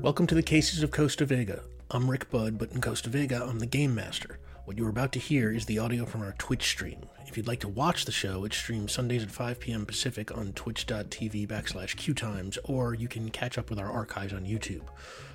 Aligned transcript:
Welcome 0.00 0.28
to 0.28 0.36
the 0.36 0.44
Cases 0.44 0.84
of 0.84 0.92
Costa 0.92 1.26
Vega. 1.26 1.60
I'm 1.90 2.08
Rick 2.08 2.30
Budd, 2.30 2.56
but 2.56 2.70
in 2.70 2.80
Costa 2.80 3.10
Vega, 3.10 3.44
I'm 3.44 3.58
the 3.58 3.66
Game 3.66 3.96
Master. 3.96 4.38
What 4.64 4.78
you're 4.78 4.90
about 4.90 5.10
to 5.12 5.18
hear 5.18 5.50
is 5.50 5.66
the 5.66 5.80
audio 5.80 6.06
from 6.06 6.22
our 6.22 6.36
Twitch 6.38 6.62
stream. 6.62 7.00
If 7.26 7.36
you'd 7.36 7.48
like 7.48 7.58
to 7.60 7.68
watch 7.68 8.04
the 8.04 8.12
show, 8.12 8.44
it 8.44 8.54
streams 8.54 8.92
Sundays 8.92 9.24
at 9.24 9.32
5 9.32 9.58
p.m. 9.58 9.84
Pacific 9.84 10.38
on 10.38 10.52
twitch.tv 10.52 11.48
backslash 11.48 11.96
queuetimes, 11.96 12.58
or 12.62 12.94
you 12.94 13.08
can 13.08 13.28
catch 13.30 13.58
up 13.58 13.70
with 13.70 13.80
our 13.80 13.90
archives 13.90 14.32
on 14.32 14.44
YouTube. 14.44 14.82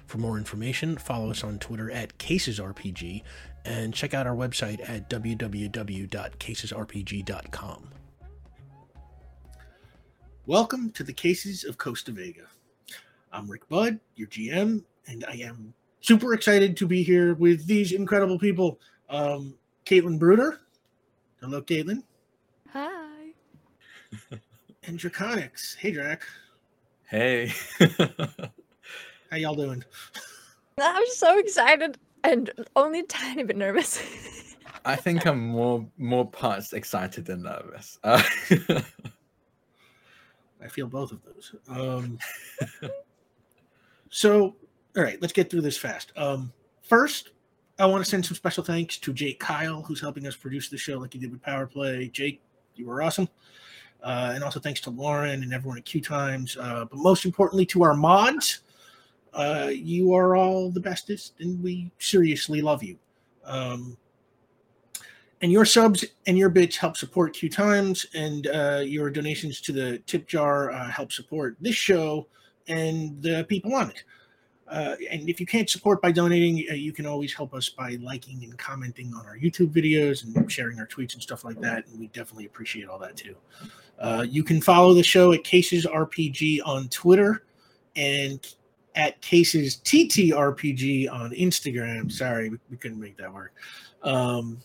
For 0.07 0.17
more 0.17 0.37
information, 0.37 0.97
follow 0.97 1.29
us 1.29 1.43
on 1.43 1.59
Twitter 1.59 1.91
at 1.91 2.17
CasesRPG, 2.17 3.21
and 3.65 3.93
check 3.93 4.13
out 4.13 4.27
our 4.27 4.35
website 4.35 4.79
at 4.89 5.09
www.casesrpg.com. 5.09 7.89
Welcome 10.45 10.91
to 10.91 11.03
the 11.03 11.13
Cases 11.13 11.65
of 11.65 11.77
Costa 11.77 12.13
Vega. 12.13 12.47
I'm 13.33 13.49
Rick 13.49 13.67
Budd, 13.67 13.99
your 14.15 14.27
GM, 14.27 14.83
and 15.07 15.25
I 15.27 15.33
am 15.37 15.73
super 16.01 16.35
excited 16.35 16.77
to 16.77 16.85
be 16.85 17.01
here 17.01 17.33
with 17.33 17.65
these 17.65 17.91
incredible 17.91 18.37
people. 18.37 18.79
Um, 19.09 19.55
Kaitlin 19.87 20.19
Bruder. 20.19 20.59
Hello, 21.41 21.61
Kaitlin. 21.61 22.03
Hi. 22.71 23.31
And 24.85 24.99
Drakoniques. 24.99 25.77
Hey, 25.77 25.91
Drac. 25.91 26.23
Hey. 27.07 27.53
How 29.31 29.37
y'all 29.37 29.55
doing? 29.55 29.81
I'm 30.77 31.05
so 31.07 31.39
excited 31.39 31.97
and 32.25 32.51
only 32.75 32.99
a 32.99 33.03
tiny 33.03 33.43
bit 33.43 33.55
nervous. 33.55 34.55
I 34.85 34.97
think 34.97 35.25
I'm 35.25 35.47
more 35.47 35.87
more 35.97 36.29
parts 36.29 36.73
excited 36.73 37.23
than 37.23 37.43
nervous. 37.43 37.97
Uh, 38.03 38.21
I 40.61 40.67
feel 40.67 40.87
both 40.87 41.13
of 41.13 41.21
those. 41.23 41.55
Um, 41.69 42.19
so, 44.13 44.55
all 44.95 45.03
right, 45.03 45.19
let's 45.21 45.33
get 45.33 45.49
through 45.49 45.61
this 45.61 45.75
fast. 45.75 46.11
Um, 46.15 46.53
first, 46.83 47.31
I 47.79 47.87
want 47.87 48.05
to 48.05 48.09
send 48.09 48.23
some 48.23 48.35
special 48.35 48.63
thanks 48.63 48.97
to 48.97 49.11
Jake 49.11 49.39
Kyle, 49.39 49.81
who's 49.81 49.99
helping 49.99 50.27
us 50.27 50.35
produce 50.35 50.69
the 50.69 50.77
show 50.77 50.99
like 50.99 51.13
he 51.13 51.19
did 51.19 51.31
with 51.31 51.41
Power 51.41 51.65
Play. 51.65 52.09
Jake, 52.09 52.39
you 52.75 52.85
were 52.85 53.01
awesome. 53.01 53.27
Uh, 54.03 54.33
and 54.35 54.43
also 54.43 54.59
thanks 54.59 54.79
to 54.81 54.91
Lauren 54.91 55.41
and 55.41 55.51
everyone 55.51 55.79
at 55.79 55.85
QueueTimes. 55.85 56.59
Uh, 56.59 56.85
but 56.85 56.99
most 56.99 57.25
importantly, 57.25 57.65
to 57.65 57.81
our 57.81 57.95
mods. 57.95 58.59
Uh, 59.33 59.71
you 59.73 60.13
are 60.13 60.35
all 60.35 60.69
the 60.69 60.79
bestest, 60.79 61.33
and 61.39 61.63
we 61.63 61.89
seriously 61.97 62.61
love 62.61 62.83
you. 62.83 62.99
Um, 63.45 63.97
and 65.41 65.51
your 65.51 65.65
subs 65.65 66.05
and 66.27 66.37
your 66.37 66.49
bits 66.49 66.77
help 66.77 66.97
support 66.97 67.33
QueueTimes, 67.33 68.05
and 68.13 68.45
uh, 68.45 68.83
your 68.85 69.09
donations 69.09 69.59
to 69.61 69.71
the 69.71 69.97
tip 70.05 70.27
jar 70.27 70.69
uh, 70.69 70.87
help 70.87 71.11
support 71.11 71.57
this 71.59 71.73
show 71.73 72.27
and 72.67 73.21
the 73.21 73.45
people 73.49 73.75
on 73.75 73.89
it. 73.89 74.03
Uh, 74.67 74.95
and 75.11 75.29
if 75.29 75.39
you 75.39 75.45
can't 75.45 75.69
support 75.69 76.01
by 76.01 76.11
donating, 76.11 76.65
uh, 76.71 76.73
you 76.73 76.91
can 76.91 77.05
always 77.05 77.33
help 77.33 77.53
us 77.53 77.69
by 77.69 77.97
liking 78.01 78.43
and 78.43 78.57
commenting 78.57 79.13
on 79.13 79.25
our 79.25 79.37
YouTube 79.37 79.71
videos 79.71 80.23
and 80.23 80.51
sharing 80.51 80.79
our 80.79 80.87
tweets 80.87 81.13
and 81.13 81.21
stuff 81.21 81.43
like 81.43 81.59
that. 81.61 81.85
And 81.87 81.99
we 81.99 82.07
definitely 82.07 82.45
appreciate 82.45 82.87
all 82.87 82.97
that 82.99 83.15
too. 83.15 83.35
Uh, 83.99 84.25
you 84.27 84.43
can 84.43 84.61
follow 84.61 84.93
the 84.93 85.03
show 85.03 85.33
at 85.33 85.43
Cases 85.43 85.85
RPG 85.85 86.61
on 86.65 86.87
Twitter 86.89 87.43
and 87.95 88.55
at 88.95 89.21
Cases 89.21 89.79
TTRPG 89.83 91.11
on 91.11 91.31
Instagram. 91.31 92.11
Sorry, 92.11 92.49
we, 92.49 92.57
couldn't 92.77 92.99
make 92.99 93.17
that 93.17 93.33
work. 93.33 93.53
Um, 94.01 94.59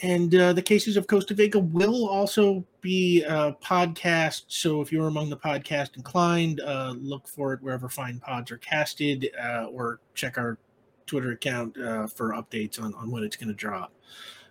and 0.00 0.34
uh, 0.34 0.52
the 0.52 0.62
cases 0.62 0.96
of 0.96 1.06
Costa 1.06 1.32
Vega 1.32 1.60
will 1.60 2.08
also 2.08 2.64
be 2.80 3.22
a 3.22 3.56
podcast. 3.62 4.42
So 4.48 4.80
if 4.80 4.90
you're 4.90 5.06
among 5.06 5.30
the 5.30 5.36
podcast 5.36 5.96
inclined, 5.96 6.60
uh, 6.60 6.94
look 6.98 7.28
for 7.28 7.52
it 7.52 7.62
wherever 7.62 7.88
fine 7.88 8.18
pods 8.18 8.50
are 8.50 8.58
casted, 8.58 9.30
uh, 9.40 9.66
or 9.66 10.00
check 10.14 10.38
our 10.38 10.58
Twitter 11.06 11.32
account 11.32 11.78
uh, 11.78 12.08
for 12.08 12.32
updates 12.32 12.82
on, 12.82 12.94
on 12.94 13.12
when 13.12 13.22
it's 13.22 13.36
going 13.36 13.48
to 13.48 13.54
drop. 13.54 13.92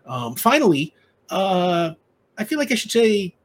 Um, 0.06 0.36
finally, 0.36 0.96
uh, 1.30 1.92
I 2.38 2.44
feel 2.46 2.58
like 2.58 2.72
I 2.72 2.76
should 2.76 2.92
say 2.92 3.36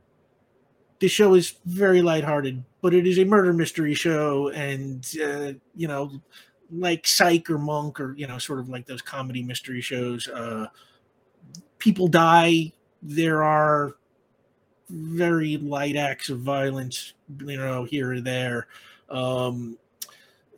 this 0.99 1.13
show 1.13 1.35
is 1.35 1.55
very 1.65 2.03
lighthearted, 2.03 2.65
but 2.81 2.95
it 2.95 3.07
is 3.07 3.19
a 3.19 3.25
murder 3.25 3.53
mystery 3.53 3.95
show, 3.95 4.49
and 4.49 5.07
uh, 5.23 5.53
you 5.75 5.89
know, 5.89 6.11
like 6.71 7.07
Psych 7.07 7.49
or 7.51 7.59
Monk 7.59 8.01
or 8.01 8.15
you 8.17 8.27
know, 8.27 8.39
sort 8.39 8.61
of 8.61 8.69
like 8.69 8.87
those 8.87 9.03
comedy 9.03 9.43
mystery 9.43 9.81
shows. 9.81 10.29
Uh, 10.29 10.67
people 11.79 12.09
die. 12.09 12.73
There 13.03 13.43
are 13.43 13.95
very 14.89 15.57
light 15.57 15.97
acts 15.97 16.29
of 16.29 16.41
violence, 16.41 17.15
you 17.41 17.57
know, 17.57 17.85
here 17.85 18.13
or 18.13 18.21
there. 18.21 18.69
Um, 19.11 19.79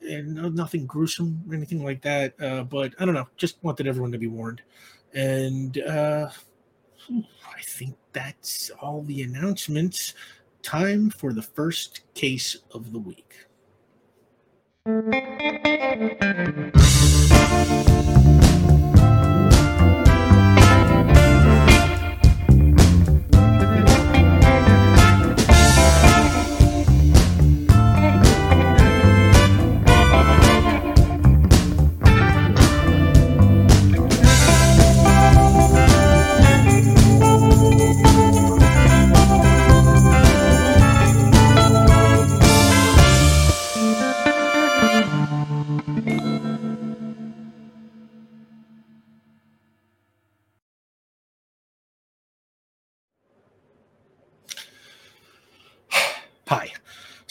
and 0.03 0.55
nothing 0.55 0.87
gruesome 0.87 1.43
or 1.49 1.55
anything 1.55 1.84
like 1.84 2.03
that. 2.03 2.41
Uh, 2.41 2.62
but 2.62 2.94
I 2.99 3.05
don't 3.05 3.15
know. 3.15 3.28
Just 3.37 3.62
wanted 3.62 3.87
everyone 3.87 4.12
to 4.12 4.19
be 4.19 4.26
warned. 4.26 4.62
And 5.15 5.78
uh, 5.78 6.31
I 7.10 7.60
think 7.62 7.96
that's 8.12 8.70
all 8.80 9.02
the 9.02 9.22
announcements. 9.22 10.14
Time 10.62 11.10
for 11.10 11.32
the 11.32 11.42
first 11.42 12.02
case 12.14 12.56
of 12.72 12.92
the 12.92 12.98
week. 12.98 13.46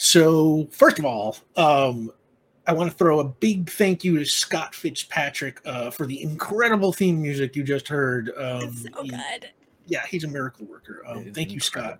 So, 0.08 0.66
first 0.70 0.98
of 0.98 1.04
all, 1.04 1.36
um, 1.58 2.10
I 2.66 2.72
want 2.72 2.90
to 2.90 2.96
throw 2.96 3.20
a 3.20 3.24
big 3.24 3.68
thank 3.68 4.02
you 4.02 4.18
to 4.18 4.24
Scott 4.24 4.74
Fitzpatrick 4.74 5.60
uh, 5.66 5.90
for 5.90 6.06
the 6.06 6.22
incredible 6.22 6.94
theme 6.94 7.20
music 7.20 7.54
you 7.54 7.62
just 7.62 7.88
heard. 7.88 8.30
Um, 8.38 8.62
it's 8.62 8.84
so 8.84 9.02
he- 9.02 9.10
good. 9.10 9.50
yeah, 9.84 10.06
he's 10.06 10.24
a 10.24 10.28
miracle 10.28 10.64
worker. 10.64 11.02
Um, 11.06 11.18
it 11.18 11.26
is 11.26 11.34
thank 11.34 11.52
you, 11.52 11.60
Scott, 11.60 11.98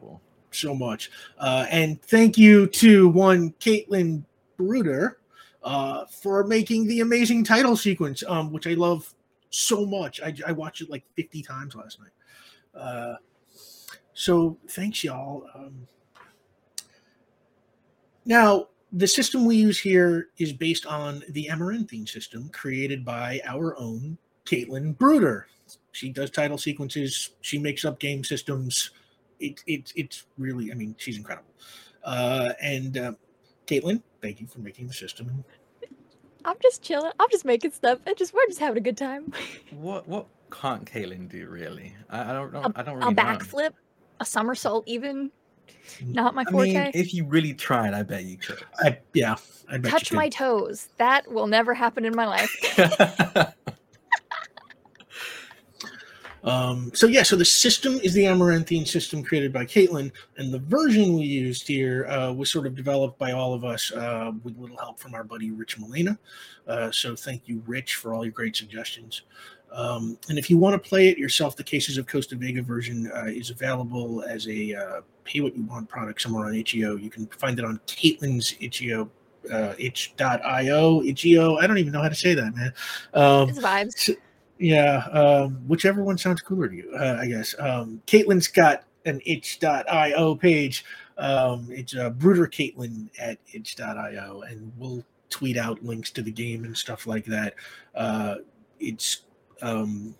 so 0.53 0.75
much. 0.75 1.11
Uh, 1.37 1.67
and 1.71 2.01
thank 2.01 2.39
you 2.39 2.67
to 2.69 3.11
one 3.11 3.53
Kaitlin 3.61 4.25
Bruder 4.57 5.19
uh, 5.63 6.07
for 6.07 6.45
making 6.45 6.87
the 6.87 7.01
amazing 7.01 7.45
title 7.45 7.77
sequence, 7.77 8.25
um, 8.27 8.55
which 8.55 8.67
I 8.67 8.73
love 8.73 9.13
so 9.51 9.85
much. 9.85 10.19
I, 10.23 10.35
I 10.47 10.53
watched 10.53 10.81
it 10.81 10.89
like 10.89 11.05
50 11.15 11.43
times 11.43 11.75
last 11.75 11.99
night. 12.01 12.81
Uh, 12.83 13.17
so 14.15 14.57
thanks, 14.67 15.05
y'all. 15.05 15.47
Um, 15.55 15.87
now, 18.28 18.69
the 18.92 19.07
system 19.07 19.47
we 19.47 19.57
use 19.57 19.78
here 19.78 20.28
is 20.36 20.53
based 20.53 20.84
on 20.84 21.22
the 21.30 21.48
Amaranthine 21.48 22.07
system 22.07 22.51
created 22.51 23.03
by 23.03 23.41
our 23.47 23.75
own 23.78 24.19
Kaitlin 24.45 24.97
Bruder. 24.98 25.47
She 25.92 26.10
does 26.10 26.30
title 26.30 26.59
sequences. 26.59 27.30
She 27.41 27.59
makes 27.59 27.86
up 27.86 27.98
game 27.98 28.22
systems. 28.22 28.91
It, 29.41 29.63
it, 29.66 29.95
it's 29.97 30.27
really, 30.36 30.71
I 30.71 30.75
mean, 30.75 30.95
she's 30.98 31.16
incredible. 31.16 31.54
Uh, 32.04 32.53
and 32.60 32.98
uh, 32.98 33.13
Kaitlin, 33.66 34.03
thank 34.21 34.42
you 34.42 34.47
for 34.47 34.60
making 34.60 34.89
the 34.89 34.95
system. 34.95 35.42
I'm 36.45 36.57
just 36.63 36.83
chilling. 36.83 37.13
I'm 37.19 37.28
just 37.30 37.47
making 37.47 37.72
stuff 37.72 37.98
and 38.07 38.15
just 38.16 38.34
we're 38.34 38.47
just 38.47 38.60
having 38.60 38.78
a 38.78 38.84
good 38.84 38.97
time. 38.98 39.33
What 39.71 40.07
what 40.07 40.27
can't 40.51 40.84
Kaitlin 40.84 41.30
do 41.30 41.48
really? 41.48 41.95
I, 42.10 42.30
I 42.30 42.33
don't 42.34 42.53
know. 42.53 42.72
I 42.77 42.83
don't 42.83 42.97
really 42.97 43.15
know. 43.15 43.22
A 43.22 43.25
backflip, 43.25 43.72
a 44.21 44.25
somersault, 44.25 44.84
even. 44.86 45.30
Not 46.04 46.34
my 46.34 46.44
I 46.47 46.50
forte. 46.50 46.72
mean, 46.72 46.91
if 46.94 47.12
you 47.12 47.24
really 47.24 47.54
tried, 47.54 47.94
I 47.94 48.03
bet 48.03 48.24
you 48.24 48.36
could. 48.36 48.62
I, 48.78 48.98
yeah, 49.15 49.36
I 49.68 49.78
bet 49.78 49.91
Touch 49.91 50.12
my 50.12 50.28
toes. 50.28 50.88
That 50.98 51.30
will 51.30 51.47
never 51.47 51.74
happen 51.74 52.04
in 52.04 52.15
my 52.15 52.26
life. 52.26 53.54
Um, 56.44 56.91
so 56.94 57.06
yeah, 57.06 57.24
so 57.24 57.36
the 57.36 57.44
system 57.44 58.00
is 58.03 58.15
the 58.15 58.24
Amaranthine 58.24 58.86
system 58.86 59.22
created 59.22 59.53
by 59.53 59.65
Kaitlin, 59.66 60.10
and 60.36 60.53
the 60.53 60.60
version 60.60 61.15
we 61.15 61.24
used 61.24 61.66
here 61.66 62.06
uh, 62.06 62.32
was 62.32 62.50
sort 62.50 62.66
of 62.66 62.74
developed 62.74 63.18
by 63.18 63.32
all 63.32 63.54
of 63.54 63.65
us 63.65 63.92
uh, 63.92 64.32
with 64.42 64.56
little 64.56 64.78
help 64.78 64.98
from 64.98 65.15
our 65.15 65.24
buddy 65.24 65.50
Rich 65.50 65.78
Molina. 65.78 66.18
Uh, 66.66 66.91
so 66.91 67.16
thank 67.16 67.48
you, 67.48 67.62
Rich, 67.66 67.97
for 67.97 68.15
all 68.15 68.24
your 68.24 68.32
great 68.32 68.56
suggestions. 68.56 69.22
Um, 69.70 70.18
and 70.30 70.38
if 70.38 70.48
you 70.48 70.56
want 70.56 70.82
to 70.82 70.88
play 70.88 71.09
it 71.09 71.18
yourself, 71.18 71.56
the 71.56 71.65
Cases 71.65 71.98
of 71.98 72.06
Costa 72.06 72.36
Vega 72.36 72.62
version 72.62 73.10
uh, 73.15 73.26
is 73.26 73.50
available 73.50 74.22
as 74.22 74.48
a 74.48 74.74
uh, 74.74 75.00
pay 75.28 75.41
what 75.41 75.54
you 75.54 75.63
want 75.65 75.89
product 75.89 76.22
somewhere 76.22 76.47
on 76.47 76.54
itch.io. 76.54 76.97
You 76.97 77.10
can 77.10 77.27
find 77.27 77.59
it 77.59 77.65
on 77.65 77.78
Kaitlin's 77.86 78.54
itch.io. 78.60 79.10
Uh, 79.53 79.75
itch.io, 79.78 81.03
itch.io. 81.03 81.57
I 81.57 81.66
don't 81.66 81.78
even 81.78 81.92
know 81.92 82.03
how 82.03 82.09
to 82.09 82.15
say 82.15 82.34
that, 82.34 82.54
man. 82.57 82.72
Um, 83.15 83.48
It's 83.51 83.59
vibes. 83.59 83.92
so- 83.98 84.15
yeah, 84.59 85.07
um, 85.13 85.54
whichever 85.69 86.03
one 86.03 86.19
sounds 86.19 86.41
cooler 86.41 86.69
to 86.69 86.75
you, 86.75 86.92
uh, 86.98 87.19
I 87.21 87.27
guess. 87.28 87.54
Um, 87.60 88.03
Kaitlin's 88.09 88.48
got 88.48 88.84
an 89.04 89.21
itch.io 89.25 90.34
page. 90.34 90.84
Um, 91.16 91.69
it's 91.71 91.95
uh, 91.97 92.10
Bruder 92.10 92.47
Kaitlin 92.48 93.09
at 93.21 93.39
itch.io, 93.53 94.42
and 94.42 94.72
we'll 94.77 95.04
tweet 95.30 95.57
out 95.57 95.84
links 95.84 96.10
to 96.13 96.22
the 96.22 96.30
game 96.33 96.65
and 96.65 96.77
stuff 96.77 97.07
like 97.07 97.25
that. 97.27 97.54
Uh, 97.95 98.36
it's 98.80 99.22
um, 99.63 100.15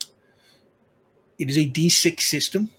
it 1.39 1.51
is 1.51 1.57
a 1.59 1.67
D6 1.69 2.21
system. 2.21 2.71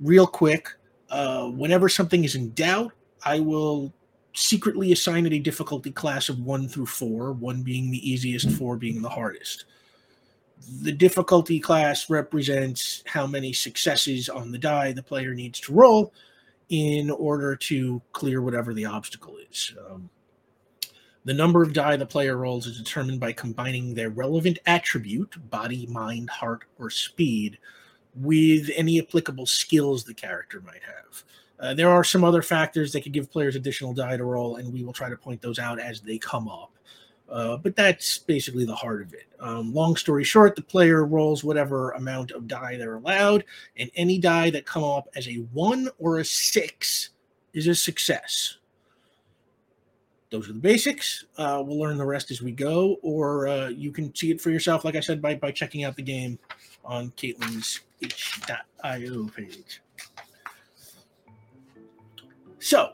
Real 0.00 0.26
quick, 0.26 0.72
uh, 1.10 1.46
whenever 1.48 1.88
something 1.88 2.24
is 2.24 2.34
in 2.34 2.52
doubt, 2.52 2.92
I 3.24 3.40
will 3.40 3.92
secretly 4.34 4.92
assign 4.92 5.26
it 5.26 5.32
a 5.32 5.38
difficulty 5.38 5.90
class 5.90 6.28
of 6.28 6.40
one 6.40 6.68
through 6.68 6.86
four, 6.86 7.32
one 7.32 7.62
being 7.62 7.90
the 7.90 8.08
easiest, 8.10 8.50
four 8.50 8.76
being 8.76 9.00
the 9.00 9.08
hardest. 9.08 9.64
The 10.82 10.92
difficulty 10.92 11.58
class 11.58 12.10
represents 12.10 13.02
how 13.06 13.26
many 13.26 13.52
successes 13.52 14.28
on 14.28 14.52
the 14.52 14.58
die 14.58 14.92
the 14.92 15.02
player 15.02 15.34
needs 15.34 15.60
to 15.60 15.72
roll 15.72 16.12
in 16.68 17.10
order 17.10 17.56
to 17.56 18.02
clear 18.12 18.42
whatever 18.42 18.74
the 18.74 18.84
obstacle 18.84 19.36
is. 19.50 19.74
Um, 19.88 20.10
the 21.24 21.34
number 21.34 21.62
of 21.62 21.72
die 21.72 21.96
the 21.96 22.06
player 22.06 22.36
rolls 22.36 22.66
is 22.66 22.78
determined 22.78 23.20
by 23.20 23.32
combining 23.32 23.94
their 23.94 24.10
relevant 24.10 24.58
attribute, 24.66 25.34
body, 25.50 25.86
mind, 25.86 26.30
heart, 26.30 26.64
or 26.78 26.90
speed, 26.90 27.58
with 28.16 28.70
any 28.74 28.98
applicable 28.98 29.46
skills 29.46 30.04
the 30.04 30.14
character 30.14 30.60
might 30.60 30.82
have. 30.82 31.24
Uh, 31.58 31.74
there 31.74 31.90
are 31.90 32.04
some 32.04 32.24
other 32.24 32.42
factors 32.42 32.92
that 32.92 33.02
could 33.02 33.12
give 33.12 33.30
players 33.30 33.56
additional 33.56 33.94
die 33.94 34.16
to 34.16 34.24
roll, 34.24 34.56
and 34.56 34.72
we 34.72 34.84
will 34.84 34.92
try 34.92 35.08
to 35.08 35.16
point 35.16 35.40
those 35.40 35.58
out 35.58 35.78
as 35.78 36.00
they 36.00 36.18
come 36.18 36.48
up. 36.48 36.72
Uh, 37.28 37.56
but 37.56 37.74
that's 37.74 38.18
basically 38.18 38.64
the 38.64 38.74
heart 38.74 39.02
of 39.02 39.12
it. 39.12 39.26
Um, 39.40 39.74
long 39.74 39.96
story 39.96 40.22
short, 40.22 40.54
the 40.54 40.62
player 40.62 41.04
rolls 41.04 41.42
whatever 41.42 41.90
amount 41.92 42.30
of 42.30 42.46
die 42.46 42.76
they're 42.76 42.96
allowed, 42.96 43.44
and 43.76 43.90
any 43.96 44.18
die 44.18 44.50
that 44.50 44.64
come 44.64 44.84
up 44.84 45.08
as 45.16 45.26
a 45.28 45.36
one 45.52 45.88
or 45.98 46.18
a 46.18 46.24
six 46.24 47.10
is 47.52 47.66
a 47.66 47.74
success. 47.74 48.58
Those 50.30 50.48
are 50.48 50.52
the 50.52 50.58
basics. 50.58 51.24
Uh, 51.38 51.62
we'll 51.64 51.78
learn 51.78 51.98
the 51.98 52.04
rest 52.04 52.30
as 52.30 52.42
we 52.42 52.50
go, 52.50 52.96
or 53.02 53.46
uh, 53.46 53.68
you 53.68 53.92
can 53.92 54.14
see 54.14 54.30
it 54.30 54.40
for 54.40 54.50
yourself, 54.50 54.84
like 54.84 54.96
I 54.96 55.00
said, 55.00 55.22
by, 55.22 55.36
by 55.36 55.52
checking 55.52 55.84
out 55.84 55.96
the 55.96 56.02
game 56.02 56.38
on 56.84 57.10
Kaitlin's 57.12 57.80
itch.io 58.00 59.28
page. 59.28 59.80
So, 62.58 62.92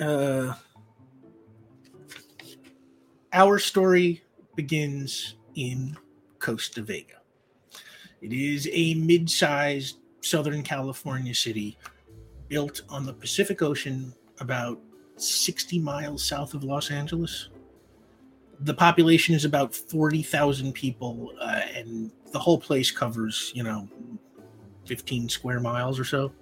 uh, 0.00 0.54
our 3.32 3.58
story 3.58 4.22
begins 4.54 5.36
in 5.54 5.96
Costa 6.38 6.82
Vega. 6.82 7.20
It 8.20 8.32
is 8.32 8.68
a 8.72 8.94
mid 8.94 9.30
sized 9.30 9.98
Southern 10.20 10.62
California 10.62 11.34
city 11.34 11.78
built 12.48 12.82
on 12.88 13.06
the 13.06 13.12
Pacific 13.12 13.62
Ocean 13.62 14.12
about 14.40 14.78
60 15.16 15.78
miles 15.78 16.22
south 16.22 16.54
of 16.54 16.64
Los 16.64 16.90
Angeles. 16.90 17.48
The 18.60 18.74
population 18.74 19.34
is 19.34 19.44
about 19.44 19.74
40,000 19.74 20.72
people, 20.72 21.32
uh, 21.40 21.62
and 21.74 22.10
the 22.32 22.38
whole 22.38 22.58
place 22.58 22.90
covers, 22.90 23.52
you 23.54 23.62
know, 23.62 23.88
15 24.86 25.28
square 25.28 25.60
miles 25.60 25.98
or 25.98 26.04
so. 26.04 26.32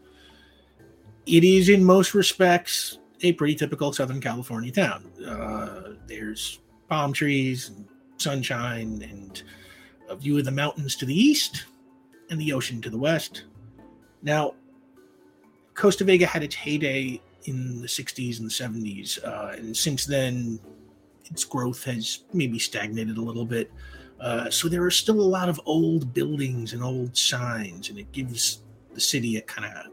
It 1.27 1.43
is, 1.43 1.69
in 1.69 1.85
most 1.85 2.15
respects, 2.15 2.99
a 3.23 3.33
pretty 3.33 3.55
typical 3.55 3.93
Southern 3.93 4.21
California 4.21 4.71
town. 4.71 5.11
Uh, 5.27 5.95
there's 6.07 6.61
palm 6.89 7.13
trees, 7.13 7.71
and 7.71 7.87
sunshine, 8.19 9.03
and 9.11 9.43
a 10.09 10.17
view 10.17 10.39
of 10.39 10.45
the 10.45 10.51
mountains 10.51 10.97
to 10.97 11.07
the 11.07 11.15
east 11.15 11.65
and 12.31 12.41
the 12.41 12.53
ocean 12.53 12.81
to 12.83 12.91
the 12.91 12.99
west. 12.99 13.45
Now, 14.23 14.55
Costa 15.75 16.05
Vega 16.05 16.27
had 16.27 16.43
its 16.43 16.55
heyday 16.55 17.21
in 17.45 17.81
the 17.81 17.87
60s 17.87 18.41
and 18.41 18.51
70s, 18.51 19.25
uh, 19.25 19.55
and 19.57 19.77
since 19.77 20.07
then, 20.07 20.59
its 21.31 21.45
growth 21.45 21.85
has 21.85 22.25
maybe 22.33 22.59
stagnated 22.59 23.17
a 23.17 23.23
little 23.23 23.45
bit. 23.45 23.71
Uh, 24.21 24.49
so 24.51 24.69
there 24.69 24.85
are 24.85 24.91
still 24.91 25.21
a 25.21 25.23
lot 25.23 25.49
of 25.49 25.61
old 25.67 26.15
buildings 26.15 26.73
and 26.73 26.83
old 26.83 27.17
signs, 27.17 27.91
and 27.91 27.99
it 27.99 28.11
gives 28.13 28.63
the 28.93 29.01
city 29.01 29.37
a 29.37 29.43
kind 29.43 29.67
of 29.67 29.93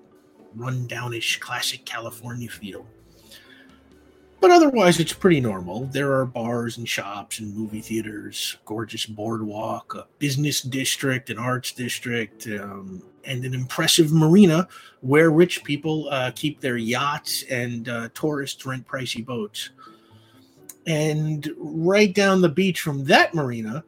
rundownish 0.57 1.39
classic 1.39 1.85
California 1.85 2.49
feel. 2.49 2.85
But 4.41 4.49
otherwise, 4.49 4.99
it's 4.99 5.13
pretty 5.13 5.39
normal. 5.39 5.85
There 5.85 6.13
are 6.13 6.25
bars 6.25 6.79
and 6.79 6.89
shops 6.89 7.37
and 7.37 7.55
movie 7.55 7.79
theaters, 7.79 8.57
gorgeous 8.65 9.05
boardwalk, 9.05 9.93
a 9.93 10.07
business 10.17 10.61
district, 10.61 11.29
an 11.29 11.37
arts 11.37 11.71
district, 11.71 12.47
um, 12.47 13.03
and 13.23 13.45
an 13.45 13.53
impressive 13.53 14.11
marina 14.11 14.67
where 15.01 15.29
rich 15.29 15.63
people 15.63 16.09
uh, 16.09 16.31
keep 16.33 16.59
their 16.59 16.77
yachts 16.77 17.43
and 17.51 17.87
uh, 17.87 18.09
tourists 18.15 18.65
rent 18.65 18.87
pricey 18.87 19.23
boats. 19.23 19.69
And 20.87 21.47
right 21.57 22.11
down 22.11 22.41
the 22.41 22.49
beach 22.49 22.81
from 22.81 23.03
that 23.05 23.35
marina 23.35 23.83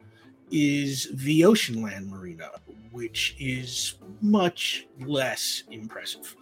is 0.52 1.10
the 1.12 1.42
Oceanland 1.42 2.10
Marina, 2.10 2.52
which 2.92 3.36
is 3.40 3.96
much 4.22 4.86
less 5.00 5.64
impressive. 5.72 6.36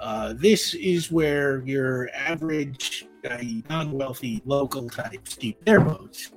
Uh, 0.00 0.32
this 0.32 0.74
is 0.74 1.12
where 1.12 1.62
your 1.64 2.10
average 2.12 3.06
uh, 3.28 3.38
non-wealthy 3.68 4.42
local 4.44 4.88
types 4.88 5.34
keep 5.34 5.64
their 5.64 5.80
boats, 5.80 6.32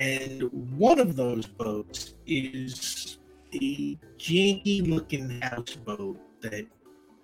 and 0.00 0.42
one 0.76 0.98
of 0.98 1.16
those 1.16 1.46
boats 1.46 2.14
is 2.26 3.18
a 3.54 3.98
janky-looking 4.18 5.40
houseboat 5.40 6.18
that 6.42 6.66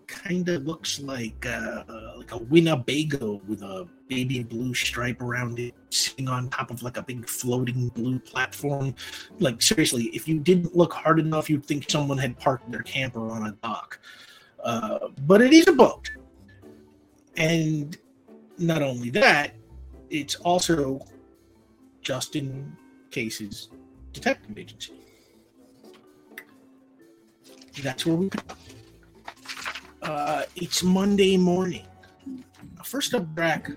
kind 0.06 0.48
of 0.48 0.66
looks 0.66 1.00
like 1.00 1.46
uh, 1.46 1.84
like 2.16 2.32
a 2.32 2.38
Winnebago 2.38 3.40
with 3.48 3.62
a 3.62 3.88
baby 4.08 4.42
blue 4.42 4.74
stripe 4.74 5.22
around 5.22 5.58
it, 5.58 5.74
sitting 5.90 6.28
on 6.28 6.50
top 6.50 6.70
of 6.70 6.82
like 6.82 6.96
a 6.96 7.02
big 7.02 7.28
floating 7.28 7.88
blue 7.88 8.18
platform. 8.18 8.94
Like 9.38 9.62
seriously, 9.62 10.04
if 10.14 10.28
you 10.28 10.38
didn't 10.38 10.76
look 10.76 10.92
hard 10.92 11.18
enough, 11.18 11.48
you'd 11.48 11.64
think 11.64 11.90
someone 11.90 12.18
had 12.18 12.38
parked 12.38 12.70
their 12.70 12.82
camper 12.82 13.30
on 13.30 13.46
a 13.46 13.52
dock. 13.62 13.98
Uh, 14.62 15.08
but 15.26 15.40
it 15.40 15.52
is 15.52 15.66
a 15.66 15.72
boat. 15.72 16.10
And 17.36 17.96
not 18.62 18.82
only 18.82 19.10
that, 19.10 19.54
it's 20.10 20.36
also 20.36 21.04
Justin 22.00 22.76
Case's 23.10 23.68
detective 24.12 24.56
agency. 24.58 24.92
That's 27.82 28.04
where 28.06 28.16
we 28.16 28.30
uh, 30.02 30.42
it's 30.56 30.82
Monday 30.82 31.36
morning. 31.36 31.86
First 32.84 33.14
up, 33.14 33.24
Brack, 33.26 33.70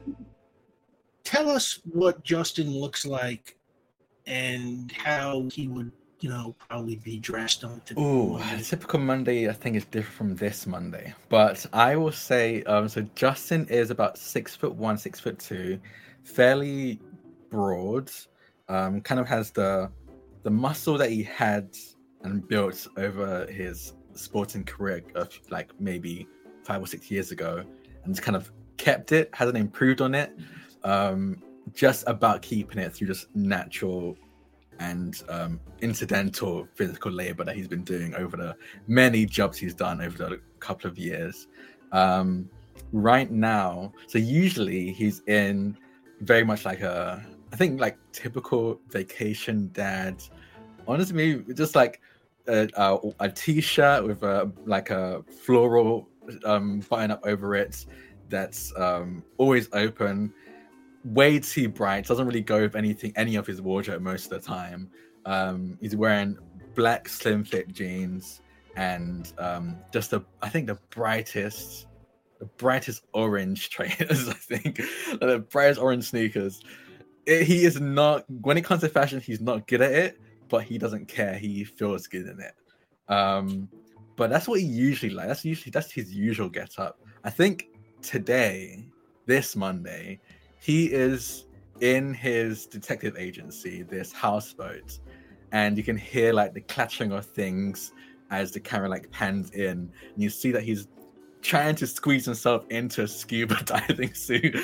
tell 1.23 1.49
us 1.49 1.79
what 1.85 2.23
Justin 2.23 2.69
looks 2.71 3.05
like 3.05 3.57
and 4.25 4.91
how 4.91 5.47
he 5.51 5.67
would, 5.67 5.91
you 6.19 6.29
know, 6.29 6.55
probably 6.69 6.95
be 6.95 7.19
dressed 7.19 7.63
on 7.63 7.81
a 8.59 8.61
typical 8.61 8.99
Monday, 8.99 9.49
I 9.49 9.53
think, 9.53 9.75
is 9.75 9.85
different 9.85 10.15
from 10.15 10.35
this 10.35 10.65
Monday. 10.65 11.13
But 11.29 11.65
I 11.73 11.95
will 11.95 12.11
say, 12.11 12.63
um, 12.63 12.87
so 12.87 13.01
Justin 13.15 13.67
is 13.67 13.89
about 13.89 14.17
six 14.17 14.55
foot 14.55 14.75
one, 14.75 14.97
six 14.97 15.19
foot 15.19 15.39
two, 15.39 15.79
fairly 16.23 16.99
broad. 17.49 18.11
Um, 18.67 19.01
kind 19.01 19.19
of 19.19 19.27
has 19.27 19.51
the 19.51 19.91
the 20.43 20.49
muscle 20.51 20.97
that 20.97 21.09
he 21.09 21.23
had 21.23 21.75
and 22.23 22.47
built 22.47 22.87
over 22.97 23.45
his 23.47 23.93
sporting 24.13 24.63
career 24.63 25.03
of 25.15 25.29
like 25.49 25.69
maybe 25.79 26.27
five 26.63 26.81
or 26.81 26.87
six 26.87 27.11
years 27.11 27.31
ago, 27.31 27.63
and 28.03 28.15
just 28.15 28.23
kind 28.23 28.35
of 28.35 28.51
kept 28.77 29.11
it, 29.11 29.29
hasn't 29.33 29.57
improved 29.57 30.01
on 30.01 30.15
it. 30.15 30.31
Um, 30.83 31.41
just 31.73 32.03
about 32.07 32.41
keeping 32.41 32.77
it 32.77 32.93
through 32.93 33.07
just 33.07 33.27
natural 33.35 34.17
and 34.79 35.23
um, 35.29 35.59
incidental 35.81 36.67
physical 36.75 37.11
labor 37.11 37.43
that 37.43 37.55
he's 37.55 37.67
been 37.67 37.83
doing 37.83 38.13
over 38.15 38.37
the 38.37 38.55
many 38.87 39.25
jobs 39.25 39.57
he's 39.57 39.73
done 39.73 40.01
over 40.01 40.17
the 40.17 40.41
couple 40.59 40.89
of 40.89 40.97
years. 40.97 41.47
Um, 41.91 42.49
right 42.91 43.31
now, 43.31 43.93
so 44.07 44.17
usually 44.17 44.91
he's 44.91 45.21
in 45.27 45.77
very 46.21 46.43
much 46.43 46.65
like 46.65 46.81
a, 46.81 47.25
I 47.53 47.55
think 47.55 47.79
like 47.79 47.97
typical 48.11 48.79
vacation 48.89 49.69
dad 49.73 50.21
honestly, 50.87 51.43
just 51.53 51.75
like 51.75 52.01
a, 52.47 52.69
a, 52.75 52.97
a 53.19 53.29
t-shirt 53.29 54.03
with 54.03 54.23
a 54.23 54.51
like 54.65 54.89
a 54.89 55.23
floral 55.45 56.07
um, 56.43 56.79
button 56.89 57.11
up 57.11 57.21
over 57.25 57.55
it 57.55 57.85
that's 58.29 58.73
um, 58.77 59.23
always 59.37 59.69
open, 59.73 60.33
way 61.05 61.39
too 61.39 61.69
bright. 61.69 62.05
Doesn't 62.05 62.25
really 62.25 62.41
go 62.41 62.61
with 62.61 62.75
anything, 62.75 63.13
any 63.15 63.35
of 63.35 63.47
his 63.47 63.61
wardrobe 63.61 64.01
most 64.01 64.31
of 64.31 64.41
the 64.41 64.45
time. 64.45 64.89
Um, 65.25 65.77
he's 65.79 65.95
wearing 65.95 66.37
black 66.73 67.07
slim 67.07 67.43
fit 67.43 67.71
jeans 67.71 68.41
and 68.75 69.31
um, 69.37 69.77
just 69.93 70.11
the 70.11 70.21
I 70.41 70.49
think 70.49 70.67
the 70.67 70.77
brightest, 70.89 71.87
the 72.39 72.45
brightest 72.45 73.03
orange 73.13 73.69
trainers. 73.71 74.27
I 74.27 74.33
think 74.33 74.77
the 75.19 75.45
brightest 75.49 75.79
orange 75.79 76.05
sneakers. 76.09 76.61
It, 77.25 77.43
he 77.43 77.63
is 77.65 77.79
not 77.79 78.25
when 78.41 78.57
it 78.57 78.65
comes 78.65 78.81
to 78.81 78.89
fashion. 78.89 79.19
He's 79.19 79.41
not 79.41 79.67
good 79.67 79.81
at 79.81 79.91
it, 79.91 80.19
but 80.49 80.63
he 80.63 80.77
doesn't 80.77 81.07
care. 81.07 81.35
He 81.35 81.63
feels 81.63 82.07
good 82.07 82.27
in 82.27 82.39
it. 82.39 82.53
Um, 83.11 83.69
but 84.15 84.29
that's 84.29 84.47
what 84.47 84.59
he 84.59 84.65
usually 84.65 85.11
like. 85.11 85.27
That's 85.27 85.45
usually 85.45 85.71
that's 85.71 85.91
his 85.91 86.13
usual 86.13 86.49
get 86.49 86.77
up. 86.77 86.99
I 87.23 87.29
think 87.29 87.67
today, 88.01 88.87
this 89.25 89.55
Monday, 89.55 90.19
he 90.65 90.87
is 90.87 91.45
in 91.81 92.11
his 92.11 92.65
detective 92.65 93.15
agency, 93.19 93.83
this 93.83 94.11
houseboat, 94.11 94.97
and 95.51 95.77
you 95.77 95.83
can 95.83 95.95
hear 95.95 96.33
like 96.33 96.55
the 96.55 96.61
clattering 96.61 97.11
of 97.11 97.23
things 97.23 97.91
as 98.31 98.51
the 98.51 98.59
camera 98.59 98.89
like 98.89 99.11
pans 99.11 99.51
in, 99.51 99.69
and 99.69 99.91
you 100.17 100.27
see 100.27 100.51
that 100.51 100.63
he's 100.63 100.87
trying 101.43 101.75
to 101.75 101.85
squeeze 101.85 102.25
himself 102.25 102.65
into 102.71 103.03
a 103.03 103.07
scuba 103.07 103.61
diving 103.65 104.11
suit, 104.15 104.55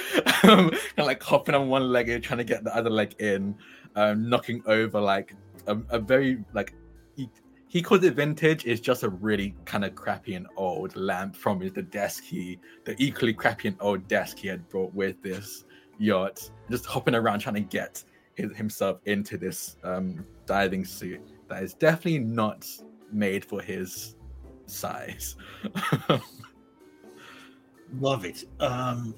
um, 0.42 0.72
kind 0.72 0.98
of 0.98 1.06
like 1.06 1.22
hopping 1.22 1.54
on 1.54 1.70
one 1.70 1.92
leg 1.92 2.10
and 2.10 2.24
trying 2.24 2.40
to 2.40 2.44
get 2.44 2.64
the 2.64 2.76
other 2.76 2.90
leg 2.90 3.14
in, 3.20 3.56
um, 3.96 4.28
knocking 4.28 4.64
over 4.66 5.00
like 5.00 5.36
a, 5.68 5.78
a 5.92 6.00
very 6.00 6.44
like 6.54 6.74
he, 7.16 7.30
he 7.68 7.80
calls 7.80 8.04
it 8.04 8.16
vintage. 8.16 8.66
It's 8.66 8.82
just 8.82 9.04
a 9.04 9.10
really 9.10 9.54
kind 9.66 9.86
of 9.86 9.94
crappy 9.94 10.34
and 10.34 10.48
old 10.58 10.96
lamp 10.96 11.36
from 11.36 11.60
the 11.60 11.84
desk 11.84 12.24
he, 12.24 12.58
the 12.86 12.96
equally 12.98 13.36
crappy 13.36 13.68
and 13.68 13.78
old 13.80 14.08
desk 14.08 14.40
he 14.40 14.48
had 14.48 14.68
brought 14.68 14.96
with 14.96 15.22
this 15.22 15.66
yacht, 16.02 16.50
just 16.70 16.86
hopping 16.86 17.16
around 17.16 17.40
trying 17.40 17.56
to 17.56 17.62
get 17.62 18.04
his, 18.36 18.56
himself 18.56 19.00
into 19.06 19.38
this 19.38 19.78
um, 19.84 20.26
diving 20.46 20.84
suit 20.84 21.22
that 21.48 21.64
is 21.64 21.74
definitely 21.74 22.20
not 22.20 22.68
made 23.12 23.46
for 23.46 23.62
his 23.62 24.16
size. 24.66 25.36
Love 28.00 28.26
it. 28.26 28.46
Um, 28.60 29.14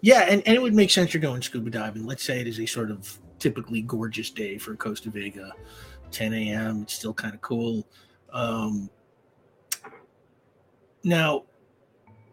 yeah, 0.00 0.26
and, 0.28 0.42
and 0.46 0.54
it 0.54 0.62
would 0.62 0.74
make 0.74 0.90
sense 0.90 1.14
you're 1.14 1.20
going 1.20 1.42
scuba 1.42 1.70
diving. 1.70 2.06
Let's 2.06 2.22
say 2.22 2.40
it 2.40 2.46
is 2.46 2.60
a 2.60 2.66
sort 2.66 2.90
of 2.90 3.18
typically 3.38 3.82
gorgeous 3.82 4.30
day 4.30 4.58
for 4.58 4.76
Costa 4.76 5.10
Vega. 5.10 5.52
10 6.10 6.32
a.m. 6.32 6.82
It's 6.82 6.94
still 6.94 7.12
kind 7.12 7.34
of 7.34 7.40
cool. 7.40 7.86
Um, 8.32 8.90
now, 11.04 11.44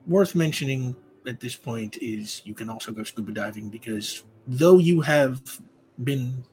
worth 0.07 0.33
mentioning 0.35 0.95
at 1.27 1.39
this 1.39 1.55
point 1.55 1.97
is 2.01 2.41
you 2.45 2.53
can 2.53 2.69
also 2.69 2.91
go 2.91 3.03
scuba 3.03 3.31
diving 3.31 3.69
because 3.69 4.23
though 4.47 4.77
you 4.77 5.01
have 5.01 5.41
been 6.03 6.43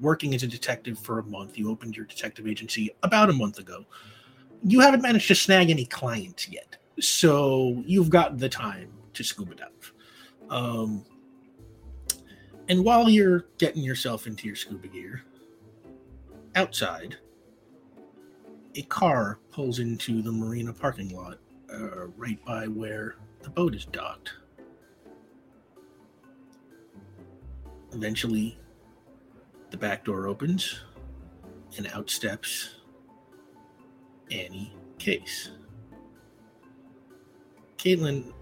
working 0.00 0.34
as 0.34 0.42
a 0.42 0.46
detective 0.46 0.98
for 0.98 1.18
a 1.18 1.22
month, 1.24 1.58
you 1.58 1.70
opened 1.70 1.96
your 1.96 2.06
detective 2.06 2.46
agency 2.46 2.90
about 3.02 3.30
a 3.30 3.32
month 3.32 3.58
ago, 3.58 3.84
you 4.64 4.80
haven't 4.80 5.02
managed 5.02 5.28
to 5.28 5.34
snag 5.34 5.70
any 5.70 5.84
clients 5.84 6.48
yet. 6.48 6.76
So 7.00 7.82
you've 7.86 8.10
got 8.10 8.38
the 8.38 8.48
time 8.48 8.90
to 9.14 9.24
scuba 9.24 9.54
dive. 9.54 9.92
Um, 10.50 11.04
and 12.68 12.84
while 12.84 13.08
you're 13.08 13.46
getting 13.58 13.82
yourself 13.82 14.26
into 14.26 14.46
your 14.46 14.56
scuba 14.56 14.88
gear, 14.88 15.22
outside, 16.54 17.16
a 18.74 18.82
car 18.82 19.38
pulls 19.50 19.78
into 19.78 20.22
the 20.22 20.30
marina 20.30 20.72
parking 20.72 21.14
lot 21.14 21.38
uh, 21.72 22.06
right 22.16 22.42
by 22.44 22.66
where 22.66 23.16
the 23.42 23.50
boat 23.50 23.74
is 23.74 23.84
docked. 23.84 24.32
Eventually, 27.92 28.58
the 29.70 29.76
back 29.76 30.04
door 30.04 30.26
opens 30.26 30.80
and 31.76 31.86
out 31.94 32.10
steps 32.10 32.76
Annie 34.30 34.72
Case. 34.98 35.50
Kaitlin, 37.78 38.32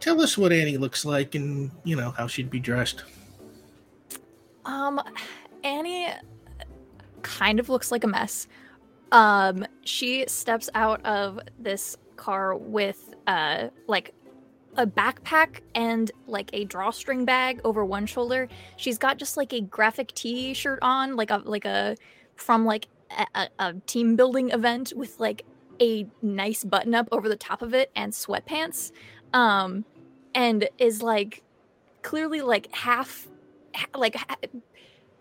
tell 0.00 0.20
us 0.20 0.36
what 0.36 0.52
Annie 0.52 0.76
looks 0.76 1.04
like 1.04 1.34
and, 1.34 1.70
you 1.84 1.96
know, 1.96 2.10
how 2.10 2.26
she'd 2.26 2.50
be 2.50 2.58
dressed. 2.60 3.04
Um, 4.64 5.00
Annie 5.62 6.08
kind 7.22 7.60
of 7.60 7.68
looks 7.68 7.90
like 7.92 8.04
a 8.04 8.08
mess. 8.08 8.48
Um, 9.12 9.64
she 9.84 10.24
steps 10.26 10.68
out 10.74 11.04
of 11.04 11.38
this 11.58 11.96
car 12.16 12.56
with 12.56 13.11
uh 13.26 13.68
like 13.86 14.14
a 14.76 14.86
backpack 14.86 15.60
and 15.74 16.10
like 16.26 16.50
a 16.52 16.64
drawstring 16.64 17.24
bag 17.24 17.60
over 17.64 17.84
one 17.84 18.06
shoulder. 18.06 18.48
She's 18.76 18.98
got 18.98 19.18
just 19.18 19.36
like 19.36 19.52
a 19.52 19.60
graphic 19.60 20.12
tee 20.14 20.54
shirt 20.54 20.78
on, 20.82 21.16
like 21.16 21.30
a 21.30 21.42
like 21.44 21.64
a 21.64 21.96
from 22.36 22.64
like 22.64 22.88
a, 23.34 23.48
a 23.58 23.74
team 23.86 24.16
building 24.16 24.50
event 24.50 24.92
with 24.96 25.20
like 25.20 25.44
a 25.80 26.06
nice 26.22 26.64
button 26.64 26.94
up 26.94 27.08
over 27.12 27.28
the 27.28 27.36
top 27.36 27.62
of 27.62 27.74
it 27.74 27.90
and 27.94 28.12
sweatpants. 28.12 28.92
Um, 29.34 29.84
and 30.34 30.68
is 30.78 31.02
like 31.02 31.42
clearly 32.02 32.40
like 32.40 32.74
half 32.74 33.28
like 33.94 34.16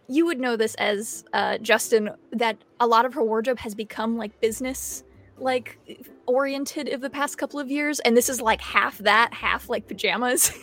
you 0.07 0.25
would 0.25 0.39
know 0.39 0.55
this 0.55 0.75
as 0.75 1.23
uh, 1.33 1.57
Justin 1.59 2.09
that 2.31 2.57
a 2.79 2.87
lot 2.87 3.05
of 3.05 3.13
her 3.13 3.23
wardrobe 3.23 3.59
has 3.59 3.75
become 3.75 4.17
like 4.17 4.39
business 4.41 5.03
like 5.37 5.79
oriented 6.31 6.87
of 6.89 7.01
the 7.01 7.09
past 7.09 7.37
couple 7.37 7.59
of 7.59 7.69
years 7.69 7.99
and 8.01 8.15
this 8.15 8.29
is 8.29 8.39
like 8.41 8.61
half 8.61 8.97
that 8.99 9.33
half 9.33 9.69
like 9.69 9.87
pajamas. 9.87 10.51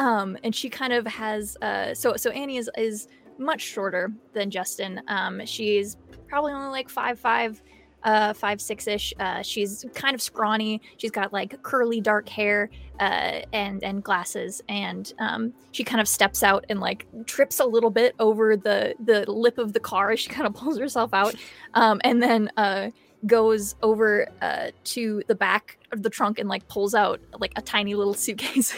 Um 0.00 0.38
and 0.44 0.54
she 0.54 0.70
kind 0.70 0.92
of 0.92 1.08
has 1.08 1.56
uh 1.60 1.92
so 1.92 2.14
so 2.14 2.30
annie 2.30 2.56
is 2.56 2.70
is 2.78 3.08
much 3.36 3.60
shorter 3.60 4.12
than 4.32 4.48
justin. 4.48 5.02
Um 5.08 5.44
she's 5.44 5.96
probably 6.28 6.52
only 6.52 6.68
like 6.68 6.88
five 6.88 7.18
five 7.18 7.60
uh 8.04 8.32
five 8.32 8.60
six 8.60 8.86
ish 8.86 9.12
uh 9.18 9.42
she's 9.42 9.84
kind 9.94 10.14
of 10.14 10.22
scrawny. 10.22 10.80
She's 10.98 11.10
got 11.10 11.32
like 11.32 11.60
curly 11.64 12.00
dark 12.00 12.28
hair 12.28 12.70
uh 13.00 13.40
and 13.52 13.82
and 13.82 14.04
glasses. 14.04 14.62
And 14.68 15.12
um 15.18 15.52
she 15.72 15.82
kind 15.82 16.00
of 16.00 16.06
steps 16.06 16.44
out 16.44 16.64
and 16.68 16.78
like 16.78 17.08
trips 17.26 17.58
a 17.58 17.66
little 17.66 17.90
bit 17.90 18.14
over 18.20 18.56
the 18.56 18.94
the 19.04 19.28
lip 19.28 19.58
of 19.58 19.72
the 19.72 19.80
car 19.80 20.12
as 20.12 20.20
she 20.20 20.28
kind 20.28 20.46
of 20.46 20.54
pulls 20.54 20.78
herself 20.78 21.12
out. 21.12 21.34
Um 21.74 22.00
and 22.04 22.22
then 22.22 22.52
uh 22.56 22.90
goes 23.26 23.74
over 23.82 24.28
uh 24.40 24.68
to 24.84 25.22
the 25.26 25.34
back 25.34 25.78
of 25.92 26.02
the 26.02 26.10
trunk 26.10 26.38
and 26.38 26.48
like 26.48 26.66
pulls 26.68 26.94
out 26.94 27.20
like 27.40 27.52
a 27.56 27.62
tiny 27.62 27.94
little 27.94 28.14
suitcase 28.14 28.72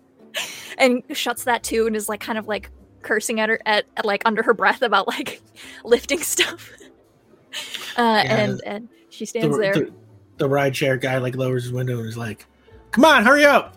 and 0.78 1.02
shuts 1.12 1.44
that 1.44 1.62
too 1.64 1.86
and 1.86 1.96
is 1.96 2.08
like 2.08 2.20
kind 2.20 2.38
of 2.38 2.46
like 2.46 2.70
cursing 3.02 3.40
at 3.40 3.48
her 3.48 3.60
at, 3.66 3.84
at 3.96 4.04
like 4.04 4.22
under 4.24 4.42
her 4.42 4.54
breath 4.54 4.82
about 4.82 5.08
like 5.08 5.40
lifting 5.84 6.20
stuff 6.20 6.70
uh, 7.96 8.22
Yeah. 8.24 8.36
and 8.36 8.60
and 8.64 8.88
she 9.10 9.24
stands 9.24 9.56
the, 9.56 9.60
there 9.62 9.74
The, 9.74 9.92
the 10.36 10.48
rideshare 10.48 11.00
guy 11.00 11.18
like 11.18 11.34
lowers 11.34 11.64
his 11.64 11.72
window 11.72 11.98
and 11.98 12.06
is 12.06 12.18
like, 12.18 12.46
"Come 12.90 13.04
on, 13.06 13.24
hurry 13.24 13.46
up!" 13.46 13.75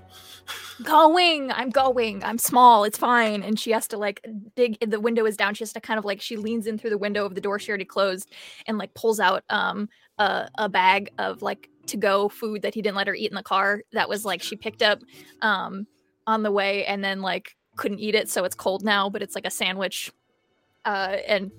Going 0.84 1.52
i'm 1.52 1.70
going 1.70 2.24
i'm 2.24 2.38
small 2.38 2.84
it's 2.84 2.98
fine. 2.98 3.44
And 3.44 3.60
she 3.60 3.72
has 3.72 3.88
to 3.90 3.98
like 3.98 4.26
dig 4.56 4.78
the 4.80 5.00
window 5.00 5.26
is 5.26 5.38
down 5.38 5.54
she 5.54 5.64
has 5.64 5.74
to 5.74 5.82
kind 5.82 5.98
of 5.98 6.06
like 6.06 6.22
she 6.22 6.38
leans 6.38 6.68
in 6.68 6.78
through 6.78 6.90
the 6.92 6.98
window 6.98 7.26
of 7.26 7.36
the 7.36 7.42
door 7.42 7.60
she 7.60 7.70
already 7.70 7.86
closed 7.86 8.32
and 8.68 8.78
like 8.78 8.94
pulls 8.94 9.20
out 9.20 9.44
um 9.50 9.90
a, 10.18 10.50
a 10.58 10.70
bag 10.70 11.12
of 11.18 11.42
like 11.42 11.70
to 11.88 11.98
go 11.98 12.30
food 12.30 12.62
that 12.62 12.74
he 12.74 12.82
didn't 12.82 12.96
let 12.96 13.08
her 13.08 13.16
eat 13.16 13.32
in 13.32 13.36
the 13.36 13.44
car 13.44 13.82
that 13.92 14.08
was 14.08 14.26
like 14.26 14.42
she 14.42 14.56
picked 14.56 14.82
up 14.82 15.00
um 15.42 15.86
on 16.28 16.44
the 16.44 16.52
way 16.52 16.86
and 16.86 17.04
then 17.04 17.22
like 17.22 17.56
couldn't 17.76 18.00
eat 18.00 18.16
it 18.16 18.30
so 18.30 18.44
it's 18.44 18.56
cold 18.56 18.84
now 18.84 19.10
but 19.10 19.22
it's 19.22 19.36
like 19.36 19.46
a 19.46 19.52
sandwich 19.52 20.12
uh 20.86 21.18
and 21.28 21.52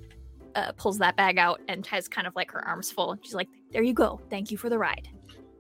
uh, 0.57 0.73
pulls 0.73 0.99
that 0.99 1.17
bag 1.17 1.39
out 1.39 1.61
and 1.69 1.87
has 1.87 2.09
kind 2.09 2.27
of 2.27 2.35
like 2.35 2.51
her 2.51 2.67
arms 2.67 2.91
full. 2.91 3.17
She's 3.23 3.35
like 3.35 3.47
there 3.73 3.85
you 3.85 3.95
go. 3.95 4.21
Thank 4.31 4.51
you 4.51 4.59
for 4.59 4.69
the 4.69 4.79
ride 4.79 5.09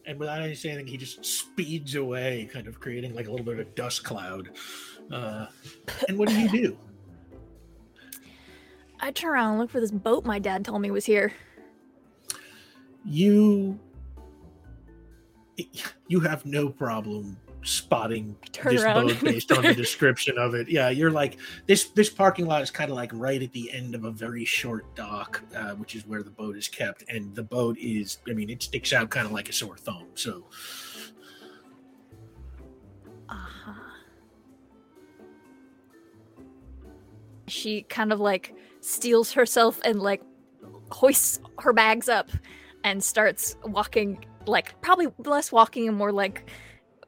And 0.06 0.18
without 0.18 0.42
any 0.42 0.54
saying, 0.54 0.86
he 0.86 0.96
just 0.96 1.24
speeds 1.24 1.94
away, 1.94 2.48
kind 2.52 2.66
of 2.66 2.80
creating 2.80 3.14
like 3.14 3.28
a 3.28 3.30
little 3.30 3.44
bit 3.44 3.54
of 3.54 3.60
a 3.60 3.70
dust 3.70 4.02
cloud. 4.04 4.50
Uh, 5.10 5.46
and 6.08 6.18
what 6.18 6.28
do 6.28 6.38
you 6.38 6.48
do? 6.48 6.78
i 9.00 9.10
turn 9.10 9.30
around 9.30 9.50
and 9.52 9.58
look 9.58 9.70
for 9.70 9.80
this 9.80 9.90
boat 9.90 10.24
my 10.24 10.38
dad 10.38 10.64
told 10.64 10.80
me 10.80 10.90
was 10.90 11.06
here 11.06 11.32
You 13.04 13.78
you 16.08 16.20
have 16.20 16.44
no 16.44 16.68
problem 16.68 17.36
spotting 17.62 18.36
Turn 18.52 18.74
this 18.74 18.84
around. 18.84 19.08
boat 19.08 19.20
based 19.20 19.52
on 19.52 19.62
the 19.62 19.74
description 19.74 20.38
of 20.38 20.54
it. 20.54 20.68
Yeah, 20.68 20.88
you're 20.90 21.10
like 21.10 21.36
this. 21.66 21.90
This 21.90 22.08
parking 22.08 22.46
lot 22.46 22.62
is 22.62 22.70
kind 22.70 22.90
of 22.90 22.96
like 22.96 23.10
right 23.14 23.42
at 23.42 23.52
the 23.52 23.70
end 23.72 23.94
of 23.94 24.04
a 24.04 24.10
very 24.10 24.44
short 24.44 24.94
dock, 24.94 25.42
uh, 25.54 25.72
which 25.72 25.94
is 25.94 26.06
where 26.06 26.22
the 26.22 26.30
boat 26.30 26.56
is 26.56 26.68
kept, 26.68 27.04
and 27.08 27.34
the 27.34 27.42
boat 27.42 27.76
is. 27.78 28.18
I 28.28 28.32
mean, 28.32 28.50
it 28.50 28.62
sticks 28.62 28.92
out 28.92 29.10
kind 29.10 29.26
of 29.26 29.32
like 29.32 29.48
a 29.48 29.52
sore 29.52 29.76
thumb. 29.76 30.06
So 30.14 30.44
Uh-huh. 33.30 33.72
She 37.46 37.82
kind 37.82 38.12
of 38.12 38.20
like 38.20 38.54
steels 38.80 39.32
herself 39.32 39.80
and 39.84 40.00
like 40.00 40.22
hoists 40.90 41.40
her 41.60 41.72
bags 41.72 42.08
up 42.08 42.30
and 42.84 43.02
starts 43.02 43.56
walking 43.64 44.24
like 44.46 44.80
probably 44.80 45.08
less 45.18 45.52
walking 45.52 45.86
and 45.86 45.96
more 45.96 46.12
like 46.12 46.50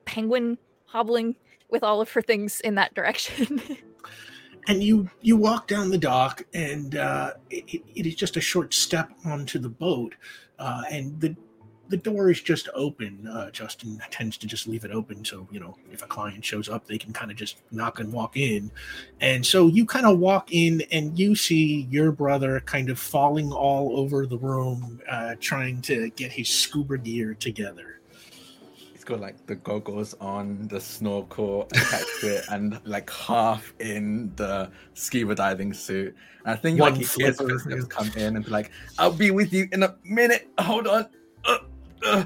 penguin 0.04 0.59
hobbling 0.87 1.37
with 1.68 1.82
all 1.82 2.00
of 2.00 2.11
her 2.12 2.23
things 2.23 2.61
in 2.61 2.75
that 2.76 2.94
direction. 2.94 3.61
and 4.68 4.82
you 4.82 5.09
you 5.21 5.37
walk 5.37 5.66
down 5.66 5.90
the 5.90 5.99
dock, 5.99 6.42
and 6.54 6.97
uh, 6.97 7.32
it, 7.50 7.82
it 7.94 8.06
is 8.06 8.14
just 8.14 8.37
a 8.37 8.40
short 8.40 8.73
step 8.75 9.11
onto 9.25 9.59
the 9.59 9.68
boat, 9.68 10.14
uh, 10.59 10.82
and 10.90 11.21
the 11.21 11.35
the 11.88 11.97
door 11.97 12.30
is 12.30 12.40
just 12.40 12.68
open. 12.75 13.26
Uh, 13.26 13.50
Justin 13.50 14.00
tends 14.11 14.38
to 14.38 14.47
just 14.47 14.66
leave 14.66 14.85
it 14.85 14.90
open, 14.92 15.25
so 15.25 15.49
you 15.50 15.61
know 15.61 15.76
if 15.90 16.02
a 16.02 16.06
client 16.06 16.44
shows 16.44 16.68
up, 16.68 16.87
they 16.87 16.99
can 16.99 17.12
kind 17.12 17.30
of 17.30 17.37
just 17.37 17.59
knock 17.71 18.00
and 18.00 18.12
walk 18.12 18.37
in. 18.37 18.71
And 19.21 19.44
so 19.44 19.66
you 19.66 19.85
kind 19.85 20.06
of 20.06 20.18
walk 20.18 20.52
in, 20.52 20.82
and 20.92 21.18
you 21.18 21.35
see 21.35 21.88
your 21.90 22.12
brother 22.12 22.61
kind 22.61 22.88
of 22.88 22.99
falling 22.99 23.52
all 23.52 23.99
over 23.99 24.26
the 24.26 24.38
room, 24.38 25.00
uh, 25.11 25.35
trying 25.40 25.82
to 25.82 26.11
get 26.11 26.32
his 26.32 26.49
scuba 26.49 26.99
gear 26.99 27.35
together. 27.35 28.00
He's 29.02 29.09
got 29.09 29.18
like 29.18 29.47
the 29.49 29.56
goggles 29.56 30.14
on, 30.21 30.68
the 30.68 30.80
snorkel 30.80 31.66
attached 31.73 32.21
to 32.21 32.37
it, 32.37 32.44
and 32.50 32.80
like 32.85 33.11
half 33.11 33.75
in 33.80 34.32
the 34.37 34.71
scuba 34.94 35.35
diving 35.35 35.73
suit. 35.73 36.14
And 36.44 36.52
I 36.52 36.56
think 36.56 36.78
One 36.78 36.92
like 36.92 37.00
he 37.00 37.23
hears 37.25 37.37
come 37.88 38.12
in 38.14 38.37
and 38.37 38.44
be 38.44 38.50
like, 38.52 38.71
"I'll 39.00 39.11
be 39.11 39.32
with 39.32 39.52
you 39.52 39.68
in 39.73 39.82
a 39.82 39.97
minute. 40.04 40.49
Hold 40.61 40.87
on." 40.87 41.09
Uh, 41.44 41.59
uh, 42.06 42.25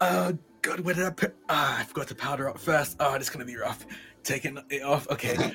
uh, 0.00 0.32
God, 0.62 0.80
where 0.80 0.94
did 0.96 1.04
I 1.04 1.10
put? 1.10 1.36
Ah, 1.48 1.78
I 1.78 1.84
forgot 1.84 2.08
to 2.08 2.16
powder 2.16 2.48
up 2.48 2.58
first. 2.58 2.96
Oh, 2.98 3.14
it's 3.14 3.30
gonna 3.30 3.44
be 3.44 3.54
rough. 3.54 3.86
Taking 4.24 4.58
it 4.68 4.82
off. 4.82 5.08
Okay. 5.08 5.54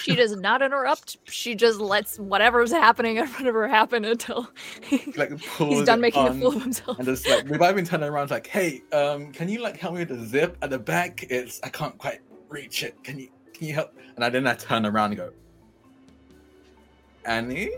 She 0.00 0.16
does 0.16 0.36
not 0.36 0.62
interrupt. 0.62 1.18
She 1.28 1.54
just 1.54 1.78
lets 1.78 2.18
whatever's 2.18 2.72
happening 2.72 3.16
in 3.18 3.26
front 3.26 3.48
of 3.48 3.54
her 3.54 3.68
happen 3.68 4.04
until 4.04 4.50
like 5.16 5.38
he's 5.40 5.84
done 5.84 6.00
making 6.00 6.26
a 6.26 6.34
fool 6.34 6.56
of 6.56 6.62
himself. 6.62 6.98
And 6.98 7.06
just 7.06 7.28
like 7.28 7.48
we've 7.48 7.58
been 7.58 7.84
turning 7.84 8.08
around 8.08 8.30
like, 8.30 8.46
hey, 8.46 8.82
um, 8.92 9.32
can 9.32 9.48
you 9.48 9.60
like 9.60 9.76
help 9.76 9.94
me 9.94 10.00
with 10.00 10.08
the 10.08 10.26
zip 10.26 10.56
at 10.62 10.70
the 10.70 10.78
back? 10.78 11.24
It's 11.30 11.60
I 11.62 11.68
can't 11.68 11.96
quite 11.98 12.20
reach 12.48 12.82
it. 12.82 13.02
Can 13.04 13.18
you 13.18 13.28
can 13.54 13.66
you 13.66 13.74
help? 13.74 13.94
And 14.16 14.24
I 14.24 14.30
then 14.30 14.46
I 14.46 14.54
turn 14.54 14.86
around 14.86 15.12
and 15.12 15.16
go, 15.18 15.32
Annie, 17.24 17.70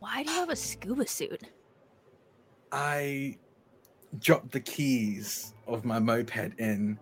Why 0.00 0.22
do 0.22 0.30
you 0.30 0.36
have 0.38 0.50
a 0.50 0.56
scuba 0.56 1.06
suit? 1.06 1.42
I 2.70 3.36
dropped 4.18 4.50
the 4.52 4.60
keys 4.60 5.54
of 5.66 5.84
my 5.84 5.98
moped 5.98 6.58
in. 6.58 6.98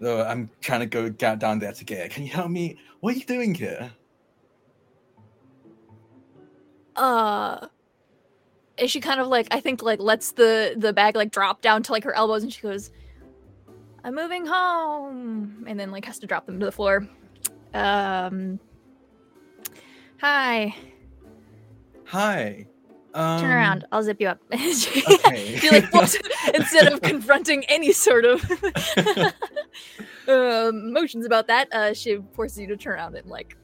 Though 0.00 0.24
I'm 0.24 0.48
trying 0.62 0.80
to 0.80 0.86
go 0.86 1.10
down 1.10 1.58
there 1.58 1.72
to 1.72 1.84
get 1.84 2.06
it. 2.06 2.10
Can 2.10 2.24
you 2.24 2.30
help 2.30 2.50
me? 2.50 2.78
What 3.00 3.14
are 3.14 3.18
you 3.18 3.24
doing 3.24 3.54
here? 3.54 3.90
Uh 6.96 7.66
and 8.78 8.90
she 8.90 9.00
kind 9.00 9.20
of 9.20 9.26
like 9.28 9.46
I 9.50 9.60
think 9.60 9.82
like 9.82 10.00
lets 10.00 10.32
the 10.32 10.74
the 10.76 10.92
bag 10.92 11.16
like 11.16 11.30
drop 11.30 11.60
down 11.60 11.82
to 11.84 11.92
like 11.92 12.04
her 12.04 12.14
elbows 12.14 12.42
and 12.42 12.52
she 12.52 12.62
goes, 12.62 12.90
I'm 14.02 14.14
moving 14.14 14.46
home 14.46 15.64
and 15.68 15.78
then 15.78 15.90
like 15.90 16.06
has 16.06 16.18
to 16.20 16.26
drop 16.26 16.46
them 16.46 16.58
to 16.60 16.66
the 16.66 16.72
floor. 16.72 17.06
Um 17.74 18.58
Hi. 20.20 20.74
Hi. 22.06 22.66
Um, 23.12 23.40
Turn 23.40 23.50
around. 23.50 23.84
I'll 23.90 24.02
zip 24.02 24.20
you 24.20 24.28
up. 24.28 24.40
okay. 24.52 24.72
she, 25.56 25.70
like 25.70 25.92
instead 26.54 26.92
of 26.92 27.00
confronting 27.02 27.64
any 27.64 27.92
sort 27.92 28.24
of 28.24 28.44
uh, 30.28 30.70
motions 30.72 31.26
about 31.26 31.48
that, 31.48 31.72
uh, 31.72 31.92
she 31.92 32.18
forces 32.34 32.58
you 32.58 32.66
to 32.68 32.76
turn 32.76 32.94
around 32.94 33.16
and 33.16 33.28
like 33.28 33.56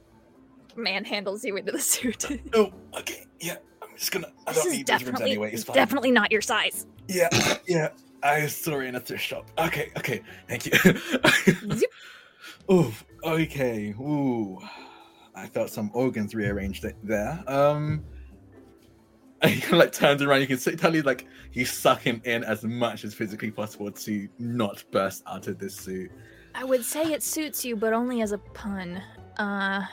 manhandles 0.76 1.44
you 1.44 1.56
into 1.56 1.72
the 1.72 1.78
suit. 1.78 2.26
Oh, 2.54 2.72
okay. 2.98 3.26
Yeah. 3.40 3.56
I'm 3.82 3.96
just 3.96 4.10
gonna. 4.10 4.32
I 4.46 4.52
this 4.52 4.64
don't 4.64 4.72
need 4.72 4.88
measurements 4.88 5.04
definitely 5.04 5.30
anyway. 5.30 5.52
It's 5.52 5.64
fine. 5.64 5.76
definitely 5.76 6.10
not 6.10 6.32
your 6.32 6.42
size. 6.42 6.86
Yeah, 7.08 7.28
yeah. 7.68 7.88
I 8.22 8.46
saw 8.46 8.80
in 8.80 8.96
a 8.96 9.00
thrift 9.00 9.22
shop. 9.22 9.48
Okay, 9.58 9.92
okay. 9.96 10.22
Thank 10.48 10.66
you. 10.66 11.78
Ooh, 12.70 12.92
okay. 13.22 13.94
Ooh. 14.00 14.58
I 15.36 15.46
felt 15.46 15.70
some 15.70 15.90
organs 15.94 16.34
rearranged 16.34 16.84
there. 17.04 17.44
Um 17.46 18.04
and 19.42 19.50
he 19.50 19.76
like 19.76 19.92
turns 19.92 20.22
around, 20.22 20.40
you 20.40 20.46
can 20.46 20.58
see, 20.58 20.76
he's 20.76 21.04
like 21.04 21.26
he's 21.50 21.72
sucking 21.72 22.22
in 22.24 22.44
as 22.44 22.64
much 22.64 23.04
as 23.04 23.14
physically 23.14 23.50
possible 23.50 23.90
to 23.90 24.28
not 24.38 24.84
burst 24.90 25.22
out 25.26 25.46
of 25.46 25.58
this 25.58 25.76
suit. 25.76 26.10
I 26.54 26.64
would 26.64 26.84
say 26.84 27.12
it 27.12 27.22
suits 27.22 27.64
you, 27.64 27.76
but 27.76 27.92
only 27.92 28.22
as 28.22 28.32
a 28.32 28.38
pun. 28.38 29.02
Uh, 29.36 29.84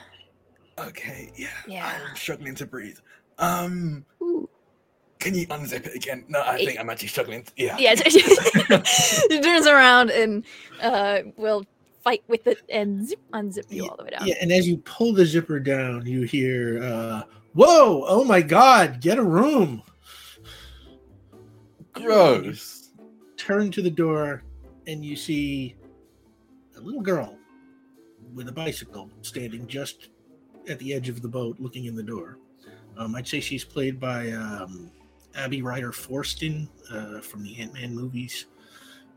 Okay, 0.78 1.30
yeah. 1.36 1.48
Yeah. 1.66 1.98
I'm 2.08 2.16
struggling 2.16 2.54
to 2.56 2.66
breathe. 2.66 2.98
Um 3.38 4.04
ooh. 4.22 4.48
can 5.18 5.34
you 5.34 5.46
unzip 5.48 5.86
it 5.86 5.94
again? 5.94 6.24
No, 6.28 6.42
I 6.42 6.64
think 6.64 6.78
I'm 6.78 6.90
actually 6.90 7.08
struggling. 7.08 7.44
To, 7.44 7.52
yeah. 7.56 7.76
yeah. 7.78 7.94
she 8.84 9.40
turns 9.40 9.66
around 9.66 10.10
and 10.10 10.44
uh, 10.80 11.20
will 11.36 11.64
fight 12.02 12.22
with 12.28 12.46
it 12.46 12.58
and 12.68 13.06
zip, 13.08 13.20
unzip 13.32 13.70
you 13.70 13.88
all 13.88 13.96
the 13.96 14.04
way 14.04 14.10
down. 14.10 14.26
Yeah, 14.26 14.34
and 14.40 14.52
as 14.52 14.68
you 14.68 14.78
pull 14.78 15.12
the 15.12 15.24
zipper 15.24 15.58
down, 15.58 16.04
you 16.06 16.22
hear, 16.22 16.82
uh, 16.82 17.22
"Whoa! 17.54 18.04
Oh 18.06 18.24
my 18.24 18.42
God! 18.42 19.00
Get 19.00 19.18
a 19.18 19.22
room!" 19.22 19.82
Gross. 21.92 22.90
Turn 23.36 23.70
to 23.70 23.82
the 23.82 23.90
door, 23.90 24.42
and 24.86 25.04
you 25.04 25.16
see 25.16 25.76
a 26.76 26.80
little 26.80 27.00
girl 27.00 27.38
with 28.34 28.48
a 28.48 28.52
bicycle 28.52 29.08
standing 29.22 29.66
just 29.66 30.08
at 30.68 30.78
the 30.78 30.92
edge 30.92 31.08
of 31.08 31.22
the 31.22 31.28
boat, 31.28 31.56
looking 31.60 31.84
in 31.84 31.94
the 31.94 32.02
door. 32.02 32.38
Um, 32.96 33.14
I'd 33.14 33.28
say 33.28 33.40
she's 33.40 33.64
played 33.64 34.00
by 34.00 34.30
um, 34.32 34.90
Abby 35.36 35.62
Ryder 35.62 35.92
Fortson 35.92 36.68
uh, 36.90 37.20
from 37.20 37.42
the 37.42 37.58
Ant 37.58 37.74
Man 37.74 37.94
movies, 37.94 38.46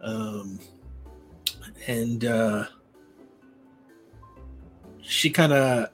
um, 0.01 0.59
and 1.87 2.25
uh, 2.25 2.65
she 5.01 5.29
kind 5.29 5.53
of 5.53 5.89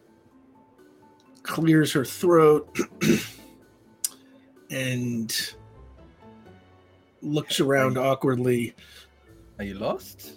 clears 1.44 1.92
her 1.92 2.06
throat 2.06 2.78
and 4.72 5.54
looks 7.22 7.60
around 7.60 7.98
awkwardly. 7.98 8.76
Are 9.60 9.66
you 9.66 9.76
lost? 9.76 10.34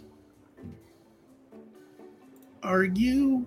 Are 2.62 2.84
you 2.84 3.46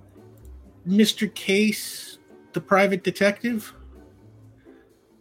Mr. 0.87 1.33
Case, 1.35 2.17
the 2.53 2.61
private 2.61 3.03
detective? 3.03 3.73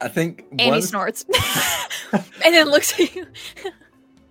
I 0.00 0.08
think 0.08 0.44
Annie 0.52 0.70
once- 0.70 0.88
snorts 0.88 1.24
and 2.12 2.54
then 2.54 2.68
looks 2.70 2.98
at 2.98 3.14
you. 3.14 3.26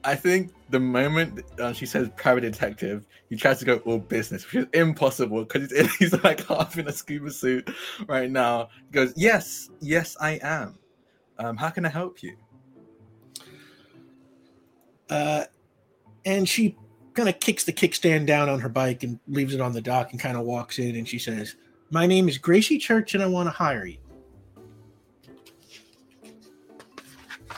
I 0.07 0.15
think 0.15 0.53
the 0.69 0.79
moment 0.79 1.43
uh, 1.59 1.73
she 1.73 1.85
says 1.85 2.09
private 2.15 2.39
detective, 2.39 3.05
he 3.29 3.35
tries 3.35 3.59
to 3.59 3.65
go 3.65 3.75
all 3.79 3.99
business, 3.99 4.45
which 4.45 4.63
is 4.63 4.67
impossible 4.73 5.43
because 5.43 5.69
he's, 5.69 5.95
he's 5.97 6.23
like 6.23 6.47
half 6.47 6.77
in 6.77 6.87
a 6.87 6.93
scuba 6.93 7.29
suit 7.29 7.69
right 8.07 8.31
now. 8.31 8.69
He 8.85 8.93
goes, 8.93 9.11
Yes, 9.17 9.69
yes, 9.81 10.15
I 10.21 10.39
am. 10.41 10.79
Um, 11.37 11.57
how 11.57 11.69
can 11.71 11.85
I 11.85 11.89
help 11.89 12.23
you? 12.23 12.37
Uh, 15.09 15.43
and 16.23 16.47
she 16.47 16.77
kind 17.13 17.27
of 17.27 17.37
kicks 17.41 17.65
the 17.65 17.73
kickstand 17.73 18.27
down 18.27 18.47
on 18.47 18.61
her 18.61 18.69
bike 18.69 19.03
and 19.03 19.19
leaves 19.27 19.53
it 19.53 19.59
on 19.59 19.73
the 19.73 19.81
dock 19.81 20.11
and 20.11 20.21
kind 20.21 20.37
of 20.37 20.45
walks 20.45 20.79
in 20.79 20.95
and 20.95 21.05
she 21.05 21.19
says, 21.19 21.57
My 21.91 22.07
name 22.07 22.29
is 22.29 22.37
Gracie 22.37 22.77
Church 22.77 23.13
and 23.13 23.21
I 23.21 23.27
want 23.27 23.47
to 23.47 23.51
hire 23.51 23.85
you. 23.85 23.97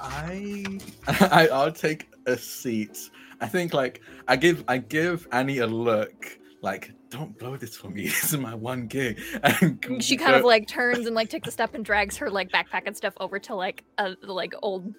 I, 0.01 0.79
I 1.07 1.47
I'll 1.49 1.71
take 1.71 2.08
a 2.29 2.37
seat. 2.37 3.09
I 3.41 3.47
think 3.47 3.73
like 3.73 4.01
I 4.27 4.35
give 4.35 4.63
I 4.67 4.77
give 4.77 5.27
Annie 5.31 5.59
a 5.59 5.67
look 5.67 6.39
like 6.61 6.91
don't 7.09 7.35
blow 7.39 7.57
this 7.57 7.75
for 7.75 7.89
me. 7.89 8.03
This 8.07 8.33
is 8.33 8.37
my 8.39 8.53
one 8.53 8.85
gig. 8.87 9.19
And 9.43 10.03
she 10.03 10.15
kind 10.17 10.35
of 10.35 10.43
like 10.43 10.67
turns 10.67 11.07
and 11.07 11.15
like 11.15 11.29
takes 11.29 11.47
a 11.47 11.51
step 11.51 11.73
and 11.73 11.83
drags 11.83 12.15
her 12.17 12.29
like 12.29 12.49
backpack 12.51 12.83
and 12.85 12.95
stuff 12.95 13.13
over 13.19 13.39
to 13.39 13.55
like 13.55 13.83
a 13.97 14.15
like 14.21 14.53
old 14.61 14.93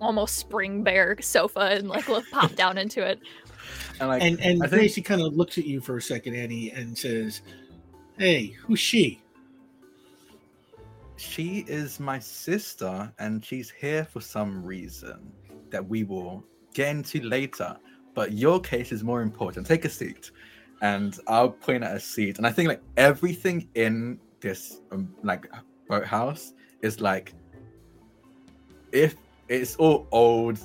almost 0.00 0.36
spring 0.36 0.82
bear 0.84 1.16
sofa 1.20 1.60
and 1.60 1.88
like 1.88 2.06
will 2.08 2.22
pop 2.30 2.54
down 2.54 2.78
into 2.78 3.04
it. 3.04 3.18
and 4.00 4.08
like 4.08 4.22
And 4.22 4.38
and 4.40 4.62
I 4.62 4.66
think- 4.68 4.80
Gracie 4.80 5.02
kind 5.02 5.20
of 5.20 5.34
looks 5.34 5.58
at 5.58 5.64
you 5.64 5.80
for 5.80 5.96
a 5.96 6.02
second, 6.02 6.34
Annie, 6.36 6.70
and 6.70 6.96
says, 6.96 7.42
Hey, 8.18 8.48
who's 8.62 8.80
she? 8.80 9.20
She 11.16 11.64
is 11.66 11.98
my 11.98 12.20
sister, 12.20 13.12
and 13.18 13.44
she's 13.44 13.70
here 13.70 14.04
for 14.04 14.20
some 14.20 14.64
reason 14.64 15.32
that 15.70 15.84
we 15.84 16.04
will 16.04 16.44
get 16.74 16.88
into 16.88 17.20
later. 17.20 17.76
But 18.14 18.32
your 18.32 18.60
case 18.60 18.90
is 18.92 19.04
more 19.04 19.22
important. 19.22 19.66
Take 19.66 19.84
a 19.84 19.88
seat, 19.88 20.32
and 20.82 21.18
I'll 21.28 21.50
point 21.50 21.84
at 21.84 21.94
a 21.94 22.00
seat. 22.00 22.38
And 22.38 22.46
I 22.46 22.50
think 22.50 22.68
like 22.68 22.82
everything 22.96 23.68
in 23.74 24.18
this 24.40 24.80
um, 24.90 25.14
like 25.22 25.46
boathouse 25.88 26.52
is 26.82 27.00
like 27.00 27.34
if 28.92 29.16
it's 29.48 29.76
all 29.76 30.06
old, 30.10 30.58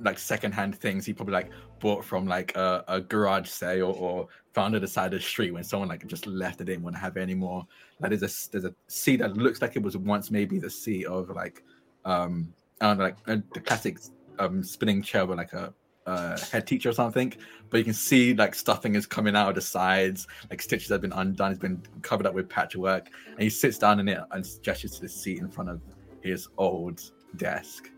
like 0.00 0.18
secondhand 0.18 0.76
things 0.76 1.04
he 1.04 1.12
probably 1.12 1.34
like 1.34 1.50
bought 1.80 2.04
from 2.04 2.26
like 2.26 2.54
a, 2.56 2.84
a 2.88 3.00
garage 3.00 3.48
sale 3.48 3.94
or 3.98 4.28
found 4.52 4.74
at 4.74 4.80
the 4.80 4.88
side 4.88 5.12
of 5.12 5.20
the 5.20 5.20
street 5.20 5.52
when 5.52 5.64
someone 5.64 5.88
like 5.88 6.06
just 6.06 6.26
left 6.26 6.60
it 6.60 6.64
didn't 6.64 6.82
want 6.82 6.94
to 6.94 7.00
have 7.00 7.16
it 7.16 7.20
anymore. 7.20 7.66
Like 8.00 8.10
there's 8.10 8.22
a 8.22 8.50
there's 8.52 8.64
a 8.64 8.74
seat 8.88 9.16
that 9.16 9.36
looks 9.36 9.60
like 9.62 9.76
it 9.76 9.82
was 9.82 9.96
once 9.96 10.30
maybe 10.30 10.58
the 10.58 10.70
seat 10.70 11.06
of 11.06 11.30
like 11.30 11.62
um 12.04 12.52
I 12.80 12.86
don't 12.86 12.98
know, 12.98 13.04
like 13.04 13.16
uh, 13.26 13.36
the 13.52 13.60
classic 13.60 13.98
um 14.40 14.64
spinning 14.64 15.02
chair 15.02 15.24
with 15.26 15.38
like 15.38 15.52
a 15.52 15.72
uh, 16.06 16.38
head 16.50 16.66
teacher 16.66 16.88
or 16.88 16.92
something, 16.92 17.32
but 17.68 17.78
you 17.78 17.84
can 17.84 17.94
see 17.94 18.34
like 18.34 18.54
stuffing 18.54 18.94
is 18.94 19.06
coming 19.06 19.36
out 19.36 19.48
of 19.50 19.54
the 19.54 19.60
sides, 19.60 20.26
like 20.50 20.60
stitches 20.60 20.88
have 20.88 21.00
been 21.00 21.12
undone, 21.12 21.52
it's 21.52 21.60
been 21.60 21.80
covered 22.02 22.26
up 22.26 22.34
with 22.34 22.48
patchwork, 22.48 23.10
and 23.28 23.40
he 23.40 23.50
sits 23.50 23.78
down 23.78 24.00
in 24.00 24.08
it 24.08 24.18
and 24.32 24.44
gestures 24.62 24.92
to 24.92 25.02
the 25.02 25.08
seat 25.08 25.38
in 25.38 25.48
front 25.48 25.70
of 25.70 25.80
his 26.22 26.48
old 26.58 27.00
desk. 27.36 27.90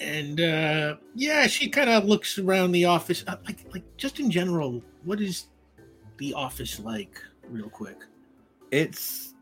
And 0.00 0.40
uh, 0.40 0.96
yeah, 1.14 1.46
she 1.46 1.68
kind 1.68 1.90
of 1.90 2.06
looks 2.06 2.38
around 2.38 2.72
the 2.72 2.86
office, 2.86 3.22
uh, 3.26 3.36
like 3.46 3.66
like 3.72 3.84
just 3.96 4.18
in 4.18 4.30
general. 4.30 4.82
What 5.04 5.20
is 5.20 5.46
the 6.16 6.32
office 6.34 6.80
like, 6.80 7.22
real 7.48 7.68
quick? 7.68 7.98
It's 8.70 9.34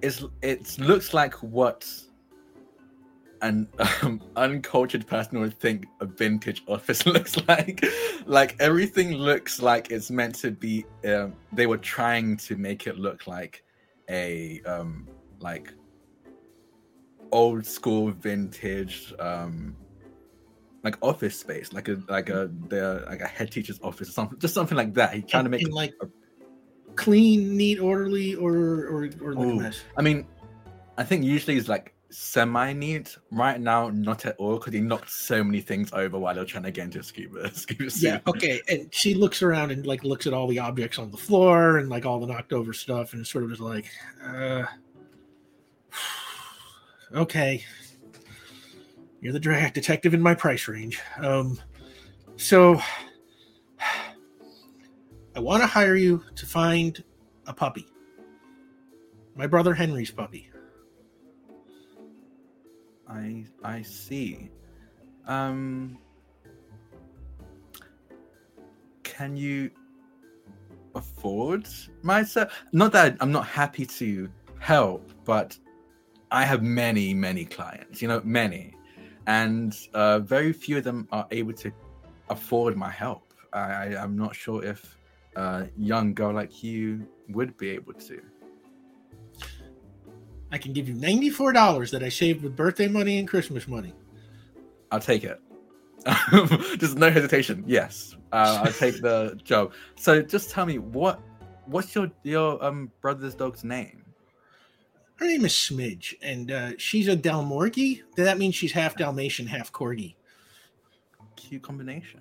it's 0.00 0.24
it 0.40 0.78
looks 0.78 1.12
like 1.12 1.34
what 1.42 1.86
an 3.42 3.68
um, 4.02 4.22
uncultured 4.36 5.06
person 5.06 5.40
would 5.40 5.58
think 5.58 5.86
a 6.00 6.06
vintage 6.06 6.62
office 6.66 7.04
looks 7.14 7.36
like. 7.48 7.84
like 8.26 8.56
everything 8.60 9.12
looks 9.12 9.60
like 9.60 9.90
it's 9.90 10.10
meant 10.10 10.36
to 10.36 10.50
be. 10.50 10.86
Um, 11.04 11.34
they 11.52 11.66
were 11.66 11.78
trying 11.78 12.36
to 12.38 12.56
make 12.56 12.86
it 12.86 12.98
look 12.98 13.26
like 13.26 13.64
a 14.08 14.62
um, 14.66 15.08
like 15.40 15.72
old 17.32 17.64
school 17.64 18.10
vintage 18.10 19.12
um 19.18 19.74
like 20.84 20.96
office 21.00 21.38
space 21.38 21.72
like 21.72 21.88
a 21.88 22.00
like 22.08 22.28
a 22.28 22.50
the 22.68 23.04
like 23.08 23.22
a 23.22 23.26
head 23.26 23.50
teacher's 23.50 23.80
office 23.82 24.08
or 24.08 24.12
something 24.12 24.38
just 24.38 24.54
something 24.54 24.76
like 24.76 24.92
that 24.94 25.14
He 25.14 25.22
trying 25.22 25.44
to 25.44 25.50
make 25.50 25.62
it 25.62 25.72
like 25.72 25.94
a, 26.02 26.06
clean 26.94 27.56
neat 27.56 27.78
orderly 27.78 28.34
or 28.34 28.54
or 28.54 29.10
or 29.22 29.34
like 29.34 29.48
a 29.48 29.54
mess 29.54 29.82
i 29.96 30.02
mean 30.02 30.26
i 30.98 31.02
think 31.02 31.24
usually 31.24 31.56
it's 31.56 31.68
like 31.68 31.91
semi 32.12 32.72
neat 32.72 33.16
right 33.30 33.60
now 33.60 33.88
not 33.88 34.26
at 34.26 34.36
all 34.36 34.58
because 34.58 34.72
he 34.72 34.80
knocked 34.80 35.10
so 35.10 35.42
many 35.42 35.60
things 35.60 35.90
over 35.92 36.18
while 36.18 36.34
they're 36.34 36.44
trying 36.44 36.62
to 36.62 36.70
get 36.70 36.84
into 36.84 37.02
scuba 37.02 37.50
scuba 37.54 37.90
suit. 37.90 38.02
yeah 38.02 38.20
okay 38.26 38.60
and 38.68 38.92
she 38.92 39.14
looks 39.14 39.42
around 39.42 39.70
and 39.70 39.86
like 39.86 40.04
looks 40.04 40.26
at 40.26 40.34
all 40.34 40.46
the 40.46 40.58
objects 40.58 40.98
on 40.98 41.10
the 41.10 41.16
floor 41.16 41.78
and 41.78 41.88
like 41.88 42.04
all 42.04 42.20
the 42.20 42.26
knocked 42.26 42.52
over 42.52 42.72
stuff 42.72 43.12
and 43.12 43.22
it's 43.22 43.30
sort 43.30 43.44
of 43.44 43.50
is 43.50 43.60
like 43.60 43.86
uh 44.24 44.64
okay, 47.14 47.64
you're 49.20 49.32
the 49.32 49.40
drag 49.40 49.72
detective 49.72 50.14
in 50.14 50.20
my 50.20 50.34
price 50.34 50.68
range. 50.68 51.00
Um, 51.18 51.60
so 52.36 52.80
I 55.36 55.40
want 55.40 55.62
to 55.62 55.66
hire 55.66 55.96
you 55.96 56.22
to 56.36 56.46
find 56.46 57.02
a 57.46 57.54
puppy. 57.54 57.86
My 59.34 59.46
brother 59.46 59.74
Henry's 59.74 60.10
puppy. 60.10 60.50
I 63.12 63.44
I 63.62 63.82
see. 63.82 64.50
Um 65.26 65.98
can 69.02 69.36
you 69.36 69.70
afford 70.94 71.68
myself? 72.02 72.52
Not 72.72 72.92
that 72.92 73.16
I'm 73.20 73.32
not 73.32 73.46
happy 73.46 73.86
to 73.86 74.28
help, 74.58 75.12
but 75.24 75.58
I 76.30 76.44
have 76.44 76.62
many, 76.62 77.12
many 77.12 77.44
clients, 77.44 78.00
you 78.00 78.08
know, 78.08 78.22
many, 78.24 78.74
and 79.26 79.76
uh, 79.92 80.20
very 80.20 80.52
few 80.52 80.78
of 80.78 80.84
them 80.84 81.06
are 81.12 81.26
able 81.30 81.52
to 81.54 81.70
afford 82.30 82.76
my 82.76 82.90
help. 82.90 83.34
I, 83.52 83.96
I'm 83.96 84.16
not 84.16 84.34
sure 84.34 84.64
if 84.64 84.96
a 85.36 85.68
young 85.76 86.14
girl 86.14 86.32
like 86.32 86.62
you 86.62 87.06
would 87.28 87.56
be 87.58 87.70
able 87.70 87.92
to. 87.94 88.22
I 90.52 90.58
can 90.58 90.72
give 90.72 90.88
you 90.88 90.94
$94 90.94 91.90
that 91.90 92.02
I 92.02 92.08
saved 92.08 92.42
with 92.42 92.54
birthday 92.54 92.86
money 92.86 93.18
and 93.18 93.26
Christmas 93.26 93.66
money. 93.66 93.94
I'll 94.90 95.00
take 95.00 95.24
it. 95.24 95.40
just 96.78 96.96
no 96.96 97.10
hesitation. 97.10 97.64
Yes, 97.66 98.16
uh, 98.32 98.62
I'll 98.64 98.72
take 98.72 99.00
the 99.00 99.38
job. 99.44 99.72
So 99.96 100.20
just 100.20 100.50
tell 100.50 100.66
me 100.66 100.78
what 100.78 101.20
what's 101.66 101.94
your 101.94 102.10
your 102.24 102.62
um 102.62 102.90
brother's 103.00 103.36
dog's 103.36 103.62
name? 103.62 104.02
her 105.22 105.28
name 105.28 105.44
is 105.44 105.52
Smidge, 105.52 106.14
and 106.20 106.50
uh, 106.50 106.72
she's 106.78 107.06
a 107.06 107.16
Dalmorgie. 107.16 108.02
That 108.16 108.38
means 108.38 108.56
she's 108.56 108.72
half 108.72 108.96
Dalmatian, 108.96 109.46
half 109.46 109.72
Corgi. 109.72 110.16
Cute 111.36 111.62
combination. 111.62 112.20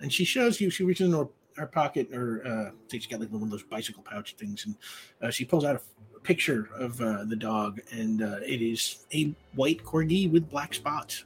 And 0.00 0.12
she 0.12 0.26
shows 0.26 0.60
you. 0.60 0.68
She 0.68 0.84
reaches 0.84 1.06
into 1.06 1.18
her, 1.18 1.28
her 1.56 1.66
pocket, 1.66 2.12
or 2.12 2.46
uh, 2.46 2.70
she's 2.90 3.06
got 3.06 3.20
like 3.20 3.30
one 3.30 3.42
of 3.42 3.50
those 3.50 3.62
bicycle 3.62 4.02
pouch 4.02 4.34
things, 4.36 4.66
and 4.66 4.76
uh, 5.22 5.30
she 5.30 5.46
pulls 5.46 5.64
out 5.64 5.76
a 5.76 5.80
picture 6.24 6.68
of 6.74 7.00
uh, 7.00 7.24
the 7.24 7.36
dog, 7.36 7.80
and 7.92 8.22
uh, 8.22 8.38
it 8.44 8.60
is 8.60 9.06
a 9.14 9.32
white 9.54 9.84
Corgi 9.84 10.30
with 10.30 10.50
black 10.50 10.74
spots. 10.74 11.24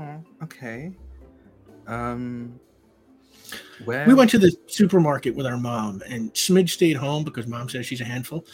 Oh, 0.00 0.20
okay. 0.42 0.92
Um, 1.86 2.58
where 3.84 4.06
we 4.06 4.14
went 4.14 4.30
to 4.30 4.38
the 4.38 4.56
supermarket 4.66 5.34
with 5.34 5.46
our 5.46 5.58
mom, 5.58 6.02
and 6.08 6.32
Smidge 6.32 6.70
stayed 6.70 6.96
home 6.96 7.22
because 7.22 7.46
mom 7.46 7.68
says 7.68 7.86
she's 7.86 8.00
a 8.00 8.04
handful. 8.04 8.44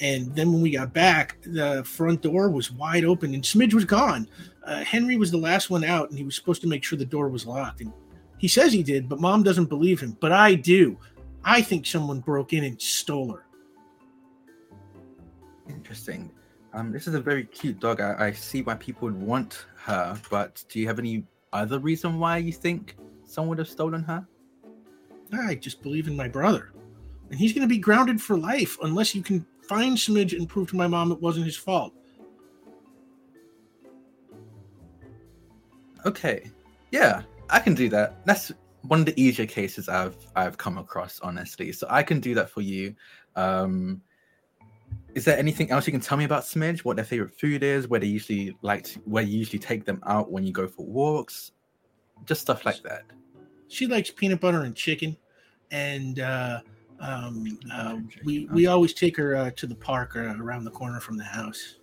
And 0.00 0.34
then 0.34 0.52
when 0.52 0.62
we 0.62 0.70
got 0.70 0.92
back, 0.92 1.36
the 1.42 1.84
front 1.84 2.22
door 2.22 2.50
was 2.50 2.72
wide 2.72 3.04
open 3.04 3.34
and 3.34 3.42
Smidge 3.42 3.74
was 3.74 3.84
gone. 3.84 4.26
Uh, 4.64 4.82
Henry 4.82 5.16
was 5.16 5.30
the 5.30 5.36
last 5.36 5.68
one 5.68 5.84
out 5.84 6.08
and 6.08 6.18
he 6.18 6.24
was 6.24 6.34
supposed 6.34 6.62
to 6.62 6.68
make 6.68 6.82
sure 6.82 6.98
the 6.98 7.04
door 7.04 7.28
was 7.28 7.44
locked. 7.46 7.82
And 7.82 7.92
he 8.38 8.48
says 8.48 8.72
he 8.72 8.82
did, 8.82 9.10
but 9.10 9.20
mom 9.20 9.42
doesn't 9.42 9.66
believe 9.66 10.00
him. 10.00 10.16
But 10.18 10.32
I 10.32 10.54
do. 10.54 10.96
I 11.44 11.60
think 11.60 11.84
someone 11.84 12.20
broke 12.20 12.54
in 12.54 12.64
and 12.64 12.80
stole 12.80 13.30
her. 13.32 13.44
Interesting. 15.70 16.30
Um, 16.72 16.92
this 16.92 17.06
is 17.06 17.14
a 17.14 17.20
very 17.20 17.44
cute 17.44 17.80
dog. 17.80 18.00
I, 18.00 18.26
I 18.26 18.32
see 18.32 18.62
why 18.62 18.74
people 18.74 19.08
would 19.08 19.20
want 19.20 19.66
her, 19.76 20.16
but 20.30 20.62
do 20.68 20.78
you 20.78 20.86
have 20.86 20.98
any 20.98 21.24
other 21.52 21.78
reason 21.78 22.18
why 22.18 22.36
you 22.38 22.52
think 22.52 22.96
someone 23.24 23.50
would 23.50 23.58
have 23.58 23.68
stolen 23.68 24.02
her? 24.04 24.26
I 25.32 25.54
just 25.54 25.82
believe 25.82 26.06
in 26.08 26.16
my 26.16 26.28
brother. 26.28 26.72
And 27.30 27.38
he's 27.38 27.52
going 27.52 27.66
to 27.68 27.72
be 27.72 27.78
grounded 27.78 28.20
for 28.20 28.36
life 28.36 28.76
unless 28.82 29.14
you 29.14 29.22
can 29.22 29.46
find 29.68 29.96
Smidge 29.96 30.36
and 30.36 30.48
prove 30.48 30.68
to 30.70 30.76
my 30.76 30.86
mom 30.86 31.12
it 31.12 31.20
wasn't 31.20 31.46
his 31.46 31.56
fault. 31.56 31.92
Okay. 36.04 36.50
Yeah, 36.90 37.22
I 37.50 37.60
can 37.60 37.74
do 37.74 37.88
that. 37.90 38.24
That's 38.26 38.52
one 38.82 39.00
of 39.00 39.06
the 39.06 39.20
easier 39.20 39.46
cases 39.46 39.88
I've 39.88 40.16
I've 40.34 40.56
come 40.58 40.78
across, 40.78 41.20
honestly. 41.20 41.72
So 41.72 41.86
I 41.90 42.02
can 42.02 42.20
do 42.20 42.34
that 42.34 42.50
for 42.50 42.62
you. 42.62 42.94
Um, 43.36 44.00
is 45.14 45.24
there 45.24 45.38
anything 45.38 45.70
else 45.70 45.86
you 45.86 45.92
can 45.92 46.00
tell 46.00 46.16
me 46.16 46.24
about 46.24 46.44
Smidge? 46.44 46.80
What 46.80 46.96
their 46.96 47.04
favorite 47.04 47.38
food 47.38 47.62
is? 47.62 47.88
Where 47.88 48.00
they 48.00 48.06
usually 48.06 48.56
like 48.62 48.84
to, 48.84 48.98
where 49.00 49.22
you 49.22 49.38
usually 49.38 49.58
take 49.58 49.84
them 49.84 50.00
out 50.06 50.30
when 50.30 50.44
you 50.44 50.52
go 50.52 50.68
for 50.68 50.86
walks? 50.86 51.52
Just 52.24 52.42
stuff 52.42 52.64
like 52.64 52.82
that. 52.82 53.02
She 53.68 53.86
likes 53.86 54.10
peanut 54.10 54.40
butter 54.40 54.62
and 54.62 54.74
chicken, 54.74 55.16
and 55.70 56.20
uh, 56.20 56.60
um, 57.00 57.58
uh, 57.72 57.96
we 58.24 58.46
we 58.52 58.66
always 58.66 58.92
take 58.92 59.16
her 59.16 59.36
uh, 59.36 59.50
to 59.52 59.66
the 59.66 59.74
park 59.74 60.16
uh, 60.16 60.34
around 60.38 60.64
the 60.64 60.70
corner 60.70 61.00
from 61.00 61.16
the 61.16 61.24
house. 61.24 61.76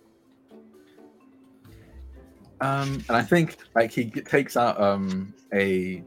Um, 2.60 3.04
and 3.08 3.16
I 3.16 3.22
think 3.22 3.56
like 3.74 3.92
he 3.92 4.10
takes 4.10 4.56
out 4.56 4.80
um 4.80 5.34
a 5.52 6.02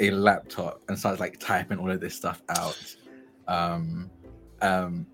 a 0.00 0.10
laptop 0.10 0.82
and 0.88 0.98
starts 0.98 1.20
like 1.20 1.38
typing 1.38 1.78
all 1.78 1.90
of 1.90 2.00
this 2.00 2.14
stuff 2.14 2.42
out. 2.48 2.96
Um, 3.48 4.10
um, 4.60 5.06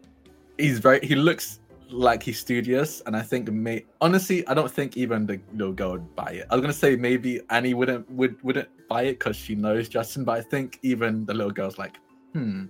he's 0.58 0.78
very 0.78 1.00
he 1.06 1.14
looks 1.14 1.60
like 1.90 2.22
he's 2.22 2.38
studious, 2.38 3.00
and 3.06 3.16
I 3.16 3.22
think 3.22 3.50
may 3.50 3.84
honestly 4.00 4.46
I 4.46 4.54
don't 4.54 4.70
think 4.70 4.96
even 4.96 5.26
the 5.26 5.40
little 5.54 5.72
girl 5.72 5.92
would 5.92 6.14
buy 6.14 6.30
it. 6.32 6.46
I 6.50 6.54
was 6.54 6.60
gonna 6.60 6.72
say 6.72 6.96
maybe 6.96 7.40
Annie 7.50 7.74
wouldn't 7.74 8.10
would 8.10 8.42
wouldn't 8.42 8.68
buy 8.88 9.02
it 9.02 9.18
because 9.18 9.36
she 9.36 9.54
knows 9.54 9.88
Justin, 9.88 10.24
but 10.24 10.38
I 10.38 10.42
think 10.42 10.78
even 10.82 11.24
the 11.24 11.34
little 11.34 11.52
girl's 11.52 11.78
like, 11.78 11.98
hmm, 12.32 12.66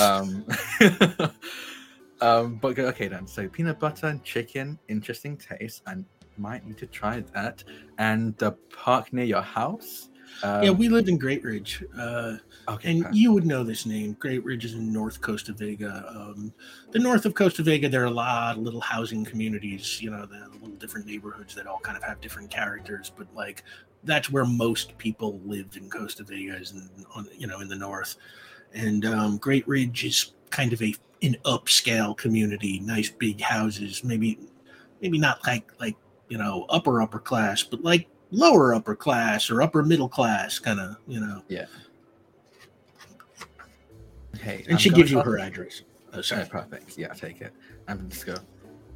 um, 0.00 0.46
um, 2.20 2.56
but 2.56 2.78
okay 2.78 3.08
then. 3.08 3.26
So 3.26 3.48
peanut 3.48 3.78
butter 3.78 4.06
and 4.06 4.22
chicken, 4.24 4.78
interesting 4.88 5.36
taste, 5.36 5.82
and 5.86 6.04
might 6.38 6.66
need 6.66 6.78
to 6.78 6.86
try 6.86 7.20
that. 7.34 7.64
And 7.98 8.36
the 8.38 8.52
park 8.70 9.12
near 9.12 9.24
your 9.24 9.42
house. 9.42 10.08
Um, 10.42 10.62
yeah, 10.62 10.70
we 10.70 10.88
lived 10.88 11.08
in 11.08 11.18
Great 11.18 11.42
Ridge, 11.42 11.84
uh, 11.98 12.36
okay, 12.68 12.90
and 12.90 13.06
you 13.14 13.32
would 13.32 13.46
know 13.46 13.64
this 13.64 13.86
name. 13.86 14.16
Great 14.20 14.44
Ridge 14.44 14.64
is 14.64 14.74
in 14.74 14.92
North 14.92 15.20
Costa 15.20 15.52
Vega. 15.52 16.04
Um, 16.08 16.52
the 16.90 16.98
north 16.98 17.26
of 17.26 17.34
Costa 17.34 17.62
Vega, 17.62 17.88
there 17.88 18.02
are 18.02 18.06
a 18.06 18.10
lot 18.10 18.56
of 18.56 18.62
little 18.62 18.80
housing 18.80 19.24
communities. 19.24 20.00
You 20.00 20.10
know, 20.10 20.26
the, 20.26 20.48
the 20.50 20.58
little 20.58 20.76
different 20.76 21.06
neighborhoods 21.06 21.54
that 21.54 21.66
all 21.66 21.80
kind 21.80 21.96
of 21.96 22.04
have 22.04 22.20
different 22.20 22.50
characters. 22.50 23.10
But 23.16 23.26
like, 23.34 23.64
that's 24.04 24.30
where 24.30 24.44
most 24.44 24.96
people 24.98 25.40
live 25.44 25.76
in 25.76 25.90
Costa 25.90 26.24
Vega, 26.24 26.56
is 26.56 26.72
in, 26.72 26.88
on, 27.14 27.28
you 27.36 27.46
know, 27.46 27.60
in 27.60 27.68
the 27.68 27.76
north 27.76 28.16
and 28.74 29.04
um, 29.04 29.38
Great 29.38 29.66
Ridge 29.66 30.04
is 30.04 30.32
kind 30.50 30.72
of 30.72 30.82
a 30.82 30.94
an 31.22 31.36
upscale 31.44 32.16
community, 32.16 32.78
nice 32.80 33.10
big 33.10 33.40
houses, 33.40 34.04
maybe 34.04 34.38
maybe 35.00 35.18
not 35.18 35.44
like 35.46 35.70
like 35.80 35.96
you 36.28 36.38
know 36.38 36.66
upper 36.68 37.02
upper 37.02 37.18
class, 37.18 37.62
but 37.62 37.82
like 37.82 38.08
lower 38.30 38.74
upper 38.74 38.94
class 38.94 39.50
or 39.50 39.62
upper 39.62 39.82
middle 39.82 40.08
class 40.08 40.58
kind 40.58 40.80
of, 40.80 40.96
you 41.06 41.20
know. 41.20 41.42
Yeah. 41.48 41.66
hey 44.40 44.64
And 44.68 44.80
she 44.80 44.90
gives 44.90 45.10
you 45.10 45.20
her 45.20 45.38
address. 45.38 45.82
Oh, 46.12 46.20
Sorry, 46.20 46.44
sorry. 46.44 46.48
perfect. 46.48 46.96
Yeah, 46.96 47.08
I'll 47.10 47.16
take 47.16 47.40
it. 47.40 47.52
I'm 47.86 48.08
just 48.08 48.26
go. 48.26 48.34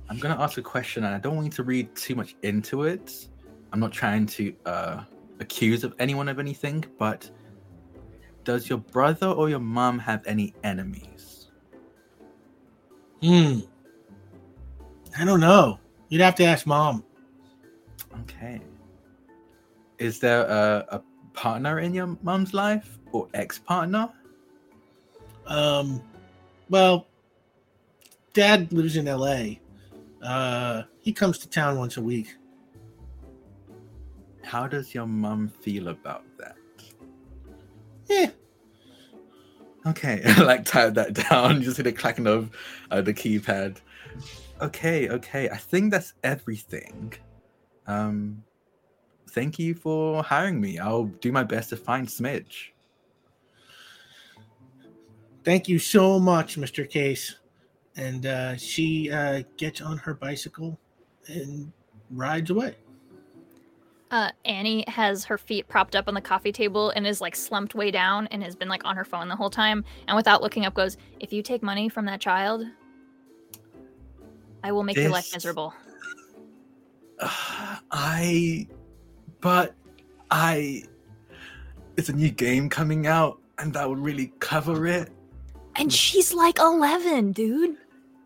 I'm 0.09 0.19
gonna 0.19 0.41
ask 0.41 0.59
a 0.59 0.63
question, 0.63 1.05
and 1.05 1.15
I 1.15 1.19
don't 1.19 1.35
want 1.35 1.47
you 1.47 1.53
to 1.53 1.63
read 1.63 1.95
too 1.95 2.15
much 2.15 2.35
into 2.43 2.83
it. 2.85 3.29
I'm 3.73 3.81
not 3.81 3.93
trying 3.93 4.27
to 4.27 4.55
uh, 4.67 5.05
accuse 5.41 5.85
of 5.85 5.95
anyone 5.99 6.29
of 6.29 6.39
anything, 6.39 6.85
but 6.99 7.31
does 8.45 8.69
your 8.69 8.79
brother 8.79 9.29
or 9.29 9.49
your 9.49 9.61
mom 9.61 9.99
have 10.01 10.23
any 10.27 10.53
enemies? 10.65 11.49
Hmm. 13.23 13.61
I 15.19 15.25
don't 15.25 15.41
know. 15.41 15.79
You'd 16.09 16.23
have 16.23 16.35
to 16.37 16.45
ask 16.45 16.67
mom. 16.67 17.05
Okay. 18.21 18.61
Is 20.03 20.19
there 20.19 20.43
a, 20.47 20.85
a 20.97 21.03
partner 21.33 21.79
in 21.79 21.95
your 21.95 22.19
mom's 22.23 22.53
life 22.53 22.99
or 23.13 23.29
ex-partner? 23.35 24.09
Um, 25.47 26.03
well, 26.69 27.07
dad 28.33 28.73
lives 28.73 28.97
in 28.97 29.07
L.A. 29.07 29.61
Uh, 30.21 30.83
he 30.99 31.13
comes 31.13 31.39
to 31.39 31.49
town 31.49 31.79
once 31.79 31.99
a 31.99 32.03
week. 32.03 32.35
How 34.43 34.67
does 34.67 34.93
your 34.93 35.07
mom 35.07 35.49
feel 35.49 35.87
about 35.87 36.25
that? 36.37 36.57
Yeah. 38.09 38.31
Okay, 39.87 40.21
like 40.43 40.65
type 40.65 40.95
that 40.95 41.13
down. 41.31 41.59
You 41.59 41.67
just 41.67 41.77
hear 41.77 41.85
the 41.85 41.93
clacking 41.93 42.27
of 42.27 42.51
uh, 42.91 43.03
the 43.03 43.15
keypad. 43.15 43.77
Okay, 44.61 45.09
okay. 45.11 45.49
I 45.49 45.57
think 45.59 45.93
that's 45.93 46.15
everything. 46.25 47.13
Um, 47.87 48.43
thank 49.33 49.59
you 49.59 49.75
for 49.75 50.23
hiring 50.23 50.61
me. 50.61 50.79
I'll 50.79 51.05
do 51.05 51.33
my 51.33 51.45
best 51.45 51.71
to 51.71 51.77
find 51.77 52.07
Smidge. 52.07 52.71
thank 55.45 55.69
you 55.69 55.79
so 55.79 56.21
much, 56.21 56.57
Mr. 56.57 56.89
Case. 56.89 57.37
And 57.97 58.27
uh, 58.27 58.57
she 58.57 59.11
uh, 59.11 59.43
gets 59.57 59.81
on 59.81 59.99
her 59.99 60.15
bicycle 60.15 60.79
and 61.27 61.73
rides 62.11 62.51
away. 62.51 62.77
Uh, 64.11 64.31
Annie 64.45 64.85
has 64.89 65.25
her 65.25 65.39
feet 65.39 65.67
propped 65.69 65.97
up 65.97 66.07
on 66.07 66.13
the 66.13 66.21
coffee 66.21 66.53
table 66.53 66.91
and 66.91 67.07
is 67.07 67.23
like 67.23 67.35
slumped 67.35 67.75
way 67.75 67.91
down 67.91 68.27
and 68.27 68.43
has 68.43 68.55
been 68.55 68.69
like 68.69 68.85
on 68.85 68.95
her 68.95 69.05
phone 69.05 69.29
the 69.29 69.37
whole 69.37 69.49
time. 69.49 69.85
And 70.07 70.17
without 70.17 70.43
looking 70.43 70.67
up, 70.67 70.75
goes, 70.75 70.99
"If 71.19 71.33
you 71.33 71.43
take 71.43 71.63
money 71.63 71.89
from 71.89 72.05
that 72.05 72.21
child, 72.21 72.67
I 74.63 74.71
will 74.71 74.83
make 74.83 74.99
your 74.99 75.09
life 75.09 75.33
miserable." 75.33 75.73
I, 77.91 78.67
but 79.43 79.75
I, 80.31 80.85
it's 81.99 82.09
a 82.09 82.15
new 82.15 82.31
game 82.31 82.71
coming 82.71 83.07
out, 83.07 83.39
and 83.59 83.75
that 83.75 83.87
would 83.91 83.99
really 83.99 84.33
cover 84.41 84.87
it. 84.87 85.11
And 85.77 85.93
she's 85.93 86.33
like 86.33 86.59
eleven, 86.59 87.33
dude. 87.33 87.77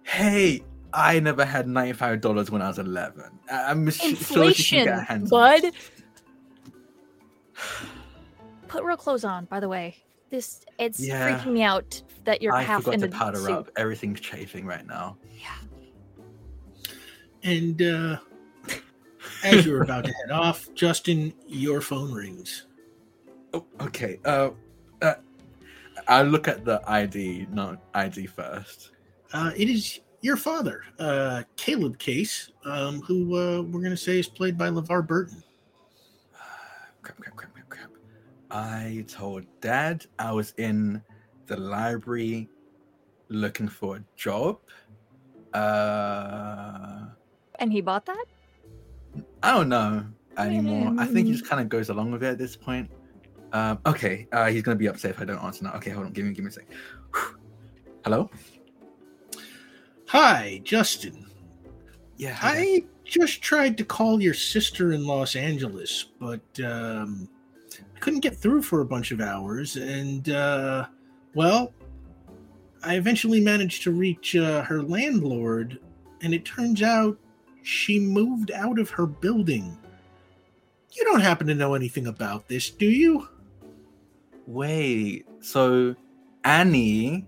Hey, 0.04 0.62
I 0.92 1.18
never 1.18 1.44
had 1.44 1.66
ninety-five 1.66 2.20
dollars 2.20 2.50
when 2.50 2.62
I 2.62 2.68
was 2.68 2.78
eleven. 2.78 3.24
I- 3.50 3.70
I'm 3.70 3.90
sh- 3.90 3.96
sure 3.98 4.06
she 4.08 4.14
can 4.14 4.20
Inflation, 4.20 4.84
get 4.84 4.94
her 4.94 5.00
hands 5.00 5.32
on 5.32 5.60
bud. 5.62 5.72
Put 8.68 8.84
real 8.84 8.96
clothes 8.96 9.24
on, 9.24 9.44
by 9.46 9.60
the 9.60 9.68
way. 9.68 9.96
This 10.30 10.60
it's 10.78 10.98
Yeah. 11.00 11.38
freaking 11.38 11.52
me 11.52 11.62
out 11.62 12.02
that 12.24 12.42
you're 12.42 12.52
I 12.54 12.62
half 12.62 12.82
forgot 12.82 12.94
in 12.94 13.00
to 13.02 13.06
the 13.08 13.12
powder 13.16 13.38
suit. 13.38 13.50
up. 13.50 13.70
Everything's 13.76 14.20
chafing 14.20 14.66
right 14.66 14.84
now. 14.86 15.16
Yeah. 15.40 16.90
And 17.44 17.80
uh, 17.80 18.16
as 19.46 19.66
you're 19.66 19.82
about 19.82 20.04
to 20.04 20.12
head 20.12 20.30
off, 20.30 20.68
Justin, 20.74 21.32
your 21.46 21.80
phone 21.80 22.12
rings. 22.12 22.66
Oh, 23.54 23.64
okay. 23.80 24.18
Uh, 24.24 24.50
uh, 25.02 25.14
I'll 26.08 26.26
look 26.26 26.48
at 26.48 26.64
the 26.64 26.82
ID, 26.86 27.46
not 27.50 27.80
ID 27.94 28.26
first. 28.26 28.90
Uh, 29.32 29.52
it 29.56 29.68
is 29.68 30.00
your 30.20 30.36
father, 30.36 30.82
uh, 30.98 31.42
Caleb 31.56 31.98
Case, 31.98 32.50
um, 32.64 33.00
who 33.02 33.36
uh, 33.36 33.62
we're 33.62 33.80
going 33.80 33.90
to 33.90 33.96
say 33.96 34.18
is 34.18 34.28
played 34.28 34.56
by 34.58 34.68
LeVar 34.68 35.06
Burton. 35.06 35.42
crap, 37.02 37.18
crap, 37.18 37.36
crap, 37.36 37.52
crap, 37.54 37.68
crap. 37.68 37.90
I 38.50 39.04
told 39.08 39.44
Dad 39.60 40.06
I 40.18 40.32
was 40.32 40.54
in 40.58 41.02
the 41.46 41.56
library 41.56 42.48
looking 43.28 43.68
for 43.68 43.96
a 43.96 44.04
job. 44.16 44.58
Uh, 45.54 47.06
And 47.58 47.72
he 47.72 47.80
bought 47.80 48.06
that? 48.06 48.24
I 49.42 49.52
don't 49.52 49.68
know 49.68 50.04
anymore. 50.38 50.94
I 50.98 51.06
think 51.06 51.26
he 51.26 51.32
just 51.32 51.48
kind 51.48 51.60
of 51.60 51.68
goes 51.68 51.88
along 51.88 52.10
with 52.12 52.22
it 52.22 52.28
at 52.28 52.38
this 52.38 52.56
point. 52.56 52.90
Um, 53.52 53.78
okay, 53.86 54.26
uh, 54.32 54.46
he's 54.46 54.62
gonna 54.62 54.76
be 54.76 54.86
upset 54.86 55.12
if 55.12 55.20
I 55.20 55.24
don't 55.24 55.38
answer 55.38 55.64
now. 55.64 55.74
Okay, 55.74 55.90
hold 55.90 56.06
on, 56.06 56.12
give 56.12 56.24
me, 56.24 56.32
give 56.32 56.44
me 56.44 56.48
a 56.48 56.52
sec. 56.52 56.66
Hello. 58.04 58.30
Hi, 60.08 60.60
Justin. 60.62 61.26
Yeah. 62.16 62.32
hi 62.32 62.54
there. 62.54 62.62
I 62.62 62.84
just 63.04 63.42
tried 63.42 63.76
to 63.78 63.84
call 63.84 64.20
your 64.20 64.34
sister 64.34 64.92
in 64.92 65.06
Los 65.06 65.36
Angeles, 65.36 66.06
but 66.20 66.40
um, 66.64 67.28
I 67.94 67.98
couldn't 67.98 68.20
get 68.20 68.36
through 68.36 68.62
for 68.62 68.80
a 68.80 68.84
bunch 68.84 69.10
of 69.10 69.20
hours. 69.20 69.76
And, 69.76 70.28
uh, 70.28 70.86
well, 71.34 71.72
I 72.82 72.96
eventually 72.96 73.40
managed 73.40 73.82
to 73.82 73.90
reach 73.90 74.36
uh, 74.36 74.62
her 74.62 74.82
landlord, 74.82 75.80
and 76.22 76.32
it 76.32 76.44
turns 76.44 76.82
out 76.82 77.18
she 77.66 77.98
moved 77.98 78.52
out 78.52 78.78
of 78.78 78.88
her 78.90 79.06
building. 79.06 79.76
You 80.92 81.04
don't 81.04 81.20
happen 81.20 81.48
to 81.48 81.54
know 81.54 81.74
anything 81.74 82.06
about 82.06 82.46
this, 82.46 82.70
do 82.70 82.86
you? 82.86 83.28
Wait, 84.46 85.26
so 85.40 85.96
Annie 86.44 87.26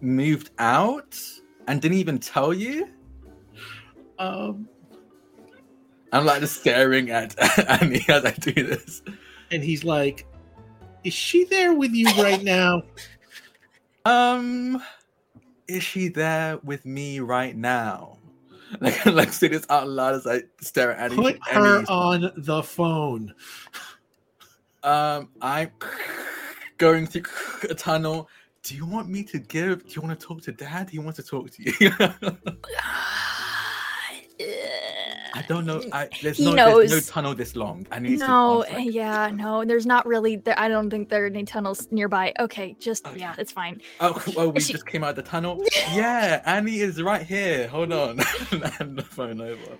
moved 0.00 0.50
out 0.60 1.18
and 1.66 1.82
didn't 1.82 1.98
even 1.98 2.18
tell 2.18 2.54
you? 2.54 2.88
Um, 4.20 4.68
I'm 6.12 6.24
like 6.24 6.40
just 6.40 6.60
staring 6.60 7.10
at 7.10 7.34
Annie 7.82 8.04
as 8.08 8.24
I 8.24 8.30
do 8.30 8.52
this. 8.52 9.02
and 9.50 9.62
he's 9.64 9.82
like, 9.82 10.24
Is 11.02 11.14
she 11.14 11.44
there 11.46 11.74
with 11.74 11.92
you 11.92 12.06
right 12.22 12.42
now? 12.42 12.82
Um, 14.06 14.82
is 15.66 15.82
she 15.82 16.08
there 16.08 16.58
with 16.62 16.84
me 16.84 17.20
right 17.20 17.56
now? 17.56 18.13
Like, 18.80 19.06
like 19.06 19.32
say 19.32 19.48
this 19.48 19.66
out 19.70 19.88
loud 19.88 20.14
as 20.14 20.26
I 20.26 20.42
stare 20.60 20.92
at 20.92 21.12
Annie. 21.12 21.22
Put 21.22 21.38
her 21.48 21.76
Annie's- 21.76 21.88
on 21.88 22.32
the 22.36 22.62
phone. 22.62 23.34
Um, 24.82 25.30
I'm 25.40 25.70
going 26.78 27.06
through 27.06 27.22
a 27.70 27.74
tunnel. 27.74 28.28
Do 28.62 28.74
you 28.74 28.86
want 28.86 29.08
me 29.08 29.22
to 29.24 29.38
give? 29.38 29.86
Do 29.86 29.94
you 29.94 30.02
want 30.02 30.18
to 30.18 30.26
talk 30.26 30.42
to 30.42 30.52
Dad? 30.52 30.90
He 30.90 30.98
wants 30.98 31.16
to 31.16 31.22
talk 31.22 31.50
to 31.50 31.62
you. 31.62 31.90
I 35.34 35.42
don't 35.48 35.66
know. 35.66 35.82
I, 35.92 36.08
there's, 36.22 36.36
He 36.36 36.44
no, 36.54 36.78
there's 36.78 36.90
no 36.90 36.96
knows. 36.96 37.08
tunnel 37.08 37.34
this 37.34 37.56
long. 37.56 37.86
I 37.90 37.98
need 37.98 38.20
No, 38.20 38.64
to. 38.70 38.80
yeah, 38.82 39.30
no, 39.34 39.64
there's 39.64 39.84
not 39.84 40.06
really. 40.06 40.36
There, 40.36 40.58
I 40.58 40.68
don't 40.68 40.88
think 40.90 41.08
there 41.08 41.24
are 41.24 41.26
any 41.26 41.44
tunnels 41.44 41.88
nearby. 41.90 42.32
Okay, 42.38 42.76
just 42.78 43.06
Okay. 43.06 43.18
yeah, 43.18 43.34
it's 43.36 43.50
fine. 43.52 43.80
Oh, 44.00 44.22
well, 44.36 44.52
we 44.52 44.60
She- 44.60 44.72
just 44.72 44.86
came 44.86 45.02
out 45.02 45.10
of 45.10 45.16
the 45.16 45.22
tunnel. 45.22 45.62
Yeah, 45.92 46.40
Annie 46.46 46.80
is 46.80 47.02
right 47.02 47.22
here. 47.22 47.68
Hold 47.68 47.92
on. 47.92 48.18
Hand 48.78 48.96
the 48.98 49.02
phone 49.02 49.40
over. 49.40 49.78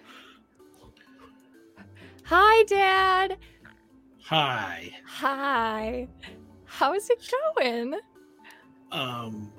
Hi, 2.25 2.63
Dad. 2.65 3.37
Hi. 4.25 4.91
Hi. 5.07 6.09
How's 6.65 7.11
it 7.11 7.19
going? 7.57 7.95
Um, 8.91 9.53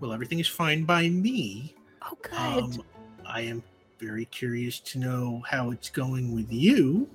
well, 0.00 0.12
everything 0.12 0.38
is 0.38 0.48
fine 0.48 0.84
by 0.84 1.08
me. 1.08 1.74
Oh, 2.02 2.16
good. 2.22 2.34
Um, 2.34 2.82
I 3.26 3.42
am 3.42 3.62
very 4.00 4.24
curious 4.26 4.80
to 4.80 4.98
know 4.98 5.42
how 5.48 5.70
it's 5.70 5.90
going 5.90 6.34
with 6.34 6.50
you. 6.52 7.08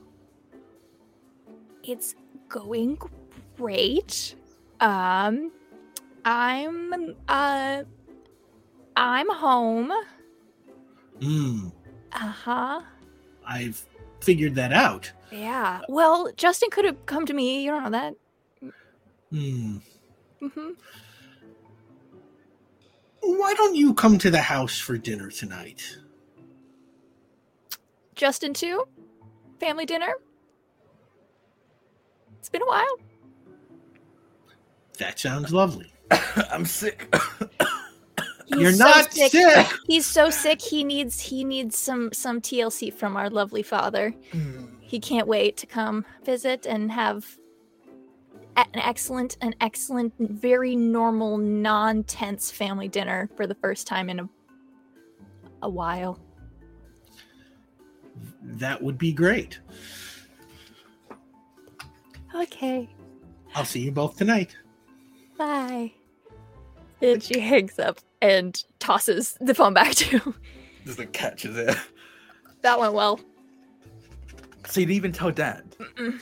it's 1.84 2.16
going 2.50 2.98
great. 3.58 4.36
Um, 4.80 5.52
I'm 6.24 7.16
uh, 7.28 7.84
I'm 8.96 9.30
home. 9.30 9.92
Hmm. 11.22 11.68
Uh 12.12 12.18
huh. 12.28 12.82
I've 13.46 13.84
figured 14.22 14.56
that 14.56 14.74
out. 14.74 15.12
Yeah. 15.32 15.82
Well, 15.90 16.32
Justin 16.38 16.70
could 16.72 16.86
have 16.86 17.06
come 17.06 17.26
to 17.26 17.34
me. 17.34 17.64
You 17.64 17.72
don't 17.72 17.84
know 17.84 17.90
that. 17.92 18.16
Hmm. 19.32 19.78
Mm-hmm. 20.42 20.70
Why 23.22 23.54
don't 23.56 23.76
you 23.76 23.94
come 23.94 24.18
to 24.20 24.30
the 24.30 24.42
house 24.42 24.80
for 24.80 24.98
dinner 24.98 25.30
tonight? 25.30 25.98
Justin 28.16 28.54
too. 28.54 28.88
Family 29.60 29.86
dinner. 29.86 30.14
It's 32.40 32.50
been 32.50 32.62
a 32.62 32.68
while. 32.68 32.96
That 34.98 35.20
sounds 35.20 35.54
lovely. 35.54 35.92
I'm 36.52 36.66
sick. 36.66 37.14
He's 38.48 38.60
You're 38.60 38.72
so 38.74 38.84
not 38.86 39.12
sick. 39.14 39.32
sick. 39.32 39.68
He's 39.88 40.06
so 40.06 40.30
sick. 40.30 40.62
He 40.62 40.84
needs 40.84 41.20
he 41.20 41.44
needs 41.44 41.78
some 41.78 42.14
some 42.14 42.40
TLC 42.40 42.94
from 42.94 43.18
our 43.18 43.30
lovely 43.30 43.64
father. 43.64 44.14
Hmm. 44.32 44.66
he 44.82 45.00
can't 45.00 45.28
wait 45.28 45.58
to 45.58 45.66
come 45.66 46.06
visit 46.24 46.68
and 46.68 46.92
have 46.92 47.26
an 48.56 48.68
excellent, 48.76 49.36
an 49.42 49.56
excellent, 49.60 50.14
very 50.20 50.76
normal, 50.76 51.38
non-tense 51.38 52.52
family 52.52 52.88
dinner 52.88 53.30
for 53.36 53.48
the 53.48 53.56
first 53.56 53.88
time 53.88 54.10
in 54.10 54.20
a 54.20 54.30
a 55.64 55.70
while. 55.70 56.20
That 58.46 58.82
would 58.82 58.98
be 58.98 59.12
great. 59.12 59.60
Okay, 62.34 62.90
I'll 63.56 63.66
see 63.66 63.80
you 63.82 63.92
both 63.92 64.18
tonight. 64.18 64.56
bye. 65.38 65.92
And 67.02 67.22
she 67.22 67.40
hangs 67.40 67.78
up 67.78 68.00
and 68.22 68.62
tosses 68.80 69.38
the 69.42 69.54
phone 69.54 69.74
back 69.74 69.94
to 69.96 70.18
you. 70.18 70.36
Just 70.86 71.00
like 71.00 71.12
catches 71.14 71.58
it. 71.58 71.76
That 72.62 72.80
went 72.80 72.94
well. 72.94 73.20
So 74.68 74.80
you 74.80 74.86
didn't 74.88 74.98
even 74.98 75.12
tell 75.12 75.32
dad. 75.32 75.64
Mm-mm. 75.80 76.20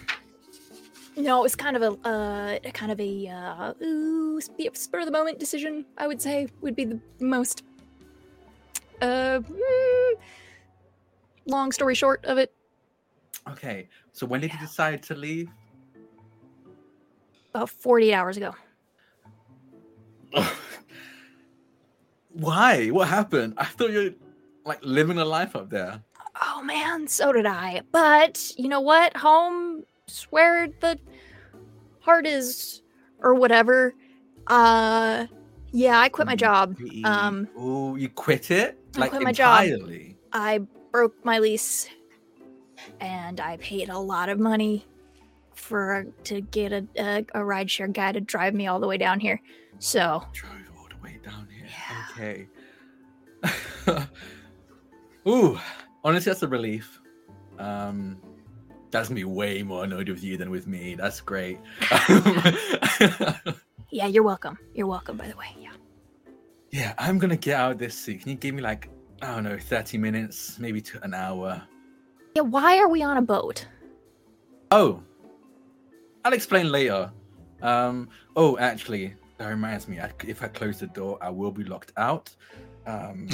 No, 1.15 1.39
it 1.39 1.43
was 1.43 1.55
kind 1.55 1.77
of 1.77 1.83
a 1.83 2.07
uh, 2.07 2.59
kind 2.71 2.91
of 2.91 2.99
a 2.99 3.27
uh, 3.27 3.73
ooh, 3.83 4.41
spur 4.73 4.99
of 4.99 5.05
the 5.05 5.11
moment 5.11 5.39
decision. 5.39 5.85
I 5.97 6.07
would 6.07 6.21
say 6.21 6.47
would 6.61 6.75
be 6.75 6.85
the 6.85 6.99
most 7.19 7.63
uh, 9.01 9.39
mm, 9.39 10.13
long 11.45 11.71
story 11.71 11.95
short 11.95 12.23
of 12.25 12.37
it. 12.37 12.53
Okay. 13.49 13.87
So 14.11 14.25
when 14.25 14.41
did 14.41 14.53
you 14.53 14.59
decide 14.59 15.03
to 15.03 15.15
leave? 15.15 15.49
About 17.53 17.69
48 17.69 18.13
hours 18.13 18.37
ago. 18.37 18.53
Why? 22.33 22.87
What 22.89 23.07
happened? 23.07 23.53
I 23.57 23.65
thought 23.65 23.91
you 23.91 23.97
were 23.99 24.13
like 24.65 24.79
living 24.81 25.17
a 25.19 25.25
life 25.25 25.55
up 25.55 25.69
there. 25.69 26.01
Oh 26.41 26.63
man, 26.63 27.07
so 27.07 27.31
did 27.31 27.45
I. 27.45 27.81
But 27.91 28.53
you 28.57 28.67
know 28.67 28.81
what? 28.81 29.15
Home, 29.17 29.83
where 30.31 30.67
the 30.79 30.97
heart 31.99 32.25
is, 32.25 32.81
or 33.19 33.35
whatever. 33.35 33.93
Uh, 34.47 35.27
yeah, 35.71 35.99
I 35.99 36.09
quit 36.09 36.25
my 36.27 36.35
job. 36.35 36.75
Um, 37.03 37.47
oh, 37.55 37.95
you 37.95 38.09
quit 38.09 38.49
it? 38.51 38.79
I 38.95 38.99
Like 38.99 39.09
quit 39.11 39.21
my 39.23 39.31
job. 39.31 39.63
entirely? 39.63 40.17
I 40.31 40.61
broke 40.93 41.25
my 41.25 41.39
lease 41.39 41.89
and 42.99 43.41
I 43.41 43.57
paid 43.57 43.89
a 43.89 43.97
lot 43.97 44.29
of 44.29 44.39
money 44.39 44.85
for 45.55 46.05
to 46.25 46.41
get 46.41 46.71
a, 46.71 46.87
a, 46.97 47.17
a 47.33 47.39
rideshare 47.39 47.91
guy 47.91 48.11
to 48.11 48.21
drive 48.21 48.53
me 48.53 48.67
all 48.67 48.79
the 48.79 48.87
way 48.87 48.97
down 48.97 49.19
here. 49.19 49.41
So 49.79 50.23
Drove 50.33 50.53
all 50.77 50.87
the 50.87 51.03
way 51.03 51.19
down 51.25 51.47
here. 51.49 51.65
Yeah. 51.67 52.47
Okay. 53.95 54.07
Ooh, 55.27 55.59
honestly, 56.03 56.29
that's 56.29 56.43
a 56.43 56.47
relief. 56.47 57.01
Um, 57.57 58.21
that's 58.91 59.09
gonna 59.09 59.15
be 59.15 59.23
way 59.23 59.63
more 59.63 59.85
annoyed 59.85 60.09
with 60.09 60.23
you 60.23 60.37
than 60.37 60.51
with 60.51 60.67
me. 60.67 60.93
That's 60.93 61.21
great. 61.21 61.59
yeah, 63.89 64.05
you're 64.05 64.21
welcome. 64.21 64.59
You're 64.75 64.87
welcome, 64.87 65.17
by 65.17 65.27
the 65.27 65.35
way. 65.35 65.47
Yeah. 65.59 65.71
yeah, 66.71 66.93
I'm 66.99 67.17
gonna 67.17 67.35
get 67.35 67.55
out 67.55 67.71
of 67.71 67.79
this 67.79 67.95
seat. 67.95 68.21
Can 68.21 68.29
you 68.29 68.35
give 68.37 68.53
me 68.53 68.61
like 68.61 68.89
I 69.23 69.35
don't 69.35 69.45
know, 69.45 69.57
30 69.57 69.97
minutes, 69.97 70.59
maybe 70.59 70.81
to 70.81 71.01
an 71.03 71.13
hour? 71.13 71.61
Yeah. 72.35 72.41
Why 72.41 72.77
are 72.79 72.89
we 72.89 73.01
on 73.03 73.15
a 73.15 73.21
boat? 73.21 73.65
Oh, 74.69 75.01
I'll 76.25 76.33
explain 76.33 76.69
later. 76.71 77.09
Um, 77.61 78.09
oh, 78.35 78.57
actually, 78.57 79.13
that 79.37 79.47
reminds 79.47 79.87
me. 79.87 79.99
I, 79.99 80.11
if 80.27 80.43
I 80.43 80.49
close 80.49 80.79
the 80.79 80.87
door, 80.87 81.17
I 81.21 81.29
will 81.29 81.51
be 81.51 81.63
locked 81.63 81.93
out. 81.95 82.35
Um, 82.85 83.29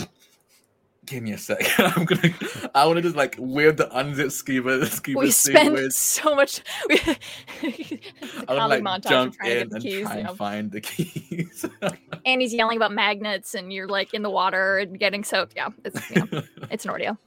give 1.10 1.24
me 1.24 1.32
a 1.34 1.38
sec. 1.38 1.60
I'm 1.80 2.06
gonna. 2.06 2.34
I 2.76 2.86
want 2.86 2.98
to 2.98 3.02
just 3.02 3.16
like 3.16 3.36
wear 3.40 3.72
the 3.72 3.88
unzip 3.88 4.32
scuba 4.32 4.86
scuba 4.86 5.20
we 5.20 5.32
suit. 5.32 5.54
spend 5.54 5.74
with- 5.74 5.94
so 5.94 6.36
much. 6.36 6.62
We, 6.88 7.00
I 7.04 8.00
I 8.48 8.68
want 8.68 8.74
to 8.74 8.90
like 8.90 9.02
jump 9.04 9.36
in 9.44 9.74
and 9.74 9.82
keys. 9.82 10.04
try 10.04 10.14
you 10.14 10.20
and 10.20 10.28
know. 10.28 10.36
find 10.36 10.72
the 10.72 10.82
keys. 10.82 11.66
Andy's 12.26 12.54
yelling 12.54 12.78
about 12.78 12.92
magnets, 12.94 13.56
and 13.56 13.74
you're 13.74 13.88
like 13.88 14.14
in 14.14 14.22
the 14.22 14.30
water 14.30 14.78
and 14.78 15.00
getting 15.00 15.24
soaked. 15.24 15.54
Yeah, 15.56 15.70
it's 15.84 16.10
you 16.12 16.28
know, 16.32 16.44
it's 16.70 16.86
an 16.86 16.92
ordeal. 16.92 17.18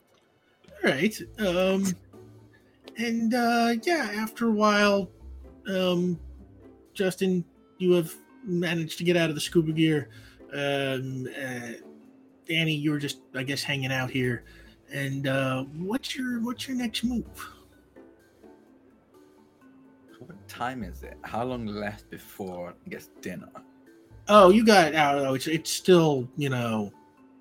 All 0.84 0.90
right. 0.90 1.16
Um, 1.38 1.86
and 2.98 3.34
uh, 3.34 3.74
yeah, 3.84 4.10
after 4.16 4.48
a 4.48 4.52
while, 4.52 5.10
um, 5.68 6.18
Justin, 6.94 7.44
you 7.78 7.92
have 7.92 8.14
managed 8.44 8.98
to 8.98 9.04
get 9.04 9.16
out 9.16 9.28
of 9.28 9.34
the 9.34 9.40
scuba 9.40 9.72
gear. 9.72 10.08
Um, 10.52 11.26
uh, 11.40 11.72
Danny, 12.48 12.74
you 12.74 12.90
were 12.90 12.98
just, 12.98 13.20
I 13.34 13.42
guess, 13.42 13.62
hanging 13.62 13.92
out 13.92 14.10
here. 14.10 14.44
And 14.92 15.26
uh, 15.26 15.64
what's 15.78 16.16
your 16.16 16.40
what's 16.40 16.68
your 16.68 16.76
next 16.76 17.04
move? 17.04 17.24
what 20.18 20.48
time 20.48 20.84
is 20.84 21.02
it? 21.02 21.16
How 21.22 21.44
long 21.44 21.66
left 21.66 22.08
before 22.10 22.74
I 22.86 22.88
guess 22.88 23.08
dinner? 23.20 23.48
Oh, 24.28 24.50
you 24.50 24.64
got 24.64 24.94
out. 24.94 25.18
Oh, 25.18 25.34
it's 25.34 25.46
it's 25.46 25.70
still 25.70 26.28
you 26.36 26.48
know, 26.48 26.92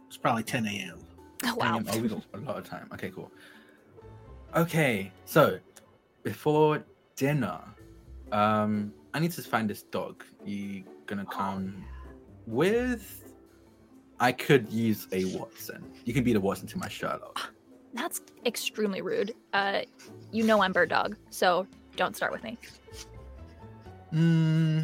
it's 0.08 0.18
probably 0.18 0.44
10 0.44 0.66
a.m. 0.66 1.00
Oh, 1.44 1.56
wow. 1.56 1.82
Oh, 1.88 2.00
we 2.00 2.08
got 2.08 2.24
a 2.34 2.38
lot 2.40 2.58
of 2.58 2.64
time. 2.64 2.88
Okay, 2.94 3.10
cool. 3.10 3.32
Okay, 4.56 5.12
so 5.26 5.60
before 6.24 6.84
dinner, 7.16 7.60
um, 8.32 8.94
I 9.14 9.20
need 9.20 9.32
to 9.32 9.42
find 9.42 9.70
this 9.70 9.84
dog. 9.84 10.24
You 10.46 10.84
gonna 11.06 11.26
Oh, 11.28 11.32
come 11.32 11.84
with? 12.48 13.31
I 14.22 14.32
could 14.32 14.72
use 14.72 15.08
a 15.12 15.26
Watson. 15.26 15.84
You 16.06 16.14
can 16.14 16.24
be 16.24 16.32
the 16.32 16.40
Watson 16.40 16.68
to 16.68 16.78
my 16.78 16.88
Sherlock. 16.88 17.52
That's 17.94 18.22
extremely 18.46 19.02
rude. 19.02 19.34
Uh, 19.52 19.82
you 20.32 20.44
know 20.44 20.62
I'm 20.62 20.72
bird 20.72 20.90
dog, 20.90 21.18
so 21.32 21.66
don't 21.98 22.16
start 22.16 22.32
with 22.32 22.44
me. 22.44 22.58
Hmm. 24.12 24.80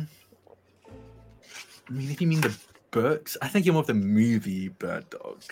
I 1.87 1.93
mean, 1.93 2.09
if 2.09 2.19
you 2.19 2.27
mean 2.27 2.41
the 2.41 2.57
books, 2.91 3.37
I 3.41 3.47
think 3.47 3.65
you're 3.65 3.73
more 3.73 3.81
of 3.81 3.87
the 3.87 3.93
movie 3.93 4.69
Bird 4.69 5.09
Dog. 5.09 5.43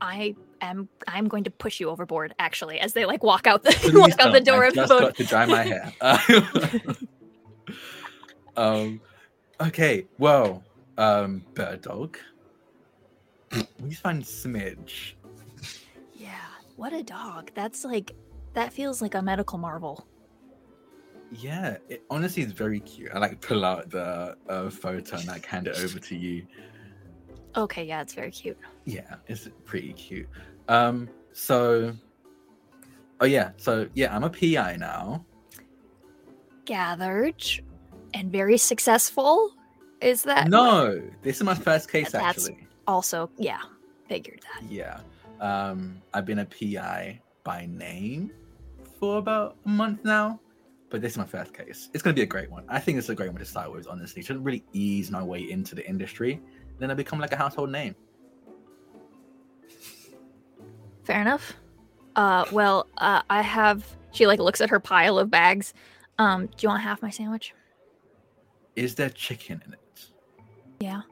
I 0.00 0.34
am. 0.60 0.88
I'm 1.08 1.28
going 1.28 1.44
to 1.44 1.50
push 1.50 1.80
you 1.80 1.90
overboard. 1.90 2.34
Actually, 2.38 2.78
as 2.80 2.92
they 2.92 3.04
like 3.04 3.22
walk 3.22 3.46
out 3.46 3.64
the 3.64 3.72
Please 3.72 3.94
walk 3.98 4.18
out 4.20 4.32
the 4.32 4.40
door 4.40 4.64
I 4.64 4.68
of 4.68 4.74
the 4.74 4.80
just 4.82 4.90
boat. 4.90 5.00
got 5.00 5.16
to 5.16 5.24
dry 5.24 5.46
my 5.46 5.62
hair. 5.62 5.92
um, 8.56 9.00
okay, 9.60 10.06
well, 10.18 10.62
um, 10.96 11.44
bird 11.54 11.82
dog. 11.82 12.16
We 13.80 13.92
find 13.94 14.22
Smidge. 14.22 15.14
Yeah, 16.14 16.36
what 16.76 16.92
a 16.92 17.02
dog. 17.02 17.50
That's 17.54 17.84
like 17.84 18.12
that 18.54 18.72
feels 18.72 19.02
like 19.02 19.14
a 19.14 19.22
medical 19.22 19.58
marvel. 19.58 20.06
Yeah, 21.30 21.78
it 21.88 22.04
honestly 22.10 22.42
is 22.42 22.52
very 22.52 22.80
cute. 22.80 23.10
I 23.14 23.18
like 23.18 23.40
pull 23.40 23.64
out 23.64 23.90
the 23.90 24.36
uh, 24.48 24.70
photo 24.70 25.16
and 25.16 25.26
like 25.26 25.46
hand 25.46 25.66
it 25.66 25.78
over 25.80 25.98
to 25.98 26.16
you. 26.16 26.46
Okay, 27.56 27.84
yeah, 27.84 28.02
it's 28.02 28.14
very 28.14 28.30
cute. 28.30 28.58
Yeah, 28.84 29.16
it's 29.28 29.48
pretty 29.64 29.92
cute. 29.94 30.28
Um, 30.68 31.08
so, 31.32 31.94
oh 33.20 33.26
yeah, 33.26 33.52
so 33.56 33.88
yeah, 33.94 34.14
I'm 34.14 34.24
a 34.24 34.30
PI 34.30 34.76
now. 34.76 35.24
Gathered 36.64 37.44
and 38.14 38.30
very 38.30 38.58
successful. 38.58 39.54
Is 40.00 40.22
that 40.24 40.48
No, 40.48 41.00
this 41.22 41.36
is 41.36 41.42
my 41.44 41.54
first 41.54 41.90
case 41.90 42.12
That's- 42.12 42.48
actually. 42.48 42.66
Also? 42.86 43.30
Yeah, 43.38 43.60
figured 44.08 44.40
that. 44.42 44.70
Yeah. 44.70 45.00
Um, 45.40 46.00
I've 46.14 46.24
been 46.26 46.40
a 46.40 46.44
PI 46.44 47.20
by 47.44 47.66
name 47.66 48.30
for 48.98 49.18
about 49.18 49.56
a 49.66 49.68
month 49.68 50.04
now, 50.04 50.40
but 50.90 51.00
this 51.00 51.12
is 51.12 51.18
my 51.18 51.24
first 51.24 51.52
case. 51.52 51.88
It's 51.92 52.02
going 52.02 52.14
to 52.14 52.18
be 52.18 52.22
a 52.22 52.26
great 52.26 52.50
one. 52.50 52.64
I 52.68 52.78
think 52.78 52.98
it's 52.98 53.08
a 53.08 53.14
great 53.14 53.30
one 53.30 53.40
to 53.40 53.44
start 53.44 53.72
with, 53.72 53.88
honestly. 53.88 54.22
To 54.24 54.38
really 54.38 54.64
ease 54.72 55.10
my 55.10 55.22
way 55.22 55.50
into 55.50 55.74
the 55.74 55.86
industry. 55.88 56.40
Then 56.78 56.90
I 56.90 56.94
become 56.94 57.18
like 57.18 57.32
a 57.32 57.36
household 57.36 57.70
name. 57.70 57.94
Fair 61.04 61.20
enough. 61.20 61.54
Uh, 62.14 62.44
well, 62.52 62.86
uh, 62.98 63.22
I 63.28 63.42
have. 63.42 63.84
She 64.12 64.26
like 64.26 64.38
looks 64.38 64.60
at 64.60 64.70
her 64.70 64.78
pile 64.78 65.18
of 65.18 65.30
bags. 65.30 65.74
Um, 66.18 66.46
do 66.46 66.52
you 66.60 66.68
want 66.68 66.82
half 66.82 67.02
my 67.02 67.10
sandwich? 67.10 67.54
Is 68.76 68.94
there 68.94 69.10
chicken 69.10 69.62
in 69.66 69.72
it? 69.72 70.06
Yeah. 70.80 71.02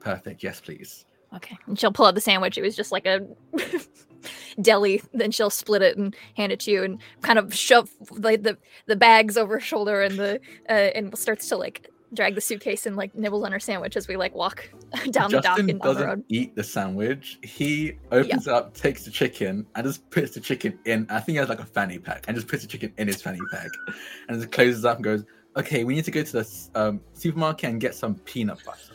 Perfect. 0.00 0.42
Yes, 0.42 0.60
please. 0.60 1.04
Okay. 1.34 1.56
And 1.66 1.78
she'll 1.78 1.92
pull 1.92 2.06
out 2.06 2.14
the 2.14 2.20
sandwich. 2.20 2.58
It 2.58 2.62
was 2.62 2.74
just 2.74 2.90
like 2.90 3.06
a 3.06 3.20
deli. 4.60 5.02
Then 5.14 5.30
she'll 5.30 5.50
split 5.50 5.82
it 5.82 5.96
and 5.96 6.14
hand 6.36 6.52
it 6.52 6.60
to 6.60 6.70
you, 6.70 6.82
and 6.82 6.98
kind 7.22 7.38
of 7.38 7.54
shove 7.54 7.90
like 8.10 8.42
the 8.42 8.58
the 8.86 8.96
bags 8.96 9.36
over 9.36 9.54
her 9.54 9.60
shoulder, 9.60 10.02
and 10.02 10.18
the 10.18 10.40
uh, 10.68 10.72
and 10.72 11.16
starts 11.16 11.48
to 11.48 11.56
like 11.56 11.88
drag 12.12 12.34
the 12.34 12.40
suitcase 12.40 12.86
and 12.86 12.96
like 12.96 13.14
nibbles 13.14 13.44
on 13.44 13.52
her 13.52 13.60
sandwich 13.60 13.96
as 13.96 14.08
we 14.08 14.16
like 14.16 14.34
walk 14.34 14.68
down 15.10 15.30
the 15.30 15.40
dock 15.40 15.56
Justin 15.56 15.70
and 15.70 15.80
down 15.80 15.94
doesn't 15.94 16.08
road. 16.08 16.24
eat 16.28 16.56
the 16.56 16.64
sandwich. 16.64 17.38
He 17.42 17.92
opens 18.10 18.46
it 18.46 18.52
up, 18.52 18.74
takes 18.74 19.04
the 19.04 19.10
chicken, 19.10 19.66
and 19.74 19.86
just 19.86 20.08
puts 20.10 20.32
the 20.34 20.40
chicken 20.40 20.78
in. 20.86 21.06
I 21.08 21.20
think 21.20 21.34
he 21.34 21.36
has 21.36 21.48
like 21.48 21.60
a 21.60 21.66
fanny 21.66 21.98
pack, 21.98 22.24
and 22.26 22.36
just 22.36 22.48
puts 22.48 22.62
the 22.62 22.68
chicken 22.68 22.92
in 22.98 23.06
his 23.06 23.22
fanny 23.22 23.40
pack, 23.52 23.68
and 24.28 24.40
just 24.40 24.50
closes 24.50 24.84
up 24.84 24.96
and 24.96 25.04
goes, 25.04 25.24
"Okay, 25.56 25.84
we 25.84 25.94
need 25.94 26.04
to 26.04 26.10
go 26.10 26.22
to 26.22 26.32
the 26.32 26.68
um, 26.74 27.00
supermarket 27.12 27.70
and 27.70 27.80
get 27.80 27.94
some 27.94 28.16
peanut 28.16 28.58
butter." 28.64 28.89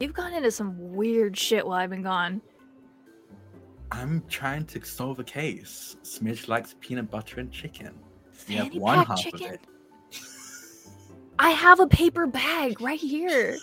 You've 0.00 0.14
gone 0.14 0.32
into 0.32 0.50
some 0.50 0.94
weird 0.94 1.36
shit 1.36 1.66
while 1.66 1.78
I've 1.78 1.90
been 1.90 2.02
gone. 2.02 2.40
I'm 3.90 4.22
trying 4.28 4.64
to 4.66 4.84
solve 4.84 5.18
a 5.18 5.24
case. 5.24 5.96
Smidge 6.02 6.46
likes 6.48 6.76
peanut 6.80 7.10
butter 7.10 7.40
and 7.40 7.50
chicken. 7.50 7.94
You 8.46 8.58
have 8.58 8.66
Fanny 8.68 8.78
one 8.78 9.04
half 9.06 9.18
chicken. 9.20 9.46
of 9.46 9.52
it. 9.54 9.60
I 11.38 11.50
have 11.50 11.80
a 11.80 11.86
paper 11.86 12.26
bag 12.26 12.80
right 12.80 12.98
here. 12.98 13.56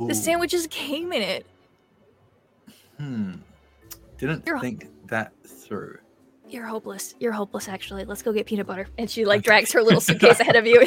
Ooh, 0.00 0.08
The 0.08 0.14
sandwiches 0.14 0.66
came 0.70 1.12
in 1.12 1.22
it. 1.22 1.46
Hmm. 2.98 3.34
Didn't 4.18 4.44
You're- 4.46 4.60
think 4.60 4.88
that 5.06 5.32
through. 5.46 5.98
You're 6.48 6.66
hopeless. 6.66 7.14
You're 7.20 7.32
hopeless, 7.32 7.68
actually. 7.68 8.04
Let's 8.04 8.22
go 8.22 8.32
get 8.32 8.46
peanut 8.46 8.66
butter. 8.66 8.86
And 8.98 9.10
she 9.10 9.24
like 9.24 9.42
drags 9.42 9.72
her 9.72 9.82
little 9.82 10.00
suitcase 10.02 10.40
ahead 10.40 10.56
of 10.56 10.66
you. 10.66 10.84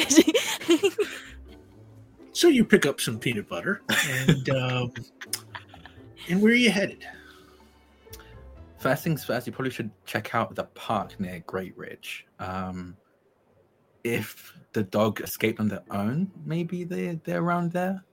and 2.38 2.44
she- 2.44 2.46
So 2.46 2.48
you 2.48 2.64
pick 2.64 2.86
up 2.86 3.00
some 3.00 3.18
peanut 3.18 3.48
butter, 3.48 3.82
and 4.08 4.48
um, 4.56 4.92
and 6.28 6.42
where 6.42 6.52
are 6.52 6.56
you 6.56 6.70
headed? 6.70 7.06
First 8.78 9.02
things 9.02 9.24
first, 9.24 9.46
you 9.46 9.52
probably 9.52 9.72
should 9.72 9.90
check 10.06 10.34
out 10.34 10.54
the 10.54 10.64
park 10.64 11.18
near 11.18 11.42
Great 11.46 11.76
Ridge. 11.76 12.26
Um, 12.38 12.96
if 14.04 14.56
the 14.72 14.84
dog 14.84 15.20
escaped 15.20 15.58
on 15.58 15.68
their 15.68 15.82
own, 15.90 16.30
maybe 16.44 16.84
they 16.84 17.20
they're 17.24 17.40
around 17.40 17.72
there. 17.72 18.04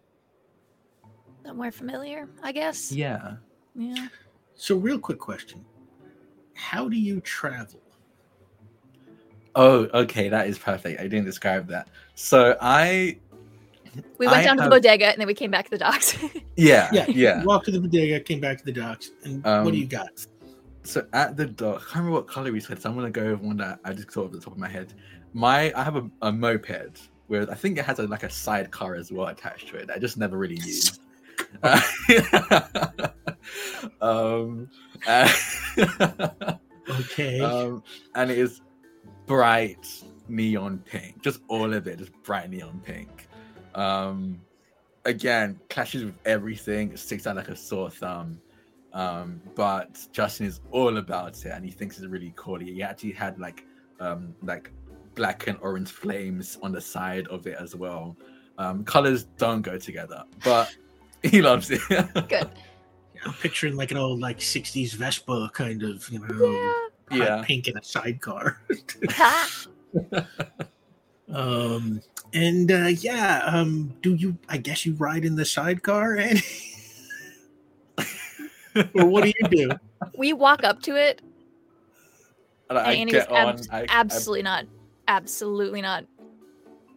Somewhere 1.46 1.72
familiar, 1.72 2.28
I 2.42 2.52
guess. 2.52 2.92
Yeah. 2.92 3.36
Yeah. 3.76 4.08
So, 4.56 4.78
real 4.78 4.98
quick 4.98 5.20
question: 5.20 5.64
How 6.56 6.90
do 6.90 6.98
you 6.98 7.22
travel? 7.22 7.82
Oh, 9.56 9.88
okay, 9.94 10.28
that 10.28 10.48
is 10.48 10.58
perfect. 10.58 11.00
I 11.00 11.04
didn't 11.04 11.26
describe 11.26 11.68
that. 11.68 11.88
So 12.16 12.58
I, 12.60 13.20
We 14.18 14.28
went 14.28 14.38
I 14.40 14.44
down 14.44 14.58
to 14.58 14.64
the 14.64 14.70
bodega 14.70 15.08
and 15.08 15.20
then 15.20 15.28
we 15.28 15.34
came 15.34 15.52
back 15.52 15.66
to 15.66 15.72
the 15.72 15.78
docks. 15.78 16.18
yeah, 16.56 16.90
Yeah, 16.92 17.06
yeah. 17.08 17.42
You 17.42 17.48
walked 17.48 17.66
to 17.66 17.72
the 17.72 17.80
bodega, 17.80 18.20
came 18.20 18.40
back 18.40 18.58
to 18.60 18.66
the 18.66 18.72
docks, 18.72 19.12
and 19.24 19.44
what 19.44 19.52
Um, 19.52 19.72
do 19.72 19.78
you 19.78 19.86
got? 19.88 20.10
So 20.84 21.06
at 21.14 21.36
the 21.36 21.46
dock, 21.46 21.76
I 21.76 21.80
can't 21.80 21.96
remember 21.96 22.12
what 22.18 22.28
color 22.28 22.52
we 22.52 22.60
said. 22.60 22.82
So 22.82 22.90
I'm 22.90 22.96
gonna 22.96 23.10
go 23.10 23.32
with 23.32 23.42
one 23.42 23.58
that 23.58 23.80
I 23.84 23.94
just 23.94 24.12
thought 24.12 24.26
of 24.26 24.32
the 24.34 24.40
top 24.40 24.54
of 24.54 24.60
my 24.60 24.70
head. 24.70 24.94
My, 25.34 25.74
I 25.76 25.84
have 25.84 25.96
a, 25.96 26.10
a 26.22 26.32
moped 26.32 27.10
where 27.28 27.50
I 27.50 27.56
think 27.56 27.78
it 27.78 27.86
has 27.86 28.00
a, 28.00 28.04
like 28.08 28.24
a 28.24 28.30
sidecar 28.30 28.96
as 28.96 29.12
well 29.12 29.28
attached 29.28 29.68
to 29.70 29.78
it. 29.78 29.90
I 29.90 29.98
just 29.98 30.18
never 30.18 30.38
really 30.38 30.56
used. 30.58 31.00
Uh, 31.64 31.82
um, 34.02 34.70
uh, 35.08 35.30
Okay. 36.88 37.40
um, 37.40 37.84
and 38.14 38.30
it 38.30 38.38
is 38.38 38.62
bright 39.26 40.04
neon 40.28 40.80
pink, 40.86 41.22
just 41.22 41.40
all 41.48 41.74
of 41.74 41.88
it, 41.88 41.98
just 41.98 42.12
bright 42.24 42.50
neon 42.50 42.80
pink. 42.86 43.25
Um, 43.76 44.42
again, 45.06 45.60
clashes 45.70 46.04
with 46.06 46.16
everything. 46.26 46.96
Sticks 46.98 47.28
out 47.28 47.36
like 47.36 47.50
a 47.50 47.56
sore 47.56 47.90
thumb. 47.90 48.40
Um, 48.94 49.42
but 49.56 50.08
Justin 50.14 50.46
is 50.48 50.62
all 50.72 50.98
about 50.98 51.38
it, 51.46 51.50
and 51.52 51.66
he 51.66 51.72
thinks 51.72 51.98
it's 51.98 52.08
really 52.08 52.34
cool. 52.38 52.60
He 52.60 52.82
actually 52.82 53.12
had 53.12 53.38
like, 53.40 53.66
um, 54.00 54.34
like 54.42 54.72
black 55.16 55.48
and 55.48 55.58
orange 55.62 55.90
flames 55.92 56.58
on 56.64 56.72
the 56.72 56.80
side 56.82 57.28
of 57.28 57.46
it 57.46 57.58
as 57.60 57.76
well. 57.76 58.16
Um, 58.58 58.86
colors 58.86 59.26
don't 59.38 59.62
go 59.62 59.78
together, 59.78 60.24
but 60.44 60.74
he 61.24 61.42
loves 61.42 61.70
it. 61.72 61.82
Good. 62.30 62.50
I'm 63.26 63.34
picturing 63.34 63.76
like 63.76 63.92
an 63.92 63.98
old 63.98 64.20
like 64.22 64.40
'60s 64.40 64.94
Vespa 64.94 65.50
kind 65.54 65.84
of, 65.84 66.08
you 66.10 66.20
know, 66.20 66.82
Yeah. 67.12 67.18
yeah. 67.18 67.44
pink 67.46 67.68
in 67.68 67.78
a 67.78 67.84
sidecar. 67.84 68.62
Um, 71.28 72.02
and 72.36 72.72
uh, 72.72 72.88
yeah, 73.00 73.42
um, 73.46 73.94
do 74.04 74.14
you? 74.14 74.38
I 74.48 74.58
guess 74.58 74.86
you 74.86 74.94
ride 74.94 75.26
in 75.26 75.36
the 75.36 75.46
sidecar, 75.46 76.16
and 76.18 76.44
or 78.94 79.06
what 79.10 79.24
do 79.24 79.34
you 79.40 79.48
do? 79.50 79.72
we 80.18 80.34
walk 80.34 80.64
up 80.64 80.82
to 80.84 80.96
it 80.96 81.22
And 82.70 82.78
I 82.78 82.92
and 82.92 83.02
Annie 83.02 83.14
was 83.16 83.24
get 83.24 83.32
on. 83.32 83.48
abs- 83.56 83.70
I- 83.72 83.82
I 83.82 83.86
absolutely 83.90 84.44
not. 84.44 84.66
Absolutely 85.08 85.82
not. 85.82 86.06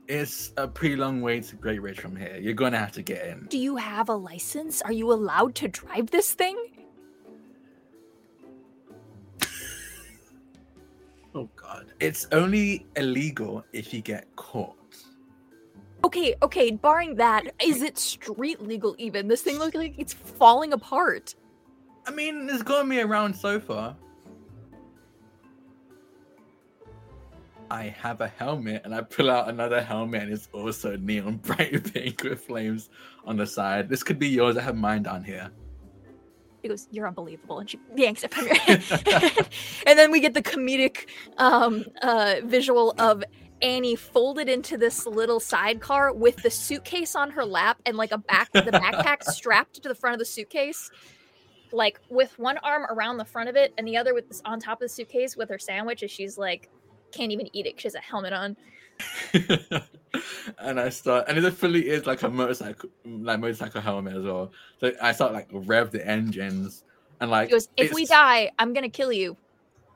It's 0.09 0.53
a 0.57 0.67
pretty 0.67 0.97
long 0.97 1.21
way 1.21 1.41
to 1.41 1.57
Great 1.57 1.83
Ridge 1.83 2.01
from 2.01 2.17
here. 2.17 2.37
You're 2.41 2.55
gonna 2.55 2.79
have 2.79 2.93
to 2.93 3.03
get 3.03 3.27
in. 3.27 3.47
Do 3.49 3.59
you 3.59 3.77
have 3.77 4.09
a 4.09 4.15
license? 4.15 4.81
Are 4.83 4.93
you 4.93 5.13
allowed 5.13 5.55
to 5.57 5.69
drive 5.69 6.11
this 6.11 6.33
thing? 6.35 6.57
Oh 11.35 11.49
God. 11.57 11.93
It's 12.01 12.27
only 12.33 12.87
illegal 12.97 13.63
if 13.75 13.93
you 13.93 14.01
get 14.01 14.27
caught. 14.35 14.78
Okay, 16.09 16.35
okay, 16.41 16.71
barring 16.71 17.17
that, 17.17 17.53
is 17.63 17.83
it 17.83 17.99
street 17.99 18.63
legal 18.63 18.95
even? 18.97 19.29
This 19.29 19.43
thing 19.43 19.59
looks 19.59 19.75
like 19.75 19.93
it's 19.99 20.15
falling 20.15 20.73
apart. 20.73 21.35
I 22.07 22.13
mean, 22.13 22.49
it's 22.49 22.63
got 22.63 22.89
me 22.89 23.03
around 23.03 23.35
so 23.35 23.61
far. 23.61 23.95
I 27.71 27.95
have 28.01 28.23
a 28.23 28.29
helmet, 28.29 28.81
and 28.87 28.95
I 28.95 29.03
pull 29.03 29.31
out 29.31 29.51
another 29.51 29.83
helmet, 29.83 30.23
and 30.23 30.33
it's 30.33 30.49
also 30.55 30.97
neon 30.97 31.37
bright 31.43 31.93
pink 31.93 32.23
with 32.23 32.43
flames 32.43 32.89
on 33.27 33.37
the 33.37 33.47
side. 33.47 33.91
This 33.91 34.03
could 34.03 34.19
be 34.19 34.29
yours. 34.29 34.57
I 34.57 34.63
have 34.63 34.77
mine 34.77 35.03
down 35.03 35.23
here. 35.23 35.51
He 36.63 36.69
goes, 36.69 36.89
You're 36.91 37.07
unbelievable. 37.07 37.59
And 37.59 37.69
she 37.69 37.79
yanks 37.95 38.25
it 38.25 38.33
from 38.33 38.47
your 38.47 38.55
head. 38.57 38.83
and 39.87 39.99
then 39.99 40.11
we 40.11 40.21
get 40.21 40.33
the 40.33 40.43
comedic 40.43 41.07
um, 41.37 41.85
uh, 42.01 42.37
visual 42.45 42.95
of 42.99 43.23
Annie 43.63 43.97
folded 43.97 44.49
into 44.49 44.77
this 44.77 45.07
little 45.07 45.41
sidecar 45.41 46.13
with 46.13 46.37
the 46.43 46.51
suitcase 46.51 47.15
on 47.15 47.31
her 47.31 47.45
lap 47.45 47.81
and 47.87 47.97
like 47.97 48.13
a 48.13 48.19
back 48.19 48.53
the 48.53 48.63
backpack 48.63 49.23
strapped 49.31 49.83
to 49.83 49.89
the 49.89 49.95
front 49.95 50.15
of 50.15 50.19
the 50.19 50.25
suitcase. 50.25 50.91
Like 51.73 52.01
with 52.09 52.39
one 52.39 52.59
arm 52.59 52.87
around 52.91 53.19
the 53.19 53.25
front 53.25 53.49
of 53.49 53.57
it 53.57 53.75
and 53.77 53.87
the 53.87 53.97
other 53.97 54.15
with 54.15 54.29
this 54.29 54.41
on 54.45 54.61
top 54.61 54.79
of 54.79 54.81
the 54.81 54.89
suitcase 54.89 55.37
with 55.37 55.49
her 55.51 55.59
sandwich 55.59 56.03
as 56.03 56.11
she's 56.11 56.39
like 56.39 56.71
can't 57.13 57.33
even 57.33 57.49
eat 57.55 57.67
it 57.67 57.81
she 57.81 57.87
has 57.87 57.95
a 57.95 58.01
helmet 58.01 58.33
on. 58.33 58.57
and 60.59 60.81
I 60.81 60.89
start, 60.89 61.27
and 61.29 61.39
it 61.39 61.51
fully 61.53 61.89
is 61.89 62.07
like 62.07 62.23
a 62.23 62.29
motorcycle, 62.29 62.91
like 63.05 63.41
motorcycle 63.41 63.81
helmet 63.81 64.17
as 64.17 64.25
well. 64.25 64.53
So 64.81 64.93
I 65.01 65.13
start 65.13 65.33
like 65.33 65.49
rev 65.53 65.91
the 65.91 66.07
engines, 66.07 66.85
and 67.21 67.31
like 67.31 67.51
goes, 67.51 67.69
If 67.77 67.93
we 67.93 68.07
die, 68.07 68.51
I'm 68.59 68.73
gonna 68.73 68.89
kill 68.89 69.13
you. 69.13 69.37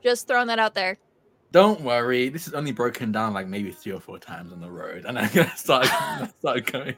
Just 0.03 0.27
throwing 0.27 0.47
that 0.47 0.59
out 0.59 0.75
there. 0.75 0.97
Don't 1.53 1.81
worry, 1.81 2.29
this 2.29 2.47
is 2.47 2.55
only 2.55 2.71
broken 2.71 3.11
down 3.11 3.31
like 3.35 3.47
maybe 3.47 3.69
three 3.69 3.91
or 3.91 3.99
four 3.99 4.17
times 4.17 4.51
on 4.51 4.59
the 4.59 4.71
road, 4.71 5.05
and 5.05 5.19
I 5.19 5.27
start 5.55 5.85
I 5.91 6.27
start 6.39 6.71
going. 6.71 6.95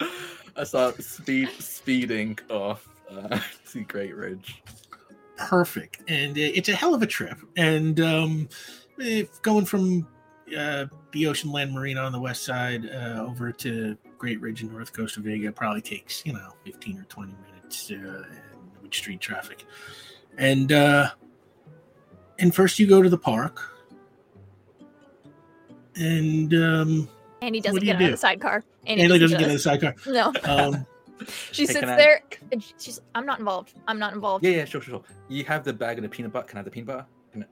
I 0.56 0.62
start 0.62 1.02
speed 1.02 1.50
speeding 1.58 2.38
off 2.48 2.88
uh, 3.10 3.40
to 3.72 3.82
Great 3.82 4.14
Ridge. 4.14 4.62
Perfect. 5.36 6.02
And 6.08 6.38
it's 6.38 6.68
a 6.68 6.76
hell 6.76 6.94
of 6.94 7.02
a 7.02 7.06
trip. 7.06 7.38
And 7.56 7.98
um, 8.00 8.48
going 9.40 9.64
from 9.64 10.06
uh, 10.56 10.86
the 11.10 11.26
Ocean 11.26 11.50
Land 11.50 11.72
Marina 11.72 12.02
on 12.02 12.12
the 12.12 12.20
west 12.20 12.44
side 12.44 12.88
uh, 12.88 13.24
over 13.26 13.50
to 13.50 13.96
Great 14.18 14.40
Ridge 14.40 14.62
in 14.62 14.70
North 14.70 14.92
Costa 14.92 15.20
Vega 15.20 15.50
probably 15.50 15.80
takes, 15.80 16.24
you 16.24 16.34
know, 16.34 16.52
15 16.64 17.00
or 17.00 17.04
20 17.04 17.34
minutes 17.50 17.90
uh, 17.90 18.22
with 18.80 18.94
street 18.94 19.20
traffic. 19.20 19.64
And 20.38 20.70
uh, 20.70 21.10
and 22.38 22.54
first 22.54 22.78
you 22.78 22.86
go 22.86 23.02
to 23.02 23.08
the 23.08 23.18
park. 23.18 23.71
And 25.96 26.52
um, 26.54 27.08
And 27.40 27.54
he 27.54 27.60
doesn't 27.60 27.80
do 27.80 27.86
get 27.86 27.96
out 27.96 28.02
of 28.02 28.10
the 28.12 28.16
sidecar. 28.16 28.64
And 28.86 29.00
Annie 29.00 29.18
doesn't 29.18 29.38
get 29.38 29.48
in 29.48 29.54
the 29.54 29.58
sidecar. 29.58 29.94
No. 30.06 30.32
Um, 30.44 30.86
she 31.52 31.66
Take 31.66 31.76
sits 31.76 31.82
an 31.82 31.90
egg. 31.90 31.98
there 31.98 32.22
and 32.50 32.64
she's 32.78 33.00
I'm 33.14 33.26
not 33.26 33.38
involved. 33.38 33.74
I'm 33.86 33.98
not 33.98 34.12
involved. 34.14 34.44
Yeah, 34.44 34.52
yeah, 34.52 34.64
sure, 34.64 34.80
sure, 34.80 34.94
sure. 34.94 35.16
You 35.28 35.44
have 35.44 35.64
the 35.64 35.72
bag 35.72 35.98
of 35.98 36.02
the 36.02 36.08
peanut 36.08 36.32
butter. 36.32 36.48
Can 36.48 36.56
I 36.56 36.60
have 36.60 36.64
the 36.64 36.70
peanut 36.70 36.86
butter? 36.86 37.06
Can 37.32 37.44
I... 37.44 37.46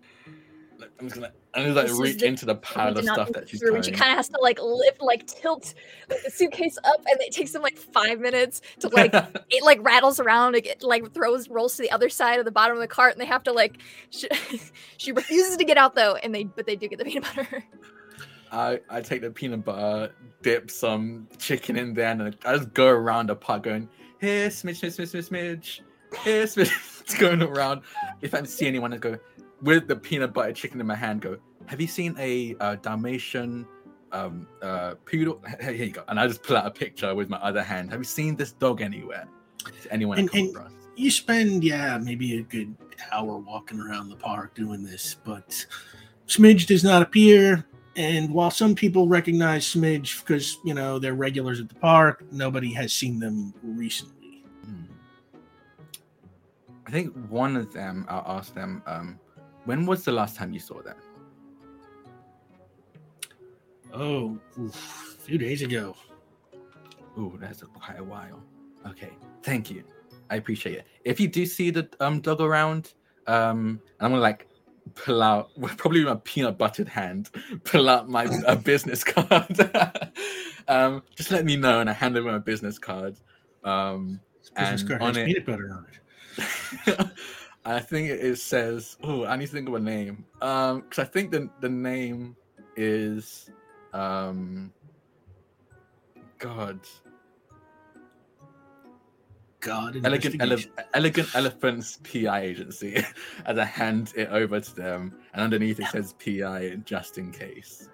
I'm 0.99 1.09
just 1.09 1.15
gonna, 1.15 1.33
I'm 1.55 1.65
just 1.65 1.77
like 1.77 1.87
This 1.89 1.99
reach 1.99 2.21
the- 2.21 2.27
into 2.27 2.47
the 2.47 2.55
pile 2.55 2.97
of 2.97 3.05
stuff 3.05 3.33
that 3.33 3.49
she's 3.49 3.61
through, 3.61 3.75
and 3.75 3.85
she 3.85 3.91
kind 3.91 4.13
of 4.13 4.17
has 4.17 4.29
to 4.31 4.39
like 4.41 4.59
lift, 4.63 5.03
like 5.03 5.27
tilt 5.27 5.75
the 6.09 6.31
suitcase 6.31 6.79
up, 6.85 7.01
and 7.07 7.21
it 7.21 7.33
takes 7.33 7.53
them 7.53 7.63
like 7.63 7.77
five 7.77 8.19
minutes 8.19 8.63
to 8.81 8.89
like 8.89 9.13
it 9.51 9.63
like 9.63 9.85
rattles 9.85 10.21
around, 10.21 10.55
it 10.55 10.65
get, 10.65 10.83
like 10.83 11.13
throws 11.13 11.49
rolls 11.49 11.77
to 11.77 11.83
the 11.83 11.91
other 11.91 12.09
side 12.09 12.39
of 12.39 12.45
the 12.45 12.51
bottom 12.51 12.77
of 12.77 12.81
the 12.81 12.89
cart, 12.89 13.13
and 13.13 13.21
they 13.21 13.27
have 13.27 13.43
to 13.43 13.53
like 13.53 13.79
she, 14.11 14.29
she 14.97 15.13
refuses 15.13 15.57
to 15.57 15.65
get 15.65 15.77
out 15.77 15.95
though, 15.95 16.15
and 16.17 16.35
they 16.35 16.45
but 16.45 16.67
they 16.67 16.77
do 16.77 16.89
get 16.89 16.99
the 16.99 17.05
peanut 17.05 17.25
butter. 17.25 17.65
I, 18.53 18.81
I 18.89 19.01
take 19.01 19.23
the 19.23 19.31
peanut 19.31 19.65
butter, 19.65 20.13
dip 20.43 20.71
some 20.71 21.29
chicken 21.39 21.77
in 21.77 21.95
there, 21.95 22.11
and 22.11 22.37
I 22.45 22.57
just 22.57 22.75
go 22.75 22.89
around 22.89 23.29
the 23.29 23.37
park 23.37 23.65
going, 23.65 23.89
here, 24.21 24.49
smidge, 24.49 24.81
smidge, 24.81 24.97
smidge, 24.97 25.29
smidge, 25.29 25.29
smidge. 25.29 25.81
Here, 26.25 26.45
smidge. 26.45 26.97
It's 27.01 27.19
going 27.19 27.43
around. 27.43 27.83
If 28.21 28.35
I 28.35 28.43
see 28.45 28.69
anyone, 28.69 28.93
I 28.93 28.99
go, 28.99 29.19
with 29.63 29.89
the 29.89 29.97
peanut 29.97 30.33
butter 30.33 30.53
chicken 30.53 30.81
in 30.81 30.87
my 30.87 30.95
hand, 30.95 31.23
go, 31.23 31.39
have 31.67 31.81
you 31.81 31.89
seen 31.89 32.15
a 32.19 32.55
uh, 32.61 32.77
Dalmatian 32.77 33.67
um, 34.13 34.47
uh, 34.63 34.95
poodle? 35.07 35.43
Here 35.61 35.73
you 35.73 35.91
go. 35.91 36.05
And 36.07 36.21
I 36.21 36.29
just 36.29 36.45
pull 36.45 36.57
out 36.57 36.67
a 36.67 36.71
picture 36.71 37.13
with 37.15 37.29
my 37.29 37.39
other 37.39 37.65
hand. 37.65 37.91
Have 37.91 37.99
you 37.99 38.05
seen 38.05 38.37
this 38.37 38.53
dog 38.53 38.81
anywhere? 38.81 39.27
To 39.83 39.93
anyone 39.93 40.19
And- 40.19 40.31
and- 40.35 40.57
you 40.97 41.11
spend 41.11 41.65
yeah 41.65 41.97
maybe 41.97 42.37
a 42.39 42.43
good 42.43 42.77
hour 43.11 43.39
walking 43.39 43.81
around 43.81 44.11
the 44.11 44.17
park 44.17 44.55
doing 44.55 44.83
this 44.83 45.17
but 45.25 45.65
smidge 46.27 46.67
does 46.67 46.85
not 46.85 47.01
appear 47.01 47.65
and 48.01 48.33
while 48.33 48.51
some 48.51 48.75
people 48.75 49.09
recognize 49.09 49.65
smidge 49.65 50.21
because 50.21 50.59
you 50.65 50.75
know 50.75 50.99
they're 50.99 51.15
regulars 51.15 51.61
at 51.61 51.69
the 51.69 51.75
park 51.75 52.25
nobody 52.33 52.73
has 52.73 52.93
seen 52.93 53.19
them 53.19 53.53
recently 53.63 54.21
Hmm. 54.65 54.85
I 56.87 56.91
think 56.91 57.15
one 57.29 57.57
of 57.57 57.73
them, 57.73 58.05
I'll 58.09 58.39
ask 58.39 58.55
them, 58.55 58.83
um, 58.87 59.19
when 59.65 59.87
was 59.87 60.05
the 60.05 60.13
last 60.13 60.37
time 60.37 60.53
you 60.53 60.61
saw 60.61 60.83
them? 60.83 60.97
Oh, 63.93 64.39
oof, 64.59 65.17
a 65.19 65.23
few 65.23 65.39
days 65.39 65.63
ago. 65.63 65.97
Oh, 67.17 67.33
that's 67.41 67.63
a, 67.63 67.67
quite 67.67 67.99
a 67.99 68.05
while. 68.05 68.43
Okay, 68.87 69.11
thank 69.43 69.71
you. 69.71 69.85
I 70.31 70.37
appreciate 70.37 70.79
it. 70.79 70.87
If 71.05 71.19
you 71.19 71.29
do 71.29 71.45
see 71.45 71.71
the 71.71 71.89
um 72.01 72.21
dog 72.21 72.41
around, 72.41 72.95
um, 73.27 73.81
and 73.99 74.07
I'm 74.07 74.11
gonna 74.11 74.23
like 74.23 74.47
pull 74.95 75.23
out 75.23 75.51
probably 75.77 76.05
my 76.05 76.17
peanut 76.25 76.59
buttered 76.59 76.89
hand, 76.89 77.31
pull 77.65 77.89
out 77.89 78.09
my 78.09 78.27
uh, 78.47 78.57
business 78.57 79.05
card. 79.05 79.71
um, 80.69 81.03
just 81.17 81.31
let 81.31 81.45
me 81.45 81.57
know, 81.57 81.81
and 81.81 81.91
I 81.91 81.93
hand 81.93 82.17
over 82.17 82.31
my 82.31 82.39
business 82.39 82.79
card. 82.79 83.17
Um, 83.65 84.21
Business 84.57 84.83
card 84.83 85.01
on 85.01 85.09
has 85.09 85.17
it, 85.17 85.27
peanut 85.27 85.47
butter 85.47 85.71
on 85.73 85.87
it. 86.87 87.11
I 87.65 87.79
think 87.79 88.09
it 88.09 88.37
says. 88.37 88.97
Oh, 89.03 89.25
I 89.25 89.37
need 89.37 89.47
to 89.47 89.53
think 89.53 89.69
of 89.69 89.75
a 89.75 89.81
name. 89.81 90.25
Um, 90.41 90.81
because 90.81 90.99
I 90.99 91.05
think 91.05 91.31
the 91.31 91.49
the 91.61 91.69
name 91.69 92.37
is, 92.77 93.51
um, 93.93 94.73
God, 96.39 96.81
God, 99.61 100.01
elegant 100.05 100.41
ele- 100.41 100.87
elegant 100.95 101.35
elephants 101.35 101.99
PI 102.03 102.41
agency. 102.41 103.05
As 103.47 103.59
I 103.59 103.65
hand 103.65 104.13
it 104.17 104.29
over 104.31 104.61
to 104.61 104.75
them, 104.75 105.15
and 105.35 105.43
underneath 105.43 105.79
it 105.81 105.87
says 105.89 106.15
PI 106.15 106.81
just 106.85 107.19
in 107.19 107.31
case. 107.31 107.89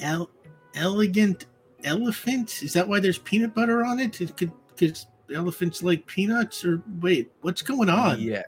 El- 0.00 0.30
elegant 0.74 1.46
elephant. 1.84 2.62
Is 2.62 2.72
that 2.72 2.86
why 2.86 3.00
there's 3.00 3.18
peanut 3.18 3.54
butter 3.54 3.84
on 3.84 4.00
it? 4.00 4.20
It 4.20 4.36
could 4.36 4.52
because 4.68 5.06
elephants 5.34 5.82
like 5.82 6.06
peanuts. 6.06 6.64
Or 6.64 6.82
wait, 7.00 7.30
what's 7.42 7.62
going 7.62 7.88
on? 7.88 8.20
Yes. 8.20 8.44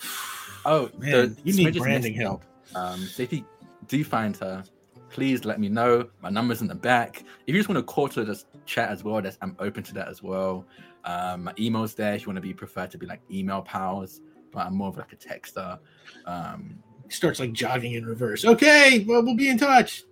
Oh, 0.64 0.90
Man, 0.98 1.10
the 1.10 1.36
you 1.44 1.54
need 1.54 1.78
branding 1.78 2.12
help. 2.12 2.44
Um, 2.74 3.00
so 3.00 3.22
if 3.22 3.32
you 3.32 3.42
do 3.86 4.04
find 4.04 4.36
her, 4.38 4.62
please 5.08 5.44
let 5.44 5.58
me 5.60 5.68
know. 5.68 6.08
My 6.20 6.28
number's 6.28 6.60
in 6.60 6.68
the 6.68 6.74
back. 6.74 7.24
If 7.46 7.54
you 7.54 7.60
just 7.60 7.68
want 7.68 7.78
to 7.78 7.82
call 7.82 8.08
to 8.08 8.24
just 8.24 8.46
chat 8.66 8.90
as 8.90 9.02
well, 9.02 9.22
that's, 9.22 9.38
I'm 9.40 9.56
open 9.60 9.82
to 9.84 9.94
that 9.94 10.08
as 10.08 10.22
well. 10.22 10.66
Um, 11.08 11.44
my 11.44 11.54
email's 11.58 11.94
there 11.94 12.12
if 12.12 12.20
you 12.22 12.26
want 12.26 12.36
to 12.36 12.42
be 12.42 12.52
preferred 12.52 12.90
to 12.90 12.98
be 12.98 13.06
like 13.06 13.22
email 13.30 13.62
pals, 13.62 14.20
but 14.52 14.66
I'm 14.66 14.74
more 14.74 14.88
of 14.88 14.98
like 14.98 15.12
a 15.14 15.16
texter. 15.16 15.78
Um, 16.26 16.78
Starts 17.08 17.40
like 17.40 17.54
jogging 17.54 17.94
in 17.94 18.04
reverse. 18.04 18.44
Okay, 18.44 19.04
well 19.08 19.24
we'll 19.24 19.34
be 19.34 19.48
in 19.48 19.56
touch. 19.56 20.04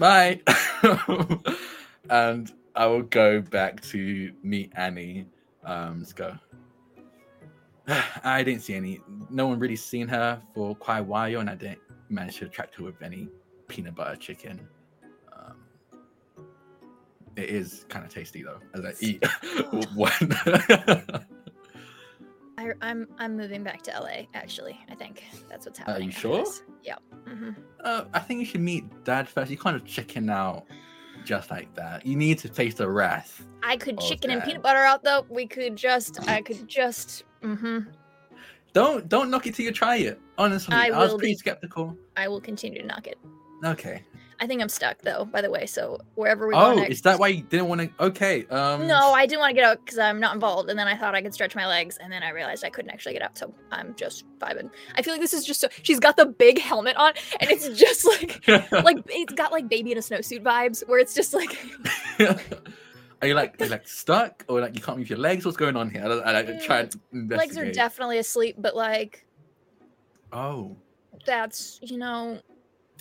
bye. 0.00 0.40
and 2.10 2.52
I 2.74 2.86
will 2.86 3.02
go 3.02 3.40
back 3.40 3.80
to 3.82 4.32
meet 4.42 4.72
Annie. 4.74 5.26
Um, 5.64 6.00
let's 6.00 6.12
go. 6.12 6.36
I 8.24 8.42
didn't 8.42 8.62
see 8.62 8.74
any. 8.74 9.00
No 9.30 9.46
one 9.46 9.60
really 9.60 9.76
seen 9.76 10.08
her 10.08 10.42
for 10.52 10.74
quite 10.74 10.98
a 10.98 11.04
while, 11.04 11.38
and 11.38 11.48
I 11.48 11.54
didn't 11.54 11.78
manage 12.08 12.38
to 12.38 12.46
attract 12.46 12.74
her 12.74 12.82
with 12.82 13.00
any 13.00 13.28
peanut 13.68 13.94
butter 13.94 14.16
chicken. 14.16 14.66
It 17.36 17.50
is 17.50 17.84
kind 17.88 18.04
of 18.04 18.12
tasty 18.12 18.42
though, 18.42 18.60
as 18.74 18.84
I 18.84 18.94
eat 19.00 19.24
one. 19.94 20.12
I, 22.58 22.72
I'm 22.80 23.06
I'm 23.18 23.36
moving 23.36 23.62
back 23.62 23.82
to 23.82 23.90
LA. 23.90 24.24
Actually, 24.34 24.78
I 24.90 24.94
think 24.94 25.24
that's 25.48 25.66
what's 25.66 25.78
happening. 25.78 25.96
Are 25.96 26.04
you 26.06 26.10
sure? 26.10 26.38
this. 26.38 26.62
Yeah. 26.82 26.96
hmm 27.26 27.50
uh, 27.84 28.04
I 28.14 28.20
think 28.20 28.40
you 28.40 28.46
should 28.46 28.62
meet 28.62 28.84
Dad 29.04 29.28
first. 29.28 29.50
You 29.50 29.58
kind 29.58 29.76
of 29.76 29.84
chicken 29.84 30.30
out 30.30 30.66
just 31.24 31.50
like 31.50 31.74
that. 31.74 32.06
You 32.06 32.16
need 32.16 32.38
to 32.38 32.48
taste 32.48 32.78
the 32.78 32.88
wrath. 32.88 33.44
I 33.62 33.76
could 33.76 34.00
chicken 34.00 34.30
and 34.30 34.42
peanut 34.42 34.62
butter 34.62 34.78
out 34.78 35.04
though. 35.04 35.26
We 35.28 35.46
could 35.46 35.76
just. 35.76 36.26
I 36.28 36.40
could 36.40 36.66
just. 36.66 37.24
Mm-hmm. 37.42 37.90
Don't 38.72 39.08
don't 39.08 39.30
knock 39.30 39.46
it 39.46 39.54
till 39.54 39.64
you 39.64 39.72
try 39.72 39.96
it. 39.96 40.20
Honestly, 40.38 40.74
I 40.74 40.88
I, 40.88 40.98
was 40.98 41.14
pretty 41.14 41.32
be. 41.32 41.36
skeptical. 41.36 41.96
I 42.16 42.28
will 42.28 42.40
continue 42.40 42.80
to 42.80 42.86
knock 42.86 43.06
it. 43.06 43.18
Okay. 43.64 44.02
I 44.38 44.46
think 44.46 44.60
I'm 44.60 44.68
stuck 44.68 44.98
though. 45.02 45.24
By 45.24 45.40
the 45.40 45.50
way, 45.50 45.64
so 45.66 45.98
wherever 46.14 46.46
we 46.46 46.52
go 46.52 46.60
Oh, 46.60 46.74
next. 46.74 46.90
is 46.90 47.02
that 47.02 47.18
why 47.18 47.28
you 47.28 47.42
didn't 47.42 47.68
want 47.68 47.80
to? 47.80 47.90
Okay. 48.04 48.44
Um. 48.46 48.86
No, 48.86 49.12
I 49.12 49.24
didn't 49.26 49.40
want 49.40 49.50
to 49.50 49.54
get 49.54 49.64
out 49.64 49.84
because 49.84 49.98
I'm 49.98 50.20
not 50.20 50.34
involved, 50.34 50.68
and 50.68 50.78
then 50.78 50.86
I 50.86 50.94
thought 50.96 51.14
I 51.14 51.22
could 51.22 51.32
stretch 51.32 51.54
my 51.54 51.66
legs, 51.66 51.96
and 51.96 52.12
then 52.12 52.22
I 52.22 52.30
realized 52.30 52.62
I 52.64 52.68
couldn't 52.70 52.90
actually 52.90 53.14
get 53.14 53.22
out, 53.22 53.38
so 53.38 53.54
I'm 53.72 53.94
just 53.96 54.24
vibing. 54.38 54.70
I 54.94 55.02
feel 55.02 55.14
like 55.14 55.22
this 55.22 55.32
is 55.32 55.44
just 55.46 55.60
so. 55.60 55.68
She's 55.82 55.98
got 56.00 56.16
the 56.18 56.26
big 56.26 56.58
helmet 56.58 56.96
on, 56.96 57.14
and 57.40 57.50
it's 57.50 57.68
just 57.68 58.04
like, 58.46 58.46
like 58.84 58.98
it's 59.08 59.32
got 59.32 59.52
like 59.52 59.68
baby 59.68 59.92
in 59.92 59.98
a 59.98 60.02
snowsuit 60.02 60.42
vibes, 60.42 60.86
where 60.86 60.98
it's 60.98 61.14
just 61.14 61.32
like, 61.32 61.56
Are 63.22 63.26
you 63.28 63.32
like 63.34 63.58
are 63.60 63.64
you 63.64 63.70
like 63.70 63.88
stuck 63.88 64.44
or 64.46 64.60
like 64.60 64.74
you 64.74 64.82
can't 64.82 64.98
move 64.98 65.08
your 65.08 65.18
legs? 65.18 65.46
What's 65.46 65.56
going 65.56 65.74
on 65.76 65.88
here? 65.88 66.04
I, 66.04 66.08
I, 66.08 66.32
I 66.32 66.40
and 66.40 66.60
investigate. 67.12 67.38
legs 67.38 67.56
are 67.56 67.72
definitely 67.72 68.18
asleep, 68.18 68.56
but 68.58 68.76
like 68.76 69.24
Oh. 70.32 70.76
that's 71.24 71.78
you 71.82 71.96
know, 71.96 72.38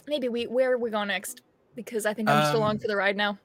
maybe 0.07 0.29
we 0.29 0.47
where 0.47 0.73
are 0.73 0.77
we 0.77 0.89
going 0.89 1.07
next? 1.07 1.41
Because 1.75 2.05
I 2.05 2.13
think 2.13 2.29
I'm 2.29 2.41
just 2.41 2.53
along 2.53 2.71
Um, 2.71 2.79
for 2.79 2.87
the 2.87 2.95
ride 2.95 3.17
now. 3.17 3.37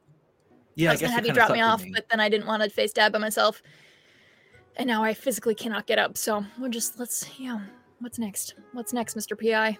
Yeah, 0.76 0.88
I 0.88 0.90
I, 0.90 0.94
was 0.94 1.00
guess 1.00 1.08
gonna 1.08 1.16
have 1.16 1.26
you 1.26 1.32
drop 1.32 1.50
me 1.50 1.60
off, 1.60 1.82
with 1.82 1.92
but 1.92 2.08
then 2.08 2.20
I 2.20 2.28
didn't 2.28 2.46
want 2.46 2.62
to 2.62 2.70
face 2.70 2.92
dad 2.92 3.12
by 3.12 3.18
myself, 3.18 3.62
and 4.76 4.86
now 4.86 5.02
I 5.02 5.14
physically 5.14 5.54
cannot 5.54 5.86
get 5.86 5.98
up. 5.98 6.16
So 6.16 6.44
we'll 6.58 6.70
just 6.70 6.98
let's 6.98 7.28
yeah. 7.38 7.60
What's 8.00 8.18
next? 8.18 8.54
What's 8.72 8.94
next, 8.94 9.14
Mr. 9.14 9.38
PI? 9.38 9.78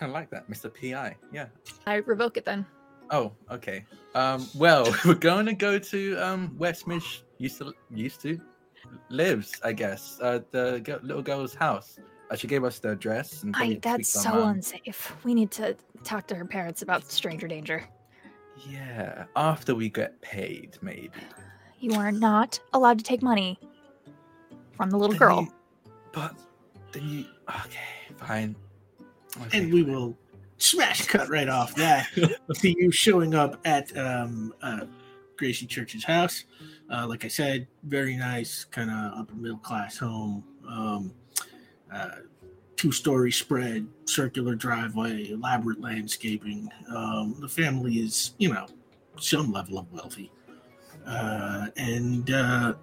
I 0.00 0.06
like 0.06 0.30
that, 0.30 0.48
Mr. 0.48 0.72
PI. 0.72 1.16
Yeah. 1.32 1.46
I 1.86 1.96
revoke 1.96 2.36
it 2.36 2.44
then. 2.44 2.66
Oh, 3.10 3.32
okay. 3.50 3.84
Um, 4.14 4.48
well, 4.56 4.92
we're 5.04 5.14
going 5.14 5.46
to 5.46 5.54
go 5.54 5.78
to 5.78 6.16
um, 6.16 6.56
used 7.38 7.58
to 7.58 7.72
used 7.90 8.20
to 8.22 8.40
lives, 9.10 9.52
I 9.64 9.72
guess. 9.72 10.18
Uh, 10.20 10.40
the 10.50 11.00
little 11.02 11.22
girl's 11.22 11.54
house. 11.54 11.98
Uh, 12.30 12.36
she 12.36 12.46
gave 12.46 12.64
us 12.64 12.78
the 12.78 12.90
address. 12.90 13.42
And 13.42 13.54
I 13.56 13.78
that's 13.82 14.08
so 14.08 14.28
our 14.30 14.34
mum. 14.40 14.48
unsafe. 14.56 15.16
We 15.24 15.34
need 15.34 15.50
to 15.52 15.76
talk 16.04 16.26
to 16.28 16.34
her 16.34 16.44
parents 16.44 16.82
about 16.82 17.10
stranger 17.10 17.48
danger. 17.48 17.84
Yeah, 18.68 19.24
after 19.36 19.74
we 19.74 19.88
get 19.88 20.20
paid, 20.20 20.76
maybe. 20.82 21.10
You 21.80 21.94
are 21.94 22.10
not 22.12 22.58
allowed 22.72 22.98
to 22.98 23.04
take 23.04 23.22
money 23.22 23.58
from 24.76 24.90
the 24.90 24.96
little 24.98 25.12
Then 25.12 25.18
girl. 25.18 25.40
you- 25.42 25.52
but 26.12 26.34
then 26.92 27.08
you. 27.08 27.24
Okay, 27.48 28.14
fine. 28.16 28.56
Okay, 29.42 29.58
and 29.58 29.72
we 29.72 29.82
fine. 29.84 29.92
will 29.92 30.18
smash 30.58 31.06
cut 31.06 31.28
right 31.28 31.48
off 31.48 31.74
that 31.76 32.08
to 32.54 32.68
you 32.68 32.90
showing 32.90 33.34
up 33.34 33.60
at 33.64 33.96
um, 33.96 34.52
uh, 34.62 34.86
Gracie 35.36 35.66
Church's 35.66 36.02
house. 36.04 36.44
Uh, 36.90 37.06
like 37.06 37.24
I 37.24 37.28
said, 37.28 37.68
very 37.84 38.16
nice, 38.16 38.64
kind 38.64 38.90
of 38.90 39.20
upper 39.20 39.34
middle 39.34 39.58
class 39.58 39.98
home. 39.98 40.42
Um, 40.66 41.12
uh, 41.92 42.08
Two 42.76 42.92
story 42.92 43.32
spread, 43.32 43.88
circular 44.04 44.54
driveway, 44.54 45.30
elaborate 45.30 45.80
landscaping. 45.80 46.70
Um, 46.94 47.34
the 47.40 47.48
family 47.48 47.94
is, 47.94 48.34
you 48.38 48.54
know, 48.54 48.66
some 49.18 49.50
level 49.50 49.78
of 49.78 49.90
wealthy. 49.92 50.30
Uh, 51.04 51.66
and 51.76 52.30
uh, 52.30 52.74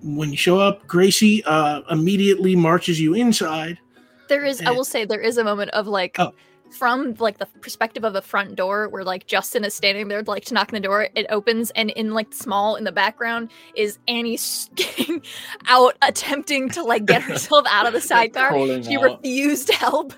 when 0.00 0.30
you 0.30 0.36
show 0.36 0.60
up, 0.60 0.86
Gracie 0.86 1.42
uh, 1.42 1.80
immediately 1.90 2.54
marches 2.54 3.00
you 3.00 3.14
inside. 3.14 3.80
There 4.28 4.44
is, 4.44 4.62
I 4.62 4.70
will 4.70 4.84
say, 4.84 5.04
there 5.04 5.20
is 5.20 5.38
a 5.38 5.44
moment 5.44 5.72
of 5.72 5.88
like, 5.88 6.14
Oh. 6.20 6.32
From 6.70 7.14
like 7.18 7.38
the 7.38 7.46
perspective 7.46 8.04
of 8.04 8.12
the 8.12 8.22
front 8.22 8.54
door, 8.56 8.88
where 8.88 9.04
like 9.04 9.26
Justin 9.26 9.64
is 9.64 9.74
standing 9.74 10.08
there, 10.08 10.22
like 10.22 10.44
to 10.46 10.54
knock 10.54 10.68
on 10.72 10.74
the 10.74 10.80
door. 10.80 11.08
It 11.14 11.26
opens, 11.30 11.70
and 11.72 11.90
in 11.90 12.12
like 12.14 12.32
small 12.32 12.76
in 12.76 12.84
the 12.84 12.92
background 12.92 13.50
is 13.74 13.98
Annie 14.08 14.38
getting 14.74 15.22
out, 15.68 15.96
attempting 16.02 16.68
to 16.70 16.82
like 16.82 17.06
get 17.06 17.22
herself 17.30 17.66
out 17.68 17.86
of 17.86 17.92
the 17.92 18.00
sidecar. 18.00 18.52
She 18.82 18.96
out. 18.96 19.02
refused 19.02 19.70
help, 19.72 20.12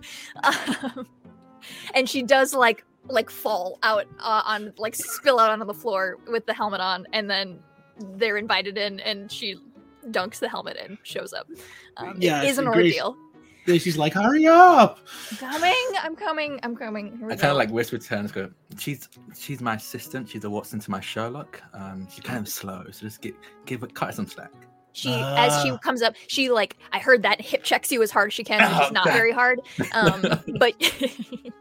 um, 0.45 1.07
and 1.95 2.09
she 2.09 2.23
does 2.23 2.55
like 2.55 2.85
like 3.09 3.31
fall 3.31 3.79
out 3.83 4.07
uh, 4.21 4.43
on 4.45 4.73
like 4.79 4.95
spill 4.95 5.39
out 5.41 5.51
onto 5.51 5.65
the 5.65 5.75
floor 5.75 6.19
with 6.31 6.47
the 6.47 6.55
helmet 6.55 6.81
on, 6.81 7.07
and 7.13 7.29
then 7.31 7.59
they're 8.17 8.37
invited 8.37 8.79
in, 8.79 9.01
and 9.01 9.31
she 9.31 9.57
dunks 10.11 10.39
the 10.39 10.49
helmet 10.49 10.77
and 10.77 10.99
shows 11.03 11.33
up. 11.33 11.49
Um, 11.97 12.17
Yeah, 12.19 12.43
it 12.43 12.49
is 12.49 12.59
an 12.59 12.65
Grace- 12.67 12.99
ordeal. 12.99 13.17
Then 13.67 13.79
she's 13.79 13.97
like, 13.97 14.13
"Hurry 14.15 14.47
up!" 14.47 14.99
I'm 15.31 15.37
coming. 15.37 15.77
I'm 16.03 16.17
coming. 16.17 16.61
I'm 16.63 16.75
coming. 16.77 17.17
Here 17.19 17.31
I 17.31 17.37
kind 17.37 17.51
of 17.53 17.57
like 17.57 17.71
whisper 17.71 17.99
to 17.99 18.09
her 18.11 18.17
and 18.17 18.33
go, 18.33 18.51
"She's 18.79 19.09
she's 19.39 19.61
my 19.61 19.75
assistant. 19.77 20.29
She's 20.29 20.45
a 20.45 20.51
Watson 20.51 20.81
to 20.81 20.91
my 20.91 21.01
Sherlock. 21.01 21.63
Um, 21.73 22.09
she's 22.11 22.25
kind 22.25 22.39
of 22.41 22.49
slow, 22.49 22.85
so 22.91 23.01
just 23.07 23.21
give 23.21 23.35
give 23.67 23.81
her 23.83 23.87
cut 23.87 24.07
her 24.07 24.13
some 24.13 24.27
slack." 24.27 24.51
she 24.95 25.09
as 25.11 25.63
she 25.63 25.71
Ah. 25.71 25.79
comes 25.79 26.03
up. 26.03 26.15
She 26.27 26.51
like 26.51 26.77
I 26.93 26.99
heard 26.99 27.23
that 27.23 27.41
hip 27.41 27.63
checks 27.63 27.91
you 27.91 28.03
as 28.03 28.11
hard 28.11 28.29
as 28.29 28.35
she 28.35 28.45
can, 28.45 28.61
which 28.77 28.87
is 28.89 28.93
not 28.93 29.07
God. 29.07 29.15
very 29.15 29.33
hard. 29.33 29.61
Um, 29.95 30.23
but 30.59 30.75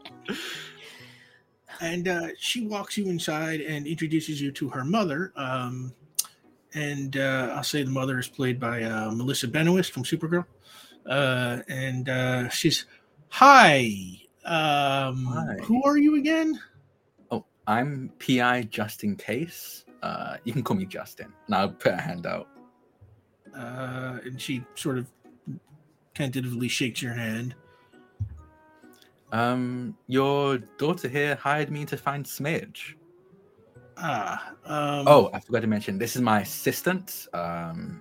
and 1.80 2.08
uh, 2.08 2.28
she 2.38 2.66
walks 2.66 2.96
you 2.96 3.06
inside 3.08 3.60
and 3.60 3.86
introduces 3.86 4.40
you 4.40 4.52
to 4.52 4.68
her 4.68 4.84
mother. 4.84 5.32
Um, 5.36 5.92
and 6.74 7.16
uh, 7.16 7.52
I'll 7.54 7.62
say 7.64 7.82
the 7.82 7.90
mother 7.90 8.18
is 8.18 8.28
played 8.28 8.58
by 8.60 8.82
uh, 8.82 9.10
Melissa 9.12 9.48
Benoist 9.48 9.92
from 9.92 10.04
Supergirl. 10.04 10.44
Uh, 11.06 11.58
and 11.68 12.08
uh, 12.08 12.48
she's, 12.48 12.86
"Hi, 13.30 13.86
um, 14.44 15.24
Hi. 15.26 15.56
who 15.64 15.82
are 15.84 15.96
you 15.96 16.16
again?" 16.16 16.58
Oh, 17.30 17.44
I'm 17.66 18.12
PI 18.18 18.62
Justin 18.64 19.16
case. 19.16 19.84
Uh, 20.02 20.36
you 20.44 20.52
can 20.52 20.62
call 20.62 20.76
me 20.76 20.84
Justin. 20.84 21.32
And 21.46 21.54
I'll 21.54 21.70
put 21.70 21.92
a 21.92 21.96
hand 21.96 22.26
out. 22.26 22.48
Uh, 23.56 24.18
and 24.24 24.40
she 24.40 24.64
sort 24.74 24.98
of 24.98 25.06
tentatively 26.14 26.68
shakes 26.68 27.00
your 27.02 27.12
hand. 27.12 27.54
Um, 29.30 29.96
your 30.08 30.58
daughter 30.58 31.08
here 31.08 31.36
hired 31.36 31.70
me 31.70 31.84
to 31.86 31.96
find 31.96 32.24
Smidge. 32.24 32.94
Ah, 33.96 34.54
um, 34.64 35.06
Oh, 35.08 35.30
I 35.32 35.40
forgot 35.40 35.60
to 35.60 35.66
mention, 35.66 35.98
this 35.98 36.16
is 36.16 36.22
my 36.22 36.40
assistant, 36.40 37.28
um, 37.32 38.00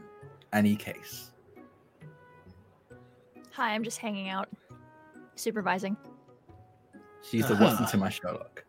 Annie 0.51 0.75
Case. 0.75 1.30
Hi, 3.53 3.73
I'm 3.73 3.83
just 3.83 3.97
hanging 3.97 4.29
out, 4.29 4.49
supervising. 5.35 5.97
She's 7.29 7.47
the 7.47 7.53
Uh-huh. 7.53 7.65
Watson 7.65 7.85
to 7.87 7.97
my 7.97 8.09
Sherlock. 8.09 8.63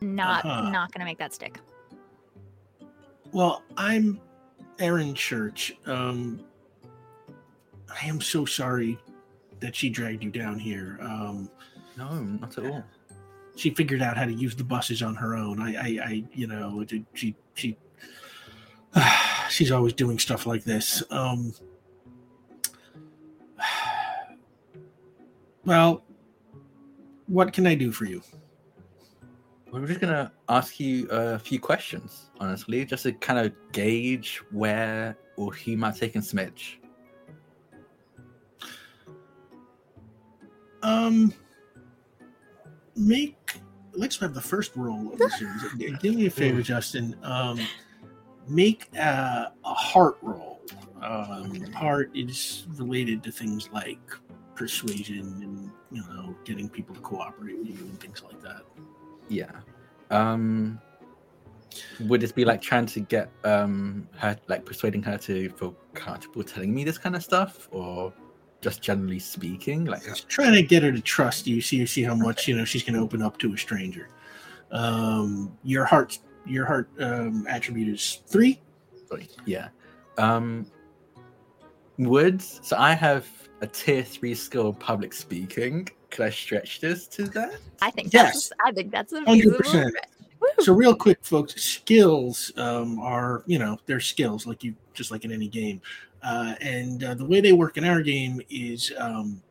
Not 0.00 0.44
Uh-huh. 0.44 0.70
not 0.70 0.92
gonna 0.92 1.04
make 1.04 1.18
that 1.18 1.34
stick. 1.34 1.58
Well, 3.32 3.62
I'm 3.76 4.20
Aaron 4.78 5.14
Church. 5.14 5.76
Um, 5.86 6.40
I 8.02 8.06
am 8.06 8.20
so 8.20 8.44
sorry 8.44 8.98
that 9.60 9.76
she 9.76 9.90
dragged 9.90 10.24
you 10.24 10.30
down 10.30 10.58
here. 10.58 10.98
Um, 11.02 11.50
No, 11.96 12.10
not 12.18 12.56
at 12.58 12.66
all. 12.66 12.84
she 13.56 13.70
figured 13.70 14.00
out 14.00 14.16
how 14.16 14.24
to 14.24 14.32
use 14.32 14.56
the 14.56 14.64
buses 14.64 15.02
on 15.02 15.14
her 15.16 15.36
own. 15.36 15.60
I, 15.60 15.74
I, 15.76 16.04
I 16.04 16.24
you 16.32 16.46
know, 16.46 16.80
it- 16.80 17.04
she, 17.14 17.34
she, 17.54 17.76
she's 19.50 19.70
always 19.70 19.92
doing 19.92 20.18
stuff 20.18 20.46
like 20.46 20.64
this. 20.64 21.02
Um, 21.10 21.52
well, 25.64 26.04
what 27.26 27.52
can 27.52 27.66
I 27.66 27.74
do 27.74 27.92
for 27.92 28.04
you? 28.04 28.22
We're 29.72 29.86
just 29.86 30.00
gonna 30.00 30.32
ask 30.48 30.80
you 30.80 31.06
a 31.10 31.38
few 31.38 31.60
questions, 31.60 32.30
honestly, 32.40 32.84
just 32.84 33.04
to 33.04 33.12
kind 33.12 33.38
of 33.38 33.52
gauge 33.72 34.42
where 34.50 35.16
or 35.36 35.52
who 35.52 35.76
might 35.76 35.92
take 35.92 36.12
taken 36.14 36.22
Smidge. 36.22 36.78
Um, 40.82 41.32
make 42.96 43.36
let's 43.94 44.18
have 44.18 44.34
the 44.34 44.40
first 44.40 44.74
roll 44.76 45.12
of 45.12 45.18
the 45.18 45.30
series. 45.38 45.98
Do 46.00 46.12
me 46.12 46.26
a 46.26 46.30
favor, 46.30 46.62
Justin. 46.62 47.16
Um, 47.22 47.60
make 48.48 48.88
a, 48.96 49.52
a 49.64 49.74
heart 49.74 50.18
roll. 50.22 50.60
Um, 51.02 51.60
heart 51.72 52.10
is 52.14 52.66
related 52.76 53.22
to 53.24 53.30
things 53.30 53.70
like 53.72 54.00
persuasion 54.60 55.26
and 55.42 55.70
you 55.90 56.02
know 56.12 56.36
getting 56.44 56.68
people 56.68 56.94
to 56.94 57.00
cooperate 57.00 57.58
with 57.58 57.68
you 57.68 57.78
and 57.86 57.98
things 57.98 58.22
like 58.22 58.42
that. 58.42 58.60
Yeah. 59.30 59.50
Um, 60.10 60.78
would 62.00 62.20
this 62.20 62.30
be 62.30 62.44
like 62.44 62.60
trying 62.60 62.84
to 62.84 63.00
get 63.00 63.32
um 63.44 64.06
her, 64.18 64.36
like 64.48 64.66
persuading 64.66 65.02
her 65.04 65.16
to 65.16 65.48
feel 65.48 65.74
comfortable 65.94 66.44
telling 66.44 66.74
me 66.74 66.84
this 66.84 66.98
kind 66.98 67.16
of 67.16 67.22
stuff, 67.22 67.70
or 67.72 68.12
just 68.60 68.82
generally 68.82 69.18
speaking, 69.18 69.86
like 69.86 70.04
Just 70.04 70.28
trying 70.28 70.52
to 70.52 70.62
get 70.62 70.82
her 70.82 70.92
to 70.92 71.00
trust 71.00 71.46
you. 71.46 71.62
See 71.62 71.76
you 71.76 71.86
see 71.86 72.02
how 72.02 72.14
much 72.14 72.46
you 72.46 72.54
know 72.54 72.66
she's 72.66 72.82
going 72.82 72.96
to 72.96 73.00
open 73.00 73.22
up 73.22 73.38
to 73.38 73.54
a 73.54 73.56
stranger. 73.56 74.10
Um, 74.72 75.56
your 75.64 75.86
heart 75.86 76.18
your 76.44 76.66
heart 76.66 76.90
um, 77.00 77.46
attribute 77.48 77.88
is 77.88 78.20
three. 78.26 78.60
Sorry. 79.08 79.26
Yeah. 79.46 79.68
Um 80.18 80.66
would 82.08 82.40
so 82.42 82.76
I 82.78 82.94
have 82.94 83.26
a 83.60 83.66
tier 83.66 84.02
three 84.02 84.34
skill 84.34 84.72
public 84.72 85.12
speaking. 85.12 85.88
Could 86.10 86.26
I 86.26 86.30
stretch 86.30 86.80
this 86.80 87.06
to 87.08 87.24
that? 87.28 87.56
I 87.82 87.90
think 87.90 88.12
Yes. 88.12 88.32
that's 88.32 88.52
I 88.64 88.72
think 88.72 88.90
that's 88.90 89.12
a 89.12 89.20
100%. 89.22 89.26
feasible 89.26 89.64
stretch. 89.64 89.94
Woo! 90.40 90.48
so 90.60 90.72
real 90.72 90.94
quick 90.94 91.18
folks 91.22 91.54
skills 91.62 92.50
um, 92.56 92.98
are 92.98 93.42
you 93.46 93.58
know 93.58 93.78
they're 93.86 94.00
skills 94.00 94.46
like 94.46 94.64
you 94.64 94.74
just 94.94 95.10
like 95.10 95.24
in 95.24 95.32
any 95.32 95.48
game 95.48 95.80
uh, 96.22 96.54
and 96.60 97.04
uh, 97.04 97.14
the 97.14 97.24
way 97.24 97.40
they 97.40 97.52
work 97.52 97.76
in 97.76 97.84
our 97.84 98.00
game 98.00 98.40
is 98.48 98.92
um, 98.98 99.42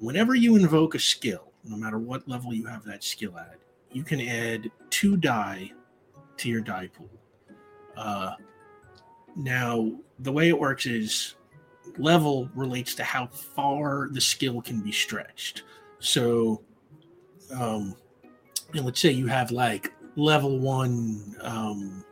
whenever 0.00 0.34
you 0.34 0.56
invoke 0.56 0.94
a 0.94 0.98
skill 0.98 1.52
no 1.64 1.76
matter 1.76 1.98
what 1.98 2.26
level 2.28 2.52
you 2.52 2.66
have 2.66 2.84
that 2.84 3.02
skill 3.02 3.38
at 3.38 3.56
you 3.90 4.02
can 4.02 4.20
add 4.20 4.70
two 4.90 5.16
die 5.16 5.70
to 6.36 6.48
your 6.50 6.60
die 6.60 6.88
pool 6.88 7.08
uh, 7.96 8.34
now 9.34 9.90
the 10.18 10.32
way 10.32 10.48
it 10.48 10.58
works 10.58 10.84
is 10.84 11.36
level 11.98 12.48
relates 12.54 12.94
to 12.94 13.04
how 13.04 13.26
far 13.26 14.08
the 14.12 14.20
skill 14.20 14.60
can 14.62 14.80
be 14.80 14.92
stretched 14.92 15.62
so 15.98 16.62
um, 17.54 17.94
let's 18.74 19.00
say 19.00 19.10
you 19.10 19.26
have 19.26 19.50
like 19.50 19.92
level 20.16 20.58
one 20.58 21.36
um, 21.40 22.04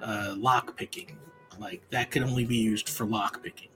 uh, 0.00 0.34
lock 0.36 0.76
picking, 0.76 1.16
like 1.58 1.82
that 1.90 2.10
could 2.10 2.22
only 2.22 2.44
be 2.44 2.56
used 2.56 2.88
for 2.88 3.04
lock 3.04 3.42
picking. 3.42 3.68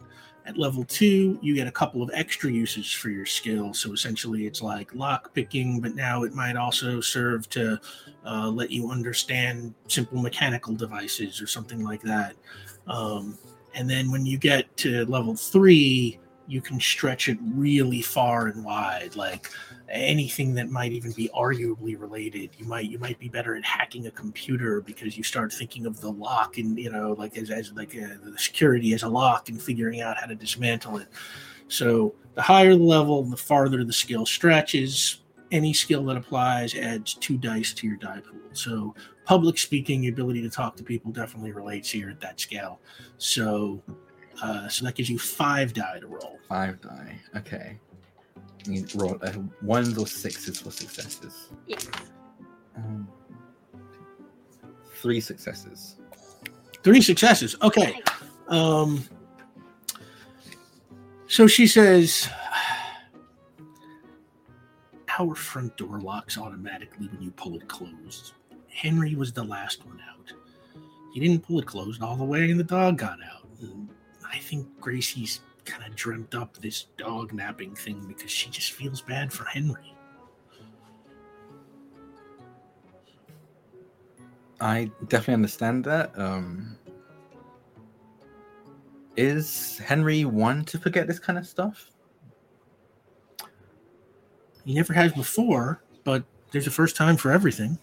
At 0.47 0.57
level 0.57 0.83
two, 0.85 1.39
you 1.43 1.55
get 1.55 1.67
a 1.67 1.71
couple 1.71 2.03
of 2.03 2.11
extra 2.15 2.51
uses 2.51 2.91
for 2.91 3.11
your 3.11 3.27
skill. 3.27 3.75
So 3.75 3.93
essentially, 3.93 4.47
it's 4.47 4.63
like 4.63 4.95
lock 4.95 5.35
picking, 5.35 5.79
but 5.79 5.95
now 5.95 6.23
it 6.23 6.33
might 6.33 6.57
also 6.57 7.03
serve 7.03 7.51
to 7.51 7.79
uh, 8.25 8.49
let 8.49 8.71
you 8.71 8.91
understand 8.91 9.75
simple 9.89 10.23
mechanical 10.23 10.75
devices 10.75 11.43
or 11.43 11.47
something 11.47 11.85
like 11.85 12.01
that. 12.03 12.35
Um, 12.87 13.37
and 13.75 13.89
then 13.89 14.11
when 14.11 14.27
you 14.27 14.39
get 14.39 14.77
to 14.79 15.05
level 15.07 15.37
three, 15.37 16.19
you 16.47 16.61
can 16.61 16.81
stretch 16.81 17.29
it 17.29 17.39
really 17.43 18.03
far 18.03 18.47
and 18.47 18.65
wide. 18.65 19.15
Like 19.15 19.49
anything 19.91 20.55
that 20.55 20.71
might 20.71 20.93
even 20.93 21.13
be 21.13 21.31
arguably 21.35 21.99
related. 21.99 22.51
You 22.59 22.67
might 22.67 22.91
you 22.91 22.99
might 22.99 23.19
be 23.19 23.29
better 23.29 23.55
at 23.55 23.65
hacking 23.65 24.07
a 24.07 24.11
computer 24.11 24.81
because 24.81 25.17
you 25.17 25.23
start 25.23 25.53
thinking 25.53 25.87
of 25.87 26.01
the 26.01 26.11
lock 26.11 26.59
and 26.59 26.79
you 26.79 26.91
know 26.91 27.13
like 27.13 27.37
as, 27.37 27.51
as 27.51 27.73
like 27.73 27.97
uh, 27.97 28.17
the 28.23 28.39
security 28.39 28.93
as 28.95 29.03
a 29.03 29.09
lock 29.09 29.49
and 29.49 29.61
figuring 29.61 30.01
out 30.01 30.19
how 30.19 30.27
to 30.27 30.35
dismantle 30.35 30.99
it. 30.99 31.09
So 31.69 32.15
the 32.35 32.43
higher 32.43 32.75
the 32.75 32.83
level 32.83 33.23
the 33.25 33.37
farther 33.37 33.85
the 33.85 33.93
skill 33.93 34.27
stretches. 34.27 35.23
Any 35.51 35.73
skill 35.73 36.05
that 36.05 36.17
applies 36.19 36.75
adds 36.75 37.15
two 37.15 37.39
dice 37.39 37.73
to 37.75 37.87
your 37.87 37.97
die 37.97 38.21
pool. 38.21 38.41
So 38.53 38.95
public 39.29 39.59
speaking 39.59 40.01
the 40.01 40.09
ability 40.09 40.41
to 40.41 40.49
talk 40.49 40.75
to 40.75 40.83
people 40.83 41.13
definitely 41.13 41.53
relates 41.53 41.91
here 41.91 42.09
at 42.09 42.19
that 42.19 42.41
scale 42.41 42.81
so 43.19 43.83
uh, 44.43 44.69
so 44.69 44.85
that 44.85 44.95
gives 44.95 45.11
you 45.11 45.19
five 45.19 45.73
die 45.73 45.99
to 46.01 46.07
roll 46.07 46.39
Five 46.49 46.81
die. 46.81 47.19
Okay. 47.37 47.79
You 48.67 48.87
roll 48.95 49.19
uh, 49.23 49.33
ones 49.61 49.99
or 49.99 50.07
sixes 50.07 50.61
for 50.61 50.71
successes. 50.71 51.51
Yes. 51.67 51.87
Um, 52.75 53.07
three 54.95 55.21
successes. 55.21 55.97
Three 56.83 57.03
successes. 57.03 57.55
Okay. 57.63 58.01
Um, 58.49 59.05
so 61.27 61.47
she 61.47 61.67
says, 61.67 62.29
Our 65.19 65.35
front 65.35 65.77
door 65.77 66.01
locks 66.01 66.39
automatically 66.39 67.09
when 67.09 67.21
you 67.21 67.31
pull 67.33 67.57
it 67.57 67.69
closed. 67.69 68.33
Henry 68.71 69.15
was 69.15 69.33
the 69.33 69.43
last 69.43 69.85
one 69.85 70.01
out. 70.09 70.33
He 71.13 71.21
didn't 71.21 71.45
pull 71.47 71.59
it 71.59 71.67
closed 71.67 72.03
all 72.03 72.17
the 72.17 72.25
way, 72.25 72.51
and 72.51 72.61
the 72.61 72.65
dog 72.65 72.99
got 72.99 73.19
out. 73.23 73.47
And 73.61 73.89
I 74.31 74.39
think 74.39 74.67
Gracie's 74.81 75.41
kind 75.65 75.85
of 75.85 75.97
dreamt 75.97 76.35
up 76.35 76.57
this 76.57 76.87
dog 76.97 77.33
napping 77.33 77.75
thing 77.75 78.05
because 78.07 78.31
she 78.31 78.51
just 78.51 78.73
feels 78.73 79.01
bad 79.01 79.33
for 79.33 79.45
Henry. 79.45 79.95
I 84.61 84.91
definitely 85.09 85.35
understand 85.35 85.85
that. 85.85 86.19
Um, 86.19 86.77
is 89.17 89.79
Henry 89.79 90.25
one 90.25 90.65
to 90.67 90.79
forget 90.79 91.07
this 91.07 91.19
kind 91.19 91.39
of 91.39 91.47
stuff? 91.47 91.91
He 94.65 94.75
never 94.75 94.93
has 94.93 95.13
before, 95.13 95.83
but 96.05 96.25
there's 96.51 96.67
a 96.67 96.71
first 96.71 96.97
time 96.97 97.17
for 97.17 97.31
everything. 97.31 97.79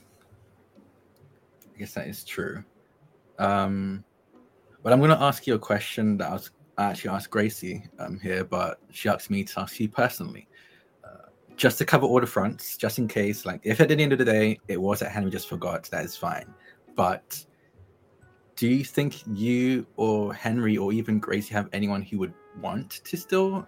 I 1.75 1.79
guess 1.79 1.93
that 1.93 2.07
is 2.07 2.23
true. 2.23 2.63
Um, 3.37 4.03
but 4.83 4.93
I'm 4.93 4.99
going 4.99 5.11
to 5.11 5.21
ask 5.21 5.45
you 5.45 5.55
a 5.55 5.59
question 5.59 6.17
that 6.17 6.29
I 6.29 6.33
was 6.33 6.51
I 6.77 6.85
actually 6.85 7.11
asked 7.11 7.29
Gracie 7.29 7.83
um, 7.99 8.19
here, 8.19 8.43
but 8.43 8.79
she 8.91 9.07
asked 9.07 9.29
me 9.29 9.43
to 9.45 9.61
ask 9.61 9.79
you 9.79 9.87
personally, 9.87 10.47
uh, 11.03 11.29
just 11.55 11.77
to 11.77 11.85
cover 11.85 12.05
all 12.05 12.19
the 12.19 12.27
fronts, 12.27 12.75
just 12.75 12.99
in 12.99 13.07
case. 13.07 13.45
Like, 13.45 13.61
if 13.63 13.79
at 13.79 13.87
the 13.87 13.95
end 13.95 14.11
of 14.11 14.19
the 14.19 14.25
day 14.25 14.59
it 14.67 14.81
was 14.81 14.99
that 14.99 15.11
Henry 15.11 15.31
just 15.31 15.47
forgot, 15.47 15.85
that 15.91 16.03
is 16.03 16.17
fine. 16.17 16.53
But 16.95 17.45
do 18.57 18.67
you 18.67 18.83
think 18.83 19.23
you 19.27 19.85
or 19.95 20.33
Henry 20.33 20.77
or 20.77 20.91
even 20.91 21.19
Gracie 21.19 21.53
have 21.53 21.69
anyone 21.71 22.01
who 22.01 22.17
would 22.19 22.33
want 22.61 22.89
to 23.05 23.17
steal 23.17 23.65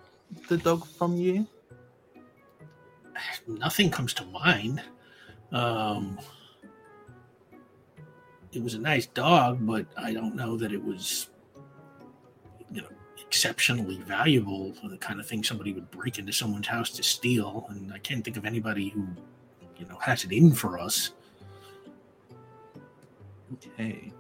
the 0.50 0.58
dog 0.58 0.86
from 0.86 1.16
you? 1.16 1.48
nothing 3.48 3.90
comes 3.90 4.14
to 4.16 4.26
mind. 4.26 4.82
Um, 5.52 6.20
it 8.58 8.64
was 8.64 8.74
a 8.74 8.80
nice 8.80 9.06
dog, 9.06 9.60
but 9.62 9.86
I 9.96 10.14
don't 10.14 10.36
know 10.36 10.58
that 10.58 10.72
it 10.72 10.84
was, 10.84 11.30
you 12.72 12.82
know, 12.82 12.88
exceptionally 13.22 13.98
valuable 14.00 14.74
for 14.74 14.90
the 14.90 14.98
kind 14.98 15.20
of 15.20 15.28
thing 15.28 15.44
somebody 15.44 15.74
would 15.74 15.90
break 15.92 16.18
into 16.18 16.34
someone's 16.34 16.68
house 16.68 16.90
to 16.92 17.04
steal. 17.04 17.68
And 17.70 17.94
I 17.94 18.00
can't 18.00 18.26
think 18.26 18.36
of 18.36 18.46
anybody 18.46 18.90
who, 18.90 19.08
you 19.78 19.86
know, 19.86 19.98
has 20.02 20.26
it 20.26 20.32
in 20.32 20.54
for 20.54 20.80
us. 20.80 21.12
Okay. 23.54 24.12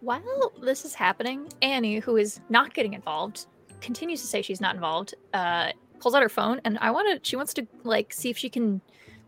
While 0.00 0.52
this 0.60 0.84
is 0.84 0.94
happening, 0.94 1.48
Annie, 1.62 2.00
who 2.00 2.16
is 2.16 2.40
not 2.48 2.74
getting 2.74 2.94
involved, 2.94 3.46
continues 3.80 4.20
to 4.20 4.26
say 4.26 4.42
she's 4.42 4.60
not 4.60 4.74
involved, 4.74 5.14
uh, 5.32 5.70
pulls 6.00 6.14
out 6.14 6.22
her 6.22 6.28
phone 6.28 6.60
and 6.64 6.78
I 6.80 6.90
want 6.90 7.22
to 7.22 7.28
she 7.28 7.36
wants 7.36 7.52
to 7.54 7.66
like 7.84 8.12
see 8.12 8.30
if 8.30 8.38
she 8.38 8.48
can 8.48 8.80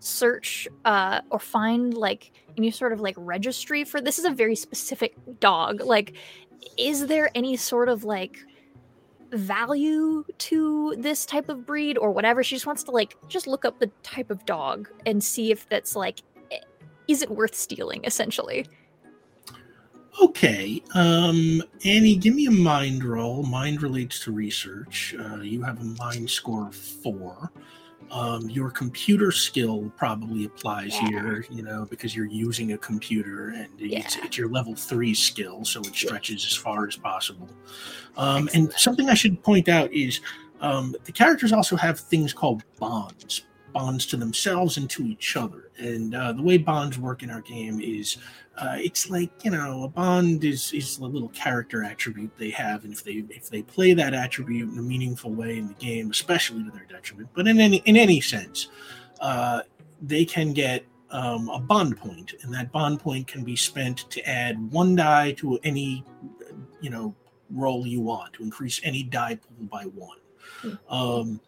search 0.03 0.67
uh 0.85 1.21
or 1.31 1.39
find 1.39 1.95
like 1.95 2.33
any 2.57 2.71
sort 2.71 2.93
of 2.93 3.01
like 3.01 3.15
registry 3.17 3.85
for 3.85 4.01
this 4.01 4.19
is 4.19 4.25
a 4.25 4.31
very 4.31 4.57
specific 4.57 5.15
dog. 5.41 5.81
Like 5.81 6.15
is 6.77 7.07
there 7.07 7.31
any 7.35 7.57
sort 7.57 7.89
of 7.89 8.05
like 8.05 8.39
value 9.33 10.25
to 10.39 10.95
this 10.99 11.25
type 11.25 11.49
of 11.49 11.65
breed 11.65 11.97
or 11.99 12.11
whatever? 12.11 12.43
She 12.43 12.57
just 12.57 12.67
wants 12.67 12.83
to 12.85 12.91
like 12.91 13.17
just 13.29 13.47
look 13.47 13.65
up 13.65 13.79
the 13.79 13.91
type 14.03 14.31
of 14.31 14.45
dog 14.45 14.89
and 15.07 15.23
see 15.23 15.51
if 15.51 15.69
that's 15.69 15.95
like 15.97 16.23
is 17.09 17.23
it 17.23 17.31
worth 17.31 17.55
stealing 17.55 18.01
essentially. 18.05 18.67
Okay. 20.21 20.83
Um, 20.95 21.63
Annie, 21.85 22.17
give 22.17 22.35
me 22.35 22.47
a 22.47 22.51
mind 22.51 23.03
roll. 23.03 23.43
Mind 23.45 23.83
relates 23.83 24.21
to 24.25 24.33
research. 24.33 25.15
Uh, 25.19 25.37
you 25.37 25.63
have 25.63 25.81
a 25.81 25.85
mind 25.85 26.29
score 26.29 26.69
of 26.69 26.75
four. 26.75 27.51
Um, 28.13 28.49
your 28.51 28.71
computer 28.71 29.33
skill 29.33 29.91
probably 29.97 30.45
applies 30.45 30.93
Yeah. 31.01 31.09
here, 31.09 31.47
you 31.51 31.63
know, 31.63 31.87
because 31.89 32.15
you're 32.15 32.27
using 32.27 32.73
a 32.75 32.79
computer 32.79 33.49
and 33.49 33.69
it's, 33.79 34.17
Yeah. 34.17 34.25
it's 34.25 34.37
your 34.37 34.49
level 34.51 34.75
three 34.75 35.15
skill, 35.15 35.65
so 35.65 35.81
it 35.81 35.95
stretches 35.95 36.45
as 36.45 36.55
far 36.55 36.87
as 36.87 36.95
possible. 36.95 37.49
Um, 38.19 38.51
and 38.53 38.71
something 38.75 39.09
I 39.09 39.15
should 39.15 39.43
point 39.43 39.71
out 39.71 39.91
is 39.95 40.21
um, 40.61 40.95
the 41.05 41.13
characters 41.13 41.53
also 41.53 41.75
have 41.75 41.99
things 41.99 42.35
called 42.35 42.63
bonds 42.79 43.45
bonds 43.73 44.07
to 44.07 44.17
themselves 44.17 44.77
and 44.77 44.89
to 44.91 45.05
each 45.05 45.37
other. 45.37 45.71
And 45.79 46.15
uh, 46.15 46.33
the 46.33 46.43
way 46.43 46.59
bonds 46.59 46.99
work 46.99 47.23
in 47.23 47.31
our 47.31 47.41
game 47.41 47.81
is 47.81 48.19
uh, 48.59 48.77
it's 48.79 49.09
like 49.09 49.31
you 49.45 49.51
know 49.51 49.85
a 49.85 49.89
bond 49.89 50.45
is 50.45 50.73
is 50.73 50.99
a 50.99 51.05
little 51.05 51.31
character 51.31 51.85
attribute 51.85 52.31
they 52.37 52.51
have, 52.51 52.85
and 52.85 52.93
if 52.93 53.03
they 53.03 53.25
if 53.31 53.49
they 53.49 53.63
play 53.63 53.95
that 53.95 54.13
attribute 54.13 54.71
in 54.71 54.79
a 54.79 54.83
meaningful 54.83 55.33
way 55.33 55.59
in 55.59 55.69
the 55.69 55.75
game, 55.75 56.11
especially 56.11 56.63
to 56.63 56.71
their 56.71 56.87
detriment, 56.89 57.31
but 57.35 57.49
in 57.49 57.59
any 57.59 57.79
in 57.87 57.97
any 57.97 58.21
sense, 58.21 58.69
uh, 59.21 59.63
they 60.03 60.25
can 60.25 60.53
get 60.53 60.85
um, 61.11 61.49
a 61.49 61.59
bond 61.59 61.97
point, 61.97 62.35
and 62.43 62.53
that 62.53 62.71
bond 62.73 63.01
point 63.01 63.27
can 63.27 63.43
be 63.43 63.57
spent 63.57 64.11
to 64.11 64.23
add 64.29 64.71
one 64.71 64.97
die 64.97 65.33
to 65.33 65.59
any 65.65 66.05
you 66.83 66.91
know 66.91 67.15
roll 67.51 67.87
you 67.87 68.01
want 68.01 68.35
to 68.35 68.43
increase 68.43 68.81
any 68.85 69.03
die 69.03 69.37
pool 69.37 69.67
by 69.67 69.85
one. 69.85 70.19
Um, 70.89 71.41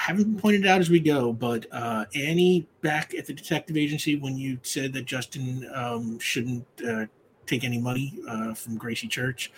haven't 0.00 0.24
been 0.24 0.40
pointed 0.40 0.66
out 0.66 0.80
as 0.80 0.88
we 0.88 0.98
go, 0.98 1.32
but 1.32 1.66
uh, 1.72 2.06
Annie, 2.14 2.66
back 2.80 3.14
at 3.14 3.26
the 3.26 3.32
detective 3.34 3.76
agency, 3.76 4.16
when 4.16 4.36
you 4.36 4.58
said 4.62 4.92
that 4.94 5.04
Justin 5.04 5.68
um, 5.74 6.18
shouldn't 6.18 6.64
uh, 6.88 7.06
take 7.46 7.64
any 7.64 7.78
money 7.78 8.18
uh, 8.28 8.54
from 8.54 8.76
Gracie 8.78 9.08
Church, 9.08 9.52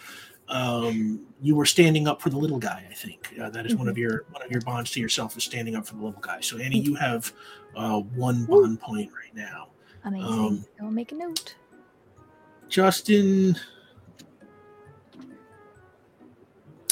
um, 0.49 1.21
you 1.41 1.55
were 1.55 1.65
standing 1.65 2.09
up 2.09 2.21
for 2.21 2.31
the 2.31 2.37
little 2.37 2.59
guy. 2.59 2.85
I 2.91 2.95
think 2.95 3.33
uh, 3.41 3.51
that 3.51 3.67
is 3.67 3.77
one 3.77 3.89
of 3.89 3.97
your 3.97 4.25
one 4.31 4.43
of 4.43 4.51
your 4.51 4.61
bonds 4.63 4.91
to 4.93 5.01
yourself 5.01 5.37
is 5.37 5.45
standing 5.45 5.77
up 5.77 5.87
for 5.87 5.95
the 5.95 6.05
little 6.05 6.21
guy. 6.21 6.41
So 6.41 6.59
Annie, 6.59 6.81
you 6.81 6.95
have 6.97 7.33
uh, 7.77 8.01
one 8.01 8.45
bond 8.45 8.81
point 8.81 9.11
right 9.13 9.35
now. 9.35 9.69
Amazing. 10.05 10.29
Um, 10.29 10.65
I'll 10.83 10.91
make 10.91 11.13
a 11.13 11.15
note. 11.15 11.55
Justin, 12.69 13.57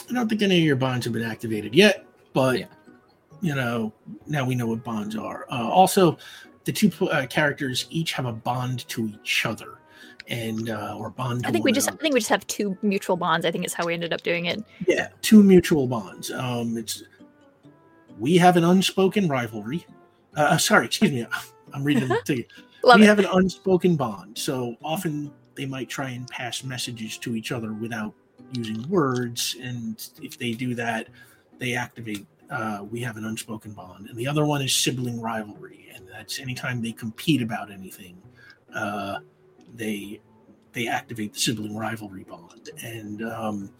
I 0.08 0.12
don't 0.12 0.28
think 0.28 0.42
any 0.42 0.58
of 0.58 0.64
your 0.64 0.76
bonds 0.76 1.04
have 1.04 1.12
been 1.12 1.22
activated 1.22 1.74
yet, 1.74 2.06
but 2.32 2.60
Yeah. 2.60 2.66
You 3.40 3.54
know 3.54 3.92
now 4.26 4.44
we 4.44 4.54
know 4.54 4.66
what 4.66 4.84
bonds 4.84 5.16
are. 5.16 5.46
Uh, 5.50 5.68
also, 5.68 6.18
the 6.64 6.72
two 6.72 6.90
uh, 7.08 7.26
characters 7.26 7.86
each 7.90 8.12
have 8.12 8.26
a 8.26 8.32
bond 8.32 8.86
to 8.88 9.08
each 9.08 9.46
other, 9.46 9.78
and 10.28 10.70
uh, 10.70 10.96
or 10.96 11.10
bond. 11.10 11.46
I 11.46 11.50
think 11.50 11.64
we 11.64 11.72
just 11.72 11.88
I 11.88 11.96
think 11.96 12.14
we 12.14 12.20
just 12.20 12.30
have 12.30 12.46
two 12.46 12.76
mutual 12.82 13.16
bonds. 13.16 13.46
I 13.46 13.50
think 13.50 13.64
is 13.64 13.74
how 13.74 13.86
we 13.86 13.94
ended 13.94 14.12
up 14.12 14.22
doing 14.22 14.46
it. 14.46 14.62
yeah, 14.86 15.08
two 15.22 15.42
mutual 15.42 15.86
bonds. 15.86 16.30
Um, 16.30 16.76
it's 16.76 17.02
we 18.18 18.36
have 18.36 18.56
an 18.56 18.64
unspoken 18.64 19.28
rivalry. 19.28 19.86
Uh, 20.36 20.58
sorry, 20.58 20.86
excuse 20.86 21.10
me. 21.10 21.26
I'm 21.72 21.84
reading 21.84 22.10
it 22.10 22.24
to 22.26 22.36
you. 22.36 22.44
We 22.82 23.02
it. 23.02 23.06
have 23.06 23.18
an 23.18 23.26
unspoken 23.30 23.94
bond. 23.94 24.38
So 24.38 24.74
often 24.82 25.30
they 25.54 25.66
might 25.66 25.90
try 25.90 26.08
and 26.10 26.26
pass 26.26 26.64
messages 26.64 27.18
to 27.18 27.34
each 27.34 27.52
other 27.52 27.74
without 27.74 28.14
using 28.52 28.88
words. 28.88 29.54
And 29.62 30.02
if 30.22 30.38
they 30.38 30.52
do 30.52 30.74
that, 30.76 31.08
they 31.58 31.74
activate. 31.74 32.26
Uh, 32.50 32.84
we 32.90 33.00
have 33.00 33.16
an 33.16 33.24
unspoken 33.24 33.72
bond. 33.72 34.08
And 34.08 34.18
the 34.18 34.26
other 34.26 34.44
one 34.44 34.60
is 34.60 34.74
sibling 34.74 35.20
rivalry. 35.20 35.88
And 35.94 36.08
that's 36.08 36.40
anytime 36.40 36.82
they 36.82 36.92
compete 36.92 37.42
about 37.42 37.70
anything, 37.70 38.20
uh, 38.74 39.20
they 39.74 40.20
they 40.72 40.86
activate 40.86 41.34
the 41.34 41.40
sibling 41.40 41.76
rivalry 41.76 42.24
bond. 42.24 42.70
And 42.82 43.22
um, 43.24 43.70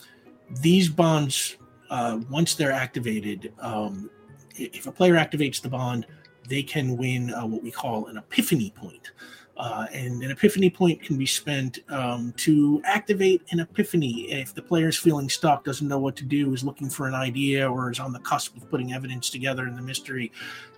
these 0.61 0.89
bonds, 0.89 1.57
uh, 1.91 2.19
once 2.29 2.55
they're 2.55 2.73
activated, 2.73 3.53
um, 3.61 4.11
if 4.57 4.87
a 4.87 4.93
player 4.93 5.15
activates 5.15 5.61
the 5.61 5.69
bond, 5.69 6.07
they 6.49 6.63
can 6.63 6.97
win 6.97 7.33
uh, 7.33 7.47
what 7.47 7.63
we 7.63 7.71
call 7.71 8.07
an 8.07 8.17
epiphany 8.17 8.71
point. 8.71 9.13
Uh, 9.61 9.85
and 9.93 10.23
an 10.23 10.31
epiphany 10.31 10.71
point 10.71 11.03
can 11.03 11.19
be 11.19 11.27
spent 11.27 11.81
um, 11.91 12.33
to 12.39 12.81
activate 12.87 13.43
an 13.51 13.61
epiphany 13.61 14.23
if 14.33 14.55
the 14.55 14.63
player 14.63 14.89
is 14.89 14.97
feeling 14.97 15.29
stuck, 15.29 15.65
doesn't 15.65 15.87
know 15.87 15.99
what 15.99 16.17
to 16.17 16.25
do, 16.25 16.55
is 16.55 16.65
looking 16.65 16.89
for 16.89 17.07
an 17.07 17.15
idea, 17.15 17.71
or 17.71 17.91
is 17.91 18.01
on 18.01 18.11
the 18.11 18.21
cusp 18.21 18.57
of 18.57 18.71
putting 18.71 18.95
evidence 18.95 19.29
together 19.29 19.67
in 19.67 19.77
the 19.77 19.83
mystery. 19.83 20.33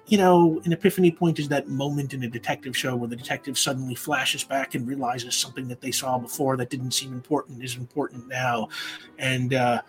You 0.08 0.18
know, 0.18 0.60
an 0.64 0.72
epiphany 0.72 1.12
point 1.12 1.38
is 1.38 1.46
that 1.46 1.68
moment 1.68 2.12
in 2.12 2.24
a 2.24 2.28
detective 2.28 2.76
show 2.76 2.96
where 2.96 3.08
the 3.08 3.14
detective 3.14 3.56
suddenly 3.56 3.94
flashes 3.94 4.42
back 4.42 4.74
and 4.74 4.84
realizes 4.84 5.36
something 5.36 5.68
that 5.68 5.80
they 5.80 5.92
saw 5.92 6.18
before 6.18 6.56
that 6.56 6.68
didn't 6.68 6.90
seem 6.90 7.12
important 7.12 7.62
is 7.62 7.76
important 7.76 8.26
now. 8.26 8.68
And 9.16 9.54
uh, 9.54 9.82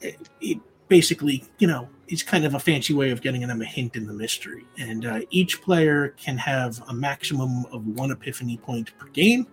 it, 0.00 0.28
it 0.40 0.58
basically, 0.90 1.44
you 1.58 1.68
know, 1.68 1.88
it's 2.08 2.22
kind 2.22 2.44
of 2.44 2.54
a 2.54 2.58
fancy 2.58 2.92
way 2.92 3.10
of 3.10 3.22
getting 3.22 3.46
them 3.46 3.62
a 3.62 3.64
hint 3.64 3.96
in 3.96 4.06
the 4.06 4.12
mystery. 4.12 4.66
And 4.76 5.06
uh, 5.06 5.20
each 5.30 5.62
player 5.62 6.08
can 6.18 6.36
have 6.36 6.82
a 6.88 6.92
maximum 6.92 7.64
of 7.66 7.86
one 7.86 8.10
epiphany 8.10 8.58
point 8.58 8.90
per 8.98 9.06
game. 9.06 9.46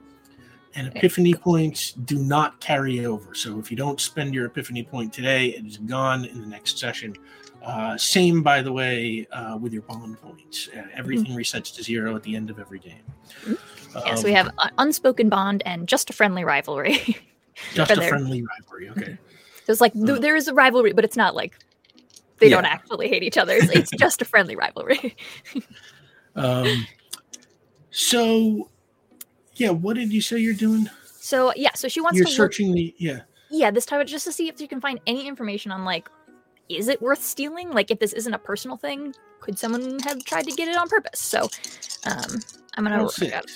And 0.76 0.88
epiphany 0.88 1.34
points 1.34 1.94
do 1.94 2.18
not 2.18 2.60
carry 2.60 3.06
over. 3.06 3.34
So 3.34 3.58
if 3.60 3.72
you 3.72 3.78
don't 3.78 4.02
spend 4.02 4.34
your 4.34 4.46
epiphany 4.48 4.84
point 4.84 5.14
today, 5.14 5.48
it 5.50 5.66
is 5.66 5.78
gone 5.78 6.26
in 6.26 6.42
the 6.42 6.48
next 6.48 6.78
session. 6.78 7.16
Uh, 7.64 7.98
same, 7.98 8.44
by 8.44 8.62
the 8.62 8.72
way, 8.72 9.28
uh, 9.32 9.58
with 9.58 9.74
your 9.74 9.82
bond 9.84 10.22
points. 10.22 10.70
Uh, 10.76 10.84
everything 10.94 11.36
resets 11.36 11.74
to 11.76 11.84
zero 11.84 12.16
at 12.16 12.24
the 12.24 12.36
end 12.36 12.50
of 12.50 12.60
every 12.60 12.80
game. 12.80 13.02
Yeah, 13.48 14.16
so 14.16 14.20
Um, 14.20 14.24
we 14.24 14.34
have 14.34 14.50
uh, 14.58 14.70
unspoken 14.78 15.30
bond 15.30 15.64
and 15.66 15.88
just 15.88 16.10
a 16.10 16.14
friendly 16.14 16.44
rivalry. 16.44 17.18
just 17.74 17.92
a 17.92 18.02
friendly 18.02 18.44
rivalry. 18.44 18.90
Okay. 18.90 19.18
So 19.68 19.74
it's 19.74 19.82
like 19.82 19.92
th- 19.92 20.08
Uh. 20.10 20.20
there 20.20 20.38
is 20.38 20.48
a 20.48 20.54
rivalry, 20.54 20.94
but 20.94 21.04
it's 21.04 21.18
not 21.18 21.36
like 21.36 21.60
they 22.40 22.48
don't 22.48 22.64
actually 22.64 23.10
hate 23.10 23.22
each 23.22 23.38
other. 23.38 23.54
It's, 23.58 23.70
it's 23.70 23.92
just 24.00 24.22
a 24.22 24.26
friendly 24.26 24.56
rivalry. 24.56 25.14
Um, 26.38 26.88
so, 27.92 28.70
yeah, 29.56 29.72
what 29.72 29.98
did 29.98 30.14
you 30.14 30.22
say 30.22 30.38
you're 30.38 30.54
doing? 30.54 30.90
So 31.04 31.52
yeah, 31.58 31.72
so 31.76 31.90
she 31.90 32.00
wants 32.00 32.16
You're 32.18 32.24
to 32.28 32.32
look, 32.32 32.38
searching 32.38 32.72
the 32.72 32.96
yeah. 32.98 33.24
yeah 33.50 33.70
this 33.72 33.86
time 33.86 34.06
just 34.08 34.24
to 34.24 34.32
see 34.32 34.48
if 34.48 34.62
you 34.62 34.70
can 34.70 34.80
find 34.80 35.02
any 35.06 35.28
information 35.28 35.74
on 35.74 35.84
like 35.84 36.08
is 36.70 36.88
it 36.88 37.02
worth 37.02 37.22
stealing? 37.22 37.70
Like 37.72 37.92
if 37.92 38.00
this 38.00 38.14
isn't 38.14 38.34
a 38.34 38.40
personal 38.40 38.78
thing, 38.78 39.14
could 39.42 39.60
someone 39.60 40.00
have 40.06 40.24
tried 40.24 40.46
to 40.46 40.52
get 40.56 40.70
it 40.70 40.78
on 40.78 40.88
purpose? 40.88 41.20
So 41.20 41.50
um 42.06 42.40
I'm 42.76 42.86
gonna 42.86 43.00
Roll 43.00 43.12
I 43.20 43.28
gotta, 43.28 43.52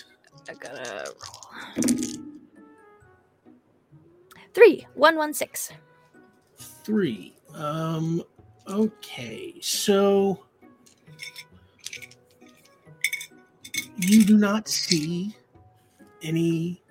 I 0.50 0.54
gotta 0.56 1.06
roll. 1.06 2.16
Three, 4.54 4.86
one, 4.96 5.16
one, 5.16 5.34
six. 5.34 5.72
Three. 6.84 7.36
Um. 7.54 8.24
Okay. 8.68 9.56
So 9.62 10.46
you 13.98 14.24
do 14.24 14.38
not 14.38 14.68
see 14.68 15.36
any 16.24 16.82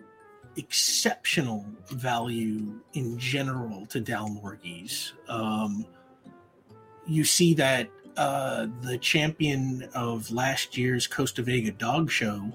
exceptional 0.57 1.64
value 1.88 2.80
in 2.95 3.18
general 3.18 3.86
to 3.86 4.01
Dalmorgies. 4.01 5.12
Um, 5.28 5.86
you 7.07 7.24
see 7.24 7.55
that 7.55 7.88
uh, 8.16 8.66
the 8.82 8.99
champion 8.99 9.88
of 9.95 10.30
last 10.30 10.76
year's 10.76 11.07
Costa 11.07 11.43
Vega 11.43 11.72
dog 11.72 12.11
show 12.11 12.53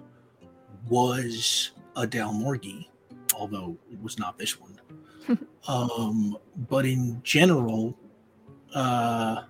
was 0.88 1.72
a 1.96 2.06
Dalmorgie, 2.06 2.88
although 3.36 3.78
it 3.92 4.02
was 4.02 4.20
not 4.20 4.38
this 4.38 4.60
one. 4.60 4.75
um, 5.68 6.38
but 6.70 6.86
in 6.86 7.22
general, 7.24 7.98
uh, 8.74 9.44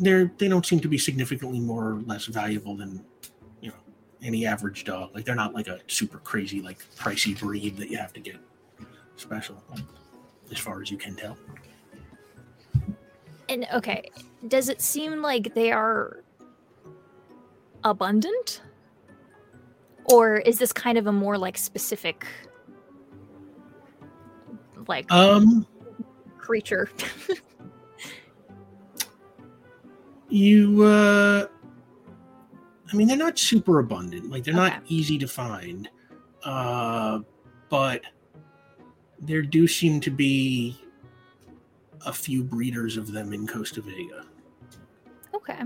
they're 0.00 0.32
they 0.38 0.48
don't 0.48 0.66
seem 0.66 0.80
to 0.80 0.88
be 0.88 0.98
significantly 0.98 1.60
more 1.60 1.90
or 1.90 1.94
less 2.02 2.26
valuable 2.26 2.76
than 2.76 3.04
you 3.60 3.70
know 3.70 3.76
any 4.22 4.46
average 4.46 4.84
dog. 4.84 5.14
Like 5.14 5.24
they're 5.24 5.34
not 5.34 5.54
like 5.54 5.68
a 5.68 5.80
super 5.86 6.18
crazy 6.18 6.60
like 6.60 6.78
pricey 6.96 7.38
breed 7.38 7.76
that 7.76 7.90
you 7.90 7.98
have 7.98 8.12
to 8.14 8.20
get 8.20 8.36
special, 9.16 9.62
as 10.50 10.58
far 10.58 10.82
as 10.82 10.90
you 10.90 10.96
can 10.96 11.14
tell. 11.14 11.36
And 13.48 13.66
okay, 13.74 14.10
does 14.48 14.68
it 14.68 14.80
seem 14.80 15.20
like 15.20 15.54
they 15.54 15.72
are 15.72 16.22
abundant? 17.84 18.62
Or 20.04 20.36
is 20.36 20.58
this 20.58 20.72
kind 20.72 20.98
of 20.98 21.06
a 21.06 21.12
more 21.12 21.38
like 21.38 21.56
specific 21.56 22.26
like 24.88 25.10
Um, 25.10 25.66
creature? 26.38 26.90
You, 30.32 30.82
uh, 30.84 31.46
I 32.90 32.96
mean, 32.96 33.06
they're 33.06 33.18
not 33.18 33.38
super 33.38 33.80
abundant. 33.80 34.30
Like 34.30 34.44
they're 34.44 34.54
not 34.54 34.82
easy 34.86 35.18
to 35.18 35.28
find, 35.28 35.90
uh, 36.42 37.18
but 37.68 38.00
there 39.20 39.42
do 39.42 39.68
seem 39.68 40.00
to 40.00 40.10
be 40.10 40.80
a 42.06 42.14
few 42.14 42.42
breeders 42.42 42.96
of 42.96 43.12
them 43.12 43.34
in 43.34 43.46
Costa 43.46 43.82
Vega. 43.82 44.24
Okay. 45.34 45.60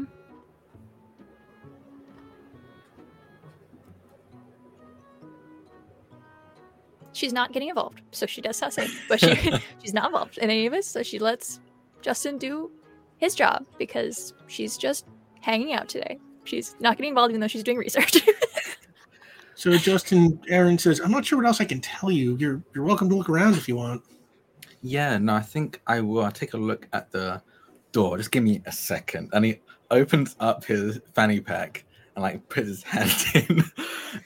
She's 7.17 7.33
not 7.33 7.53
getting 7.53 7.71
involved, 7.71 8.03
so 8.13 8.27
she 8.27 8.43
does 8.43 8.61
sussing, 8.61 8.91
but 9.09 9.19
she 9.19 9.35
she's 9.83 9.95
not 9.95 10.07
involved 10.07 10.37
in 10.37 10.51
any 10.51 10.67
of 10.67 10.73
this, 10.75 10.87
so 10.87 11.03
she 11.03 11.19
lets 11.19 11.61
Justin 12.03 12.37
do 12.37 12.71
his 13.17 13.35
job 13.35 13.65
because 13.79 14.35
she's 14.49 14.77
just 14.77 15.07
hanging 15.41 15.73
out 15.73 15.89
today. 15.89 16.19
She's 16.45 16.77
not 16.79 16.99
getting 16.99 17.09
involved 17.11 17.31
even 17.31 17.41
though 17.41 17.49
she's 17.49 17.65
doing 17.65 17.79
research. 17.79 18.19
So 19.59 19.75
Justin 19.79 20.39
Aaron 20.51 20.77
says, 20.77 21.01
"I'm 21.01 21.11
not 21.11 21.25
sure 21.25 21.39
what 21.39 21.47
else 21.47 21.63
I 21.63 21.65
can 21.65 21.81
tell 21.81 22.11
you. 22.11 22.37
You're 22.37 22.63
you're 22.75 22.85
welcome 22.85 23.09
to 23.09 23.17
look 23.17 23.31
around 23.31 23.55
if 23.55 23.67
you 23.67 23.77
want." 23.77 24.03
Yeah, 24.83 25.17
no, 25.17 25.35
I 25.35 25.41
think 25.41 25.81
I 25.87 26.03
will. 26.03 26.23
I'll 26.23 26.31
take 26.31 26.53
a 26.53 26.59
look 26.59 26.87
at 26.93 27.11
the 27.11 27.41
door. 27.93 28.19
Just 28.19 28.33
give 28.33 28.45
me 28.45 28.61
a 28.67 28.71
second. 28.71 29.31
And 29.33 29.47
he 29.47 29.61
opens 29.91 30.37
up 30.41 30.63
his 30.63 31.01
fanny 31.15 31.41
pack 31.41 31.86
and 32.17 32.23
like 32.23 32.49
puts 32.49 32.67
his 32.67 32.83
hand 32.83 33.13
in 33.49 33.65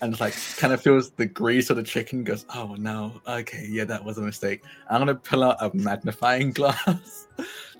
and 0.00 0.18
like 0.20 0.34
kind 0.56 0.72
of 0.72 0.80
feels 0.80 1.10
the 1.10 1.26
grease 1.26 1.68
of 1.68 1.76
the 1.76 1.82
chicken. 1.82 2.24
Goes, 2.24 2.46
oh 2.54 2.74
no, 2.78 3.20
okay, 3.26 3.66
yeah, 3.68 3.84
that 3.84 4.02
was 4.04 4.16
a 4.16 4.22
mistake. 4.22 4.62
I'm 4.88 5.00
gonna 5.00 5.14
pull 5.16 5.42
out 5.44 5.56
a 5.60 5.70
magnifying 5.76 6.50
glass, 6.54 7.28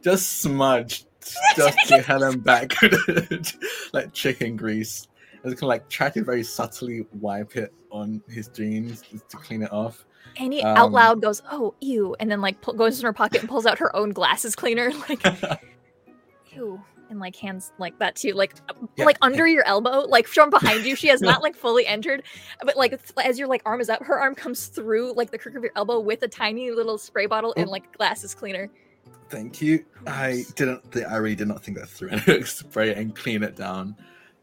just 0.03 0.41
smudge, 0.43 1.07
just 1.57 1.79
to 1.89 2.03
Helen 2.03 2.41
back 2.41 2.75
like 3.93 4.13
chicken 4.13 4.57
grease. 4.57 5.07
And 5.43 5.53
kind 5.55 5.63
of 5.63 5.69
like 5.69 5.89
try 5.89 6.11
to 6.11 6.23
very 6.23 6.43
subtly 6.43 7.07
wipe 7.19 7.57
it 7.57 7.73
on 7.91 8.23
his 8.29 8.49
jeans 8.49 9.03
to 9.31 9.37
clean 9.39 9.63
it 9.63 9.73
off. 9.73 10.05
and 10.37 10.53
he 10.53 10.63
out 10.63 10.89
Um, 10.89 10.93
loud 10.93 11.23
goes, 11.23 11.41
"Oh, 11.51 11.75
ew," 11.81 12.15
and 12.21 12.31
then 12.31 12.43
like 12.43 12.61
pull, 12.61 12.75
goes 12.75 12.99
in 12.99 13.07
her 13.07 13.15
pocket 13.15 13.41
and 13.41 13.49
pulls 13.49 13.65
out 13.65 13.79
her 13.79 13.95
own 13.97 14.11
glasses 14.11 14.55
cleaner, 14.55 14.93
like 15.09 15.25
ew, 16.53 16.83
and 17.11 17.19
like 17.21 17.37
hands 17.37 17.73
like 17.79 17.99
that 17.99 18.17
too, 18.17 18.33
like 18.33 18.55
uh, 18.69 18.75
Yeah, 18.97 19.05
like 19.05 19.19
under 19.21 19.47
your 19.47 19.65
elbow, 19.67 20.07
like 20.09 20.27
from 20.27 20.49
behind 20.51 20.85
you. 20.85 20.97
She 20.97 21.09
has 21.09 21.21
not 21.31 21.43
like 21.43 21.55
fully 21.57 21.87
entered, 21.87 22.23
but 22.65 22.77
like 22.77 22.99
as 23.25 23.39
your 23.39 23.49
like 23.49 23.63
arm 23.67 23.81
is 23.81 23.91
up, 23.91 24.03
her 24.05 24.19
arm 24.19 24.35
comes 24.35 24.67
through 24.69 25.13
like 25.15 25.31
the 25.31 25.39
crook 25.39 25.55
of 25.57 25.63
your 25.63 25.73
elbow 25.77 26.01
with 26.01 26.23
a 26.23 26.29
tiny 26.29 26.71
little 26.71 26.97
spray 26.99 27.27
bottle 27.27 27.53
and 27.57 27.69
Oh. 27.69 27.71
like 27.73 27.93
glasses 27.97 28.35
cleaner. 28.35 28.71
Thank 29.29 29.61
you. 29.63 29.85
I 30.07 30.45
didn't. 30.57 30.91
Th- 30.93 31.07
I 31.07 31.17
really 31.17 31.37
did 31.37 31.49
not 31.49 31.63
think 31.63 31.79
that 31.79 31.89
through. 31.89 32.11
And 32.27 32.47
spray 32.47 32.91
it 32.91 32.99
and 32.99 33.15
clean 33.15 33.43
it 33.43 33.57
down. 33.57 33.95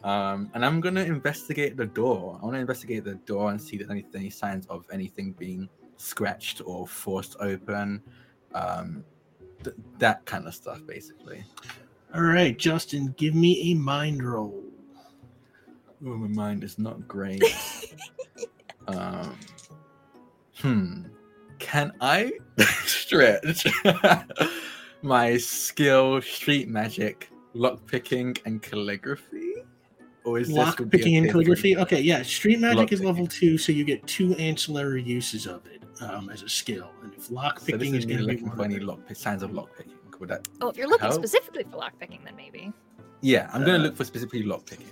Um, 0.04 0.50
and 0.54 0.64
I'm 0.64 0.80
gonna 0.80 1.04
investigate 1.04 1.76
the 1.76 1.86
door. 1.88 2.38
I 2.42 2.46
want 2.46 2.56
to 2.56 2.60
investigate 2.62 3.04
the 3.04 3.16
door 3.16 3.52
and 3.52 3.62
see 3.62 3.76
if 3.76 3.80
there's 3.80 3.92
any, 3.92 4.06
any 4.16 4.30
signs 4.30 4.66
of 4.68 4.86
anything 4.92 5.34
being 5.34 5.68
scratched 5.98 6.62
or 6.66 6.88
forced 6.88 7.36
open. 7.42 8.02
Um, 8.54 9.04
th- 9.64 9.76
that 9.98 10.24
kind 10.26 10.48
of 10.48 10.54
stuff, 10.54 10.86
basically. 10.86 11.44
All 12.16 12.22
right, 12.22 12.58
Justin, 12.58 13.14
give 13.18 13.36
me 13.36 13.72
a 13.72 13.76
mind 13.76 14.24
roll. 14.24 14.64
Oh, 16.06 16.16
my 16.16 16.28
mind 16.28 16.64
is 16.64 16.78
not 16.80 17.08
great. 17.08 17.44
um, 18.88 19.38
hmm. 20.60 21.04
Can 21.60 21.92
I 22.02 22.34
stretch 22.86 23.68
my 25.02 25.38
skill, 25.38 26.22
street 26.22 26.70
magic, 26.70 27.30
lock 27.54 27.86
picking, 27.88 28.38
and 28.46 28.62
calligraphy? 28.62 29.56
Or 30.24 30.40
is 30.40 30.52
Lock 30.52 30.78
this 30.78 30.88
picking 30.90 31.16
and 31.16 31.32
calligraphy. 31.32 31.70
you? 31.70 31.80
Okay, 31.80 32.02
yeah. 32.02 32.22
Street 32.22 32.60
magic 32.60 32.92
is 32.92 33.00
Lockpicking. 33.00 33.06
level 33.06 33.28
two, 33.28 33.58
so 33.58 33.72
you 33.72 33.86
get 33.86 34.06
two 34.08 34.36
ancillary 34.36 35.02
uses 35.02 35.48
of 35.48 35.66
it 35.68 35.82
um, 36.02 36.30
as 36.30 36.42
a 36.44 36.50
skill. 36.50 36.92
And 37.02 37.14
if 37.14 37.32
lock 37.32 37.62
So 37.62 37.76
is 37.76 37.82
is 37.82 38.06
going 38.06 38.20
to 38.20 38.28
be 38.28 38.36
one 38.44 38.52
of 38.52 38.60
any 38.60 38.80
lock 38.80 39.00
signs 39.16 39.42
of 39.42 39.54
lock 39.54 39.70
picking. 39.78 39.94
Would 40.20 40.30
that? 40.30 40.48
Oh, 40.62 40.70
if 40.70 40.78
you're 40.78 40.88
looking 40.88 41.08
How? 41.08 41.14
specifically 41.14 41.64
for 41.70 41.78
lock 41.78 41.94
picking, 42.00 42.22
then 42.24 42.36
maybe. 42.36 42.72
Yeah, 43.22 43.50
I'm 43.54 43.62
gonna 43.62 43.76
Uh, 43.80 43.82
look 43.84 43.96
for 43.96 44.04
specifically 44.06 44.44
lock 44.44 44.66
picking. 44.66 44.88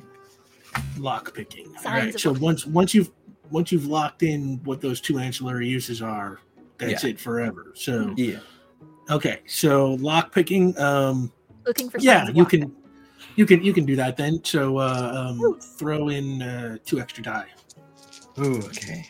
lock 0.98 1.34
picking. 1.34 1.68
All 1.68 1.82
Signs 1.84 1.86
right. 2.06 2.16
of 2.16 2.22
So 2.22 2.32
lock- 2.32 2.42
once 2.42 2.66
once 2.66 2.94
you've 2.94 3.12
once 3.52 3.72
you've 3.72 3.86
locked 3.86 4.24
in 4.24 4.60
what 4.64 4.82
those 4.82 5.00
two 5.00 5.20
ancillary 5.20 5.68
uses 5.68 6.02
are, 6.02 6.40
that's 6.78 7.04
Yeah. 7.04 7.12
it 7.12 7.20
forever. 7.20 7.72
So 7.76 8.14
Yeah. 8.18 8.40
okay. 9.10 9.42
So 9.48 9.94
lock 9.96 10.32
picking. 10.34 10.78
Um, 10.80 11.32
Looking 11.66 11.90
for 11.90 12.00
yeah, 12.00 12.28
you 12.30 12.46
can 12.46 12.62
picking. 12.62 12.76
you 13.36 13.46
can 13.46 13.64
you 13.64 13.74
can 13.74 13.86
do 13.86 13.96
that 13.96 14.18
then. 14.18 14.44
So 14.44 14.78
uh, 14.78 15.34
um, 15.40 15.60
throw 15.60 16.10
in 16.10 16.42
uh, 16.42 16.78
two 16.86 17.00
extra 17.00 17.24
die. 17.24 17.48
Ooh, 18.40 18.58
okay. 18.58 19.08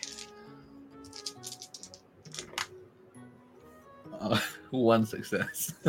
Uh, 4.20 4.38
one 4.76 5.04
success. 5.06 5.74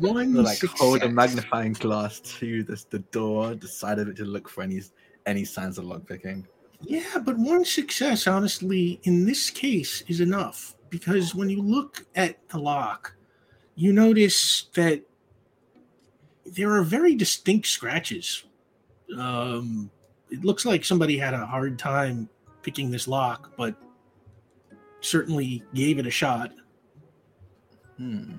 One 0.00 0.34
So, 0.34 0.40
like 0.40 0.58
hold 0.76 1.02
a 1.02 1.08
magnifying 1.08 1.72
glass 1.72 2.20
to 2.20 2.62
this 2.64 2.84
the 2.84 2.98
door, 2.98 3.54
the 3.54 3.68
side 3.68 3.98
of 3.98 4.08
it 4.08 4.16
to 4.16 4.24
look 4.24 4.48
for 4.48 4.62
any 4.62 4.82
any 5.26 5.44
signs 5.44 5.78
of 5.78 5.84
lock 5.84 6.06
picking. 6.06 6.46
Yeah, 6.80 7.18
but 7.24 7.36
one 7.36 7.64
success, 7.64 8.26
honestly, 8.26 9.00
in 9.04 9.24
this 9.24 9.50
case 9.50 10.02
is 10.08 10.20
enough 10.20 10.76
because 10.90 11.34
when 11.34 11.48
you 11.48 11.62
look 11.62 12.06
at 12.14 12.36
the 12.48 12.58
lock, 12.58 13.14
you 13.74 13.92
notice 13.92 14.64
that 14.74 15.02
there 16.46 16.72
are 16.72 16.82
very 16.82 17.14
distinct 17.14 17.66
scratches. 17.66 18.44
Um, 19.16 19.90
it 20.30 20.44
looks 20.44 20.64
like 20.64 20.84
somebody 20.84 21.18
had 21.18 21.34
a 21.34 21.46
hard 21.46 21.78
time 21.78 22.28
picking 22.62 22.90
this 22.90 23.08
lock, 23.08 23.52
but 23.56 23.74
certainly 25.00 25.62
gave 25.74 25.98
it 25.98 26.06
a 26.06 26.10
shot. 26.10 26.52
Hmm. 27.98 28.36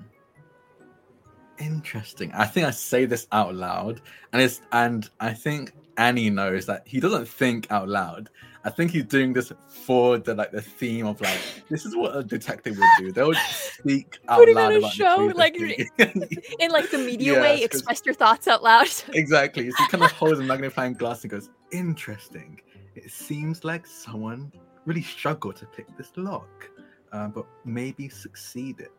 Interesting. 1.58 2.32
I 2.32 2.46
think 2.46 2.66
I 2.66 2.70
say 2.70 3.04
this 3.04 3.26
out 3.32 3.54
loud, 3.54 4.00
and 4.32 4.40
it's 4.40 4.62
and 4.72 5.08
I 5.20 5.34
think 5.34 5.72
Annie 5.98 6.30
knows 6.30 6.64
that 6.66 6.82
he 6.86 7.00
doesn't 7.00 7.28
think 7.28 7.70
out 7.70 7.88
loud. 7.88 8.30
I 8.64 8.70
think 8.70 8.90
he's 8.90 9.04
doing 9.04 9.32
this 9.32 9.52
for 9.68 10.18
the 10.18 10.34
like 10.34 10.52
the 10.52 10.60
theme 10.60 11.06
of 11.06 11.20
like 11.20 11.38
this 11.68 11.84
is 11.84 11.96
what 11.96 12.16
a 12.16 12.22
detective 12.22 12.78
would 12.78 12.88
do. 12.98 13.12
They 13.12 13.22
would 13.22 13.36
speak 13.50 14.18
out 14.28 14.38
Putting 14.38 14.54
loud 14.54 14.72
on 14.72 14.84
a 14.84 14.90
show, 14.90 15.30
like. 15.34 15.56
In 15.58 16.70
like 16.70 16.90
the 16.90 16.98
media 16.98 17.34
way, 17.40 17.62
express 17.62 18.02
your 18.04 18.14
thoughts 18.14 18.48
out 18.48 18.62
loud. 18.62 18.88
exactly. 19.14 19.70
So 19.70 19.76
he 19.78 19.88
kind 19.88 20.04
of 20.04 20.12
holds 20.12 20.38
a 20.38 20.42
magnifying 20.42 20.94
glass 20.94 21.22
and 21.22 21.30
goes, 21.30 21.50
"Interesting. 21.72 22.60
It 22.94 23.10
seems 23.10 23.64
like 23.64 23.86
someone 23.86 24.52
really 24.86 25.02
struggled 25.02 25.56
to 25.56 25.66
pick 25.66 25.86
this 25.96 26.12
lock, 26.16 26.68
uh, 27.12 27.28
but 27.28 27.46
maybe 27.64 28.08
succeeded." 28.08 28.90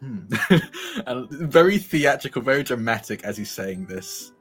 Hmm. 0.00 0.20
and 1.06 1.30
very 1.30 1.78
theatrical, 1.78 2.42
very 2.42 2.62
dramatic 2.62 3.24
as 3.24 3.36
he's 3.36 3.50
saying 3.50 3.86
this. 3.86 4.32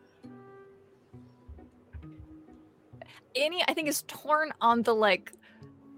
Annie, 3.35 3.63
I 3.67 3.73
think, 3.73 3.87
is 3.87 4.03
torn 4.07 4.51
on 4.61 4.83
the 4.83 4.93
like, 4.93 5.31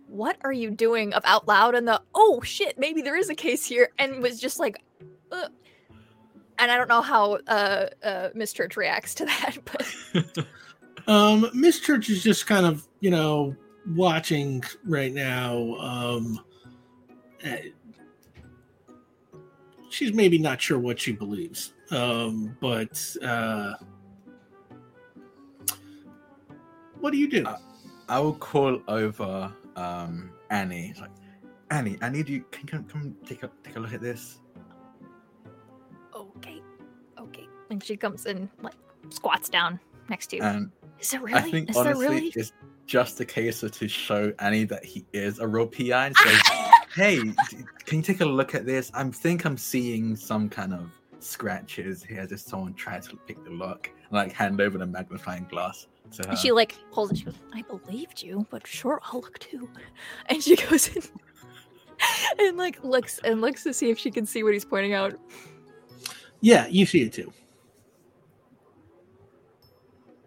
what 0.08 0.38
are 0.42 0.54
you 0.54 0.72
doing 0.72 1.14
of 1.14 1.24
out 1.26 1.48
loud 1.48 1.76
and 1.76 1.88
the 1.88 2.02
oh 2.16 2.42
shit, 2.42 2.80
maybe 2.80 3.02
there 3.02 3.18
is 3.18 3.30
a 3.30 3.36
case 3.36 3.66
here, 3.66 3.90
and 4.00 4.22
was 4.22 4.40
just 4.40 4.60
like, 4.60 4.82
Ugh. 5.32 5.52
and 6.58 6.72
I 6.72 6.78
don't 6.78 6.88
know 6.88 7.02
how 7.02 7.40
uh, 7.48 7.88
uh, 8.04 8.30
Miss 8.34 8.54
Church 8.54 8.78
reacts 8.78 9.14
to 9.16 9.26
that, 9.26 9.58
but 9.66 10.48
Um, 11.08 11.50
Miss 11.54 11.80
Church 11.80 12.10
is 12.10 12.22
just 12.22 12.48
kind 12.48 12.66
of, 12.66 12.86
you 13.00 13.10
know, 13.10 13.56
watching 13.96 14.64
right 14.84 15.14
now. 15.14 15.76
Um, 15.76 16.40
eh, 17.44 17.70
she's 19.98 20.14
maybe 20.14 20.38
not 20.38 20.62
sure 20.62 20.78
what 20.78 21.00
she 21.00 21.12
believes, 21.12 21.74
um, 21.92 22.56
but 22.62 23.16
uh, 23.24 23.74
what 27.00 27.12
do 27.12 27.18
you 27.18 27.30
do? 27.30 27.46
Uh, 27.46 27.58
I 28.08 28.20
will 28.20 28.36
call 28.36 28.80
over 28.88 29.52
um, 29.76 30.32
Annie. 30.52 30.94
Like, 31.02 31.10
Annie, 31.72 31.98
I 32.02 32.10
need 32.10 32.30
you. 32.30 32.46
Can 32.52 32.68
you 32.68 32.72
come, 32.72 32.84
come 32.86 33.16
take 33.26 33.44
a 33.44 33.50
take 33.64 33.76
a 33.76 33.80
look 33.80 33.94
at 33.94 34.02
this? 34.02 34.40
okay, 36.16 36.62
okay. 37.20 37.48
And 37.70 37.84
she 37.84 37.98
comes 37.98 38.26
and 38.28 38.50
like, 38.62 38.76
squats 39.10 39.50
down 39.50 39.80
next 40.10 40.28
to 40.28 40.38
you. 40.38 40.44
And 40.44 40.72
is 41.00 41.14
it 41.14 41.22
really? 41.22 41.40
I 41.40 41.42
think 41.42 41.70
is 41.70 41.76
there 41.76 41.86
honestly, 41.86 42.08
really? 42.08 42.34
it's 42.36 42.54
just 42.86 43.20
a 43.20 43.26
case 43.26 43.64
of 43.64 43.72
to 43.74 43.88
show 43.88 44.32
Annie 44.40 44.64
that 44.66 44.86
he 44.86 45.06
is 45.12 45.40
a 45.40 45.48
real 45.48 45.68
PI. 45.68 46.14
And 46.98 47.36
say, 47.36 47.58
hey, 47.58 47.64
can 47.86 47.98
you 47.98 48.04
take 48.04 48.22
a 48.22 48.26
look 48.26 48.56
at 48.56 48.66
this? 48.66 48.92
I 48.94 49.04
think 49.10 49.46
I'm 49.46 49.58
seeing 49.58 50.16
some 50.16 50.50
kind 50.50 50.74
of 50.74 50.92
scratches 51.20 52.04
here. 52.04 52.26
Just 52.26 52.48
someone 52.48 52.74
tried 52.74 53.04
to 53.04 53.16
pick 53.28 53.44
the 53.44 53.52
lock 53.52 53.90
and 54.10 54.12
like 54.12 54.32
hand 54.34 54.62
over 54.62 54.78
the 54.78 54.86
magnifying 54.86 55.46
glass 55.50 55.88
to 56.14 56.24
her. 56.24 56.30
And 56.30 56.38
she 56.38 56.52
like 56.52 56.76
pulls 56.92 57.12
it. 57.12 57.18
She 57.20 57.26
goes, 57.26 57.36
"I 57.54 57.62
believed 57.64 58.22
you, 58.22 58.46
but 58.50 58.66
sure, 58.66 59.00
I'll 59.04 59.22
look 59.22 59.40
too." 59.40 59.70
And 60.30 60.44
she 60.44 60.56
goes 60.56 60.96
in 60.96 61.04
and 62.40 62.58
like 62.58 62.84
looks 62.84 63.20
and 63.24 63.42
looks 63.42 63.64
to 63.64 63.74
see 63.74 63.90
if 63.90 63.98
she 63.98 64.12
can 64.12 64.26
see 64.26 64.44
what 64.44 64.54
he's 64.54 64.66
pointing 64.66 64.94
out. 64.94 65.16
yeah, 66.42 66.68
you 66.68 66.86
see 66.86 67.04
it 67.04 67.14
too. 67.14 67.32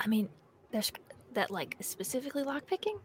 I 0.01 0.07
mean, 0.07 0.29
there's 0.73 0.91
that 1.35 1.51
like 1.51 1.77
specifically 1.81 2.43
lockpicking. 2.43 2.99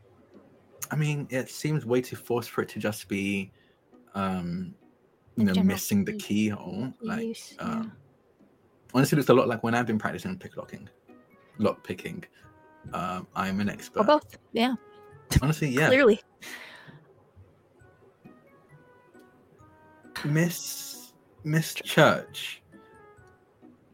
I 0.92 0.96
mean, 0.96 1.28
it 1.30 1.50
seems 1.50 1.86
way 1.86 2.02
too 2.02 2.16
forced 2.16 2.50
for 2.50 2.62
it 2.62 2.70
to 2.70 2.80
just 2.80 3.08
be, 3.08 3.52
um, 4.14 4.74
you 5.36 5.44
know, 5.46 5.54
General 5.54 5.74
missing 5.74 6.06
the 6.06 6.14
key- 6.14 6.50
keyhole. 6.50 6.94
Like, 7.02 7.24
use, 7.28 7.56
yeah. 7.58 7.64
um, 7.66 7.92
honestly, 8.94 9.16
it 9.16 9.20
looks 9.20 9.30
a 9.30 9.34
lot 9.34 9.48
like 9.48 9.64
when 9.64 9.76
I've 9.76 9.88
been 9.88 9.98
practicing 10.00 10.38
picklocking, 10.38 10.88
lock 11.58 11.84
picking. 11.84 12.24
Um, 12.94 13.28
I'm 13.36 13.60
an 13.60 13.70
expert. 13.70 14.02
Or 14.02 14.04
both. 14.06 14.38
Yeah, 14.54 14.76
Honestly, 15.42 15.70
yeah. 15.70 15.88
clearly. 15.88 16.20
Miss 20.24 21.14
Miss 21.44 21.74
Church, 21.76 22.62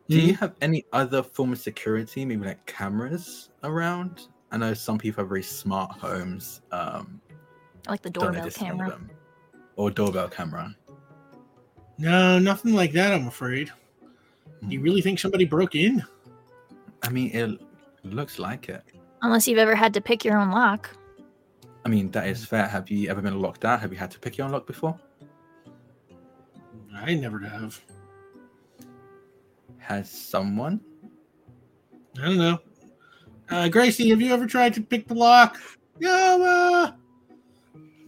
do 0.08 0.20
Hmm? 0.20 0.28
you 0.28 0.34
have 0.36 0.56
any 0.62 0.86
other 0.94 1.24
form 1.24 1.52
of 1.54 1.60
security, 1.60 2.24
maybe 2.26 2.46
like 2.46 2.66
cameras 2.66 3.50
around? 3.64 4.28
I 4.52 4.58
know 4.58 4.74
some 4.74 4.98
people 4.98 5.22
have 5.24 5.30
very 5.30 5.44
smart 5.44 5.92
homes. 5.92 6.62
Um, 6.72 7.22
I 7.88 7.92
like 7.92 8.02
the 8.02 8.10
don't 8.10 8.26
know 8.26 8.32
doorbell 8.32 8.48
if 8.48 8.54
it's 8.54 8.62
one 8.62 8.72
of 8.72 8.78
camera. 8.78 9.00
Or 9.78 9.90
doorbell 9.92 10.28
camera. 10.30 10.76
No, 11.98 12.38
nothing 12.40 12.74
like 12.74 12.92
that. 12.94 13.14
I'm 13.14 13.28
afraid. 13.28 13.72
You 14.68 14.80
Hmm. 14.80 14.84
really 14.84 15.02
think 15.02 15.20
somebody 15.20 15.46
broke 15.46 15.76
in? 15.76 16.04
I 17.04 17.10
mean, 17.10 17.32
it 17.34 17.60
looks 18.04 18.38
like 18.40 18.70
it. 18.70 18.84
Unless 19.22 19.48
you've 19.48 19.58
ever 19.60 19.76
had 19.76 19.94
to 19.94 20.02
pick 20.02 20.26
your 20.26 20.38
own 20.38 20.52
lock. 20.52 20.90
I 21.86 21.90
mean, 21.90 22.12
that 22.12 22.28
is 22.28 22.46
fair. 22.46 22.68
Have 22.68 22.90
you 22.90 23.10
ever 23.10 23.22
been 23.22 23.40
locked 23.42 23.66
out? 23.66 23.80
Have 23.80 23.92
you 23.92 23.98
had 23.98 24.12
to 24.12 24.20
pick 24.20 24.38
your 24.38 24.46
own 24.46 24.52
lock 24.52 24.68
before? 24.68 25.00
I 26.94 27.16
never 27.16 27.40
have. 27.40 27.80
Has 29.78 30.10
someone? 30.12 30.80
I 32.22 32.26
don't 32.26 32.38
know. 32.38 32.60
Uh, 33.52 33.68
Gracie, 33.68 34.10
have 34.10 34.22
you 34.22 34.34
ever 34.34 34.48
tried 34.48 34.74
to 34.76 34.82
pick 34.82 35.08
the 35.08 35.14
lock? 35.14 35.58
No. 36.00 36.96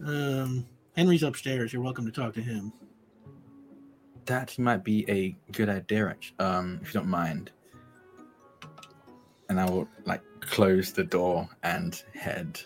Uh... 0.02 0.06
Um, 0.06 0.66
Henry's 0.96 1.22
upstairs. 1.22 1.72
You're 1.72 1.82
welcome 1.82 2.06
to 2.06 2.12
talk 2.12 2.32
to 2.34 2.40
him. 2.40 2.72
That 4.24 4.58
might 4.58 4.82
be 4.82 5.08
a 5.10 5.36
good 5.52 5.68
idea, 5.68 6.08
act- 6.08 6.32
um, 6.38 6.80
if 6.82 6.94
you 6.94 7.00
don't 7.00 7.10
mind. 7.10 7.50
And 9.50 9.60
I 9.60 9.66
will 9.66 9.86
like 10.06 10.22
close 10.40 10.92
the 10.92 11.04
door 11.04 11.46
and 11.62 12.02
head. 12.14 12.60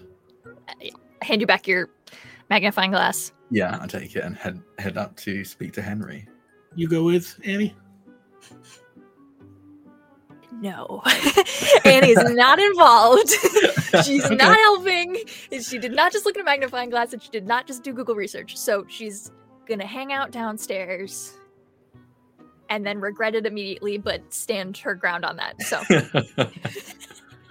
Hand 1.22 1.40
you 1.40 1.46
back 1.48 1.66
your 1.66 1.90
magnifying 2.48 2.92
glass. 2.92 3.32
Yeah, 3.50 3.76
I'll 3.80 3.88
take 3.88 4.14
it 4.14 4.22
and 4.22 4.36
head 4.36 4.62
head 4.78 4.96
up 4.96 5.16
to 5.16 5.44
speak 5.44 5.72
to 5.72 5.82
Henry. 5.82 6.28
You 6.76 6.88
go 6.88 7.02
with 7.02 7.40
Annie. 7.44 7.74
No, 10.60 11.02
Annie's 11.84 12.16
not 12.34 12.58
involved. 12.58 13.28
she's 14.04 14.24
Okay. 14.24 14.34
not 14.34 14.58
helping. 14.58 15.16
She 15.62 15.78
did 15.78 15.92
not 15.92 16.12
just 16.12 16.24
look 16.26 16.36
at 16.36 16.40
a 16.40 16.44
magnifying 16.44 16.90
glass, 16.90 17.12
and 17.12 17.22
she 17.22 17.30
did 17.30 17.46
not 17.46 17.66
just 17.66 17.84
do 17.84 17.92
Google 17.92 18.14
research. 18.16 18.56
So 18.56 18.84
she's 18.88 19.30
gonna 19.68 19.86
hang 19.86 20.12
out 20.12 20.30
downstairs, 20.32 21.34
and 22.70 22.84
then 22.84 22.98
regret 23.00 23.34
it 23.34 23.46
immediately, 23.46 23.98
but 23.98 24.34
stand 24.34 24.76
her 24.78 24.94
ground 24.94 25.24
on 25.24 25.36
that. 25.36 25.62
So 25.62 25.80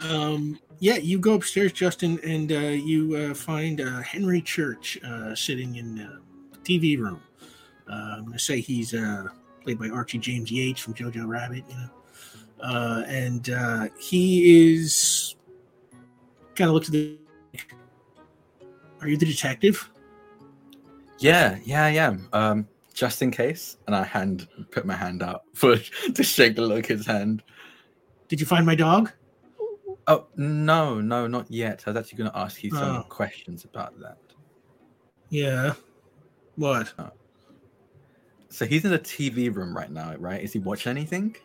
Um, 0.02 0.60
yeah, 0.80 0.98
you 0.98 1.18
go 1.18 1.34
upstairs, 1.34 1.72
Justin, 1.72 2.20
and 2.24 2.52
uh, 2.52 2.56
you 2.60 3.16
uh, 3.16 3.34
find 3.34 3.82
uh, 3.82 4.02
Henry 4.02 4.42
Church 4.42 5.00
uh, 5.04 5.34
sitting 5.34 5.76
in 5.78 6.00
uh, 6.00 6.18
the 6.52 6.60
TV 6.60 7.00
room. 7.00 7.20
Uh, 7.90 8.18
I'm 8.18 8.22
going 8.26 8.34
to 8.34 8.40
say 8.40 8.60
he's 8.60 8.94
uh, 8.94 9.28
played 9.64 9.80
by 9.80 9.90
Archie 9.90 10.20
James 10.20 10.52
Yates 10.52 10.80
from 10.80 10.94
Jojo 10.94 11.26
Rabbit, 11.28 11.64
you 11.68 11.76
know. 11.76 11.90
Uh, 12.62 13.04
and 13.08 13.50
uh, 13.50 13.88
he 14.00 14.74
is 14.74 15.36
kind 16.56 16.70
of 16.70 16.74
looks 16.74 16.88
at 16.88 16.94
the. 16.94 17.18
Are 19.02 19.08
you 19.08 19.18
the 19.18 19.26
detective? 19.26 19.90
yeah, 21.20 21.58
yeah, 21.64 21.84
I 21.86 21.90
am. 21.90 22.30
Um, 22.34 22.68
just 22.94 23.22
in 23.22 23.30
case, 23.32 23.78
and 23.86 23.96
I 23.96 24.04
hand 24.04 24.48
put 24.72 24.86
my 24.86 24.96
hand 24.96 25.22
out 25.22 25.44
for 25.54 25.78
to 25.78 26.24
shake 26.24 26.56
the 26.56 26.64
look 26.64 26.88
his 26.88 27.06
hand. 27.06 27.44
Did 28.28 28.40
you 28.40 28.46
find 28.46 28.66
my 28.66 28.76
dog? 28.76 29.12
Oh 30.08 30.26
no, 30.36 31.00
no, 31.02 31.28
not 31.28 31.50
yet. 31.52 31.84
I 31.86 31.92
was 31.92 31.98
actually 31.98 32.18
going 32.20 32.32
to 32.32 32.38
ask 32.38 32.64
you 32.64 32.72
some 32.72 32.98
Oh. 32.98 33.04
questions 33.08 33.66
about 33.66 34.00
that. 34.00 34.18
Yeah. 35.30 35.74
What? 36.56 36.94
So 38.50 38.66
he's 38.66 38.84
in 38.86 38.92
the 38.92 39.00
TV 39.00 39.54
room 39.54 39.76
right 39.76 39.92
now, 39.92 40.16
right? 40.18 40.42
Is 40.42 40.54
he 40.54 40.60
watching 40.60 40.90
anything? 40.90 41.36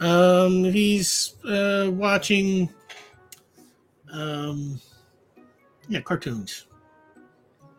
Um, 0.00 0.64
he's 0.64 1.34
uh, 1.44 1.90
watching. 1.92 2.72
Um, 4.12 4.80
yeah, 5.88 6.00
cartoons. 6.00 6.66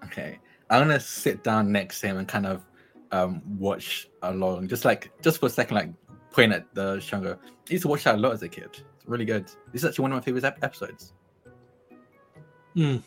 Okay, 0.06 0.40
I'm 0.70 0.88
gonna 0.88 1.00
sit 1.00 1.44
down 1.44 1.72
next 1.72 2.02
to 2.02 2.08
him 2.08 2.18
and 2.18 2.28
kind 2.28 2.46
of 2.46 2.66
um 3.12 3.42
watch 3.58 4.08
along, 4.22 4.68
just 4.68 4.86
like 4.86 5.12
just 5.22 5.40
for 5.40 5.48
a 5.48 5.50
second, 5.50 5.76
like 5.76 5.90
point 6.32 6.54
at 6.54 6.74
the 6.74 7.04
and 7.12 7.28
I 7.28 7.36
used 7.70 7.84
to 7.84 7.88
watch 7.88 8.04
that 8.06 8.16
a 8.16 8.18
lot 8.18 8.34
as 8.34 8.44
a 8.44 8.50
kid. 8.50 8.70
It's 8.72 8.84
really 9.06 9.26
good. 9.26 9.46
This 9.72 9.84
is 9.84 9.86
actually 9.86 10.04
one 10.04 10.12
of 10.12 10.18
my 10.18 10.22
favorite 10.22 10.44
ep- 10.44 10.64
episodes. 10.64 11.14
Hmm. 12.76 12.98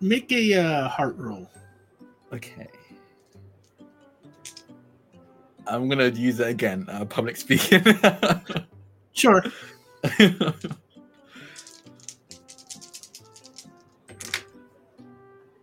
Make 0.00 0.30
a 0.32 0.54
uh, 0.54 0.88
heart 0.88 1.16
roll. 1.16 1.50
Okay. 2.32 2.68
I'm 5.66 5.88
gonna 5.88 6.08
use 6.08 6.40
it 6.40 6.48
again. 6.48 6.86
Uh, 6.88 7.04
public 7.04 7.36
speaking. 7.36 7.82
Sure. 9.14 9.42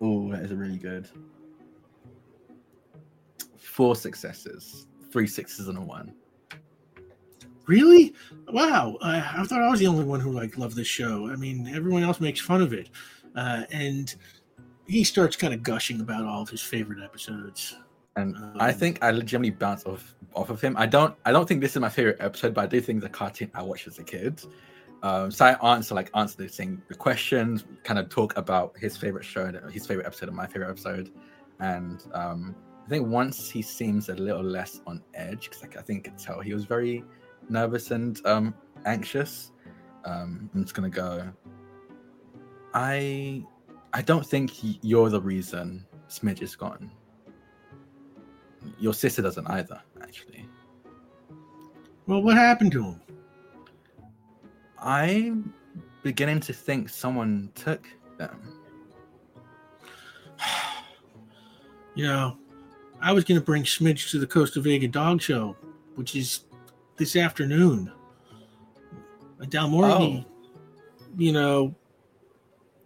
oh, 0.01 0.31
that 0.31 0.41
is 0.41 0.53
really 0.53 0.77
good. 0.77 1.09
Four 3.57 3.95
successes, 3.95 4.87
three 5.11 5.27
sixes, 5.27 5.67
and 5.67 5.77
a 5.77 5.81
one. 5.81 6.13
Really? 7.67 8.15
Wow. 8.47 8.97
I, 9.01 9.17
I 9.17 9.43
thought 9.43 9.61
I 9.61 9.69
was 9.69 9.79
the 9.81 9.87
only 9.87 10.05
one 10.05 10.21
who 10.21 10.31
like 10.31 10.57
loved 10.57 10.75
this 10.77 10.87
show. 10.87 11.29
I 11.29 11.35
mean, 11.35 11.67
everyone 11.67 12.03
else 12.03 12.21
makes 12.21 12.39
fun 12.39 12.61
of 12.61 12.71
it, 12.73 12.89
uh, 13.35 13.63
and 13.69 14.15
he 14.87 15.03
starts 15.03 15.35
kind 15.35 15.53
of 15.53 15.61
gushing 15.61 15.99
about 15.99 16.23
all 16.23 16.41
of 16.41 16.49
his 16.49 16.61
favorite 16.61 17.03
episodes. 17.03 17.75
And 18.15 18.35
I 18.59 18.69
Um, 18.71 18.75
think 18.75 19.01
I 19.03 19.11
legitimately 19.11 19.51
bounce 19.51 19.85
off 19.85 20.15
off 20.33 20.49
of 20.49 20.61
him. 20.61 20.75
I 20.77 20.85
don't 20.85 21.15
I 21.25 21.31
don't 21.31 21.47
think 21.47 21.61
this 21.61 21.75
is 21.75 21.81
my 21.81 21.89
favorite 21.89 22.17
episode, 22.19 22.53
but 22.53 22.61
I 22.63 22.67
do 22.67 22.79
think 22.81 23.01
the 23.01 23.09
cartoon 23.09 23.51
I 23.53 23.61
watched 23.63 23.87
as 23.87 23.99
a 23.99 24.03
kid. 24.03 24.41
Um, 25.03 25.31
so 25.31 25.45
I 25.45 25.73
answer 25.75 25.95
like 25.95 26.09
answer 26.15 26.37
the 26.37 26.47
thing, 26.47 26.81
the 26.87 26.95
questions, 26.95 27.65
kind 27.83 27.97
of 27.99 28.09
talk 28.09 28.37
about 28.37 28.77
his 28.77 28.95
favorite 28.97 29.25
show, 29.25 29.51
his 29.71 29.87
favorite 29.87 30.05
episode, 30.05 30.27
and 30.29 30.35
my 30.37 30.45
favorite 30.45 30.69
episode. 30.69 31.11
And 31.59 32.03
um, 32.13 32.55
I 32.85 32.89
think 32.89 33.07
once 33.07 33.49
he 33.49 33.61
seems 33.61 34.09
a 34.09 34.15
little 34.15 34.43
less 34.43 34.81
on 34.87 35.01
edge, 35.13 35.49
because 35.49 35.61
like 35.61 35.77
I 35.77 35.81
think 35.81 36.07
I 36.07 36.09
could 36.11 36.19
tell 36.19 36.39
he 36.41 36.53
was 36.53 36.65
very 36.65 37.03
nervous 37.49 37.91
and 37.91 38.23
um, 38.27 38.53
anxious. 38.85 39.51
Um, 40.05 40.49
I'm 40.53 40.63
just 40.63 40.75
gonna 40.75 40.89
go. 40.89 41.29
I 42.73 43.43
I 43.93 44.01
don't 44.01 44.25
think 44.25 44.51
y- 44.63 44.79
you're 44.81 45.09
the 45.09 45.21
reason 45.21 45.85
Smidge 46.09 46.41
is 46.41 46.55
gone. 46.55 46.91
Your 48.79 48.93
sister 48.93 49.21
doesn't 49.21 49.47
either, 49.47 49.81
actually. 50.01 50.47
Well, 52.07 52.21
what 52.21 52.35
happened 52.35 52.71
to 52.73 52.83
him? 52.83 53.01
I'm 54.79 55.53
beginning 56.03 56.39
to 56.41 56.53
think 56.53 56.89
someone 56.89 57.51
took 57.55 57.87
them. 58.17 58.39
You 61.93 62.05
know, 62.05 62.37
I 63.01 63.11
was 63.11 63.25
going 63.25 63.37
to 63.37 63.43
bring 63.43 63.63
Smidge 63.63 64.11
to 64.11 64.19
the 64.19 64.25
Costa 64.25 64.61
Vega 64.61 64.87
Dog 64.87 65.21
Show, 65.21 65.57
which 65.95 66.15
is 66.15 66.45
this 66.95 67.17
afternoon. 67.17 67.91
Uh, 69.41 69.45
Dalmorgy, 69.45 70.25
you 71.17 71.33
know, 71.33 71.75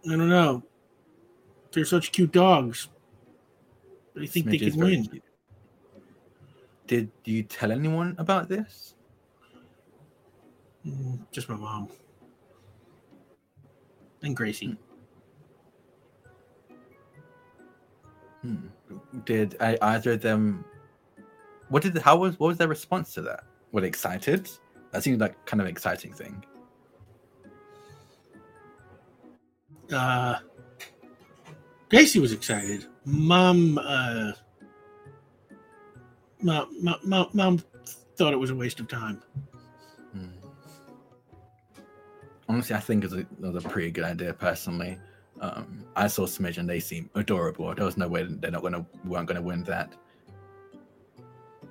I 0.06 0.16
don't 0.16 0.28
know. 0.28 0.64
They're 1.70 1.84
such 1.84 2.10
cute 2.10 2.32
dogs. 2.32 2.88
I 4.20 4.26
think 4.26 4.46
they 4.46 4.58
Smidge 4.58 4.62
is 4.62 4.74
could 4.74 4.82
win. 4.82 5.04
cute. 5.06 5.22
Did 6.86 7.10
you 7.24 7.42
tell 7.42 7.72
anyone 7.72 8.14
about 8.18 8.48
this? 8.48 8.94
Mm, 10.86 11.20
Just 11.32 11.48
my 11.48 11.56
mom. 11.56 11.88
And 14.22 14.36
Gracie. 14.36 14.76
Hmm. 18.42 18.66
Did 19.24 19.56
I, 19.60 19.78
either 19.82 20.12
of 20.12 20.22
them? 20.22 20.64
What 21.68 21.82
did? 21.82 21.98
How 21.98 22.16
was? 22.16 22.38
What 22.38 22.48
was 22.48 22.58
their 22.58 22.68
response 22.68 23.14
to 23.14 23.22
that? 23.22 23.44
Were 23.72 23.80
they 23.80 23.88
excited? 23.88 24.48
That 24.92 25.02
seemed 25.02 25.20
like 25.20 25.44
kind 25.46 25.60
of 25.60 25.66
an 25.66 25.72
exciting 25.72 26.12
thing. 26.12 26.44
Uh, 29.92 30.36
Gracie 31.90 32.20
was 32.20 32.32
excited. 32.32 32.86
Mom, 33.04 33.78
uh, 33.78 34.32
mom, 36.46 36.94
mom, 37.04 37.28
mom, 37.32 37.62
thought 38.16 38.32
it 38.32 38.36
was 38.36 38.50
a 38.50 38.54
waste 38.54 38.80
of 38.80 38.88
time. 38.88 39.20
Hmm. 40.12 40.26
Honestly, 42.48 42.76
I 42.76 42.80
think 42.80 43.04
it's 43.04 43.12
a, 43.12 43.26
was 43.40 43.64
a 43.64 43.68
pretty 43.68 43.90
good 43.90 44.04
idea 44.04 44.32
personally. 44.32 44.98
Um, 45.40 45.84
I 45.96 46.06
saw 46.06 46.24
Smidge 46.24 46.56
and 46.56 46.68
they 46.68 46.80
seem 46.80 47.10
adorable. 47.14 47.74
There 47.74 47.84
was 47.84 47.98
no 47.98 48.08
way 48.08 48.22
they're 48.22 48.50
not 48.50 48.62
gonna 48.62 48.86
weren't 49.04 49.26
gonna 49.26 49.42
win 49.42 49.64
that. 49.64 49.92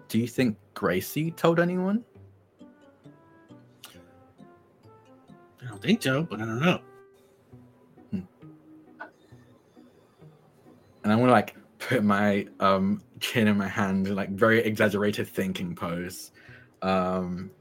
Do 0.07 0.19
you 0.19 0.28
think 0.28 0.57
Gracie 0.76 1.32
told 1.32 1.59
anyone? 1.59 2.03
I 5.63 5.67
don't 5.67 5.82
think 5.82 6.03
so, 6.03 6.23
but 6.23 6.41
I 6.41 6.45
don't 6.45 6.59
know. 6.59 6.80
And 11.05 11.13
I 11.13 11.15
want 11.15 11.30
to 11.30 11.34
like 11.34 11.55
put 11.86 12.03
my 12.03 12.47
um 12.59 13.01
chin 13.19 13.47
in 13.47 13.57
my 13.57 13.67
hand, 13.67 14.13
like 14.15 14.29
very 14.31 14.59
exaggerated 14.59 15.27
thinking 15.27 15.75
pose. 15.75 16.31
Um, 16.81 17.51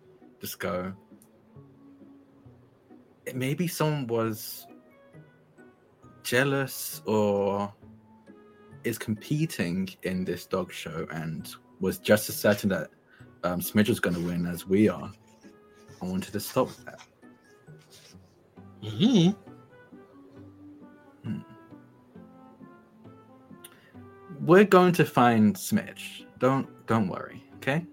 just 0.40 0.58
go. 0.58 0.92
Maybe 3.34 3.66
someone 3.66 4.06
was 4.06 4.66
jealous 6.22 7.02
or 7.06 7.72
is 8.84 8.98
competing 8.98 9.88
in 10.02 10.24
this 10.24 10.46
dog 10.46 10.72
show 10.72 11.06
and 11.10 11.48
was 11.80 11.98
just 11.98 12.28
as 12.28 12.36
certain 12.36 12.68
that 12.70 12.90
um, 13.42 13.60
Smidge 13.60 13.88
was 13.88 14.00
going 14.00 14.14
to 14.16 14.22
win 14.22 14.46
as 14.46 14.66
we 14.66 14.88
are. 14.88 15.10
I 16.02 16.04
wanted 16.04 16.32
to 16.32 16.40
stop 16.40 16.68
that. 16.84 17.00
hmm 18.82 19.30
We're 24.44 24.64
going 24.64 24.92
to 24.94 25.06
find 25.06 25.56
Smidge. 25.56 26.26
Don't 26.38 26.68
don't 26.86 27.08
worry, 27.08 27.42
okay? 27.56 27.86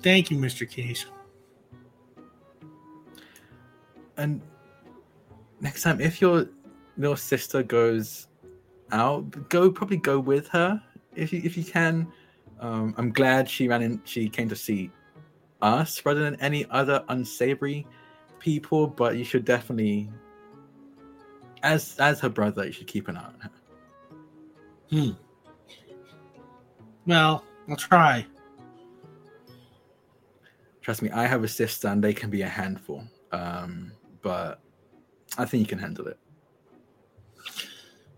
Thank 0.00 0.30
you, 0.30 0.38
Mr. 0.38 0.70
Case. 0.70 1.06
And 4.16 4.40
next 5.60 5.82
time, 5.82 6.00
if 6.00 6.20
your 6.20 6.46
little 6.96 7.16
sister 7.16 7.64
goes 7.64 8.28
out, 8.92 9.48
go 9.48 9.72
probably 9.72 9.96
go 9.96 10.20
with 10.20 10.46
her 10.48 10.80
if 11.16 11.32
you 11.32 11.40
if 11.42 11.56
you 11.56 11.64
can. 11.64 12.06
Um, 12.60 12.94
I'm 12.96 13.10
glad 13.10 13.50
she 13.50 13.66
ran 13.66 13.82
in. 13.82 14.00
She 14.04 14.28
came 14.28 14.48
to 14.48 14.56
see 14.56 14.92
us 15.62 16.06
rather 16.06 16.20
than 16.20 16.36
any 16.40 16.64
other 16.70 17.04
unsavory 17.08 17.88
people. 18.38 18.86
But 18.86 19.16
you 19.16 19.24
should 19.24 19.44
definitely, 19.44 20.08
as 21.66 21.96
as 21.98 22.20
her 22.20 22.28
brother, 22.28 22.64
you 22.66 22.72
should 22.72 22.86
keep 22.86 23.08
an 23.08 23.16
eye 23.16 23.24
on 23.24 23.40
her. 23.40 23.50
Hmm. 24.90 25.10
Well, 27.06 27.44
I'll 27.68 27.76
try. 27.76 28.26
Trust 30.80 31.02
me, 31.02 31.10
I 31.10 31.26
have 31.26 31.42
a 31.42 31.48
sister, 31.48 31.88
and 31.88 32.02
they 32.02 32.14
can 32.14 32.30
be 32.30 32.42
a 32.42 32.48
handful. 32.48 33.04
Um, 33.32 33.92
but 34.22 34.60
I 35.36 35.44
think 35.44 35.60
you 35.60 35.66
can 35.66 35.78
handle 35.78 36.06
it. 36.06 36.18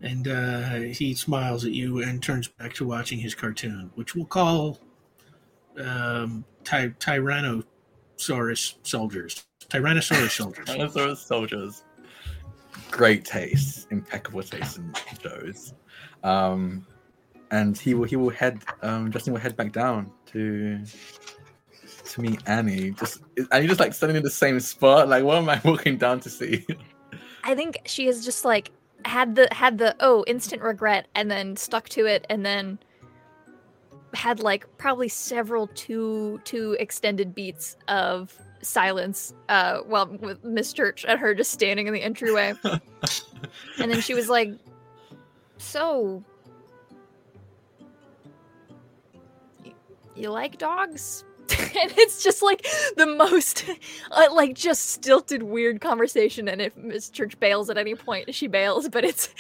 And 0.01 0.29
uh, 0.29 0.75
he 0.93 1.15
smiles 1.15 1.65
at 1.65 1.73
you 1.73 2.03
and 2.03 2.23
turns 2.23 2.47
back 2.47 2.75
to 2.75 2.87
watching 2.87 3.19
his 3.19 3.35
cartoon, 3.35 3.91
which 3.95 4.15
we'll 4.15 4.27
call 4.27 4.79
um, 5.81 6.45
ty- 6.63 6.95
Tyrannosaurus 7.01 8.75
soldiers. 8.83 9.45
Tyrannosaurus 9.69 10.31
soldiers. 10.37 10.69
Tyrannosaurus 10.69 11.17
soldiers. 11.17 11.85
Great 12.91 13.25
taste, 13.25 13.87
impeccable 13.91 14.43
taste 14.43 14.79
in 14.79 14.93
shows. 15.23 15.75
Um, 16.25 16.87
and 17.51 17.79
he 17.79 17.95
will 17.95 18.05
he 18.05 18.17
will 18.17 18.31
head 18.31 18.63
um 18.83 19.11
Justin 19.11 19.33
will 19.33 19.41
head 19.41 19.57
back 19.57 19.73
down 19.73 20.11
to 20.27 20.85
to 22.05 22.21
meet 22.21 22.41
Annie. 22.47 22.91
Just 22.93 23.23
Annie 23.53 23.67
just 23.67 23.81
like 23.81 23.95
standing 23.95 24.17
in 24.17 24.23
the 24.23 24.31
same 24.31 24.61
spot. 24.61 25.09
Like 25.09 25.25
what 25.25 25.39
am 25.39 25.49
I 25.49 25.61
walking 25.65 25.97
down 25.97 26.21
to 26.21 26.31
see? 26.31 26.67
I 27.45 27.55
think 27.55 27.79
she 27.87 28.07
has 28.07 28.25
just 28.25 28.45
like 28.45 28.71
had 29.05 29.35
the 29.35 29.49
had 29.53 29.79
the 29.79 29.95
oh 30.01 30.25
instant 30.27 30.63
regret 30.63 31.07
and 31.15 31.31
then 31.31 31.57
stuck 31.57 31.89
to 31.91 32.07
it 32.07 32.27
and 32.29 32.45
then 32.45 32.79
had 34.15 34.41
like 34.41 34.67
probably 34.79 35.09
several 35.09 35.67
too 35.69 36.41
too 36.45 36.77
extended 36.81 37.35
beats 37.35 37.77
of 37.89 38.37
silence 38.63 39.33
uh 39.49 39.81
well 39.87 40.07
with 40.07 40.43
Miss 40.45 40.73
Church 40.73 41.05
and 41.07 41.19
her 41.19 41.35
just 41.35 41.51
standing 41.51 41.87
in 41.87 41.95
the 41.95 42.03
entryway. 42.03 42.55
and 42.65 43.91
then 43.91 44.01
she 44.01 44.15
was 44.15 44.29
like 44.29 44.51
so 45.59 46.23
y- 49.65 49.75
you 50.15 50.31
like 50.31 50.59
dogs? 50.59 51.25
and 51.59 51.93
it's 51.97 52.23
just 52.23 52.43
like 52.43 52.67
the 52.97 53.07
most 53.07 53.65
uh, 54.11 54.27
like 54.33 54.55
just 54.55 54.91
stilted 54.91 55.43
weird 55.43 55.81
conversation 55.81 56.47
and 56.47 56.61
if 56.61 56.77
miss 56.77 57.09
church 57.09 57.41
bails 57.41 57.71
at 57.71 57.79
any 57.79 57.95
point 57.95 58.35
she 58.35 58.47
bails 58.47 58.87
but 58.91 59.03
it's 59.03 59.33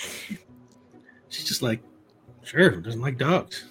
She's 1.29 1.45
just 1.45 1.63
like, 1.63 1.81
sure, 2.43 2.71
doesn't 2.71 3.01
like 3.01 3.19
dogs? 3.19 3.65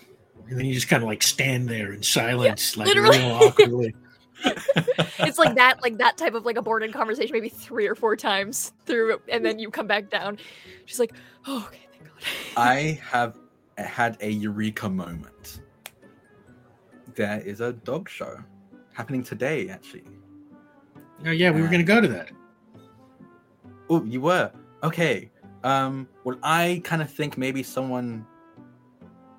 And 0.49 0.57
then 0.57 0.65
you 0.65 0.73
just 0.73 0.87
kind 0.87 1.03
of 1.03 1.09
like 1.09 1.23
stand 1.23 1.67
there 1.67 1.91
in 1.93 2.03
silence, 2.03 2.77
like 2.77 2.87
literally. 2.87 3.17
real 3.17 3.31
awkwardly. 3.31 3.95
it's 5.19 5.37
like 5.37 5.55
that 5.55 5.81
like 5.81 5.97
that 5.97 6.17
type 6.17 6.33
of 6.33 6.45
like 6.45 6.57
aborted 6.57 6.93
conversation 6.93 7.31
maybe 7.33 7.49
three 7.49 7.87
or 7.87 7.95
four 7.95 8.15
times 8.15 8.73
through 8.85 9.19
and 9.29 9.43
then 9.43 9.57
you 9.59 9.69
come 9.71 9.87
back 9.87 10.09
down 10.09 10.37
she's 10.85 10.99
like 10.99 11.13
oh 11.47 11.65
okay 11.67 11.87
thank 11.91 12.03
god 12.03 12.13
I 12.57 12.99
have 13.03 13.37
had 13.77 14.17
a 14.21 14.29
eureka 14.29 14.89
moment. 14.89 15.61
There 17.15 17.39
is 17.39 17.61
a 17.61 17.73
dog 17.73 18.09
show 18.09 18.37
happening 18.93 19.23
today, 19.23 19.69
actually. 19.69 20.03
Oh, 21.25 21.31
yeah, 21.31 21.51
we 21.51 21.61
were 21.61 21.67
going 21.67 21.79
to 21.79 21.83
go 21.83 21.99
to 21.99 22.07
that. 22.09 22.31
Oh, 23.89 24.03
you 24.03 24.21
were 24.21 24.51
okay. 24.83 25.31
Um, 25.63 26.07
well, 26.23 26.37
I 26.43 26.81
kind 26.83 27.01
of 27.01 27.11
think 27.11 27.37
maybe 27.37 27.63
someone 27.63 28.25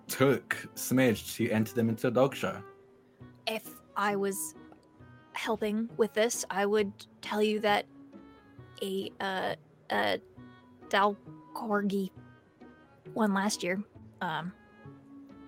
took 0.08 0.56
Smidge 0.74 1.36
to 1.36 1.50
enter 1.50 1.74
them 1.74 1.88
into 1.88 2.08
a 2.08 2.10
dog 2.10 2.34
show. 2.34 2.56
if 3.46 3.68
i 3.96 4.14
was 4.16 4.54
helping 5.46 5.88
with 5.96 6.12
this 6.14 6.44
i 6.50 6.66
would 6.66 6.92
tell 7.22 7.42
you 7.42 7.60
that 7.60 7.86
a 8.82 9.10
uh 9.20 9.54
a 9.90 10.20
dal 10.88 11.16
corgi 11.54 12.10
won 13.14 13.32
last 13.32 13.62
year 13.62 13.80
um 14.20 14.52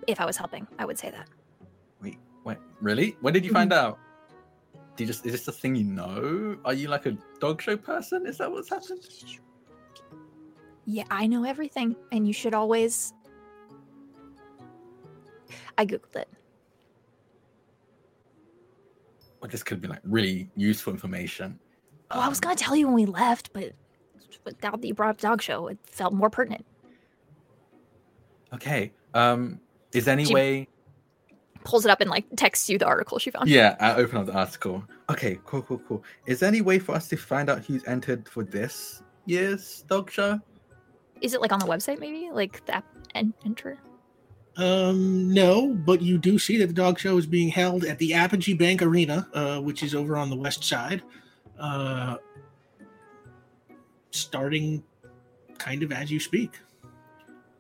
if 0.07 0.21
i 0.21 0.25
was 0.25 0.37
helping 0.37 0.67
i 0.79 0.85
would 0.85 0.99
say 0.99 1.11
that 1.11 1.29
Wait, 2.03 2.19
wait, 2.45 2.59
really? 2.81 3.17
When 3.21 3.35
did 3.35 3.45
you 3.45 3.53
find 3.53 3.73
out? 3.73 3.99
Do 4.97 5.05
you 5.05 5.07
just 5.07 5.25
is 5.27 5.33
this 5.33 5.49
a 5.49 5.53
thing 5.53 5.75
you 5.75 5.85
know? 5.85 6.57
Are 6.65 6.75
you 6.75 6.89
like 6.89 7.07
a 7.07 7.17
dog 7.41 7.61
show 7.63 7.77
person? 7.77 8.27
Is 8.27 8.39
that 8.39 8.51
what's 8.51 8.69
happened? 8.69 9.07
Yeah, 10.87 11.05
I 11.11 11.27
know 11.27 11.45
everything, 11.45 11.95
and 12.13 12.27
you 12.27 12.33
should 12.33 12.55
always. 12.55 13.13
I 15.79 15.87
googled 15.87 16.17
it. 16.17 16.29
Well, 19.41 19.51
this 19.51 19.63
could 19.63 19.81
be 19.81 19.89
like 19.89 20.01
really 20.05 20.49
useful 20.57 20.93
information. 20.93 21.59
Oh, 22.11 22.21
I 22.21 22.29
was 22.29 22.39
Um, 22.39 22.43
gonna 22.43 22.57
tell 22.57 22.77
you 22.77 22.87
when 22.87 22.95
we 22.95 23.07
left, 23.07 23.53
but 23.53 23.73
but 24.45 24.63
now 24.63 24.71
that 24.73 24.85
you 24.87 24.95
brought 24.95 25.11
up 25.11 25.21
dog 25.21 25.43
show, 25.43 25.69
it 25.69 25.79
felt 25.87 26.13
more 26.15 26.31
pertinent. 26.31 26.65
Okay. 28.53 28.93
Um, 29.15 29.61
is 29.93 30.05
there 30.05 30.13
any 30.13 30.25
She- 30.25 30.35
way? 30.35 30.69
Pulls 31.63 31.85
it 31.85 31.91
up 31.91 32.01
and 32.01 32.09
like 32.09 32.25
texts 32.37 32.71
you 32.71 32.79
the 32.79 32.87
article 32.87 33.19
she 33.19 33.31
found. 33.31 33.49
Yeah, 33.49 33.77
I 33.81 33.95
open 33.97 34.17
up 34.17 34.27
the 34.27 34.33
article. 34.33 34.83
Okay, 35.11 35.39
cool, 35.45 35.61
cool, 35.63 35.79
cool. 35.87 36.03
Is 36.27 36.41
there 36.41 36.49
any 36.49 36.63
way 36.63 36.79
for 36.79 36.95
us 36.95 37.07
to 37.09 37.17
find 37.19 37.51
out 37.51 37.65
who's 37.67 37.85
entered 37.85 38.27
for 38.29 38.45
this 38.45 39.03
year's 39.27 39.83
dog 39.83 40.11
show? 40.11 40.41
Is 41.21 41.35
it 41.35 41.43
like 41.43 41.53
on 41.53 41.59
the 41.59 41.67
website 41.67 42.01
maybe, 42.01 42.31
like 42.33 42.65
the 42.65 42.77
app 42.77 42.87
and 43.15 43.35
enter? 43.45 43.79
Um, 44.57 45.33
no, 45.33 45.73
but 45.75 46.03
you 46.03 46.19
do 46.19 46.39
see 46.39 46.59
that 46.59 46.67
the 46.67 46.73
dog 46.75 46.99
show 46.99 47.17
is 47.17 47.27
being 47.27 47.49
held 47.49 47.85
at 47.85 47.99
the 47.99 48.13
Apogee 48.15 48.55
Bank 48.55 48.83
Arena, 48.83 49.29
uh, 49.33 49.61
which 49.61 49.83
is 49.83 49.95
over 49.95 50.17
on 50.17 50.29
the 50.29 50.37
west 50.37 50.65
side, 50.65 51.03
uh, 51.59 52.17
starting 54.11 54.83
kind 55.59 55.83
of 55.83 55.93
as 55.93 56.11
you 56.11 56.21
speak. 56.21 56.59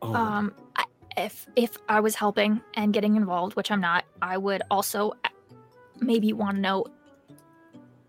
Oh, 0.02 0.14
Um, 0.14 0.54
I, 0.76 0.84
if 1.16 1.46
if 1.56 1.76
I 1.88 2.00
was 2.00 2.14
helping 2.14 2.60
and 2.74 2.92
getting 2.92 3.16
involved, 3.16 3.54
which 3.56 3.70
I'm 3.70 3.80
not, 3.80 4.04
I 4.20 4.36
would 4.36 4.62
also 4.70 5.12
uh, 5.24 5.28
maybe 6.00 6.32
want 6.32 6.56
to 6.56 6.60
know 6.60 6.86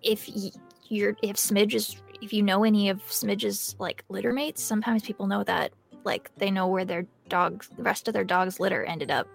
if 0.01 0.27
y- 0.27 0.51
you're 0.87 1.15
if 1.21 1.35
Smidge 1.35 1.75
is 1.75 1.97
if 2.21 2.33
you 2.33 2.43
know 2.43 2.63
any 2.63 2.89
of 2.89 3.01
Smidge's 3.03 3.75
like 3.79 4.03
litter 4.09 4.33
mates. 4.33 4.63
Sometimes 4.63 5.03
people 5.03 5.27
know 5.27 5.43
that 5.43 5.71
like 6.03 6.31
they 6.37 6.49
know 6.49 6.67
where 6.67 6.85
their 6.85 7.05
dogs, 7.31 7.69
the 7.75 7.81
rest 7.81 8.07
of 8.07 8.13
their 8.13 8.23
dogs' 8.23 8.59
litter 8.59 8.83
ended 8.83 9.09
up. 9.09 9.27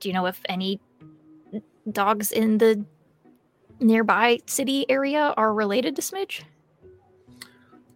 Do 0.00 0.08
you 0.08 0.12
know 0.12 0.26
if 0.26 0.40
any 0.48 0.80
dogs 1.90 2.30
in 2.32 2.58
the 2.58 2.84
nearby 3.80 4.38
city 4.46 4.84
area 4.90 5.32
are 5.36 5.54
related 5.54 5.96
to 5.96 6.02
Smidge? 6.02 6.42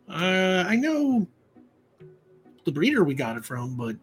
Uh, 0.08 0.64
I 0.66 0.76
know 0.76 1.26
the 2.64 2.72
breeder 2.72 3.04
we 3.04 3.14
got 3.14 3.36
it 3.36 3.44
from, 3.44 3.76
but 3.76 3.96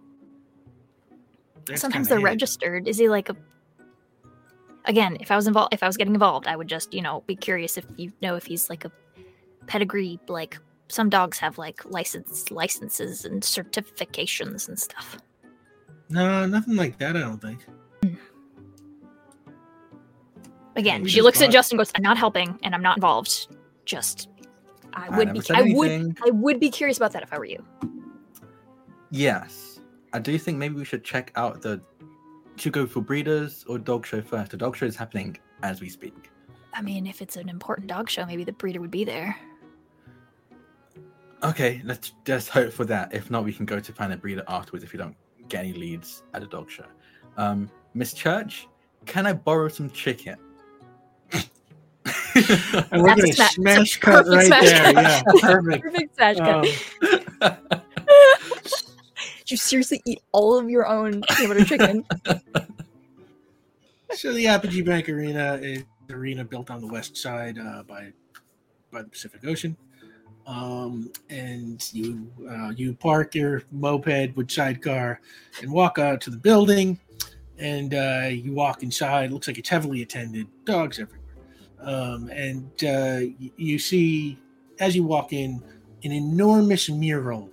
Sometimes 1.76 2.08
they're 2.08 2.20
it. 2.20 2.24
registered. 2.24 2.88
Is 2.88 2.98
he 2.98 3.10
like 3.10 3.30
a? 3.30 3.36
Again, 4.86 5.18
if 5.20 5.30
I 5.30 5.36
was 5.36 5.46
involved, 5.46 5.74
if 5.74 5.84
I 5.84 5.88
was 5.88 5.98
getting 5.98 6.14
involved, 6.14 6.48
I 6.48 6.56
would 6.56 6.68
just 6.68 6.94
you 6.94 7.02
know 7.02 7.24
be 7.28 7.36
curious 7.36 7.78
if 7.78 7.86
you 7.98 8.12
know 8.22 8.36
if 8.36 8.46
he's 8.46 8.70
like 8.70 8.86
a 8.86 8.92
pedigree. 9.68 10.20
Like 10.28 10.58
some 10.90 11.10
dogs 11.10 11.38
have 11.38 11.58
like 11.58 11.86
license 11.86 12.52
licenses 12.52 13.24
and 13.24 13.42
certifications 13.42 14.68
and 14.68 14.78
stuff. 14.78 15.18
No, 16.10 16.46
nothing 16.46 16.76
like 16.76 16.98
that. 16.98 17.16
I 17.16 17.22
don't 17.22 17.40
think. 17.40 17.66
Hmm. 18.04 18.16
Again, 20.76 21.04
we 21.04 21.10
she 21.10 21.22
looks 21.22 21.42
at 21.42 21.52
Justin, 21.52 21.76
and 21.76 21.80
goes, 21.80 21.92
"I'm 21.96 22.02
not 22.02 22.18
helping, 22.18 22.60
and 22.64 22.74
I'm 22.74 22.82
not 22.82 22.98
involved. 22.98 23.56
Just, 23.86 24.30
I 24.94 25.08
I 25.08 25.18
would 25.18 25.28
never 25.28 25.42
be, 25.42 25.54
I 25.54 25.74
would. 25.74 26.18
I 26.26 26.32
would 26.32 26.60
be 26.60 26.70
curious 26.70 26.98
about 26.98 27.12
that 27.14 27.24
if 27.24 27.32
I 27.32 27.38
were 27.38 27.46
you." 27.46 27.64
Yes, 29.12 29.80
I 30.14 30.20
do 30.20 30.38
think 30.38 30.58
maybe 30.58 30.76
we 30.76 30.86
should 30.86 31.04
check 31.04 31.32
out 31.36 31.62
the. 31.62 31.82
Should 32.56 32.74
go 32.74 32.86
for 32.86 33.00
breeders 33.00 33.64
or 33.70 33.78
dog 33.78 34.06
show 34.06 34.22
first. 34.22 34.52
The 34.52 34.58
dog 34.58 34.76
show 34.76 34.86
is 34.86 34.96
happening 34.96 35.38
as 35.64 35.80
we 35.80 35.88
speak. 35.88 36.30
I 36.74 36.82
mean, 36.82 37.08
if 37.08 37.22
it's 37.22 37.38
an 37.38 37.48
important 37.48 37.88
dog 37.88 38.10
show, 38.10 38.26
maybe 38.26 38.44
the 38.44 38.52
breeder 38.52 38.82
would 38.82 38.92
be 38.92 39.06
there. 39.06 39.36
Okay, 41.44 41.82
let's 41.86 42.14
just 42.26 42.50
hope 42.50 42.74
for 42.74 42.86
that. 42.86 43.14
If 43.14 43.32
not, 43.32 43.46
we 43.46 43.54
can 43.54 43.66
go 43.66 43.80
to 43.80 43.94
find 43.94 44.12
a 44.12 44.18
breeder 44.18 44.44
afterwards 44.48 44.84
if 44.84 44.92
we 44.92 45.00
don't 45.00 45.16
get 45.48 45.64
any 45.64 45.74
leads 45.74 46.24
at 46.34 46.44
a 46.44 46.48
dog 46.48 46.70
show. 46.70 46.86
Um, 47.38 47.70
Miss 47.94 48.14
Church, 48.14 48.68
can 49.06 49.26
I 49.26 49.34
borrow 49.34 49.68
some 49.70 49.90
chicken? 49.90 50.36
And 52.92 53.02
we're 53.02 53.16
That's 53.16 53.32
a 53.32 53.38
gonna 53.38 53.50
smash 53.50 53.98
cut 53.98 54.26
perfect 54.26 54.36
right 54.36 54.46
smash 54.46 54.64
there. 54.64 54.94
cut. 54.94 55.04
Yeah, 55.04 55.22
perfect. 55.42 55.84
Perfect 55.84 56.16
smash 56.16 56.38
cut. 56.38 56.68
Um, 57.42 57.82
Did 59.40 59.52
you 59.52 59.58
seriously 59.58 60.02
eat 60.06 60.22
all 60.32 60.58
of 60.58 60.70
your 60.70 60.88
own 60.88 61.22
peanut 61.32 61.50
butter 61.50 61.66
chicken? 61.66 62.06
so 64.12 64.32
the 64.34 64.48
Apogee 64.48 64.82
Bank 64.82 65.10
Arena 65.10 65.60
is 65.62 65.84
an 66.08 66.16
arena 66.16 66.46
built 66.46 66.70
on 66.70 66.82
the 66.82 66.88
west 66.88 67.18
side 67.18 67.58
uh, 67.58 67.84
by 67.84 68.14
by 68.92 69.02
the 69.02 69.10
Pacific 69.10 69.42
Ocean. 69.46 69.76
Um, 70.48 71.12
and 71.30 71.88
you 71.94 72.28
uh, 72.50 72.70
you 72.70 72.94
park 72.94 73.36
your 73.36 73.64
moped 73.72 74.36
with 74.36 74.50
sidecar 74.50 75.22
and 75.62 75.72
walk 75.72 76.00
out 76.00 76.22
to 76.22 76.32
the 76.32 76.38
building, 76.38 77.00
and 77.60 77.94
uh, 77.94 78.30
you 78.32 78.54
walk 78.54 78.82
inside. 78.82 79.32
looks 79.32 79.48
like 79.48 79.60
it's 79.60 79.70
heavily 79.70 80.02
attended. 80.02 80.48
Dogs 80.66 81.00
everywhere, 81.00 81.22
um, 81.82 82.30
and 82.30 82.72
uh, 82.84 83.20
you 83.58 83.78
see 83.78 84.40
as 84.80 84.96
you 84.96 85.04
walk 85.04 85.34
in 85.34 85.62
an 86.04 86.12
enormous 86.12 86.90
mural 86.90 87.50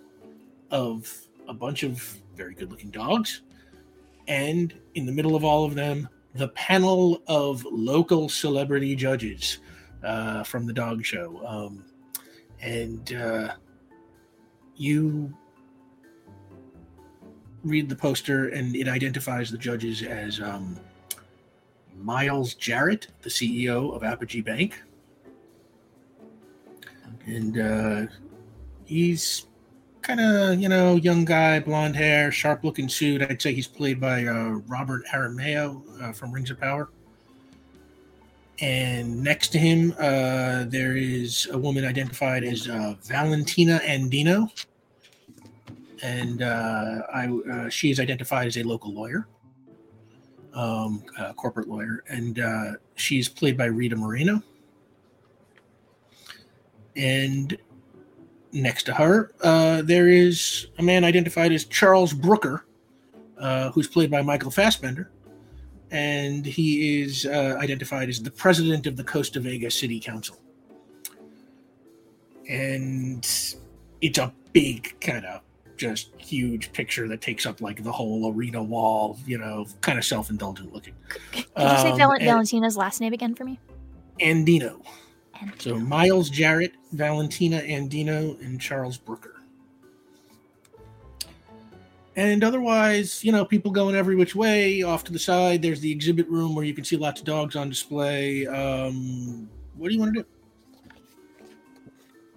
of 0.70 1.12
a 1.48 1.54
bunch 1.54 1.82
of 1.82 2.18
very 2.34 2.54
good-looking 2.54 2.90
dogs, 2.90 3.42
and 4.26 4.74
in 4.94 5.04
the 5.04 5.12
middle 5.12 5.36
of 5.36 5.44
all 5.44 5.64
of 5.64 5.74
them, 5.74 6.08
the 6.34 6.48
panel 6.48 7.22
of 7.26 7.64
local 7.70 8.28
celebrity 8.28 8.94
judges 8.96 9.58
uh, 10.02 10.42
from 10.44 10.66
the 10.66 10.72
dog 10.72 11.04
show. 11.04 11.42
Um, 11.46 11.84
and 12.60 13.14
uh, 13.14 13.54
you 14.76 15.34
read 17.64 17.88
the 17.88 17.96
poster, 17.96 18.48
and 18.48 18.76
it 18.76 18.88
identifies 18.88 19.50
the 19.50 19.58
judges 19.58 20.02
as 20.02 20.40
um, 20.40 20.78
Miles 21.98 22.54
Jarrett, 22.54 23.08
the 23.22 23.30
CEO 23.30 23.94
of 23.94 24.02
Apogee 24.04 24.40
Bank. 24.40 24.80
And 27.26 27.58
uh, 27.58 28.06
he's 28.84 29.46
kind 30.02 30.20
of, 30.20 30.60
you 30.60 30.68
know, 30.68 30.94
young 30.94 31.24
guy, 31.24 31.58
blonde 31.58 31.96
hair, 31.96 32.30
sharp 32.30 32.62
looking 32.62 32.88
suit. 32.88 33.22
I'd 33.22 33.42
say 33.42 33.52
he's 33.52 33.66
played 33.66 34.00
by 34.00 34.26
uh, 34.26 34.60
Robert 34.68 35.02
Aramayo 35.12 35.82
uh, 36.00 36.12
from 36.12 36.30
Rings 36.30 36.50
of 36.50 36.60
Power. 36.60 36.88
And 38.60 39.22
next 39.22 39.48
to 39.48 39.58
him, 39.58 39.94
uh, 39.98 40.64
there 40.66 40.96
is 40.96 41.46
a 41.52 41.58
woman 41.58 41.84
identified 41.84 42.42
as 42.42 42.68
uh, 42.68 42.94
Valentina 43.02 43.80
Andino. 43.84 44.50
And 46.02 46.42
uh, 46.42 47.02
I, 47.12 47.28
uh, 47.28 47.68
she 47.68 47.90
is 47.90 48.00
identified 48.00 48.46
as 48.46 48.56
a 48.56 48.62
local 48.62 48.92
lawyer, 48.92 49.26
um, 50.54 51.02
corporate 51.36 51.68
lawyer. 51.68 52.02
And 52.08 52.38
uh, 52.38 52.72
she's 52.94 53.28
played 53.28 53.58
by 53.58 53.66
Rita 53.66 53.96
Moreno. 53.96 54.42
And 56.94 57.58
next 58.52 58.84
to 58.84 58.94
her, 58.94 59.32
uh, 59.42 59.82
there 59.82 60.08
is 60.08 60.68
a 60.78 60.82
man 60.82 61.04
identified 61.04 61.52
as 61.52 61.66
Charles 61.66 62.14
Brooker, 62.14 62.64
who's 63.74 63.86
played 63.86 64.10
by 64.10 64.22
Michael 64.22 64.50
Fassbender 64.50 65.10
and 65.90 66.44
he 66.44 67.00
is 67.02 67.26
uh, 67.26 67.56
identified 67.60 68.08
as 68.08 68.22
the 68.22 68.30
president 68.30 68.86
of 68.86 68.96
the 68.96 69.04
Costa 69.04 69.40
Vega 69.40 69.70
City 69.70 70.00
Council. 70.00 70.36
And 72.48 73.26
it's 74.00 74.18
a 74.18 74.32
big, 74.52 74.98
kind 75.00 75.24
of 75.24 75.40
just 75.76 76.10
huge 76.16 76.72
picture 76.72 77.06
that 77.08 77.20
takes 77.20 77.44
up 77.44 77.60
like 77.60 77.82
the 77.82 77.92
whole 77.92 78.32
arena 78.32 78.62
wall, 78.62 79.18
you 79.26 79.36
know, 79.38 79.66
kind 79.80 79.98
of 79.98 80.04
self 80.04 80.30
indulgent 80.30 80.72
looking. 80.72 80.94
Did 81.32 81.38
you 81.38 81.44
say 81.54 81.90
Um, 81.92 81.98
Val- 81.98 82.12
and- 82.12 82.22
Valentina's 82.24 82.76
last 82.76 83.00
name 83.00 83.12
again 83.12 83.34
for 83.34 83.44
me? 83.44 83.58
Andino. 84.20 84.80
And 85.40 85.52
So 85.60 85.76
Miles 85.78 86.30
Jarrett, 86.30 86.72
Valentina 86.92 87.60
Andino, 87.60 88.40
and 88.40 88.58
Charles 88.60 88.96
Brooker. 88.96 89.35
And 92.16 92.42
otherwise, 92.42 93.22
you 93.22 93.30
know, 93.30 93.44
people 93.44 93.70
going 93.70 93.94
every 93.94 94.16
which 94.16 94.34
way. 94.34 94.82
Off 94.82 95.04
to 95.04 95.12
the 95.12 95.18
side, 95.18 95.60
there's 95.60 95.80
the 95.80 95.92
exhibit 95.92 96.26
room 96.28 96.54
where 96.54 96.64
you 96.64 96.72
can 96.72 96.82
see 96.84 96.96
lots 96.96 97.20
of 97.20 97.26
dogs 97.26 97.56
on 97.56 97.68
display. 97.68 98.46
Um, 98.46 99.48
what 99.76 99.88
do 99.88 99.94
you 99.94 100.00
want 100.00 100.14
to 100.14 100.22
do? 100.22 100.28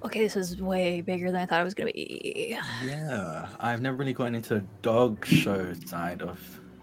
okay, 0.04 0.22
this 0.22 0.36
is 0.38 0.62
way 0.62 1.02
bigger 1.02 1.32
than 1.32 1.42
I 1.42 1.46
thought 1.46 1.62
it 1.62 1.66
was 1.66 1.74
gonna 1.74 1.92
be. 1.92 2.58
yeah, 2.86 3.48
I've 3.60 3.82
never 3.82 3.98
really 3.98 4.14
gotten 4.14 4.36
into 4.36 4.56
a 4.56 4.64
dog 4.82 5.26
show 5.26 5.74
side 5.86 6.22
of 6.22 6.40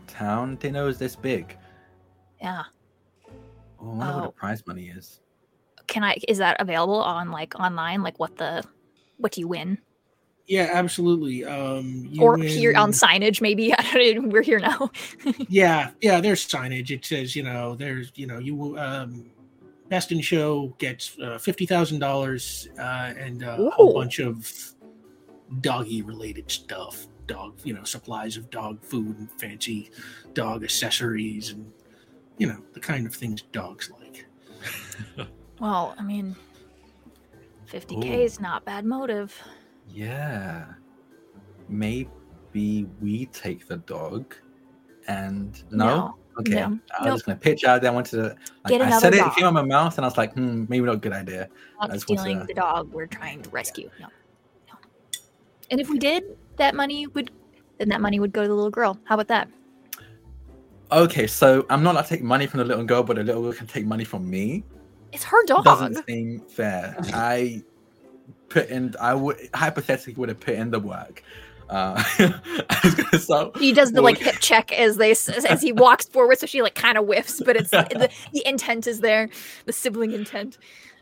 town. 0.07 0.57
Didn't 0.57 0.75
know 0.75 0.85
it 0.85 0.89
was 0.89 0.99
this 0.99 1.17
big. 1.17 1.57
Yeah. 2.43 2.65
Oh, 3.29 3.33
I 3.81 3.85
wonder 3.85 4.05
what 4.07 4.23
Oh. 4.23 4.27
the 4.27 4.33
prize 4.33 4.67
money 4.67 4.89
is. 4.89 5.21
Can 5.87 6.03
I? 6.05 6.17
Is 6.29 6.39
that 6.39 6.61
available 6.61 7.01
on 7.03 7.31
like 7.31 7.59
online? 7.59 8.03
Like 8.03 8.19
what 8.19 8.37
the? 8.37 8.63
What 9.19 9.33
do 9.33 9.41
you 9.41 9.49
win? 9.49 9.79
Yeah, 10.47 10.71
absolutely. 10.73 11.45
Um, 11.45 12.07
you 12.09 12.23
or 12.23 12.39
here 12.39 12.77
on 12.77 12.93
signage, 12.93 13.41
maybe. 13.41 13.75
I 13.79 13.83
don't. 13.83 14.25
know, 14.25 14.29
We're 14.29 14.43
here 14.43 14.61
now. 14.61 14.91
yeah, 15.49 15.91
yeah. 16.01 16.21
There's 16.21 16.47
signage. 16.47 16.91
It 16.91 17.05
says, 17.05 17.35
you 17.35 17.43
know, 17.43 17.75
there's, 17.75 18.13
you 18.15 18.27
know, 18.27 18.39
you 18.39 18.79
um, 18.79 19.31
best 19.89 20.13
in 20.13 20.21
show 20.21 20.75
gets 20.79 21.19
uh, 21.19 21.39
fifty 21.39 21.67
thousand 21.67 21.99
dollars 21.99 22.69
uh, 22.79 23.13
and 23.19 23.43
uh, 23.43 23.57
a 23.59 23.71
whole 23.71 23.93
bunch 23.93 24.21
of 24.21 24.49
doggy 25.61 26.03
related 26.03 26.51
stuff. 26.51 27.07
Dog, 27.27 27.59
you 27.65 27.75
know, 27.75 27.83
supplies 27.83 28.37
of 28.37 28.49
dog 28.51 28.81
food 28.85 29.19
and 29.19 29.29
fancy 29.33 29.91
dog 30.33 30.63
accessories 30.63 31.51
and 31.51 31.73
you 32.39 32.47
know 32.47 32.63
the 32.73 32.79
kind 32.79 33.05
of 33.05 33.13
things 33.13 33.43
dogs 33.51 33.91
like. 34.01 34.27
well, 35.61 35.97
I 35.99 36.03
mean, 36.03 36.37
fifty 37.67 38.01
k 38.01 38.21
Ooh. 38.21 38.25
is 38.25 38.39
not 38.39 38.65
bad 38.65 38.85
motive. 38.85 39.37
Yeah. 39.97 40.67
Maybe 41.71 42.87
we 43.01 43.27
take 43.33 43.67
the 43.67 43.79
dog 43.79 44.35
and 45.09 45.63
no? 45.71 46.19
Okay. 46.39 46.53
no, 46.53 46.61
I 46.65 46.67
was 46.67 46.79
nope. 47.01 47.15
just 47.15 47.25
gonna 47.25 47.39
pitch 47.39 47.65
out 47.65 47.81
there. 47.81 47.91
I 47.91 47.95
wanted 47.95 48.11
to 48.11 48.23
like, 48.23 48.69
Get 48.69 48.83
I 48.83 48.99
said 48.99 49.15
it, 49.15 49.19
dog. 49.19 49.33
it 49.33 49.37
came 49.37 49.45
out 49.47 49.49
of 49.49 49.55
my 49.55 49.63
mouth 49.63 49.97
and 49.97 50.05
I 50.05 50.09
was 50.09 50.19
like, 50.19 50.35
hmm, 50.35 50.67
maybe 50.69 50.85
not 50.85 50.97
a 50.97 50.99
good 50.99 51.15
idea. 51.15 51.49
Just 51.91 52.03
stealing 52.03 52.41
to- 52.41 52.47
the 52.47 52.53
dog 52.53 52.93
we're 52.93 53.07
trying 53.07 53.41
to 53.41 53.49
rescue. 53.49 53.89
No, 53.99 54.09
no. 54.69 54.75
And 55.71 55.81
if 55.81 55.89
we 55.89 55.99
did, 55.99 56.37
that 56.57 56.75
money 56.75 57.07
would 57.07 57.31
then 57.79 57.89
that 57.89 58.03
money 58.03 58.21
would 58.21 58.35
go 58.35 58.43
to 58.43 58.49
the 58.49 58.55
little 58.55 58.71
girl. 58.71 58.99
How 59.05 59.15
about 59.15 59.29
that? 59.29 59.49
Okay, 60.93 61.27
so 61.27 61.65
I'm 61.71 61.83
not 61.83 61.95
allowed 61.95 62.03
to 62.03 62.09
take 62.11 62.23
money 62.23 62.47
from 62.47 62.59
the 62.59 62.65
little 62.65 62.85
girl, 62.85 63.03
but 63.03 63.17
the 63.17 63.25
little 63.25 63.43
girl 63.43 63.55
can 63.55 63.67
take 63.67 63.87
money 63.87 64.05
from 64.05 64.29
me. 64.29 64.63
It's 65.13 65.25
her 65.25 65.43
dog. 65.47 65.65
Doesn't 65.65 66.07
seem 66.07 66.41
fair. 66.41 66.95
I 67.15 67.63
put 68.49 68.69
in 68.69 68.95
I 69.01 69.15
would 69.15 69.37
hypothetically 69.55 70.15
would 70.15 70.29
have 70.29 70.41
put 70.41 70.55
in 70.55 70.71
the 70.71 70.81
work. 70.81 71.23
Uh, 71.69 71.95
I 72.19 72.81
was 72.85 72.95
gonna 72.95 73.19
so 73.19 73.53
He 73.59 73.73
does 73.73 73.93
the 73.93 74.01
like 74.01 74.19
hip 74.19 74.37
check 74.41 74.73
as 74.73 74.97
they 74.99 75.11
as 75.11 75.61
he 75.63 75.73
walks 75.73 76.07
forward, 76.07 76.39
so 76.39 76.47
she 76.47 76.63
like 76.63 76.75
kind 76.75 76.97
of 76.97 77.07
whiffs, 77.07 77.41
but 77.45 77.57
it's 77.57 77.71
the, 77.71 78.11
the 78.33 78.47
intent 78.47 78.87
is 78.87 79.01
there, 79.01 79.29
the 79.65 79.73
sibling 79.73 80.13
intent. 80.13 80.59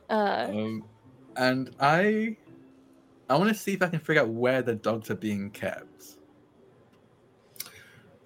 Uh, 0.09 0.47
Um, 0.49 0.85
and 1.37 1.75
I, 1.81 2.37
I 3.29 3.37
want 3.37 3.49
to 3.49 3.55
see 3.55 3.75
if 3.75 3.83
I 3.83 3.89
can 3.89 3.99
figure 3.99 4.23
out 4.23 4.29
where 4.29 4.63
the 4.63 4.75
dogs 4.75 5.11
are 5.11 5.17
being 5.17 5.51
kept. 5.51 6.17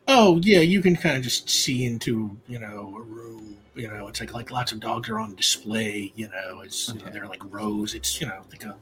Oh 0.06 0.38
yeah, 0.42 0.60
you 0.60 0.80
can 0.80 0.96
kind 0.96 1.16
of 1.16 1.22
just 1.22 1.50
see 1.50 1.84
into 1.84 2.36
you 2.46 2.58
know 2.58 2.94
a 2.96 3.02
room. 3.02 3.56
You 3.74 3.88
know, 3.88 4.08
it's 4.08 4.20
like 4.20 4.32
like 4.32 4.50
lots 4.50 4.72
of 4.72 4.80
dogs 4.80 5.08
are 5.08 5.18
on 5.18 5.34
display. 5.34 6.12
You 6.16 6.28
know, 6.28 6.60
it's 6.60 6.88
you 6.88 7.00
know, 7.00 7.10
they're 7.10 7.26
like 7.26 7.42
rows. 7.52 7.94
It's 7.94 8.20
you 8.20 8.26
know 8.26 8.42
like 8.50 8.64
a 8.64 8.76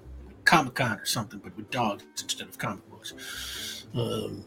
Comic 0.46 0.74
Con 0.74 0.98
or 0.98 1.04
something, 1.04 1.40
but 1.42 1.54
with 1.56 1.70
dogs 1.70 2.04
instead 2.22 2.48
of 2.48 2.56
comic 2.56 2.88
books. 2.88 3.84
Um, 3.94 4.44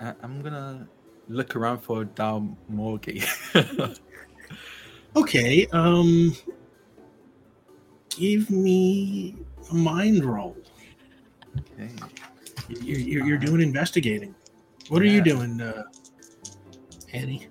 I, 0.00 0.14
I'm 0.22 0.42
gonna 0.42 0.88
look 1.28 1.54
around 1.54 1.80
for 1.80 2.04
Dalmorgi. 2.04 3.98
Okay. 5.14 5.66
Um, 5.72 6.34
give 8.08 8.50
me 8.50 9.36
a 9.70 9.74
mind 9.74 10.24
roll. 10.24 10.56
okay. 11.58 11.90
You're, 12.68 12.98
you're, 12.98 13.26
you're 13.26 13.38
doing 13.38 13.60
investigating. 13.60 14.34
What 14.88 15.02
are 15.02 15.06
you 15.06 15.22
doing, 15.22 15.60
uh, 15.60 15.84
Annie? 17.12 17.48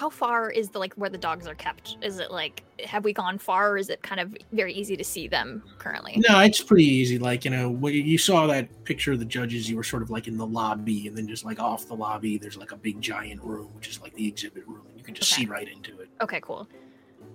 How 0.00 0.08
far 0.08 0.48
is 0.48 0.70
the 0.70 0.78
like 0.78 0.94
where 0.94 1.10
the 1.10 1.18
dogs 1.18 1.46
are 1.46 1.54
kept? 1.54 1.98
Is 2.00 2.20
it 2.20 2.30
like 2.30 2.64
have 2.86 3.04
we 3.04 3.12
gone 3.12 3.36
far, 3.36 3.72
or 3.72 3.76
is 3.76 3.90
it 3.90 4.00
kind 4.00 4.18
of 4.18 4.34
very 4.50 4.72
easy 4.72 4.96
to 4.96 5.04
see 5.04 5.28
them 5.28 5.62
currently? 5.76 6.22
No, 6.26 6.40
it's 6.40 6.62
pretty 6.62 6.86
easy. 6.86 7.18
Like 7.18 7.44
you 7.44 7.50
know, 7.50 7.86
you 7.86 8.16
saw 8.16 8.46
that 8.46 8.66
picture 8.86 9.12
of 9.12 9.18
the 9.18 9.26
judges, 9.26 9.68
you 9.68 9.76
were 9.76 9.84
sort 9.84 10.02
of 10.02 10.08
like 10.08 10.26
in 10.26 10.38
the 10.38 10.46
lobby, 10.46 11.06
and 11.06 11.14
then 11.14 11.28
just 11.28 11.44
like 11.44 11.60
off 11.60 11.86
the 11.86 11.92
lobby, 11.92 12.38
there's 12.38 12.56
like 12.56 12.72
a 12.72 12.78
big 12.78 12.98
giant 13.02 13.42
room, 13.42 13.68
which 13.74 13.88
is 13.88 14.00
like 14.00 14.14
the 14.14 14.26
exhibit 14.26 14.66
room, 14.66 14.86
and 14.88 14.96
you 14.96 15.04
can 15.04 15.14
just 15.14 15.30
Okay. 15.34 15.42
see 15.42 15.46
right 15.46 15.68
into 15.68 16.00
it. 16.00 16.08
Okay, 16.22 16.40
cool. 16.40 16.66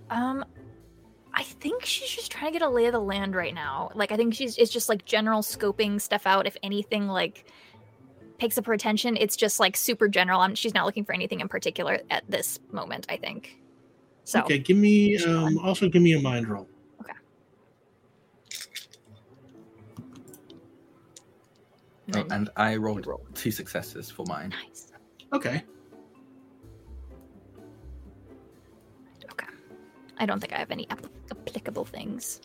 Um, 0.09 0.43
I 1.35 1.43
think 1.43 1.85
she's 1.85 2.09
just 2.09 2.31
trying 2.31 2.51
to 2.51 2.57
get 2.57 2.65
a 2.65 2.69
lay 2.69 2.87
of 2.87 2.93
the 2.93 2.99
land 2.99 3.35
right 3.35 3.53
now. 3.53 3.91
Like, 3.93 4.11
I 4.11 4.15
think 4.17 4.33
she's 4.33 4.57
it's 4.57 4.71
just 4.71 4.89
like 4.89 5.05
general 5.05 5.43
scoping 5.43 6.01
stuff 6.01 6.25
out. 6.25 6.47
If 6.47 6.57
anything, 6.63 7.07
like 7.07 7.45
picks 8.37 8.57
up 8.57 8.65
her 8.65 8.73
attention, 8.73 9.17
it's 9.17 9.35
just 9.35 9.59
like 9.59 9.75
super 9.77 10.07
general. 10.07 10.41
Um, 10.41 10.55
she's 10.55 10.73
not 10.73 10.85
looking 10.85 11.05
for 11.05 11.13
anything 11.13 11.39
in 11.39 11.47
particular 11.47 11.99
at 12.09 12.23
this 12.29 12.59
moment. 12.71 13.05
I 13.09 13.17
think. 13.17 13.57
So 14.23 14.41
Okay, 14.41 14.57
give 14.59 14.77
me 14.77 15.17
um, 15.23 15.57
also 15.59 15.87
give 15.89 16.01
me 16.01 16.13
a 16.13 16.19
mind 16.19 16.47
roll. 16.47 16.67
Oh, 22.13 22.21
nine. 22.21 22.27
and 22.31 22.49
I 22.55 22.75
rolled 22.75 23.07
roll. 23.07 23.25
two 23.33 23.49
successes 23.51 24.11
for 24.11 24.25
mine. 24.27 24.49
nice. 24.49 24.91
Okay. 25.33 25.63
Okay. 29.31 29.47
I 30.19 30.25
don't 30.27 30.39
think 30.39 30.53
I 30.53 30.57
have 30.59 30.69
any 30.69 30.87
app- 30.91 31.07
applicable 31.31 31.85
things. 31.85 32.41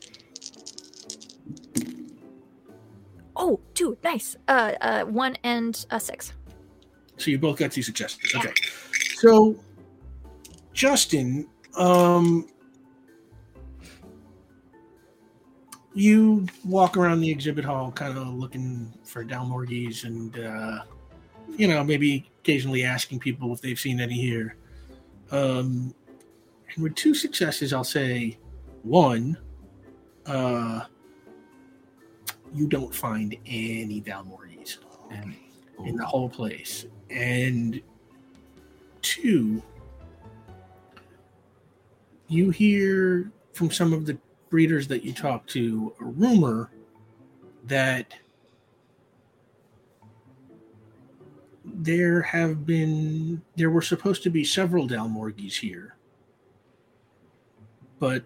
Oh, 3.42 3.58
two. 3.72 3.96
Nice. 4.04 4.36
Uh, 4.46 4.72
uh, 4.82 5.04
one 5.04 5.34
and 5.42 5.86
a 5.90 5.98
six. 5.98 6.34
So 7.16 7.30
you 7.30 7.38
both 7.38 7.56
got 7.56 7.72
two 7.72 7.82
successes. 7.82 8.18
Okay. 8.36 8.52
So 9.14 9.56
Justin, 10.72 11.48
um 11.76 12.46
you 15.92 16.46
walk 16.64 16.96
around 16.96 17.20
the 17.20 17.30
exhibit 17.30 17.64
hall 17.64 17.90
kind 17.92 18.16
of 18.16 18.28
looking 18.28 18.92
for 19.04 19.24
Dalmorgies 19.24 20.04
and 20.04 20.38
uh 20.38 20.84
you 21.56 21.66
know, 21.66 21.82
maybe 21.82 22.30
occasionally 22.40 22.84
asking 22.84 23.18
people 23.18 23.52
if 23.52 23.60
they've 23.60 23.78
seen 23.78 24.00
any 24.00 24.14
here. 24.14 24.56
Um 25.30 25.94
and 26.74 26.82
with 26.82 26.94
two 26.94 27.14
successes 27.14 27.72
I'll 27.72 27.84
say 27.84 28.38
one, 28.82 29.36
uh 30.26 30.84
you 32.54 32.66
don't 32.66 32.94
find 32.94 33.36
any 33.46 34.00
Dalmorgies 34.00 34.78
And 35.10 35.34
in 35.84 35.96
the 35.96 36.04
oh. 36.04 36.06
whole 36.06 36.28
place. 36.28 36.86
And 37.10 37.80
two, 39.02 39.62
you 42.28 42.50
hear 42.50 43.30
from 43.52 43.70
some 43.70 43.92
of 43.92 44.06
the 44.06 44.18
breeders 44.48 44.88
that 44.88 45.04
you 45.04 45.12
talk 45.12 45.46
to 45.48 45.94
a 46.00 46.04
rumor 46.04 46.70
that 47.64 48.14
there 51.64 52.20
have 52.22 52.66
been 52.66 53.40
there 53.56 53.70
were 53.70 53.82
supposed 53.82 54.22
to 54.22 54.30
be 54.30 54.44
several 54.44 54.88
Dalmorgies 54.88 55.54
here. 55.54 55.96
But 57.98 58.24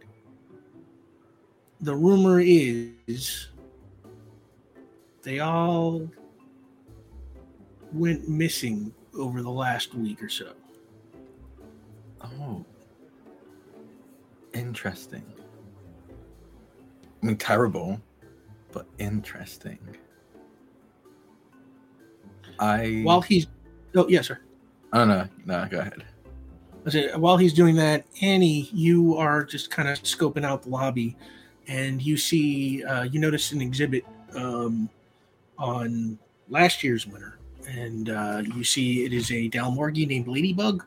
the 1.80 1.94
rumor 1.94 2.40
is 2.40 3.48
they 5.24 5.40
all 5.40 6.08
went 7.92 8.28
missing 8.28 8.92
over 9.18 9.42
the 9.42 9.50
last 9.50 9.94
week 9.94 10.22
or 10.22 10.28
so. 10.28 10.52
Oh. 12.22 12.64
Interesting. 14.52 15.24
I 17.22 17.26
mean, 17.26 17.36
terrible, 17.36 18.00
but 18.70 18.86
interesting. 18.98 19.78
I. 22.60 23.00
While 23.02 23.22
he's 23.22 23.46
oh 23.96 24.06
yes, 24.08 24.26
sir. 24.28 24.38
I 24.92 24.98
don't 24.98 25.08
know. 25.08 25.28
No, 25.46 25.66
go 25.68 25.80
ahead. 25.80 26.04
I 26.86 26.90
said, 26.90 27.16
while 27.16 27.38
he's 27.38 27.54
doing 27.54 27.74
that, 27.76 28.04
Annie, 28.20 28.68
you 28.72 29.16
are 29.16 29.42
just 29.42 29.70
kind 29.70 29.88
of 29.88 30.02
scoping 30.02 30.44
out 30.44 30.62
the 30.62 30.68
lobby, 30.68 31.16
and 31.66 32.00
you 32.00 32.16
see 32.16 32.84
uh, 32.84 33.04
you 33.04 33.18
notice 33.18 33.52
an 33.52 33.62
exhibit 33.62 34.04
um, 34.34 34.88
on 35.58 36.18
last 36.48 36.82
year's 36.82 37.06
winner, 37.06 37.38
and 37.68 38.10
uh, 38.10 38.42
you 38.54 38.64
see 38.64 39.04
it 39.04 39.12
is 39.12 39.30
a 39.30 39.48
Dalmorgie 39.48 40.06
named 40.06 40.28
Ladybug, 40.28 40.84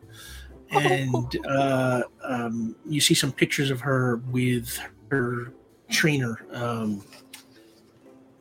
and 0.72 1.38
uh, 1.48 2.04
um, 2.24 2.76
you 2.86 3.02
see 3.02 3.14
some 3.14 3.32
pictures 3.32 3.72
of 3.72 3.82
her 3.82 4.18
with 4.32 4.80
her 5.12 5.54
trainer, 5.90 6.46
um, 6.52 7.04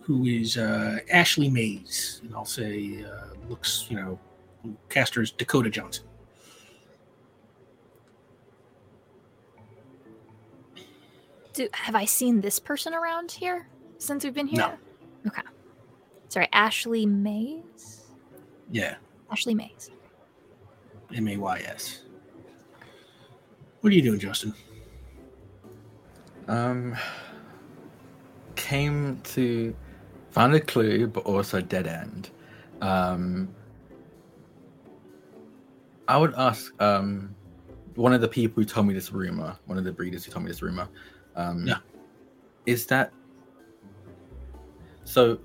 who 0.00 0.24
is 0.24 0.56
uh, 0.56 0.98
Ashley 1.10 1.48
Mays, 1.48 2.20
and 2.24 2.34
I'll 2.34 2.44
say 2.44 3.04
uh, 3.04 3.34
looks 3.48 3.86
you 3.88 3.96
know 3.96 4.18
cast 4.88 5.14
her 5.14 5.24
Dakota 5.24 5.70
Johnson. 5.70 6.04
Do 11.52 11.68
have 11.72 11.94
I 11.94 12.04
seen 12.04 12.42
this 12.42 12.58
person 12.58 12.92
around 12.92 13.32
here 13.32 13.66
since 13.96 14.24
we've 14.24 14.34
been 14.34 14.46
here? 14.46 14.58
No. 14.58 14.74
Okay. 15.26 15.40
Sorry, 16.28 16.48
Ashley 16.52 17.06
Mays. 17.06 18.04
Yeah. 18.70 18.96
Ashley 19.30 19.54
Mays. 19.54 19.90
M 21.14 21.28
A 21.28 21.36
Y 21.36 21.62
S. 21.66 22.02
What 23.80 23.92
are 23.92 23.96
you 23.96 24.02
doing, 24.02 24.18
Justin? 24.18 24.54
Um. 26.48 26.96
Came 28.56 29.20
to. 29.24 29.74
find 30.30 30.54
a 30.54 30.60
clue, 30.60 31.06
but 31.06 31.24
also 31.24 31.60
dead 31.60 31.86
end. 31.86 32.30
Um. 32.80 33.54
I 36.08 36.16
would 36.16 36.34
ask 36.36 36.72
um, 36.80 37.34
one 37.96 38.12
of 38.12 38.20
the 38.20 38.28
people 38.28 38.62
who 38.62 38.64
told 38.64 38.86
me 38.86 38.94
this 38.94 39.10
rumor, 39.10 39.56
one 39.66 39.76
of 39.76 39.82
the 39.82 39.90
breeders 39.90 40.24
who 40.24 40.30
told 40.30 40.44
me 40.44 40.50
this 40.50 40.62
rumor, 40.62 40.88
um, 41.34 41.66
Yeah. 41.66 41.78
is 42.64 42.86
that 42.86 43.12
so? 45.02 45.38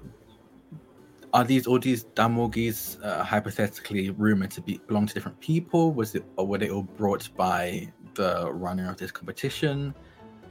Are 1.33 1.43
these 1.45 1.65
all 1.67 1.79
these 1.79 2.03
Damorgis 2.15 2.97
uh, 3.05 3.23
hypothetically 3.23 4.09
rumored 4.09 4.51
to 4.51 4.61
be 4.61 4.79
belong 4.87 5.07
to 5.07 5.13
different 5.13 5.39
people? 5.39 5.91
Was 5.93 6.13
it 6.15 6.23
or 6.35 6.45
were 6.45 6.57
they 6.57 6.69
all 6.69 6.83
brought 6.83 7.29
by 7.37 7.91
the 8.15 8.51
runner 8.51 8.89
of 8.89 8.97
this 8.97 9.11
competition? 9.11 9.93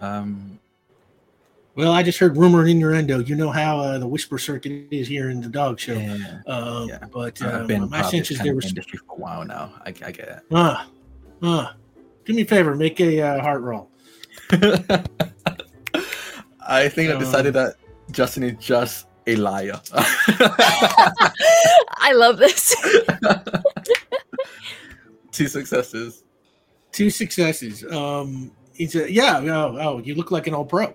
Um, 0.00 0.58
Well, 1.76 1.92
I 1.92 2.02
just 2.02 2.18
heard 2.18 2.36
rumor 2.36 2.60
and 2.60 2.70
innuendo. 2.70 3.18
You 3.20 3.36
know 3.36 3.50
how 3.50 3.78
uh, 3.80 3.98
the 3.98 4.06
whisper 4.08 4.38
circuit 4.38 4.88
is 4.90 5.06
here 5.06 5.30
in 5.30 5.40
the 5.40 5.48
dog 5.48 5.78
show. 5.78 5.92
yeah, 5.94 6.40
Um, 6.46 6.88
Yeah. 6.88 6.98
But 7.12 7.40
I've 7.42 7.60
um, 7.62 7.66
been 7.66 7.88
my 7.90 8.02
sense 8.02 8.30
is 8.30 8.38
there 8.40 8.54
was. 8.54 8.66
industry 8.66 8.98
for 8.98 9.12
a 9.16 9.20
while 9.20 9.44
now. 9.44 9.72
I, 9.86 9.90
I 9.90 10.10
get 10.10 10.42
Uh, 10.50 10.84
uh, 11.42 11.72
do 12.24 12.32
me 12.32 12.42
a 12.42 12.46
favor, 12.46 12.74
make 12.74 12.98
a 13.00 13.20
uh, 13.20 13.40
heart 13.40 13.60
roll. 13.62 13.90
I 16.66 16.88
think 16.88 17.10
I 17.10 17.18
decided 17.18 17.56
Um, 17.56 17.64
that 17.64 17.74
Justin 18.12 18.42
is 18.44 18.56
just 18.64 19.06
a 19.26 19.36
liar. 19.36 19.80
I 21.98 22.12
love 22.14 22.38
this. 22.38 22.74
Two 25.32 25.48
successes. 25.48 26.24
Two 26.92 27.10
successes. 27.10 27.84
Um, 27.84 28.52
he's 28.74 28.94
a 28.96 29.10
yeah. 29.10 29.38
Oh, 29.38 29.78
oh, 29.80 29.98
you 29.98 30.14
look 30.14 30.30
like 30.30 30.46
an 30.46 30.54
old 30.54 30.68
pro. 30.68 30.94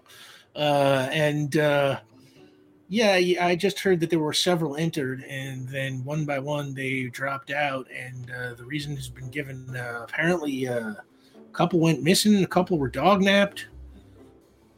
Uh, 0.56 1.10
and 1.11 1.57
uh, 1.57 1.99
yeah, 2.88 3.18
yeah, 3.18 3.45
I 3.45 3.56
just 3.56 3.80
heard 3.80 3.99
that 4.02 4.10
there 4.10 4.19
were 4.19 4.34
several 4.34 4.76
entered, 4.76 5.23
and 5.23 5.68
then 5.68 6.03
one 6.03 6.26
by 6.26 6.39
one 6.39 6.73
they 6.73 7.06
dropped 7.06 7.52
out, 7.52 7.88
and 7.95 8.31
uh, 8.31 8.53
the 8.53 8.65
reason 8.65 8.95
has 8.95 9.10
been 9.10 9.30
given. 9.30 9.76
Uh, 9.76 10.02
apparently, 10.03 10.68
uh, 10.68 10.91
a 10.91 11.03
couple 11.53 11.80
went 11.80 12.03
missing, 12.03 12.43
a 12.43 12.47
couple 12.47 12.77
were 12.77 12.89
dog 12.89 13.22
napped. 13.22 13.68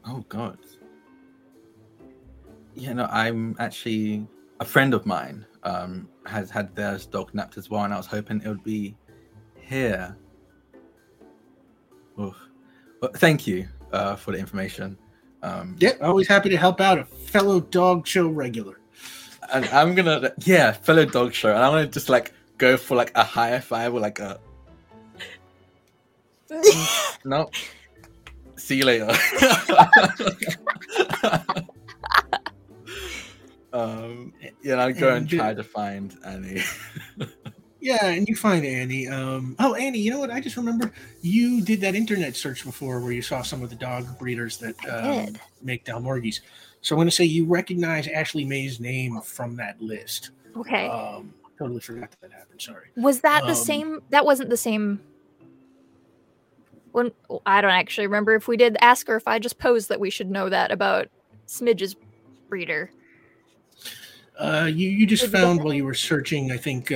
Oh 0.06 0.24
God. 0.30 0.58
Yeah, 2.78 2.94
know, 2.94 3.08
I'm 3.12 3.56
actually 3.60 4.28
a 4.60 4.66
friend 4.66 4.94
of 4.94 5.06
mine 5.06 5.46
um 5.64 6.08
has 6.26 6.50
had 6.52 6.76
theirs 6.76 7.06
dog 7.06 7.34
napped 7.34 7.58
as 7.58 7.70
well, 7.70 7.84
and 7.84 7.94
I 7.94 7.98
was 7.98 8.06
hoping 8.06 8.42
it 8.42 8.48
would 8.48 8.64
be 8.64 8.96
here. 9.60 10.16
Oof. 12.20 12.36
Well, 13.02 13.12
thank 13.16 13.46
you 13.48 13.68
uh, 13.92 14.16
for 14.16 14.32
the 14.32 14.38
information. 14.38 14.98
Um, 15.44 15.76
Yeah, 15.80 15.92
always 16.02 16.28
happy 16.28 16.50
to 16.50 16.58
help 16.58 16.82
out 16.82 16.98
a 16.98 17.06
fellow 17.06 17.60
dog 17.60 18.08
show 18.08 18.28
regular. 18.28 18.80
and 19.54 19.66
I'm 19.66 19.94
gonna, 19.96 20.34
yeah, 20.40 20.72
fellow 20.72 21.06
dog 21.06 21.34
show, 21.34 21.54
and 21.54 21.64
I'm 21.64 21.72
gonna 21.72 21.88
just 21.88 22.10
like 22.10 22.34
go 22.58 22.76
for 22.78 22.96
like 22.96 23.12
a 23.16 23.24
higher 23.24 23.62
five 23.62 23.94
or 23.94 24.00
like 24.00 24.20
a 24.20 24.40
no. 27.26 27.50
See 28.56 28.78
you 28.78 28.86
later. 28.86 29.10
um, 33.78 34.34
yeah, 34.62 34.76
I'll 34.76 34.94
go 34.94 35.10
and, 35.10 35.18
And, 35.18 35.30
try 35.30 35.54
to 35.54 35.64
find 35.64 36.16
Annie. 36.26 36.62
Yeah, 37.80 38.08
and 38.08 38.28
you 38.28 38.36
find 38.36 38.66
Annie. 38.66 39.08
Um, 39.08 39.56
oh, 39.60 39.76
Annie, 39.76 40.00
you 40.00 40.10
know 40.10 40.20
what? 40.20 40.32
I 40.32 40.40
just 40.40 40.58
remember 40.58 40.92
you 41.22 41.62
did 41.62 41.80
that 41.82 41.94
internet 41.94 42.36
search 42.36 42.66
before 42.66 43.00
where 43.00 43.12
you 43.12 43.22
saw 43.22 43.44
some 43.44 43.62
of 43.62 43.70
the 43.70 43.76
dog 43.76 44.18
breeders 44.18 44.58
that 44.58 44.76
um, 44.90 45.38
make 45.62 45.86
Dalmorgies. 45.86 46.40
So 46.82 46.96
I'm 46.96 46.98
going 46.98 47.08
to 47.08 47.12
say 47.12 47.26
you 47.26 47.46
recognize 47.46 48.08
Ashley 48.08 48.46
May's 48.46 48.80
name 48.80 49.22
from 49.22 49.56
that 49.58 49.80
list. 49.80 50.32
Okay. 50.58 50.88
Um, 50.88 51.34
totally 51.58 51.80
forgot 51.80 52.10
that, 52.12 52.22
that 52.22 52.32
happened. 52.34 52.62
Sorry. 52.62 52.88
Was 52.96 53.22
that 53.22 53.44
the 53.44 53.50
Um, 53.50 53.56
same? 53.56 54.02
That 54.10 54.26
wasn't 54.26 54.50
the 54.50 54.58
same. 54.58 55.00
When 56.94 57.12
I 57.46 57.62
don't 57.62 57.72
actually 57.72 58.08
remember 58.08 58.34
if 58.34 58.48
we 58.48 58.58
did 58.58 58.76
ask 58.82 59.08
or 59.08 59.16
if 59.18 59.28
I 59.28 59.38
just 59.38 59.60
posed 59.60 59.90
that 59.90 60.00
we 60.00 60.10
should 60.10 60.32
know 60.32 60.50
that 60.50 60.72
about 60.72 61.10
Smidge's 61.46 61.96
breeder. 62.50 62.90
Uh, 64.40 64.70
you 64.72 64.90
you 64.90 65.06
just 65.08 65.24
Did 65.24 65.34
we 65.34 65.40
get 65.40 65.42
found 65.46 65.64
while 65.64 65.74
you 65.74 65.86
were 65.86 65.94
searching, 65.96 66.52
I 66.52 66.58
think, 66.58 66.92
uh, 66.92 66.96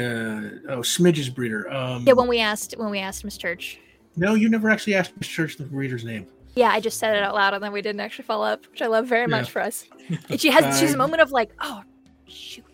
oh, 0.69 0.81
Smidge's 0.83 1.29
breeder. 1.29 1.71
Um, 1.71 2.05
Yeah, 2.05 2.13
when 2.13 2.27
we 2.27 2.39
asked 2.39 2.75
when 2.77 2.91
we 2.91 2.99
asked 2.99 3.23
Miss 3.23 3.37
Church. 3.37 3.79
no, 4.15 4.35
you 4.35 4.47
never 4.49 4.69
actually 4.69 4.95
asked 4.95 5.13
Miss 5.17 5.27
Church 5.27 5.57
the 5.57 5.63
breeder's 5.63 6.03
name. 6.03 6.27
Yeah, 6.55 6.69
I 6.69 6.79
just 6.81 6.99
said 6.99 7.15
it 7.15 7.23
out 7.23 7.33
loud 7.33 7.53
and 7.53 7.63
then 7.63 7.71
we 7.71 7.81
didn't 7.81 8.01
actually 8.01 8.25
follow 8.25 8.45
up, 8.45 8.65
which 8.69 8.81
I 8.81 8.87
love 8.87 9.07
very 9.07 9.21
Yeah. 9.21 9.37
much 9.37 9.49
for 9.49 9.61
us. 9.61 9.85
And 10.29 10.39
she 10.39 10.49
has 10.51 10.79
she's 10.79 10.93
a 10.93 10.97
moment 10.97 11.21
of 11.21 11.31
like, 11.31 11.51
oh 11.61 11.81
shoot. 12.27 12.65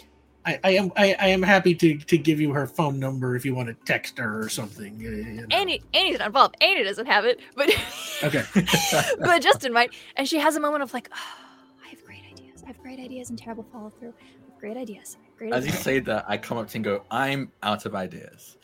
I, 0.45 0.59
I 0.63 0.69
am 0.71 0.91
I, 0.97 1.15
I 1.19 1.27
am 1.27 1.43
happy 1.43 1.75
to 1.75 1.97
to 1.97 2.17
give 2.17 2.39
you 2.41 2.51
her 2.53 2.65
phone 2.67 2.99
number 2.99 3.35
if 3.35 3.45
you 3.45 3.53
want 3.53 3.67
to 3.69 3.75
text 3.85 4.17
her 4.17 4.41
or 4.41 4.49
something. 4.49 4.93
uh, 4.95 5.09
you 5.09 5.23
know. 5.41 5.45
Annie 5.51 5.81
Annie's 5.93 6.19
not 6.19 6.27
involved. 6.27 6.55
Annie 6.61 6.83
doesn't 6.83 7.05
have 7.05 7.23
it, 7.25 7.39
but 7.55 7.69
Okay. 8.23 8.43
but 9.19 9.41
Justin 9.41 9.71
might. 9.73 9.93
And 10.15 10.27
she 10.27 10.39
has 10.39 10.55
a 10.55 10.59
moment 10.59 10.83
of 10.83 10.93
like, 10.93 11.09
oh, 11.13 11.45
I 11.85 11.89
have 11.89 12.03
great 12.03 12.23
ideas. 12.31 12.63
I 12.63 12.67
have 12.67 12.79
great 12.81 12.99
ideas 12.99 13.29
and 13.29 13.37
terrible 13.37 13.65
follow 13.71 13.91
through. 13.99 14.13
Great 14.59 14.77
ideas. 14.77 15.17
Great 15.37 15.53
As 15.53 15.65
you 15.65 15.71
say 15.71 15.99
that, 15.99 16.25
I 16.27 16.37
come 16.37 16.57
up 16.57 16.67
to 16.69 16.73
you 16.73 16.77
and 16.79 16.83
go, 16.85 17.03
I'm 17.11 17.51
out 17.61 17.85
of 17.85 17.93
ideas. 17.95 18.57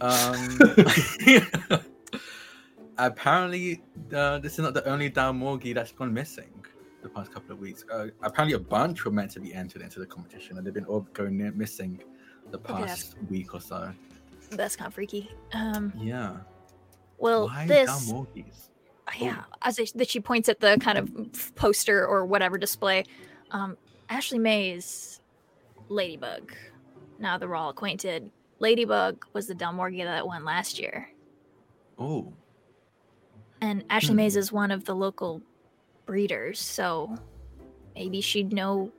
Um, 0.00 0.58
apparently, 2.98 3.82
uh, 4.14 4.38
this 4.38 4.52
is 4.54 4.58
not 4.60 4.74
the 4.74 4.86
only 4.88 5.10
Dalmorgie 5.10 5.74
that's 5.74 5.92
gone 5.92 6.12
missing 6.14 6.64
the 7.02 7.08
past 7.08 7.32
couple 7.32 7.52
of 7.52 7.58
weeks. 7.58 7.84
Uh, 7.92 8.08
apparently, 8.22 8.54
a 8.54 8.58
bunch 8.60 9.04
were 9.04 9.10
meant 9.10 9.30
to 9.32 9.40
be 9.40 9.52
entered 9.52 9.82
into 9.82 9.98
the 9.98 10.06
competition, 10.06 10.56
and 10.56 10.66
they've 10.66 10.74
been 10.74 10.84
all 10.86 11.00
going 11.12 11.36
near 11.36 11.52
missing 11.52 12.00
the 12.50 12.58
that's- 12.58 12.86
past 13.12 13.16
week 13.30 13.54
or 13.54 13.60
so. 13.60 13.92
That's 14.50 14.76
kind 14.76 14.86
of 14.88 14.94
freaky. 14.94 15.30
Um, 15.52 15.92
Yeah. 15.98 16.36
well, 17.18 17.46
Why 17.48 17.66
this, 17.66 17.90
Dalmorgies? 17.90 18.68
yeah, 19.18 19.44
as 19.62 19.80
I, 19.80 19.86
that 19.96 20.08
she 20.08 20.20
points 20.20 20.48
at 20.48 20.60
the 20.60 20.78
kind 20.80 20.98
of 20.98 21.54
poster 21.56 22.06
or 22.06 22.24
whatever 22.24 22.56
display. 22.58 23.04
Um, 23.50 23.76
Ashley 24.08 24.38
May's 24.38 25.13
Ladybug. 25.88 26.52
Now 27.18 27.38
that 27.38 27.48
we're 27.48 27.54
all 27.56 27.70
acquainted, 27.70 28.30
Ladybug 28.58 29.24
was 29.32 29.46
the 29.46 29.54
Delmorgia 29.54 30.04
that 30.04 30.26
won 30.26 30.44
last 30.44 30.78
year, 30.78 31.08
Oh, 31.98 32.32
and 33.60 33.84
Ashley 33.90 34.10
Hmm. 34.10 34.16
Mays 34.16 34.36
is 34.36 34.50
one 34.52 34.70
of 34.70 34.84
the 34.84 34.94
local 34.94 35.40
breeders, 36.06 36.58
so 36.58 37.14
maybe 37.94 38.20
she'd 38.20 38.52
know 38.52 38.90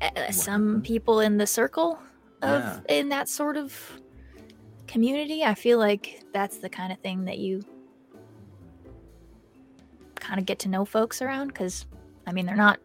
uh, 0.00 0.30
some 0.30 0.80
people 0.82 1.20
in 1.20 1.38
the 1.38 1.46
circle 1.46 1.98
of 2.42 2.62
Yeah. 2.62 2.80
in 2.88 3.08
that 3.08 3.28
sort 3.28 3.56
of 3.56 4.00
community. 4.86 5.42
I 5.42 5.54
feel 5.54 5.78
like 5.78 6.22
that's 6.32 6.58
the 6.58 6.68
kind 6.68 6.92
of 6.92 6.98
thing 7.00 7.24
that 7.24 7.38
you 7.38 7.64
kind 10.14 10.38
of 10.38 10.46
get 10.46 10.58
to 10.60 10.68
know 10.68 10.84
folks 10.84 11.20
around 11.22 11.48
because 11.48 11.86
I 12.26 12.32
mean 12.32 12.46
they're 12.46 12.54
not 12.56 12.78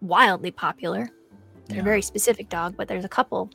wildly 0.00 0.50
popular. 0.50 1.10
They're 1.66 1.76
yeah. 1.76 1.82
a 1.82 1.84
very 1.84 2.02
specific 2.02 2.48
dog, 2.48 2.76
but 2.76 2.88
there's 2.88 3.04
a 3.04 3.08
couple. 3.08 3.50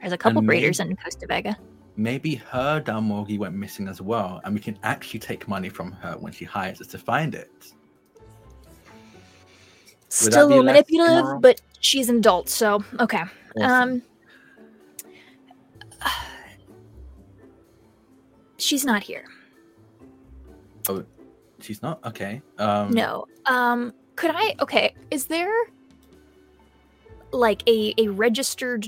There's 0.00 0.12
a 0.12 0.18
couple 0.18 0.38
And 0.38 0.46
breeders 0.46 0.78
maybe- 0.78 0.90
in 0.90 0.96
Costa 0.96 1.26
Vega. 1.26 1.56
Maybe 1.96 2.36
her 2.36 2.80
Dalmorgie 2.80 3.38
went 3.38 3.56
missing 3.56 3.88
as 3.88 4.00
well, 4.00 4.40
and 4.44 4.54
we 4.54 4.60
can 4.60 4.78
actually 4.84 5.18
take 5.18 5.48
money 5.48 5.68
from 5.68 5.90
her 5.90 6.12
when 6.18 6.32
she 6.32 6.44
hires 6.44 6.80
us 6.80 6.86
to 6.88 6.98
find 6.98 7.34
it. 7.34 7.50
Would 7.60 7.72
Still 10.08 10.46
a 10.46 10.48
little 10.48 10.62
manipulative, 10.62 11.18
immoral? 11.18 11.40
but 11.40 11.60
she's 11.80 12.08
an 12.08 12.18
adult, 12.18 12.48
so 12.48 12.84
okay. 13.00 13.24
Awesome. 13.60 14.02
Um, 16.00 16.10
she's 18.58 18.84
not 18.84 19.02
here. 19.02 19.24
Oh, 20.88 21.04
she's 21.60 21.82
not 21.82 22.04
okay. 22.06 22.40
Um, 22.58 22.90
No. 22.90 23.26
Um, 23.46 23.92
could 24.18 24.30
I? 24.34 24.54
Okay, 24.60 24.94
is 25.10 25.26
there 25.26 25.52
like 27.32 27.62
a 27.68 27.94
a 27.98 28.08
registered 28.08 28.86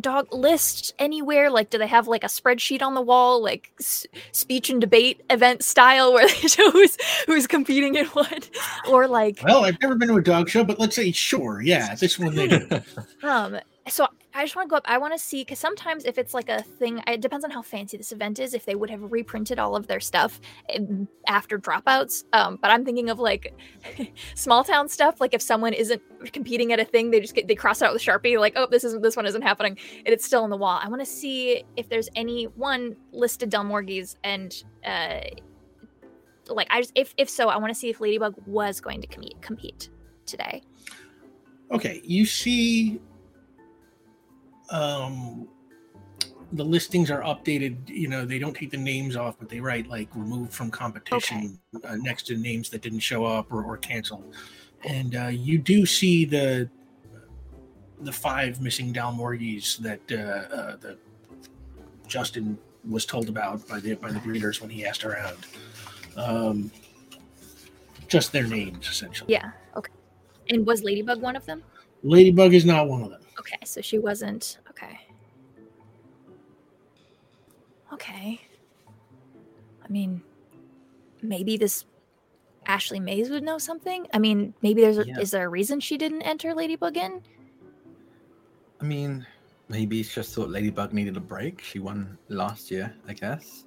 dog 0.00 0.32
list 0.32 0.94
anywhere? 0.98 1.50
Like, 1.50 1.70
do 1.70 1.78
they 1.78 1.86
have 1.86 2.06
like 2.06 2.22
a 2.24 2.28
spreadsheet 2.28 2.82
on 2.82 2.94
the 2.94 3.00
wall, 3.00 3.42
like 3.42 3.72
s- 3.80 4.06
speech 4.32 4.70
and 4.70 4.80
debate 4.80 5.22
event 5.30 5.62
style, 5.64 6.12
where 6.12 6.26
they 6.28 6.34
show 6.48 6.70
who's 6.70 6.96
who's 7.26 7.46
competing 7.46 7.94
in 7.96 8.06
what, 8.06 8.50
or 8.88 9.08
like 9.08 9.40
Well, 9.42 9.64
I've 9.64 9.80
never 9.80 9.94
been 9.94 10.08
to 10.08 10.16
a 10.16 10.22
dog 10.22 10.48
show, 10.48 10.62
but 10.64 10.78
let's 10.78 10.94
say 10.96 11.10
sure. 11.12 11.60
Yeah, 11.62 11.94
this 11.94 12.18
one 12.18 12.34
they 12.34 12.48
do. 12.48 12.68
Um, 13.22 13.58
so 13.88 14.06
I 14.34 14.44
just 14.44 14.54
want 14.54 14.68
to 14.68 14.70
go 14.70 14.76
up. 14.76 14.84
I 14.86 14.98
want 14.98 15.12
to 15.14 15.18
see 15.18 15.42
because 15.42 15.58
sometimes 15.58 16.04
if 16.04 16.18
it's 16.18 16.34
like 16.34 16.48
a 16.48 16.62
thing, 16.62 17.02
it 17.06 17.20
depends 17.20 17.44
on 17.44 17.50
how 17.50 17.62
fancy 17.62 17.96
this 17.96 18.12
event 18.12 18.38
is. 18.38 18.54
If 18.54 18.64
they 18.64 18.74
would 18.74 18.90
have 18.90 19.10
reprinted 19.10 19.58
all 19.58 19.74
of 19.74 19.86
their 19.86 20.00
stuff 20.00 20.40
after 21.26 21.58
dropouts, 21.58 22.24
um, 22.32 22.58
but 22.60 22.70
I'm 22.70 22.84
thinking 22.84 23.10
of 23.10 23.18
like 23.18 23.54
small 24.34 24.62
town 24.62 24.88
stuff. 24.88 25.20
Like 25.20 25.34
if 25.34 25.42
someone 25.42 25.72
isn't 25.72 26.00
competing 26.32 26.72
at 26.72 26.78
a 26.78 26.84
thing, 26.84 27.10
they 27.10 27.20
just 27.20 27.34
get 27.34 27.48
they 27.48 27.54
cross 27.54 27.82
it 27.82 27.86
out 27.86 27.92
with 27.92 28.02
Sharpie. 28.02 28.38
Like 28.38 28.52
oh, 28.56 28.68
this 28.70 28.84
isn't 28.84 29.02
this 29.02 29.16
one 29.16 29.26
isn't 29.26 29.42
happening, 29.42 29.76
and 30.04 30.08
it's 30.08 30.24
still 30.24 30.44
on 30.44 30.50
the 30.50 30.56
wall. 30.56 30.78
I 30.82 30.88
want 30.88 31.00
to 31.00 31.06
see 31.06 31.64
if 31.76 31.88
there's 31.88 32.08
any 32.14 32.44
one 32.44 32.96
listed 33.12 33.50
Delmorgies 33.50 34.16
and 34.22 34.62
uh, 34.84 35.20
like 36.48 36.68
I 36.70 36.82
just 36.82 36.92
if 36.94 37.14
if 37.16 37.28
so, 37.28 37.48
I 37.48 37.56
want 37.56 37.72
to 37.72 37.78
see 37.78 37.90
if 37.90 38.00
Ladybug 38.00 38.34
was 38.46 38.80
going 38.80 39.00
to 39.00 39.06
compete 39.06 39.40
compete 39.40 39.90
today. 40.26 40.62
Okay, 41.72 42.00
you 42.04 42.26
see 42.26 43.00
um 44.70 45.48
the 46.52 46.64
listings 46.64 47.10
are 47.10 47.22
updated, 47.22 47.76
you 47.88 48.08
know, 48.08 48.24
they 48.24 48.38
don't 48.38 48.54
take 48.54 48.70
the 48.70 48.76
names 48.76 49.14
off, 49.16 49.36
but 49.38 49.48
they 49.48 49.60
write 49.60 49.86
like 49.86 50.08
removed 50.14 50.52
from 50.52 50.70
competition 50.70 51.58
uh, 51.84 51.96
next 51.96 52.24
to 52.26 52.36
names 52.36 52.68
that 52.70 52.82
didn't 52.82 52.98
show 53.00 53.24
up 53.24 53.52
or, 53.52 53.62
or 53.62 53.76
canceled. 53.76 54.34
And 54.84 55.14
uh, 55.14 55.26
you 55.28 55.58
do 55.58 55.86
see 55.86 56.24
the 56.24 56.68
the 58.00 58.12
five 58.12 58.60
missing 58.60 58.92
Dalmorgies 58.92 59.78
that 59.78 60.00
uh, 60.10 60.54
uh, 60.54 60.76
that 60.76 60.98
Justin 62.08 62.58
was 62.88 63.04
told 63.04 63.28
about 63.28 63.66
by 63.68 63.78
the 63.78 63.94
by 63.94 64.10
the 64.10 64.20
breeders 64.20 64.60
when 64.60 64.70
he 64.70 64.84
asked 64.84 65.04
around. 65.04 65.38
Um, 66.16 66.72
just 68.08 68.32
their 68.32 68.46
names, 68.46 68.88
essentially. 68.88 69.32
Yeah. 69.32 69.52
Okay. 69.76 69.92
And 70.48 70.66
was 70.66 70.82
Ladybug 70.82 71.22
one 71.22 71.36
of 71.36 71.46
them? 71.46 71.62
Ladybug 72.02 72.54
is 72.54 72.64
not 72.64 72.88
one 72.88 73.02
of 73.02 73.10
them. 73.10 73.20
Okay, 73.40 73.58
so 73.64 73.80
she 73.80 73.98
wasn't. 73.98 74.58
Okay. 74.68 75.00
Okay. 77.92 78.40
I 79.84 79.88
mean, 79.88 80.22
maybe 81.22 81.56
this 81.56 81.84
Ashley 82.66 83.00
Mays 83.00 83.30
would 83.30 83.42
know 83.42 83.58
something. 83.58 84.06
I 84.14 84.18
mean, 84.18 84.54
maybe 84.62 84.82
there's 84.82 84.98
a, 84.98 85.06
Yeah. 85.06 85.18
is 85.18 85.30
there 85.32 85.46
a 85.46 85.48
reason 85.48 85.80
she 85.80 85.96
didn't 85.96 86.22
enter 86.22 86.54
Ladybug 86.54 86.96
in? 86.96 87.22
I 88.80 88.84
mean, 88.84 89.26
maybe 89.68 90.02
she 90.02 90.14
just 90.14 90.34
thought 90.34 90.50
Ladybug 90.50 90.92
needed 90.92 91.16
a 91.16 91.20
break. 91.20 91.60
She 91.62 91.78
won 91.78 92.16
last 92.28 92.70
year, 92.70 92.94
I 93.08 93.14
guess. 93.14 93.64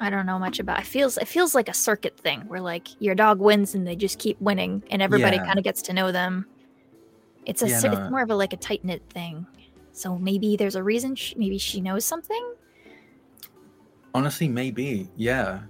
I 0.00 0.08
don't 0.08 0.24
know 0.26 0.38
much 0.38 0.58
about. 0.58 0.80
It 0.80 0.86
feels 0.86 1.18
it 1.18 1.28
feels 1.28 1.54
like 1.54 1.68
a 1.68 1.74
circuit 1.74 2.18
thing 2.18 2.40
where 2.48 2.60
like 2.60 2.88
your 3.02 3.14
dog 3.14 3.38
wins 3.38 3.74
and 3.74 3.86
they 3.86 3.94
just 3.94 4.18
keep 4.18 4.40
winning 4.40 4.82
and 4.90 5.02
everybody 5.02 5.36
Yeah. 5.36 5.44
kind 5.44 5.58
of 5.58 5.64
gets 5.64 5.82
to 5.82 5.92
know 5.92 6.10
them. 6.10 6.46
It's 7.46 7.62
a 7.62 7.68
Yeah, 7.68 7.80
no. 7.80 7.92
it's 7.92 8.10
more 8.10 8.22
of 8.22 8.30
a 8.30 8.34
like 8.34 8.52
a 8.52 8.56
tight 8.56 8.84
knit 8.84 9.02
thing. 9.10 9.46
So 9.92 10.16
maybe 10.18 10.56
there's 10.56 10.76
a 10.76 10.82
reason. 10.82 11.14
She, 11.14 11.34
maybe 11.36 11.58
she 11.58 11.80
knows 11.80 12.04
something. 12.04 12.54
Honestly, 14.14 14.48
maybe. 14.48 15.08
Yeah. 15.16 15.60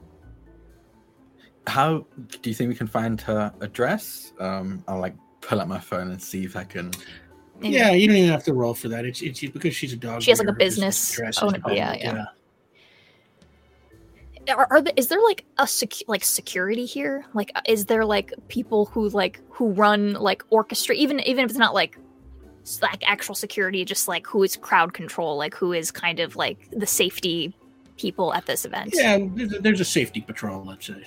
How 1.67 2.07
do 2.43 2.51
you 2.51 2.55
think 2.55 2.69
we 2.69 2.75
can 2.75 2.87
find 2.87 3.21
her 3.23 3.53
address? 3.61 4.33
Um, 4.41 4.83
I'll 4.89 5.01
like 5.01 5.15
pull 5.41 5.61
out 5.61 5.69
my 5.69 5.79
phone 5.79 6.11
and 6.11 6.21
see 6.21 6.45
if 6.45 6.57
I 6.57 6.65
can. 6.65 6.91
Maybe. 7.61 7.75
Yeah, 7.77 7.91
you 7.93 8.07
don't 8.09 8.17
even 8.17 8.31
have 8.31 8.45
to 8.45 8.55
roll 8.55 8.75
for 8.75 8.89
that. 8.89 9.05
It's 9.05 9.21
it's 9.21 9.41
because 9.41 9.75
she's 9.75 9.93
a 9.93 9.97
dog. 9.97 10.23
She 10.23 10.31
has, 10.31 10.39
like, 10.39 10.49
a 10.49 10.53
breeder, 10.53 10.65
business 10.67 11.09
it's 11.11 11.17
dress 11.17 11.37
is 11.37 11.43
owner- 11.43 11.57
independent, 11.57 12.01
yeah, 12.01 12.13
yeah. 12.15 12.25
Are, 14.49 14.67
are 14.71 14.81
the, 14.81 14.99
is 14.99 15.09
there 15.09 15.21
like 15.23 15.45
a 15.59 15.67
sec- 15.67 16.09
like 16.09 16.25
security 16.25 16.85
here 16.87 17.25
like 17.35 17.53
uh, 17.55 17.61
is 17.69 17.87
there 17.87 18.05
like 18.05 18.33
people 18.49 18.87
who 18.87 19.09
like 19.11 19.41
who 19.51 19.71
run 19.73 20.15
like 20.15 20.43
orchestra 20.51 20.95
even 20.95 21.21
even 21.21 21.45
if 21.45 21.51
it's 21.51 21.59
not 21.59 21.75
like 21.75 21.99
like 22.83 23.03
actual 23.09 23.35
security, 23.35 23.85
just 23.87 24.07
like 24.07 24.27
who 24.27 24.43
is 24.43 24.55
crowd 24.57 24.93
control, 24.93 25.37
like 25.39 25.55
who 25.55 25.73
is 25.73 25.91
kind 25.91 26.21
of 26.21 26.37
like 26.37 26.69
the 26.71 26.87
safety 26.87 27.55
people 27.97 28.35
at 28.35 28.45
this 28.47 28.65
event. 28.67 28.91
Yeah, 28.95 29.19
there's 29.35 29.81
a, 29.81 29.85
safety 29.85 30.21
patrol, 30.21 30.65
let's 30.65 30.87
say. 30.87 31.05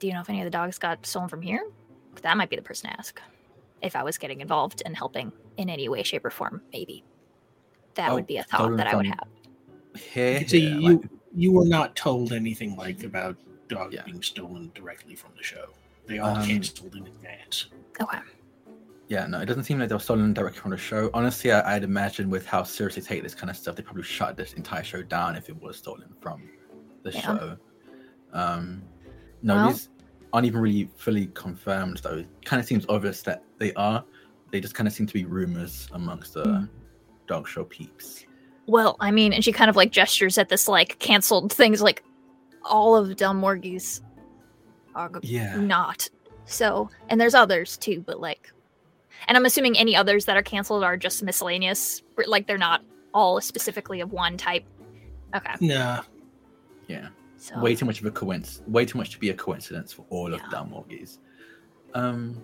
Do 0.00 0.06
you 0.08 0.12
know 0.12 0.20
if 0.20 0.28
any 0.28 0.40
of 0.40 0.44
the 0.44 0.50
dogs 0.50 0.78
got 0.78 1.06
stolen 1.06 1.28
from 1.28 1.42
here? 1.42 1.64
That 2.22 2.36
might 2.36 2.50
be 2.50 2.56
the 2.56 2.62
person 2.62 2.90
to 2.90 2.98
ask. 2.98 3.20
If 3.80 3.94
I 3.96 4.02
was 4.02 4.18
getting 4.18 4.40
involved 4.40 4.82
and 4.84 4.96
helping 4.96 5.32
in 5.56 5.70
any 5.70 5.88
way, 5.88 6.02
shape, 6.02 6.24
or 6.24 6.30
form, 6.30 6.60
maybe. 6.72 7.04
That 7.94 8.10
Oh, 8.10 8.14
would 8.16 8.26
be 8.26 8.36
a 8.38 8.42
thought 8.42 8.76
that 8.76 8.88
I 8.88 8.96
would 8.96 9.06
from- 9.06 9.18
have. 9.18 10.02
Here, 10.02 10.38
It's 10.42 10.52
a, 10.52 10.58
here, 10.58 10.70
you 10.80 10.98
like- 10.98 11.08
you 11.36 11.52
were 11.52 11.66
not 11.66 11.94
told 11.94 12.32
anything 12.32 12.74
like 12.76 13.04
about 13.04 13.36
dogs 13.68 13.94
Yeah. 13.94 14.02
being 14.04 14.22
stolen 14.22 14.72
directly 14.74 15.14
from 15.14 15.32
the 15.36 15.42
show. 15.42 15.66
They 16.06 16.18
all 16.18 16.36
Um, 16.36 16.46
canceled 16.46 16.94
in 16.96 17.06
advance. 17.06 17.66
Okay. 18.00 18.18
Yeah, 19.08 19.26
no, 19.26 19.40
it 19.40 19.46
doesn't 19.46 19.64
seem 19.64 19.78
like 19.78 19.88
they 19.88 19.94
were 19.94 20.00
stolen 20.00 20.32
directly 20.32 20.60
from 20.60 20.70
the 20.72 20.76
show. 20.78 21.10
Honestly, 21.14 21.52
I, 21.52 21.76
I'd 21.76 21.84
imagine 21.84 22.30
with 22.30 22.46
how 22.46 22.62
seriously 22.64 23.02
they 23.02 23.08
take 23.08 23.22
this 23.22 23.34
kind 23.34 23.50
of 23.50 23.56
stuff, 23.56 23.76
they 23.76 23.82
probably 23.82 24.02
shut 24.02 24.36
this 24.36 24.54
entire 24.54 24.82
show 24.82 25.02
down 25.02 25.36
if 25.36 25.48
it 25.48 25.60
was 25.60 25.76
stolen 25.76 26.08
from 26.20 26.48
the 27.02 27.12
Yeah. 27.12 27.20
show. 27.20 27.56
Um, 28.32 28.82
no, 29.42 29.54
Well- 29.56 29.68
these 29.68 29.88
aren't 30.32 30.46
even 30.46 30.60
really 30.60 30.90
fully 30.96 31.26
confirmed, 31.28 31.98
though. 31.98 32.18
It 32.18 32.28
kind 32.44 32.60
of 32.60 32.66
seems 32.66 32.84
obvious 32.88 33.22
that 33.22 33.42
they 33.58 33.72
are. 33.74 34.04
They 34.50 34.60
just 34.60 34.74
kind 34.74 34.86
of 34.88 34.92
seem 34.92 35.06
to 35.06 35.14
be 35.14 35.24
rumors 35.24 35.88
amongst 35.92 36.34
the 36.34 36.44
Hmm. 36.44 36.64
dog 37.26 37.46
show 37.48 37.64
peeps. 37.64 38.25
Well, 38.66 38.96
I 39.00 39.10
mean, 39.10 39.32
and 39.32 39.44
she 39.44 39.52
kind 39.52 39.70
of 39.70 39.76
like 39.76 39.92
gestures 39.92 40.38
at 40.38 40.48
this 40.48 40.66
like 40.68 40.98
canceled 40.98 41.52
things, 41.52 41.80
like 41.80 42.02
all 42.64 42.96
of 42.96 43.08
Delmorgis 43.10 44.00
are 44.94 45.10
Yeah. 45.22 45.56
not. 45.56 46.08
So, 46.46 46.90
and 47.08 47.20
there's 47.20 47.34
others 47.34 47.76
too, 47.76 48.02
but 48.06 48.20
like, 48.20 48.50
and 49.28 49.36
I'm 49.36 49.46
assuming 49.46 49.76
any 49.78 49.94
others 49.96 50.24
that 50.26 50.36
are 50.36 50.42
canceled 50.42 50.84
are 50.84 50.96
just 50.96 51.22
miscellaneous, 51.22 52.02
like 52.26 52.46
they're 52.46 52.58
not 52.58 52.82
all 53.14 53.40
specifically 53.40 54.00
of 54.00 54.12
one 54.12 54.36
type. 54.36 54.64
Okay, 55.34 55.54
Nah, 55.60 56.02
Yeah. 56.88 57.08
so 57.36 57.58
Way 57.60 57.74
too 57.74 57.84
much 57.84 58.00
of 58.00 58.06
a 58.06 58.10
coincidence. 58.10 58.66
Way 58.68 58.84
too 58.84 58.98
much 58.98 59.10
to 59.10 59.18
be 59.18 59.30
a 59.30 59.34
coincidence 59.34 59.92
for 59.92 60.04
all 60.10 60.32
of 60.34 60.40
Yeah. 60.40 60.46
Dalmorgies. 60.58 61.18
Um, 61.94 62.40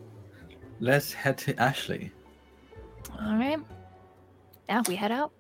let's 0.81 1.13
head 1.13 1.37
to 1.39 1.61
Ashley. 1.61 2.13
all 3.21 3.37
right. 3.37 3.59
Now 4.69 4.83
we 4.89 4.95
head 4.97 5.13
out. 5.13 5.33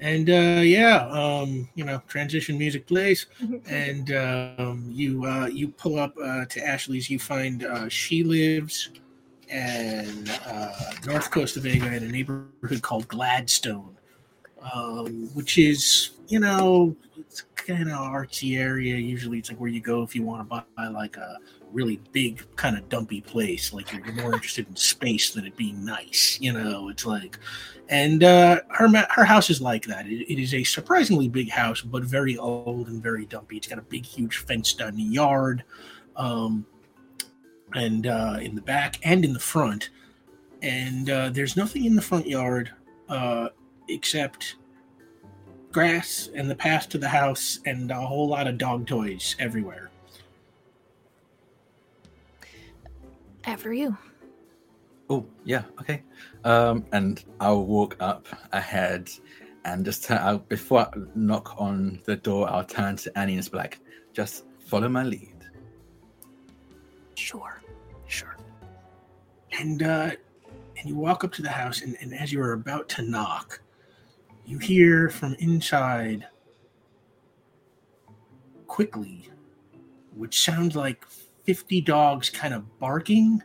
And 0.00 0.30
uh, 0.30 0.62
yeah, 0.62 1.08
um, 1.08 1.68
you 1.74 1.84
know, 1.84 2.00
transition 2.06 2.56
music 2.56 2.86
plays, 2.86 3.26
and 3.68 4.12
um, 4.12 4.84
you 4.88 5.24
uh, 5.24 5.46
you 5.46 5.68
pull 5.68 5.98
up 5.98 6.14
uh, 6.22 6.44
to 6.46 6.64
Ashley's. 6.64 7.10
You 7.10 7.18
find 7.18 7.64
uh, 7.64 7.88
she 7.88 8.22
lives 8.22 8.90
in 9.48 10.28
uh, 10.46 10.92
north 11.06 11.30
coast 11.30 11.56
of 11.56 11.64
Vega 11.64 11.86
in 11.86 12.04
a 12.04 12.08
neighborhood 12.08 12.82
called 12.82 13.08
Gladstone, 13.08 13.96
um, 14.72 15.28
which 15.34 15.58
is 15.58 16.10
you 16.28 16.38
know 16.38 16.94
it's 17.18 17.42
kind 17.56 17.90
of 17.90 17.98
artsy 17.98 18.58
area. 18.58 18.96
Usually, 18.96 19.38
it's 19.38 19.50
like 19.50 19.60
where 19.60 19.70
you 19.70 19.80
go 19.80 20.02
if 20.02 20.14
you 20.14 20.22
want 20.22 20.48
to 20.48 20.64
buy 20.76 20.88
like 20.88 21.16
a 21.16 21.38
really 21.72 22.00
big 22.12 22.44
kind 22.56 22.76
of 22.76 22.88
dumpy 22.88 23.20
place. 23.20 23.72
Like 23.72 23.92
you're 23.92 24.12
more 24.12 24.34
interested 24.34 24.68
in 24.68 24.76
space 24.76 25.32
than 25.32 25.46
it 25.46 25.56
being 25.56 25.84
nice. 25.84 26.38
You 26.40 26.52
know, 26.52 26.88
it's 26.88 27.06
like 27.06 27.38
and 27.88 28.22
uh, 28.22 28.60
her 28.68 28.88
her 29.10 29.24
house 29.24 29.48
is 29.50 29.60
like 29.60 29.86
that. 29.86 30.06
It, 30.06 30.30
it 30.30 30.38
is 30.38 30.54
a 30.54 30.62
surprisingly 30.62 31.28
big 31.28 31.50
house, 31.50 31.80
but 31.80 32.04
very 32.04 32.36
old 32.36 32.88
and 32.88 33.02
very 33.02 33.24
dumpy. 33.24 33.56
It's 33.56 33.66
got 33.66 33.78
a 33.78 33.82
big, 33.82 34.04
huge 34.04 34.38
fenced-in 34.38 34.98
yard, 34.98 35.64
um, 36.16 36.66
and 37.74 38.06
uh, 38.06 38.38
in 38.40 38.54
the 38.54 38.62
back 38.62 38.98
and 39.02 39.24
in 39.24 39.32
the 39.32 39.40
front. 39.40 39.90
And 40.60 41.08
uh, 41.08 41.30
there's 41.30 41.56
nothing 41.56 41.84
in 41.84 41.94
the 41.94 42.02
front 42.02 42.26
yard 42.26 42.70
uh, 43.08 43.48
except 43.88 44.56
grass 45.72 46.28
and 46.34 46.50
the 46.50 46.54
path 46.54 46.88
to 46.90 46.98
the 46.98 47.08
house 47.08 47.60
and 47.64 47.90
a 47.90 47.94
whole 47.94 48.28
lot 48.28 48.46
of 48.46 48.58
dog 48.58 48.86
toys 48.86 49.36
everywhere. 49.38 49.87
After 53.48 53.72
you. 53.72 53.96
Oh, 55.08 55.24
yeah, 55.44 55.62
okay. 55.80 56.02
Um, 56.44 56.84
and 56.92 57.24
I'll 57.40 57.64
walk 57.64 57.96
up 57.98 58.26
ahead 58.52 59.08
and 59.64 59.86
just 59.86 60.04
turn 60.04 60.18
out 60.18 60.50
before 60.50 60.80
I 60.80 60.90
knock 61.14 61.54
on 61.56 62.00
the 62.04 62.16
door, 62.16 62.46
I'll 62.50 62.62
turn 62.62 62.96
to 62.96 63.18
Annie 63.18 63.32
and 63.32 63.40
just 63.40 63.50
be 63.50 63.56
like, 63.56 63.80
just 64.12 64.44
follow 64.58 64.90
my 64.90 65.02
lead. 65.02 65.46
Sure. 67.14 67.62
Sure. 68.06 68.36
and 69.58 69.82
uh, 69.82 70.10
and 70.78 70.88
you 70.88 70.94
walk 70.96 71.24
up 71.24 71.32
to 71.32 71.42
the 71.42 71.48
house, 71.48 71.80
and, 71.82 71.96
and 72.00 72.14
as 72.14 72.30
you 72.32 72.40
are 72.42 72.52
about 72.52 72.88
to 72.90 73.02
knock, 73.02 73.60
you 74.44 74.58
hear 74.58 75.08
from 75.08 75.34
inside 75.38 76.26
quickly, 78.66 79.30
which 80.14 80.40
sounds 80.40 80.76
like 80.76 81.06
fifty 81.48 81.80
dogs 81.80 82.28
kind 82.28 82.52
of 82.52 82.62
barking, 82.78 83.42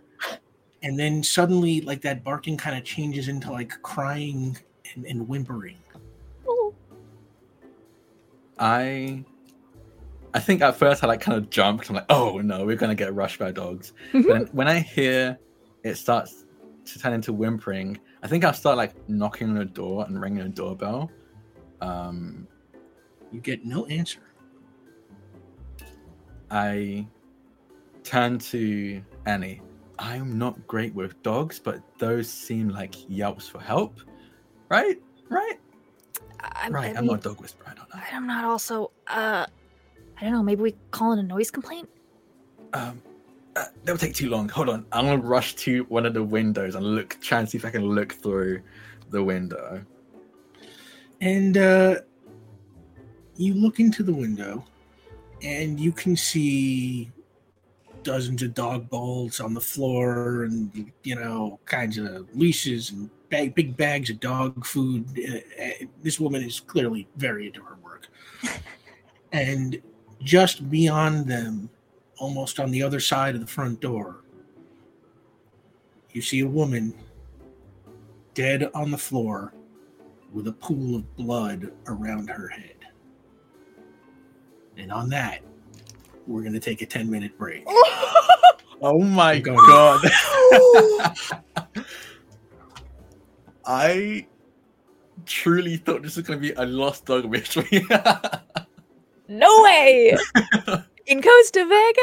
and 0.81 0.99
then 0.99 1.23
suddenly, 1.23 1.79
like 1.79 2.01
that 2.01 2.21
barking 2.21 2.57
kind 2.57 2.77
of 2.77 2.83
changes 2.83 3.29
into 3.29 3.49
like 3.49 3.81
crying 3.81 4.57
and, 4.93 5.05
and 5.05 5.25
whimpering. 5.25 5.77
I 8.59 9.23
I 10.33 10.39
think 10.41 10.61
at 10.61 10.75
first 10.75 11.01
I 11.01 11.07
like 11.07 11.21
kind 11.21 11.37
of 11.37 11.49
jumped. 11.49 11.87
I'm 11.87 11.95
like, 11.95 12.05
oh 12.09 12.39
no, 12.39 12.65
we're 12.65 12.75
gonna 12.75 12.93
get 12.93 13.15
rushed 13.15 13.39
by 13.39 13.51
dogs. 13.53 13.93
But 14.11 14.53
when 14.53 14.67
I 14.67 14.79
hear 14.79 15.39
it 15.83 15.95
starts 15.95 16.43
to 16.83 16.99
turn 16.99 17.13
into 17.13 17.31
whimpering, 17.31 17.97
I 18.21 18.27
think 18.27 18.43
I'll 18.43 18.53
start 18.53 18.75
like 18.75 18.93
knocking 19.07 19.47
on 19.47 19.55
the 19.55 19.63
door 19.63 20.03
and 20.05 20.19
ringing 20.19 20.43
a 20.43 20.49
doorbell. 20.49 21.09
Um, 21.79 22.49
You 23.31 23.39
get 23.39 23.65
no 23.65 23.85
answer. 23.85 24.19
I 26.51 27.07
turn 28.03 28.39
to 28.39 29.01
Annie. 29.25 29.61
I'm 29.99 30.37
not 30.37 30.67
great 30.67 30.93
with 30.95 31.21
dogs, 31.23 31.59
but 31.59 31.81
those 31.99 32.29
seem 32.29 32.69
like 32.69 32.95
yelps 33.09 33.47
for 33.47 33.59
help. 33.61 33.99
Right? 34.69 35.01
Right? 35.29 35.59
I, 36.41 36.69
right. 36.69 36.95
I 36.95 36.99
I'm 36.99 37.05
mean, 37.05 37.07
not 37.07 37.19
a 37.19 37.29
dog 37.29 37.41
whisperer. 37.41 37.67
I 37.69 37.75
don't 37.75 37.93
know. 37.93 38.01
I'm 38.11 38.27
not 38.27 38.43
also. 38.45 38.91
Uh, 39.07 39.45
I 40.19 40.23
don't 40.23 40.33
know. 40.33 40.43
Maybe 40.43 40.61
we 40.63 40.75
call 40.91 41.13
in 41.13 41.19
a 41.19 41.23
noise 41.23 41.51
complaint. 41.51 41.89
Um, 42.73 43.01
uh, 43.55 43.65
that'll 43.83 43.97
take 43.99 44.15
too 44.15 44.29
long. 44.29 44.49
Hold 44.49 44.69
on. 44.69 44.85
I'm 44.91 45.05
gonna 45.05 45.21
rush 45.21 45.55
to 45.57 45.83
one 45.85 46.05
of 46.05 46.13
the 46.13 46.23
windows 46.23 46.75
and 46.75 46.85
look, 46.95 47.17
try 47.21 47.39
and 47.39 47.49
see 47.49 47.57
if 47.57 47.65
I 47.65 47.69
can 47.71 47.83
look 47.83 48.13
through 48.13 48.61
the 49.09 49.23
window. 49.23 49.85
and 51.21 51.57
uh, 51.57 51.95
you 53.35 53.53
look 53.55 53.79
into 53.79 54.03
the 54.03 54.13
window 54.13 54.65
and 55.41 55.79
you 55.79 55.91
can 55.91 56.15
see 56.15 57.11
dozens 58.03 58.41
of 58.41 58.53
dog 58.53 58.89
bowls 58.89 59.39
on 59.39 59.53
the 59.53 59.61
floor 59.61 60.43
and 60.43 60.91
you 61.03 61.15
know 61.15 61.59
kinds 61.65 61.97
of 61.97 62.27
leashes 62.35 62.91
and 62.91 63.09
bag, 63.29 63.55
big 63.55 63.75
bags 63.77 64.09
of 64.09 64.19
dog 64.19 64.65
food 64.65 65.05
Uh, 65.17 65.63
uh, 65.63 65.85
this 66.01 66.19
woman 66.19 66.41
is 66.43 66.59
clearly 66.59 67.07
very 67.17 67.47
into 67.47 67.61
her 67.61 67.77
work 67.83 68.07
and 69.31 69.81
just 70.21 70.69
beyond 70.69 71.27
them 71.27 71.69
almost 72.17 72.59
on 72.59 72.71
the 72.71 72.81
other 72.81 72.99
side 72.99 73.35
of 73.35 73.41
the 73.41 73.47
front 73.47 73.79
door 73.79 74.23
you 76.11 76.21
see 76.21 76.41
a 76.41 76.47
woman 76.47 76.93
dead 78.33 78.69
on 78.73 78.91
the 78.91 78.97
floor 78.97 79.53
with 80.31 80.47
a 80.47 80.51
pool 80.51 80.95
of 80.95 81.15
blood 81.15 81.71
around 81.87 82.29
her 82.29 82.47
head. 82.47 82.75
And 84.77 84.91
on 84.91 85.09
that, 85.09 85.41
we're 86.27 86.41
going 86.41 86.53
to 86.53 86.59
take 86.59 86.81
a 86.81 86.85
10 86.85 87.09
minute 87.09 87.37
break. 87.37 87.65
Oh 88.85 88.99
my 88.99 89.39
god! 89.39 90.01
I 93.65 94.27
truly 95.25 95.77
thought 95.77 96.01
this 96.03 96.17
was 96.17 96.27
gonna 96.27 96.37
be 96.37 96.51
a 96.51 96.65
lost 96.65 97.05
dog 97.05 97.31
mystery. 97.31 97.85
No 99.29 99.63
way! 99.63 100.17
In 101.05 101.21
Costa 101.21 101.65
Vega? 101.65 102.01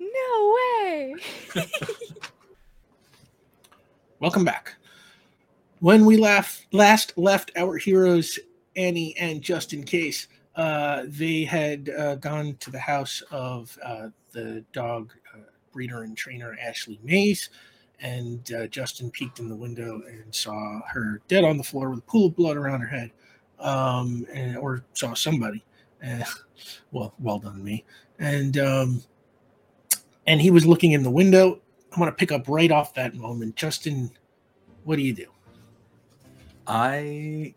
No 0.00 0.56
way! 0.56 1.14
Welcome 4.20 4.46
back. 4.46 4.74
When 5.80 6.06
we 6.06 6.16
left, 6.16 6.66
last 6.72 7.12
left 7.18 7.52
our 7.56 7.76
heroes, 7.76 8.38
Annie 8.74 9.14
and 9.18 9.42
Justin 9.42 9.84
Case, 9.84 10.28
uh, 10.56 11.04
they 11.06 11.44
had 11.44 11.88
uh, 11.90 12.16
gone 12.16 12.56
to 12.60 12.70
the 12.70 12.78
house 12.78 13.22
of 13.30 13.76
uh, 13.84 14.08
the 14.32 14.64
dog 14.72 15.12
uh, 15.34 15.38
breeder 15.72 16.02
and 16.02 16.16
trainer 16.16 16.56
Ashley 16.60 16.98
Mays. 17.02 17.50
And 18.00 18.52
uh, 18.52 18.66
Justin 18.66 19.10
peeked 19.10 19.38
in 19.38 19.48
the 19.48 19.54
window 19.54 20.02
and 20.08 20.34
saw 20.34 20.80
her 20.88 21.20
dead 21.28 21.44
on 21.44 21.56
the 21.56 21.62
floor 21.62 21.90
with 21.90 22.00
a 22.00 22.02
pool 22.02 22.26
of 22.26 22.36
blood 22.36 22.56
around 22.56 22.80
her 22.80 22.88
head, 22.88 23.12
um, 23.60 24.26
and, 24.32 24.56
or 24.56 24.84
saw 24.94 25.14
somebody. 25.14 25.64
Well, 26.92 27.14
well 27.18 27.38
done, 27.38 27.64
me. 27.64 27.84
And 28.18 28.56
um, 28.58 29.02
and 30.26 30.40
he 30.40 30.50
was 30.50 30.66
looking 30.66 30.92
in 30.92 31.02
the 31.02 31.10
window. 31.10 31.60
I'm 31.92 31.98
to 32.04 32.12
pick 32.12 32.32
up 32.32 32.48
right 32.48 32.70
off 32.70 32.94
that 32.94 33.14
moment. 33.14 33.56
Justin 33.56 34.10
What 34.84 34.96
do 34.96 35.02
you 35.02 35.12
do? 35.12 35.26
I 36.66 37.54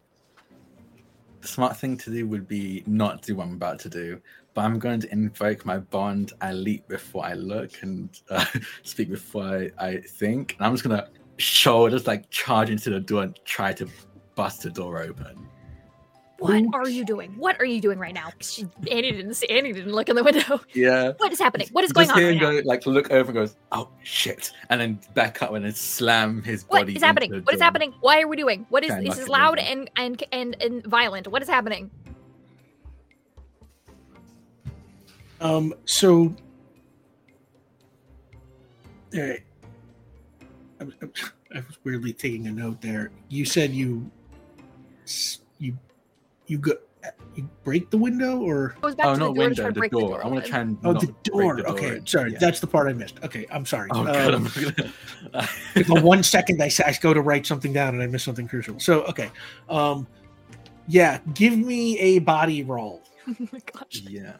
the 1.45 1.51
smart 1.51 1.77
thing 1.77 1.95
to 1.95 2.09
do 2.09 2.27
would 2.27 2.47
be 2.47 2.83
not 2.87 3.21
do 3.21 3.35
what 3.35 3.45
I'm 3.45 3.53
about 3.53 3.77
to 3.81 3.89
do, 3.89 4.19
but 4.55 4.65
I'm 4.65 4.79
going 4.79 4.99
to 5.01 5.11
invoke 5.11 5.63
my 5.63 5.77
bond. 5.77 6.33
I 6.41 6.53
leap 6.53 6.87
before 6.87 7.23
I 7.23 7.33
look 7.33 7.83
and 7.83 8.09
uh, 8.31 8.45
speak 8.83 9.11
before 9.11 9.43
I, 9.43 9.71
I 9.77 9.97
think. 9.97 10.55
And 10.57 10.65
I'm 10.65 10.73
just 10.73 10.83
gonna 10.83 11.07
show, 11.37 11.87
just 11.87 12.07
like 12.07 12.27
charge 12.31 12.71
into 12.71 12.89
the 12.89 12.99
door 12.99 13.23
and 13.23 13.39
try 13.45 13.73
to 13.73 13.87
bust 14.33 14.63
the 14.63 14.71
door 14.71 15.03
open. 15.03 15.47
What 16.45 16.75
are 16.75 16.89
you 16.89 17.05
doing? 17.05 17.33
What 17.37 17.59
are 17.59 17.65
you 17.65 17.81
doing 17.81 17.99
right 17.99 18.13
now? 18.13 18.29
She, 18.39 18.65
Annie 18.91 19.11
didn't 19.11 19.33
see. 19.35 19.47
Annie 19.47 19.73
didn't 19.73 19.93
look 19.93 20.09
in 20.09 20.15
the 20.15 20.23
window. 20.23 20.61
Yeah. 20.73 21.13
What 21.17 21.31
is 21.31 21.39
happening? 21.39 21.67
What 21.71 21.83
is 21.83 21.93
going 21.93 22.07
just 22.07 22.15
on 22.15 22.21
hear 22.21 22.31
right 22.31 22.37
him 22.37 22.55
now? 22.55 22.61
go, 22.61 22.67
like 22.67 22.85
look 22.85 23.11
over 23.11 23.31
and 23.31 23.33
goes, 23.33 23.55
oh 23.71 23.89
shit, 24.03 24.51
and 24.69 24.81
then 24.81 24.99
back 25.13 25.41
up 25.41 25.53
and 25.53 25.63
then 25.63 25.73
slam 25.73 26.43
his 26.43 26.63
What 26.63 26.81
body. 26.81 26.93
What 26.93 26.97
is 26.97 27.03
happening? 27.03 27.29
into 27.29 27.39
the 27.39 27.45
What 27.45 27.55
is 27.55 27.61
happening? 27.61 27.93
Why 28.01 28.21
are 28.21 28.27
we 28.27 28.35
doing? 28.35 28.65
What 28.69 28.83
is 28.83 28.89
Try 28.89 28.97
and 28.97 29.07
this? 29.07 29.17
Is 29.17 29.29
loud 29.29 29.59
and 29.59 29.89
and 29.95 30.21
and 30.31 30.61
and 30.61 30.85
violent. 30.85 31.27
What 31.27 31.41
is 31.41 31.47
happening? 31.47 31.89
Um, 35.41 35.73
so, 35.85 36.35
all 39.13 39.21
right. 39.21 39.43
I 40.79 40.83
was, 40.83 40.93
I 41.53 41.57
was 41.57 41.77
weirdly 41.83 42.13
taking 42.13 42.47
a 42.47 42.51
note 42.51 42.81
there. 42.81 43.11
You 43.29 43.45
said 43.45 43.71
you, 43.71 44.09
you, 45.59 45.77
you 46.47 46.57
go, 46.57 46.73
you 47.35 47.47
break 47.63 47.89
the 47.91 47.97
window, 47.97 48.39
or 48.39 48.75
Goes 48.81 48.95
back 48.95 49.07
Oh 49.07 49.13
to 49.13 49.19
no, 49.19 49.27
the 49.33 49.33
door 49.35 49.49
to 49.49 49.55
try 49.55 49.65
window, 49.65 49.81
the 49.81 49.89
door. 49.89 50.01
the 50.01 50.07
door. 50.07 50.25
I 50.25 50.27
want 50.27 50.45
to 50.45 50.49
open. 50.49 50.51
try 50.51 50.59
and 50.61 50.77
oh, 50.83 50.91
not 50.93 51.01
the 51.01 51.07
break 51.07 51.23
door. 51.23 51.55
the 51.57 51.67
okay, 51.67 51.97
in. 51.97 52.07
sorry, 52.07 52.31
Yeah. 52.31 52.37
that's 52.39 52.59
the 52.59 52.67
part 52.67 52.87
I 52.89 52.93
missed. 52.93 53.19
Okay, 53.23 53.45
I'm 53.51 53.65
sorry. 53.65 53.89
Oh 53.93 54.03
god, 54.05 54.33
Um, 54.33 54.47
I'm 54.55 54.63
gonna. 54.63 54.91
the 55.75 56.01
one 56.01 56.23
second 56.23 56.61
I, 56.61 56.67
sa- 56.69 56.85
I 56.87 56.97
go 57.01 57.13
to 57.13 57.21
write 57.21 57.45
something 57.45 57.73
down 57.73 57.93
and 57.93 58.01
I 58.01 58.07
miss 58.07 58.23
something 58.23 58.47
crucial. 58.47 58.79
So, 58.79 59.03
okay, 59.03 59.29
um, 59.69 60.07
yeah, 60.87 61.19
give 61.33 61.57
me 61.57 61.99
a 61.99 62.19
body 62.19 62.63
roll. 62.63 63.01
oh 63.27 63.35
my 63.51 63.59
gosh. 63.73 64.01
Yeah. 64.07 64.33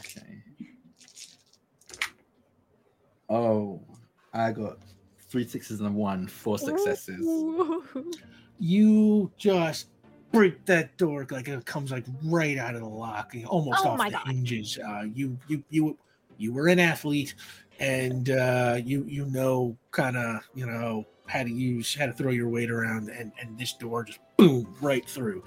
Okay. 0.00 0.42
Oh, 3.28 3.80
I 4.32 4.52
got 4.52 4.78
three 5.28 5.46
sixes 5.46 5.80
and 5.80 5.88
a 5.88 5.92
one, 5.92 6.26
four 6.28 6.58
successes. 6.58 7.20
Ooh. 7.20 7.84
you 8.58 9.30
just 9.36 9.88
break 10.36 10.64
that 10.66 10.96
door 10.96 11.26
like 11.30 11.48
it 11.48 11.64
comes 11.66 11.90
like 11.90 12.04
right 12.24 12.58
out 12.58 12.74
of 12.74 12.80
the 12.80 12.88
lock 12.88 13.34
almost 13.46 13.84
Oh 13.84 13.90
off 13.90 13.98
the 14.04 14.10
God. 14.10 14.26
hinges 14.26 14.78
uh 14.78 15.04
you 15.14 15.38
you 15.48 15.64
you 15.70 15.98
you 16.38 16.52
were 16.52 16.68
an 16.68 16.78
athlete 16.78 17.34
and 17.80 18.30
uh 18.30 18.78
you 18.84 19.04
you 19.08 19.26
know 19.26 19.76
kind 19.90 20.16
of 20.16 20.40
you 20.54 20.66
know 20.66 21.04
how 21.26 21.42
to 21.42 21.50
use 21.50 21.94
how 21.94 22.06
to 22.06 22.12
throw 22.12 22.30
your 22.30 22.48
weight 22.48 22.70
around 22.70 23.08
and 23.10 23.32
and 23.40 23.58
this 23.58 23.72
door 23.72 24.04
just 24.04 24.20
boom 24.36 24.72
right 24.80 25.08
through 25.08 25.42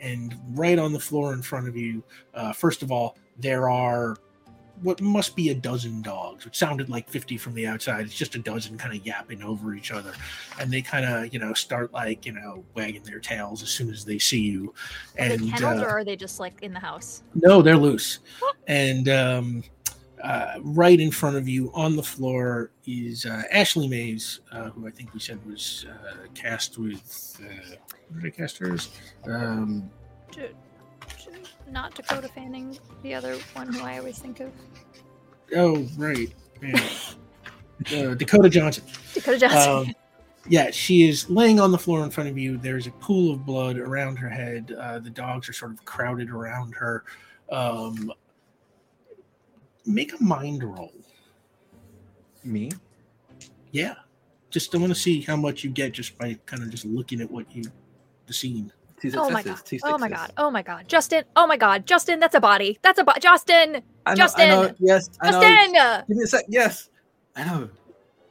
and 0.00 0.34
right 0.50 0.78
on 0.78 0.92
the 0.92 1.00
floor 1.00 1.32
in 1.32 1.42
front 1.42 1.66
of 1.68 1.76
you 1.76 2.02
uh 2.34 2.52
first 2.52 2.82
of 2.82 2.92
all 2.92 3.16
there 3.38 3.68
are 3.68 4.16
what 4.84 5.00
must 5.00 5.34
be 5.34 5.48
a 5.48 5.54
dozen 5.54 6.02
dogs 6.02 6.44
which 6.44 6.56
sounded 6.56 6.88
like 6.90 7.08
50 7.08 7.38
from 7.38 7.54
the 7.54 7.66
outside 7.66 8.04
it's 8.04 8.14
just 8.14 8.34
a 8.34 8.38
dozen 8.38 8.76
kind 8.76 8.94
of 8.94 9.04
yapping 9.04 9.42
over 9.42 9.74
each 9.74 9.90
other 9.90 10.12
and 10.60 10.70
they 10.70 10.82
kind 10.82 11.06
of 11.06 11.32
you 11.32 11.38
know 11.38 11.54
start 11.54 11.92
like 11.92 12.26
you 12.26 12.32
know 12.32 12.62
wagging 12.74 13.02
their 13.02 13.18
tails 13.18 13.62
as 13.62 13.70
soon 13.70 13.90
as 13.90 14.04
they 14.04 14.18
see 14.18 14.40
you 14.40 14.74
Are 15.18 15.28
they 15.28 15.34
and 15.34 15.50
kennels 15.50 15.80
uh, 15.80 15.84
or 15.84 15.88
are 15.88 16.04
they 16.04 16.16
just 16.16 16.38
like 16.38 16.62
in 16.62 16.74
the 16.74 16.80
house? 16.80 17.22
no 17.34 17.62
they're 17.62 17.78
loose 17.78 18.20
and 18.66 19.08
um 19.08 19.64
uh, 20.22 20.54
right 20.62 21.00
in 21.00 21.10
front 21.10 21.36
of 21.36 21.46
you 21.46 21.70
on 21.74 21.96
the 21.96 22.02
floor 22.02 22.70
is 22.86 23.26
uh, 23.26 23.42
Ashley 23.52 23.86
Mays, 23.86 24.40
uh, 24.52 24.70
who 24.70 24.86
I 24.86 24.90
think 24.90 25.12
we 25.12 25.20
said 25.20 25.38
was 25.44 25.84
uh, 25.86 26.26
cast 26.34 26.78
with. 26.78 27.38
Uh, 27.44 27.76
what 28.08 28.22
did 28.22 28.32
I 28.32 28.34
cast 28.34 28.56
hers? 28.56 28.88
Um, 29.26 29.90
Not 31.70 31.94
Dakota 31.94 32.28
Fanning, 32.28 32.78
the 33.02 33.14
other 33.14 33.36
one 33.54 33.72
who 33.72 33.82
I 33.82 33.98
always 33.98 34.18
think 34.18 34.40
of. 34.40 34.52
oh, 35.56 35.86
right. 35.96 36.32
Yeah. 36.62 36.80
uh, 37.92 38.14
Dakota 38.14 38.48
Johnson. 38.48 38.84
Dakota 39.12 39.38
Johnson. 39.38 39.88
Um, 39.88 39.94
yeah, 40.48 40.70
she 40.70 41.08
is 41.08 41.28
laying 41.30 41.58
on 41.58 41.72
the 41.72 41.78
floor 41.78 42.04
in 42.04 42.10
front 42.10 42.28
of 42.28 42.36
you. 42.36 42.58
There's 42.58 42.86
a 42.86 42.90
pool 42.92 43.32
of 43.32 43.46
blood 43.46 43.78
around 43.78 44.16
her 44.16 44.28
head. 44.28 44.74
Uh, 44.78 44.98
the 44.98 45.10
dogs 45.10 45.48
are 45.48 45.52
sort 45.54 45.72
of 45.72 45.84
crowded 45.84 46.30
around 46.30 46.74
her. 46.74 47.04
Um, 47.50 48.12
make 49.86 50.18
a 50.18 50.22
mind 50.22 50.62
roll. 50.62 50.92
Me? 52.44 52.70
Yeah, 53.72 53.94
just 54.50 54.74
I 54.74 54.78
want 54.78 54.92
to 54.92 54.98
see 54.98 55.22
how 55.22 55.36
much 55.36 55.64
you 55.64 55.70
get 55.70 55.92
just 55.92 56.16
by 56.18 56.38
kind 56.46 56.62
of 56.62 56.70
just 56.70 56.84
looking 56.84 57.20
at 57.20 57.30
what 57.30 57.50
you 57.54 57.64
the 58.26 58.32
scene. 58.34 58.70
Two 59.10 59.18
oh 59.18 59.28
successes. 59.28 59.32
my 59.32 59.42
god. 59.42 59.64
Two 59.64 59.78
Oh 59.84 59.98
my 59.98 60.08
god. 60.08 60.32
Oh 60.36 60.50
my 60.50 60.62
god. 60.62 60.88
Justin. 60.88 61.24
Oh 61.36 61.46
my 61.46 61.56
god. 61.56 61.86
Justin, 61.86 62.20
that's 62.20 62.34
a 62.34 62.40
body. 62.40 62.78
That's 62.82 62.98
a 62.98 63.04
body. 63.04 63.20
Justin. 63.20 63.82
I 64.06 64.10
know, 64.10 64.16
Justin! 64.16 64.50
I 64.50 64.54
know, 64.54 64.74
yes, 64.80 65.10
I 65.22 65.30
know. 65.30 65.40
Justin. 65.40 66.04
Give 66.08 66.16
me 66.16 66.22
a 66.22 66.26
sec. 66.26 66.44
Yes, 66.48 66.90
I 67.36 67.44
know. 67.44 67.70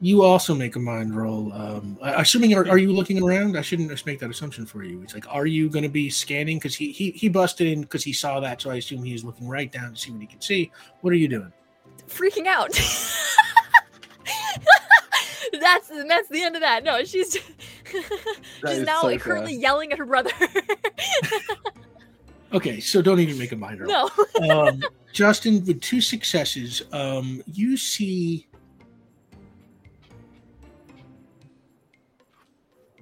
You 0.01 0.21
also 0.23 0.53
make 0.53 0.75
a 0.75 0.79
mind 0.79 1.15
roll. 1.15 1.53
Um, 1.53 1.97
I- 2.01 2.21
assuming 2.21 2.53
are, 2.55 2.67
are 2.69 2.77
you 2.77 2.91
looking 2.91 3.23
around? 3.23 3.57
I 3.57 3.61
shouldn't 3.61 3.89
just 3.89 4.05
make 4.05 4.19
that 4.19 4.29
assumption 4.29 4.65
for 4.65 4.83
you. 4.83 5.01
It's 5.01 5.13
like, 5.13 5.25
are 5.33 5.45
you 5.45 5.69
going 5.69 5.83
to 5.83 5.89
be 5.89 6.09
scanning? 6.09 6.57
Because 6.57 6.75
he, 6.75 6.91
he 6.91 7.11
he 7.11 7.29
busted 7.29 7.67
in 7.67 7.81
because 7.81 8.03
he 8.03 8.11
saw 8.13 8.39
that, 8.41 8.61
so 8.61 8.69
I 8.69 8.75
assume 8.75 9.03
he 9.03 9.13
is 9.13 9.23
looking 9.23 9.47
right 9.47 9.71
down 9.71 9.93
to 9.93 9.99
see 9.99 10.11
what 10.11 10.21
he 10.21 10.27
can 10.27 10.41
see. 10.41 10.71
What 11.01 11.13
are 11.13 11.17
you 11.17 11.27
doing? 11.27 11.53
Freaking 12.07 12.47
out. 12.47 12.71
that's 15.53 15.87
that's 16.07 16.27
the 16.29 16.43
end 16.43 16.55
of 16.55 16.61
that. 16.61 16.83
No, 16.83 17.03
she's 17.03 17.33
That 17.33 17.43
she's 18.67 18.81
now 18.81 19.01
so 19.01 19.07
like 19.07 19.21
currently 19.21 19.55
yelling 19.55 19.91
at 19.91 19.97
her 19.97 20.05
brother. 20.05 20.31
Okay, 22.53 22.79
so 22.79 23.01
don't 23.01 23.19
even 23.19 23.37
make 23.39 23.51
a 23.51 23.55
mind 23.55 23.81
roll. 23.81 24.09
no. 24.39 24.67
um, 24.67 24.83
Justin, 25.11 25.65
with 25.65 25.81
two 25.81 26.01
successes, 26.01 26.83
um, 26.91 27.41
you 27.51 27.75
see 27.75 28.47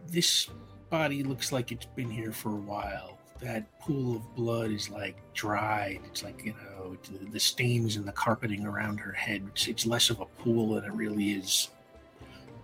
this 0.07 0.49
body 0.89 1.23
looks 1.23 1.51
like 1.51 1.71
it's 1.71 1.85
been 1.85 2.09
here 2.09 2.31
for 2.31 2.49
a 2.49 2.61
while. 2.61 3.17
That 3.41 3.77
pool 3.79 4.17
of 4.17 4.35
blood 4.35 4.71
is 4.71 4.89
like 4.89 5.17
dried. 5.33 5.99
It's 6.05 6.23
like 6.23 6.45
you 6.45 6.53
know 6.53 6.95
the, 7.03 7.31
the 7.31 7.39
stains 7.39 7.97
and 7.97 8.07
the 8.07 8.11
carpeting 8.13 8.65
around 8.65 8.99
her 8.99 9.11
head. 9.11 9.43
It's, 9.51 9.67
it's 9.67 9.85
less 9.85 10.09
of 10.09 10.21
a 10.21 10.25
pool 10.25 10.75
than 10.75 10.85
it 10.85 10.93
really 10.93 11.31
is 11.31 11.69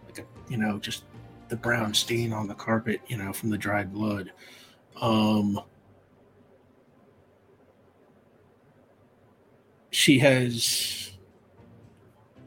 like 0.06 0.20
a 0.20 0.52
you 0.52 0.58
know 0.58 0.78
just 0.78 1.04
the 1.50 1.56
brown 1.56 1.94
stain 1.94 2.34
on 2.34 2.48
the 2.48 2.56
carpet. 2.56 3.02
You 3.08 3.18
know 3.18 3.34
from 3.34 3.50
the 3.50 3.58
dried 3.58 3.94
blood. 3.94 4.32
Um, 5.00 5.62
she 9.92 10.20
has 10.20 11.12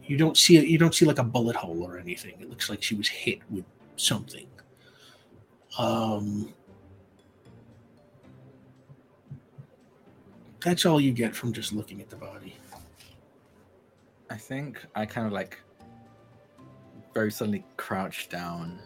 you 0.04 0.16
don't 0.16 0.36
see 0.36 0.58
you 0.64 0.78
don't 0.78 0.94
see 0.94 1.04
like 1.04 1.18
a 1.18 1.24
bullet 1.24 1.56
hole 1.56 1.82
or 1.82 1.98
anything 1.98 2.34
it 2.40 2.48
looks 2.48 2.68
like 2.70 2.82
she 2.82 2.94
was 2.94 3.08
hit 3.08 3.40
with 3.50 3.64
something 3.96 4.46
um 5.78 6.52
that's 10.64 10.84
all 10.84 11.00
you 11.00 11.12
get 11.12 11.34
from 11.34 11.52
just 11.52 11.72
looking 11.72 12.00
at 12.00 12.08
the 12.10 12.16
body 12.16 12.56
I 14.30 14.36
think 14.36 14.84
I 14.94 15.06
kind 15.06 15.26
of 15.26 15.32
like 15.32 15.58
very 17.14 17.32
suddenly 17.32 17.64
crouch 17.76 18.28
down 18.28 18.78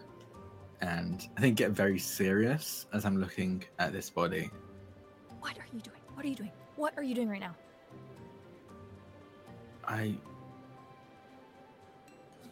and 0.81 1.27
I 1.37 1.41
think 1.41 1.57
get 1.57 1.71
very 1.71 1.99
serious 1.99 2.85
as 2.93 3.05
I'm 3.05 3.17
looking 3.19 3.63
at 3.79 3.91
this 3.93 4.09
body. 4.09 4.49
What 5.39 5.57
are 5.57 5.65
you 5.73 5.79
doing? 5.81 6.01
What 6.13 6.25
are 6.25 6.29
you 6.29 6.35
doing? 6.35 6.51
What 6.75 6.93
are 6.97 7.03
you 7.03 7.15
doing 7.15 7.29
right 7.29 7.39
now? 7.39 7.55
I 9.87 10.15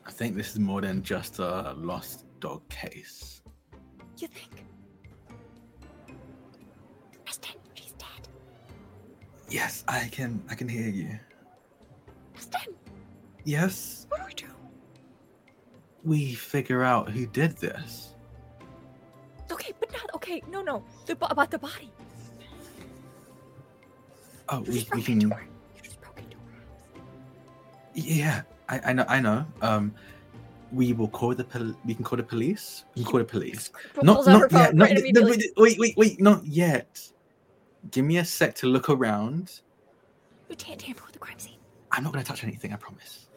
I 0.05 0.11
think 0.11 0.35
this 0.35 0.51
is 0.51 0.59
more 0.59 0.81
than 0.81 1.01
just 1.01 1.39
a 1.39 1.73
lost 1.77 2.25
dog 2.39 2.67
case. 2.69 3.41
You 4.17 4.27
think? 4.27 4.65
Justin, 7.25 7.55
she's 7.73 7.93
dead. 7.93 8.27
Yes, 9.49 9.83
I 9.87 10.07
can 10.11 10.41
I 10.49 10.55
can 10.55 10.67
hear 10.67 10.89
you. 10.89 11.17
Justin, 12.35 12.73
Yes, 13.45 14.05
what 14.09 14.19
do 14.21 14.25
we 14.27 14.33
do? 14.33 14.47
we 16.03 16.33
figure 16.33 16.83
out 16.83 17.09
who 17.09 17.25
did 17.25 17.57
this. 17.57 18.12
Okay, 20.23 20.39
but 20.41 20.51
not 20.51 20.61
okay. 20.61 20.65
No, 20.65 20.79
no. 20.79 20.83
The 21.05 21.13
about 21.31 21.51
the 21.51 21.59
body. 21.59 21.91
Oh, 24.49 24.63
You 24.65 24.71
we, 24.71 24.87
we 24.95 25.01
can. 25.03 25.21
You 25.21 25.31
just 25.81 25.99
broke 26.01 26.19
into 26.19 26.37
her. 26.37 27.01
Yeah, 27.93 28.41
I, 28.69 28.79
I 28.85 28.93
know. 28.93 29.05
I 29.07 29.19
know. 29.19 29.45
Um, 29.61 29.93
we 30.71 30.93
will 30.93 31.07
call 31.09 31.35
the 31.35 31.43
pol- 31.43 31.75
we 31.85 31.93
can 31.93 32.03
call 32.03 32.17
the 32.17 32.23
police. 32.23 32.85
We 32.95 33.03
can 33.03 33.11
call 33.11 33.19
the 33.19 33.25
police. 33.25 33.71
Not 34.01 34.25
not 34.25 34.51
yet. 34.51 34.75
Not, 34.75 34.89
right 34.89 34.97
th- 35.03 35.51
wait, 35.57 35.77
wait, 35.79 35.97
wait, 35.97 36.21
not 36.21 36.45
yet. 36.45 36.99
Give 37.91 38.05
me 38.05 38.17
a 38.17 38.25
sec 38.25 38.55
to 38.55 38.67
look 38.67 38.89
around. 38.89 39.61
You 40.49 40.55
can't 40.55 40.79
tamper 40.79 41.03
with 41.03 41.13
the 41.13 41.19
crime 41.19 41.39
scene. 41.39 41.57
I'm 41.91 42.03
not 42.03 42.13
going 42.13 42.23
to 42.23 42.29
touch 42.29 42.43
anything. 42.43 42.73
I 42.73 42.77
promise. 42.77 43.27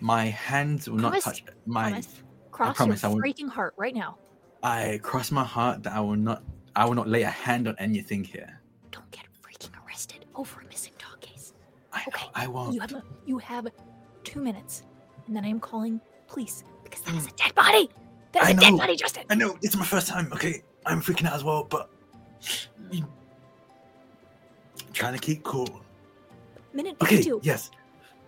My 0.00 0.26
hands 0.26 0.88
will 0.88 0.98
not 0.98 1.20
touch 1.20 1.44
my. 1.66 1.88
Promise? 1.90 2.22
Cross 2.50 2.76
promise 2.76 3.04
I 3.04 3.08
won't- 3.08 3.22
freaking 3.24 3.48
heart 3.48 3.74
right 3.76 3.94
now. 3.94 4.16
I 4.64 4.98
cross 5.02 5.30
my 5.30 5.44
heart 5.44 5.82
that 5.82 5.92
I 5.92 6.00
will 6.00 6.16
not. 6.16 6.42
I 6.74 6.86
will 6.86 6.94
not 6.94 7.06
lay 7.06 7.22
a 7.22 7.30
hand 7.30 7.68
on 7.68 7.76
anything 7.78 8.24
here. 8.24 8.60
Don't 8.90 9.08
get 9.10 9.24
freaking 9.42 9.70
arrested 9.86 10.24
over 10.34 10.60
a 10.60 10.64
missing 10.66 10.94
dog 10.98 11.20
case. 11.20 11.52
I 11.92 11.98
know. 11.98 12.04
Okay, 12.08 12.26
I 12.34 12.46
won't. 12.48 12.74
You 12.74 12.80
have 12.80 13.02
you 13.26 13.38
have 13.38 13.68
two 14.24 14.40
minutes, 14.40 14.84
and 15.26 15.36
then 15.36 15.44
I 15.44 15.48
am 15.48 15.60
calling 15.60 16.00
police 16.26 16.64
because 16.82 17.02
that 17.02 17.14
Mm. 17.14 17.28
a 17.30 17.36
dead 17.36 17.54
body. 17.54 17.90
That 18.32 18.42
is 18.44 18.48
I 18.48 18.52
a 18.52 18.54
dead 18.56 18.76
body, 18.78 18.96
Justin. 18.96 19.24
I 19.30 19.34
know 19.34 19.56
it's 19.62 19.76
my 19.76 19.84
first 19.84 20.08
time. 20.08 20.32
Okay, 20.32 20.62
I'm 20.86 21.00
freaking 21.02 21.26
out 21.28 21.34
as 21.34 21.44
well, 21.44 21.64
but 21.64 21.90
you- 22.90 23.06
trying 24.94 25.12
to 25.12 25.20
keep 25.20 25.42
cool. 25.44 25.68
Minute 26.72 26.96
Okay, 27.02 27.16
fifty-two. 27.16 27.40
yes. 27.44 27.70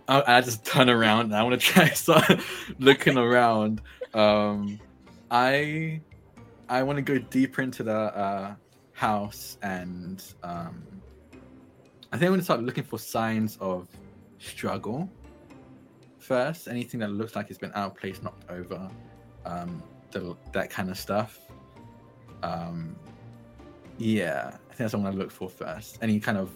I, 0.09 0.37
I 0.37 0.41
just 0.43 0.65
turn 0.65 0.89
around 0.89 1.27
and 1.27 1.35
I 1.35 1.43
want 1.43 1.61
to 1.61 1.67
try 1.73 1.89
to 1.89 1.97
start 1.97 2.41
looking 2.79 3.17
around. 3.19 3.81
Um, 4.15 4.79
I 5.31 6.01
I 6.69 6.83
want 6.83 6.97
to 6.97 7.03
go 7.03 7.19
deeper 7.19 7.63
into 7.63 7.83
the 7.83 7.97
uh, 7.97 8.55
house 8.93 9.59
and 9.63 10.23
um, 10.43 10.83
I 12.13 12.19
think 12.19 12.25
I'm 12.25 12.29
going 12.29 12.41
to 12.41 12.45
start 12.45 12.63
looking 12.63 12.85
for 12.85 12.99
signs 12.99 13.57
of 13.61 13.89
struggle 14.39 15.09
first. 16.19 16.69
Anything 16.69 17.01
that 17.01 17.11
looks 17.11 17.37
like 17.37 17.51
it's 17.51 17.59
been 17.59 17.73
out 17.75 17.93
of 17.93 17.97
place, 17.97 18.23
knocked 18.23 18.51
over, 18.51 18.91
um, 19.45 19.83
the, 20.11 20.37
that 20.53 20.71
kind 20.71 20.91
of 20.91 20.99
stuff. 20.99 21.41
Um, 22.43 22.97
yeah, 23.99 24.49
I 24.49 24.69
think 24.69 24.79
that's 24.79 24.93
what 24.93 25.01
I'm 25.01 25.05
gonna 25.05 25.17
look 25.17 25.31
for 25.31 25.49
first. 25.49 25.99
Any 26.03 26.21
kind 26.21 26.39
of 26.39 26.51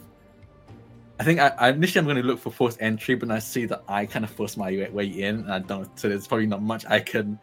I 1.20 1.22
think 1.22 1.38
I, 1.38 1.48
I 1.58 1.68
initially 1.68 1.98
I'm 1.98 2.06
going 2.06 2.16
to 2.16 2.22
look 2.22 2.38
for 2.38 2.50
forced 2.50 2.80
entry, 2.80 3.14
but 3.14 3.30
I 3.30 3.40
see 3.40 3.66
that 3.66 3.82
I 3.86 4.06
kind 4.06 4.24
of 4.24 4.30
force 4.30 4.56
my 4.56 4.88
way 4.90 5.04
in, 5.04 5.40
and 5.40 5.52
I 5.52 5.58
don't. 5.58 5.86
So 5.98 6.08
there's 6.08 6.26
probably 6.26 6.46
not 6.46 6.62
much 6.62 6.86
I 6.86 6.98
can 6.98 7.38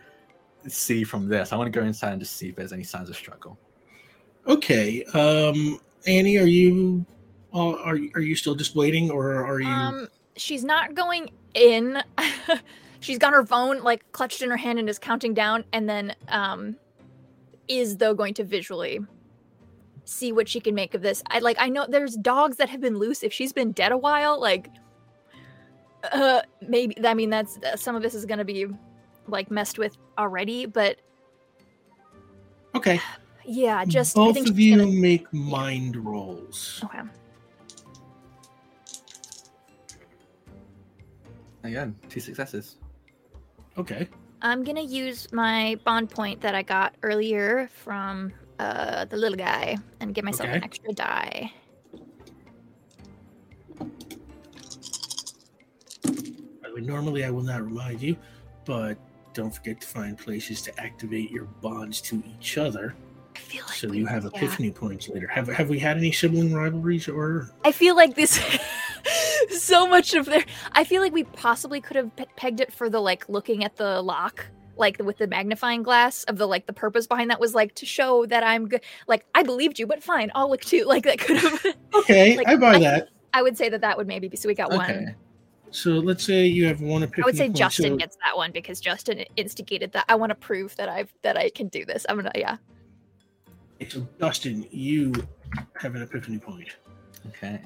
see 0.71 1.03
from 1.03 1.27
this. 1.27 1.51
I 1.51 1.55
want 1.55 1.71
to 1.71 1.79
go 1.79 1.85
inside 1.85 2.11
and 2.11 2.21
just 2.21 2.35
see 2.35 2.49
if 2.49 2.55
there's 2.55 2.73
any 2.73 2.83
signs 2.83 3.09
of 3.09 3.15
struggle. 3.15 3.57
Okay. 4.47 5.03
Um, 5.13 5.79
Annie, 6.05 6.37
are 6.37 6.47
you 6.47 7.05
uh, 7.53 7.73
are 7.73 7.97
are 8.15 8.21
you 8.21 8.35
still 8.35 8.55
just 8.55 8.75
waiting, 8.75 9.09
or 9.09 9.45
are 9.45 9.59
you? 9.59 9.67
Um, 9.67 10.07
she's 10.35 10.63
not 10.63 10.95
going 10.95 11.29
in. 11.53 12.01
she's 12.99 13.17
got 13.17 13.33
her 13.33 13.45
phone 13.45 13.83
like 13.83 14.09
clutched 14.11 14.41
in 14.41 14.49
her 14.49 14.57
hand 14.57 14.79
and 14.79 14.89
is 14.89 14.99
counting 14.99 15.33
down, 15.33 15.63
and 15.73 15.89
then 15.89 16.15
um, 16.27 16.75
is 17.67 17.97
though 17.97 18.13
going 18.13 18.33
to 18.35 18.43
visually 18.43 18.99
see 20.05 20.31
what 20.31 20.47
she 20.47 20.59
can 20.59 20.75
make 20.75 20.93
of 20.93 21.01
this. 21.01 21.23
I 21.27 21.39
like. 21.39 21.57
I 21.59 21.69
know 21.69 21.85
there's 21.87 22.15
dogs 22.15 22.57
that 22.57 22.69
have 22.69 22.81
been 22.81 22.97
loose. 22.97 23.23
If 23.23 23.33
she's 23.33 23.53
been 23.53 23.71
dead 23.71 23.91
a 23.91 23.97
while, 23.97 24.39
like, 24.39 24.69
uh, 26.11 26.41
maybe. 26.61 26.95
I 27.05 27.13
mean, 27.13 27.29
that's 27.29 27.57
uh, 27.57 27.75
some 27.75 27.95
of 27.95 28.01
this 28.01 28.13
is 28.13 28.25
gonna 28.25 28.45
be 28.45 28.67
like 29.27 29.51
messed 29.51 29.77
with 29.77 29.97
already, 30.17 30.65
but 30.65 30.97
okay. 32.75 32.99
yeah, 33.45 33.83
just 33.85 34.17
I 34.17 34.25
both 34.25 34.35
think 34.35 34.49
of 34.49 34.59
you 34.59 34.77
gonna- 34.77 34.91
make 34.91 35.31
mind 35.33 35.95
rolls. 35.95 36.81
Okay. 36.85 37.01
Again, 41.63 41.95
two 42.09 42.19
successes. 42.19 42.77
Okay. 43.77 44.07
I'm 44.41 44.63
gonna 44.63 44.81
use 44.81 45.31
my 45.33 45.77
bond 45.83 46.09
point 46.09 46.41
that 46.41 46.55
I 46.55 46.61
got 46.61 46.95
earlier 47.03 47.69
from 47.83 48.31
uh, 48.59 49.05
the 49.05 49.17
little 49.17 49.37
guy 49.37 49.77
and 49.99 50.13
give 50.13 50.23
myself 50.23 50.49
an 50.49 50.63
extra 50.63 50.93
die. 50.93 51.51
By 53.79 53.85
the 56.69 56.75
way, 56.75 56.81
normally 56.81 57.25
I 57.25 57.29
will 57.29 57.43
not 57.43 57.63
remind 57.63 58.01
you, 58.01 58.15
but 58.65 58.97
don't 59.37 59.51
forget 59.53 59.79
to 59.81 59.87
find 59.87 60.17
places 60.17 60.61
to 60.63 60.79
activate 60.81 61.31
your 61.31 61.45
bonds 61.61 62.01
to 62.01 62.21
each 62.39 62.57
other, 62.57 62.95
I 63.35 63.39
feel 63.39 63.63
like 63.65 63.75
so 63.75 63.87
we- 63.87 63.99
you 63.99 64.05
have 64.07 64.23
yeah. 64.23 64.31
epiphany 64.35 64.71
points 64.71 65.07
later. 65.09 65.27
Have 65.27 65.47
Have 65.47 65.69
we 65.69 65.79
had 65.79 65.95
any 65.97 66.11
sibling 66.11 66.53
rivalries 66.53 67.07
or? 67.07 67.49
I 67.63 67.71
feel 67.71 67.95
like 67.95 68.15
this. 68.15 68.39
so 69.49 69.87
much 69.87 70.13
of 70.13 70.25
their. 70.25 70.43
I 70.73 70.83
feel 70.83 71.01
like 71.01 71.13
we 71.13 71.23
possibly 71.23 71.79
could 71.81 71.95
have 71.95 72.15
pe- 72.15 72.25
pegged 72.35 72.59
it 72.59 72.73
for 72.73 72.89
the 72.89 72.99
like 72.99 73.27
looking 73.29 73.63
at 73.63 73.75
the 73.75 74.01
lock, 74.01 74.45
like 74.75 74.97
with 75.03 75.17
the 75.17 75.27
magnifying 75.27 75.83
glass 75.83 76.23
of 76.25 76.37
the 76.37 76.47
like 76.47 76.65
the 76.65 76.73
purpose 76.73 77.07
behind 77.07 77.29
that 77.29 77.39
was 77.39 77.53
like 77.55 77.75
to 77.75 77.85
show 77.85 78.25
that 78.25 78.43
I'm 78.43 78.67
good. 78.67 78.81
Like 79.07 79.25
I 79.35 79.43
believed 79.43 79.79
you, 79.79 79.87
but 79.87 80.03
fine, 80.03 80.31
I'll 80.35 80.49
look 80.49 80.61
too. 80.61 80.85
Like 80.87 81.03
that 81.03 81.19
could 81.19 81.37
have. 81.37 81.65
Okay, 81.93 82.37
Like, 82.41 82.47
I 82.47 82.55
buy 82.55 82.73
I- 82.75 82.79
that. 82.79 83.09
I 83.33 83.43
would 83.43 83.55
say 83.57 83.69
that 83.69 83.81
that 83.81 83.97
would 83.97 84.07
maybe 84.07 84.27
be 84.29 84.37
so 84.37 84.47
we 84.47 84.55
got 84.55 84.71
Okay. 84.73 84.77
one. 84.77 85.15
So 85.71 85.91
let's 85.91 86.23
say 86.23 86.45
you 86.45 86.65
have 86.65 86.81
one 86.81 87.03
epiphany. 87.03 87.23
I 87.23 87.25
would 87.25 87.37
say 87.37 87.45
point, 87.47 87.57
Justin 87.57 87.93
so- 87.93 87.97
gets 87.97 88.17
that 88.25 88.35
one 88.35 88.51
because 88.51 88.79
Justin 88.79 89.23
instigated 89.35 89.91
that. 89.93 90.05
I 90.09 90.15
want 90.15 90.29
to 90.29 90.35
prove 90.35 90.75
that 90.77 90.89
I've 90.89 91.13
that 91.23 91.37
I 91.37 91.49
can 91.49 91.67
do 91.67 91.85
this. 91.85 92.05
I'm 92.07 92.15
gonna 92.15 92.31
yeah. 92.35 92.57
So 93.89 94.07
Justin, 94.19 94.65
you 94.71 95.13
have 95.79 95.95
an 95.95 96.01
epiphany 96.01 96.39
point. 96.39 96.69
Okay. 97.27 97.59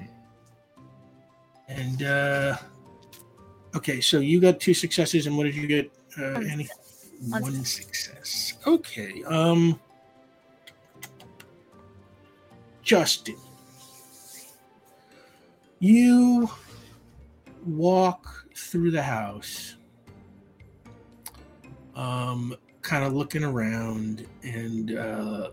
And 1.68 2.02
uh 2.02 2.56
okay, 3.74 4.00
so 4.00 4.18
you 4.18 4.40
got 4.40 4.60
two 4.60 4.74
successes, 4.74 5.26
and 5.26 5.36
what 5.36 5.44
did 5.44 5.54
you 5.54 5.66
get? 5.66 5.90
Uh, 6.18 6.32
One 6.32 6.46
any 6.50 6.68
One 7.28 7.42
one 7.42 7.64
success. 7.64 8.54
Okay. 8.66 9.22
Um, 9.24 9.80
Justin, 12.82 13.36
you 15.78 16.50
walk 17.66 18.46
through 18.54 18.90
the 18.90 19.02
house, 19.02 19.76
um, 21.94 22.54
kind 22.82 23.04
of 23.04 23.12
looking 23.12 23.44
around 23.44 24.26
and 24.42 24.96
uh, 24.96 25.50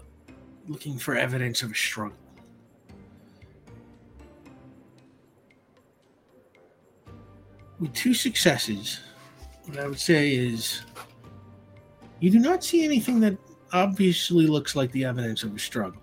looking 0.67 0.97
for 0.97 1.15
evidence 1.15 1.61
of 1.61 1.71
a 1.71 1.75
struggle. 1.75 2.17
With 7.79 7.93
two 7.93 8.13
successes, 8.13 8.99
what 9.65 9.79
I 9.79 9.87
would 9.87 9.99
say 9.99 10.33
is 10.33 10.81
you 12.19 12.29
do 12.29 12.39
not 12.39 12.63
see 12.63 12.83
anything 12.83 13.19
that 13.21 13.37
obviously 13.71 14.47
looks 14.47 14.75
like 14.75 14.91
the 14.91 15.05
evidence 15.05 15.43
of 15.43 15.55
a 15.55 15.59
struggle. 15.59 16.01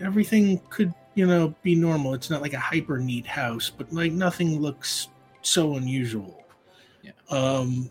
Everything 0.00 0.60
could, 0.70 0.92
you 1.14 1.26
know, 1.26 1.54
be 1.62 1.74
normal. 1.74 2.14
It's 2.14 2.30
not 2.30 2.42
like 2.42 2.52
a 2.52 2.58
hyper 2.58 2.98
neat 2.98 3.26
house, 3.26 3.70
but 3.70 3.92
like 3.92 4.12
nothing 4.12 4.60
looks 4.60 5.08
so 5.46 5.76
unusual. 5.76 6.44
Yeah. 7.02 7.12
Um, 7.30 7.90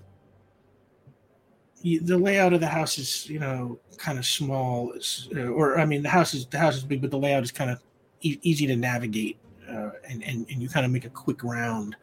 the 1.83 2.17
layout 2.17 2.53
of 2.53 2.61
the 2.61 2.67
house 2.67 2.97
is, 2.97 3.29
you 3.29 3.39
know, 3.39 3.79
kind 3.97 4.17
of 4.17 4.25
small, 4.25 4.93
uh, 5.35 5.47
or 5.47 5.79
I 5.79 5.85
mean, 5.85 6.01
the 6.01 6.09
house 6.09 6.33
is 6.33 6.45
the 6.45 6.57
house 6.57 6.77
is 6.77 6.83
big, 6.83 7.01
but 7.01 7.11
the 7.11 7.17
layout 7.17 7.43
is 7.43 7.51
kind 7.51 7.69
of 7.69 7.79
e- 8.21 8.39
easy 8.41 8.65
to 8.67 8.75
navigate, 8.75 9.37
uh, 9.69 9.91
and, 10.09 10.23
and 10.23 10.45
and 10.49 10.61
you 10.61 10.69
kind 10.69 10.85
of 10.85 10.91
make 10.91 11.05
a 11.05 11.09
quick 11.09 11.43
round, 11.43 11.95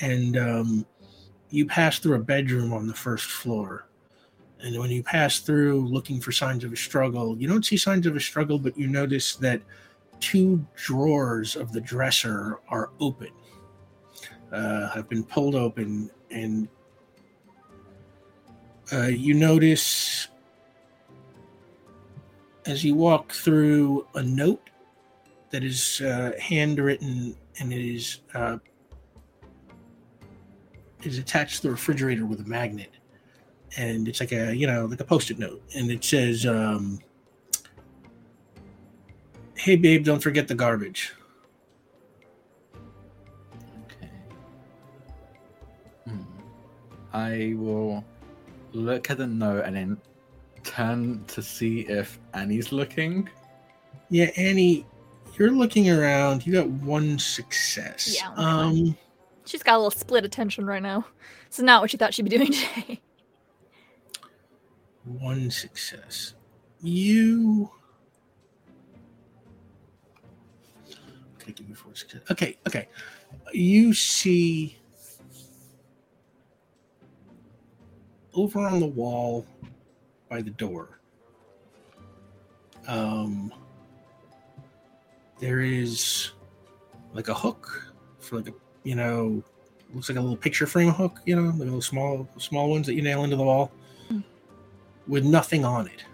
and 0.00 0.36
um, 0.36 0.86
you 1.50 1.66
pass 1.66 2.00
through 2.00 2.16
a 2.16 2.18
bedroom 2.18 2.72
on 2.72 2.86
the 2.86 2.94
first 2.94 3.26
floor. 3.26 3.86
And 4.60 4.78
when 4.78 4.90
you 4.90 5.02
pass 5.02 5.40
through 5.40 5.88
looking 5.88 6.20
for 6.20 6.30
signs 6.30 6.62
of 6.64 6.72
a 6.72 6.76
struggle, 6.76 7.36
you 7.36 7.48
don't 7.48 7.64
see 7.64 7.76
signs 7.76 8.06
of 8.06 8.14
a 8.14 8.20
struggle, 8.20 8.58
but 8.58 8.78
you 8.78 8.86
notice 8.86 9.34
that 9.36 9.60
two 10.20 10.64
drawers 10.76 11.56
of 11.56 11.72
the 11.72 11.80
dresser 11.80 12.60
are 12.68 12.90
open, 13.00 13.30
uh, 14.52 14.88
have 14.90 15.08
been 15.08 15.24
pulled 15.24 15.54
open, 15.54 16.10
and 16.30 16.68
uh, 18.92 19.06
you 19.06 19.34
notice 19.34 20.28
as 22.66 22.84
you 22.84 22.94
walk 22.94 23.32
through 23.32 24.06
a 24.14 24.22
note 24.22 24.70
that 25.50 25.64
is 25.64 26.00
uh, 26.00 26.32
handwritten 26.40 27.36
and 27.58 27.72
it 27.72 27.84
is 27.84 28.20
uh, 28.34 28.58
is 31.02 31.18
attached 31.18 31.56
to 31.56 31.62
the 31.62 31.70
refrigerator 31.70 32.24
with 32.26 32.40
a 32.40 32.44
magnet. 32.44 32.90
And 33.76 34.06
it's 34.06 34.20
like 34.20 34.32
a 34.32 34.54
you 34.54 34.66
know 34.66 34.86
like 34.86 35.00
a 35.00 35.04
post-it 35.04 35.38
note. 35.38 35.62
And 35.74 35.90
it 35.90 36.04
says 36.04 36.46
um 36.46 37.00
hey 39.56 39.76
babe 39.76 40.04
don't 40.04 40.20
forget 40.20 40.48
the 40.48 40.54
garbage 40.54 41.12
I 47.12 47.54
will 47.56 48.04
look 48.72 49.10
at 49.10 49.18
the 49.18 49.26
note 49.26 49.64
and 49.64 49.76
then 49.76 49.98
turn 50.64 51.24
to 51.26 51.42
see 51.42 51.80
if 51.80 52.18
Annie's 52.34 52.72
looking. 52.72 53.28
yeah 54.10 54.30
annie 54.36 54.86
you're 55.38 55.50
looking 55.50 55.90
around 55.90 56.46
you 56.46 56.52
got 56.52 56.68
one 56.68 57.18
success 57.18 58.16
Yeah, 58.20 58.30
um 58.36 58.96
She's 59.44 59.62
got 59.62 59.74
a 59.74 59.78
little 59.78 59.90
split 59.90 60.24
attention 60.24 60.66
right 60.66 60.80
now. 60.82 61.04
It's 61.48 61.58
not 61.58 61.80
what 61.82 61.90
she 61.90 61.96
thought 61.96 62.14
she'd 62.14 62.22
be 62.22 62.30
doing 62.30 62.52
today. 62.52 63.00
one 65.04 65.50
success 65.50 66.34
you 66.80 67.68
okay 71.40 71.52
give 71.52 71.68
me 71.68 71.74
four 71.74 71.94
success 71.94 72.20
okay 72.30 72.56
okay 72.66 72.88
you 73.52 73.92
see 73.92 74.78
over 78.34 78.60
on 78.60 78.80
the 78.80 78.86
wall 78.86 79.46
by 80.28 80.42
the 80.42 80.50
door. 80.50 80.98
Um, 82.88 83.52
there 85.38 85.60
is 85.60 86.32
like 87.12 87.28
a 87.28 87.34
hook 87.34 87.92
for 88.18 88.36
like 88.36 88.48
a 88.48 88.54
you 88.84 88.94
know 88.94 89.42
looks 89.94 90.08
like 90.08 90.16
a 90.18 90.20
little 90.20 90.36
picture 90.36 90.66
frame 90.66 90.90
hook, 90.90 91.20
you 91.26 91.36
know, 91.36 91.50
like 91.50 91.58
little 91.58 91.82
small 91.82 92.28
small 92.38 92.70
ones 92.70 92.86
that 92.86 92.94
you 92.94 93.02
nail 93.02 93.24
into 93.24 93.36
the 93.36 93.42
wall, 93.44 93.70
Mm. 94.10 94.24
with 95.06 95.24
nothing 95.24 95.64
on 95.64 95.86
it. 95.86 96.04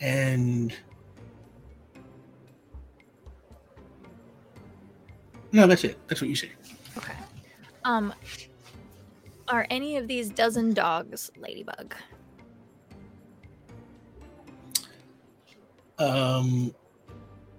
And 0.00 0.74
no, 5.52 5.66
that's 5.66 5.84
it. 5.84 5.98
That's 6.08 6.20
what 6.20 6.28
you 6.28 6.36
see. 6.36 6.50
Okay. 6.98 7.14
Um, 7.84 8.12
are 9.48 9.66
any 9.70 9.96
of 9.96 10.08
these 10.08 10.30
dozen 10.30 10.72
dogs 10.74 11.30
ladybug? 11.36 11.94
Um, 15.98 16.74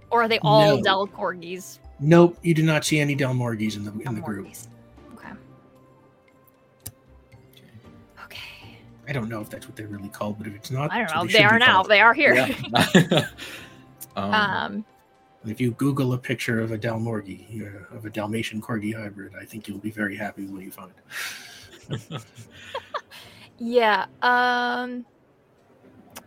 Or 0.09 0.23
are 0.23 0.27
they 0.27 0.39
all 0.39 0.77
No. 0.77 0.83
Del 0.83 1.07
Corgis? 1.07 1.79
nope, 1.99 2.37
you 2.41 2.53
do 2.53 2.63
not 2.63 2.83
see 2.83 2.99
any 2.99 3.15
Dalmorgies 3.15 3.75
in 3.77 3.85
the 3.85 3.91
in 4.05 4.15
the 4.15 4.21
group. 4.21 4.47
Okay. 5.13 5.29
Okay. 8.25 8.77
I 9.07 9.13
don't 9.13 9.29
know 9.29 9.39
if 9.39 9.49
that's 9.49 9.67
what 9.67 9.75
they're 9.77 9.87
really 9.87 10.09
called, 10.09 10.37
but 10.37 10.47
if 10.47 10.55
it's 10.55 10.71
not, 10.71 10.91
I 10.91 10.99
don't 11.05 11.15
know. 11.15 11.27
should 11.27 11.39
They 11.39 11.43
are 11.45 11.57
now. 11.59 11.75
called. 11.75 11.87
They 11.89 12.01
are 12.01 12.13
here. 12.13 12.33
Yeah. 12.35 13.27
um, 14.17 14.33
um, 14.33 14.85
If 15.45 15.61
you 15.61 15.71
Google 15.71 16.11
a 16.13 16.17
picture 16.17 16.59
of 16.59 16.71
a 16.71 16.77
Dalmorgie, 16.77 17.61
uh, 17.61 17.95
of 17.95 18.05
a 18.05 18.09
Dalmatian 18.09 18.61
Corgi 18.61 18.93
hybrid, 18.93 19.33
I 19.39 19.45
think 19.45 19.67
you'll 19.67 19.77
be 19.77 19.91
very 19.91 20.17
happy 20.17 20.41
with 20.43 20.51
what 20.51 20.63
you 20.63 20.71
find. 20.71 20.91
Yeah. 23.57 24.05
Um, 24.21 25.05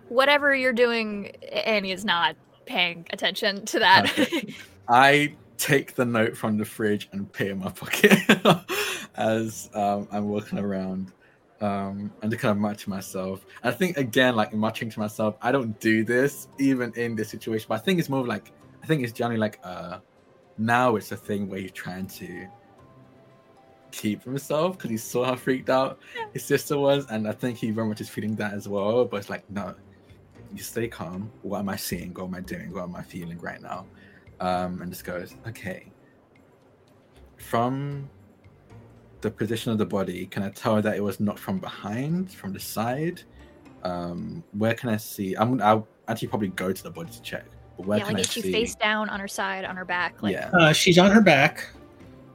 whatever 0.09 0.55
you're 0.55 0.72
doing, 0.72 1.28
Annie 1.52 1.93
is 1.93 2.05
not 2.05 2.36
paying 2.66 3.06
attention 3.10 3.64
to 3.66 3.78
that. 3.80 4.28
I 4.89 5.35
take 5.56 5.94
the 5.94 6.05
note 6.05 6.36
from 6.36 6.56
the 6.56 6.64
fridge 6.64 7.09
and 7.12 7.30
put 7.32 7.48
it 7.48 7.51
in 7.51 7.59
my 7.59 7.70
pocket 7.70 8.18
as 9.16 9.68
um, 9.74 10.09
I'm 10.10 10.28
walking 10.28 10.59
around. 10.59 11.12
Um, 11.60 12.12
and 12.22 12.30
to 12.30 12.36
kind 12.36 12.52
of 12.52 12.59
match 12.59 12.86
myself. 12.86 13.44
I 13.64 13.72
think 13.72 13.97
again, 13.97 14.36
like 14.36 14.55
matching 14.55 14.90
to 14.90 15.01
myself, 15.01 15.35
I 15.43 15.51
don't 15.51 15.78
do 15.80 16.05
this 16.05 16.47
even 16.60 16.93
in 16.94 17.16
this 17.16 17.30
situation. 17.30 17.66
But 17.68 17.74
I 17.74 17.78
think 17.78 17.98
it's 17.98 18.09
more 18.09 18.20
of 18.20 18.28
like 18.28 18.52
I 18.80 18.86
think 18.86 19.02
it's 19.02 19.12
generally 19.12 19.40
like 19.40 19.59
uh 19.64 19.98
now 20.56 20.94
it's 20.94 21.10
a 21.10 21.16
thing 21.16 21.48
where 21.48 21.59
you're 21.59 21.70
trying 21.70 22.06
to 22.06 22.47
keep 23.90 24.23
himself 24.24 24.77
because 24.77 24.90
he 24.90 24.97
saw 24.97 25.24
how 25.24 25.36
freaked 25.36 25.70
out 25.70 25.98
his 26.32 26.44
sister 26.44 26.78
was, 26.78 27.06
and 27.10 27.27
I 27.28 27.32
think 27.32 27.59
he 27.59 27.70
very 27.70 27.89
much 27.89 28.01
is 28.01 28.09
feeling 28.09 28.36
that 28.36 28.55
as 28.55 28.69
well. 28.69 29.05
But 29.05 29.19
it's 29.19 29.31
like, 29.31 29.48
no, 29.51 29.74
you 30.55 30.62
stay 30.62 30.89
calm. 30.89 31.31
What 31.43 31.60
am 31.60 31.69
I 31.69 31.77
seeing? 31.77 32.12
What 32.15 32.24
am 32.24 32.35
I 32.35 32.40
doing? 32.40 32.73
What 32.73 32.85
am 32.85 32.97
I 32.97 33.02
feeling 33.02 33.39
right 33.39 33.60
now? 33.60 33.86
Um, 34.40 34.82
and 34.82 34.90
just 34.90 35.05
goes, 35.05 35.35
okay. 35.47 35.90
From 37.36 38.09
the 39.20 39.31
position 39.31 39.73
of 39.73 39.78
the 39.78 39.86
body, 39.86 40.27
can 40.27 40.43
I 40.43 40.51
tell 40.51 40.81
that 40.81 40.97
it 40.97 41.02
was 41.02 41.20
not 41.20 41.39
from 41.39 41.59
behind, 41.59 42.32
from 42.32 42.52
the 42.52 42.60
side? 42.60 43.23
Um, 43.82 44.43
where 44.52 44.74
can 44.74 44.90
I 44.90 44.97
see? 44.97 45.35
I'm. 45.35 45.60
I'll 45.62 45.86
actually 46.09 46.28
probably 46.28 46.48
go 46.48 46.73
to 46.73 46.82
the 46.82 46.90
body 46.90 47.10
to 47.12 47.23
check. 47.23 47.44
But 47.77 47.86
where 47.86 47.98
yeah, 47.98 48.05
can 48.05 48.15
like 48.15 48.20
I 48.20 48.24
is 48.24 48.32
she 48.32 48.43
see? 48.43 48.52
face 48.52 48.74
down 48.74 49.09
on 49.09 49.20
her 49.20 49.28
side, 49.28 49.65
on 49.65 49.77
her 49.77 49.85
back? 49.85 50.23
Like, 50.23 50.32
yeah. 50.32 50.51
Uh, 50.52 50.73
she's 50.73 50.98
on 50.98 51.10
her 51.10 51.20
back. 51.20 51.69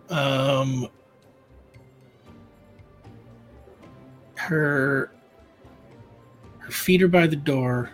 Um, 0.10 0.88
her 4.44 5.12
her 6.60 6.72
feet 6.72 7.02
are 7.02 7.08
by 7.08 7.28
the 7.28 7.36
door. 7.36 7.92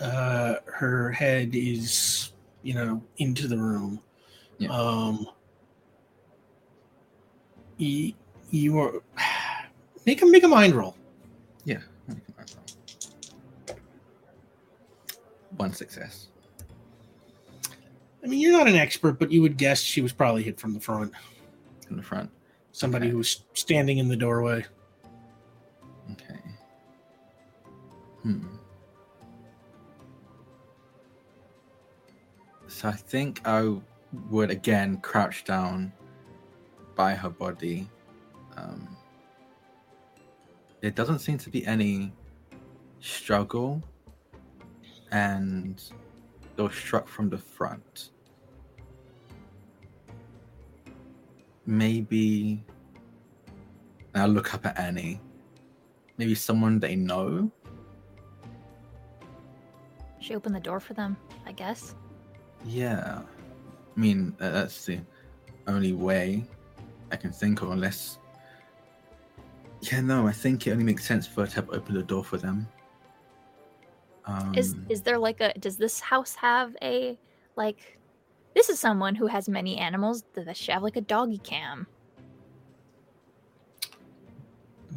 Uh, 0.00 0.56
her 0.66 1.10
head 1.10 1.50
is, 1.54 2.32
you 2.62 2.74
know, 2.74 3.02
into 3.16 3.48
the 3.48 3.56
room. 3.58 4.00
Yeah. 4.58 4.70
Um, 4.70 5.26
you, 7.78 8.12
you 8.50 8.78
are 8.78 9.02
make 10.06 10.22
a 10.22 10.26
make 10.26 10.44
a 10.44 10.48
mind 10.48 10.74
roll. 10.74 10.94
Yeah. 11.64 11.80
One 15.56 15.72
success. 15.72 16.28
I 18.22 18.26
mean, 18.26 18.40
you're 18.40 18.52
not 18.52 18.68
an 18.68 18.76
expert, 18.76 19.18
but 19.18 19.32
you 19.32 19.42
would 19.42 19.56
guess 19.56 19.80
she 19.80 20.00
was 20.02 20.12
probably 20.12 20.42
hit 20.42 20.60
from 20.60 20.74
the 20.74 20.80
front. 20.80 21.12
in 21.88 21.96
the 21.96 22.02
front. 22.02 22.30
Somebody 22.72 23.06
Okay. 23.06 23.12
who 23.12 23.18
was 23.18 23.44
standing 23.54 23.98
in 23.98 24.08
the 24.08 24.16
doorway. 24.16 24.64
Okay. 26.12 26.40
Hmm. 28.22 28.46
So 32.66 32.88
I 32.88 32.92
think 32.92 33.40
I 33.44 33.76
would 34.30 34.50
again 34.50 34.98
crouch 34.98 35.44
down 35.44 35.92
by 36.94 37.14
her 37.14 37.30
body. 37.30 37.88
Um, 38.56 38.96
there 40.80 40.90
doesn't 40.90 41.20
seem 41.20 41.38
to 41.38 41.50
be 41.50 41.66
any 41.66 42.12
struggle, 43.00 43.82
and 45.10 45.82
was 46.56 46.74
struck 46.74 47.08
from 47.08 47.30
the 47.30 47.38
front. 47.38 48.10
Maybe 51.66 52.64
I 54.14 54.26
look 54.26 54.54
up 54.54 54.66
at 54.66 54.78
Annie. 54.78 55.20
Maybe 56.18 56.34
someone 56.34 56.78
they 56.80 56.96
know. 56.96 57.50
she 60.20 60.34
opened 60.34 60.54
the 60.54 60.60
door 60.60 60.80
for 60.80 60.94
them, 60.94 61.16
I 61.46 61.52
guess. 61.52 61.94
Yeah. 62.66 63.22
I 63.96 64.00
mean, 64.00 64.36
uh, 64.40 64.50
that's 64.50 64.84
the 64.84 65.00
only 65.66 65.92
way 65.92 66.44
I 67.10 67.16
can 67.16 67.32
think 67.32 67.62
of, 67.62 67.70
unless. 67.70 68.18
Yeah, 69.80 70.00
no, 70.00 70.26
I 70.26 70.32
think 70.32 70.66
it 70.66 70.72
only 70.72 70.84
makes 70.84 71.06
sense 71.06 71.26
for 71.26 71.42
her 71.42 71.46
to 71.46 71.54
have 71.54 71.70
opened 71.70 71.96
the 71.96 72.02
door 72.02 72.24
for 72.24 72.36
them. 72.36 72.66
Um, 74.26 74.52
Is 74.54 74.74
is 74.88 75.02
there 75.02 75.18
like 75.18 75.40
a 75.40 75.54
does 75.58 75.78
this 75.78 76.00
house 76.00 76.34
have 76.34 76.76
a 76.82 77.18
like 77.56 77.98
this 78.54 78.68
is 78.68 78.78
someone 78.78 79.14
who 79.14 79.26
has 79.28 79.48
many 79.48 79.78
animals. 79.78 80.24
Does 80.34 80.56
she 80.56 80.72
have 80.72 80.82
like 80.82 80.96
a 80.96 81.00
doggy 81.00 81.38
cam? 81.38 81.86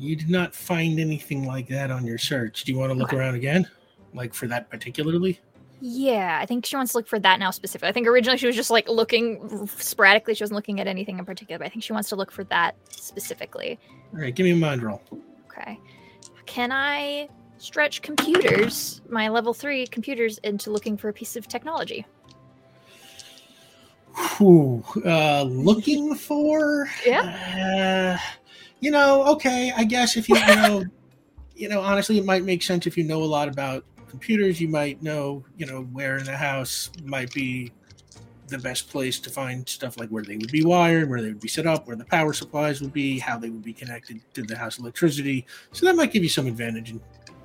You 0.01 0.15
did 0.15 0.31
not 0.31 0.55
find 0.55 0.99
anything 0.99 1.45
like 1.45 1.67
that 1.67 1.91
on 1.91 2.05
your 2.07 2.17
search. 2.17 2.63
Do 2.63 2.71
you 2.71 2.79
want 2.79 2.91
to 2.91 2.97
look 2.97 3.09
Okay. 3.09 3.17
around 3.17 3.35
again? 3.35 3.69
Like 4.15 4.33
for 4.33 4.47
that 4.47 4.67
particularly? 4.67 5.39
Yeah, 5.79 6.39
I 6.41 6.47
think 6.47 6.65
she 6.65 6.75
wants 6.75 6.93
to 6.93 6.97
look 6.97 7.07
for 7.07 7.19
that 7.19 7.39
now 7.39 7.51
specifically. 7.51 7.89
I 7.89 7.91
think 7.91 8.07
originally 8.07 8.37
she 8.39 8.47
was 8.47 8.55
just 8.55 8.71
like 8.71 8.89
looking 8.89 9.67
sporadically. 9.67 10.33
She 10.33 10.43
wasn't 10.43 10.55
looking 10.55 10.79
at 10.79 10.87
anything 10.87 11.19
in 11.19 11.25
particular, 11.25 11.59
but 11.59 11.65
I 11.65 11.69
think 11.69 11.83
she 11.83 11.93
wants 11.93 12.09
to 12.09 12.15
look 12.15 12.31
for 12.31 12.43
that 12.45 12.75
specifically. 12.89 13.79
All 14.13 14.19
right, 14.21 14.33
give 14.33 14.43
me 14.43 14.51
a 14.51 14.55
mind 14.55 14.81
roll. 14.81 15.01
Okay. 15.51 15.79
Can 16.47 16.71
I 16.71 17.29
stretch 17.59 18.01
computers, 18.01 19.01
my 19.07 19.29
level 19.29 19.53
three 19.53 19.85
computers, 19.85 20.39
into 20.39 20.71
looking 20.71 20.97
for 20.97 21.09
a 21.09 21.13
piece 21.13 21.35
of 21.35 21.47
technology? 21.47 22.05
Whew, 24.37 24.83
uh, 25.05 25.43
looking 25.43 26.15
for? 26.15 26.89
Uh, 27.09 28.17
you 28.81 28.91
know, 28.91 29.25
okay. 29.33 29.71
I 29.75 29.85
guess 29.85 30.17
if 30.17 30.27
you, 30.27 30.35
you 30.35 30.45
know, 30.55 30.83
you 31.55 31.69
know, 31.69 31.79
honestly, 31.79 32.17
it 32.17 32.25
might 32.25 32.43
make 32.43 32.61
sense 32.63 32.85
if 32.87 32.97
you 32.97 33.05
know 33.05 33.23
a 33.23 33.25
lot 33.25 33.47
about 33.47 33.85
computers. 34.09 34.59
You 34.59 34.67
might 34.67 35.01
know, 35.01 35.45
you 35.55 35.65
know, 35.65 35.83
where 35.83 36.17
in 36.17 36.25
the 36.25 36.35
house 36.35 36.89
might 37.05 37.33
be 37.33 37.71
the 38.47 38.57
best 38.57 38.89
place 38.89 39.17
to 39.21 39.29
find 39.29 39.67
stuff 39.69 39.97
like 39.97 40.09
where 40.09 40.23
they 40.23 40.35
would 40.35 40.51
be 40.51 40.65
wired, 40.65 41.09
where 41.09 41.21
they 41.21 41.29
would 41.29 41.39
be 41.39 41.47
set 41.47 41.65
up, 41.65 41.87
where 41.87 41.95
the 41.95 42.05
power 42.05 42.33
supplies 42.33 42.81
would 42.81 42.91
be, 42.91 43.17
how 43.17 43.37
they 43.37 43.49
would 43.49 43.63
be 43.63 43.71
connected 43.71 44.19
to 44.33 44.41
the 44.41 44.57
house 44.57 44.77
electricity. 44.77 45.45
So 45.71 45.85
that 45.85 45.95
might 45.95 46.11
give 46.11 46.23
you 46.23 46.29
some 46.29 46.47
advantage 46.47 46.91
in 46.91 47.01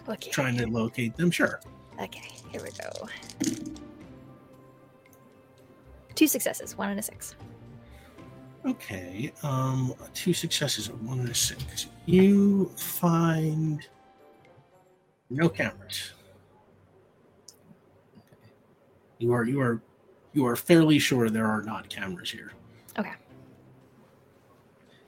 Okay. 0.08 0.30
trying 0.30 0.56
to 0.56 0.66
locate 0.68 1.16
them. 1.16 1.30
Sure. 1.30 1.60
Okay, 2.00 2.30
here 2.50 2.62
we 2.62 2.70
go. 2.70 3.08
Two 6.14 6.28
successes, 6.28 6.76
one 6.78 6.90
and 6.90 6.98
a 6.98 7.02
six. 7.02 7.34
Okay. 8.66 9.32
Um, 9.42 9.94
two 10.14 10.32
successes, 10.34 10.88
a 10.88 10.92
one 10.92 11.20
and 11.20 11.28
a 11.28 11.34
six. 11.34 11.86
You 12.06 12.66
find 12.76 13.86
no 15.30 15.48
cameras. 15.48 16.12
You 19.18 19.32
are 19.32 19.44
you 19.44 19.60
are 19.60 19.80
you 20.32 20.46
are 20.46 20.56
fairly 20.56 20.98
sure 20.98 21.30
there 21.30 21.46
are 21.46 21.62
not 21.62 21.88
cameras 21.88 22.30
here. 22.30 22.52
Okay. 22.98 23.12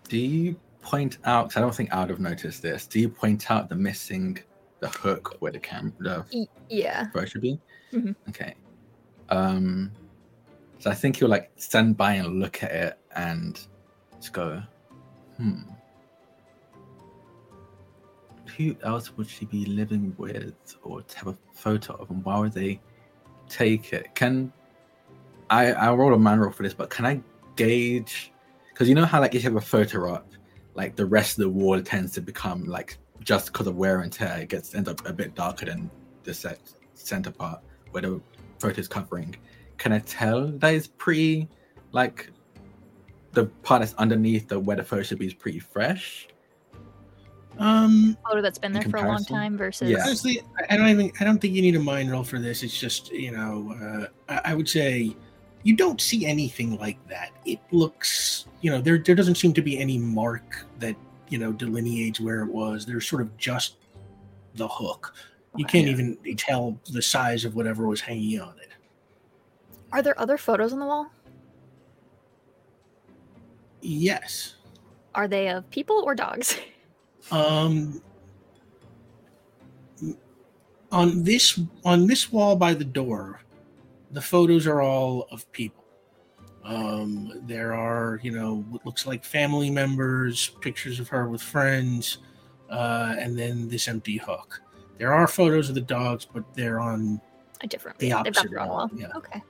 Do 0.09 0.17
you 0.19 0.57
point 0.81 1.19
out? 1.25 1.49
'cause 1.51 1.57
I 1.57 1.61
don't 1.61 1.75
think 1.75 1.93
I 1.93 2.01
would 2.01 2.11
have 2.11 2.21
noticed 2.21 2.63
this. 2.63 2.87
Do 2.87 3.01
you 3.01 3.09
point 3.09 3.51
out 3.51 3.69
the 3.69 3.75
missing, 3.75 4.39
the 4.81 4.89
hook 4.89 5.37
where 5.41 5.53
the 5.53 5.59
camera, 5.59 5.93
the 5.99 6.25
Y- 6.33 6.47
yeah. 6.71 7.11
phone 7.11 7.27
should 7.27 7.43
be? 7.43 7.61
Mhm. 7.93 8.15
Okay. 8.29 8.55
Um. 9.29 9.91
So 10.79 10.91
I 10.91 10.95
think 10.95 11.19
you'll 11.21 11.29
like 11.29 11.51
stand 11.57 11.97
by 11.97 12.15
and 12.15 12.39
look 12.41 12.63
at 12.63 12.71
it 12.71 12.99
and 13.19 13.61
just 14.17 14.33
go, 14.33 14.63
hmm. 15.37 15.61
who 18.57 18.77
else 18.85 19.17
would 19.17 19.29
she 19.29 19.45
be 19.45 19.65
living 19.67 20.15
with 20.17 20.55
or 20.83 21.03
have 21.15 21.27
a 21.27 21.37
photo 21.53 21.95
of, 21.95 22.11
and 22.11 22.25
why 22.25 22.39
would 22.39 22.53
they 22.53 22.81
take 23.49 23.93
it? 23.93 24.15
Can 24.15 24.53
I? 25.51 25.73
I 25.73 25.93
roll 25.93 26.15
a 26.15 26.19
man 26.19 26.39
roll 26.39 26.53
for 26.53 26.63
this, 26.63 26.75
but 26.75 26.91
can 26.91 27.05
I 27.05 27.21
gauge? 27.57 28.33
Because 28.71 28.89
you 28.89 28.95
know 28.95 29.05
how 29.05 29.21
like 29.21 29.35
if 29.35 29.43
you 29.43 29.51
have 29.51 29.57
a 29.57 29.67
photo 29.67 30.13
up, 30.15 30.33
like 30.75 30.95
the 30.95 31.07
rest 31.07 31.39
of 31.39 31.43
the 31.43 31.49
wall 31.51 31.83
tends 31.83 32.13
to 32.13 32.21
become 32.21 32.65
like 32.67 32.99
just 33.21 33.53
because 33.53 33.67
of 33.67 33.77
wear 33.77 34.01
and 34.01 34.13
tear, 34.13 34.39
it 34.39 34.49
gets 34.49 34.75
ends 34.75 34.89
up 34.89 35.05
a 35.07 35.13
bit 35.13 35.35
darker 35.35 35.67
than 35.67 35.91
the 36.23 36.33
set 36.33 36.61
center 36.95 37.33
part 37.33 37.61
where 37.91 38.03
the 38.03 38.21
photo 38.61 38.79
is 38.79 38.87
covering. 38.87 39.35
Can 39.77 39.93
I 39.93 39.99
tell 40.01 40.47
that 40.47 40.75
is 40.75 40.87
pretty 40.87 41.49
like 41.93 42.31
the 43.39 43.47
part 43.63 43.81
that's 43.83 43.95
underneath 43.95 44.49
the 44.49 44.59
where 44.59 44.77
the 44.77 44.83
photo 44.83 45.03
should 45.03 45.19
be 45.19 45.27
is 45.27 45.35
pretty 45.35 45.59
fresh? 45.61 46.29
Um, 47.59 48.17
Photo 48.29 48.41
that's 48.41 48.59
been 48.59 48.75
In 48.77 48.81
there 48.81 48.91
for 48.91 48.99
a 48.99 49.09
long 49.09 49.25
time 49.25 49.57
versus 49.59 49.91
Yeah. 49.91 50.05
honestly, 50.05 50.41
I- 50.59 50.75
I 50.75 50.77
don't 50.77 50.89
even. 50.89 51.11
I 51.21 51.25
don't 51.25 51.41
think 51.41 51.55
you 51.55 51.63
need 51.63 51.75
a 51.75 51.81
mind 51.81 52.11
roll 52.11 52.23
for 52.23 52.39
this. 52.39 52.63
It's 52.63 52.79
just 52.79 53.11
you 53.13 53.33
know, 53.33 53.75
uh, 53.83 54.33
I, 54.33 54.53
I 54.53 54.55
would 54.55 54.69
say 54.69 55.17
you 55.65 55.75
don't 55.75 56.01
see 56.01 56.25
anything 56.25 56.79
like 56.79 56.99
that. 57.09 57.31
It 57.45 57.59
looks, 57.73 58.47
you 58.61 58.71
know, 58.71 58.81
there 58.81 58.99
there 58.99 59.15
doesn't 59.17 59.35
seem 59.37 59.53
to 59.55 59.63
be 59.63 59.79
any 59.79 59.99
mark 59.99 60.67
that 60.79 60.95
you 61.31 61.39
know 61.39 61.53
delineates 61.53 62.21
where 62.21 62.43
it 62.43 62.49
was. 62.49 62.87
There's 62.87 63.09
sort 63.09 63.23
of 63.23 63.37
just 63.39 63.77
the 64.55 64.69
hook. 64.69 65.15
You 65.57 65.65
Okay. 65.65 65.83
can't 65.83 65.89
even 65.89 66.17
tell 66.37 66.79
the 66.93 67.03
size 67.03 67.45
of 67.45 67.57
whatever 67.57 67.89
was 67.89 68.01
hanging 68.01 68.41
on 68.41 68.55
it. 68.61 68.69
Are 69.91 70.03
there 70.03 70.19
other 70.21 70.37
photos 70.39 70.73
on 70.73 70.79
the 70.79 70.87
wall? 70.87 71.11
Yes. 73.81 74.55
Are 75.15 75.29
they 75.29 75.49
of 75.49 75.69
people 75.71 76.03
or 76.05 76.15
dogs? 76.15 76.57
Um, 77.31 78.01
on 80.91 81.23
this 81.23 81.61
on 81.85 82.07
this 82.07 82.33
wall 82.33 82.57
by 82.57 82.73
the 82.73 82.85
door, 82.85 83.43
the 84.13 84.23
photos 84.23 84.67
are 84.67 84.81
all 84.81 85.29
of 85.31 85.51
people. 85.53 85.85
Um, 86.65 87.43
there 87.47 87.75
are, 87.75 88.21
you 88.23 88.31
know, 88.31 88.65
what 88.71 88.85
looks 88.87 89.07
like 89.07 89.25
family 89.25 89.71
members, 89.71 90.51
pictures 90.61 91.01
of 91.01 91.09
her 91.09 91.29
with 91.29 91.43
friends, 91.43 92.19
uh, 92.71 93.15
and 93.19 93.39
then 93.39 93.69
this 93.69 93.89
empty 93.89 94.17
hook. 94.17 94.63
There 94.99 95.13
are 95.13 95.27
photos 95.27 95.69
of 95.69 95.75
the 95.75 95.81
dogs, 95.81 96.27
but 96.27 96.45
they're 96.55 96.81
on 96.81 97.21
A 97.63 97.67
different. 97.67 97.99
The 97.99 98.09
yeah, 98.09 98.23
they've 98.23 98.33
got 98.33 98.47
opposite 98.47 98.59
wall, 98.59 98.69
wall. 98.69 98.91
yeah. 98.95 99.09
Okay. 99.17 99.43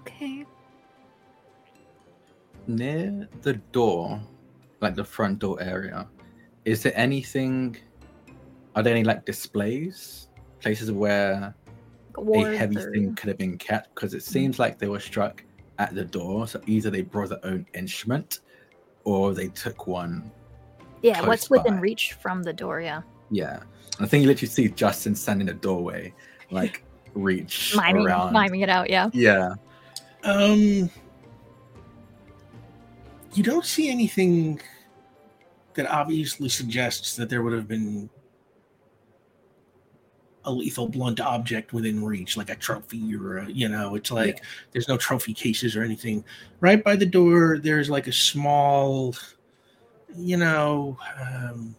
Okay. 0.00 0.46
Near 2.66 3.28
the 3.42 3.54
door, 3.72 4.20
like 4.80 4.94
the 4.94 5.04
front 5.04 5.38
door 5.40 5.60
area, 5.62 6.08
is 6.64 6.82
there 6.82 6.92
anything? 6.96 7.76
Are 8.74 8.82
there 8.82 8.94
any 8.94 9.04
like 9.04 9.24
displays, 9.24 10.28
places 10.60 10.90
where 10.90 11.54
Like 12.08 12.16
awards 12.16 12.48
a 12.50 12.56
heavy 12.58 12.76
or- 12.78 12.90
thing 12.92 13.14
could 13.14 13.28
have 13.28 13.38
been 13.38 13.58
kept? 13.58 13.94
Because 13.94 14.14
it 14.14 14.22
seems 14.22 14.58
like 14.58 14.78
they 14.78 14.88
were 14.88 15.00
struck 15.00 15.44
at 15.78 15.94
the 15.94 16.04
door, 16.04 16.46
so 16.48 16.60
either 16.66 16.90
they 16.90 17.02
brought 17.02 17.28
their 17.30 17.44
own 17.44 17.66
instrument, 17.74 18.40
or 19.04 19.34
they 19.34 19.48
took 19.48 19.86
one. 19.86 20.30
Yeah, 21.02 21.14
close 21.16 21.26
what's 21.28 21.50
within 21.50 21.74
by. 21.74 21.80
reach 21.80 22.12
from 22.14 22.42
the 22.42 22.52
door? 22.52 22.80
Yeah. 22.80 23.02
Yeah, 23.30 23.60
I 24.00 24.06
think 24.06 24.22
you 24.22 24.28
literally 24.28 24.48
see 24.50 24.68
Justin 24.68 25.14
standing 25.14 25.48
in 25.48 25.54
the 25.54 25.60
doorway, 25.60 26.14
like 26.50 26.84
reach 27.14 27.74
Miming, 27.76 28.06
around. 28.06 28.32
miming 28.32 28.60
it 28.60 28.68
out. 28.68 28.88
Yeah. 28.90 29.08
Yeah, 29.12 29.54
Um, 30.24 30.90
you 33.34 33.42
don't 33.42 33.64
see 33.64 33.90
anything 33.90 34.60
that 35.74 35.86
obviously 35.90 36.48
suggests 36.48 37.16
that 37.16 37.28
there 37.28 37.42
would 37.42 37.52
have 37.52 37.68
been 37.68 38.08
a 40.44 40.52
lethal 40.52 40.88
blunt 40.88 41.20
object 41.20 41.72
within 41.72 42.04
reach, 42.04 42.36
like 42.36 42.50
a 42.50 42.54
trophy 42.54 43.14
or 43.16 43.38
a, 43.38 43.50
you 43.50 43.68
know, 43.68 43.94
it's 43.94 44.10
like 44.10 44.44
there's 44.72 44.88
no 44.88 44.96
trophy 44.96 45.32
cases 45.34 45.74
or 45.74 45.82
anything. 45.82 46.24
Right 46.60 46.82
by 46.82 46.96
the 46.96 47.06
door, 47.06 47.58
there's 47.58 47.90
like 47.90 48.06
a 48.06 48.12
small, 48.12 49.14
you 50.16 50.36
know, 50.36 50.98
um, 51.20 51.74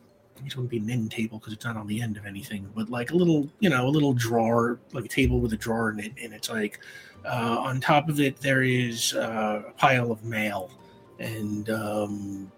it 0.45 0.55
wouldn't 0.55 0.69
be 0.69 0.77
an 0.77 0.89
end 0.89 1.11
table 1.11 1.39
because 1.39 1.53
it's 1.53 1.65
not 1.65 1.77
on 1.77 1.87
the 1.87 2.01
end 2.01 2.17
of 2.17 2.25
anything, 2.25 2.69
but 2.75 2.89
like 2.89 3.11
a 3.11 3.15
little, 3.15 3.49
you 3.59 3.69
know, 3.69 3.87
a 3.87 3.89
little 3.89 4.13
drawer, 4.13 4.79
like 4.93 5.05
a 5.05 5.09
table 5.09 5.39
with 5.39 5.53
a 5.53 5.57
drawer 5.57 5.91
in 5.91 5.99
it, 5.99 6.13
and 6.21 6.33
it's 6.33 6.49
like 6.49 6.79
uh, 7.25 7.57
on 7.59 7.79
top 7.79 8.09
of 8.09 8.19
it, 8.19 8.37
there 8.37 8.63
is 8.63 9.13
uh, 9.13 9.63
a 9.67 9.71
pile 9.71 10.11
of 10.11 10.23
mail, 10.23 10.69
and 11.19 11.69
um, 11.69 12.51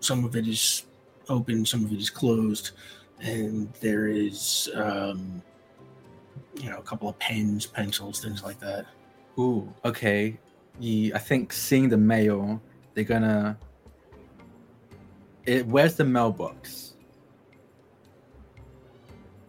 some 0.00 0.24
of 0.24 0.36
it 0.36 0.46
is 0.46 0.86
open, 1.28 1.64
some 1.66 1.84
of 1.84 1.92
it 1.92 1.98
is 1.98 2.10
closed, 2.10 2.72
and 3.20 3.72
there 3.80 4.08
is, 4.08 4.68
um, 4.74 5.42
you 6.60 6.70
know, 6.70 6.78
a 6.78 6.82
couple 6.82 7.08
of 7.08 7.18
pens, 7.18 7.66
pencils, 7.66 8.20
things 8.22 8.42
like 8.42 8.58
that. 8.60 8.86
Ooh, 9.38 9.72
okay. 9.84 10.38
You, 10.78 11.14
I 11.14 11.18
think 11.18 11.52
seeing 11.52 11.88
the 11.88 11.96
mail, 11.96 12.60
they're 12.94 13.04
gonna. 13.04 13.58
It, 15.46 15.66
where's 15.66 15.94
the 15.96 16.04
mailbox? 16.04 16.94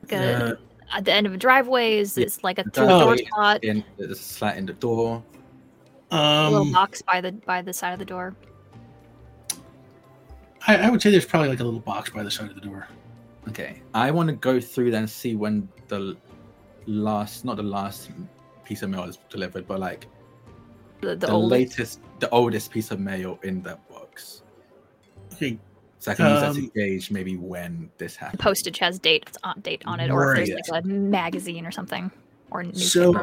Like 0.03 0.11
a- 0.13 0.45
Uh, 0.53 0.55
At 0.95 1.03
the 1.05 1.11
end 1.13 1.27
of 1.27 1.34
a 1.34 1.38
driveway 1.38 1.97
is 1.97 2.17
Yeah, 2.17 2.25
it's 2.25 2.43
like 2.43 2.59
a 2.59 2.63
the 2.63 2.71
through 2.71 2.88
door 2.88 2.97
driveway. 2.99 3.25
spot. 3.25 3.63
In 3.63 3.84
there's 3.97 4.11
a 4.11 4.15
slat 4.15 4.57
in 4.57 4.65
the 4.65 4.73
door. 4.73 5.21
A 6.11 6.49
little 6.49 6.67
um, 6.67 6.71
box 6.71 7.01
by 7.01 7.21
the 7.21 7.31
by 7.31 7.61
the 7.61 7.73
side 7.73 7.93
of 7.93 7.99
the 7.99 8.05
door. 8.05 8.35
I, 10.67 10.75
I 10.77 10.89
would 10.89 11.01
say 11.01 11.11
there's 11.11 11.25
probably 11.25 11.49
like 11.49 11.59
a 11.59 11.63
little 11.63 11.79
box 11.79 12.09
by 12.09 12.23
the 12.23 12.31
side 12.31 12.49
of 12.49 12.55
the 12.55 12.61
door. 12.61 12.88
Okay, 13.49 13.81
I 13.93 14.11
want 14.11 14.27
to 14.29 14.35
go 14.35 14.59
through 14.59 14.91
there 14.91 14.99
and 14.99 15.09
see 15.09 15.35
when 15.35 15.69
the 15.88 16.17
last, 16.85 17.45
not 17.45 17.55
the 17.55 17.63
last 17.63 18.09
piece 18.65 18.81
of 18.81 18.89
mail 18.89 19.03
is 19.03 19.17
delivered, 19.29 19.65
but 19.67 19.79
like 19.79 20.07
The, 20.99 21.09
the, 21.09 21.27
the, 21.27 21.31
old 21.31 21.51
latest, 21.51 22.01
the 22.19 22.29
oldest 22.31 22.71
piece 22.71 22.91
of 22.91 22.99
mail 22.99 23.39
in 23.43 23.61
that 23.61 23.88
box, 23.88 24.41
Okay, 25.34 25.57
so 25.99 26.11
I 26.11 26.15
can 26.15 26.29
use 26.31 26.41
that 26.41 26.49
Um, 26.49 26.55
to 26.55 26.67
gauge 26.75 27.11
maybe 27.11 27.38
when 27.38 27.89
this 27.97 28.17
happened. 28.17 28.41
postage 28.41 28.79
has 28.79 28.99
date 28.99 29.23
it's 29.27 29.38
on 29.43 29.61
date 29.61 29.84
on 29.85 30.01
it, 30.01 30.11
or 30.11 30.35
if 30.35 30.47
there's 30.49 30.67
like 30.69 30.84
a 30.84 30.88
magazine 30.88 31.65
or 31.65 31.71
something 31.71 32.11
or 32.51 32.61
a 32.61 32.75
So- 32.75 33.13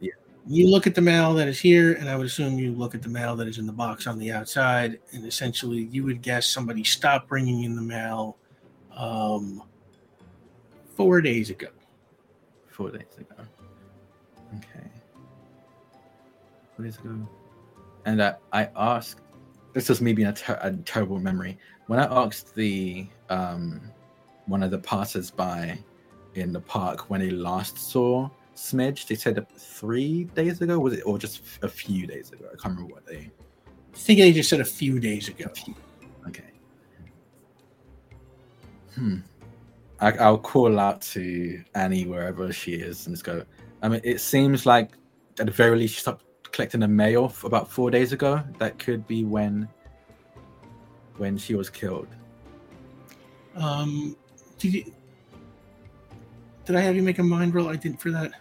yeah, 0.00 0.10
you 0.46 0.68
look 0.68 0.86
at 0.86 0.94
the 0.94 1.00
mail 1.00 1.34
that 1.34 1.48
is 1.48 1.58
here, 1.58 1.94
and 1.94 2.08
I 2.08 2.16
would 2.16 2.26
assume 2.26 2.58
you 2.58 2.72
look 2.72 2.94
at 2.94 3.02
the 3.02 3.08
mail 3.08 3.34
that 3.36 3.48
is 3.48 3.58
in 3.58 3.66
the 3.66 3.72
box 3.72 4.06
on 4.06 4.18
the 4.18 4.30
outside, 4.30 5.00
and 5.12 5.26
essentially 5.26 5.88
you 5.90 6.04
would 6.04 6.22
guess 6.22 6.46
somebody 6.46 6.84
stopped 6.84 7.28
bringing 7.28 7.64
in 7.64 7.74
the 7.74 7.82
mail 7.82 8.36
um, 8.96 9.62
four 10.94 11.20
days 11.20 11.50
ago. 11.50 11.68
four 12.68 12.90
days 12.90 13.06
ago. 13.18 13.42
Okay, 14.58 14.88
four 16.76 16.84
days 16.84 16.98
ago, 16.98 17.28
and 18.04 18.22
I, 18.22 18.36
I 18.52 18.68
asked. 18.76 19.20
This 19.72 19.90
is 19.90 20.00
me 20.00 20.14
being 20.14 20.28
a, 20.28 20.32
ter- 20.32 20.58
a 20.62 20.72
terrible 20.72 21.18
memory. 21.18 21.58
When 21.88 21.98
I 21.98 22.04
asked 22.04 22.54
the 22.54 23.06
um, 23.28 23.80
one 24.46 24.62
of 24.62 24.70
the 24.70 24.78
passers-by 24.78 25.78
in 26.34 26.52
the 26.52 26.60
park 26.60 27.10
when 27.10 27.20
they 27.20 27.30
last 27.30 27.76
saw 27.78 28.30
Smidge, 28.56 29.06
they 29.06 29.14
said 29.14 29.46
three 29.56 30.24
days 30.24 30.60
ago 30.60 30.78
was 30.78 30.94
it, 30.94 31.02
or 31.02 31.18
just 31.18 31.42
a 31.62 31.68
few 31.68 32.06
days 32.06 32.32
ago? 32.32 32.46
I 32.46 32.56
can't 32.56 32.74
remember 32.74 32.94
what 32.94 33.06
they. 33.06 33.30
I 33.94 33.98
think 33.98 34.18
they 34.18 34.32
just 34.32 34.48
said 34.48 34.60
a 34.60 34.64
few 34.64 34.98
days 34.98 35.28
ago. 35.28 35.46
Okay. 36.26 36.50
Hmm. 38.94 39.18
I, 40.00 40.12
I'll 40.12 40.38
call 40.38 40.78
out 40.78 41.00
to 41.02 41.62
Annie 41.74 42.06
wherever 42.06 42.52
she 42.52 42.74
is 42.74 43.06
and 43.06 43.14
just 43.14 43.24
go. 43.24 43.44
I 43.82 43.88
mean, 43.88 44.00
it 44.04 44.20
seems 44.20 44.66
like 44.66 44.90
at 45.38 45.46
the 45.46 45.52
very 45.52 45.78
least 45.78 45.94
she 45.94 46.00
stopped 46.00 46.24
collecting 46.52 46.80
the 46.80 46.88
mail 46.88 47.32
about 47.44 47.70
four 47.70 47.90
days 47.90 48.12
ago. 48.12 48.42
That 48.58 48.78
could 48.78 49.06
be 49.06 49.24
when 49.24 49.68
when 51.18 51.38
she 51.38 51.54
was 51.54 51.70
killed. 51.70 52.08
Um, 53.54 54.16
did 54.58 54.74
you? 54.74 54.92
Did 56.64 56.76
I 56.76 56.80
have 56.80 56.96
you 56.96 57.02
make 57.02 57.18
a 57.18 57.22
mind 57.22 57.54
roll? 57.54 57.68
I 57.68 57.76
didn't 57.76 58.00
for 58.00 58.10
that. 58.10 58.32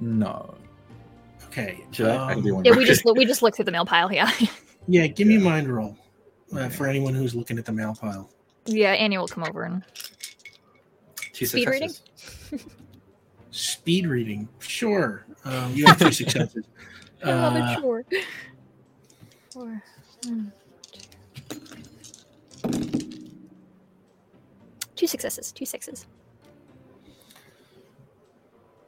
No. 0.00 0.54
Okay. 1.46 1.84
Should 1.92 2.06
I? 2.08 2.28
I 2.30 2.34
can 2.34 2.42
do 2.42 2.50
um, 2.50 2.54
one 2.56 2.64
Yeah, 2.64 2.76
we 2.76 2.84
just 2.84 3.02
we 3.04 3.24
just 3.24 3.42
looked 3.42 3.56
through 3.56 3.64
the 3.66 3.70
mail 3.72 3.84
pile. 3.86 4.12
Yeah, 4.12 4.30
yeah, 4.88 5.06
give 5.06 5.26
me 5.26 5.36
a 5.36 5.38
Yeah. 5.38 5.44
mind 5.44 5.68
roll 5.68 5.96
uh, 6.54 6.58
Okay. 6.60 6.68
for 6.74 6.86
anyone 6.86 7.14
who's 7.14 7.34
looking 7.34 7.58
at 7.58 7.64
the 7.64 7.72
mail 7.72 7.94
pile. 7.98 8.30
yeah. 8.66 8.92
Annie 8.92 9.18
will 9.18 9.28
come 9.28 9.44
over 9.44 9.64
and 9.64 9.82
Two 11.32 11.46
speed 11.46 11.68
reading? 11.68 11.88
successes. 11.90 12.66
Speed 13.50 14.06
reading, 14.06 14.48
sure. 14.60 15.24
Um, 15.44 15.72
you 15.74 15.86
have 15.86 15.98
two 15.98 16.12
successes. 16.22 16.64
I 17.24 17.32
love 17.32 17.54
Uh, 17.54 17.58
it. 17.58 17.80
Sure. 17.80 18.04
Four. 19.52 19.82
one, 20.24 20.52
two. 20.92 21.00
Two 24.96 25.06
successes. 25.06 25.50
Two 25.52 25.64
sixes. 25.64 26.06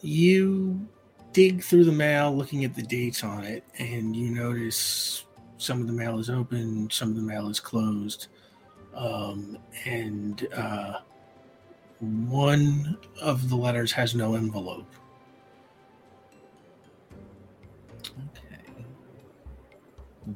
you 0.03 0.89
dig 1.33 1.63
through 1.63 1.85
the 1.85 1.93
mail 1.93 2.35
looking 2.35 2.65
at 2.65 2.75
the 2.75 2.83
dates 2.83 3.23
on 3.23 3.45
it 3.45 3.65
and 3.79 4.17
you 4.17 4.31
notice 4.31 5.25
some 5.59 5.81
of 5.81 5.87
the 5.87 5.93
mail 5.93 6.19
is 6.19 6.31
open 6.31 6.89
some 6.91 7.11
of 7.11 7.17
the 7.17 7.23
mail 7.23 7.49
is 7.49 7.61
closed 7.61 8.29
um, 8.95 9.59
and 9.85 10.49
uh, 10.55 11.01
one 12.01 12.97
of 13.21 13.49
the 13.49 13.57
letters 13.57 13.93
has 13.93 14.15
no 14.15 14.35
envelope. 14.35 14.91
Okay. 18.07 18.85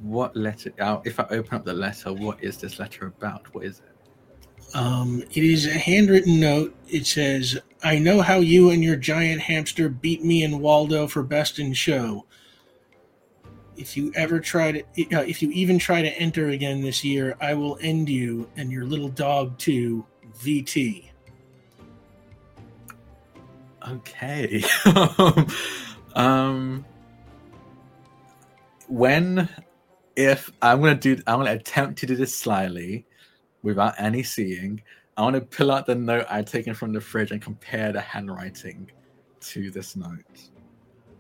What 0.03 0.37
letter? 0.37 0.73
Uh, 0.79 1.01
if 1.05 1.19
I 1.19 1.25
open 1.31 1.55
up 1.55 1.65
the 1.65 1.73
letter, 1.73 2.13
what 2.13 2.43
is 2.43 2.59
this 2.59 2.79
letter 2.79 3.07
about? 3.07 3.53
What 3.55 3.65
is 3.65 3.81
it? 3.81 3.94
Um, 4.75 5.23
it 5.31 5.45
is 5.45 5.67
a 5.67 5.71
handwritten 5.71 6.41
note. 6.41 6.75
It 6.89 7.07
says, 7.07 7.59
I 7.85 7.99
know 7.99 8.21
how 8.21 8.39
you 8.41 8.71
and 8.71 8.83
your 8.83 8.97
giant 8.97 9.41
hamster 9.41 9.89
beat 9.89 10.25
me 10.25 10.43
and 10.43 10.61
Waldo 10.61 11.07
for 11.07 11.23
best 11.23 11.61
in 11.61 11.73
show. 11.73 12.27
If 13.77 13.97
you 13.97 14.13
ever 14.15 14.41
try 14.41 14.73
to, 14.73 14.81
uh, 15.17 15.23
if 15.23 15.43
you 15.43 15.51
even 15.51 15.79
try 15.79 16.03
to 16.03 16.09
enter 16.19 16.49
again 16.49 16.83
this 16.83 17.05
year, 17.05 17.37
I 17.41 17.55
will 17.55 17.79
end 17.81 18.09
you 18.09 18.49
and 18.57 18.71
your 18.71 18.85
little 18.85 19.09
dog 19.09 19.59
too, 19.59 20.05
VT. 20.39 21.11
Okay. 23.89 24.65
um, 26.15 26.85
when, 28.89 29.49
if 30.17 30.51
I'm 30.63 30.81
gonna 30.81 30.95
do, 30.95 31.17
I'm 31.27 31.39
gonna 31.39 31.53
attempt 31.53 31.99
to 32.01 32.07
do 32.07 32.17
this 32.17 32.35
slyly, 32.35 33.07
without 33.65 33.95
any 33.99 34.23
seeing. 34.23 34.81
I 35.17 35.23
want 35.23 35.35
to 35.35 35.41
pull 35.41 35.73
out 35.73 35.87
the 35.87 35.95
note 35.97 36.27
I'd 36.31 36.47
taken 36.47 36.75
from 36.75 36.93
the 36.93 37.01
fridge 37.01 37.33
and 37.33 37.43
compare 37.43 37.93
the 37.93 38.01
handwriting 38.01 38.91
to 39.41 39.71
this 39.71 39.97
note. 39.97 40.51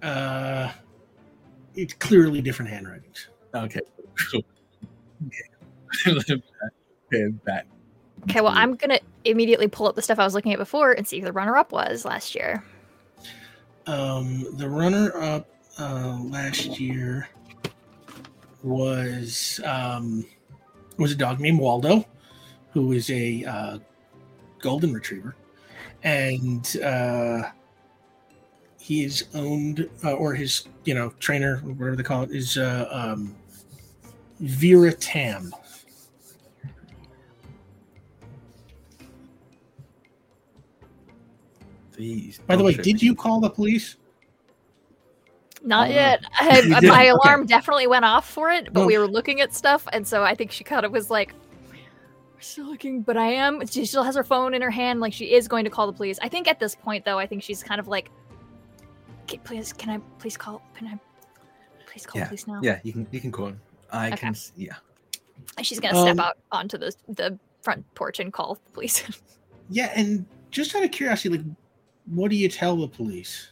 Uh, 0.02 0.70
it's 1.74 1.94
clearly 1.94 2.40
different 2.40 2.70
handwritings. 2.70 3.28
Okay. 3.54 3.80
okay, 6.06 7.28
back. 7.44 7.66
Okay, 8.24 8.40
well, 8.40 8.52
I'm 8.54 8.74
gonna 8.74 9.00
immediately 9.24 9.68
pull 9.68 9.86
up 9.86 9.96
the 9.96 10.02
stuff 10.02 10.18
I 10.18 10.24
was 10.24 10.34
looking 10.34 10.52
at 10.52 10.58
before 10.58 10.92
and 10.92 11.06
see 11.06 11.18
who 11.20 11.24
the 11.26 11.32
runner-up 11.32 11.72
was 11.72 12.04
last 12.04 12.34
year. 12.34 12.64
Um, 13.86 14.46
the 14.56 14.68
runner-up 14.68 15.48
uh, 15.78 16.18
last 16.22 16.80
year 16.80 17.28
was 18.62 19.60
um, 19.64 20.24
was 20.98 21.12
a 21.12 21.16
dog 21.16 21.40
named 21.40 21.58
Waldo, 21.58 22.04
who 22.74 22.92
is 22.92 23.08
a 23.10 23.44
uh, 23.44 23.78
golden 24.60 24.92
retriever, 24.92 25.36
and 26.02 26.76
uh, 26.84 27.44
he 28.78 29.04
is 29.04 29.28
owned 29.32 29.88
uh, 30.04 30.12
or 30.12 30.34
his 30.34 30.68
you 30.84 30.92
know 30.92 31.10
trainer, 31.20 31.58
whatever 31.58 31.96
they 31.96 32.02
call 32.02 32.24
it, 32.24 32.30
is 32.32 32.58
uh, 32.58 32.88
um, 32.90 33.34
Vera 34.40 34.92
Tam. 34.92 35.54
These 41.96 42.40
By 42.40 42.56
the 42.56 42.64
way, 42.64 42.72
bullshit 42.72 42.84
did 42.84 43.02
you 43.02 43.14
call 43.14 43.40
the 43.40 43.50
police? 43.50 43.96
Not 45.62 45.88
no. 45.88 45.94
yet. 45.94 46.24
You 46.42 46.74
I, 46.74 46.80
did? 46.80 46.88
my 46.90 47.00
Okay. 47.02 47.08
alarm 47.08 47.46
definitely 47.46 47.86
went 47.86 48.04
off 48.04 48.28
for 48.28 48.50
it, 48.50 48.72
but 48.72 48.80
No. 48.80 48.86
we 48.86 48.98
were 48.98 49.06
looking 49.06 49.40
at 49.40 49.54
stuff, 49.54 49.86
and 49.92 50.06
so 50.06 50.22
I 50.22 50.34
think 50.34 50.50
she 50.50 50.64
kind 50.64 50.84
of 50.84 50.92
was 50.92 51.08
like, 51.08 51.32
"We're 51.34 51.43
still 52.44 52.66
looking," 52.66 53.02
but 53.02 53.16
I 53.16 53.32
am. 53.32 53.66
She 53.66 53.84
still 53.86 54.02
has 54.02 54.14
her 54.16 54.24
phone 54.24 54.54
in 54.54 54.62
her 54.62 54.70
hand, 54.70 55.00
like 55.00 55.12
she 55.12 55.32
is 55.32 55.48
going 55.48 55.64
to 55.64 55.70
call 55.70 55.86
the 55.86 55.92
police. 55.92 56.18
I 56.22 56.28
think 56.28 56.48
at 56.48 56.58
this 56.60 56.74
point, 56.74 57.04
though, 57.04 57.18
I 57.18 57.26
think 57.26 57.42
she's 57.42 57.62
kind 57.62 57.80
of 57.80 57.88
like, 57.88 58.10
"Okay, 59.24 59.38
"Please, 59.44 59.72
can 59.72 59.90
I 59.90 59.98
please 60.18 60.36
call? 60.36 60.62
Can 60.74 60.86
I 60.88 60.98
please 61.86 62.06
call 62.06 62.18
Yeah, 62.18 62.24
the 62.24 62.28
police 62.28 62.46
now?" 62.46 62.60
Yeah, 62.62 62.78
you 62.82 62.92
can 62.92 63.06
you 63.10 63.20
can 63.20 63.32
call. 63.32 63.46
him. 63.48 63.60
I 63.92 64.08
Okay. 64.08 64.16
can. 64.16 64.30
s- 64.30 64.52
Yeah. 64.56 64.74
She's 65.62 65.80
gonna 65.80 66.00
step 66.00 66.14
Um, 66.14 66.20
out 66.20 66.38
onto 66.52 66.78
the 66.78 66.94
the 67.08 67.38
front 67.62 67.84
porch 67.94 68.20
and 68.20 68.32
call 68.32 68.54
the 68.66 68.72
police. 68.72 69.02
Yeah, 69.70 69.90
and 69.96 70.26
just 70.50 70.74
out 70.74 70.84
of 70.84 70.90
curiosity, 70.90 71.38
like, 71.38 71.46
what 72.06 72.30
do 72.30 72.36
you 72.36 72.50
tell 72.50 72.76
the 72.76 72.86
police? 72.88 73.48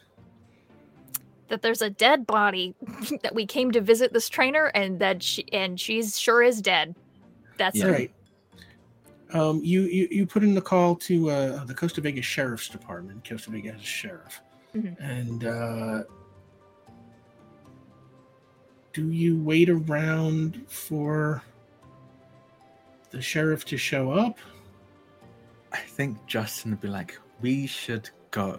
that 1.48 1.60
there's 1.60 1.82
a 1.82 1.90
dead 1.90 2.26
body 2.26 2.74
that 3.22 3.34
we 3.34 3.44
came 3.44 3.70
to 3.72 3.80
visit 3.80 4.12
this 4.14 4.28
trainer, 4.28 4.66
and 4.74 4.98
that 5.00 5.22
she 5.22 5.44
and 5.52 5.78
she's 5.80 6.18
sure 6.18 6.42
is 6.42 6.60
dead. 6.62 6.94
That's 7.58 7.76
Yeah. 7.78 7.86
All 7.86 7.90
right. 7.92 8.10
Um, 9.32 9.60
you, 9.64 9.82
you 9.82 10.08
you 10.10 10.26
put 10.26 10.42
in 10.42 10.54
the 10.54 10.60
call 10.60 10.94
to 10.96 11.30
uh, 11.30 11.64
the 11.64 11.74
Costa 11.74 12.00
Vega's 12.00 12.24
Sheriff's 12.24 12.68
Department. 12.68 13.26
Costa 13.28 13.50
Vega's 13.50 13.80
Sheriff, 13.82 14.40
Mhm. 14.74 14.96
and 15.00 15.44
uh, 15.44 16.02
do 18.92 19.10
you 19.10 19.38
wait 19.40 19.70
around 19.70 20.64
for 20.68 21.42
the 23.10 23.22
sheriff 23.22 23.64
to 23.66 23.76
show 23.78 24.10
up? 24.12 24.38
I 25.72 25.78
think 25.78 26.18
Justin 26.26 26.72
would 26.72 26.80
be 26.82 26.88
like, 26.88 27.18
we 27.40 27.66
should 27.66 28.10
go. 28.30 28.58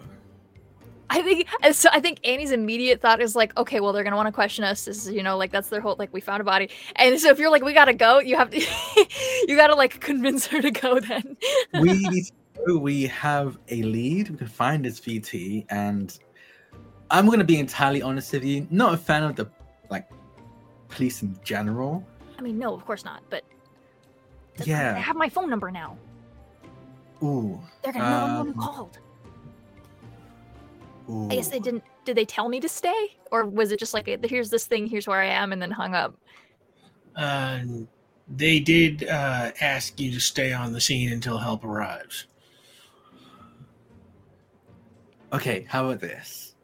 I 1.10 1.22
think 1.22 1.48
so. 1.72 1.88
I 1.92 2.00
think 2.00 2.18
Annie's 2.26 2.50
immediate 2.50 3.00
thought 3.00 3.20
is 3.20 3.36
like, 3.36 3.56
okay, 3.56 3.80
well, 3.80 3.92
they're 3.92 4.04
gonna 4.04 4.16
want 4.16 4.26
to 4.28 4.32
question 4.32 4.64
us. 4.64 4.84
This 4.86 5.06
is, 5.06 5.12
you 5.12 5.22
know, 5.22 5.36
like 5.36 5.50
that's 5.52 5.68
their 5.68 5.80
whole 5.80 5.96
like 5.98 6.12
we 6.12 6.20
found 6.20 6.40
a 6.40 6.44
body, 6.44 6.70
and 6.96 7.18
so 7.20 7.28
if 7.30 7.38
you're 7.38 7.50
like, 7.50 7.62
we 7.62 7.72
gotta 7.72 7.92
go, 7.94 8.18
you 8.20 8.36
have 8.36 8.50
to, 8.50 8.58
you 9.48 9.56
gotta 9.56 9.74
like 9.74 10.00
convince 10.00 10.46
her 10.46 10.60
to 10.62 10.70
go. 10.70 10.98
Then 11.00 11.36
we 11.80 11.92
need 11.92 12.24
to 12.26 12.32
go. 12.66 12.78
we 12.78 13.02
have 13.04 13.58
a 13.68 13.82
lead. 13.82 14.30
We 14.30 14.36
can 14.38 14.46
find 14.48 14.84
this 14.84 14.98
VT, 15.00 15.66
and 15.70 16.18
I'm 17.10 17.26
going 17.26 17.38
to 17.38 17.44
be 17.44 17.58
entirely 17.58 18.00
honest 18.02 18.32
with 18.32 18.44
you. 18.44 18.66
Not 18.70 18.94
a 18.94 18.96
fan 18.96 19.22
of 19.22 19.36
the 19.36 19.48
like 19.90 20.08
police 20.88 21.22
in 21.22 21.38
general. 21.44 22.04
I 22.38 22.42
mean, 22.42 22.58
no, 22.58 22.74
of 22.74 22.84
course 22.86 23.04
not. 23.04 23.22
But 23.30 23.44
Yeah. 24.64 24.94
they 24.94 25.00
have 25.00 25.16
my 25.16 25.28
phone 25.28 25.50
number 25.50 25.70
now. 25.70 25.98
Ooh. 27.22 27.60
They're 27.82 27.92
gonna 27.92 28.10
know 28.10 28.16
I'm 28.24 28.36
Um, 28.40 28.52
who 28.54 28.60
called. 28.60 28.98
Ooh. 31.08 31.28
I 31.30 31.36
guess 31.36 31.48
they 31.48 31.58
didn't. 31.58 31.84
Did 32.04 32.16
they 32.16 32.24
tell 32.24 32.48
me 32.48 32.60
to 32.60 32.68
stay, 32.68 33.16
or 33.30 33.44
was 33.46 33.72
it 33.72 33.78
just 33.78 33.94
like, 33.94 34.06
here's 34.24 34.50
this 34.50 34.66
thing, 34.66 34.86
here's 34.86 35.06
where 35.06 35.20
I 35.20 35.26
am, 35.26 35.52
and 35.52 35.60
then 35.60 35.70
hung 35.70 35.94
up? 35.94 36.14
Um, 37.16 37.88
they 38.28 38.60
did 38.60 39.08
uh, 39.08 39.52
ask 39.60 40.00
you 40.00 40.10
to 40.12 40.20
stay 40.20 40.52
on 40.52 40.72
the 40.72 40.80
scene 40.80 41.12
until 41.12 41.38
help 41.38 41.64
arrives. 41.64 42.26
Okay, 45.32 45.66
how 45.68 45.86
about 45.86 46.00
this? 46.00 46.54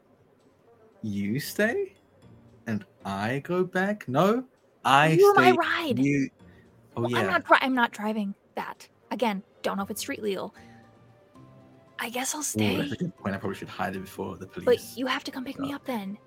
You 1.03 1.39
stay, 1.39 1.93
and 2.67 2.85
I 3.03 3.39
go 3.39 3.63
back. 3.63 4.07
No, 4.07 4.45
I 4.85 5.09
You're 5.09 5.35
my 5.35 5.51
ride. 5.51 5.99
You. 5.99 6.29
Oh 6.95 7.01
Well, 7.01 7.11
yeah. 7.11 7.19
I'm 7.19 7.27
not. 7.27 7.43
Dri- 7.43 7.57
I'm 7.61 7.75
not 7.75 7.91
driving 7.91 8.35
that 8.55 8.87
again. 9.11 9.43
Don't 9.61 9.77
know 9.77 9.83
if 9.83 9.91
it's 9.91 10.01
street 10.01 10.21
legal. 10.21 10.53
I 12.03 12.09
guess 12.09 12.33
I'll 12.33 12.41
Ooh, 12.41 12.43
stay. 12.43 12.77
that's 12.77 12.91
a 12.93 12.95
good 12.97 13.15
point. 13.15 13.35
I 13.35 13.37
probably 13.37 13.55
should 13.55 13.69
hide 13.69 13.95
it 13.95 13.99
before 13.99 14.35
the 14.35 14.47
police. 14.47 14.65
but 14.65 14.97
you 14.97 15.05
have 15.05 15.23
to 15.23 15.29
come 15.31 15.45
pick 15.45 15.59
me 15.59 15.71
up 15.71 15.85
then. 15.85 16.17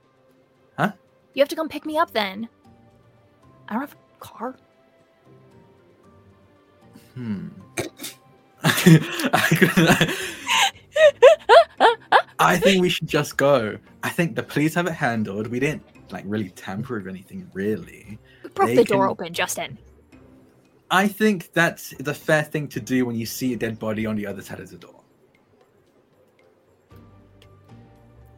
Huh? 0.78 0.92
You 1.34 1.42
have 1.42 1.48
to 1.48 1.56
come 1.56 1.68
pick 1.68 1.84
me 1.84 1.98
up 1.98 2.12
then. 2.12 2.48
I 3.68 3.72
don't 3.72 3.80
have 3.82 3.92
a 3.94 4.18
car. 4.20 4.56
Hmm. 7.14 7.48
I, 8.62 10.14
I 12.38 12.56
think 12.56 12.80
we 12.82 12.88
should 12.88 13.08
just 13.08 13.36
go. 13.36 13.76
I 14.02 14.10
think 14.10 14.36
the 14.36 14.42
police 14.42 14.74
have 14.74 14.86
it 14.86 14.92
handled. 14.92 15.48
We 15.48 15.58
didn't 15.60 15.82
like 16.10 16.24
really 16.26 16.50
tamper 16.50 16.98
with 16.98 17.08
anything, 17.08 17.50
really. 17.52 18.18
We 18.44 18.50
broke 18.50 18.68
They 18.68 18.76
the 18.76 18.84
door 18.84 19.04
can- 19.04 19.10
open, 19.10 19.32
Justin. 19.34 19.78
I 20.90 21.08
think 21.08 21.52
that's 21.52 21.90
the 21.98 22.14
fair 22.14 22.42
thing 22.44 22.68
to 22.68 22.80
do 22.80 23.06
when 23.06 23.16
you 23.16 23.26
see 23.26 23.52
a 23.54 23.56
dead 23.56 23.78
body 23.80 24.06
on 24.06 24.14
the 24.16 24.26
other 24.26 24.42
side 24.42 24.60
of 24.60 24.70
the 24.70 24.76
door. 24.76 25.00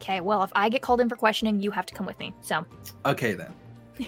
Okay. 0.07 0.21
Well, 0.21 0.41
if 0.43 0.51
I 0.55 0.69
get 0.69 0.81
called 0.81 1.01
in 1.01 1.09
for 1.09 1.17
questioning, 1.17 1.59
you 1.59 1.69
have 1.71 1.85
to 1.85 1.93
come 1.93 2.05
with 2.05 2.17
me. 2.17 2.33
So, 2.39 2.65
Okay 3.05 3.33
then. 3.33 3.53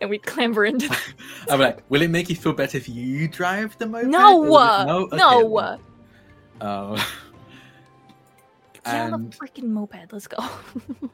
and 0.00 0.08
we 0.08 0.18
clamber 0.18 0.64
into. 0.64 0.86
The- 0.88 0.98
I'm 1.50 1.58
like, 1.58 1.78
will 1.90 2.02
it 2.02 2.10
make 2.10 2.30
you 2.30 2.36
feel 2.36 2.52
better 2.52 2.78
if 2.78 2.88
you 2.88 3.26
drive 3.26 3.76
the 3.78 3.86
moped? 3.86 4.06
no, 4.06 4.40
Or 4.40 4.46
is 4.46 4.84
it- 4.84 4.90
Okay, 4.90 5.16
no. 5.16 5.60
then. 5.60 5.80
Oh. 6.60 7.12
Get 8.72 8.86
on 8.86 9.14
and 9.14 9.32
the 9.32 9.36
freaking 9.36 9.64
moped. 9.64 10.12
Let's 10.12 10.28
go. 10.28 10.38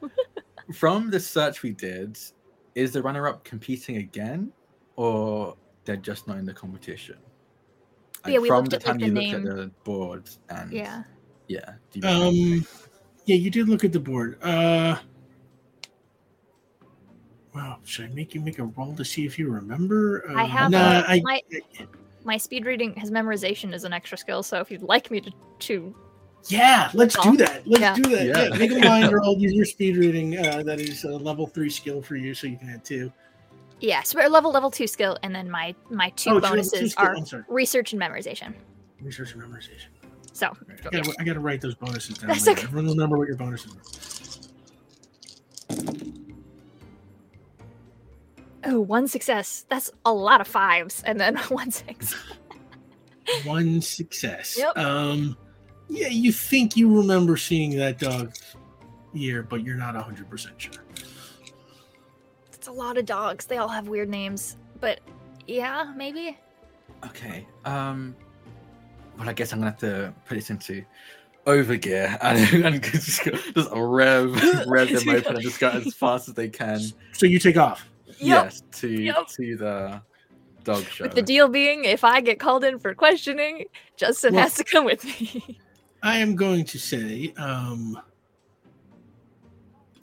from 0.73 1.09
the 1.09 1.19
search 1.19 1.63
we 1.63 1.71
did, 1.71 2.19
is 2.75 2.91
the 2.91 3.01
runner-up 3.01 3.43
competing 3.43 3.97
again, 3.97 4.51
or 4.95 5.55
they're 5.85 5.97
just 5.97 6.27
not 6.27 6.37
in 6.37 6.45
the 6.45 6.53
competition? 6.53 7.17
Yeah, 8.27 8.37
we 8.37 8.47
from 8.47 8.65
looked 8.65 8.71
the 8.71 8.75
at, 8.77 8.85
like, 8.85 8.91
time 8.93 8.99
the 8.99 9.05
you 9.07 9.11
name. 9.11 9.43
looked 9.43 9.47
at 9.47 9.55
the 9.57 9.67
board 9.83 10.29
and 10.49 10.71
yeah. 10.71 11.03
yeah. 11.47 11.73
do 11.91 11.99
you? 11.99 12.07
Um, 12.07 12.67
yeah, 13.25 13.35
you 13.35 13.49
did 13.49 13.67
look 13.69 13.83
at 13.83 13.91
the 13.91 13.99
board. 13.99 14.37
Uh, 14.41 14.97
wow, 17.53 17.77
should 17.83 18.05
I 18.05 18.13
make 18.13 18.33
you 18.35 18.41
make 18.41 18.59
a 18.59 18.63
roll 18.65 18.95
to 18.95 19.05
see 19.05 19.25
if 19.25 19.39
you 19.39 19.49
remember? 19.49 20.23
Uh, 20.29 20.35
I 20.35 20.43
have 20.45 20.71
Nah, 20.71 21.01
a- 21.01 21.03
I, 21.07 21.21
my- 21.23 21.41
My 22.23 22.37
speed 22.37 22.65
reading, 22.65 22.93
his 22.95 23.11
memorization 23.11 23.71
is 23.73 23.83
an 23.83 23.93
extra 23.93 24.17
skill. 24.17 24.41
So 24.41 24.59
if 24.59 24.71
you'd 24.71 24.81
like 24.81 25.11
me 25.11 25.21
to, 25.21 25.31
to 25.59 25.95
yeah, 26.47 26.89
let's 26.95 27.15
do 27.23 27.37
that. 27.37 27.67
Let's 27.67 27.81
Yeah. 27.81 27.95
do 27.95 28.01
that. 28.15 28.25
Yeah. 28.25 28.43
Yeah. 28.49 28.57
make 28.57 28.71
a 28.71 28.79
mind 28.79 29.11
roll. 29.13 29.37
Use 29.37 29.53
your 29.53 29.65
speed 29.65 29.97
reading. 29.97 30.37
Uh, 30.37 30.63
that 30.63 30.79
is 30.79 31.03
a 31.03 31.09
level 31.17 31.45
three 31.47 31.69
skill 31.69 32.01
for 32.01 32.15
you, 32.15 32.33
so 32.33 32.47
you 32.47 32.57
can 32.57 32.69
add 32.69 32.83
two. 32.85 33.11
yeah, 33.79 34.01
so 34.03 34.17
we're 34.17 34.27
level 34.29 34.51
level 34.51 34.71
two 34.71 34.87
skill, 34.87 35.17
and 35.23 35.35
then 35.35 35.49
my 35.51 35.75
my 35.91 36.09
two 36.15 36.31
Oh, 36.31 36.37
it's 36.37 36.47
your 36.47 36.57
level 36.57 36.63
two 36.63 36.77
bonuses 36.79 36.95
are 36.97 37.15
research 37.47 37.93
and 37.93 38.01
memorization. 38.01 38.53
Research 39.01 39.33
and 39.33 39.43
memorization. 39.43 39.89
So 40.35 40.47
I 40.69 40.89
gotta, 40.89 41.15
I 41.17 41.23
gotta 41.23 41.39
write 41.39 41.61
those 41.61 41.75
bonuses 41.75 42.17
down. 42.17 42.27
That's 42.27 42.45
later. 42.45 42.59
okay. 42.59 42.67
Everyone 42.67 42.89
remember 42.89 43.17
what 43.17 43.29
your 43.29 43.37
bonuses 43.37 43.73
are. 43.73 44.05
oh, 48.65 48.81
one 48.81 49.07
success. 49.07 49.65
That's 49.69 49.91
a 50.03 50.11
lot 50.11 50.41
of 50.41 50.47
fives, 50.47 51.01
and 51.05 51.17
then 51.17 51.37
one 51.47 51.71
six. 51.71 52.13
One 53.45 53.79
success. 53.81 54.57
Yep. 54.57 54.77
Um, 54.77 55.37
yeah, 55.87 56.09
you 56.09 56.33
think 56.33 56.75
you 56.75 56.93
remember 56.97 57.37
seeing 57.37 57.77
that 57.77 57.97
dog 57.97 58.35
here, 59.13 59.41
but 59.41 59.63
you're 59.63 59.77
not 59.77 59.95
hundred 59.95 60.29
percent 60.29 60.55
sure. 60.61 60.83
It's 62.51 62.67
a 62.67 62.73
lot 62.73 62.97
of 62.97 63.05
dogs. 63.05 63.45
They 63.45 63.55
all 63.55 63.69
have 63.69 63.87
weird 63.87 64.09
names, 64.09 64.57
but 64.81 64.99
yeah, 65.47 65.93
maybe. 65.95 66.37
Okay. 67.05 67.47
Um. 67.63 68.17
Well, 69.17 69.29
I 69.29 69.33
guess 69.33 69.53
I'm 69.53 69.59
gonna 69.59 69.71
have 69.71 69.79
to 69.79 70.13
put 70.25 70.35
this 70.35 70.49
into 70.49 70.83
overgear 71.45 72.17
and, 72.21 72.65
and 72.65 72.83
just, 72.83 73.23
go- 73.23 73.31
just 73.31 73.69
rev 73.73 74.33
rev 74.67 74.89
them 74.89 75.09
open 75.15 75.35
and 75.35 75.43
just 75.43 75.59
go 75.59 75.69
as 75.69 75.93
fast 75.93 76.27
as 76.27 76.33
they 76.33 76.49
can. 76.49 76.79
So 77.13 77.25
you 77.25 77.39
take 77.39 77.57
off. 77.57 77.87
Yes, 78.17 78.63
to 78.73 78.87
Yep. 78.89 79.27
to 79.27 79.57
the 79.57 80.01
dog 80.63 80.83
show. 80.85 81.03
With 81.03 81.15
the 81.15 81.21
deal 81.21 81.47
being, 81.47 81.83
if 81.85 82.03
I 82.03 82.21
get 82.21 82.39
called 82.39 82.63
in 82.63 82.79
for 82.79 82.93
questioning, 82.93 83.65
Justin 83.97 84.33
Well- 84.33 84.43
has 84.43 84.55
to 84.55 84.63
come 84.63 84.85
with 84.85 85.03
me. 85.03 85.59
I 86.03 86.17
am 86.19 86.35
going 86.35 86.65
to 86.65 86.77
say, 86.77 87.33
um, 87.37 87.99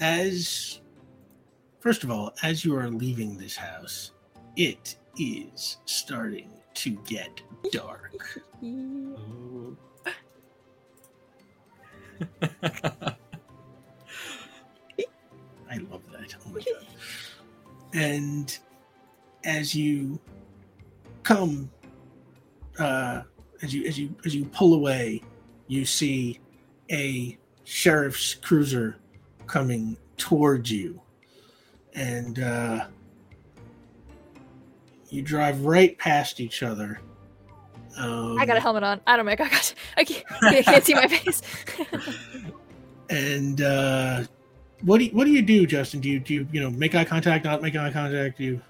as 0.01 0.81
first 1.81 2.03
of 2.05 2.11
all, 2.11 2.33
as 2.43 2.65
you 2.65 2.75
are 2.77 2.91
leaving 2.91 3.37
this 3.37 3.57
house, 3.57 4.13
it 4.57 4.97
is 5.19 5.79
starting 5.85 6.51
to 6.75 6.91
get 7.07 7.41
dark. 7.71 8.41
I 15.69 15.79
love 15.91 16.03
that. 16.13 16.37
Oh 16.47 16.51
my 16.51 16.61
god. 16.61 16.87
And 17.93 18.57
as 19.45 19.75
you 19.75 20.21
come 21.25 21.71
uh 22.79 23.23
as 23.63 23.75
you 23.75 23.85
as 23.87 23.99
you 23.99 24.15
as 24.25 24.33
you 24.33 24.45
pull 24.45 24.75
away, 24.75 25.25
you 25.67 25.85
see 25.85 26.39
a 26.91 27.37
sheriff's 27.65 28.35
cruiser 28.35 28.97
coming 29.49 29.97
towards 30.17 30.71
you. 30.71 31.01
And 31.95 32.39
uh 32.39 32.87
you 35.09 35.23
drive 35.23 35.65
right 35.65 35.99
past 35.99 36.39
each 36.39 36.63
other. 36.63 37.01
Um, 37.97 38.39
I 38.39 38.47
got 38.47 38.57
a 38.57 38.61
helmet 38.61 38.83
on. 38.83 39.01
I 39.07 39.17
don't 39.17 39.27
make 39.27 39.41
eye 39.41 39.49
contact. 39.49 39.75
I 39.97 40.05
can't, 40.05 40.25
I 40.43 40.63
can't 40.63 40.85
see 40.85 40.95
my 40.95 41.07
face. 41.09 41.43
And 43.11 43.61
uh, 43.61 44.25
what 44.81 44.99
do 44.99 45.05
you, 45.05 45.11
what 45.11 45.25
do 45.25 45.31
you 45.31 45.43
do, 45.43 45.67
Justin? 45.67 46.01
Do 46.01 46.09
you 46.09 46.19
do 46.19 46.33
you, 46.33 46.49
you 46.51 46.61
know 46.61 46.71
make 46.71 46.95
eye 46.95 47.05
contact, 47.05 47.45
not 47.45 47.61
make 47.61 47.77
eye 47.77 47.91
contact? 47.91 48.39
Do 48.39 48.45
you 48.45 48.61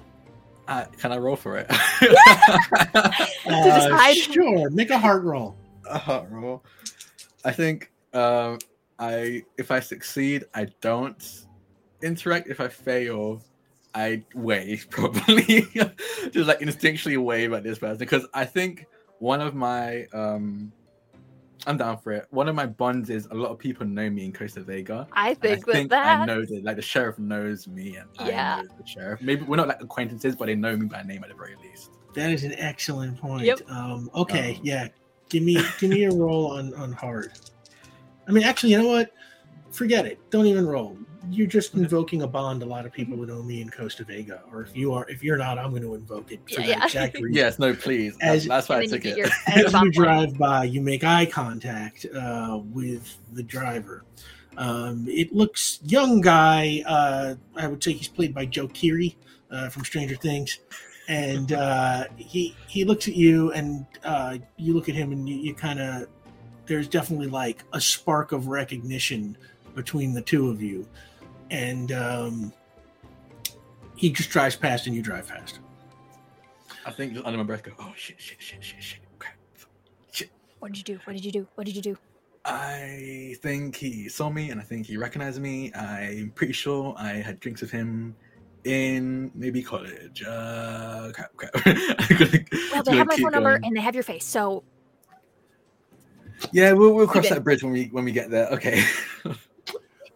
Uh, 0.66 0.84
can 0.98 1.12
I 1.12 1.18
roll 1.18 1.36
for 1.36 1.58
it? 1.58 1.68
just 2.00 2.18
uh, 3.46 3.96
hide. 3.96 4.16
sure 4.16 4.68
make 4.70 4.90
a 4.90 4.98
heart 4.98 5.22
roll? 5.22 5.54
a 5.88 5.96
heart 5.96 6.28
roll. 6.30 6.64
I 7.44 7.52
think 7.52 7.92
um, 8.14 8.58
I 8.98 9.44
if 9.58 9.70
I 9.70 9.78
succeed, 9.78 10.44
I 10.54 10.66
don't 10.80 11.44
interact. 12.02 12.48
If 12.48 12.60
I 12.60 12.66
fail, 12.66 13.42
I 13.94 14.24
wave 14.34 14.88
probably, 14.90 15.62
just 16.32 16.48
like 16.48 16.58
instinctually 16.60 17.18
wave 17.18 17.52
at 17.52 17.62
this 17.62 17.78
person 17.78 17.98
because 17.98 18.26
I 18.34 18.44
think 18.44 18.86
one 19.22 19.40
of 19.40 19.54
my 19.54 20.04
um, 20.12 20.72
I'm 21.68 21.76
down 21.76 21.96
for 21.98 22.10
it. 22.10 22.26
One 22.30 22.48
of 22.48 22.56
my 22.56 22.66
bonds 22.66 23.08
is 23.08 23.26
a 23.26 23.34
lot 23.34 23.50
of 23.50 23.58
people 23.58 23.86
know 23.86 24.10
me 24.10 24.24
in 24.24 24.32
Costa 24.32 24.62
Vega. 24.62 25.06
I 25.12 25.34
think 25.34 25.44
I 25.44 25.56
that 25.60 25.72
think 25.72 25.90
that 25.90 26.20
I 26.20 26.24
know 26.24 26.44
that 26.44 26.64
like 26.64 26.74
the 26.74 26.82
sheriff 26.82 27.20
knows 27.20 27.68
me 27.68 27.94
and 27.94 28.08
Yeah. 28.26 28.56
I 28.56 28.62
know 28.62 28.68
the 28.76 28.84
sheriff. 28.84 29.22
Maybe 29.22 29.44
we're 29.44 29.56
not 29.58 29.68
like 29.68 29.80
acquaintances, 29.80 30.34
but 30.34 30.46
they 30.46 30.56
know 30.56 30.76
me 30.76 30.86
by 30.86 31.02
name 31.04 31.22
at 31.22 31.30
the 31.30 31.36
very 31.36 31.54
least. 31.62 31.92
That 32.14 32.32
is 32.32 32.42
an 32.42 32.54
excellent 32.58 33.16
point. 33.16 33.44
Yep. 33.44 33.70
Um, 33.70 34.10
okay, 34.12 34.56
Um, 34.56 34.60
yeah. 34.64 34.88
Give 35.28 35.44
me 35.44 35.56
give 35.78 35.90
me 35.90 36.02
a 36.02 36.10
roll 36.12 36.50
on 36.50 36.74
on 36.74 36.90
hard. 36.90 37.32
I 38.26 38.32
mean, 38.32 38.42
actually, 38.42 38.72
you 38.72 38.82
know 38.82 38.88
what? 38.88 39.12
Forget 39.70 40.04
it. 40.04 40.18
Don't 40.30 40.46
even 40.46 40.66
roll. 40.66 40.98
You're 41.30 41.46
just 41.46 41.74
invoking 41.74 42.22
a 42.22 42.26
bond. 42.26 42.62
A 42.62 42.66
lot 42.66 42.84
of 42.86 42.92
people 42.92 43.16
would 43.18 43.28
know 43.28 43.42
me 43.42 43.60
in 43.62 43.70
Costa 43.70 44.04
Vega, 44.04 44.42
or 44.52 44.62
if 44.62 44.76
you 44.76 44.92
are, 44.92 45.08
if 45.08 45.22
you're 45.22 45.36
not, 45.36 45.58
I'm 45.58 45.70
going 45.70 45.82
to 45.82 45.94
invoke 45.94 46.32
it 46.32 46.40
for 46.44 46.60
Yeah, 46.60 46.66
that 46.66 46.78
yeah. 46.78 46.84
exact 46.84 47.14
reason. 47.20 47.32
Yes, 47.32 47.58
no, 47.58 47.74
please. 47.74 48.16
As- 48.20 48.46
that's 48.46 48.68
why 48.68 48.78
I 48.80 48.86
took 48.86 49.04
it. 49.04 49.16
your 49.16 49.28
As 49.46 49.72
you 49.72 49.90
drive 49.92 50.36
by, 50.36 50.64
you 50.64 50.80
make 50.80 51.04
eye 51.04 51.26
contact 51.26 52.06
uh, 52.14 52.60
with 52.72 53.16
the 53.32 53.42
driver. 53.42 54.04
Um, 54.56 55.06
it 55.08 55.32
looks 55.34 55.78
young 55.84 56.20
guy. 56.20 56.82
Uh, 56.86 57.36
I 57.56 57.66
would 57.68 57.82
say 57.82 57.92
he's 57.92 58.08
played 58.08 58.34
by 58.34 58.44
Joe 58.46 58.68
Keery 58.68 59.14
uh, 59.50 59.68
from 59.70 59.84
Stranger 59.84 60.16
Things, 60.16 60.58
and 61.08 61.52
uh, 61.54 62.04
he 62.16 62.54
he 62.66 62.84
looks 62.84 63.08
at 63.08 63.14
you, 63.14 63.52
and 63.52 63.86
uh, 64.04 64.38
you 64.56 64.74
look 64.74 64.88
at 64.88 64.94
him, 64.94 65.12
and 65.12 65.26
you, 65.28 65.36
you 65.36 65.54
kind 65.54 65.80
of 65.80 66.06
there's 66.66 66.86
definitely 66.88 67.28
like 67.28 67.64
a 67.72 67.80
spark 67.80 68.32
of 68.32 68.48
recognition 68.48 69.36
between 69.74 70.12
the 70.12 70.20
two 70.20 70.50
of 70.50 70.60
you, 70.62 70.86
and 71.52 71.92
um, 71.92 72.52
he 73.94 74.10
just 74.10 74.30
drives 74.30 74.56
past, 74.56 74.86
and 74.86 74.96
you 74.96 75.02
drive 75.02 75.28
past. 75.28 75.60
I 76.84 76.90
think 76.90 77.16
under 77.24 77.38
my 77.38 77.44
breath, 77.44 77.62
go, 77.62 77.72
oh 77.78 77.92
shit, 77.94 78.20
shit, 78.20 78.40
shit, 78.40 78.64
shit, 78.64 78.82
shit. 78.82 79.00
Crap. 79.20 79.34
What 80.58 80.72
did 80.72 80.78
you 80.78 80.94
do? 80.96 81.00
What 81.04 81.12
did 81.12 81.24
you 81.24 81.30
do? 81.32 81.46
What 81.54 81.66
did 81.66 81.76
you 81.76 81.82
do? 81.82 81.96
I 82.44 83.36
think 83.40 83.76
he 83.76 84.08
saw 84.08 84.30
me 84.30 84.50
and 84.50 84.60
I 84.60 84.64
think 84.64 84.86
he 84.86 84.96
recognized 84.96 85.40
me. 85.40 85.72
I'm 85.74 86.32
pretty 86.34 86.52
sure 86.54 86.94
I 86.98 87.12
had 87.12 87.38
drinks 87.38 87.60
with 87.60 87.70
him 87.70 88.16
in 88.64 89.30
maybe 89.34 89.62
college. 89.62 90.24
Uh, 90.26 91.12
crap, 91.14 91.36
crap. 91.36 91.52
Gonna- 91.64 92.44
Well, 92.72 92.82
they 92.82 92.96
have 92.96 93.06
my 93.06 93.14
keep 93.14 93.22
phone 93.24 93.32
number 93.32 93.60
and 93.62 93.76
they 93.76 93.80
have 93.80 93.94
your 93.94 94.02
face. 94.02 94.24
So 94.24 94.64
Yeah, 96.52 96.72
we'll, 96.72 96.94
we'll 96.94 97.06
cross 97.06 97.28
that 97.28 97.44
bridge 97.44 97.62
when 97.62 97.72
we 97.72 97.84
when 97.92 98.04
we 98.04 98.10
get 98.12 98.30
there. 98.30 98.48
Okay. 98.48 98.82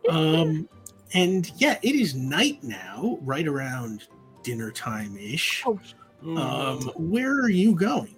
Um, 0.09 0.69
and 1.15 1.51
yeah, 1.57 1.79
it 1.83 1.95
is 1.95 2.15
night 2.15 2.63
now, 2.63 3.19
right 3.23 3.47
around 3.47 4.09
dinner 4.43 4.71
time 4.71 5.17
ish. 5.17 5.65
Oh. 5.67 5.79
Um, 6.25 6.91
where 6.97 7.33
are 7.33 7.51
you 7.51 7.75
going? 7.75 8.15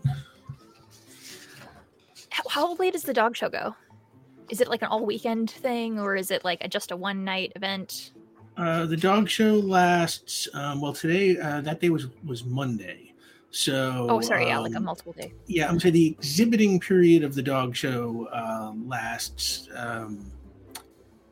how, 2.38 2.48
how 2.48 2.74
late 2.76 2.92
does 2.92 3.02
the 3.02 3.12
dog 3.14 3.36
show 3.36 3.48
go? 3.48 3.74
Is 4.50 4.60
it 4.60 4.68
like 4.68 4.82
an 4.82 4.88
all 4.88 5.04
weekend 5.04 5.50
thing 5.50 5.98
or 5.98 6.16
is 6.16 6.30
it 6.30 6.44
like 6.44 6.62
a, 6.62 6.68
just 6.68 6.90
a 6.90 6.96
one 6.96 7.24
night 7.24 7.52
event? 7.56 8.12
Uh, 8.56 8.86
the 8.86 8.96
dog 8.96 9.28
show 9.28 9.54
lasts. 9.54 10.48
Um, 10.54 10.80
well, 10.80 10.92
today 10.92 11.38
uh, 11.38 11.60
that 11.60 11.80
day 11.80 11.90
was 11.90 12.06
was 12.24 12.44
Monday. 12.44 13.12
So 13.50 14.06
Oh, 14.10 14.20
sorry, 14.20 14.46
yeah, 14.46 14.58
like 14.58 14.74
a 14.74 14.76
um, 14.76 14.84
multiple 14.84 15.12
day. 15.12 15.32
yeah, 15.46 15.68
I'm 15.68 15.80
saying 15.80 15.94
the 15.94 16.08
exhibiting 16.08 16.80
period 16.80 17.24
of 17.24 17.34
the 17.34 17.42
dog 17.42 17.74
show 17.74 18.28
uh, 18.32 18.72
lasts 18.84 19.68
um, 19.74 20.30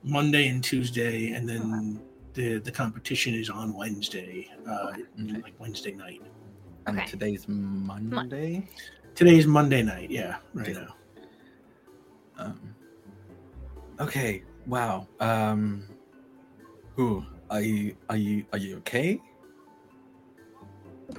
Monday 0.06 0.48
and 0.48 0.62
Tuesday, 0.62 1.32
and 1.32 1.48
then 1.48 2.00
the 2.32 2.58
the 2.58 2.70
competition 2.70 3.34
is 3.34 3.50
on 3.50 3.74
Wednesday, 3.74 4.48
uh, 4.66 4.92
Okay. 5.18 5.40
like 5.42 5.54
Wednesday 5.58 5.92
night. 5.92 6.22
and 6.86 6.98
Okay. 7.00 7.06
today's 7.08 7.48
Monday. 7.48 8.68
Today's 9.16 9.44
Monday 9.48 9.82
night. 9.82 10.08
Yeah, 10.08 10.36
right 10.54 10.68
Okay. 10.68 10.78
now. 10.80 10.94
Um, 12.38 12.76
okay. 13.98 14.44
Wow. 14.68 15.08
Um, 15.18 15.82
who 16.94 17.24
are 17.50 17.60
you? 17.60 17.96
Are 18.08 18.16
you? 18.16 18.44
Are 18.52 18.58
you 18.58 18.76
okay? 18.76 19.20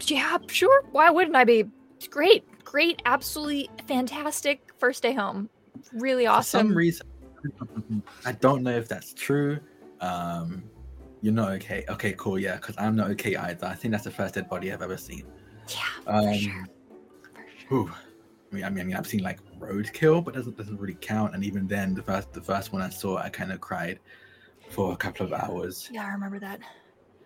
Yeah, 0.05 0.37
sure. 0.47 0.83
Why 0.93 1.09
wouldn't 1.09 1.35
I 1.35 1.43
be? 1.43 1.65
It's 1.97 2.07
great, 2.07 2.45
great, 2.63 3.01
absolutely 3.05 3.69
fantastic 3.87 4.61
first 4.77 5.03
day 5.03 5.13
home. 5.13 5.49
Really 5.91 6.25
For 6.25 6.41
some 6.43 6.67
awesome. 6.67 6.77
reason, 6.77 7.07
I 8.25 8.31
don't 8.33 8.63
know 8.63 8.71
if 8.71 8.87
that's 8.87 9.13
true. 9.13 9.59
Um, 10.01 10.63
you're 11.21 11.33
not 11.33 11.51
okay. 11.53 11.83
Okay, 11.89 12.13
cool. 12.17 12.39
Yeah, 12.39 12.55
because 12.55 12.75
I'm 12.77 12.95
not 12.95 13.09
okay 13.11 13.35
either. 13.35 13.65
I 13.67 13.75
think 13.75 13.91
that's 13.91 14.03
the 14.03 14.11
first 14.11 14.35
dead 14.35 14.49
body 14.49 14.71
I've 14.71 14.81
ever 14.81 14.97
seen. 14.97 15.23
yeah, 15.69 16.11
Um, 16.11 16.25
for 16.25 16.33
sure. 16.39 16.65
For 17.33 17.45
sure. 17.59 17.67
whew. 17.69 17.91
I 18.51 18.55
mean, 18.55 18.63
I 18.63 18.69
mean, 18.69 18.95
I've 18.95 19.07
seen 19.07 19.23
like 19.23 19.39
roadkill, 19.59 20.23
but 20.23 20.33
doesn't 20.33 20.55
doesn't 20.57 20.79
really 20.79 20.97
count. 21.01 21.35
And 21.35 21.43
even 21.43 21.67
then, 21.67 21.93
the 21.93 22.03
first 22.03 22.31
the 22.31 22.41
first 22.41 22.71
one 22.71 22.81
I 22.81 22.89
saw, 22.89 23.17
I 23.17 23.29
kind 23.29 23.51
of 23.51 23.59
cried 23.59 23.99
for 24.69 24.93
a 24.93 24.95
couple 24.95 25.25
of 25.25 25.33
hours. 25.33 25.89
Yeah, 25.91 26.05
I 26.05 26.09
remember 26.09 26.39
that. 26.39 26.59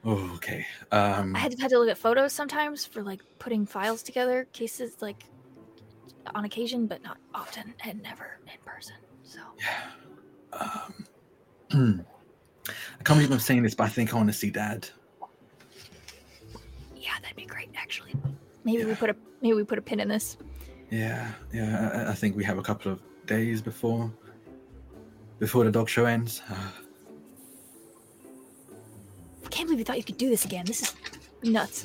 Oh, 0.04 0.32
okay. 0.36 0.66
Um, 0.92 1.36
I 1.36 1.40
had 1.40 1.52
to, 1.52 1.62
had 1.62 1.70
to 1.72 1.80
look 1.80 1.90
at 1.90 1.98
photos 1.98 2.34
sometimes 2.34 2.86
for 2.86 3.04
like 3.04 3.22
putting 3.38 3.68
files 3.68 4.02
together, 4.02 4.48
cases 4.52 4.96
like 5.00 5.24
on 6.34 6.46
occasion, 6.46 6.88
but 6.88 7.04
not 7.04 7.18
often, 7.36 7.76
and 7.84 8.02
never 8.02 8.40
in 8.48 8.60
person. 8.66 8.96
So 9.24 9.40
yeah. 9.60 9.92
Um, 10.54 11.06
I 13.00 13.04
can't 13.04 13.18
believe 13.18 13.32
I'm 13.32 13.40
saying 13.40 13.64
this, 13.64 13.74
but 13.74 13.86
I 13.86 13.90
think 13.90 14.14
I 14.14 14.18
want 14.18 14.30
to 14.30 14.34
see 14.34 14.50
Dad. 14.50 14.88
yeah, 16.96 17.14
that'd 17.22 17.36
be 17.36 17.46
great. 17.46 17.70
Actually, 17.76 18.14
maybe 18.64 18.86
we 18.86 18.94
put 18.96 19.10
a 19.10 19.16
maybe 19.42 19.56
we 19.56 19.64
put 19.64 19.78
a 19.78 19.82
pin 19.82 20.00
in 20.00 20.08
this. 20.08 20.38
Yeah, 20.90 21.32
yeah. 21.54 22.06
I, 22.08 22.12
I 22.12 22.14
think 22.14 22.36
we 22.36 22.44
have 22.44 22.58
a 22.58 22.62
couple 22.62 22.92
of 22.92 23.00
days 23.26 23.62
before 23.62 24.12
before 25.40 25.64
the 25.64 25.72
dog 25.72 25.90
show 25.90 26.06
ends. 26.06 26.42
I 26.50 26.54
can't 29.50 29.68
believe 29.68 29.80
you 29.80 29.86
thought 29.86 29.98
you 29.98 30.04
could 30.04 30.18
do 30.18 30.30
this 30.30 30.46
again. 30.46 30.66
This 30.66 30.82
is 30.82 30.96
nuts. 31.44 31.84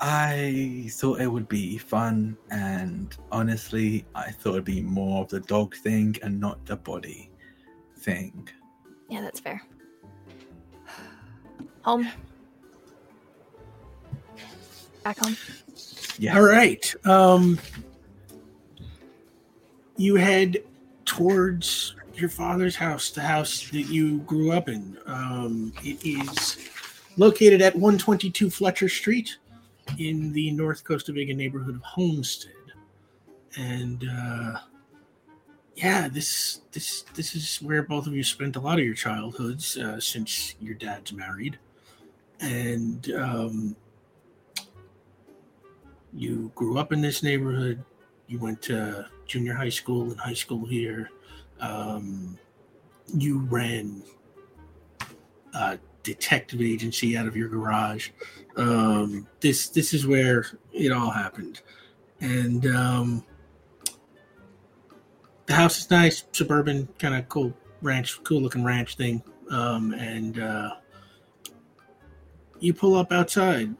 I 0.00 0.88
thought 0.90 1.20
it 1.20 1.28
would 1.28 1.48
be 1.48 1.78
fun, 1.78 2.36
and 2.50 3.14
honestly, 3.30 4.04
I 4.14 4.30
thought 4.30 4.52
it'd 4.52 4.64
be 4.64 4.82
more 4.82 5.22
of 5.22 5.28
the 5.28 5.40
dog 5.40 5.76
thing 5.76 6.16
and 6.22 6.40
not 6.40 6.64
the 6.66 6.76
body 6.76 7.31
thing. 8.02 8.48
Yeah, 9.08 9.20
that's 9.20 9.40
fair. 9.40 9.62
Home. 11.82 12.08
Back 15.02 15.18
home. 15.18 15.36
Yeah. 16.18 16.36
All 16.36 16.42
right. 16.42 16.94
Um, 17.06 17.58
you 19.96 20.14
head 20.16 20.62
towards 21.04 21.96
your 22.14 22.28
father's 22.28 22.76
house, 22.76 23.10
the 23.10 23.20
house 23.20 23.68
that 23.70 23.82
you 23.82 24.18
grew 24.18 24.52
up 24.52 24.68
in. 24.68 24.96
Um, 25.06 25.72
it 25.82 26.04
is 26.04 26.58
located 27.16 27.62
at 27.62 27.74
122 27.74 28.50
Fletcher 28.50 28.88
Street 28.88 29.36
in 29.98 30.32
the 30.32 30.50
North 30.52 30.84
Costa 30.84 31.12
Vega 31.12 31.34
neighborhood 31.34 31.74
of 31.74 31.82
Homestead. 31.82 32.52
And 33.56 34.08
uh, 34.10 34.58
yeah, 35.76 36.08
this 36.08 36.60
this 36.72 37.02
this 37.14 37.34
is 37.34 37.56
where 37.62 37.82
both 37.82 38.06
of 38.06 38.14
you 38.14 38.22
spent 38.22 38.56
a 38.56 38.60
lot 38.60 38.78
of 38.78 38.84
your 38.84 38.94
childhoods 38.94 39.76
uh, 39.78 39.98
since 40.00 40.54
your 40.60 40.74
dad's 40.74 41.12
married, 41.12 41.58
and 42.40 43.10
um, 43.12 43.76
you 46.12 46.52
grew 46.54 46.78
up 46.78 46.92
in 46.92 47.00
this 47.00 47.22
neighborhood. 47.22 47.82
You 48.26 48.38
went 48.38 48.60
to 48.62 49.06
junior 49.26 49.54
high 49.54 49.70
school 49.70 50.10
and 50.10 50.20
high 50.20 50.34
school 50.34 50.66
here. 50.66 51.10
Um, 51.60 52.38
you 53.14 53.38
ran 53.38 54.02
a 55.54 55.78
detective 56.02 56.60
agency 56.60 57.16
out 57.16 57.26
of 57.26 57.36
your 57.36 57.48
garage. 57.48 58.10
Um, 58.56 59.26
this 59.40 59.68
this 59.68 59.94
is 59.94 60.06
where 60.06 60.46
it 60.72 60.92
all 60.92 61.10
happened, 61.10 61.62
and 62.20 62.66
um, 62.66 63.24
the 65.52 65.58
house 65.58 65.78
is 65.78 65.90
nice, 65.90 66.24
suburban, 66.32 66.88
kind 66.98 67.14
of 67.14 67.28
cool 67.28 67.52
ranch, 67.82 68.24
cool 68.24 68.40
looking 68.40 68.64
ranch 68.64 68.96
thing. 68.96 69.22
Um, 69.50 69.92
and 69.92 70.38
uh, 70.38 70.76
you 72.58 72.72
pull 72.72 72.94
up 72.94 73.12
outside. 73.12 73.74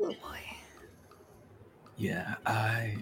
Oh 0.00 0.06
boy. 0.06 0.38
Yeah, 1.96 2.36
I 2.46 2.98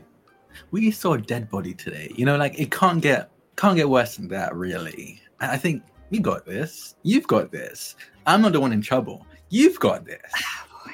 we 0.71 0.91
saw 0.91 1.13
a 1.13 1.21
dead 1.21 1.51
body 1.51 1.75
today. 1.75 2.11
You 2.17 2.25
know, 2.25 2.39
like 2.39 2.59
it 2.59 2.71
can't 2.71 3.03
get 3.03 3.31
can't 3.57 3.77
get 3.77 3.91
worse 3.91 4.17
than 4.17 4.29
that, 4.29 4.57
really. 4.57 5.21
I 5.41 5.53
I 5.53 5.57
think 5.59 5.83
we 6.09 6.21
got 6.21 6.47
this. 6.47 6.95
You've 7.03 7.27
got 7.27 7.53
this. 7.53 7.97
I'm 8.27 8.41
not 8.41 8.53
the 8.53 8.61
one 8.61 8.73
in 8.73 8.81
trouble. 8.81 9.27
You've 9.51 9.79
got 9.79 10.07
this. 10.07 10.33
Oh 10.35 10.87
boy. 10.87 10.93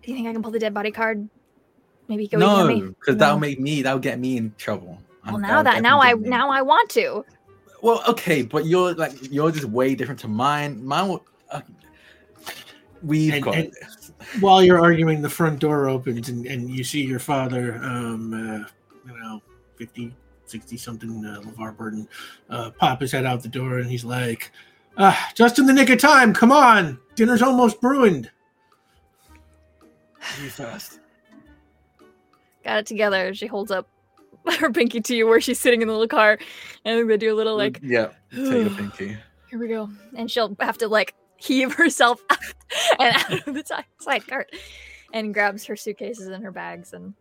Do 0.00 0.10
you 0.10 0.14
think 0.16 0.28
I 0.28 0.32
can 0.32 0.42
pull 0.42 0.50
the 0.50 0.58
dead 0.58 0.72
body 0.72 0.90
card? 0.90 1.28
Maybe 2.08 2.26
go 2.26 2.38
no, 2.38 2.66
me. 2.66 2.80
because 2.82 3.16
that'll 3.16 3.38
make 3.38 3.60
me 3.60 3.82
that'll 3.82 3.98
get 3.98 4.18
me 4.18 4.36
in 4.36 4.54
trouble. 4.58 4.98
Well, 5.24 5.38
now 5.38 5.62
that'll 5.62 5.64
that 5.64 5.82
now 5.82 6.00
I 6.00 6.14
me. 6.14 6.28
now 6.28 6.50
I 6.50 6.62
want 6.62 6.90
to. 6.90 7.24
Well, 7.80 8.02
okay, 8.08 8.42
but 8.42 8.66
you're 8.66 8.94
like 8.94 9.12
you're 9.32 9.50
just 9.50 9.64
way 9.66 9.94
different 9.94 10.20
to 10.20 10.28
mine. 10.28 10.84
Mine, 10.84 11.08
will- 11.08 11.26
uh, 11.50 11.60
we've 13.02 13.34
And- 13.34 13.42
got 13.42 13.54
and- 13.54 13.72
While 14.40 14.62
you're 14.62 14.80
arguing, 14.80 15.20
the 15.20 15.28
front 15.28 15.58
door 15.58 15.88
opens 15.88 16.28
and, 16.28 16.46
and 16.46 16.70
you 16.70 16.84
see 16.84 17.02
your 17.02 17.18
father, 17.18 17.74
um, 17.82 18.32
uh, 18.32 18.66
you 19.10 19.18
know, 19.20 19.42
50, 19.76 20.14
60 20.46 20.76
something, 20.76 21.24
uh, 21.26 21.40
LeVar 21.40 21.76
Burton, 21.76 22.08
uh, 22.48 22.70
pop 22.70 23.00
his 23.00 23.10
head 23.10 23.26
out 23.26 23.42
the 23.42 23.48
door 23.48 23.78
and 23.78 23.90
he's 23.90 24.04
like, 24.04 24.52
ah, 24.96 25.30
just 25.34 25.58
in 25.58 25.66
the 25.66 25.72
nick 25.72 25.90
of 25.90 25.98
time. 25.98 26.32
Come 26.32 26.52
on. 26.52 27.00
Dinner's 27.16 27.42
almost 27.42 27.78
ruined. 27.82 28.30
You 30.40 30.48
first. 30.50 31.00
Got 32.64 32.78
it 32.78 32.86
together. 32.86 33.34
She 33.34 33.46
holds 33.46 33.70
up 33.70 33.88
her 34.58 34.70
pinky 34.70 35.00
to 35.00 35.16
you 35.16 35.26
where 35.26 35.40
she's 35.40 35.58
sitting 35.58 35.82
in 35.82 35.88
the 35.88 35.94
little 35.94 36.08
car, 36.08 36.38
and 36.84 37.08
they 37.08 37.16
do 37.16 37.34
a 37.34 37.36
little 37.36 37.56
like, 37.56 37.80
yeah, 37.82 38.08
take 38.30 38.64
the 38.64 38.74
pinky. 38.76 39.16
"Here 39.50 39.58
we 39.58 39.68
go," 39.68 39.90
and 40.16 40.30
she'll 40.30 40.56
have 40.60 40.78
to 40.78 40.88
like 40.88 41.14
heave 41.36 41.72
herself 41.76 42.22
out 42.30 42.38
and 42.98 43.16
out 43.16 43.32
of 43.48 43.54
the 43.54 43.64
side, 43.64 43.84
side 44.00 44.26
cart, 44.26 44.50
and 45.12 45.34
grabs 45.34 45.64
her 45.66 45.76
suitcases 45.76 46.28
and 46.28 46.42
her 46.44 46.52
bags, 46.52 46.92
and, 46.92 47.14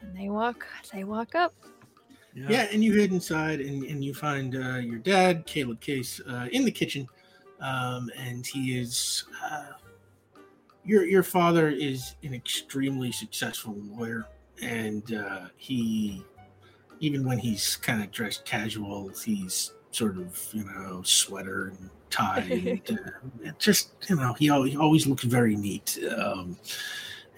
and 0.00 0.16
they 0.16 0.28
walk. 0.28 0.66
They 0.92 1.04
walk 1.04 1.34
up. 1.34 1.54
Yeah, 2.32 2.68
and 2.70 2.82
you 2.84 2.98
head 2.98 3.10
inside 3.10 3.60
and, 3.60 3.82
and 3.82 4.04
you 4.04 4.14
find 4.14 4.54
uh, 4.54 4.76
your 4.76 4.98
dad, 4.98 5.46
Caleb 5.46 5.80
Case, 5.80 6.20
uh, 6.28 6.46
in 6.52 6.64
the 6.64 6.70
kitchen, 6.70 7.08
um, 7.60 8.10
and 8.16 8.46
he 8.46 8.78
is. 8.78 9.24
Uh, 9.44 9.72
your 10.84 11.04
your 11.04 11.22
father 11.22 11.68
is 11.68 12.14
an 12.22 12.32
extremely 12.32 13.12
successful 13.12 13.76
lawyer, 13.76 14.26
and 14.62 15.14
uh, 15.14 15.46
he, 15.56 16.24
even 17.00 17.24
when 17.24 17.38
he's 17.38 17.76
kind 17.76 18.02
of 18.02 18.10
dressed 18.10 18.44
casual, 18.44 19.10
he's 19.24 19.72
sort 19.90 20.16
of 20.16 20.48
you 20.52 20.64
know 20.64 21.02
sweater 21.02 21.68
and 21.68 21.90
tie, 22.10 22.80
and 22.88 23.00
uh, 23.46 23.50
just 23.58 23.92
you 24.08 24.16
know 24.16 24.32
he 24.34 24.50
always, 24.50 24.72
he 24.72 24.78
always 24.78 25.06
looks 25.06 25.24
very 25.24 25.56
neat. 25.56 25.98
Um, 26.16 26.56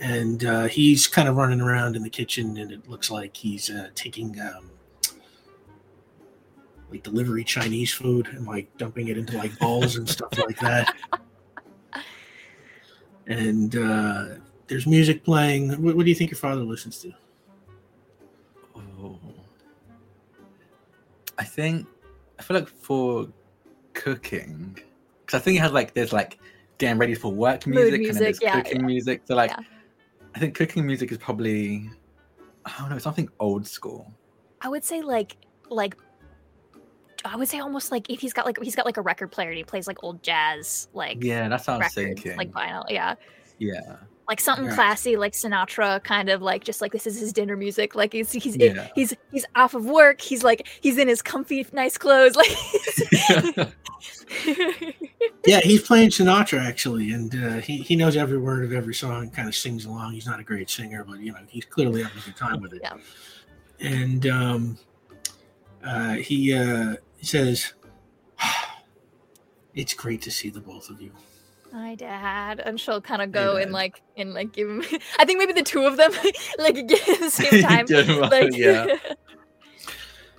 and 0.00 0.44
uh, 0.44 0.64
he's 0.64 1.06
kind 1.06 1.28
of 1.28 1.36
running 1.36 1.60
around 1.60 1.94
in 1.94 2.02
the 2.02 2.10
kitchen, 2.10 2.58
and 2.58 2.72
it 2.72 2.88
looks 2.88 3.10
like 3.10 3.36
he's 3.36 3.70
uh, 3.70 3.88
taking 3.94 4.40
um, 4.40 4.70
like 6.90 7.02
delivery 7.02 7.44
Chinese 7.44 7.92
food 7.92 8.26
and 8.28 8.46
like 8.46 8.76
dumping 8.76 9.08
it 9.08 9.16
into 9.16 9.36
like 9.38 9.56
bowls 9.58 9.96
and 9.96 10.08
stuff 10.08 10.36
like 10.38 10.58
that. 10.60 10.94
And 13.28 13.76
uh, 13.76 14.24
there's 14.72 14.86
music 14.86 15.22
playing. 15.22 15.70
What, 15.82 15.96
what 15.96 16.04
do 16.04 16.08
you 16.08 16.14
think 16.14 16.30
your 16.30 16.38
father 16.38 16.62
listens 16.62 16.98
to? 17.00 17.12
Oh. 18.74 19.18
I 21.38 21.44
think 21.44 21.86
I 22.38 22.42
feel 22.42 22.56
like 22.58 22.68
for 22.68 23.28
cooking, 23.92 24.78
because 25.20 25.38
I 25.40 25.44
think 25.44 25.58
it 25.58 25.60
has 25.60 25.72
like 25.72 25.92
there's 25.92 26.12
like 26.12 26.38
getting 26.78 26.98
ready 26.98 27.14
for 27.14 27.30
work 27.30 27.66
Mood 27.66 27.76
music, 27.76 28.06
and 28.06 28.14
then 28.14 28.22
there's 28.22 28.40
yeah, 28.40 28.62
cooking 28.62 28.80
yeah. 28.80 28.86
music. 28.86 29.22
So 29.26 29.34
like, 29.34 29.50
Yeah. 29.50 29.60
I 30.34 30.38
think 30.38 30.54
cooking 30.54 30.86
music 30.86 31.12
is 31.12 31.18
probably 31.18 31.90
I 32.64 32.72
don't 32.78 32.88
know 32.88 32.98
something 32.98 33.28
old 33.40 33.66
school. 33.66 34.10
I 34.62 34.68
would 34.68 34.84
say 34.84 35.02
like 35.02 35.36
like 35.68 35.98
I 37.26 37.36
would 37.36 37.48
say 37.48 37.58
almost 37.58 37.92
like 37.92 38.08
if 38.08 38.20
he's 38.20 38.32
got 38.32 38.46
like 38.46 38.58
he's 38.62 38.74
got 38.74 38.86
like 38.86 38.96
a 38.96 39.02
record 39.02 39.30
player 39.30 39.48
and 39.48 39.58
he 39.58 39.64
plays 39.64 39.86
like 39.86 40.02
old 40.02 40.22
jazz 40.22 40.88
like 40.94 41.22
Yeah, 41.22 41.48
that's 41.48 41.66
what 41.66 41.74
I 41.74 41.84
was 41.84 41.92
thinking. 41.94 42.38
like 42.38 42.50
vinyl 42.52 42.84
yeah 42.88 43.16
yeah, 43.58 43.96
like 44.32 44.40
something 44.40 44.64
Yeah. 44.64 44.74
classy 44.74 45.16
like 45.16 45.34
Sinatra 45.34 46.02
kind 46.04 46.30
of 46.30 46.40
like 46.40 46.64
just 46.64 46.80
like 46.80 46.90
this 46.90 47.06
is 47.06 47.20
his 47.20 47.34
dinner 47.34 47.54
music 47.54 47.94
like 47.94 48.14
he's 48.14 48.32
he's 48.32 48.56
Yeah. 48.56 48.88
he's 48.94 49.12
he's 49.30 49.44
off 49.56 49.74
of 49.74 49.84
work 49.84 50.22
he's 50.22 50.42
like 50.42 50.66
he's 50.80 50.96
in 50.96 51.06
his 51.06 51.20
comfy 51.20 51.66
nice 51.74 51.98
clothes 51.98 52.34
like 52.42 52.48
Yeah, 55.46 55.60
he's 55.60 55.82
playing 55.82 56.08
Sinatra 56.10 56.60
actually, 56.64 57.12
and 57.12 57.34
uh, 57.34 57.60
he 57.60 57.76
he 57.78 57.94
knows 57.96 58.16
every 58.16 58.38
word 58.38 58.64
of 58.64 58.72
every 58.72 58.94
song. 58.94 59.28
Kind 59.30 59.48
of 59.48 59.54
sings 59.54 59.84
along. 59.84 60.12
He's 60.14 60.24
not 60.26 60.40
a 60.40 60.44
great 60.44 60.70
singer, 60.70 61.04
but 61.04 61.18
you 61.20 61.32
know 61.32 61.38
he's 61.48 61.64
clearly 61.64 62.02
having 62.02 62.18
a 62.22 62.24
good 62.24 62.36
time 62.36 62.60
with 62.60 62.72
it. 62.72 62.80
Yeah. 62.82 62.96
And 63.80 64.26
um, 64.28 64.78
uh, 65.84 66.14
he 66.14 66.54
uh, 66.54 66.94
he 67.18 67.26
says, 67.26 67.74
"It's 69.74 69.94
great 69.94 70.22
to 70.22 70.30
see 70.30 70.48
the 70.48 70.60
both 70.60 70.88
of 70.90 71.00
you." 71.02 71.12
My 71.72 71.94
dad 71.94 72.60
and 72.60 72.78
she'll 72.78 73.00
kind 73.00 73.22
of 73.22 73.32
go 73.32 73.56
and 73.56 73.72
like 73.72 74.02
and 74.16 74.34
like 74.34 74.52
give 74.52 74.68
him 74.68 74.82
I 75.18 75.24
think 75.24 75.38
maybe 75.38 75.52
the 75.52 75.62
two 75.62 75.84
of 75.84 75.96
them 75.96 76.12
like 76.58 76.76
at 76.76 76.88
the 76.88 77.30
same 77.30 77.62
time 77.68 77.86
Give 77.86 78.06
him 78.06 78.22
a- 78.22 78.28
like 78.28 78.56
yeah. 78.56 78.96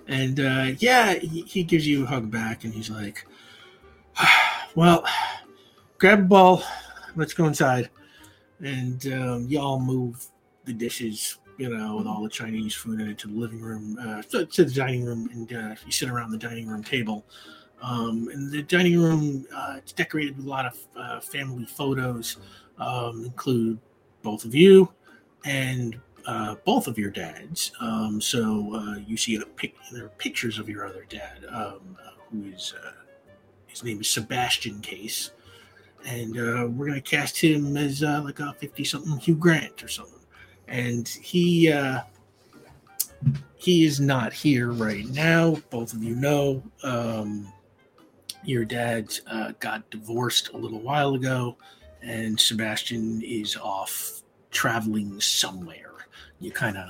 And 0.07 0.39
uh, 0.39 0.71
yeah, 0.79 1.13
he, 1.13 1.41
he 1.43 1.63
gives 1.63 1.87
you 1.87 2.03
a 2.03 2.05
hug 2.05 2.29
back, 2.29 2.65
and 2.65 2.73
he's 2.73 2.89
like, 2.89 3.25
"Well, 4.75 5.05
grab 5.97 6.19
a 6.19 6.23
ball, 6.23 6.61
let's 7.15 7.33
go 7.33 7.45
inside." 7.45 7.89
And 8.59 9.05
um, 9.13 9.47
y'all 9.47 9.79
move 9.79 10.25
the 10.65 10.73
dishes, 10.73 11.37
you 11.57 11.69
know, 11.69 11.95
with 11.97 12.07
all 12.07 12.21
the 12.21 12.29
Chinese 12.29 12.73
food 12.73 12.99
in 12.99 13.09
it 13.09 13.17
to 13.19 13.27
the 13.27 13.33
living 13.33 13.61
room, 13.61 13.97
uh, 13.99 14.21
to, 14.23 14.45
to 14.45 14.65
the 14.65 14.73
dining 14.73 15.05
room, 15.05 15.29
and 15.31 15.53
uh, 15.53 15.75
you 15.85 15.91
sit 15.91 16.09
around 16.09 16.31
the 16.31 16.37
dining 16.37 16.67
room 16.67 16.83
table. 16.83 17.25
Um, 17.83 18.29
and 18.31 18.49
the 18.49 18.63
dining 18.63 18.97
room, 18.97 19.45
uh, 19.53 19.75
it's 19.77 19.91
decorated 19.91 20.37
with 20.37 20.45
a 20.45 20.49
lot 20.49 20.65
of 20.65 20.79
uh, 20.95 21.19
family 21.19 21.65
photos, 21.65 22.37
um, 22.77 23.25
include 23.25 23.77
both 24.21 24.45
of 24.45 24.55
you 24.55 24.89
and 25.43 25.99
uh, 26.25 26.55
both 26.65 26.87
of 26.87 26.97
your 26.97 27.09
dads. 27.11 27.73
Um, 27.81 28.21
so 28.21 28.73
uh, 28.73 28.95
you 29.05 29.17
see 29.17 29.35
a 29.35 29.41
pic- 29.41 29.75
there 29.91 30.05
are 30.05 30.09
pictures 30.17 30.59
of 30.59 30.69
your 30.69 30.85
other 30.85 31.05
dad, 31.09 31.45
um, 31.49 31.97
uh, 32.01 32.11
who 32.31 32.45
is 32.45 32.73
uh, 32.81 32.91
his 33.67 33.83
name 33.83 33.99
is 33.99 34.09
Sebastian 34.09 34.79
Case, 34.79 35.31
and 36.05 36.33
we're 36.77 36.87
gonna 36.87 37.01
cast 37.01 37.37
him 37.37 37.75
as 37.75 38.01
like 38.01 38.39
a 38.39 38.53
fifty-something 38.53 39.17
Hugh 39.17 39.35
Grant 39.35 39.83
or 39.83 39.89
something. 39.89 40.21
and 40.69 41.07
he 41.07 41.69
he 43.55 43.85
is 43.85 43.99
not 43.99 44.31
here 44.33 44.71
right 44.71 45.05
now. 45.07 45.55
Both 45.69 45.93
of 45.93 46.03
you 46.03 46.15
know 46.15 46.63
um, 46.83 47.51
your 48.45 48.65
dad 48.65 49.13
uh, 49.27 49.53
got 49.59 49.89
divorced 49.89 50.49
a 50.53 50.57
little 50.57 50.81
while 50.81 51.15
ago, 51.15 51.57
and 52.01 52.39
Sebastian 52.39 53.21
is 53.21 53.55
off 53.57 54.21
traveling 54.51 55.19
somewhere. 55.19 55.91
You 56.39 56.51
kind 56.51 56.77
of 56.77 56.89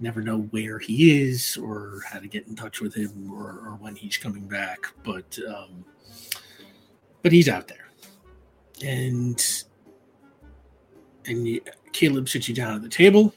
never 0.00 0.22
know 0.22 0.40
where 0.50 0.78
he 0.78 1.22
is 1.22 1.56
or 1.56 2.00
how 2.06 2.18
to 2.20 2.28
get 2.28 2.46
in 2.46 2.54
touch 2.54 2.80
with 2.80 2.94
him 2.94 3.32
or, 3.32 3.60
or 3.66 3.76
when 3.80 3.96
he's 3.96 4.16
coming 4.16 4.46
back, 4.46 4.86
but 5.04 5.38
um, 5.48 5.84
but 7.22 7.32
he's 7.32 7.48
out 7.48 7.68
there, 7.68 7.88
and 8.84 9.64
and 11.26 11.46
you, 11.46 11.60
Caleb 11.92 12.28
sits 12.28 12.48
you 12.48 12.54
down 12.54 12.74
at 12.76 12.82
the 12.82 12.88
table, 12.88 13.34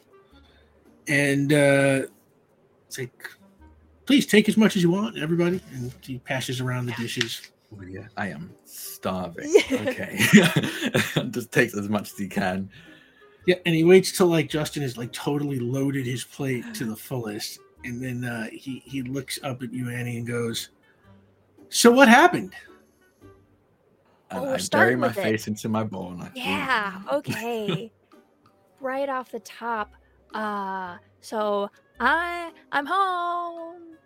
and 1.08 1.52
uh, 1.54 2.04
it's 2.88 2.98
like, 2.98 3.30
please 4.06 4.26
take 4.26 4.50
as 4.50 4.58
much 4.58 4.76
as 4.76 4.84
you 4.84 4.92
want, 4.92 5.18
everybody, 5.18 5.62
and 5.74 5.94
he 6.02 6.20
passes 6.20 6.62
around 6.62 6.86
the 6.86 6.94
dishes. 6.94 7.51
Oh, 7.74 7.84
yeah, 7.88 8.08
I 8.18 8.28
am 8.30 8.54
starving. 8.66 9.50
Yeah. 9.70 9.82
Okay, 9.88 10.18
just 11.32 11.52
takes 11.52 11.76
as 11.76 11.88
much 11.90 12.12
as 12.12 12.18
he 12.18 12.28
can. 12.28 12.70
Yeah, 13.46 13.56
and 13.66 13.74
he 13.74 13.84
waits 13.84 14.16
till 14.16 14.28
like 14.28 14.50
Justin 14.50 14.84
has 14.84 14.98
like 14.98 15.12
totally 15.14 15.60
loaded 15.60 16.06
his 16.06 16.24
plate 16.24 16.66
to 16.76 16.86
the 16.86 16.96
fullest, 16.96 17.60
and 17.84 18.04
then 18.04 18.24
uh, 18.24 18.48
he 18.52 18.84
he 18.86 19.02
looks 19.02 19.40
up 19.44 19.64
at 19.64 19.74
you, 19.74 19.90
Annie, 19.90 20.18
and 20.18 20.28
goes, 20.28 20.70
"So 21.70 21.92
what 21.92 22.08
happened?" 22.08 22.54
And 24.30 24.40
Oh, 24.40 24.44
I 24.44 24.48
bury 24.48 24.60
starting 24.62 25.00
my 25.00 25.08
with 25.08 25.18
it. 25.18 25.24
face 25.24 25.48
into 25.48 25.68
my 25.70 25.84
bowl. 25.84 26.12
And 26.12 26.22
I, 26.24 26.32
Yeah, 26.36 27.02
okay. 27.12 27.92
right 28.80 29.10
off 29.10 29.30
the 29.32 29.40
top. 29.42 29.94
Uh 30.34 30.98
so 31.20 31.70
I 32.00 32.52
I'm 32.72 32.86
home. 32.86 33.98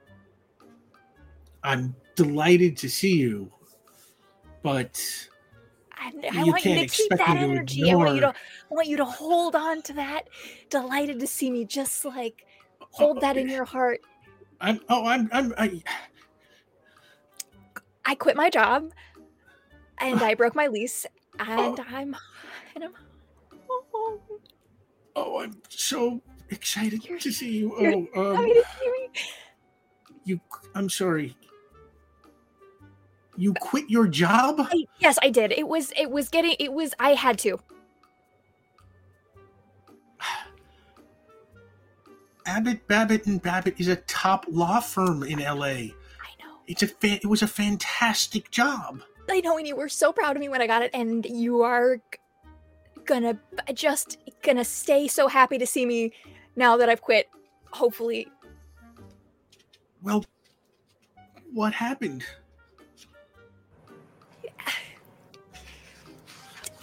I'm 1.63 1.95
delighted 2.15 2.75
to 2.77 2.89
see 2.89 3.15
you, 3.17 3.51
but 4.65 5.29
I, 5.93 6.11
I 6.33 6.43
want 6.43 6.65
you 6.65 6.73
to 6.73 6.87
keep 6.87 7.11
that 7.11 7.37
energy. 7.37 7.91
I 7.91 7.95
want 7.95 8.15
you 8.15 8.21
to 8.21 8.29
I 8.29 8.33
want 8.71 8.87
you 8.87 8.97
to 8.97 9.05
hold 9.05 9.55
on 9.55 9.83
to 9.83 9.93
that. 9.93 10.23
Delighted 10.71 11.19
to 11.19 11.27
see 11.27 11.51
me. 11.51 11.65
Just 11.65 12.03
like 12.03 12.47
hold 12.79 13.21
that 13.21 13.37
in 13.37 13.47
your 13.47 13.63
heart. 13.63 13.99
I'm 14.59 14.79
oh 14.89 15.05
I'm 15.05 15.29
I'm 15.31 15.53
I, 15.55 15.83
I 18.05 18.15
quit 18.15 18.35
my 18.35 18.49
job 18.49 18.89
and 19.99 20.19
I 20.23 20.33
broke 20.33 20.55
my 20.55 20.65
lease 20.65 21.05
and 21.37 21.79
I'm 21.79 22.15
and 22.73 22.83
I'm 22.85 22.93
home. 23.69 24.19
oh 25.15 25.41
I'm 25.41 25.61
so 25.69 26.23
excited 26.49 27.05
You're- 27.05 27.19
to 27.19 27.31
see 27.31 27.51
you. 27.51 28.07
Oh 28.15 28.31
um, 28.31 28.35
Happy 28.35 28.53
to 28.53 28.65
see 28.79 28.91
me. 28.91 29.09
you 30.23 30.41
I'm 30.73 30.89
sorry. 30.89 31.37
You 33.37 33.53
quit 33.53 33.89
your 33.89 34.07
job? 34.07 34.61
I, 34.71 34.85
yes, 34.99 35.17
I 35.21 35.29
did. 35.29 35.51
It 35.51 35.67
was 35.67 35.91
it 35.97 36.09
was 36.09 36.29
getting 36.29 36.55
it 36.59 36.71
was 36.73 36.93
I 36.99 37.09
had 37.11 37.37
to. 37.39 37.59
Abbott 42.45 42.87
Babbitt 42.87 43.25
and 43.25 43.41
Babbitt 43.41 43.79
is 43.79 43.87
a 43.87 43.95
top 43.97 44.45
law 44.49 44.79
firm 44.79 45.23
in 45.23 45.39
LA. 45.39 45.65
I 45.65 45.91
know. 46.39 46.59
It's 46.67 46.83
a 46.83 46.87
fa- 46.87 47.19
it 47.21 47.25
was 47.25 47.41
a 47.41 47.47
fantastic 47.47 48.51
job. 48.51 49.01
I 49.29 49.41
know, 49.41 49.57
and 49.57 49.67
you 49.67 49.75
were 49.75 49.89
so 49.89 50.13
proud 50.13 50.35
of 50.35 50.39
me 50.39 50.49
when 50.49 50.61
I 50.61 50.67
got 50.67 50.83
it, 50.83 50.91
and 50.93 51.25
you 51.25 51.61
are 51.63 51.97
gonna 53.05 53.37
just 53.73 54.17
gonna 54.43 54.63
stay 54.63 55.07
so 55.07 55.27
happy 55.27 55.57
to 55.57 55.65
see 55.65 55.85
me 55.85 56.13
now 56.55 56.77
that 56.77 56.87
I've 56.89 57.01
quit. 57.01 57.27
Hopefully, 57.71 58.27
Well, 60.01 60.23
what 61.51 61.73
happened? 61.73 62.23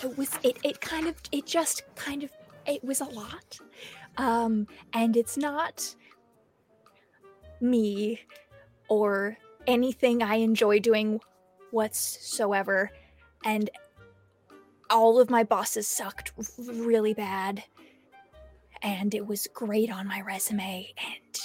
It 0.03 0.19
was 0.19 0.31
it. 0.43 0.59
It 0.63 0.81
kind 0.81 1.07
of 1.07 1.17
it 1.31 1.47
just 1.47 1.83
kind 1.95 2.23
of 2.23 2.31
it 2.67 2.83
was 2.85 3.01
a 3.01 3.05
lot, 3.05 3.59
um, 4.17 4.67
and 4.93 5.17
it's 5.17 5.37
not 5.37 5.95
me 7.61 8.21
or 8.89 9.37
anything 9.67 10.23
I 10.23 10.37
enjoy 10.37 10.81
doing 10.81 11.21
whatsoever, 11.71 12.91
and 13.45 13.71
all 14.91 15.19
of 15.19 15.31
my 15.31 15.43
bosses 15.43 15.89
sucked 15.89 16.33
really 16.59 17.15
bad. 17.15 17.65
And 18.83 19.15
it 19.15 19.27
was 19.27 19.47
great 19.55 19.91
on 19.93 20.09
my 20.09 20.21
resume 20.23 20.93
and 20.99 21.41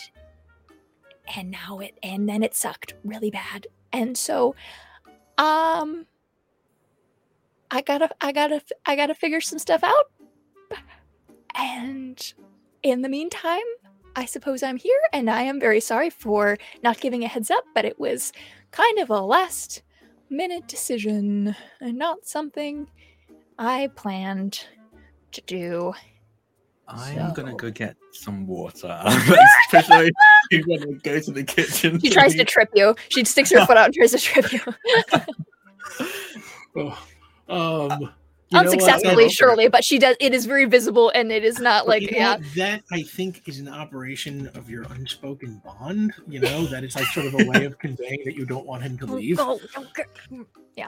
and 1.36 1.52
now 1.52 1.80
it 1.80 1.98
and 2.02 2.28
then 2.28 2.42
it 2.42 2.56
sucked 2.56 2.94
really 3.04 3.30
bad. 3.30 3.68
And 3.94 4.18
so 4.18 4.56
um 5.38 6.08
i 7.72 7.82
gotta 7.82 8.10
i 8.22 8.32
gotta 8.32 8.62
i 8.86 8.96
gotta 8.96 9.16
figure 9.16 9.42
some 9.42 9.60
stuff 9.60 9.84
out 9.84 10.12
and 11.56 12.34
in 12.84 13.02
the 13.02 13.10
meantime 13.10 13.64
i 14.16 14.26
suppose 14.26 14.64
i'm 14.64 14.78
here 14.78 15.00
and 15.14 15.30
i 15.30 15.42
am 15.42 15.60
very 15.60 15.80
sorry 15.80 16.10
for 16.10 16.58
not 16.84 17.00
giving 17.00 17.24
a 17.24 17.28
heads 17.28 17.52
up 17.52 17.64
but 17.74 17.86
it 17.86 18.00
was 18.00 18.32
kind 18.72 19.00
of 19.00 19.10
a 19.10 19.20
last 19.20 19.84
minute 20.30 20.68
decision 20.68 21.56
and 21.82 21.98
not 21.98 22.26
something 22.26 22.90
i 23.58 23.90
planned 23.96 24.66
to 25.32 25.42
do 25.42 25.94
I'm 26.90 27.34
gonna 27.34 27.54
go 27.54 27.70
get 27.70 27.98
some 28.14 28.48
water. 28.48 29.04
Especially 29.66 30.10
you're 30.52 30.64
gonna 30.64 30.94
go 31.04 31.20
to 31.20 31.32
the 31.32 31.44
kitchen. 31.44 32.00
She 32.00 32.10
tries 32.10 32.34
to 32.36 32.46
trip 32.46 32.70
you. 32.74 32.96
She 33.10 33.26
sticks 33.26 33.52
her 33.52 33.66
foot 33.66 33.76
out 33.76 33.88
and 33.88 33.94
tries 33.94 34.12
to 34.12 34.18
trip 34.20 34.54
you. 34.54 34.62
Oh, 36.80 36.96
um, 37.50 37.92
you 38.50 38.56
know 38.56 38.64
what? 38.64 38.74
Unsuccessfully, 38.74 39.30
surely, 39.30 39.68
but 39.68 39.84
she 39.84 40.00
does. 40.00 40.16
It 40.22 40.34
is 40.34 40.46
very 40.46 40.66
visible, 40.66 41.12
and 41.14 41.32
it 41.32 41.44
is 41.44 41.60
not 41.60 41.88
like 41.88 42.10
yeah. 42.10 42.36
what? 42.38 42.44
that 42.56 42.84
I 42.92 43.02
think 43.02 43.42
is 43.46 43.60
an 43.60 43.68
operation 43.68 44.48
of 44.56 44.70
your 44.70 44.84
unspoken 44.84 45.62
bond. 45.66 46.14
You 46.28 46.40
know 46.40 46.66
that 46.68 46.84
it's 46.84 46.96
like 46.96 47.06
sort 47.08 47.26
of 47.26 47.34
a 47.34 47.46
way 47.46 47.66
of 47.66 47.78
conveying 47.78 48.22
that 48.24 48.36
you 48.36 48.46
don't 48.46 48.66
want 48.66 48.84
him 48.84 48.98
to 49.00 49.06
leave. 49.06 49.38
Oh, 49.40 49.60
gr- 49.94 50.84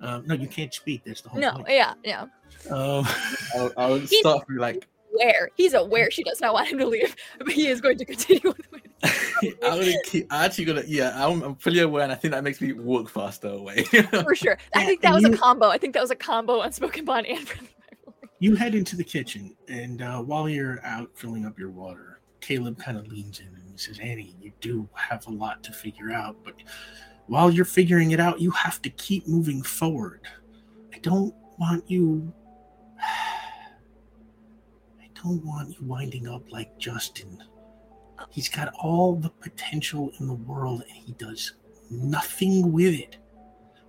Um, 0.00 0.24
no, 0.26 0.34
you 0.34 0.48
can't 0.48 0.74
speak. 0.74 1.04
That's 1.06 1.22
the 1.22 1.30
whole 1.30 1.40
no, 1.40 1.52
point. 1.52 1.68
yeah, 1.70 1.94
yeah. 2.04 2.22
Um, 2.70 3.06
I'll, 3.54 3.72
I'll 3.78 3.96
He's- 3.96 4.18
start 4.18 4.46
through 4.46 4.58
like 4.58 4.86
Aware. 5.14 5.50
He's 5.56 5.74
aware 5.74 6.10
she 6.10 6.22
does 6.22 6.40
not 6.40 6.54
want 6.54 6.68
him 6.68 6.78
to 6.78 6.86
leave, 6.86 7.14
but 7.38 7.52
he 7.52 7.68
is 7.68 7.80
going 7.80 7.98
to 7.98 8.04
continue 8.04 8.40
with 8.44 8.60
it 8.72 8.91
I'm 9.62 9.80
gonna 9.80 9.94
keep. 10.04 10.26
I'm 10.30 10.44
actually 10.44 10.66
gonna. 10.66 10.84
Yeah, 10.86 11.12
I'm, 11.14 11.42
I'm 11.42 11.56
fully 11.56 11.80
aware, 11.80 12.04
and 12.04 12.12
I 12.12 12.14
think 12.14 12.32
that 12.32 12.44
makes 12.44 12.60
me 12.60 12.72
walk 12.72 13.08
faster 13.08 13.48
away. 13.48 13.82
for 13.84 14.34
sure. 14.34 14.58
I 14.74 14.84
think 14.84 15.00
that 15.02 15.14
and 15.14 15.24
was 15.24 15.34
a 15.34 15.36
combo. 15.36 15.68
I 15.68 15.78
think 15.78 15.94
that 15.94 16.02
was 16.02 16.10
a 16.10 16.16
combo 16.16 16.60
unspoken 16.60 17.04
bond 17.04 17.26
and 17.26 17.48
you 18.42 18.56
head 18.56 18.74
into 18.74 18.96
the 18.96 19.04
kitchen, 19.04 19.54
and 19.68 20.02
uh, 20.02 20.20
while 20.20 20.48
you're 20.48 20.84
out 20.84 21.10
filling 21.14 21.46
up 21.46 21.60
your 21.60 21.70
water, 21.70 22.18
Caleb 22.40 22.76
kind 22.76 22.98
of 22.98 23.06
leans 23.06 23.38
in 23.38 23.46
and 23.46 23.70
he 23.70 23.78
says, 23.78 24.00
"Annie, 24.00 24.34
you 24.40 24.50
do 24.60 24.88
have 24.94 25.24
a 25.28 25.30
lot 25.30 25.62
to 25.62 25.72
figure 25.72 26.10
out, 26.10 26.34
but 26.42 26.54
while 27.26 27.52
you're 27.52 27.64
figuring 27.64 28.10
it 28.10 28.18
out, 28.18 28.40
you 28.40 28.50
have 28.50 28.82
to 28.82 28.90
keep 28.90 29.28
moving 29.28 29.62
forward. 29.62 30.26
I 30.92 30.98
don't 30.98 31.32
want 31.58 31.88
you." 31.88 32.34
I 33.00 35.08
don't 35.22 35.44
want 35.44 35.70
you 35.70 35.86
winding 35.86 36.26
up 36.26 36.50
like 36.50 36.76
Justin. 36.80 37.40
He's 38.30 38.48
got 38.48 38.72
all 38.78 39.16
the 39.16 39.30
potential 39.30 40.12
in 40.18 40.26
the 40.26 40.34
world 40.34 40.82
and 40.88 40.96
he 40.96 41.12
does 41.12 41.52
nothing 41.90 42.72
with 42.72 42.94
it. 42.94 43.18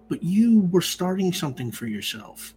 But 0.10 0.24
you 0.24 0.62
were 0.72 0.82
starting 0.82 1.32
something 1.32 1.72
for 1.72 1.88
yourself. 1.88 2.54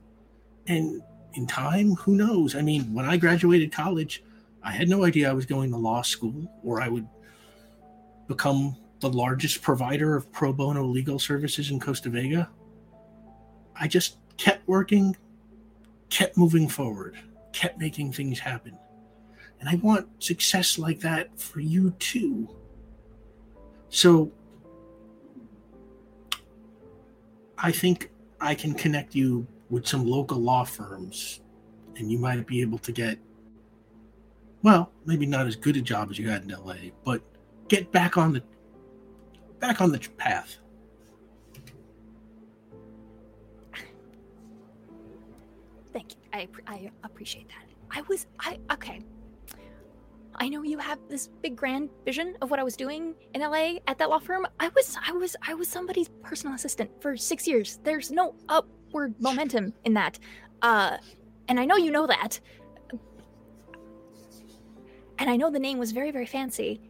And 0.67 1.03
in 1.35 1.47
time, 1.47 1.95
who 1.95 2.17
knows? 2.17 2.55
I 2.55 2.63
mean, 2.63 2.93
when 2.93 3.05
I 3.05 3.17
graduated 3.17 3.73
college, 3.73 4.25
I 4.63 4.73
had 4.73 4.89
no 4.89 5.05
idea 5.05 5.31
I 5.31 5.35
was 5.35 5.47
going 5.47 5.71
to 5.71 5.77
law 5.77 6.03
school 6.03 6.51
or 6.65 6.81
I 6.81 6.89
would 6.89 7.07
become 8.27 8.77
the 9.01 9.09
largest 9.09 9.63
provider 9.63 10.17
of 10.17 10.31
pro 10.33 10.53
bono 10.53 10.85
legal 10.85 11.19
services 11.19 11.71
in 11.71 11.79
Costa 11.79 12.09
Vega. 12.09 12.51
I 13.79 13.87
just 13.87 14.17
kept 14.39 14.67
working, 14.67 15.17
kept 16.09 16.37
moving 16.37 16.69
forward, 16.69 17.17
kept 17.53 17.79
making 17.79 18.13
things 18.13 18.39
happen. 18.39 18.77
And 19.61 19.69
I 19.69 19.77
want 19.77 20.23
success 20.23 20.79
like 20.79 21.01
that 21.01 21.39
for 21.39 21.61
you 21.61 21.91
too. 21.99 22.49
So 23.89 24.31
I 27.59 27.73
think 27.73 28.11
I 28.41 28.55
can 28.55 28.75
connect 28.75 29.15
you 29.15 29.47
with 29.71 29.87
some 29.87 30.07
local 30.07 30.39
law 30.39 30.65
firms 30.65 31.41
and 31.97 32.13
you 32.13 32.19
might 32.19 32.47
be 32.47 32.61
able 32.61 32.79
to 32.79 32.93
get 32.93 33.19
well, 34.63 34.91
maybe 35.05 35.27
not 35.27 35.47
as 35.47 35.55
good 35.55 35.77
a 35.77 35.81
job 35.81 36.11
as 36.11 36.19
you 36.19 36.29
had 36.29 36.43
in 36.43 36.49
LA, 36.49 36.91
but 37.05 37.23
get 37.69 37.93
back 37.93 38.17
on 38.17 38.33
the 38.33 38.43
back 39.61 39.81
on 39.81 39.93
the 39.93 40.01
path. 40.17 40.57
Thank 45.93 46.13
you. 46.13 46.19
I, 46.33 46.49
I 46.67 46.91
appreciate 47.05 47.49
that. 47.49 47.65
I 47.91 48.03
was 48.09 48.27
I 48.41 48.59
okay. 48.73 49.01
I 50.39 50.49
know 50.49 50.63
you 50.63 50.79
have 50.79 50.99
this 51.09 51.29
big 51.43 51.57
grand 51.57 51.91
vision 52.05 52.37
of 52.43 52.51
what 52.51 52.59
I 52.59 52.63
was 52.63 52.77
doing 52.77 53.15
in 53.35 53.41
LA 53.41 53.77
at 53.87 53.99
that 53.99 54.11
law 54.11 54.19
firm. 54.19 54.47
I 54.61 54.69
was 54.75 54.97
I 55.07 55.13
was 55.13 55.37
I 55.47 55.55
was 55.55 55.69
somebody's 55.69 56.09
personal 56.23 56.55
assistant 56.55 56.91
for 57.01 57.17
6 57.17 57.49
years. 57.49 57.79
There's 57.83 58.11
no 58.11 58.35
upward 58.49 59.15
momentum 59.21 59.73
in 59.85 59.95
that. 59.95 60.19
Uh 60.63 60.99
and 61.49 61.59
I 61.61 61.65
know 61.65 61.77
you 61.77 61.91
know 61.91 62.07
that. 62.07 62.41
And 65.19 65.31
I 65.31 65.37
know 65.37 65.51
the 65.51 65.59
name 65.59 65.79
was 65.79 65.93
very 65.93 66.11
very 66.11 66.27
fancy. 66.27 66.81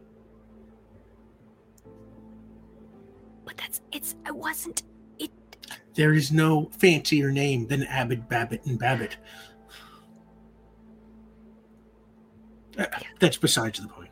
But 3.45 3.57
that's 3.57 3.81
it's 3.91 4.15
I 4.25 4.31
wasn't 4.31 4.83
it 5.19 5.31
There 5.93 6.13
is 6.13 6.31
no 6.31 6.69
fancier 6.77 7.31
name 7.31 7.67
than 7.67 7.83
Abbott, 7.83 8.27
Babbitt, 8.27 8.65
and 8.65 8.77
Babbitt. 8.77 9.17
That's 13.19 13.37
besides 13.37 13.79
the 13.79 13.87
point. 13.87 14.09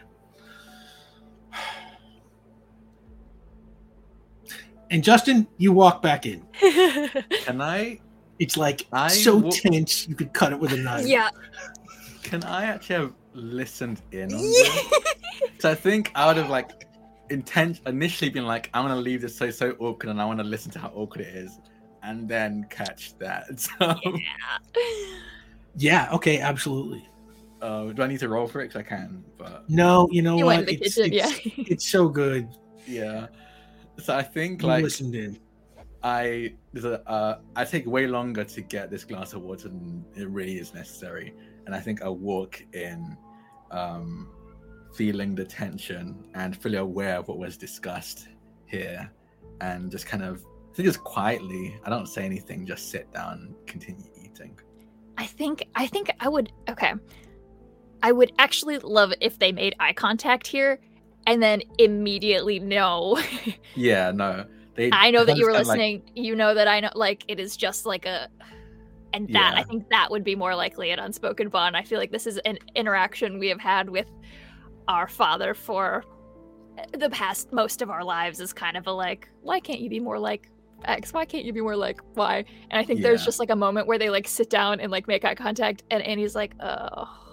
And 4.92 5.04
Justin, 5.04 5.48
you 5.58 5.72
walk 5.72 6.02
back 6.04 6.26
in. 6.28 6.46
Can 7.44 7.60
I 7.60 8.00
It's 8.38 8.56
like 8.56 8.86
I 8.94 9.08
so 9.08 9.38
wa- 9.38 9.50
tense 9.52 10.08
you 10.08 10.14
could 10.16 10.32
cut 10.32 10.54
it 10.54 10.60
with 10.60 10.74
a 10.74 10.78
knife. 10.78 11.08
yeah. 11.08 11.30
can 12.24 12.44
I 12.44 12.66
actually 12.66 12.96
have 12.98 13.14
listened 13.34 14.02
in 14.12 14.34
on 14.34 14.42
this? 14.42 14.84
So 15.60 15.72
I 15.72 15.76
think 15.76 16.12
I 16.16 16.28
would 16.28 16.38
have 16.38 16.50
like 16.50 16.70
intent 17.30 17.82
initially 17.88 18.30
been 18.30 18.46
like, 18.46 18.70
I'm 18.74 18.84
gonna 18.84 18.96
leave 19.00 19.22
this 19.22 19.36
so 19.38 19.50
so 19.50 19.72
awkward 19.80 20.10
and 20.12 20.22
I 20.22 20.26
wanna 20.26 20.44
listen 20.44 20.72
to 20.74 20.80
how 20.80 20.90
awkward 20.94 21.22
it 21.26 21.36
is 21.36 21.60
and 22.04 22.28
then 22.30 22.66
catch 22.70 23.18
that. 23.20 23.60
So 23.60 23.96
Yeah, 25.78 26.10
okay, 26.14 26.40
absolutely. 26.40 27.08
Uh, 27.62 27.86
do 27.94 28.02
I 28.04 28.08
need 28.08 28.20
to 28.20 28.30
roll 28.30 28.48
for 28.48 28.62
it? 28.62 28.68
Cause 28.70 28.78
I 28.80 28.84
can, 28.84 29.24
but 29.38 29.70
No, 29.70 30.08
you 30.12 30.22
know 30.22 30.38
You 30.38 30.46
what? 30.46 30.58
went 30.58 30.70
it's, 30.70 30.96
kitchen, 30.96 31.14
it's, 31.14 31.46
yeah. 31.46 31.64
it's 31.72 31.88
so 31.90 32.08
good. 32.10 32.48
yeah. 32.88 33.28
So 33.98 34.16
I 34.16 34.24
think 34.24 34.62
You 34.62 34.68
like 34.68 34.84
listened 34.84 35.16
in. 35.16 35.40
I 36.04 36.54
there's 36.74 36.86
uh, 36.86 37.40
I 37.56 37.64
take 37.66 37.88
way 37.88 38.06
longer 38.08 38.44
to 38.44 38.62
get 38.62 38.92
this 38.92 39.04
glass 39.06 39.34
of 39.34 39.42
water 39.42 39.70
than 39.70 40.06
it 40.16 40.28
really 40.30 40.58
is 40.60 40.74
necessary, 40.74 41.34
and 41.66 41.74
I 41.74 41.80
think 41.80 42.04
I 42.04 42.10
walk 42.10 42.62
in, 42.74 43.18
um, 43.72 44.30
feeling 44.94 45.34
the 45.34 45.46
tension 45.46 46.26
and 46.36 46.56
fully 46.62 46.78
aware 46.78 47.16
of 47.18 47.28
what 47.28 47.40
was 47.40 47.58
discussed 47.58 48.28
here, 48.68 49.10
and 49.62 49.90
just 49.90 50.06
kind 50.06 50.24
of 50.24 50.44
I 50.72 50.76
think 50.76 50.86
just 50.88 51.04
quietly. 51.04 51.76
I 51.86 51.90
don't 51.90 52.08
say 52.08 52.24
anything, 52.26 52.68
just 52.68 52.92
sit 52.92 53.12
down, 53.12 53.34
and 53.34 53.56
continue 53.66 54.06
eating. 54.24 54.60
I 55.18 55.26
think 55.26 55.66
I 55.74 55.88
think 55.88 56.12
I 56.20 56.28
would 56.30 56.52
okay. 56.70 56.94
I 58.04 58.12
would 58.12 58.32
actually 58.38 58.78
love 58.80 59.14
if 59.22 59.40
they 59.40 59.52
made 59.52 59.76
eye 59.80 59.94
contact 59.94 60.48
here 60.48 60.80
and 61.28 61.42
then 61.42 61.62
immediately 61.78 62.60
know. 62.60 63.20
Yeah, 63.78 64.12
no, 64.12 64.46
they. 64.76 64.90
I 64.94 65.12
know 65.12 65.26
that 65.26 65.36
you 65.36 65.46
were 65.46 65.52
understand, 65.52 65.80
like, 65.80 66.02
listening. 66.04 66.24
you 66.26 66.34
know 66.34 66.54
that 66.54 66.70
I 66.70 66.80
know 66.80 66.92
like 66.96 67.26
it 67.28 67.42
is 67.42 67.58
just 67.58 67.86
like 67.86 68.06
a 68.06 68.30
and 69.12 69.28
that 69.34 69.58
I 69.58 69.64
think 69.64 69.90
that 69.90 70.12
would 70.12 70.24
be 70.24 70.36
more 70.36 70.56
likely 70.56 70.92
an 70.92 71.00
unspoken 71.00 71.50
bond. 71.50 71.76
I 71.76 71.84
feel 71.84 72.00
like 72.00 72.12
this 72.12 72.26
is 72.26 72.38
an 72.40 72.58
interaction 72.74 73.38
we 73.38 73.50
have 73.50 73.60
had 73.60 73.90
with 73.90 74.08
our 74.88 75.10
father 75.10 75.54
for 75.54 76.06
the 76.98 77.10
past 77.10 77.52
most 77.52 77.82
of 77.82 77.90
our 77.90 78.04
lives 78.04 78.40
is 78.40 78.54
kind 78.54 78.78
of 78.78 78.88
a 78.88 78.92
like, 78.92 79.30
why 79.42 79.60
can't 79.60 79.80
you 79.80 79.90
be 79.90 80.00
more 80.00 80.20
like 80.20 80.50
X? 80.86 81.14
Why 81.14 81.26
can't 81.26 81.44
you 81.44 81.54
be 81.54 81.62
more 81.62 81.76
like 81.76 82.00
Y? 82.16 82.46
And 82.70 82.80
I 82.80 82.84
think 82.84 83.02
there's 83.02 83.26
just 83.26 83.40
like 83.40 83.50
a 83.50 83.56
moment 83.56 83.88
where 83.88 83.98
they 83.98 84.10
like 84.10 84.28
sit 84.28 84.50
down 84.50 84.80
and 84.80 84.92
like 84.92 85.08
make 85.08 85.26
eye 85.26 85.36
contact 85.36 85.84
and 85.92 86.02
Annie's 86.04 86.36
like, 86.36 86.54
oh 86.62 87.25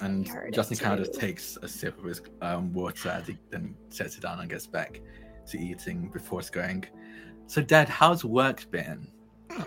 And 0.00 0.30
Justin 0.52 0.76
kind 0.76 1.00
of 1.00 1.06
just 1.06 1.18
takes 1.18 1.58
a 1.62 1.68
sip 1.68 1.98
of 1.98 2.04
his 2.04 2.22
um, 2.40 2.72
water 2.72 3.08
as 3.08 3.26
he 3.26 3.36
then 3.50 3.74
sets 3.90 4.16
it 4.16 4.20
down 4.20 4.38
and 4.38 4.48
gets 4.48 4.66
back 4.66 5.00
to 5.48 5.58
eating 5.58 6.08
before 6.08 6.40
it's 6.40 6.50
going. 6.50 6.84
So, 7.46 7.62
Dad, 7.62 7.88
how's 7.88 8.24
work 8.24 8.70
been? 8.70 9.10
Uh, 9.50 9.64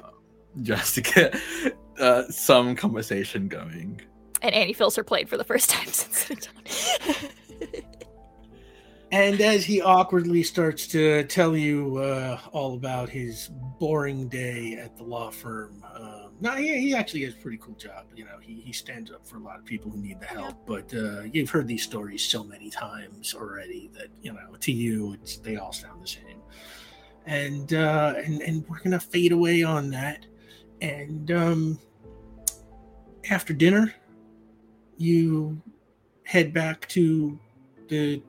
just 0.62 0.96
to 0.96 1.02
get 1.02 1.36
uh, 2.00 2.24
some 2.30 2.76
conversation 2.76 3.48
going. 3.48 4.02
and 4.42 4.54
Annie 4.54 4.74
fills 4.74 4.96
her 4.96 5.04
plate 5.04 5.28
for 5.28 5.38
the 5.38 5.44
first 5.44 5.70
time 5.70 5.88
since. 5.92 6.30
And 9.12 9.42
as 9.42 9.66
he 9.66 9.82
awkwardly 9.82 10.42
starts 10.42 10.88
to 10.88 11.26
tell 11.26 11.56
you 11.58 11.98
uh, 11.98 12.40
all 12.54 12.76
about 12.76 13.10
his 13.10 13.50
boring 13.78 14.30
day 14.30 14.76
at 14.76 14.96
the 14.96 15.04
law 15.04 15.30
firm, 15.30 15.84
um, 15.94 16.32
no, 16.40 16.56
he, 16.56 16.80
he 16.80 16.96
actually 16.96 17.26
has 17.26 17.34
a 17.34 17.38
pretty 17.38 17.58
cool 17.58 17.76
job. 17.76 18.06
You 18.16 18.24
know, 18.24 18.40
he, 18.42 18.62
he 18.62 18.72
stands 18.72 19.12
up 19.12 19.28
for 19.28 19.36
a 19.36 19.42
lot 19.42 19.60
of 19.60 19.66
people 19.66 19.92
who 19.92 19.98
need 19.98 20.22
the 20.22 20.28
help. 20.28 20.66
But 20.66 20.94
uh, 20.94 21.24
you've 21.24 21.50
heard 21.50 21.68
these 21.68 21.84
stories 21.84 22.24
so 22.24 22.42
many 22.42 22.70
times 22.70 23.36
already 23.36 23.92
that 23.94 24.08
you 24.22 24.32
know, 24.32 24.56
to 24.60 24.72
you, 24.72 25.14
it's 25.14 25.38
they 25.38 25.58
all 25.58 25.74
sound 25.74 26.02
the 26.02 26.08
same. 26.08 26.42
And 27.26 27.74
uh, 27.74 28.16
and 28.18 28.42
and 28.42 28.68
we're 28.70 28.80
gonna 28.80 29.00
fade 29.00 29.34
away 29.34 29.62
on 29.62 29.90
that. 29.92 30.26
And 30.80 31.32
um, 31.32 31.80
after 33.30 33.54
dinner, 33.54 33.94
you 34.98 35.62
head 36.24 36.54
back 36.54 36.88
to 36.90 37.38
the 37.90 38.24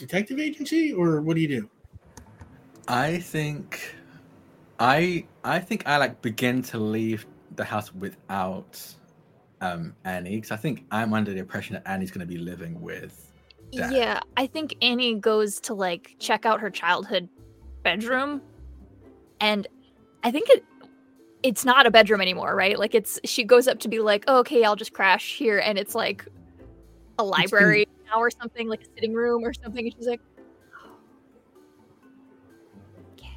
detective 0.00 0.38
agency 0.38 0.92
or 0.92 1.20
what 1.20 1.34
do 1.36 1.42
you 1.42 1.48
do 1.48 1.70
I 2.90 3.18
think, 3.18 3.94
I 4.80 5.24
I 5.44 5.60
think 5.60 5.86
I 5.86 5.96
like 5.96 6.20
begin 6.22 6.60
to 6.62 6.78
leave 6.78 7.24
the 7.54 7.64
house 7.64 7.94
without 7.94 8.82
um, 9.60 9.94
Annie 10.04 10.36
because 10.36 10.50
I 10.50 10.56
think 10.56 10.86
I'm 10.90 11.14
under 11.14 11.32
the 11.32 11.38
impression 11.38 11.74
that 11.74 11.88
Annie's 11.88 12.10
going 12.10 12.26
to 12.26 12.26
be 12.26 12.38
living 12.38 12.80
with. 12.80 13.30
Dad. 13.70 13.92
Yeah, 13.92 14.20
I 14.36 14.48
think 14.48 14.74
Annie 14.82 15.14
goes 15.14 15.60
to 15.60 15.74
like 15.74 16.16
check 16.18 16.44
out 16.44 16.58
her 16.58 16.68
childhood 16.68 17.28
bedroom, 17.84 18.42
and 19.40 19.68
I 20.24 20.32
think 20.32 20.48
it 20.50 20.64
it's 21.44 21.64
not 21.64 21.86
a 21.86 21.92
bedroom 21.92 22.20
anymore, 22.20 22.56
right? 22.56 22.76
Like 22.76 22.96
it's 22.96 23.20
she 23.24 23.44
goes 23.44 23.68
up 23.68 23.78
to 23.80 23.88
be 23.88 24.00
like, 24.00 24.24
oh, 24.26 24.38
okay, 24.40 24.64
I'll 24.64 24.74
just 24.74 24.92
crash 24.92 25.36
here, 25.36 25.60
and 25.60 25.78
it's 25.78 25.94
like 25.94 26.26
a 27.20 27.22
library 27.22 27.86
now 28.12 28.20
or 28.20 28.30
something, 28.30 28.68
like 28.68 28.82
a 28.82 28.86
sitting 28.94 29.12
room 29.14 29.44
or 29.44 29.52
something, 29.52 29.84
and 29.86 29.94
she's 29.96 30.06
like, 30.06 30.20
oh, 30.84 30.90
okay. 33.14 33.28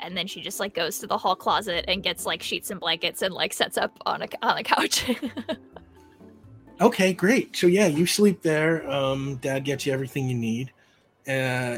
And 0.00 0.16
then 0.16 0.26
she 0.26 0.40
just 0.40 0.60
like 0.60 0.74
goes 0.74 0.98
to 1.00 1.06
the 1.06 1.18
hall 1.18 1.36
closet 1.36 1.84
and 1.88 2.02
gets 2.02 2.26
like 2.26 2.42
sheets 2.42 2.70
and 2.70 2.80
blankets 2.80 3.22
and 3.22 3.32
like 3.34 3.52
sets 3.52 3.78
up 3.78 3.98
on 4.06 4.22
a 4.22 4.28
on 4.42 4.58
a 4.58 4.62
couch. 4.62 5.10
okay 6.78 7.14
great 7.14 7.56
so 7.56 7.66
yeah 7.66 7.86
you 7.86 8.04
sleep 8.04 8.42
there 8.42 8.86
um 8.90 9.36
dad 9.36 9.64
gets 9.64 9.86
you 9.86 9.92
everything 9.94 10.28
you 10.28 10.36
need 10.36 10.70
uh 11.26 11.30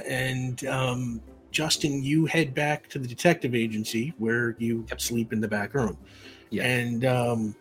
and 0.09 0.67
um 0.67 1.21
justin 1.53 2.03
you 2.03 2.27
head 2.27 2.53
back 2.53 2.89
to 2.89 2.99
the 2.99 3.07
detective 3.07 3.55
agency 3.55 4.13
where 4.19 4.57
you 4.59 4.85
sleep 4.97 5.33
in 5.33 5.41
the 5.41 5.47
back 5.47 5.73
room 5.75 5.97
Yeah. 6.51 6.65
and 6.67 7.05
um 7.05 7.55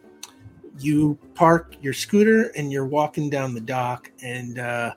you 0.80 1.18
park 1.34 1.76
your 1.82 1.94
scooter 1.94 2.52
and 2.56 2.72
you're 2.72 2.86
walking 2.86 3.30
down 3.30 3.54
the 3.54 3.62
dock 3.62 4.12
and 4.22 4.60
uh 4.60 4.94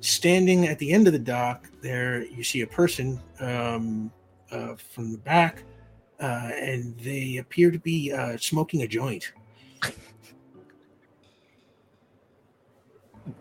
standing 0.00 0.66
at 0.66 0.78
the 0.78 0.92
end 0.92 1.06
of 1.06 1.12
the 1.12 1.18
dock 1.18 1.68
there 1.80 2.24
you 2.26 2.44
see 2.44 2.60
a 2.60 2.66
person 2.66 3.20
um 3.40 4.10
uh, 4.52 4.74
from 4.76 5.10
the 5.10 5.18
back 5.18 5.64
uh, 6.20 6.50
and 6.54 6.96
they 7.00 7.38
appear 7.38 7.70
to 7.70 7.78
be 7.80 8.12
uh, 8.12 8.36
smoking 8.38 8.82
a 8.82 8.86
joint 8.86 9.32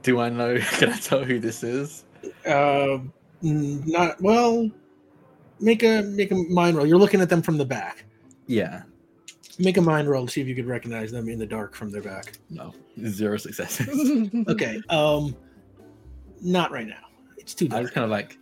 Do 0.02 0.20
I 0.20 0.30
know? 0.30 0.58
Can 0.78 0.90
I 0.90 0.98
tell 0.98 1.24
who 1.24 1.40
this 1.40 1.64
is? 1.64 2.06
Mm, 3.44 3.86
not 3.88 4.22
well. 4.22 4.70
Make 5.60 5.84
a 5.84 6.02
make 6.02 6.32
a 6.32 6.36
mind 6.36 6.78
roll. 6.78 6.86
You're 6.86 6.98
looking 6.98 7.22
at 7.22 7.30
them 7.30 7.42
from 7.42 7.58
the 7.58 7.66
back. 7.66 8.06
Yeah. 8.48 8.84
Make 9.58 9.78
a 9.78 9.82
mind 9.82 10.10
roll 10.10 10.26
to 10.26 10.32
see 10.32 10.42
if 10.42 10.48
you 10.48 10.56
could 10.56 10.66
recognize 10.66 11.12
them 11.12 11.30
in 11.30 11.40
the 11.40 11.46
dark 11.46 11.76
from 11.76 11.92
their 11.92 12.02
back. 12.02 12.34
No. 12.50 12.74
Zero 13.08 13.38
successes. 13.38 14.30
Okay. 14.48 14.82
Um, 14.90 15.36
not 16.42 16.72
right 16.72 16.88
now. 16.88 17.06
It's 17.38 17.54
too 17.54 17.68
dark. 17.68 17.74
I 17.74 17.82
dark. 17.82 17.84
was 17.84 17.92
kind 17.92 18.04
of 18.06 18.12
like, 18.12 18.38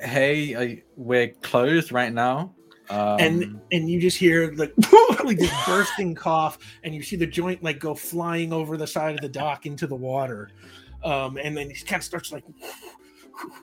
"Hey, 0.00 0.56
I, 0.56 0.82
we're 0.96 1.28
closed 1.42 1.92
right 1.92 2.12
now." 2.12 2.54
Um, 2.90 3.18
and 3.18 3.60
and 3.72 3.90
you 3.90 4.00
just 4.00 4.18
hear 4.18 4.52
like 4.52 4.74
like 5.24 5.38
this 5.38 5.52
bursting 5.66 6.14
cough, 6.14 6.58
and 6.82 6.94
you 6.94 7.02
see 7.02 7.16
the 7.16 7.26
joint 7.26 7.62
like 7.62 7.80
go 7.80 7.94
flying 7.94 8.52
over 8.52 8.76
the 8.76 8.86
side 8.86 9.14
of 9.14 9.20
the 9.22 9.28
dock 9.28 9.64
into 9.66 9.86
the 9.86 9.94
water, 9.94 10.50
um, 11.02 11.38
and 11.38 11.56
then 11.56 11.70
he 11.70 11.76
kind 11.76 12.00
of 12.00 12.04
starts 12.04 12.30
like 12.30 12.44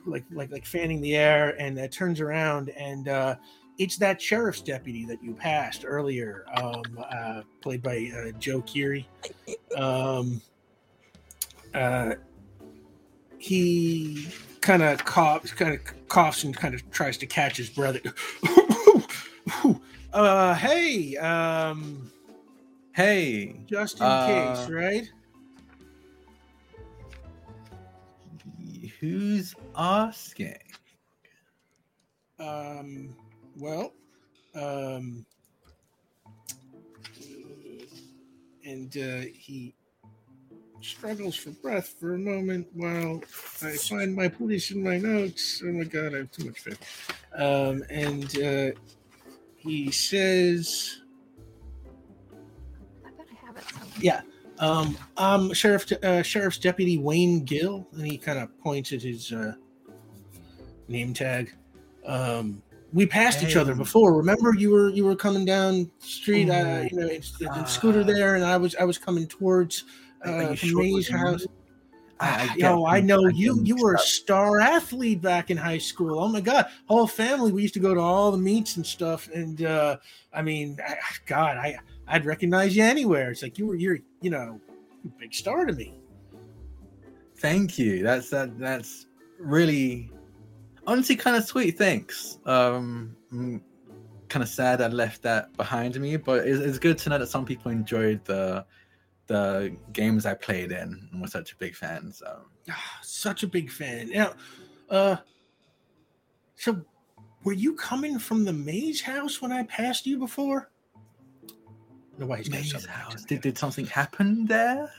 like 0.04 0.24
like 0.32 0.50
like 0.50 0.66
fanning 0.66 1.00
the 1.00 1.16
air, 1.16 1.54
and 1.60 1.78
uh, 1.78 1.86
turns 1.88 2.20
around, 2.20 2.70
and 2.70 3.08
uh, 3.08 3.36
it's 3.82 3.96
that 3.96 4.22
sheriff's 4.22 4.60
deputy 4.60 5.04
that 5.06 5.22
you 5.24 5.34
passed 5.34 5.84
earlier, 5.84 6.44
um, 6.54 6.82
uh, 7.10 7.42
played 7.60 7.82
by 7.82 8.10
uh, 8.16 8.30
Joe 8.38 8.62
Keery. 8.62 9.04
Um, 9.76 10.40
uh, 11.74 12.12
he 13.38 14.28
kind 14.60 14.82
of 14.84 15.04
coughs, 15.04 15.50
kind 15.50 15.74
of 15.74 16.08
coughs, 16.08 16.44
and 16.44 16.56
kind 16.56 16.74
of 16.74 16.88
tries 16.92 17.18
to 17.18 17.26
catch 17.26 17.56
his 17.56 17.70
breath. 17.70 17.98
uh, 20.12 20.54
hey, 20.54 21.16
um, 21.16 22.08
Hey, 22.94 23.56
Justin 23.66 24.06
Uh, 24.06 24.26
case, 24.26 24.70
right? 24.70 25.10
who's 29.00 29.56
asking? 29.76 30.58
Um, 32.38 33.16
well, 33.56 33.92
um, 34.54 35.24
and 38.64 38.96
uh, 38.96 39.26
he 39.32 39.74
struggles 40.80 41.36
for 41.36 41.50
breath 41.50 41.94
for 41.98 42.14
a 42.14 42.18
moment 42.18 42.66
while 42.74 43.22
I 43.62 43.76
find 43.76 44.14
my 44.14 44.28
police 44.28 44.70
in 44.70 44.82
my 44.82 44.98
notes. 44.98 45.62
Oh 45.64 45.72
my 45.72 45.84
god, 45.84 46.14
I 46.14 46.18
have 46.18 46.32
too 46.32 46.46
much 46.46 46.60
faith. 46.60 47.14
Um, 47.34 47.82
and 47.88 48.38
uh, 48.38 48.78
he 49.56 49.90
says, 49.90 51.00
I 53.04 53.10
bet 53.10 53.26
I 53.30 53.46
have 53.46 53.56
it 53.56 53.64
somewhere. 53.64 53.98
Yeah. 54.00 54.20
Um, 54.58 54.96
I'm 55.16 55.52
Sheriff 55.54 55.90
uh, 56.04 56.22
Sheriff's 56.22 56.58
Deputy 56.58 56.98
Wayne 56.98 57.44
Gill, 57.44 57.86
and 57.92 58.06
he 58.06 58.16
kind 58.18 58.38
of 58.38 58.56
points 58.60 58.92
at 58.92 59.02
his 59.02 59.32
uh, 59.32 59.54
name 60.88 61.14
tag. 61.14 61.52
Um, 62.06 62.62
we 62.92 63.06
passed 63.06 63.42
each 63.42 63.56
other 63.56 63.74
before. 63.74 64.14
Remember, 64.14 64.54
you 64.54 64.70
were 64.70 64.90
you 64.90 65.04
were 65.04 65.16
coming 65.16 65.44
down 65.44 65.90
the 66.00 66.06
street, 66.06 66.50
uh, 66.50 66.84
you 66.90 66.98
know, 66.98 67.06
it's 67.06 67.32
the, 67.38 67.64
scooter 67.64 68.04
there, 68.04 68.34
and 68.36 68.44
I 68.44 68.56
was 68.56 68.74
I 68.76 68.84
was 68.84 68.98
coming 68.98 69.26
towards 69.26 69.84
uh, 70.26 70.54
it 70.54 71.08
house. 71.10 71.46
I- 71.46 71.46
I 71.48 71.48
Ah, 72.24 72.54
Yo, 72.56 72.84
I 72.86 73.00
know 73.00 73.26
I 73.26 73.30
you. 73.30 73.60
You 73.64 73.74
were 73.82 73.94
a 73.94 73.98
star 73.98 74.60
athlete 74.60 75.20
back 75.20 75.50
in 75.50 75.56
high 75.56 75.78
school. 75.78 76.20
Oh 76.20 76.28
my 76.28 76.40
god, 76.40 76.66
whole 76.86 77.08
family. 77.08 77.50
We 77.50 77.62
used 77.62 77.74
to 77.74 77.80
go 77.80 77.94
to 77.94 78.00
all 78.00 78.30
the 78.30 78.38
meets 78.38 78.76
and 78.76 78.86
stuff. 78.86 79.28
And 79.34 79.64
uh, 79.64 79.96
I 80.32 80.40
mean, 80.40 80.78
I, 80.86 80.94
God, 81.26 81.56
I 81.56 81.78
I'd 82.06 82.24
recognize 82.24 82.76
you 82.76 82.84
anywhere. 82.84 83.32
It's 83.32 83.42
like 83.42 83.58
you 83.58 83.66
were 83.66 83.74
you're 83.74 83.98
you 84.20 84.30
know, 84.30 84.60
big 85.18 85.34
star 85.34 85.64
to 85.66 85.72
me. 85.72 85.98
Thank 87.38 87.76
you. 87.76 88.04
That's 88.04 88.30
that. 88.30 88.56
That's 88.56 89.06
really, 89.40 90.12
honestly, 90.86 91.16
kind 91.16 91.36
of 91.36 91.44
sweet. 91.44 91.78
Thanks. 91.78 92.38
Um, 92.46 93.16
I'm 93.30 93.62
kind 94.28 94.42
of 94.42 94.48
sad 94.48 94.80
I 94.80 94.88
left 94.88 95.22
that 95.22 95.54
behind 95.56 96.00
me, 96.00 96.16
but 96.16 96.46
it's, 96.46 96.60
it's 96.60 96.78
good 96.78 96.98
to 96.98 97.10
know 97.10 97.18
that 97.18 97.28
some 97.28 97.44
people 97.44 97.70
enjoyed 97.70 98.24
the 98.24 98.64
the 99.28 99.74
games 99.92 100.26
I 100.26 100.34
played 100.34 100.72
in 100.72 101.08
and 101.12 101.22
were 101.22 101.28
such 101.28 101.52
a 101.52 101.56
big 101.56 101.74
fan. 101.76 102.12
So 102.12 102.42
Ah, 102.70 102.98
Such 103.02 103.42
a 103.42 103.46
big 103.46 103.70
fan. 103.70 104.10
Now, 104.10 104.34
uh, 104.90 105.16
so 106.56 106.84
were 107.44 107.52
you 107.52 107.74
coming 107.74 108.18
from 108.18 108.44
the 108.44 108.52
Maze 108.52 109.00
house 109.00 109.40
when 109.40 109.52
I 109.52 109.62
passed 109.64 110.06
you 110.06 110.18
before? 110.18 110.70
Nobody's 112.18 112.50
Maze 112.50 112.72
something 112.72 112.90
House. 112.90 113.24
Did, 113.24 113.40
did 113.40 113.56
something 113.58 113.86
happen 113.86 114.44
there? 114.46 114.92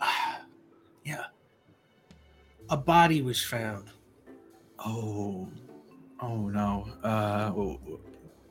Ah, 0.00 0.40
yeah. 1.04 1.24
A 2.70 2.76
body 2.76 3.22
was 3.22 3.42
found. 3.42 3.90
Oh, 4.84 5.48
oh 6.20 6.48
no. 6.48 6.88
Uh, 7.02 7.52
well, 7.54 7.78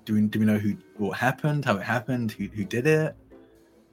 do 0.05 0.13
we 0.13 0.21
do 0.21 0.39
we 0.39 0.45
know 0.45 0.57
who 0.57 0.77
what 0.97 1.17
happened? 1.17 1.65
How 1.65 1.77
it 1.77 1.83
happened? 1.83 2.31
Who 2.31 2.45
who 2.45 2.63
did 2.63 2.87
it? 2.87 3.15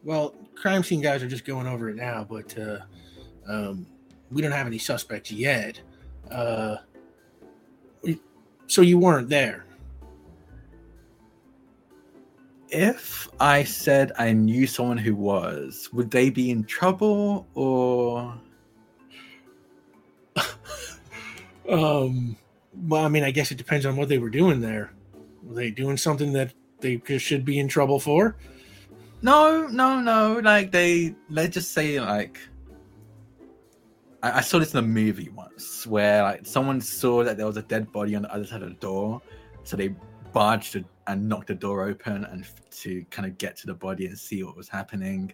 Well, 0.04 0.34
crime 0.54 0.82
scene 0.82 1.00
guys 1.00 1.22
are 1.22 1.28
just 1.28 1.44
going 1.44 1.66
over 1.66 1.88
it 1.88 1.96
now, 1.96 2.24
but 2.28 2.56
uh, 2.58 2.78
um, 3.46 3.86
we 4.30 4.42
don't 4.42 4.52
have 4.52 4.66
any 4.66 4.78
suspects 4.78 5.30
yet. 5.32 5.80
Uh, 6.30 6.76
so 8.66 8.82
you 8.82 8.98
weren't 8.98 9.28
there. 9.28 9.64
If 12.70 13.28
I 13.40 13.64
said 13.64 14.12
I 14.18 14.32
knew 14.32 14.66
someone 14.66 14.98
who 14.98 15.16
was, 15.16 15.88
would 15.92 16.10
they 16.10 16.30
be 16.30 16.50
in 16.50 16.64
trouble 16.64 17.46
or? 17.54 18.38
Um, 21.68 22.36
well, 22.86 23.04
I 23.04 23.08
mean, 23.08 23.24
I 23.24 23.30
guess 23.30 23.50
it 23.50 23.58
depends 23.58 23.86
on 23.86 23.96
what 23.96 24.08
they 24.08 24.18
were 24.18 24.30
doing 24.30 24.60
there. 24.60 24.92
Were 25.42 25.54
they 25.54 25.70
doing 25.70 25.96
something 25.96 26.32
that 26.32 26.52
they 26.80 27.00
should 27.18 27.44
be 27.44 27.58
in 27.58 27.68
trouble 27.68 28.00
for? 28.00 28.36
No, 29.22 29.66
no, 29.66 30.00
no. 30.00 30.40
Like 30.42 30.70
they, 30.72 31.14
let's 31.28 31.54
just 31.54 31.72
say 31.72 32.00
like. 32.00 32.38
I, 34.22 34.38
I 34.38 34.40
saw 34.40 34.58
this 34.58 34.72
in 34.72 34.78
a 34.78 34.82
movie 34.82 35.28
once 35.30 35.86
where 35.86 36.22
like 36.22 36.46
someone 36.46 36.80
saw 36.80 37.24
that 37.24 37.36
there 37.36 37.46
was 37.46 37.56
a 37.56 37.62
dead 37.62 37.92
body 37.92 38.14
on 38.14 38.22
the 38.22 38.32
other 38.32 38.46
side 38.46 38.62
of 38.62 38.68
the 38.68 38.74
door, 38.76 39.20
so 39.64 39.76
they 39.76 39.94
barged 40.32 40.82
and 41.06 41.28
knocked 41.28 41.48
the 41.48 41.54
door 41.54 41.84
open 41.88 42.24
and 42.24 42.46
to 42.70 43.04
kind 43.10 43.26
of 43.26 43.38
get 43.38 43.56
to 43.56 43.66
the 43.66 43.74
body 43.74 44.06
and 44.06 44.18
see 44.18 44.42
what 44.42 44.56
was 44.56 44.68
happening, 44.68 45.32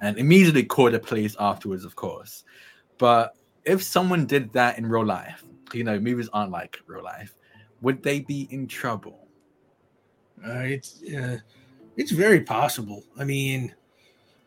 and 0.00 0.18
immediately 0.18 0.64
called 0.64 0.92
the 0.92 0.98
police 0.98 1.36
afterwards, 1.38 1.84
of 1.84 1.96
course. 1.96 2.44
But 2.98 3.34
if 3.64 3.82
someone 3.82 4.26
did 4.26 4.52
that 4.52 4.78
in 4.78 4.86
real 4.86 5.06
life, 5.06 5.44
you 5.74 5.84
know, 5.84 5.98
movies 5.98 6.28
aren't 6.32 6.50
like 6.52 6.80
real 6.86 7.02
life, 7.04 7.34
would 7.80 8.02
they 8.02 8.20
be 8.20 8.48
in 8.50 8.66
trouble? 8.66 9.26
Uh, 10.44 10.60
it's 10.60 11.02
uh, 11.04 11.38
it's 11.96 12.10
very 12.10 12.40
possible. 12.40 13.04
I 13.18 13.24
mean, 13.24 13.74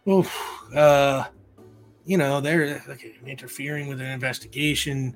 oh, 0.08 0.30
uh, 0.76 1.26
you 2.06 2.18
know, 2.18 2.42
they're 2.42 2.84
like, 2.88 3.06
interfering 3.26 3.88
with 3.88 4.02
an 4.02 4.08
investigation, 4.08 5.16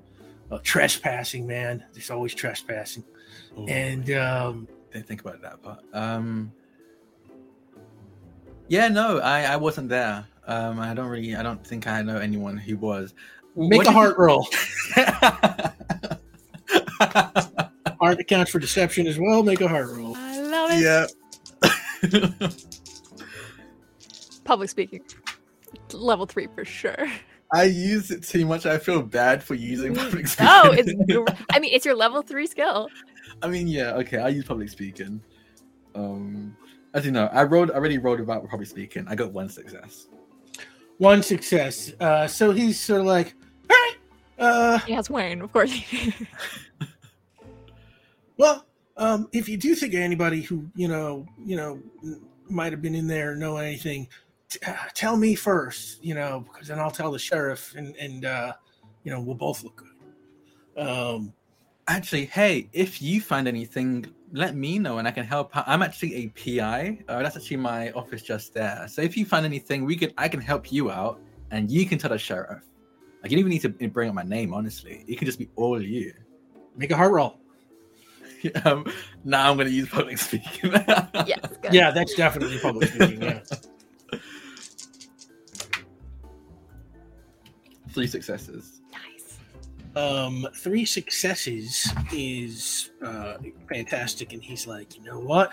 uh, 0.52 0.60
trespassing. 0.64 1.46
Man, 1.46 1.84
there's 1.94 2.10
always 2.12 2.34
trespassing, 2.34 3.04
and 3.68 4.10
um, 4.12 4.68
didn't 4.94 5.08
think 5.08 5.22
about 5.22 5.42
that 5.42 5.62
part. 5.62 5.84
Um, 5.94 6.52
yeah, 8.68 8.88
no, 8.88 9.20
I, 9.20 9.44
I 9.44 9.56
wasn't 9.58 9.90
there. 9.90 10.26
Um, 10.48 10.80
I 10.80 10.94
don't 10.94 11.08
really, 11.10 11.36
I 11.36 11.44
don't 11.44 11.66
think 11.66 11.88
I 11.88 12.02
know 12.02 12.18
anyone 12.18 12.58
who 12.58 12.78
was. 12.78 13.14
make 13.56 13.80
What 13.80 13.88
a 13.88 13.92
heart 13.92 14.16
you- 14.18 14.24
roll. 14.26 14.48
Heart 17.00 18.20
accounts 18.20 18.52
for 18.52 18.60
deception 18.60 19.08
as 19.08 19.20
well. 19.20 19.44
Make 19.44 19.62
a 19.62 19.68
heart 19.68 19.90
roll. 19.90 20.16
I 20.16 20.40
love 20.40 20.72
it. 20.72 20.82
yeah. 22.42 22.48
Public 24.44 24.70
speaking. 24.70 25.02
Level 25.94 26.26
three 26.26 26.48
for 26.56 26.66
sure. 26.66 27.08
I 27.52 27.64
use 27.64 28.12
it 28.12 28.24
too 28.24 28.46
much. 28.46 28.66
I 28.66 28.78
feel 28.78 29.02
bad 29.02 29.44
for 29.44 29.56
using 29.56 29.96
public 29.96 30.28
speaking. 30.28 30.46
No, 30.46 30.72
it's. 30.72 30.94
gr- 31.12 31.26
I 31.52 31.60
mean, 31.60 31.74
it's 31.74 31.86
your 31.86 31.96
level 31.96 32.22
three 32.22 32.46
skill. 32.46 32.90
I 33.42 33.48
mean, 33.48 33.68
yeah, 33.68 33.94
okay. 33.96 34.18
I 34.18 34.30
use 34.30 34.46
public 34.46 34.70
speaking. 34.70 35.22
Um, 35.96 36.56
as 36.94 37.06
you 37.06 37.12
know, 37.12 37.28
I 37.32 37.44
wrote, 37.44 37.72
I 37.72 37.74
already 37.76 37.98
wrote 37.98 38.20
about 38.20 38.48
public 38.48 38.68
speaking. 38.68 39.06
I 39.08 39.16
got 39.16 39.32
one 39.32 39.50
success. 39.50 40.08
One 40.98 41.24
success. 41.24 41.92
Uh, 42.00 42.28
so 42.28 42.52
he's 42.52 42.80
sort 42.80 43.02
of 43.02 43.08
like, 43.08 43.34
all 43.34 43.39
right. 43.39 43.39
Uh, 44.40 44.80
He 44.80 44.94
has 44.94 45.10
Wayne, 45.10 45.42
of 45.42 45.52
course. 45.52 45.74
Well, 48.38 48.66
um, 48.96 49.28
if 49.34 49.50
you 49.50 49.58
do 49.58 49.76
think 49.76 49.94
of 49.94 50.00
anybody 50.00 50.42
who 50.42 50.66
you 50.74 50.88
know, 50.88 51.26
you 51.46 51.58
know, 51.58 51.82
might 52.50 52.72
have 52.72 52.82
been 52.82 52.96
in 52.96 53.06
there, 53.06 53.36
know 53.36 53.58
anything, 53.58 54.08
t- 54.48 54.60
uh, 54.66 54.76
tell 54.94 55.18
me 55.18 55.36
first. 55.36 56.02
You 56.02 56.16
know, 56.16 56.46
because 56.50 56.70
then 56.70 56.80
I'll 56.80 56.90
tell 56.90 57.12
the 57.12 57.20
sheriff, 57.20 57.76
and 57.76 57.98
and 57.98 58.24
uh, 58.24 58.54
you 59.04 59.12
know, 59.12 59.20
we'll 59.20 59.36
both 59.36 59.62
look 59.64 59.84
good. 59.84 60.82
Um, 60.88 61.34
Actually, 61.90 62.26
hey, 62.26 62.70
if 62.72 63.02
you 63.02 63.20
find 63.20 63.48
anything, 63.48 64.06
let 64.32 64.56
me 64.56 64.78
know 64.78 65.00
and 65.00 65.08
I 65.08 65.12
can 65.12 65.26
help. 65.26 65.50
I'm 65.56 65.82
actually 65.82 66.16
a 66.16 66.28
PI. 66.30 67.00
Uh, 67.08 67.24
that's 67.24 67.36
actually 67.36 67.58
my 67.58 67.90
office 67.92 68.22
just 68.22 68.54
there. 68.54 68.86
So 68.88 69.02
if 69.02 69.18
you 69.18 69.26
find 69.26 69.44
anything, 69.44 69.86
we 69.86 69.98
could, 69.98 70.14
I 70.16 70.28
can 70.30 70.40
help 70.40 70.72
you 70.72 70.92
out, 70.92 71.20
and 71.50 71.70
you 71.72 71.88
can 71.88 71.98
tell 71.98 72.12
the 72.12 72.20
sheriff. 72.20 72.62
Like 73.22 73.32
you 73.32 73.38
don't 73.38 73.40
even 73.40 73.52
need 73.52 73.80
to 73.80 73.90
bring 73.90 74.10
up 74.10 74.16
my 74.16 74.24
name. 74.24 74.54
Honestly, 74.54 75.04
it 75.08 75.18
can 75.18 75.26
just 75.26 75.40
be 75.40 75.50
all 75.56 75.82
you. 75.82 76.14
make 76.76 76.92
a 76.92 76.98
heart 76.98 77.12
roll. 77.12 77.40
um, 78.66 78.86
now 79.24 79.50
I'm 79.50 79.58
going 79.58 79.68
to 79.68 79.74
use 79.74 79.90
public 79.90 80.18
speaking. 80.20 80.72
yes. 80.72 81.40
Good. 81.62 81.74
Yeah, 81.74 81.92
that's 81.92 82.14
definitely 82.14 82.60
public 82.60 82.90
speaking. 82.90 83.22
Yeah. 83.22 83.40
Three 87.92 88.08
successes. 88.08 88.82
Nice. 88.92 89.40
um, 89.96 90.48
three 90.56 90.86
successes 90.86 91.92
is 92.14 92.92
uh, 93.04 93.38
fantastic. 93.68 94.32
And 94.32 94.42
he's 94.44 94.68
like, 94.68 94.96
you 94.96 95.04
know 95.04 95.20
what? 95.20 95.52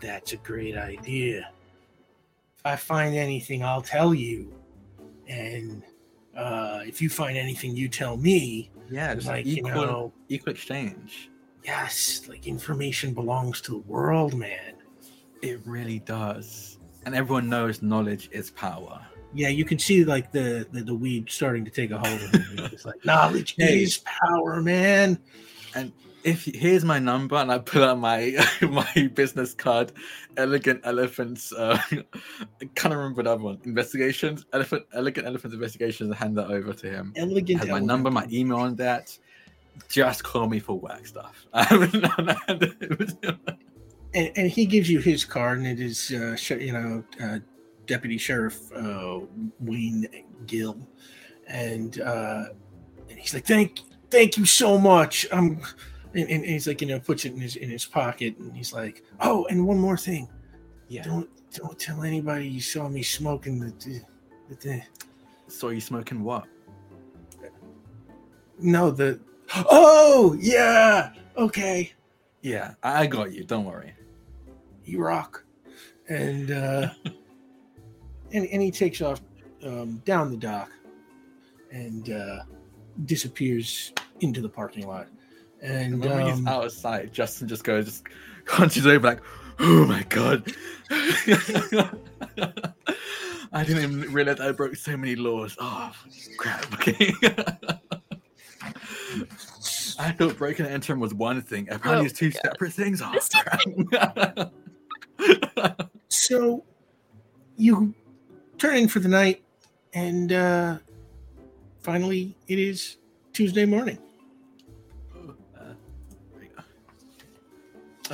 That's 0.00 0.32
a 0.32 0.38
great 0.38 0.76
idea. 0.76 1.50
If 2.58 2.66
I 2.66 2.76
find 2.76 3.14
anything, 3.14 3.62
I'll 3.62 3.82
tell 3.82 4.14
you. 4.14 4.52
And 5.28 5.82
uh, 6.36 6.80
if 6.86 7.00
you 7.02 7.08
find 7.08 7.36
anything, 7.36 7.76
you 7.76 7.88
tell 7.88 8.16
me. 8.16 8.70
Yeah, 8.90 9.14
just 9.14 9.26
Like, 9.26 9.46
like 9.46 9.46
you 9.46 9.62
know, 9.62 10.12
equal 10.28 10.52
exchange. 10.52 11.30
yes, 11.64 12.22
like 12.28 12.46
information 12.46 13.14
belongs 13.14 13.60
to 13.62 13.70
the 13.72 13.78
world, 13.78 14.34
man. 14.34 14.74
It 15.42 15.60
really 15.66 15.98
does, 16.00 16.78
and 17.04 17.14
everyone 17.14 17.48
knows 17.48 17.82
knowledge 17.82 18.28
is 18.32 18.50
power. 18.50 19.00
Yeah, 19.34 19.48
you 19.48 19.64
can 19.64 19.78
see 19.78 20.04
like 20.04 20.30
the 20.30 20.66
the, 20.72 20.82
the 20.82 20.94
weed 20.94 21.30
starting 21.30 21.64
to 21.64 21.70
take 21.70 21.90
a 21.90 21.98
hold 21.98 22.20
of 22.22 22.30
him. 22.32 22.58
It's 22.72 22.84
like 22.84 23.02
knowledge 23.04 23.54
Hey. 23.56 23.82
is 23.82 23.98
power, 24.04 24.60
man. 24.62 25.18
and 25.74 25.90
if 26.24 26.44
here's 26.44 26.84
my 26.84 26.98
number, 26.98 27.36
and 27.36 27.50
I 27.50 27.58
pull 27.58 27.84
out 27.84 27.98
my 27.98 28.34
my 28.62 29.10
business 29.14 29.54
card, 29.54 29.92
elegant 30.36 30.80
elephants. 30.84 31.52
Uh, 31.52 31.78
I 31.90 32.64
can't 32.74 32.94
remember 32.94 33.20
other 33.28 33.42
one. 33.42 33.58
Investigations, 33.64 34.44
elephant, 34.52 34.84
elegant 34.94 35.26
elephants 35.26 35.54
investigations. 35.54 36.08
and 36.08 36.16
hand 36.16 36.36
that 36.38 36.48
over 36.48 36.72
to 36.72 36.90
him. 36.90 37.12
Elegant. 37.16 37.60
Has 37.60 37.68
my 37.68 37.72
elegant. 37.72 37.86
number, 37.86 38.10
my 38.10 38.26
email 38.30 38.58
on 38.58 38.76
that. 38.76 39.16
Just 39.88 40.22
call 40.22 40.48
me 40.48 40.58
for 40.58 40.78
work 40.78 41.06
stuff. 41.06 41.46
And, 44.14 44.30
and 44.36 44.50
he 44.50 44.66
gives 44.66 44.90
you 44.90 44.98
his 44.98 45.24
card, 45.24 45.56
and 45.56 45.66
it 45.66 45.80
is, 45.80 46.12
uh, 46.12 46.36
you 46.54 46.72
know, 46.74 47.02
uh, 47.18 47.38
Deputy 47.86 48.18
Sheriff 48.18 48.70
uh, 48.72 49.20
Wayne 49.60 50.06
Gill, 50.46 50.86
and 51.46 51.98
uh, 52.00 52.44
and 53.08 53.18
he's 53.18 53.32
like, 53.32 53.46
"Thank, 53.46 53.80
thank 54.10 54.36
you 54.36 54.44
so 54.44 54.76
much." 54.76 55.26
Um, 55.32 55.62
and, 56.14 56.28
and 56.28 56.44
he's 56.44 56.66
like, 56.66 56.80
you 56.80 56.88
know, 56.88 57.00
puts 57.00 57.24
it 57.24 57.32
in 57.32 57.40
his 57.40 57.56
in 57.56 57.70
his 57.70 57.84
pocket, 57.84 58.36
and 58.38 58.54
he's 58.56 58.72
like, 58.72 59.02
"Oh, 59.20 59.46
and 59.50 59.66
one 59.66 59.78
more 59.78 59.96
thing, 59.96 60.28
yeah. 60.88 61.02
don't 61.02 61.28
don't 61.54 61.78
tell 61.78 62.02
anybody 62.02 62.46
you 62.48 62.60
saw 62.60 62.88
me 62.88 63.02
smoking 63.02 63.60
the, 63.60 63.70
the, 63.84 64.56
the 64.56 64.82
So 65.48 65.68
you 65.68 65.80
smoking 65.80 66.22
what? 66.22 66.46
no 68.58 68.90
the 68.90 69.18
oh 69.70 70.36
yeah 70.40 71.12
okay 71.36 71.92
Yeah, 72.42 72.74
I 72.82 73.02
I 73.02 73.06
got 73.06 73.32
you. 73.32 73.44
Don't 73.44 73.64
worry. 73.64 73.92
you 74.84 75.00
rock 75.02 75.44
and 76.08 76.50
uh 76.50 76.88
and, 78.32 78.46
and 78.46 78.62
he 78.62 78.70
takes 78.70 79.00
off 79.00 79.20
um 79.64 79.98
down 80.04 80.30
the 80.30 80.36
dock 80.36 80.70
and 81.70 82.10
uh 82.10 82.40
disappears 83.06 83.92
into 84.20 84.40
the 84.40 84.48
parking 84.48 84.86
lot 84.86 85.08
and 85.62 85.94
And 85.94 86.04
when 86.04 86.26
he's 86.26 86.38
um, 86.38 86.48
out 86.48 86.64
of 86.66 86.72
sight, 86.72 87.12
Justin 87.12 87.46
just 87.48 87.62
goes, 87.64 87.84
just 87.86 88.04
hunches 88.46 88.86
over 88.86 89.06
like, 89.06 89.20
oh 89.60 89.86
my 89.86 90.02
god. 90.08 90.52
I 93.54 93.64
didn't 93.64 93.82
even 93.82 94.12
realize 94.12 94.40
I 94.40 94.52
broke 94.52 94.76
so 94.76 94.96
many 94.96 95.14
laws. 95.14 95.56
Oh 95.60 95.92
crap. 96.36 96.72
Okay. 96.74 97.12
I 99.98 100.10
thought 100.12 100.36
breaking 100.38 100.64
and 100.66 100.74
entering 100.74 101.00
was 101.00 101.12
one 101.14 101.42
thing. 101.42 101.68
Apparently, 101.70 102.06
Oh 102.06 102.08
it's 102.08 102.18
two 102.18 102.30
my 102.30 102.40
separate 102.42 102.72
things. 102.72 103.02
Oh, 103.02 103.14
crap. 103.90 104.52
so 106.08 106.64
you 107.56 107.94
turn 108.58 108.76
in 108.76 108.88
for 108.88 108.98
the 109.00 109.08
night 109.08 109.44
and 109.94 110.32
uh 110.32 110.78
finally 111.80 112.34
it 112.48 112.58
is 112.58 112.96
tuesday 113.32 113.64
morning 113.64 113.98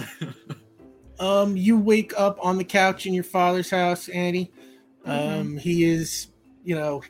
Um, 1.21 1.57
you 1.57 1.77
wake 1.77 2.13
up 2.17 2.39
on 2.41 2.59
the 2.59 2.65
couch 2.65 3.05
in 3.05 3.13
your 3.13 3.25
father's 3.25 3.71
house, 3.71 4.09
Annie. 4.09 4.53
Um, 5.05 5.57
he 5.57 5.85
is, 5.85 6.29
you 6.63 6.77
know, 6.77 7.03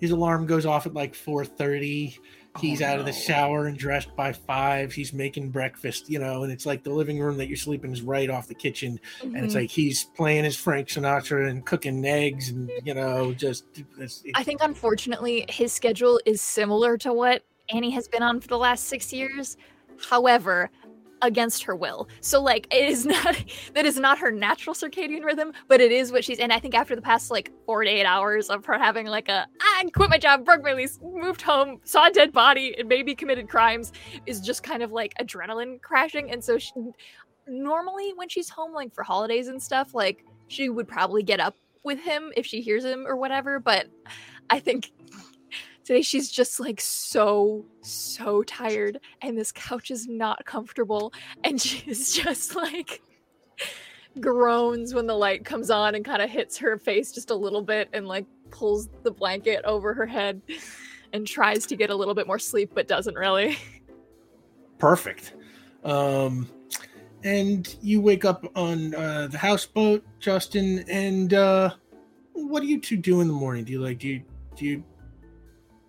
his 0.00 0.12
alarm 0.12 0.46
goes 0.46 0.64
off 0.64 0.86
at 0.86 0.94
like 0.94 1.14
four 1.14 1.44
thirty. 1.44 2.18
He's 2.60 2.80
Oh, 2.80 2.86
out 2.86 3.00
of 3.00 3.04
the 3.04 3.12
shower 3.12 3.66
and 3.66 3.76
dressed 3.76 4.14
by 4.16 4.32
five. 4.32 4.92
He's 4.92 5.12
making 5.12 5.50
breakfast, 5.50 6.08
you 6.08 6.20
know, 6.20 6.44
and 6.44 6.52
it's 6.52 6.64
like 6.64 6.84
the 6.84 6.92
living 6.92 7.18
room 7.18 7.36
that 7.38 7.48
you're 7.48 7.56
sleeping 7.56 7.92
is 7.92 8.00
right 8.00 8.30
off 8.30 8.46
the 8.48 8.54
kitchen, 8.54 8.98
and 9.22 9.44
it's 9.44 9.54
Mhm. 9.54 9.62
like 9.62 9.70
he's 9.70 10.04
playing 10.16 10.44
his 10.44 10.56
Frank 10.56 10.88
Sinatra 10.88 11.50
and 11.50 11.66
cooking 11.66 12.04
eggs, 12.06 12.48
and 12.48 12.70
you 12.84 12.94
know, 12.94 13.34
just 13.34 13.64
it's, 13.98 14.22
I 14.34 14.42
think 14.42 14.60
unfortunately 14.62 15.44
his 15.50 15.72
schedule 15.72 16.20
is 16.24 16.40
similar 16.40 16.96
to 16.98 17.12
what 17.12 17.42
Annie 17.70 17.90
has 17.90 18.08
been 18.08 18.22
on 18.22 18.40
for 18.40 18.48
the 18.48 18.58
last 18.58 18.84
six 18.84 19.12
years. 19.12 19.56
However, 20.08 20.70
against 21.24 21.64
her 21.64 21.74
will. 21.74 22.08
So 22.20 22.40
like 22.40 22.66
it 22.70 22.88
is 22.88 23.06
not 23.14 23.36
that 23.74 23.84
is 23.84 23.98
not 23.98 24.18
her 24.18 24.30
natural 24.30 24.74
circadian 24.74 25.24
rhythm, 25.24 25.52
but 25.68 25.80
it 25.80 25.90
is 25.92 26.12
what 26.12 26.24
she's 26.24 26.38
and 26.38 26.52
I 26.52 26.58
think 26.58 26.74
after 26.74 26.94
the 26.94 27.02
past 27.02 27.30
like 27.30 27.50
four 27.66 27.84
to 27.84 27.90
eight 27.90 28.04
hours 28.04 28.50
of 28.50 28.64
her 28.66 28.78
having 28.78 29.06
like 29.06 29.28
a 29.28 29.46
ah, 29.60 29.78
I 29.78 29.84
quit 29.92 30.10
my 30.10 30.18
job, 30.18 30.44
broke 30.44 30.62
my 30.62 30.74
lease, 30.74 30.98
moved 31.02 31.42
home, 31.42 31.80
saw 31.84 32.06
a 32.08 32.10
dead 32.10 32.32
body, 32.32 32.74
and 32.78 32.88
maybe 32.88 33.14
committed 33.14 33.48
crimes, 33.48 33.92
is 34.26 34.40
just 34.40 34.62
kind 34.62 34.82
of 34.82 34.92
like 34.92 35.14
adrenaline 35.20 35.80
crashing. 35.80 36.30
And 36.30 36.42
so 36.42 36.58
she, 36.58 36.72
normally 37.46 38.12
when 38.14 38.28
she's 38.28 38.48
home 38.48 38.72
like 38.72 38.94
for 38.94 39.02
holidays 39.02 39.48
and 39.48 39.62
stuff, 39.62 39.94
like 39.94 40.24
she 40.48 40.68
would 40.68 40.88
probably 40.88 41.22
get 41.22 41.40
up 41.40 41.56
with 41.82 41.98
him 41.98 42.32
if 42.36 42.46
she 42.46 42.60
hears 42.60 42.84
him 42.84 43.06
or 43.06 43.16
whatever. 43.16 43.58
But 43.58 43.86
I 44.50 44.60
think 44.60 44.90
today 45.84 46.02
she's 46.02 46.30
just 46.30 46.60
like 46.60 46.80
so 46.80 47.64
so 47.80 48.42
tired 48.42 48.98
and 49.22 49.36
this 49.36 49.52
couch 49.52 49.90
is 49.90 50.06
not 50.06 50.44
comfortable 50.44 51.12
and 51.44 51.60
she's 51.60 52.12
just 52.12 52.56
like 52.56 53.02
groans 54.20 54.94
when 54.94 55.06
the 55.06 55.14
light 55.14 55.44
comes 55.44 55.70
on 55.70 55.94
and 55.94 56.04
kind 56.04 56.22
of 56.22 56.30
hits 56.30 56.56
her 56.56 56.78
face 56.78 57.12
just 57.12 57.30
a 57.30 57.34
little 57.34 57.62
bit 57.62 57.88
and 57.92 58.06
like 58.06 58.26
pulls 58.50 58.88
the 59.02 59.10
blanket 59.10 59.64
over 59.64 59.92
her 59.92 60.06
head 60.06 60.40
and 61.12 61.26
tries 61.26 61.66
to 61.66 61.76
get 61.76 61.90
a 61.90 61.94
little 61.94 62.14
bit 62.14 62.26
more 62.26 62.38
sleep 62.38 62.70
but 62.74 62.86
doesn't 62.86 63.16
really 63.16 63.56
perfect. 64.78 65.32
Um, 65.82 66.48
and 67.22 67.74
you 67.80 68.00
wake 68.00 68.24
up 68.24 68.44
on 68.54 68.94
uh, 68.94 69.28
the 69.28 69.38
houseboat, 69.38 70.04
Justin. 70.20 70.84
And 70.90 71.32
uh, 71.32 71.74
what 72.32 72.60
do 72.60 72.66
you 72.66 72.78
two 72.78 72.96
do 72.96 73.20
in 73.20 73.26
the 73.26 73.32
morning? 73.32 73.64
Do 73.64 73.72
you 73.72 73.80
like 73.80 73.98
do 73.98 74.08
you 74.08 74.22
do 74.56 74.66
you 74.66 74.84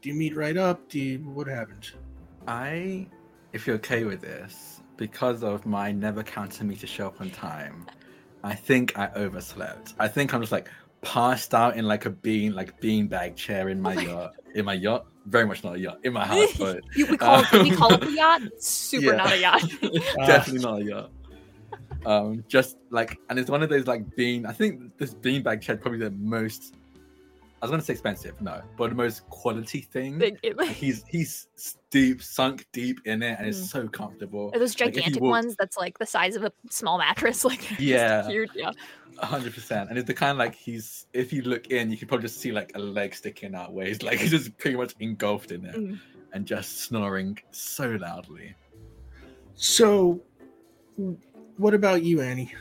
do 0.05 0.09
you 0.11 0.15
meet 0.15 0.35
right 0.35 0.55
up? 0.55 0.87
Do 0.87 0.99
you 0.99 1.17
what 1.17 1.47
happens? 1.47 1.93
I, 2.47 3.07
if 3.53 3.65
you're 3.65 3.77
okay 3.77 4.03
with 4.03 4.21
this, 4.21 4.79
because 4.97 5.41
of 5.41 5.65
my 5.65 5.91
never 5.91 6.21
counting 6.21 6.67
me 6.67 6.75
to 6.75 6.85
show 6.85 7.07
up 7.07 7.19
on 7.21 7.31
time, 7.31 7.87
I 8.43 8.53
think 8.53 8.99
I 8.99 9.09
overslept. 9.15 9.95
I 9.97 10.07
think 10.07 10.31
I'm 10.31 10.41
just 10.41 10.51
like 10.51 10.69
passed 11.01 11.55
out 11.55 11.75
in 11.75 11.85
like 11.87 12.05
a 12.05 12.11
bean, 12.11 12.53
like 12.53 12.79
beanbag 12.79 13.35
chair 13.35 13.69
in 13.69 13.81
my 13.81 13.93
Oh 13.93 13.95
my- 13.95 14.03
yacht. 14.03 14.33
In 14.53 14.65
my 14.65 14.73
yacht, 14.75 15.07
very 15.25 15.47
much 15.47 15.63
not 15.63 15.73
a 15.75 15.79
yacht. 15.79 15.97
In 16.03 16.13
my 16.13 16.23
houseboat, 16.23 16.83
you, 16.95 17.07
we 17.07 17.17
call 17.17 17.39
it, 17.39 17.51
we 17.51 17.71
Um, 17.71 17.75
call 17.75 17.93
it 17.95 18.03
a 18.03 18.11
yacht 18.11 18.41
super 18.59 19.05
yeah. 19.07 19.15
not 19.15 19.31
a 19.33 19.39
yacht 19.39 19.63
definitely 20.17 20.61
not 20.61 20.81
a 20.81 20.83
yacht. 20.83 21.09
Um, 22.05 22.43
just 22.47 22.77
like, 22.91 23.17
and 23.31 23.39
it's 23.39 23.49
one 23.49 23.63
of 23.63 23.69
those 23.69 23.87
like 23.87 24.15
bean. 24.15 24.45
I 24.45 24.51
think 24.53 24.99
this 24.99 25.15
beanbag 25.15 25.61
chair 25.61 25.75
is 25.77 25.81
probably 25.81 25.97
the 25.97 26.11
most. 26.11 26.75
I 27.65 27.67
was 27.67 27.71
gonna 27.71 27.83
say 27.83 27.93
expensive, 27.93 28.39
no, 28.41 28.61
but 28.77 28.89
the 28.89 28.95
most 28.95 29.27
quality 29.29 29.81
thing. 29.81 30.17
Big- 30.19 30.39
it- 30.43 30.57
Like, 30.57 30.69
he's 30.69 31.03
he's 31.07 31.47
deep, 31.89 32.21
sunk 32.21 32.65
deep 32.71 32.99
in 33.05 33.23
it, 33.23 33.37
and 33.39 33.47
it's 33.47 33.59
Mm. 33.59 33.71
so 33.71 33.87
comfortable. 33.87 34.51
Are 34.53 34.59
those 34.59 34.79
Like, 34.79 34.89
if 34.89 34.95
gigantic 34.95 35.21
walk- 35.21 35.31
ones 35.31 35.55
that's 35.57 35.77
like 35.77 35.97
the 35.97 36.05
size 36.05 36.35
of 36.35 36.43
a 36.43 36.51
small 36.69 36.97
mattress? 36.97 37.43
Like 37.45 37.61
they're 37.69 37.79
Yeah. 37.79 38.27
huge. 38.27 38.49
Yeah. 38.55 38.71
hundred 39.19 39.53
percent, 39.53 39.89
and 39.89 39.97
it's 39.97 40.07
the 40.07 40.13
kind 40.13 40.31
of 40.31 40.37
like 40.37 40.53
he's. 40.55 41.07
If 41.13 41.31
you 41.31 41.41
look 41.43 41.67
in, 41.67 41.89
you 41.89 41.97
can 41.97 42.07
probably 42.09 42.27
just 42.27 42.39
see 42.41 42.51
like 42.51 42.71
a 42.75 42.79
leg 42.79 43.15
sticking 43.15 43.55
out, 43.55 43.71
where 43.73 43.85
he's 43.87 44.01
like 44.03 44.19
he's 44.19 44.31
just 44.37 44.57
pretty 44.57 44.75
much 44.77 44.93
engulfed 44.99 45.51
in 45.51 45.65
it 45.65 45.75
Mm. 45.75 45.99
and 46.33 46.45
just 46.45 46.79
snoring 46.81 47.39
so 47.51 47.91
loudly. 47.91 48.55
So, 49.55 50.21
what 51.57 51.73
about 51.73 52.03
you, 52.03 52.21
Annie? 52.21 52.53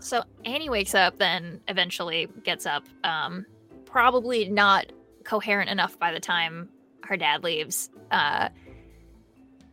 So 0.00 0.22
Annie 0.44 0.70
wakes 0.70 0.94
up, 0.94 1.18
then 1.18 1.60
eventually 1.68 2.28
gets 2.44 2.64
up. 2.66 2.84
Um, 3.04 3.44
probably 3.88 4.48
not 4.48 4.86
coherent 5.24 5.70
enough 5.70 5.98
by 5.98 6.12
the 6.12 6.20
time 6.20 6.68
her 7.04 7.16
dad 7.16 7.42
leaves. 7.42 7.90
Uh, 8.10 8.48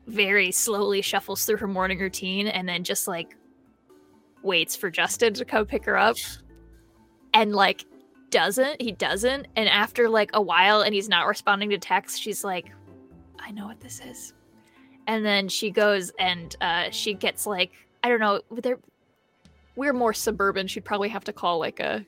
very 0.08 0.52
slowly 0.52 1.02
shuffles 1.02 1.46
through 1.46 1.58
her 1.58 1.68
morning 1.68 2.00
routine 2.00 2.48
and 2.48 2.70
then 2.70 2.84
just 2.84 3.08
like 3.08 3.36
waits 4.44 4.76
for 4.76 4.90
Justin 4.92 5.34
to 5.34 5.46
come 5.46 5.66
pick 5.66 5.86
her 5.86 5.98
up. 5.98 6.18
And 7.34 7.54
like 7.54 7.86
doesn't, 8.30 8.82
he 8.82 8.92
doesn't. 8.92 9.48
And 9.56 9.68
after 9.68 10.10
like 10.10 10.30
a 10.34 10.42
while 10.42 10.82
and 10.82 10.94
he's 10.94 11.10
not 11.10 11.28
responding 11.28 11.70
to 11.72 11.78
texts, 11.78 12.20
she's 12.20 12.44
like, 12.44 12.72
I 13.40 13.52
know 13.52 13.66
what 13.66 13.80
this 13.80 14.00
is. 14.00 14.34
And 15.08 15.26
then 15.26 15.48
she 15.48 15.72
goes 15.72 16.12
and 16.20 16.56
uh, 16.62 16.90
she 16.92 17.14
gets 17.14 17.46
like, 17.46 17.72
I 18.04 18.10
don't 18.10 18.20
know, 18.20 18.42
there 18.52 18.78
we're 19.76 19.94
more 19.94 20.14
suburban. 20.14 20.68
She'd 20.68 20.86
probably 20.86 21.10
have 21.10 21.24
to 21.26 21.34
call 21.34 21.60
like 21.60 21.80
a 21.80 22.06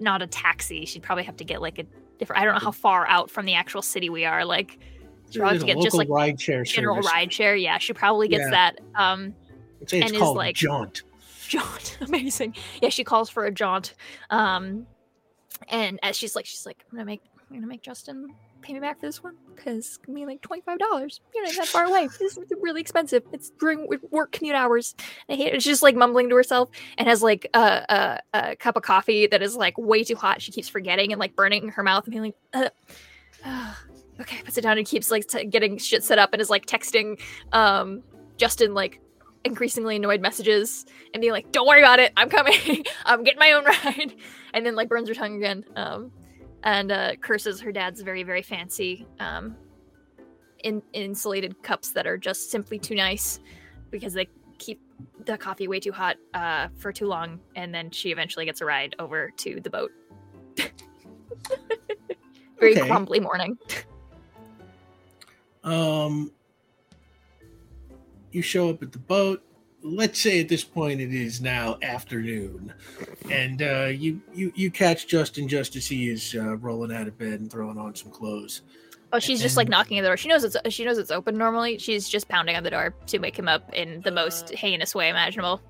not 0.00 0.22
a 0.22 0.26
taxi. 0.26 0.84
She'd 0.86 1.02
probably 1.02 1.24
have 1.24 1.36
to 1.36 1.44
get 1.44 1.60
like 1.60 1.78
a 1.78 1.84
different. 2.18 2.40
I 2.42 2.44
don't 2.44 2.54
know 2.54 2.60
how 2.60 2.70
far 2.72 3.06
out 3.06 3.30
from 3.30 3.46
the 3.46 3.54
actual 3.54 3.82
city 3.82 4.08
we 4.10 4.24
are. 4.24 4.44
Like 4.44 4.78
she'd 5.30 5.38
probably 5.40 5.58
have 5.58 5.66
to 5.66 5.74
get 5.74 5.82
just 5.82 5.96
like 5.96 6.08
ride 6.08 6.40
share 6.40 6.64
general 6.64 6.96
service. 6.96 7.12
ride 7.12 7.32
share. 7.32 7.56
Yeah, 7.56 7.78
she 7.78 7.92
probably 7.92 8.28
gets 8.28 8.44
Yeah. 8.44 8.50
that. 8.50 8.80
Um, 8.94 9.34
say 9.86 9.98
it's 9.98 10.06
and 10.06 10.14
is 10.14 10.18
called 10.20 10.36
like- 10.36 10.56
jaunt. 10.56 11.02
jaunt, 11.48 11.98
amazing. 12.02 12.54
Yeah, 12.82 12.88
she 12.90 13.04
calls 13.04 13.28
for 13.30 13.44
a 13.46 13.50
jaunt. 13.50 13.94
Um, 14.30 14.86
and 15.68 15.98
as 16.02 16.16
she's 16.16 16.34
like, 16.36 16.46
she's 16.46 16.64
like, 16.66 16.84
I'm 16.90 16.96
gonna 16.98 17.04
make, 17.06 17.22
I'm 17.50 17.56
gonna 17.56 17.66
make 17.66 17.82
Justin 17.82 18.28
pay 18.62 18.72
me 18.72 18.80
back 18.80 19.00
for 19.00 19.06
this 19.06 19.22
one 19.22 19.36
because 19.54 19.78
it's 19.78 19.96
gonna 19.98 20.18
be 20.18 20.26
like 20.26 20.40
twenty 20.40 20.62
five 20.62 20.78
dollars. 20.78 21.20
You're 21.34 21.44
not 21.44 21.54
that 21.56 21.68
far 21.68 21.84
away. 21.84 22.08
This 22.18 22.36
is 22.36 22.44
really 22.60 22.80
expensive. 22.80 23.22
It's 23.32 23.50
during 23.50 23.88
work 24.10 24.32
commute 24.32 24.54
hours. 24.54 24.94
I 25.28 25.34
hate 25.34 25.54
it. 25.54 25.62
She's 25.62 25.72
just 25.72 25.82
like 25.82 25.96
mumbling 25.96 26.28
to 26.30 26.36
herself 26.36 26.70
and 26.98 27.08
has 27.08 27.22
like 27.22 27.48
a, 27.54 27.60
a, 27.88 28.20
a 28.38 28.56
cup 28.56 28.76
of 28.76 28.82
coffee 28.82 29.26
that 29.26 29.42
is 29.42 29.56
like 29.56 29.76
way 29.78 30.04
too 30.04 30.16
hot. 30.16 30.42
She 30.42 30.52
keeps 30.52 30.68
forgetting 30.68 31.12
and 31.12 31.20
like 31.20 31.36
burning 31.36 31.68
her 31.70 31.82
mouth 31.82 32.04
and 32.04 32.12
being 32.12 32.24
like, 32.24 32.36
uh, 32.52 32.68
uh, 33.44 33.74
Okay, 34.20 34.42
puts 34.42 34.58
it 34.58 34.60
down 34.60 34.76
and 34.76 34.86
keeps 34.86 35.10
like 35.10 35.26
t- 35.26 35.46
getting 35.46 35.78
shit 35.78 36.04
set 36.04 36.18
up 36.18 36.34
and 36.34 36.42
is 36.42 36.50
like 36.50 36.66
texting 36.66 37.18
um 37.52 38.02
Justin 38.36 38.74
like 38.74 39.00
increasingly 39.44 39.96
annoyed 39.96 40.20
messages 40.20 40.84
and 41.14 41.22
being 41.22 41.32
like, 41.32 41.50
"Don't 41.52 41.66
worry 41.66 41.80
about 41.80 42.00
it. 42.00 42.12
I'm 42.16 42.28
coming. 42.28 42.84
I'm 43.06 43.24
getting 43.24 43.38
my 43.38 43.52
own 43.52 43.64
ride." 43.64 44.14
And 44.52 44.66
then 44.66 44.74
like 44.74 44.88
burns 44.88 45.08
her 45.08 45.14
tongue 45.14 45.36
again. 45.36 45.64
Um 45.76 46.10
and 46.62 46.92
uh 46.92 47.16
curses 47.16 47.60
her 47.60 47.72
dad's 47.72 48.02
very 48.02 48.22
very 48.22 48.42
fancy 48.42 49.06
um 49.18 49.56
in 50.64 50.82
insulated 50.92 51.62
cups 51.62 51.92
that 51.92 52.06
are 52.06 52.18
just 52.18 52.50
simply 52.50 52.78
too 52.78 52.94
nice 52.94 53.40
because 53.90 54.12
they 54.12 54.28
keep 54.58 54.78
the 55.24 55.38
coffee 55.38 55.66
way 55.68 55.80
too 55.80 55.92
hot 55.92 56.16
uh 56.34 56.68
for 56.76 56.92
too 56.92 57.06
long 57.06 57.40
and 57.56 57.74
then 57.74 57.90
she 57.90 58.10
eventually 58.10 58.44
gets 58.44 58.60
a 58.60 58.64
ride 58.64 58.94
over 58.98 59.30
to 59.36 59.60
the 59.60 59.70
boat. 59.70 59.90
very 62.60 62.76
Okay. 62.76 62.86
crumbly 62.86 63.20
morning. 63.20 63.56
Um, 65.64 66.30
you 68.32 68.42
show 68.42 68.70
up 68.70 68.82
at 68.82 68.92
the 68.92 68.98
boat. 68.98 69.42
Let's 69.82 70.20
say 70.20 70.40
at 70.40 70.48
this 70.48 70.62
point 70.62 71.00
it 71.00 71.14
is 71.14 71.40
now 71.40 71.78
afternoon, 71.82 72.74
and 73.30 73.62
uh, 73.62 73.86
you 73.86 74.20
you 74.34 74.52
you 74.54 74.70
catch 74.70 75.06
Justin 75.06 75.48
just 75.48 75.74
as 75.76 75.86
he 75.86 76.10
is 76.10 76.34
uh, 76.34 76.56
rolling 76.58 76.94
out 76.94 77.08
of 77.08 77.16
bed 77.16 77.40
and 77.40 77.50
throwing 77.50 77.78
on 77.78 77.94
some 77.94 78.10
clothes. 78.10 78.62
Oh, 79.12 79.18
she's 79.18 79.40
just 79.40 79.56
like 79.56 79.68
knocking 79.68 79.98
at 79.98 80.02
the 80.02 80.08
door. 80.08 80.16
She 80.16 80.28
knows 80.28 80.44
it's 80.44 80.56
she 80.68 80.84
knows 80.84 80.98
it's 80.98 81.10
open 81.10 81.36
normally. 81.36 81.78
She's 81.78 82.08
just 82.08 82.28
pounding 82.28 82.56
on 82.56 82.62
the 82.62 82.70
door 82.70 82.94
to 83.06 83.18
wake 83.18 83.38
him 83.38 83.48
up 83.48 83.72
in 83.72 84.00
the 84.02 84.10
most 84.10 84.52
Uh, 84.52 84.56
heinous 84.56 84.94
way 84.94 85.08
imaginable. 85.08 85.60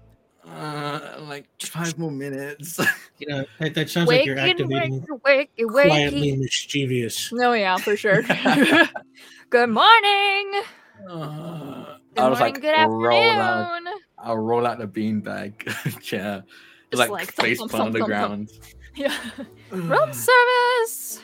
Uh, 0.47 1.01
like 1.21 1.47
five 1.61 1.99
more 1.99 2.11
minutes. 2.11 2.81
You 3.21 3.29
know 3.29 3.45
that, 3.59 3.75
that 3.75 3.91
sounds 3.91 4.09
like 4.09 4.25
you're 4.25 4.39
activating 4.39 5.05
wake, 5.23 5.51
wake, 5.59 5.71
wake, 5.75 5.89
quietly 5.89 6.37
mischievous. 6.39 7.31
No, 7.33 7.53
yeah, 7.53 7.77
for 7.77 7.95
sure. 7.95 8.23
good 9.51 9.69
morning. 9.69 10.63
Uh, 11.07 11.97
Good 12.15 12.23
I 12.23 12.29
was 12.29 12.39
morning. 12.41 12.55
like, 12.55 12.63
good 12.63 12.89
roll 12.89 13.17
out. 13.17 13.71
afternoon. 13.73 13.95
I'll 14.19 14.39
roll 14.39 14.67
out 14.67 14.79
the 14.79 14.87
beanbag 14.89 16.01
chair, 16.03 16.43
Just 16.91 16.99
like, 16.99 17.11
like 17.11 17.33
thump, 17.33 17.47
face 17.47 17.59
thump, 17.59 17.71
plant 17.71 17.87
on 17.87 17.93
the 17.93 17.99
thump, 18.01 18.11
thump, 18.11 18.29
ground. 18.29 18.51
Yeah. 18.97 19.17
Room 19.71 20.13
service. 20.13 21.23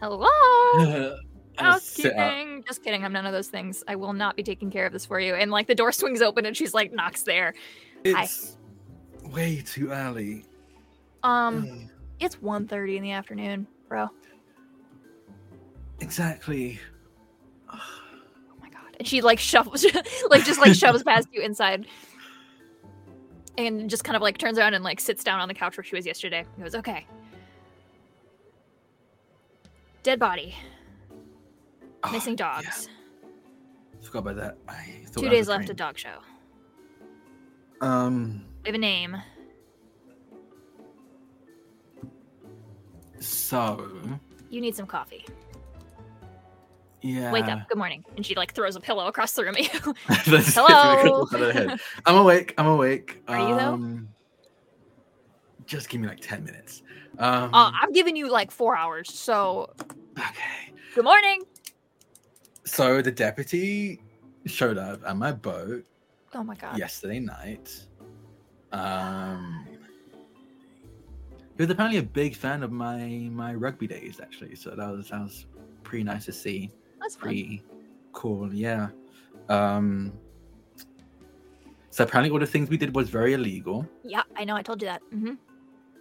Hello. 0.00 0.26
I'll 1.58 1.80
sit 1.80 2.12
up. 2.12 2.18
Housekeeping. 2.18 2.64
Just 2.66 2.84
kidding. 2.84 3.04
I'm 3.04 3.12
none 3.12 3.26
of 3.26 3.32
those 3.32 3.48
things. 3.48 3.82
I 3.88 3.96
will 3.96 4.12
not 4.12 4.36
be 4.36 4.44
taking 4.44 4.70
care 4.70 4.86
of 4.86 4.92
this 4.92 5.04
for 5.04 5.18
you. 5.18 5.34
And 5.34 5.50
like 5.50 5.66
the 5.66 5.74
door 5.74 5.90
swings 5.90 6.22
open 6.22 6.46
and 6.46 6.56
she's 6.56 6.72
like 6.72 6.92
knocks 6.92 7.22
there. 7.24 7.54
Hi. 8.06 8.28
Way 9.24 9.62
too 9.66 9.90
early. 9.90 10.44
Um, 11.24 11.90
it's 12.20 12.36
1.30 12.36 12.96
in 12.98 13.02
the 13.02 13.10
afternoon, 13.12 13.66
bro. 13.88 14.08
Exactly. 16.00 16.78
And 18.98 19.06
she 19.08 19.20
like 19.20 19.38
shuffles 19.38 19.84
like 20.30 20.44
just 20.44 20.60
like 20.60 20.74
shoves 20.74 21.02
past 21.02 21.28
you 21.32 21.42
inside. 21.42 21.86
And 23.56 23.88
just 23.88 24.04
kind 24.04 24.16
of 24.16 24.22
like 24.22 24.38
turns 24.38 24.58
around 24.58 24.74
and 24.74 24.82
like 24.82 25.00
sits 25.00 25.22
down 25.22 25.40
on 25.40 25.48
the 25.48 25.54
couch 25.54 25.76
where 25.76 25.84
she 25.84 25.94
was 25.94 26.06
yesterday. 26.06 26.44
He 26.56 26.62
goes, 26.62 26.74
Okay. 26.74 27.06
Dead 30.02 30.18
body. 30.18 30.54
Oh, 32.02 32.12
Missing 32.12 32.36
yeah, 32.38 32.60
dogs. 32.62 32.88
Forgot 34.02 34.18
about 34.18 34.36
that. 34.36 34.56
I 34.68 35.02
thought 35.06 35.22
Two 35.22 35.30
days 35.30 35.48
left 35.48 35.70
of 35.70 35.76
dog 35.76 35.96
show. 35.96 36.18
Um. 37.80 38.44
We 38.62 38.68
have 38.68 38.74
a 38.74 38.78
name. 38.78 39.16
So 43.18 43.90
You 44.50 44.60
need 44.60 44.76
some 44.76 44.86
coffee. 44.86 45.24
Yeah. 47.04 47.30
Wake 47.30 47.44
up. 47.44 47.68
Good 47.68 47.76
morning. 47.76 48.02
And 48.16 48.24
she 48.24 48.34
like 48.34 48.54
throws 48.54 48.76
a 48.76 48.80
pillow 48.80 49.06
across 49.06 49.32
the 49.32 49.44
room 49.44 49.56
at 49.56 49.72
you. 49.72 49.94
Hello. 50.08 51.26
I'm 52.06 52.16
awake. 52.16 52.54
I'm 52.56 52.66
awake. 52.66 53.22
Are 53.28 53.38
you, 53.38 53.54
though? 53.54 53.74
um, 53.74 54.08
Just 55.66 55.90
give 55.90 56.00
me 56.00 56.08
like 56.08 56.20
ten 56.20 56.42
minutes. 56.44 56.82
Um, 57.18 57.54
uh, 57.54 57.70
I'm 57.80 57.92
giving 57.92 58.16
you 58.16 58.30
like 58.30 58.50
four 58.50 58.74
hours. 58.74 59.12
So 59.12 59.70
okay. 60.18 60.72
good 60.94 61.04
morning. 61.04 61.42
So 62.64 63.02
the 63.02 63.12
deputy 63.12 64.00
showed 64.46 64.78
up 64.78 65.02
at 65.06 65.16
my 65.16 65.32
boat 65.32 65.84
Oh 66.32 66.42
my 66.42 66.54
god. 66.54 66.78
yesterday 66.78 67.20
night. 67.20 67.84
Um, 68.72 69.66
he 71.56 71.62
was 71.62 71.70
apparently 71.70 71.98
a 71.98 72.02
big 72.02 72.34
fan 72.34 72.62
of 72.62 72.72
my 72.72 73.28
my 73.30 73.54
rugby 73.54 73.86
days, 73.86 74.20
actually. 74.22 74.54
So 74.54 74.70
that 74.70 74.90
was 74.90 75.10
that 75.10 75.20
was 75.20 75.44
pretty 75.82 76.02
nice 76.04 76.24
to 76.24 76.32
see. 76.32 76.72
That's 77.04 77.16
fun. 77.16 77.24
Pretty 77.28 77.62
cool, 78.12 78.52
yeah. 78.54 78.88
Um, 79.50 80.12
so 81.90 82.02
apparently, 82.04 82.30
all 82.30 82.38
the 82.38 82.46
things 82.46 82.70
we 82.70 82.78
did 82.78 82.94
was 82.96 83.10
very 83.10 83.34
illegal. 83.34 83.86
Yeah, 84.02 84.22
I 84.36 84.44
know. 84.44 84.56
I 84.56 84.62
told 84.62 84.80
you 84.80 84.88
that. 84.88 85.02
hmm 85.10 85.34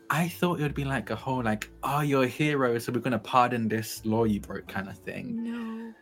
I 0.10 0.28
thought 0.28 0.60
it 0.60 0.64
would 0.64 0.76
be 0.76 0.86
like 0.86 1.10
a 1.10 1.16
whole 1.16 1.42
like, 1.44 1.70
oh, 1.82 2.02
you're 2.02 2.24
a 2.24 2.28
hero, 2.28 2.78
so 2.78 2.92
we're 2.92 3.00
gonna 3.00 3.20
pardon 3.20 3.68
this 3.68 4.06
law 4.06 4.24
you 4.24 4.40
broke 4.40 4.68
kind 4.68 4.88
of 4.88 4.98
thing. 4.98 5.44
No. 5.44 5.94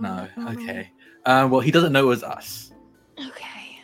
No, 0.00 0.28
okay. 0.48 0.90
Um, 1.24 1.50
well, 1.50 1.60
he 1.60 1.70
doesn't 1.70 1.92
know 1.92 2.02
it 2.04 2.06
was 2.06 2.24
us. 2.24 2.72
Okay. 3.18 3.78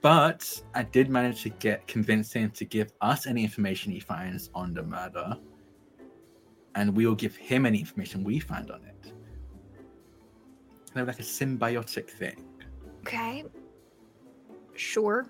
But 0.00 0.62
I 0.74 0.84
did 0.84 1.10
manage 1.10 1.42
to 1.42 1.48
get 1.48 1.86
convince 1.88 2.32
him 2.32 2.50
to 2.52 2.64
give 2.64 2.92
us 3.00 3.26
any 3.26 3.42
information 3.42 3.90
he 3.92 4.00
finds 4.00 4.50
on 4.54 4.74
the 4.74 4.82
murder, 4.82 5.36
and 6.76 6.94
we 6.94 7.06
will 7.06 7.14
give 7.16 7.34
him 7.34 7.66
any 7.66 7.80
information 7.80 8.22
we 8.24 8.38
find 8.40 8.70
on 8.70 8.82
it. 8.84 9.12
Kind 10.92 11.02
of 11.02 11.08
like 11.08 11.20
a 11.20 11.22
symbiotic 11.22 12.10
thing. 12.10 12.44
Okay. 13.06 13.44
Sure. 14.74 15.26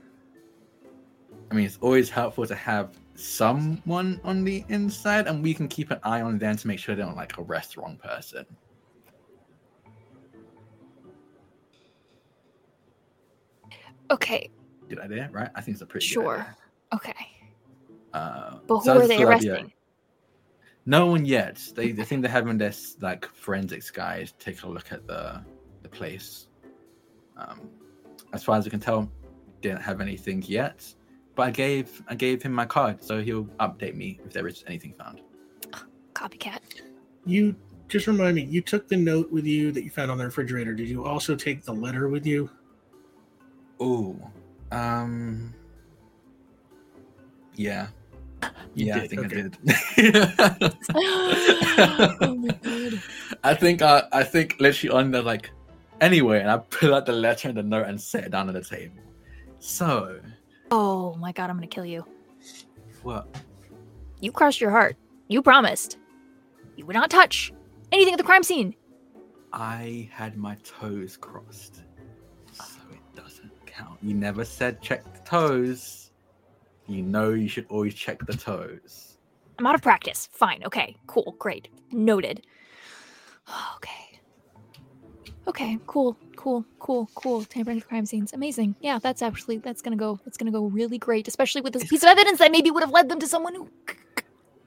I 1.50 1.54
mean, 1.54 1.66
it's 1.66 1.78
always 1.80 2.08
helpful 2.08 2.46
to 2.46 2.54
have 2.54 2.96
someone 3.14 4.20
on 4.24 4.44
the 4.44 4.64
inside, 4.68 5.26
and 5.26 5.42
we 5.42 5.52
can 5.52 5.68
keep 5.68 5.90
an 5.90 5.98
eye 6.02 6.22
on 6.22 6.38
them 6.38 6.56
to 6.56 6.66
make 6.66 6.78
sure 6.78 6.94
they 6.94 7.02
don't 7.02 7.16
like 7.16 7.38
arrest 7.38 7.74
the 7.74 7.82
wrong 7.82 7.98
person. 8.02 8.46
Okay. 14.10 14.50
Good 14.88 15.00
idea, 15.00 15.28
right? 15.32 15.50
I 15.54 15.60
think 15.60 15.74
it's 15.74 15.82
a 15.82 15.86
pretty 15.86 16.06
good 16.06 16.12
Sure. 16.12 16.56
Okay. 16.94 17.14
Uh, 18.12 18.58
But 18.66 18.78
who 18.78 18.84
so 18.84 19.00
are 19.00 19.06
they 19.06 19.22
arresting? 19.22 19.72
No 20.86 21.06
one 21.06 21.24
yet. 21.24 21.62
They, 21.74 21.92
they 21.92 22.04
think 22.04 22.22
they're 22.22 22.30
having 22.30 22.58
this 22.58 22.96
like 23.00 23.26
forensics 23.34 23.90
guys 23.90 24.32
take 24.38 24.62
a 24.62 24.68
look 24.68 24.92
at 24.92 25.06
the 25.06 25.42
the 25.82 25.88
place. 25.88 26.46
Um, 27.36 27.70
as 28.32 28.42
far 28.42 28.56
as 28.56 28.66
I 28.66 28.70
can 28.70 28.80
tell, 28.80 29.10
didn't 29.60 29.82
have 29.82 30.00
anything 30.00 30.42
yet. 30.46 30.92
But 31.34 31.48
I 31.48 31.50
gave 31.50 32.02
I 32.08 32.14
gave 32.14 32.42
him 32.42 32.52
my 32.52 32.66
card, 32.66 33.02
so 33.02 33.20
he'll 33.20 33.44
update 33.60 33.94
me 33.94 34.20
if 34.24 34.32
there 34.32 34.46
is 34.46 34.64
anything 34.66 34.94
found. 34.98 35.20
Copycat. 36.14 36.60
You 37.24 37.54
just 37.88 38.06
remind 38.06 38.36
me. 38.36 38.44
You 38.44 38.60
took 38.60 38.88
the 38.88 38.96
note 38.96 39.30
with 39.30 39.44
you 39.44 39.72
that 39.72 39.84
you 39.84 39.90
found 39.90 40.10
on 40.10 40.18
the 40.18 40.24
refrigerator. 40.24 40.74
Did 40.74 40.88
you 40.88 41.04
also 41.04 41.34
take 41.34 41.64
the 41.64 41.72
letter 41.72 42.08
with 42.08 42.26
you? 42.26 42.50
Oh, 43.78 44.16
um, 44.70 45.54
yeah, 47.54 47.88
You 48.74 48.86
yeah, 48.86 48.96
I 48.98 49.08
think 49.08 49.26
okay. 49.26 49.40
I 49.40 49.42
did. 49.42 49.58
oh 52.20 52.34
my 52.36 52.48
god. 52.62 53.02
I 53.42 53.54
think 53.54 53.82
I, 53.82 54.04
I 54.12 54.22
think 54.22 54.56
literally 54.60 54.96
on 54.96 55.10
the 55.10 55.22
like 55.22 55.50
anyway, 56.00 56.40
and 56.40 56.50
I 56.50 56.58
pull 56.58 56.94
out 56.94 57.06
the 57.06 57.12
letter 57.12 57.48
and 57.48 57.58
the 57.58 57.62
note 57.62 57.86
and 57.86 58.00
set 58.00 58.24
it 58.24 58.30
down 58.30 58.48
on 58.48 58.54
the 58.54 58.62
table. 58.62 58.96
So 59.58 60.20
Oh 60.70 61.14
my 61.16 61.32
god, 61.32 61.50
I'm 61.50 61.56
gonna 61.56 61.66
kill 61.66 61.84
you. 61.84 62.04
what? 63.02 63.26
You 64.20 64.30
crossed 64.32 64.60
your 64.60 64.70
heart. 64.70 64.96
You 65.28 65.42
promised. 65.42 65.98
You 66.76 66.86
would 66.86 66.94
not 66.94 67.10
touch 67.10 67.52
anything 67.92 68.14
at 68.14 68.18
the 68.18 68.24
crime 68.24 68.42
scene. 68.42 68.74
I 69.52 70.08
had 70.12 70.36
my 70.36 70.56
toes 70.62 71.16
crossed, 71.16 71.82
so 72.52 72.80
it 72.92 73.16
doesn't 73.16 73.50
count. 73.66 73.98
You 74.00 74.14
never 74.14 74.44
said 74.44 74.80
check 74.80 75.02
the 75.12 75.20
toes. 75.28 75.99
You 76.90 77.02
know 77.02 77.30
you 77.30 77.46
should 77.46 77.66
always 77.68 77.94
check 77.94 78.26
the 78.26 78.32
toes. 78.32 79.16
I'm 79.58 79.66
out 79.66 79.76
of 79.76 79.82
practice. 79.82 80.28
Fine. 80.32 80.64
Okay. 80.66 80.96
Cool. 81.06 81.36
Great. 81.38 81.68
Noted. 81.92 82.44
Okay. 83.76 84.20
Okay. 85.48 85.78
Cool. 85.86 86.16
Cool. 86.36 86.64
Cool. 86.78 87.08
Cool. 87.14 87.44
Tampering 87.44 87.76
with 87.78 87.88
crime 87.88 88.06
scenes. 88.06 88.32
Amazing. 88.32 88.76
Yeah, 88.80 88.98
that's 89.00 89.22
actually 89.22 89.58
that's 89.58 89.82
gonna 89.82 89.96
go. 89.96 90.20
That's 90.24 90.36
gonna 90.36 90.52
go 90.52 90.66
really 90.66 90.98
great, 90.98 91.26
especially 91.26 91.60
with 91.62 91.72
this 91.72 91.84
piece 91.84 92.02
of 92.02 92.08
evidence 92.10 92.38
that 92.38 92.52
maybe 92.52 92.70
would 92.70 92.82
have 92.82 92.92
led 92.92 93.08
them 93.08 93.18
to 93.20 93.26
someone 93.26 93.54
who. 93.54 93.68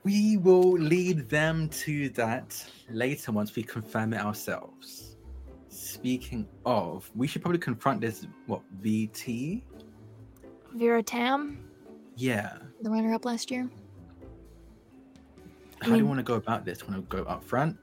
We 0.04 0.38
will 0.38 0.74
lead 0.74 1.30
them 1.30 1.70
to 1.70 2.10
that 2.10 2.62
later 2.90 3.32
once 3.32 3.56
we 3.56 3.64
confirm 3.64 4.14
it 4.14 4.20
ourselves. 4.20 5.16
Speaking 5.70 6.46
of, 6.66 7.10
we 7.16 7.28
should 7.28 7.42
probably 7.42 7.60
confront 7.60 8.02
this 8.02 8.28
what 8.48 8.62
VT? 8.82 9.64
Vera 10.74 11.02
Tam, 11.04 11.64
Yeah. 12.16 12.58
the 12.82 12.90
runner-up 12.90 13.26
last 13.26 13.50
year. 13.52 13.70
How 15.82 15.90
do 15.90 15.98
you 15.98 16.06
want 16.06 16.20
to 16.20 16.24
go 16.24 16.36
about 16.36 16.64
this? 16.66 16.88
Want 16.88 16.96
to 16.96 17.02
go 17.16 17.24
up 17.24 17.44
front? 17.44 17.78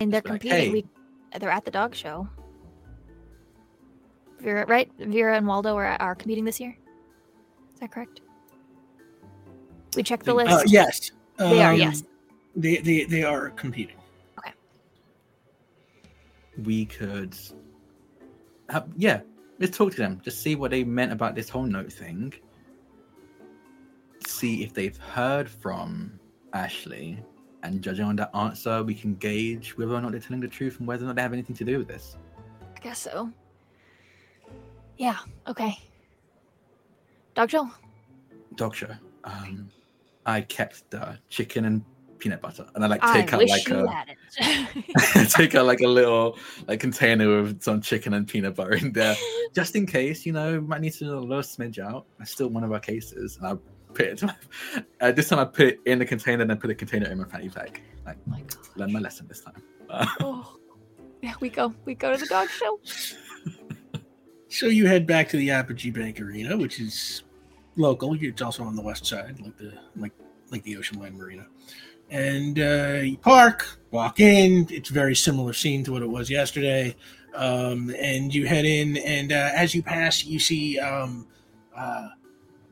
And 0.00 0.12
they're 0.12 0.22
like, 0.24 0.40
competing. 0.40 0.58
"Hey." 0.58 0.70
We, 0.70 0.86
they're 1.38 1.50
at 1.50 1.64
the 1.64 1.70
dog 1.70 1.94
show. 1.94 2.28
Vera, 4.40 4.66
right? 4.66 4.90
Vera 4.98 5.36
and 5.36 5.46
Waldo 5.46 5.76
are, 5.76 5.96
are 6.00 6.14
competing 6.14 6.44
this 6.44 6.60
year. 6.60 6.76
Is 7.72 7.80
that 7.80 7.90
correct? 7.90 8.20
We 9.96 10.02
checked 10.02 10.24
the 10.24 10.34
list. 10.34 10.50
Uh, 10.50 10.62
yes, 10.66 11.12
They 11.38 11.62
are, 11.62 11.72
Um, 11.72 11.78
yes. 11.78 12.02
They 12.56 12.76
they 12.78 13.04
they 13.04 13.24
are 13.24 13.50
competing. 13.50 13.96
Okay. 14.38 14.52
We 16.62 16.86
could 16.86 17.36
have, 18.70 18.88
yeah 18.96 19.20
let's 19.58 19.76
talk 19.76 19.90
to 19.90 19.96
them 19.96 20.20
just 20.24 20.40
see 20.42 20.56
what 20.56 20.70
they 20.70 20.82
meant 20.84 21.12
about 21.12 21.34
this 21.34 21.48
whole 21.48 21.64
note 21.64 21.92
thing 21.92 22.32
see 24.26 24.62
if 24.62 24.72
they've 24.72 24.96
heard 24.96 25.48
from 25.48 26.18
ashley 26.52 27.22
and 27.62 27.82
judging 27.82 28.04
on 28.04 28.16
that 28.16 28.30
answer 28.34 28.82
we 28.82 28.94
can 28.94 29.14
gauge 29.16 29.76
whether 29.76 29.94
or 29.94 30.00
not 30.00 30.12
they're 30.12 30.20
telling 30.20 30.40
the 30.40 30.48
truth 30.48 30.78
and 30.78 30.86
whether 30.88 31.04
or 31.04 31.06
not 31.06 31.16
they 31.16 31.22
have 31.22 31.32
anything 31.32 31.56
to 31.56 31.64
do 31.64 31.78
with 31.78 31.88
this 31.88 32.16
I 32.76 32.80
guess 32.80 32.98
so. 33.00 33.30
Yeah. 34.98 35.16
Okay. 35.48 35.78
Dog 37.34 37.50
show. 37.50 37.70
dog 38.56 38.74
show 38.74 38.90
um 39.24 39.68
i 40.26 40.40
kept 40.40 40.88
the 40.90 41.18
chicken 41.28 41.64
and 41.64 41.84
peanut 42.18 42.40
butter 42.40 42.66
and 42.74 42.84
i 42.84 42.86
like 42.86 43.02
I 43.02 43.22
take 43.22 43.32
out 43.32 43.38
wish 43.38 43.68
like 43.68 43.70
a 43.70 44.06
take 45.30 45.54
out 45.54 45.66
like 45.66 45.80
a 45.80 45.88
little 45.88 46.38
like 46.68 46.78
container 46.78 47.42
with 47.42 47.62
some 47.62 47.80
chicken 47.80 48.14
and 48.14 48.28
peanut 48.28 48.54
butter 48.54 48.74
in 48.74 48.92
there 48.92 49.16
just 49.54 49.76
in 49.76 49.86
case, 49.86 50.26
you 50.26 50.32
know, 50.32 50.60
might 50.60 50.80
need 50.80 50.92
to 50.94 51.04
a 51.04 51.20
little 51.20 51.42
smidge 51.42 51.78
out. 51.78 52.06
That's 52.18 52.32
still 52.32 52.48
one 52.48 52.64
of 52.64 52.72
our 52.72 52.80
cases, 52.80 53.36
and 53.36 53.46
I 53.46 53.54
put 53.94 54.06
it. 54.06 54.18
To 54.18 54.26
my, 54.26 54.34
uh, 55.00 55.12
this 55.12 55.28
time 55.28 55.38
I 55.38 55.44
put 55.44 55.66
it 55.66 55.80
in 55.86 55.98
the 55.98 56.04
container, 56.06 56.42
and 56.42 56.50
then 56.50 56.58
put 56.58 56.68
the 56.68 56.74
container 56.74 57.10
in 57.10 57.18
my 57.18 57.24
fanny 57.24 57.48
pack. 57.48 57.80
Like, 58.04 58.26
my 58.26 58.40
God. 58.40 58.58
learn 58.76 58.92
my 58.92 59.00
lesson 59.00 59.26
this 59.28 59.40
time. 59.40 59.62
Uh, 59.88 60.06
Oh. 60.20 60.56
Yeah, 61.22 61.32
we 61.40 61.48
go. 61.48 61.74
We 61.86 61.94
go 61.94 62.12
to 62.12 62.18
the 62.18 62.26
dog 62.26 62.48
show. 62.50 62.78
So 64.54 64.66
you 64.66 64.86
head 64.86 65.04
back 65.04 65.28
to 65.30 65.36
the 65.36 65.50
Apogee 65.50 65.90
Bank 65.90 66.20
Arena, 66.20 66.56
which 66.56 66.78
is 66.78 67.24
local. 67.74 68.16
It's 68.20 68.40
also 68.40 68.62
on 68.62 68.76
the 68.76 68.82
west 68.82 69.04
side, 69.04 69.40
like 69.40 69.58
the 69.58 69.72
like 69.96 70.12
like 70.52 70.62
the 70.62 70.76
Ocean 70.76 71.00
Line 71.00 71.16
Marina. 71.18 71.44
And 72.08 72.60
uh, 72.60 73.00
you 73.02 73.16
park, 73.16 73.66
walk 73.90 74.20
in. 74.20 74.68
It's 74.70 74.90
a 74.90 74.92
very 74.92 75.16
similar 75.16 75.54
scene 75.54 75.82
to 75.82 75.90
what 75.92 76.02
it 76.02 76.08
was 76.08 76.30
yesterday. 76.30 76.94
Um, 77.34 77.92
and 77.98 78.32
you 78.32 78.46
head 78.46 78.64
in, 78.64 78.96
and 78.98 79.32
uh, 79.32 79.50
as 79.54 79.74
you 79.74 79.82
pass, 79.82 80.24
you 80.24 80.38
see 80.38 80.78
um, 80.78 81.26
uh, 81.76 82.10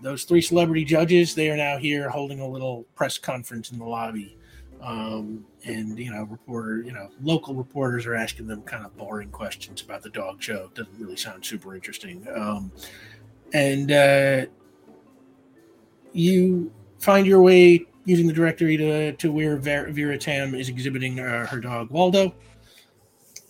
those 0.02 0.24
three 0.24 0.42
celebrity 0.42 0.84
judges. 0.84 1.34
They 1.34 1.50
are 1.50 1.56
now 1.56 1.78
here 1.78 2.08
holding 2.10 2.40
a 2.40 2.48
little 2.48 2.84
press 2.94 3.18
conference 3.18 3.70
in 3.70 3.78
the 3.78 3.84
lobby. 3.84 4.36
Um, 4.80 5.46
and 5.64 5.96
you 5.96 6.10
know, 6.10 6.24
reporter, 6.24 6.82
you 6.82 6.92
know, 6.92 7.08
local 7.22 7.54
reporters 7.54 8.04
are 8.04 8.16
asking 8.16 8.48
them 8.48 8.62
kind 8.62 8.84
of 8.84 8.96
boring 8.96 9.30
questions 9.30 9.80
about 9.80 10.02
the 10.02 10.10
dog 10.10 10.42
show. 10.42 10.64
It 10.64 10.74
Doesn't 10.74 10.98
really 10.98 11.16
sound 11.16 11.44
super 11.44 11.74
interesting. 11.74 12.26
Um, 12.34 12.72
and 13.52 13.92
uh, 13.92 14.46
you 16.12 16.72
find 16.98 17.26
your 17.26 17.42
way 17.42 17.86
using 18.04 18.26
the 18.26 18.32
directory 18.32 18.76
to, 18.76 19.12
to 19.12 19.32
where 19.32 19.56
Ver- 19.56 19.90
Vera 19.90 20.18
Tam 20.18 20.54
is 20.54 20.68
exhibiting 20.68 21.20
uh, 21.20 21.46
her 21.46 21.60
dog 21.60 21.90
Waldo. 21.90 22.34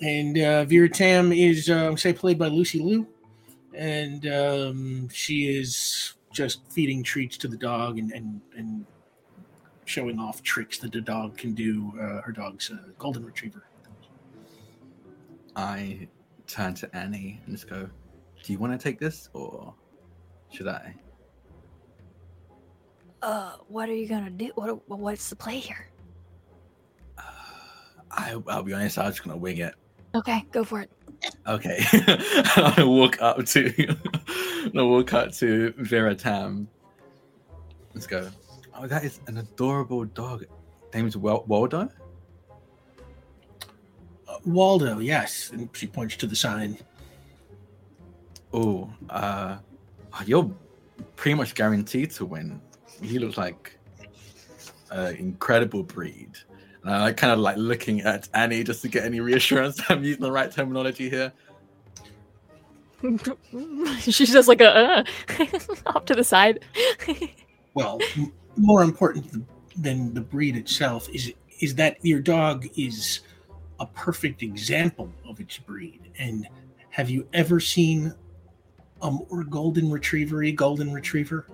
And 0.02 0.39
uh, 0.39 0.64
Vera 0.64 0.89
Tam 0.89 1.32
is, 1.32 1.70
uh, 1.70 1.97
say, 1.97 2.12
played 2.12 2.39
by 2.39 2.48
Lucy 2.48 2.81
Liu. 2.81 3.06
And 3.74 4.26
um, 4.26 5.08
she 5.08 5.47
is 5.47 6.14
just 6.33 6.61
feeding 6.70 7.02
treats 7.02 7.36
to 7.39 7.49
the 7.49 7.57
dog 7.57 7.99
and, 7.99 8.11
and, 8.12 8.41
and 8.57 8.86
showing 9.85 10.19
off 10.19 10.43
tricks 10.43 10.78
that 10.78 10.93
the 10.93 11.01
dog 11.01 11.36
can 11.36 11.55
do. 11.55 11.93
Uh, 12.01 12.23
her 12.23 12.33
dog's 12.33 12.70
a 12.70 12.81
golden 12.99 13.25
retriever. 13.25 13.65
I 15.55 16.09
turn 16.47 16.75
to 16.75 16.97
Annie 16.97 17.41
and 17.44 17.55
just 17.55 17.69
go, 17.69 17.89
"Do 18.43 18.52
you 18.52 18.59
want 18.59 18.73
to 18.73 18.83
take 18.83 18.99
this, 18.99 19.28
or 19.35 19.75
should 20.51 20.69
I?" 20.69 20.94
Uh, 23.20 23.57
what 23.69 23.89
are 23.89 23.94
you 23.94 24.09
gonna 24.09 24.31
do? 24.31 24.51
What? 24.55 24.89
What's 24.89 25.28
the 25.28 25.36
play 25.36 25.59
here? 25.59 25.91
Uh, 27.19 27.23
I, 28.11 28.43
I'll 28.49 28.62
be 28.62 28.73
honest. 28.73 28.99
I 28.99 29.07
was 29.07 29.17
just 29.17 29.27
gonna 29.27 29.36
wing 29.36 29.59
it. 29.59 29.75
Okay, 30.15 30.44
go 30.51 30.65
for 30.65 30.81
it. 30.81 30.91
Okay. 31.47 31.84
I 32.57 32.83
walk 32.84 33.20
up 33.20 33.44
to 33.47 33.73
I 34.76 34.83
walk 34.83 35.12
up 35.12 35.33
to 35.34 35.73
Vera 35.78 36.15
Tam. 36.15 36.68
Let's 37.94 38.07
go. 38.07 38.28
Oh, 38.75 38.86
that 38.86 39.05
is 39.05 39.20
an 39.26 39.39
adorable 39.39 40.05
dog. 40.05 40.44
Name's 40.94 41.17
Wel- 41.17 41.44
Waldo? 41.47 41.89
Uh, 44.28 44.39
Waldo, 44.44 44.99
yes. 44.99 45.51
And 45.52 45.68
she 45.73 45.86
points 45.86 46.17
to 46.17 46.26
the 46.26 46.36
sign. 46.36 46.78
Oh, 48.52 48.91
uh 49.10 49.59
you're 50.26 50.51
pretty 51.17 51.34
much 51.34 51.55
guaranteed 51.55 52.10
to 52.12 52.26
win. 52.26 52.60
He 53.02 53.18
looks 53.18 53.36
like 53.39 53.78
an 54.91 55.17
incredible 55.17 55.83
breed. 55.83 56.33
And 56.85 56.94
I 56.94 57.01
like 57.02 57.17
kind 57.17 57.33
of 57.33 57.39
like 57.39 57.57
looking 57.57 58.01
at 58.01 58.28
Annie 58.35 58.65
just 58.65 58.83
to 58.83 58.89
get 58.89 59.05
any 59.05 59.20
reassurance 59.20 59.77
that 59.77 59.91
I'm 59.91 60.02
using 60.02 60.23
the 60.23 60.33
right 60.33 60.51
terminology 60.51 61.09
here. 61.09 61.33
She's 64.01 64.33
just 64.33 64.49
like 64.49 64.61
a 64.61 64.70
uh, 64.70 65.05
off 65.86 66.05
to 66.07 66.15
the 66.15 66.25
side. 66.25 66.65
well, 67.75 68.01
m- 68.17 68.33
more 68.57 68.83
important 68.83 69.44
than 69.77 70.15
the 70.15 70.20
breed 70.20 70.57
itself 70.57 71.09
is 71.11 71.33
is 71.61 71.75
that 71.77 71.97
your 72.02 72.20
dog 72.20 72.67
is 72.77 73.20
a 73.81 73.86
perfect 73.86 74.43
example 74.43 75.12
of 75.28 75.41
its 75.41 75.59
breed. 75.59 76.01
And 76.19 76.49
have 76.91 77.09
you 77.09 77.27
ever 77.33 77.61
seen 77.61 78.15
a 79.01 79.11
more 79.11 79.44
golden 79.44 79.91
retrievery 79.91 80.52
golden 80.52 80.93
retriever? 80.93 81.47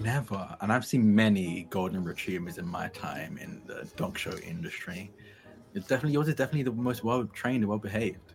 Never. 0.00 0.56
And 0.60 0.72
I've 0.72 0.84
seen 0.86 1.14
many 1.14 1.66
golden 1.70 2.04
retrievers 2.04 2.58
in 2.58 2.66
my 2.66 2.88
time 2.88 3.38
in 3.38 3.62
the 3.66 3.88
dog 3.96 4.18
show 4.18 4.36
industry. 4.38 5.10
It's 5.74 5.86
definitely 5.86 6.12
yours 6.12 6.28
is 6.28 6.34
definitely 6.34 6.62
the 6.64 6.72
most 6.72 7.04
well 7.04 7.24
trained 7.26 7.58
and 7.62 7.68
well 7.68 7.78
behaved. 7.78 8.34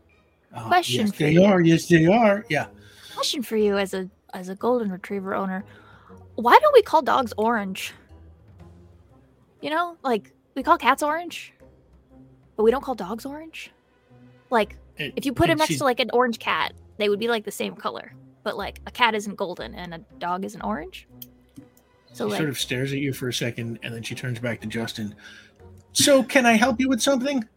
Uh, 0.54 0.68
Question 0.68 1.08
yes, 1.08 1.12
for 1.16 1.24
they 1.24 1.32
you. 1.32 1.44
are. 1.44 1.62
Yes, 1.62 1.88
they 1.88 2.06
are. 2.06 2.46
Yeah. 2.50 2.68
Question 3.16 3.44
for 3.44 3.58
you 3.58 3.78
as 3.78 3.94
a 3.94 4.10
as 4.34 4.50
a 4.50 4.56
golden 4.56 4.92
retriever 4.92 5.34
owner. 5.36 5.64
Why 6.36 6.58
don't 6.60 6.74
we 6.74 6.82
call 6.82 7.02
dogs 7.02 7.34
orange? 7.38 7.94
You 9.62 9.70
know, 9.70 9.98
like 10.04 10.34
we 10.56 10.64
call 10.64 10.78
cats 10.78 11.02
orange, 11.04 11.54
but 12.56 12.64
we 12.64 12.72
don't 12.72 12.84
call 12.84 12.96
dogs 12.96 13.26
orange. 13.26 13.72
Like 14.50 14.78
It- 14.98 15.14
if 15.16 15.26
you 15.26 15.34
put 15.34 15.44
and 15.46 15.52
them 15.52 15.58
next 15.60 15.70
she's- 15.70 15.80
to 15.80 15.86
like 15.86 16.00
an 16.00 16.10
orange 16.14 16.40
cat, 16.40 16.74
they 16.98 17.10
would 17.10 17.20
be 17.20 17.28
like 17.28 17.46
the 17.46 17.52
same 17.52 17.76
color. 17.76 18.14
But 18.44 18.58
like 18.58 18.82
a 18.86 18.92
cat 18.92 19.16
isn't 19.16 19.36
golden 19.36 19.74
and 19.76 19.94
a 19.94 20.00
dog 20.20 20.44
isn't 20.46 20.62
orange. 20.62 21.08
So 22.14 22.28
she 22.28 22.32
like 22.32 22.38
sort 22.38 22.50
of 22.50 22.60
stares 22.60 22.94
at 22.94 23.00
you 23.00 23.12
for 23.12 23.28
a 23.28 23.34
second, 23.34 23.80
and 23.84 23.94
then 23.94 24.04
she 24.04 24.16
turns 24.16 24.40
back 24.40 24.62
to 24.62 24.68
Justin. 24.68 25.16
So, 25.94 26.24
can 26.24 26.46
I 26.46 26.54
help 26.54 26.80
you 26.80 26.90
with 26.90 27.02
something? 27.02 27.48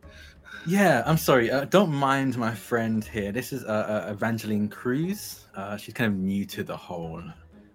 Yeah, 0.66 1.02
I'm 1.06 1.16
sorry. 1.16 1.50
Uh, 1.50 1.64
don't 1.66 1.92
mind 1.92 2.36
my 2.36 2.54
friend 2.54 3.04
here. 3.04 3.32
This 3.32 3.52
is 3.52 3.64
uh, 3.64 4.06
uh, 4.08 4.12
Evangeline 4.12 4.68
Cruz. 4.68 5.46
Uh, 5.54 5.76
she's 5.76 5.94
kind 5.94 6.12
of 6.12 6.18
new 6.18 6.44
to 6.46 6.64
the 6.64 6.76
whole 6.76 7.22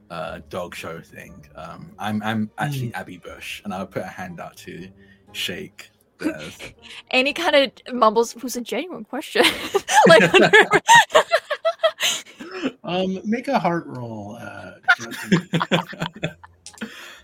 uh, 0.09 0.39
dog 0.49 0.75
show 0.75 0.99
thing. 0.99 1.47
Um, 1.55 1.93
I'm 1.97 2.21
I'm 2.21 2.51
actually 2.57 2.93
Abby 2.93 3.17
Bush, 3.17 3.61
and 3.63 3.73
I'll 3.73 3.87
put 3.87 4.03
a 4.03 4.07
hand 4.07 4.39
out 4.39 4.57
to 4.57 4.89
shake. 5.31 5.89
theirs. 6.21 6.57
Annie 7.11 7.33
kind 7.33 7.55
of 7.55 7.71
mumbles, 7.93 8.33
"Who's 8.33 8.55
a 8.55 8.61
genuine 8.61 9.05
question?" 9.05 9.43
like 10.07 10.23
Um, 12.83 13.21
make 13.23 13.47
a 13.47 13.57
heart 13.57 13.85
roll, 13.87 14.37
uh, 14.39 14.71
Justin. 14.97 15.49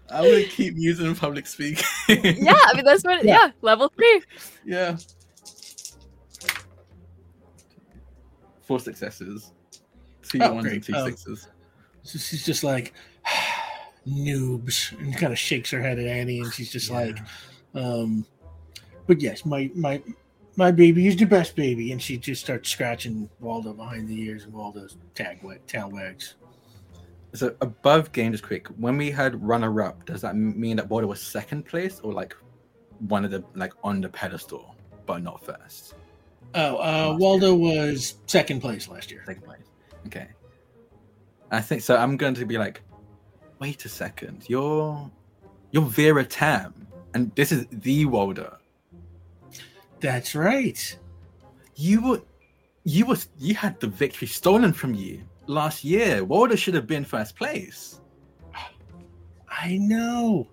I'm 0.10 0.24
gonna 0.24 0.44
keep 0.44 0.76
using 0.78 1.14
public 1.16 1.46
speaking. 1.48 1.84
yeah, 2.10 2.56
I 2.66 2.74
mean 2.76 2.86
that's 2.86 3.04
what. 3.04 3.24
Yeah, 3.26 3.52
level 3.62 3.90
three. 3.96 4.22
yeah. 4.66 4.98
Four 8.64 8.80
successes. 8.80 9.52
Two 10.24 10.40
Oh, 10.42 10.54
ones 10.54 10.64
great. 10.66 10.76
and 10.76 10.84
two 10.84 10.94
Um, 10.96 11.06
sixes. 11.10 11.48
So 12.04 12.20
she's 12.20 12.46
just 12.46 12.64
like 12.64 12.94
noobs, 14.08 14.98
and 15.00 15.16
kind 15.18 15.32
of 15.34 15.40
shakes 15.40 15.72
her 15.72 15.82
head 15.82 16.00
at 16.00 16.06
Annie, 16.08 16.40
and 16.42 16.54
she's 16.54 16.72
just 16.72 16.90
like, 16.92 17.18
um, 17.74 18.26
"But 19.08 19.22
yes, 19.22 19.46
my 19.46 19.70
my 19.76 20.02
my 20.56 20.72
baby 20.72 21.08
is 21.08 21.16
the 21.16 21.26
best 21.26 21.56
baby," 21.56 21.92
and 21.92 22.02
she 22.02 22.18
just 22.18 22.42
starts 22.44 22.70
scratching 22.70 23.30
Waldo 23.40 23.74
behind 23.74 24.08
the 24.10 24.20
ears, 24.22 24.44
and 24.46 24.54
Waldo's 24.54 24.98
tag 25.16 25.42
wa- 25.44 25.56
tail 25.68 25.90
wags. 25.90 26.36
So 27.38 27.56
above 27.62 28.12
game, 28.14 28.32
just 28.32 28.44
quick. 28.44 28.68
When 28.78 28.98
we 28.98 29.12
had 29.12 29.42
runner 29.44 29.82
up, 29.82 30.06
does 30.06 30.22
that 30.22 30.36
mean 30.36 30.78
that 30.78 30.90
Waldo 30.90 31.08
was 31.08 31.22
second 31.22 31.66
place 31.66 32.00
or 32.04 32.12
like 32.12 32.36
one 33.00 33.24
of 33.24 33.32
the 33.32 33.44
like 33.54 33.74
on 33.84 34.02
the 34.02 34.10
pedestal, 34.10 34.76
but 35.06 35.22
not 35.22 35.46
first? 35.46 35.94
Oh, 36.56 36.78
uh, 36.78 37.16
Waldo 37.20 37.54
was 37.54 38.16
second 38.26 38.62
place 38.62 38.88
last 38.88 39.12
year. 39.12 39.22
Second 39.26 39.44
place. 39.44 39.62
Okay. 40.08 40.28
I 41.52 41.62
think 41.62 41.82
so. 41.82 41.96
I'm 41.96 42.18
going 42.18 42.34
to 42.34 42.46
be 42.46 42.58
like, 42.58 42.82
wait 43.60 43.86
a 43.86 43.90
second. 43.90 44.46
You're 44.48 45.12
you're 45.72 45.84
Vera 45.84 46.26
Tam, 46.26 46.88
and 47.14 47.34
this 47.36 47.52
is 47.52 47.68
the 47.72 48.06
Waldo. 48.06 48.58
That's 50.00 50.34
right. 50.34 50.98
You 51.76 52.02
were, 52.02 52.22
you 52.84 53.06
was, 53.06 53.30
you 53.38 53.54
had 53.54 53.80
the 53.80 53.88
victory 53.88 54.28
stolen 54.28 54.74
from 54.74 54.96
you 54.96 55.22
last 55.48 55.84
year. 55.84 56.24
Waldo 56.24 56.56
should 56.56 56.74
have 56.74 56.88
been 56.88 57.04
first 57.04 57.36
place. 57.36 58.02
I 59.50 59.78
know, 59.78 60.48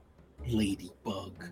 Ladybug. 0.47 1.44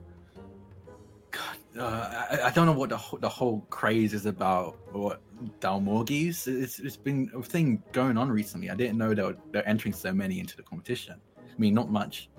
God, 1.30 1.78
uh, 1.78 2.26
I, 2.30 2.40
I 2.44 2.50
don't 2.50 2.66
know 2.66 2.72
what 2.72 2.90
the 2.90 2.96
whole, 2.96 3.18
the 3.18 3.28
whole 3.28 3.60
craze 3.68 4.14
is 4.14 4.26
about. 4.26 4.78
What 4.92 5.20
Dalmorgies? 5.60 6.46
It's 6.46 6.78
it's 6.78 6.96
been 6.96 7.30
a 7.34 7.42
thing 7.42 7.82
going 7.92 8.16
on 8.16 8.30
recently. 8.30 8.70
I 8.70 8.74
didn't 8.74 8.96
know 8.96 9.12
they 9.12 9.22
were, 9.22 9.36
they're 9.50 9.68
entering 9.68 9.92
so 9.92 10.12
many 10.12 10.40
into 10.40 10.56
the 10.56 10.62
competition. 10.62 11.16
I 11.38 11.58
mean, 11.58 11.74
not 11.74 11.90
much 11.90 12.30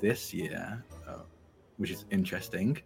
this 0.00 0.32
year, 0.32 0.82
uh, 1.06 1.22
which 1.76 1.90
is 1.90 2.06
interesting. 2.10 2.78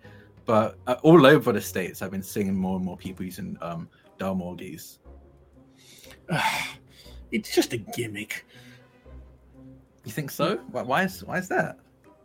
But 0.46 0.78
uh, 0.86 0.96
all 1.02 1.26
over 1.26 1.52
the 1.52 1.60
states, 1.60 2.02
I've 2.02 2.10
been 2.10 2.22
seeing 2.22 2.56
more 2.56 2.76
and 2.76 2.84
more 2.84 2.96
people 2.96 3.24
using 3.24 3.56
um, 3.60 3.88
Dalmorgies. 4.18 4.98
it's 7.32 7.54
just 7.54 7.72
a 7.72 7.78
gimmick. 7.78 8.44
You 10.04 10.12
think 10.12 10.30
so? 10.30 10.56
Why, 10.70 10.82
why 10.82 11.02
is 11.04 11.22
why 11.24 11.38
is 11.38 11.48
that? 11.48 11.78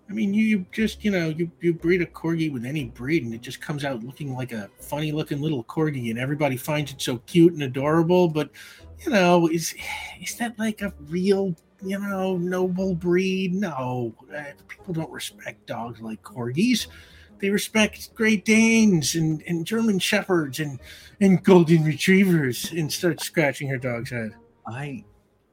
I 0.10 0.14
mean, 0.14 0.34
you, 0.34 0.44
you 0.44 0.66
just 0.72 1.04
you 1.04 1.12
know 1.12 1.30
you 1.30 1.52
you 1.62 1.74
breed 1.74 2.02
a 2.02 2.06
corgi 2.06 2.52
with 2.52 2.66
any 2.66 2.86
breed, 2.86 3.24
and 3.24 3.34
it 3.34 3.42
just 3.42 3.60
comes 3.60 3.84
out 3.84 4.04
looking 4.04 4.34
like 4.36 4.52
a 4.52 4.70
funny 4.80 5.12
looking 5.12 5.42
little 5.42 5.64
corgi, 5.64 6.10
and 6.10 6.20
everybody 6.20 6.58
finds 6.58 6.92
it 6.92 7.02
so 7.02 7.18
cute 7.26 7.54
and 7.54 7.64
adorable. 7.64 8.28
But 8.28 8.50
you 9.04 9.12
know, 9.12 9.48
is 9.48 9.74
is 10.22 10.36
that 10.36 10.58
like 10.60 10.82
a 10.82 10.94
real 11.10 11.56
you 11.84 12.00
know 12.00 12.38
noble 12.38 12.96
breed? 12.96 13.54
No, 13.56 14.14
uh, 14.36 14.44
people 14.68 14.94
don't 14.94 15.12
respect 15.12 15.66
dogs 15.66 16.02
like 16.02 16.22
corgis. 16.22 16.88
They 17.40 17.50
respect 17.50 18.16
Great 18.16 18.46
Danes 18.46 19.16
and, 19.16 19.44
and 19.46 19.66
German 19.66 20.00
Shepherds 20.00 20.60
and 20.60 20.80
and 21.20 21.44
Golden 21.44 21.84
Retrievers, 21.84 22.72
and 22.72 22.92
start 22.92 23.22
scratching 23.22 23.68
her 23.70 23.78
dog's 23.78 24.12
head. 24.12 24.36
I 24.68 25.04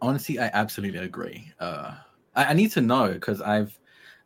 honestly, 0.01 0.39
I 0.39 0.51
absolutely 0.53 1.01
agree. 1.01 1.53
Uh, 1.59 1.95
I, 2.35 2.47
I 2.47 2.53
need 2.55 2.71
to 2.73 2.81
know 2.81 3.13
because 3.13 3.41
I've, 3.41 3.79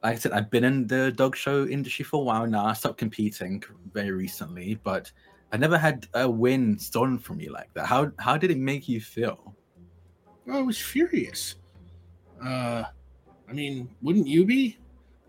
like 0.02 0.16
I 0.16 0.18
said, 0.18 0.32
I've 0.32 0.50
been 0.50 0.64
in 0.64 0.86
the 0.86 1.12
dog 1.12 1.36
show 1.36 1.66
industry 1.66 2.04
for 2.04 2.20
a 2.20 2.24
while 2.24 2.46
now. 2.46 2.66
I 2.66 2.72
stopped 2.72 2.98
competing 2.98 3.62
very 3.92 4.10
recently, 4.10 4.76
but 4.82 5.10
I 5.52 5.56
never 5.56 5.78
had 5.78 6.06
a 6.14 6.28
win 6.28 6.78
stolen 6.78 7.18
from 7.18 7.38
me 7.38 7.48
like 7.48 7.72
that. 7.74 7.86
How 7.86 8.10
how 8.18 8.36
did 8.36 8.50
it 8.50 8.58
make 8.58 8.88
you 8.88 9.00
feel? 9.00 9.54
Well, 10.46 10.58
I 10.58 10.62
was 10.62 10.78
furious. 10.78 11.56
Uh, 12.42 12.84
I 13.48 13.52
mean, 13.52 13.88
wouldn't 14.02 14.26
you 14.26 14.44
be? 14.44 14.78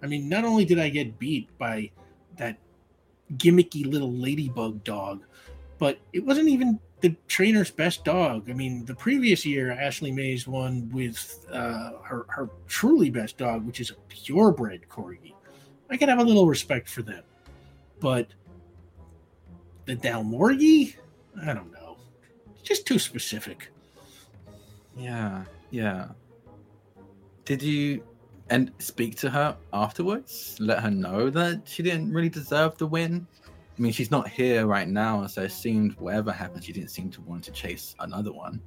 I 0.03 0.07
mean, 0.07 0.29
not 0.29 0.43
only 0.43 0.65
did 0.65 0.79
I 0.79 0.89
get 0.89 1.17
beat 1.17 1.49
by 1.57 1.89
that 2.37 2.57
gimmicky 3.37 3.85
little 3.85 4.11
ladybug 4.11 4.83
dog, 4.83 5.23
but 5.79 5.99
it 6.13 6.23
wasn't 6.25 6.49
even 6.49 6.79
the 7.01 7.15
trainer's 7.27 7.69
best 7.69 8.03
dog. 8.03 8.49
I 8.49 8.53
mean, 8.53 8.85
the 8.85 8.95
previous 8.95 9.45
year, 9.45 9.71
Ashley 9.71 10.11
Mays 10.11 10.47
won 10.47 10.89
with 10.91 11.45
uh, 11.51 11.91
her 12.03 12.25
her 12.29 12.49
truly 12.67 13.09
best 13.09 13.37
dog, 13.37 13.65
which 13.65 13.79
is 13.79 13.91
a 13.91 13.95
purebred 14.09 14.85
corgi. 14.89 15.33
I 15.89 15.97
can 15.97 16.09
have 16.09 16.19
a 16.19 16.23
little 16.23 16.47
respect 16.47 16.89
for 16.89 17.01
them, 17.01 17.23
but 17.99 18.27
the 19.85 19.95
Dalmorgie, 19.95 20.95
I 21.41 21.53
don't 21.53 21.71
know, 21.71 21.97
just 22.63 22.85
too 22.85 22.99
specific. 22.99 23.69
Yeah, 24.97 25.45
yeah. 25.71 26.07
Did 27.45 27.61
you 27.61 28.03
and 28.49 28.71
speak 28.79 29.15
to 29.17 29.29
her 29.29 29.55
afterwards? 29.71 30.57
Let 30.59 30.81
her 30.81 30.91
know 30.91 31.29
that 31.29 31.61
she 31.65 31.83
didn't 31.83 32.11
really 32.11 32.29
deserve 32.29 32.77
the 32.77 32.87
win. 32.87 33.27
I 33.77 33.81
mean, 33.81 33.91
she's 33.91 34.09
not 34.09 34.27
here 34.27 34.65
right 34.65 34.87
now, 34.87 35.27
so 35.27 35.43
it 35.43 35.51
seemed 35.51 35.95
whatever 35.99 36.31
happened, 36.31 36.63
she 36.63 36.73
didn't 36.73 36.89
seem 36.89 37.11
to 37.11 37.21
want 37.21 37.43
to 37.43 37.51
chase 37.51 37.95
another 37.99 38.33
one. 38.33 38.59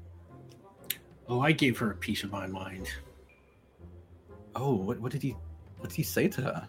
Oh, 1.29 1.41
I 1.41 1.51
gave 1.53 1.79
her 1.79 1.91
a 1.91 1.97
piece 1.97 2.23
of 2.23 2.31
my 2.31 2.47
mind. 2.47 2.89
Oh, 4.55 4.75
what, 4.75 5.01
what 5.01 5.11
did 5.13 5.23
he 5.23 5.37
what 5.79 5.89
did 5.89 5.97
he 5.97 6.03
say 6.03 6.29
to 6.29 6.43
her? 6.43 6.69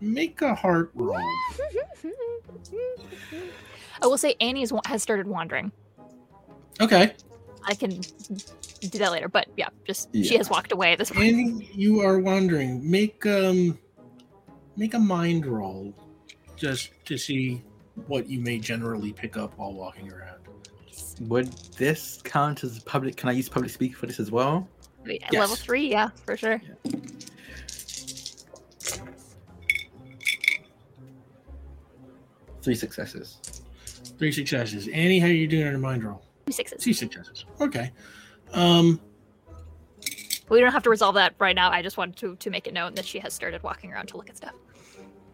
Make 0.00 0.42
a 0.42 0.54
heart 0.54 0.90
roll. 0.94 1.18
I 4.00 4.06
will 4.06 4.18
say 4.18 4.36
Annie's 4.40 4.72
has 4.86 5.02
started 5.02 5.26
wandering. 5.26 5.72
Okay. 6.80 7.14
I 7.64 7.74
can 7.74 7.90
do 7.90 8.98
that 8.98 9.10
later, 9.10 9.28
but 9.28 9.48
yeah, 9.56 9.70
just 9.84 10.08
she 10.14 10.36
has 10.36 10.48
walked 10.48 10.70
away 10.70 10.92
at 10.92 10.98
this 10.98 11.10
point. 11.10 11.26
Annie, 11.26 11.68
you 11.74 12.00
are 12.00 12.20
wandering. 12.20 12.88
Make 12.88 13.26
um 13.26 13.76
make 14.78 14.94
a 14.94 14.98
mind 14.98 15.44
roll 15.44 15.92
just 16.56 16.90
to 17.04 17.18
see 17.18 17.62
what 18.06 18.28
you 18.28 18.40
may 18.40 18.58
generally 18.58 19.12
pick 19.12 19.36
up 19.36 19.58
while 19.58 19.72
walking 19.72 20.10
around. 20.10 20.38
Would 21.22 21.52
this 21.76 22.22
count 22.22 22.62
as 22.62 22.78
public? 22.84 23.16
Can 23.16 23.28
I 23.28 23.32
use 23.32 23.48
public 23.48 23.70
speak 23.72 23.96
for 23.96 24.06
this 24.06 24.20
as 24.20 24.30
well? 24.30 24.68
Wait, 25.04 25.22
Yes. 25.32 25.40
Level 25.40 25.56
three, 25.56 25.90
yeah, 25.90 26.10
for 26.24 26.36
sure. 26.36 26.60
Three 32.62 32.74
successes. 32.74 33.38
Three 34.18 34.32
successes. 34.32 34.88
Annie, 34.88 35.18
how 35.18 35.26
are 35.26 35.30
you 35.32 35.46
doing 35.46 35.66
on 35.66 35.72
your 35.72 35.80
mind 35.80 36.04
roll? 36.04 36.22
Two 36.46 36.52
sixes. 36.52 36.82
Two 36.82 36.92
successes. 36.92 37.44
Okay. 37.60 37.92
Um 38.52 39.00
We 40.48 40.60
don't 40.60 40.72
have 40.72 40.82
to 40.84 40.90
resolve 40.90 41.14
that 41.16 41.34
right 41.38 41.54
now. 41.54 41.70
I 41.70 41.82
just 41.82 41.96
wanted 41.96 42.16
to 42.16 42.36
to 42.36 42.50
make 42.50 42.66
it 42.66 42.72
known 42.74 42.94
that 42.94 43.04
she 43.04 43.18
has 43.20 43.32
started 43.32 43.62
walking 43.62 43.92
around 43.92 44.06
to 44.08 44.16
look 44.16 44.28
at 44.28 44.36
stuff. 44.36 44.54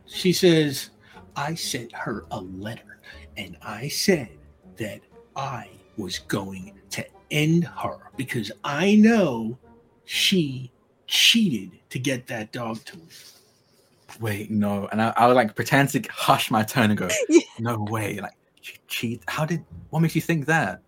She 0.06 0.32
says, 0.32 0.90
I 1.36 1.54
sent 1.54 1.92
her 1.92 2.26
a 2.30 2.40
letter 2.40 3.00
and 3.36 3.56
I 3.62 3.88
said 3.88 4.28
that 4.76 5.00
I 5.36 5.68
was 5.96 6.20
going 6.20 6.72
to 6.90 7.04
end 7.30 7.64
her 7.64 8.10
because 8.16 8.52
I 8.62 8.94
know 8.96 9.58
she 10.04 10.70
cheated 11.06 11.78
to 11.90 11.98
get 11.98 12.26
that 12.28 12.52
dog 12.52 12.84
to 12.84 12.96
me. 12.96 13.04
Wait, 14.20 14.50
no. 14.50 14.88
And 14.92 15.02
I, 15.02 15.12
I 15.16 15.26
would 15.26 15.34
like 15.34 15.54
pretend 15.54 15.88
to 15.90 16.02
hush 16.10 16.50
my 16.50 16.62
tone 16.62 16.90
and 16.90 16.96
go, 16.98 17.08
Yeah. 17.28 17.40
no 17.58 17.78
way. 17.78 18.20
Like, 18.20 18.34
she 18.60 18.76
cheat. 18.86 19.22
How 19.26 19.44
did, 19.44 19.64
what 19.90 20.00
makes 20.00 20.14
you 20.14 20.20
think 20.20 20.46
that? 20.46 20.80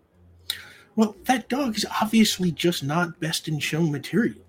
Well, 0.94 1.16
that 1.24 1.48
dog 1.48 1.76
is 1.76 1.86
obviously 2.00 2.50
just 2.52 2.82
not 2.82 3.18
best 3.20 3.48
in 3.48 3.58
show 3.58 3.82
material. 3.82 4.40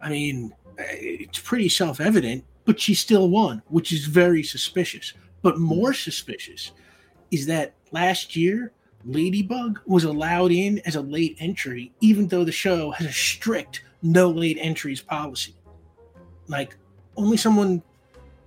I 0.00 0.10
mean, 0.10 0.54
it's 0.78 1.38
pretty 1.38 1.68
self 1.68 2.00
evident, 2.00 2.44
but 2.68 2.78
she 2.78 2.92
still 2.92 3.30
won, 3.30 3.62
which 3.68 3.94
is 3.94 4.04
very 4.04 4.42
suspicious. 4.42 5.14
But 5.40 5.54
hmm. 5.54 5.62
more 5.62 5.94
suspicious 5.94 6.72
is 7.30 7.46
that 7.46 7.72
last 7.92 8.36
year, 8.36 8.72
Ladybug 9.06 9.80
was 9.86 10.04
allowed 10.04 10.52
in 10.52 10.78
as 10.84 10.94
a 10.94 11.00
late 11.00 11.38
entry, 11.40 11.92
even 12.02 12.28
though 12.28 12.44
the 12.44 12.52
show 12.52 12.90
has 12.90 13.06
a 13.06 13.12
strict 13.12 13.84
no 14.02 14.28
late 14.28 14.58
entries 14.60 15.00
policy. 15.00 15.54
Like, 16.46 16.76
only 17.16 17.38
someone 17.38 17.82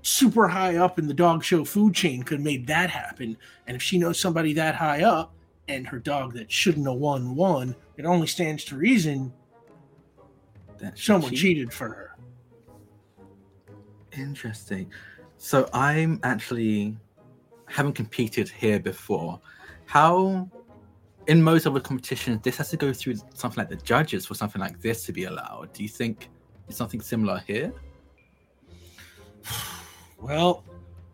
super 0.03 0.48
high 0.48 0.75
up 0.75 1.00
in 1.00 1.08
the 1.08 1.16
dog 1.16 1.43
show 1.43 1.66
food 1.66 1.95
chain 1.95 2.22
could 2.22 2.38
have 2.38 2.45
made 2.45 2.67
that 2.67 2.91
happen. 2.91 3.35
And 3.66 3.75
if 3.75 3.82
she 3.82 3.98
knows 3.98 4.19
somebody 4.19 4.53
that 4.53 4.75
high 4.75 5.01
up, 5.01 5.33
and 5.67 5.88
her 5.88 5.98
dog 5.98 6.33
that 6.33 6.51
shouldn't 6.51 6.85
have 6.85 6.98
won 6.98 7.35
won, 7.35 7.75
it 7.98 8.06
only 8.06 8.27
stands 8.27 8.66
to 8.66 8.75
reason 8.75 9.33
that 10.77 11.00
someone 11.00 11.32
cheat- 11.32 11.40
cheated 11.40 11.74
for 11.74 11.90
her. 11.90 12.10
Interesting. 14.17 14.91
So 15.38 15.69
I'm 15.73 16.19
actually 16.23 16.98
haven't 17.67 17.93
competed 17.93 18.49
here 18.49 18.80
before. 18.80 19.40
How 19.85 20.49
in 21.27 21.41
most 21.41 21.65
other 21.67 21.80
competitions 21.80 22.41
this 22.41 22.57
has 22.57 22.69
to 22.69 22.77
go 22.77 22.91
through 22.91 23.15
something 23.33 23.61
like 23.61 23.69
the 23.69 23.75
judges 23.77 24.25
for 24.25 24.33
something 24.33 24.61
like 24.61 24.81
this 24.81 25.06
to 25.06 25.14
be 25.14 25.25
allowed. 25.25 25.72
Do 25.73 25.83
you 25.83 25.90
think 25.90 26.30
it's 26.67 26.77
something 26.77 27.01
similar 27.01 27.40
here? 27.48 27.73
Well, 30.19 30.64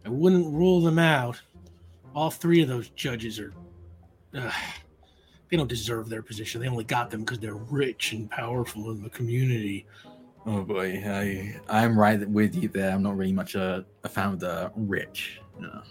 I 0.06 0.10
wouldn't 0.10 0.54
rule 0.54 0.82
them 0.82 1.00
out. 1.00 1.42
All 2.14 2.30
three 2.30 2.62
of 2.62 2.68
those 2.68 2.90
judges 2.90 3.40
are. 3.40 3.54
ugh, 4.34 4.54
they 5.50 5.56
don't 5.56 5.70
deserve 5.70 6.10
their 6.10 6.22
position. 6.22 6.60
They 6.60 6.68
only 6.68 6.84
got 6.84 7.10
them 7.10 7.22
because 7.22 7.40
they're 7.40 7.56
rich 7.56 8.12
and 8.12 8.30
powerful 8.30 8.92
in 8.92 9.02
the 9.02 9.10
community. 9.10 9.86
Oh 10.48 10.64
boy, 10.64 11.04
I 11.06 11.60
I'm 11.68 12.00
right 12.00 12.28
with 12.28 12.56
you 12.56 12.70
there. 12.70 12.92
I'm 12.92 13.04
not 13.04 13.18
really 13.18 13.34
much 13.34 13.56
a, 13.56 13.86
a 14.06 14.10
fan 14.10 14.34
of 14.34 14.40
the 14.40 14.72
rich. 14.76 15.42
No. 15.60 15.82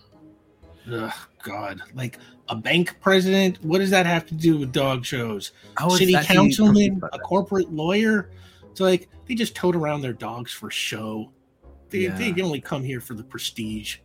Ugh, 0.90 1.12
God, 1.42 1.82
like 1.94 2.18
a 2.48 2.56
bank 2.56 2.96
president. 3.02 3.62
What 3.62 3.78
does 3.78 3.90
that 3.90 4.06
have 4.06 4.24
to 4.26 4.34
do 4.34 4.56
with 4.56 4.72
dog 4.72 5.04
shows? 5.04 5.52
City 5.90 6.16
councilman, 6.22 7.02
a 7.12 7.18
corporate 7.18 7.70
lawyer. 7.70 8.30
It's 8.70 8.80
like 8.80 9.10
they 9.26 9.34
just 9.34 9.54
tote 9.54 9.76
around 9.76 10.00
their 10.00 10.14
dogs 10.14 10.52
for 10.52 10.70
show. 10.70 11.30
They, 11.90 12.06
they 12.06 12.40
only 12.40 12.60
come 12.60 12.82
here 12.82 13.00
for 13.00 13.14
the 13.14 13.24
prestige. 13.24 13.98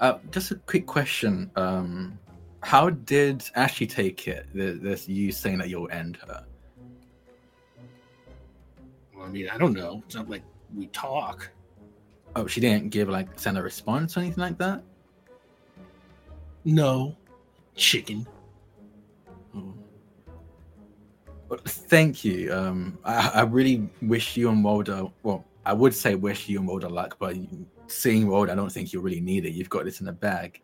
Uh, 0.00 0.18
just 0.30 0.50
a 0.50 0.54
quick 0.54 0.86
question. 0.86 1.50
Um, 1.56 2.18
how 2.62 2.90
did 2.90 3.44
Ashley 3.54 3.86
take 3.86 4.26
it? 4.28 4.46
This 4.54 5.08
you 5.08 5.30
saying 5.30 5.58
that 5.58 5.68
you'll 5.68 5.90
end 5.90 6.16
her. 6.26 6.46
I 9.22 9.28
mean, 9.28 9.48
I 9.48 9.58
don't 9.58 9.74
know. 9.74 10.02
It's 10.06 10.14
not 10.14 10.28
like 10.28 10.42
we 10.74 10.86
talk. 10.88 11.50
Oh, 12.36 12.46
she 12.46 12.60
didn't 12.60 12.90
give 12.90 13.08
like 13.08 13.38
send 13.38 13.58
a 13.58 13.62
response 13.62 14.16
or 14.16 14.20
anything 14.20 14.42
like 14.42 14.58
that. 14.58 14.82
No, 16.64 17.16
chicken. 17.74 18.26
Oh. 19.54 19.74
Well, 21.48 21.60
thank 21.64 22.24
you. 22.24 22.52
Um, 22.52 22.98
I, 23.04 23.30
I 23.34 23.42
really 23.42 23.88
wish 24.02 24.36
you 24.36 24.50
and 24.50 24.62
Mulder. 24.62 25.06
Well, 25.22 25.44
I 25.66 25.72
would 25.72 25.94
say 25.94 26.14
wish 26.14 26.48
you 26.48 26.58
and 26.58 26.66
Mulder 26.66 26.88
luck, 26.88 27.16
but 27.18 27.36
seeing 27.88 28.28
Mulder, 28.28 28.52
I 28.52 28.54
don't 28.54 28.70
think 28.70 28.92
you 28.92 29.00
really 29.00 29.20
need 29.20 29.46
it. 29.46 29.50
You've 29.50 29.70
got 29.70 29.84
this 29.84 30.00
in 30.00 30.06
the 30.06 30.12
bag. 30.12 30.62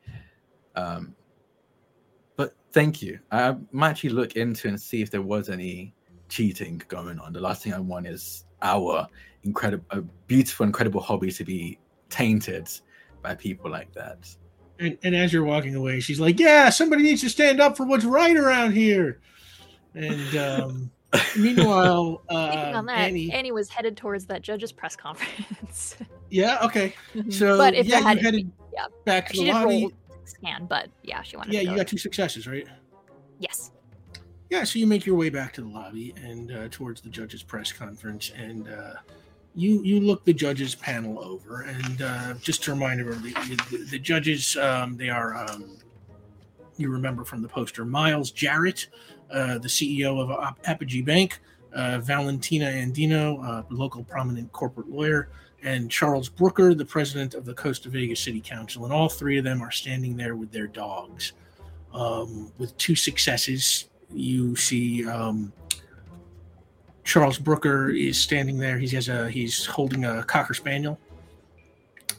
Um, 0.77 1.17
but 2.37 2.55
thank 2.71 3.03
you. 3.03 3.19
I 3.33 3.57
might 3.73 3.91
actually 3.91 4.11
look 4.11 4.37
into 4.37 4.69
and 4.69 4.81
see 4.81 5.03
if 5.03 5.11
there 5.11 5.23
was 5.23 5.49
any 5.49 5.96
cheating 6.29 6.83
going 6.89 7.19
on. 7.19 7.33
The 7.33 7.41
last 7.41 7.63
thing 7.63 7.75
I 7.75 7.79
want 7.79 8.07
is 8.07 8.45
our 8.63 9.07
incredible, 9.45 9.85
a 9.91 10.01
beautiful, 10.27 10.67
incredible 10.67 11.01
hobby 11.01 11.31
to 11.33 11.45
be 11.45 11.79
tainted 12.11 12.69
by 13.23 13.35
people 13.35 13.71
like 13.71 13.93
that. 13.95 14.29
And, 14.79 14.99
and 15.03 15.15
as 15.15 15.33
you're 15.33 15.45
walking 15.45 15.75
away, 15.75 16.01
she's 16.01 16.21
like, 16.21 16.39
"Yeah, 16.39 16.69
somebody 16.69 17.03
needs 17.03 17.23
to 17.23 17.31
stand 17.31 17.61
up 17.61 17.77
for 17.77 17.87
what's 17.87 18.05
right 18.05 18.37
around 18.37 18.73
here." 18.73 19.21
And 19.95 20.37
um, 20.37 20.91
meanwhile, 21.39 22.23
uh, 22.29 22.73
on 22.75 22.87
that, 22.87 22.99
Annie, 22.99 23.33
Annie 23.33 23.53
was 23.53 23.71
headed 23.71 23.97
towards 23.97 24.27
that 24.27 24.43
judge's 24.43 24.73
press 24.73 24.95
conference. 24.95 25.97
yeah, 26.31 26.59
okay. 26.63 26.95
So 27.31 27.57
but 27.57 27.75
if 27.75 27.87
yeah, 27.87 28.01
it 28.01 28.05
had, 28.05 28.19
you 28.19 28.25
headed 28.25 28.53
yeah, 28.75 28.87
back 29.05 29.29
to 29.29 29.35
she 29.35 29.41
the 29.41 29.45
did 29.47 29.55
lobby. 29.55 29.81
roll 29.83 29.93
scan, 30.25 30.67
but 30.67 30.91
yeah, 31.03 31.23
she 31.23 31.37
wanted. 31.37 31.55
Yeah, 31.55 31.63
to 31.63 31.71
you 31.71 31.77
got 31.77 31.89
two 31.89 31.99
successes, 31.99 32.47
right? 32.47 32.67
Yes. 33.39 33.71
Yeah, 34.51 34.63
so 34.63 34.79
you 34.79 34.87
make 34.87 35.05
your 35.05 35.17
way 35.17 35.29
back 35.29 35.53
to 35.55 35.61
the 35.63 35.69
lobby 35.69 36.15
and 36.23 36.53
uh, 36.53 36.69
towards 36.71 37.01
the 37.01 37.09
judges' 37.09 37.43
press 37.43 37.73
conference, 37.73 38.31
and 38.37 38.69
uh, 38.69 38.95
you 39.57 39.83
you 39.83 39.99
look 39.99 40.25
the 40.25 40.33
judges' 40.33 40.75
panel 40.75 41.19
over, 41.19 41.63
and 41.63 42.03
uh, 42.03 42.35
just 42.35 42.63
to 42.65 42.71
remind 42.71 43.01
everybody, 43.01 43.33
the, 43.71 43.87
the 43.91 43.99
judges 43.99 44.57
um, 44.57 44.97
they 44.97 45.09
are 45.09 45.35
um, 45.35 45.79
you 46.77 46.91
remember 46.91 47.25
from 47.25 47.43
the 47.43 47.49
poster 47.49 47.85
Miles 47.85 48.31
Jarrett, 48.31 48.87
uh, 49.33 49.59
the 49.59 49.69
CEO 49.69 50.23
of 50.23 50.31
Ap- 50.31 50.61
Apogee 50.65 51.03
Bank, 51.03 51.41
uh, 51.73 51.99
Valentina 51.99 52.67
Andino, 52.67 53.45
uh, 53.45 53.63
local 53.71 54.05
prominent 54.05 54.53
corporate 54.53 54.89
lawyer, 54.89 55.29
and 55.65 55.91
Charles 55.91 56.29
Brooker, 56.29 56.73
the 56.73 56.85
president 56.85 57.35
of 57.35 57.45
the 57.45 57.55
Costa 57.55 57.89
Vega's 57.89 58.21
City 58.21 58.41
Council, 58.41 58.85
and 58.85 58.93
all 58.93 59.09
three 59.09 59.39
of 59.39 59.45
them 59.45 59.61
are 59.61 59.73
standing 59.73 60.17
there 60.17 60.37
with 60.37 60.53
their 60.53 60.69
dogs. 60.69 61.33
Um, 61.93 62.53
with 62.59 62.77
two 62.77 62.95
successes, 62.95 63.89
you 64.13 64.57
see 64.57 65.07
um, 65.07 65.53
Charles 67.05 67.39
Brooker 67.39 67.91
is 67.91 68.19
standing 68.21 68.59
there. 68.59 68.79
He 68.79 68.89
has 68.89 69.09
a 69.09 69.31
he's 69.31 69.65
holding 69.65 70.05
a 70.05 70.25
cocker 70.25 70.55
spaniel, 70.55 70.99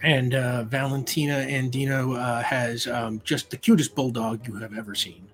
and 0.02 0.34
uh, 0.34 0.64
Valentina 0.64 1.46
Andino 1.48 2.18
uh, 2.18 2.42
has 2.42 2.88
um, 2.88 3.22
just 3.24 3.50
the 3.50 3.58
cutest 3.58 3.96
bulldog 3.96 4.48
you 4.48 4.56
have 4.56 4.78
ever 4.78 4.96
seen, 4.96 5.28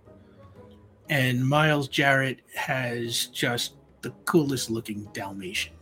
and 1.10 1.48
Miles 1.48 1.88
Jarrett 1.88 2.40
has 2.56 3.28
just 3.28 3.74
the 4.02 4.12
coolest 4.26 4.70
looking 4.70 5.08
Dalmatian. 5.14 5.74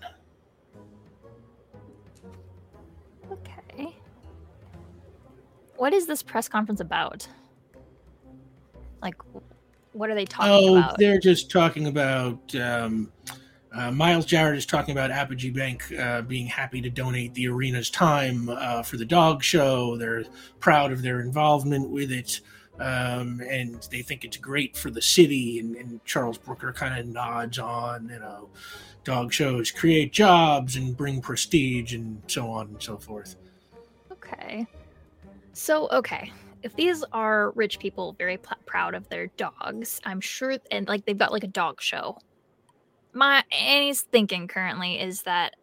Okay. 3.31 3.95
What 5.77 5.93
is 5.93 6.05
this 6.05 6.21
press 6.21 6.47
conference 6.47 6.79
about? 6.79 7.27
Like, 9.01 9.15
what 9.93 10.09
are 10.09 10.15
they 10.15 10.25
talking 10.25 10.49
about? 10.49 10.63
Oh, 10.63 10.77
about? 10.77 10.97
they're 10.97 11.19
just 11.19 11.49
talking 11.51 11.87
about. 11.87 12.55
Um, 12.55 13.11
uh, 13.73 13.89
Miles 13.89 14.25
Jarrett 14.25 14.57
is 14.57 14.65
talking 14.65 14.91
about 14.91 15.11
Apogee 15.11 15.49
Bank 15.49 15.83
uh, 15.97 16.21
being 16.23 16.45
happy 16.45 16.81
to 16.81 16.89
donate 16.89 17.33
the 17.33 17.47
arena's 17.47 17.89
time 17.89 18.49
uh, 18.49 18.83
for 18.83 18.97
the 18.97 19.05
dog 19.05 19.41
show. 19.41 19.95
They're 19.95 20.25
proud 20.59 20.91
of 20.91 21.01
their 21.01 21.21
involvement 21.21 21.89
with 21.89 22.11
it, 22.11 22.41
um, 22.79 23.41
and 23.49 23.81
they 23.89 24.01
think 24.01 24.25
it's 24.25 24.35
great 24.35 24.75
for 24.75 24.91
the 24.91 25.01
city. 25.01 25.59
And, 25.59 25.77
and 25.77 26.03
Charles 26.03 26.37
Brooker 26.37 26.73
kind 26.73 26.99
of 26.99 27.07
nods 27.07 27.59
on, 27.59 28.09
you 28.09 28.19
know, 28.19 28.49
dog 29.05 29.31
shows 29.31 29.71
create 29.71 30.11
jobs 30.11 30.75
and 30.75 30.95
bring 30.95 31.21
prestige, 31.21 31.93
and 31.93 32.21
so 32.27 32.49
on 32.49 32.67
and 32.67 32.83
so 32.83 32.97
forth. 32.97 33.37
Okay. 34.11 34.67
So, 35.53 35.87
okay. 35.91 36.29
If 36.63 36.75
these 36.75 37.03
are 37.11 37.51
rich 37.51 37.79
people 37.79 38.13
very 38.17 38.37
pl- 38.37 38.57
proud 38.65 38.93
of 38.93 39.07
their 39.09 39.27
dogs, 39.37 39.99
I'm 40.03 40.21
sure, 40.21 40.57
and 40.69 40.87
like 40.87 41.05
they've 41.05 41.17
got 41.17 41.31
like 41.31 41.43
a 41.43 41.47
dog 41.47 41.81
show. 41.81 42.17
My 43.13 43.43
Annie's 43.51 44.01
thinking 44.01 44.47
currently 44.47 44.99
is 44.99 45.23
that 45.23 45.55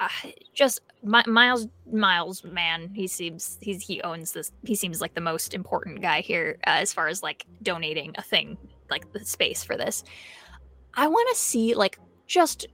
uh, 0.00 0.08
just 0.54 0.80
my, 1.02 1.24
Miles, 1.26 1.68
Miles, 1.90 2.44
man, 2.44 2.90
he 2.94 3.06
seems 3.06 3.58
he's 3.60 3.82
he 3.82 4.02
owns 4.02 4.32
this. 4.32 4.52
He 4.64 4.74
seems 4.74 5.00
like 5.00 5.14
the 5.14 5.20
most 5.20 5.54
important 5.54 6.02
guy 6.02 6.20
here 6.20 6.58
uh, 6.66 6.70
as 6.70 6.92
far 6.92 7.08
as 7.08 7.22
like 7.22 7.46
donating 7.62 8.12
a 8.16 8.22
thing, 8.22 8.56
like 8.90 9.12
the 9.12 9.24
space 9.24 9.64
for 9.64 9.76
this. 9.76 10.04
I 10.94 11.08
want 11.08 11.28
to 11.30 11.36
see 11.40 11.74
like 11.74 11.98
just 12.26 12.66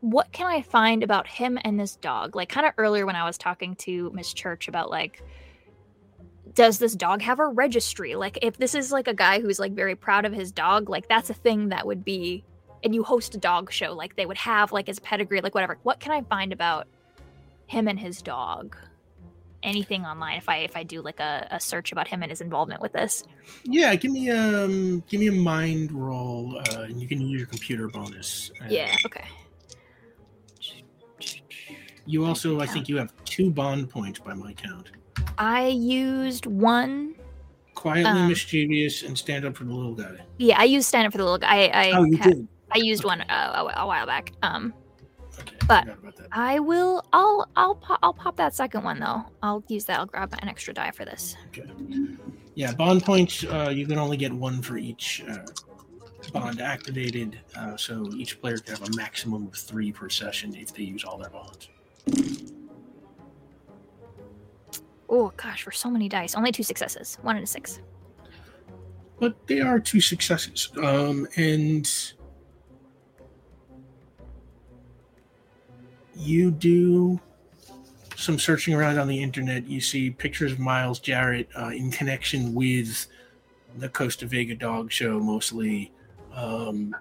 what 0.00 0.30
can 0.32 0.46
I 0.46 0.62
find 0.62 1.02
about 1.02 1.26
him 1.26 1.58
and 1.64 1.78
this 1.78 1.96
dog? 1.96 2.36
Like 2.36 2.48
kind 2.48 2.66
of 2.66 2.72
earlier 2.78 3.04
when 3.04 3.16
I 3.16 3.24
was 3.24 3.36
talking 3.36 3.74
to 3.76 4.10
Miss 4.14 4.32
Church 4.32 4.68
about 4.68 4.90
like 4.90 5.22
does 6.58 6.80
this 6.80 6.96
dog 6.96 7.22
have 7.22 7.38
a 7.38 7.46
registry? 7.46 8.16
Like 8.16 8.40
if 8.42 8.56
this 8.56 8.74
is 8.74 8.90
like 8.90 9.06
a 9.06 9.14
guy 9.14 9.40
who's 9.40 9.60
like 9.60 9.70
very 9.70 9.94
proud 9.94 10.24
of 10.24 10.32
his 10.32 10.50
dog, 10.50 10.90
like 10.90 11.08
that's 11.08 11.30
a 11.30 11.34
thing 11.34 11.68
that 11.68 11.86
would 11.86 12.04
be 12.04 12.42
and 12.82 12.92
you 12.92 13.04
host 13.04 13.36
a 13.36 13.38
dog 13.38 13.70
show, 13.70 13.92
like 13.92 14.16
they 14.16 14.26
would 14.26 14.38
have 14.38 14.72
like 14.72 14.88
his 14.88 14.98
pedigree, 14.98 15.40
like 15.40 15.54
whatever. 15.54 15.78
What 15.84 16.00
can 16.00 16.10
I 16.10 16.22
find 16.22 16.52
about 16.52 16.88
him 17.68 17.86
and 17.86 17.96
his 17.96 18.22
dog? 18.22 18.76
Anything 19.62 20.04
online 20.04 20.38
if 20.38 20.48
I 20.48 20.56
if 20.58 20.76
I 20.76 20.82
do 20.82 21.00
like 21.00 21.20
a, 21.20 21.46
a 21.48 21.60
search 21.60 21.92
about 21.92 22.08
him 22.08 22.24
and 22.24 22.30
his 22.30 22.40
involvement 22.40 22.82
with 22.82 22.92
this. 22.92 23.22
Yeah, 23.62 23.94
give 23.94 24.10
me 24.10 24.28
um, 24.32 25.04
give 25.08 25.20
me 25.20 25.28
a 25.28 25.32
mind 25.32 25.92
roll, 25.92 26.58
uh, 26.58 26.82
and 26.82 27.00
you 27.00 27.06
can 27.06 27.20
use 27.20 27.38
your 27.38 27.46
computer 27.46 27.86
bonus. 27.86 28.50
Uh, 28.60 28.66
Yeah, 28.68 28.96
okay. 29.06 29.26
You 32.04 32.24
also, 32.24 32.58
I 32.58 32.66
think, 32.66 32.88
you 32.88 32.96
have 32.96 33.12
two 33.24 33.48
bond 33.50 33.90
points 33.90 34.18
by 34.18 34.34
my 34.34 34.54
count. 34.54 34.90
I 35.38 35.66
used 35.68 36.46
one 36.46 37.14
Quietly 37.74 38.10
Um, 38.10 38.28
mischievous 38.28 39.04
and 39.04 39.16
stand 39.16 39.44
up 39.44 39.56
for 39.56 39.62
the 39.64 39.72
little 39.72 39.94
guy. 39.94 40.16
yeah, 40.38 40.58
I 40.58 40.64
used 40.64 40.88
stand 40.88 41.06
up 41.06 41.12
for 41.12 41.18
the 41.18 41.24
little 41.24 41.38
guy. 41.38 41.66
I, 41.66 41.90
I 41.90 41.92
oh, 41.92 42.04
you 42.04 42.18
did. 42.18 42.48
I 42.72 42.78
used 42.78 43.04
one 43.04 43.20
uh, 43.22 43.70
a, 43.76 43.82
a 43.82 43.86
while 43.86 44.04
back. 44.06 44.32
Um 44.42 44.74
Okay, 45.40 45.54
but- 45.68 45.76
I 45.76 45.80
forgot 45.82 45.98
about 46.00 46.16
that. 46.16 46.26
I 46.32 46.58
will. 46.58 47.04
I'll. 47.12 47.48
I'll. 47.54 47.76
Pop, 47.76 48.00
I'll 48.02 48.12
pop 48.12 48.34
that 48.36 48.52
second 48.52 48.82
one 48.82 48.98
though. 48.98 49.24
I'll 49.44 49.62
use 49.68 49.84
that. 49.84 50.00
I'll 50.00 50.06
grab 50.06 50.34
an 50.42 50.48
extra 50.48 50.74
die 50.74 50.90
for 50.90 51.04
this. 51.04 51.36
Okay. 51.56 51.70
Yeah, 52.56 52.72
bond 52.74 53.04
points. 53.04 53.44
Uh, 53.44 53.70
you 53.72 53.86
can 53.86 53.98
only 53.98 54.16
get 54.16 54.32
one 54.32 54.60
for 54.60 54.76
each 54.76 55.22
uh, 55.28 55.38
bond 56.32 56.60
activated. 56.60 57.38
Uh, 57.56 57.76
so 57.76 58.10
each 58.16 58.40
player 58.40 58.58
can 58.58 58.74
have 58.74 58.88
a 58.88 58.96
maximum 58.96 59.46
of 59.46 59.54
three 59.54 59.92
per 59.92 60.08
session 60.08 60.56
if 60.56 60.74
they 60.74 60.82
use 60.82 61.04
all 61.04 61.16
their 61.18 61.30
bonds. 61.30 61.68
Oh 65.08 65.32
gosh, 65.36 65.62
for 65.62 65.72
so 65.72 65.90
many 65.90 66.08
dice, 66.08 66.34
only 66.34 66.52
two 66.52 66.62
successes. 66.62 67.18
One 67.22 67.36
and 67.36 67.44
a 67.44 67.46
six. 67.46 67.80
But 69.18 69.46
they 69.46 69.60
are 69.60 69.80
two 69.80 70.00
successes. 70.00 70.70
Um, 70.76 71.26
and 71.36 71.90
you 76.14 76.50
do 76.50 77.20
some 78.16 78.38
searching 78.38 78.74
around 78.74 78.98
on 78.98 79.08
the 79.08 79.22
internet. 79.22 79.66
You 79.66 79.80
see 79.80 80.10
pictures 80.10 80.52
of 80.52 80.58
Miles 80.58 80.98
Jarrett 80.98 81.48
uh, 81.56 81.68
in 81.68 81.90
connection 81.90 82.54
with 82.54 83.06
the 83.76 83.88
Costa 83.88 84.26
Vega 84.26 84.54
Dog 84.54 84.90
Show, 84.90 85.20
mostly. 85.20 85.92
Um, 86.34 86.94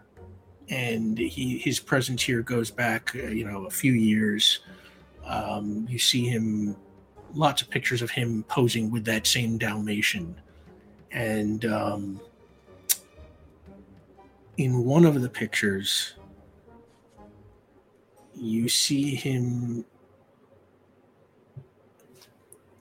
and 0.70 1.18
he 1.18 1.58
his 1.58 1.80
presence 1.80 2.22
here 2.22 2.42
goes 2.42 2.70
back, 2.70 3.16
uh, 3.16 3.28
you 3.28 3.46
know, 3.46 3.66
a 3.66 3.70
few 3.70 3.94
years. 3.94 4.60
Um, 5.26 5.86
you 5.90 6.00
see 6.00 6.26
him, 6.26 6.76
lots 7.38 7.62
of 7.62 7.70
pictures 7.70 8.02
of 8.02 8.10
him 8.10 8.44
posing 8.48 8.92
with 8.92 9.06
that 9.06 9.28
same 9.28 9.58
Dalmatian. 9.58 10.36
And 11.12 11.66
um, 11.66 12.20
in 14.58 14.84
one 14.84 15.06
of 15.06 15.22
the 15.22 15.30
pictures 15.30 16.14
you 18.36 18.70
see 18.70 19.16
him 19.16 19.84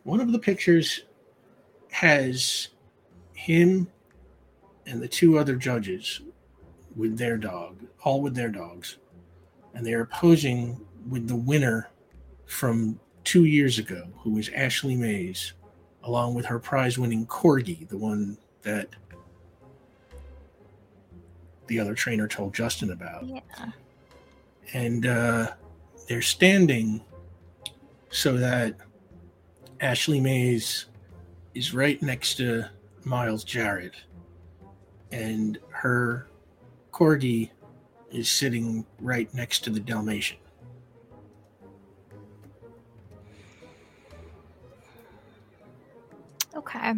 one 0.03 0.21
of 0.21 0.31
the 0.33 0.39
pictures 0.39 1.05
has 1.91 2.69
him 3.35 3.89
and 4.87 5.01
the 5.03 5.09
two 5.09 5.39
other 5.39 5.57
judges 5.57 6.21
with 6.95 7.19
their 7.19 7.37
dog 7.37 7.77
all 8.03 8.21
with 8.23 8.35
their 8.35 8.49
dogs. 8.49 8.99
And 9.75 9.85
they 9.85 9.93
are 9.95 10.07
posing 10.07 10.81
with 11.11 11.27
the 11.27 11.37
winner 11.37 11.91
from 12.47 13.01
two 13.27 13.45
years 13.45 13.79
ago 13.79 14.07
who 14.21 14.31
was 14.31 14.49
ashley 14.55 14.95
mays 14.95 15.53
along 16.05 16.35
with 16.35 16.47
her 16.47 16.61
prize 16.61 16.97
winning 16.99 17.27
corgi, 17.27 17.87
the 17.89 17.99
one 17.99 18.39
that 18.63 18.89
the 21.67 21.81
other 21.81 21.95
trainer 21.95 22.29
told 22.29 22.55
Justin 22.55 22.93
about. 22.93 23.27
Yeah. 23.27 23.41
And 24.73 25.07
uh, 25.07 25.53
they're 26.09 26.23
standing 26.23 27.03
so 28.11 28.37
that 28.37 28.77
Ashley 29.81 30.21
Mays 30.21 30.87
is 31.55 31.75
right 31.75 32.01
next 32.01 32.37
to 32.37 32.67
Miles 33.05 33.43
Jarrett, 33.43 33.95
and 35.11 35.59
her 35.71 36.29
corgi 36.93 37.51
is 38.13 38.29
sitting 38.29 38.87
right 39.01 39.33
next 39.35 39.65
to 39.65 39.71
the 39.71 39.81
Dalmatian. 39.81 40.39
Okay. 46.57 46.95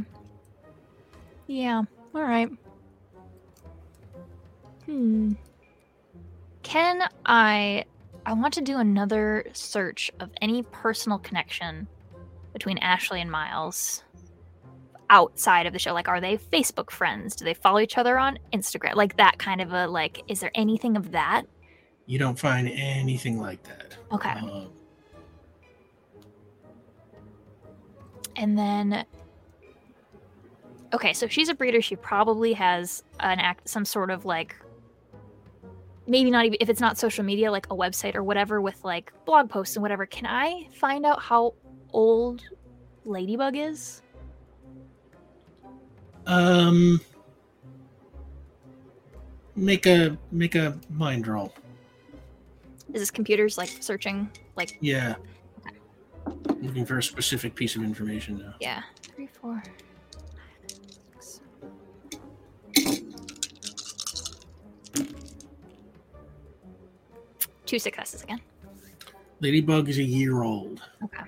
Yeah. 1.46 1.82
All 2.14 2.22
right. 2.22 2.50
Hmm. 4.86 5.32
Can 6.62 7.08
I 7.26 7.84
I 8.24 8.32
want 8.34 8.54
to 8.54 8.60
do 8.60 8.78
another 8.78 9.46
search 9.52 10.10
of 10.20 10.30
any 10.40 10.62
personal 10.62 11.18
connection 11.18 11.88
between 12.52 12.78
Ashley 12.78 13.20
and 13.20 13.30
Miles 13.30 14.02
outside 15.10 15.66
of 15.66 15.72
the 15.72 15.78
show. 15.78 15.94
Like 15.94 16.08
are 16.08 16.20
they 16.20 16.36
Facebook 16.36 16.90
friends? 16.90 17.34
Do 17.34 17.44
they 17.44 17.54
follow 17.54 17.80
each 17.80 17.98
other 17.98 18.18
on 18.18 18.38
Instagram? 18.52 18.94
Like 18.94 19.16
that 19.16 19.38
kind 19.38 19.60
of 19.60 19.72
a 19.72 19.86
like 19.86 20.22
is 20.28 20.40
there 20.40 20.52
anything 20.54 20.96
of 20.96 21.12
that? 21.12 21.42
You 22.06 22.18
don't 22.18 22.38
find 22.38 22.68
anything 22.68 23.40
like 23.40 23.62
that. 23.64 23.96
Okay. 24.12 24.30
Um, 24.30 24.68
And 28.36 28.56
then 28.56 29.04
Okay, 30.92 31.12
so 31.12 31.26
if 31.26 31.33
she's 31.33 31.49
a 31.49 31.55
breeder, 31.55 31.83
she 31.83 31.97
probably 31.97 32.52
has 32.55 33.02
an 33.20 33.39
act 33.41 33.68
some 33.68 33.84
sort 33.84 34.10
of 34.10 34.25
like 34.25 34.57
maybe 36.07 36.31
not 36.31 36.47
even 36.47 36.57
if 36.60 36.68
it's 36.70 36.81
not 36.81 36.97
social 36.97 37.25
media, 37.25 37.50
like 37.50 37.67
a 37.67 37.76
website 37.76 38.15
or 38.15 38.23
whatever 38.25 38.60
with 38.62 38.83
like 38.84 39.12
blog 39.26 39.50
posts 39.50 39.76
and 39.76 39.83
whatever. 39.83 40.07
Can 40.07 40.26
I 40.26 40.67
find 40.75 41.05
out 41.05 41.20
how 41.20 41.55
old 41.92 42.42
Ladybug 43.05 43.57
is? 43.57 44.02
um, 46.26 47.00
make 49.57 49.86
a 49.86 50.17
make 50.31 50.55
a 50.55 50.78
mind 50.91 51.26
roll. 51.26 51.55
Is 52.92 53.00
this 53.00 53.10
computers 53.10 53.57
like 53.58 53.70
searching 53.81 54.31
like 54.57 54.76
Yeah. 54.81 55.15
Looking 56.60 56.84
for 56.84 56.99
a 56.99 57.02
specific 57.02 57.55
piece 57.55 57.76
of 57.76 57.83
information 57.83 58.39
now. 58.39 58.55
yeah. 58.60 58.83
Three, 59.02 59.26
four, 59.26 59.62
Two 67.68 67.78
successes 67.78 68.22
again. 68.22 68.40
Ladybug 69.40 69.90
is 69.90 69.98
a 69.98 70.02
year 70.02 70.42
old. 70.42 70.80
Okay. 71.05 71.22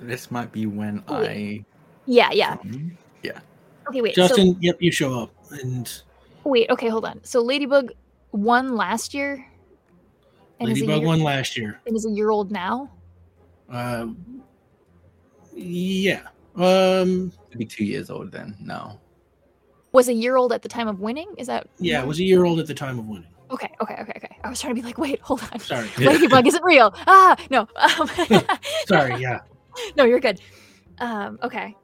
This 0.00 0.32
might 0.32 0.50
be 0.50 0.66
when 0.66 1.04
Oh, 1.06 1.24
I. 1.24 1.64
Yeah, 2.06 2.30
yeah. 2.32 2.56
Yeah. 3.22 3.38
Okay, 3.88 4.02
wait. 4.02 4.16
So 4.16 4.26
Justin, 4.26 4.56
yep, 4.60 4.78
you 4.80 4.90
show 4.90 5.16
up, 5.16 5.30
and 5.62 6.02
Wait, 6.42 6.68
okay, 6.70 6.88
hold 6.88 7.04
on. 7.04 7.22
So 7.22 7.40
Ladybug 7.40 7.92
won 8.32 8.74
last 8.74 9.14
year, 9.14 9.46
and 10.58 10.68
Ladybug 10.70 10.98
year, 11.02 11.06
won 11.06 11.20
last 11.22 11.56
year. 11.56 11.80
and 11.86 11.94
is 11.94 12.04
a 12.04 12.10
year 12.10 12.30
old 12.30 12.50
now. 12.50 12.90
Uh, 13.70 14.08
yeah. 15.54 16.22
Um, 16.56 17.32
Maybe 17.52 17.64
two 17.64 17.84
years 17.84 18.10
old 18.10 18.32
then. 18.32 18.56
No. 18.60 18.98
Was 19.94 20.08
a 20.08 20.12
year 20.12 20.36
old 20.36 20.52
at 20.52 20.62
the 20.62 20.68
time 20.68 20.88
of 20.88 20.98
winning. 20.98 21.28
Is 21.38 21.46
that? 21.46 21.68
yeah, 21.78 22.02
it 22.02 22.06
was 22.06 22.18
a 22.18 22.24
year 22.24 22.44
old 22.44 22.58
at 22.58 22.66
the 22.66 22.74
time 22.74 22.98
of 22.98 23.06
winning. 23.06 23.28
Okay, 23.52 23.70
okay, 23.80 23.94
okay, 24.00 24.12
okay. 24.16 24.36
I 24.42 24.48
was 24.48 24.60
trying 24.60 24.74
to 24.74 24.80
be 24.80 24.84
like, 24.84 24.98
wait, 24.98 25.20
hold 25.20 25.40
on. 25.52 25.60
Sorry. 25.60 25.88
Ladybug 25.98 26.46
isn't 26.48 26.64
real. 26.64 26.92
Ah, 27.06 27.36
no. 27.48 27.68
Um, 27.76 28.10
Sorry, 28.88 29.20
yeah. 29.20 29.42
no, 29.96 30.04
you're 30.04 30.18
good. 30.18 30.40
Um, 30.98 31.38
okay. 31.44 31.76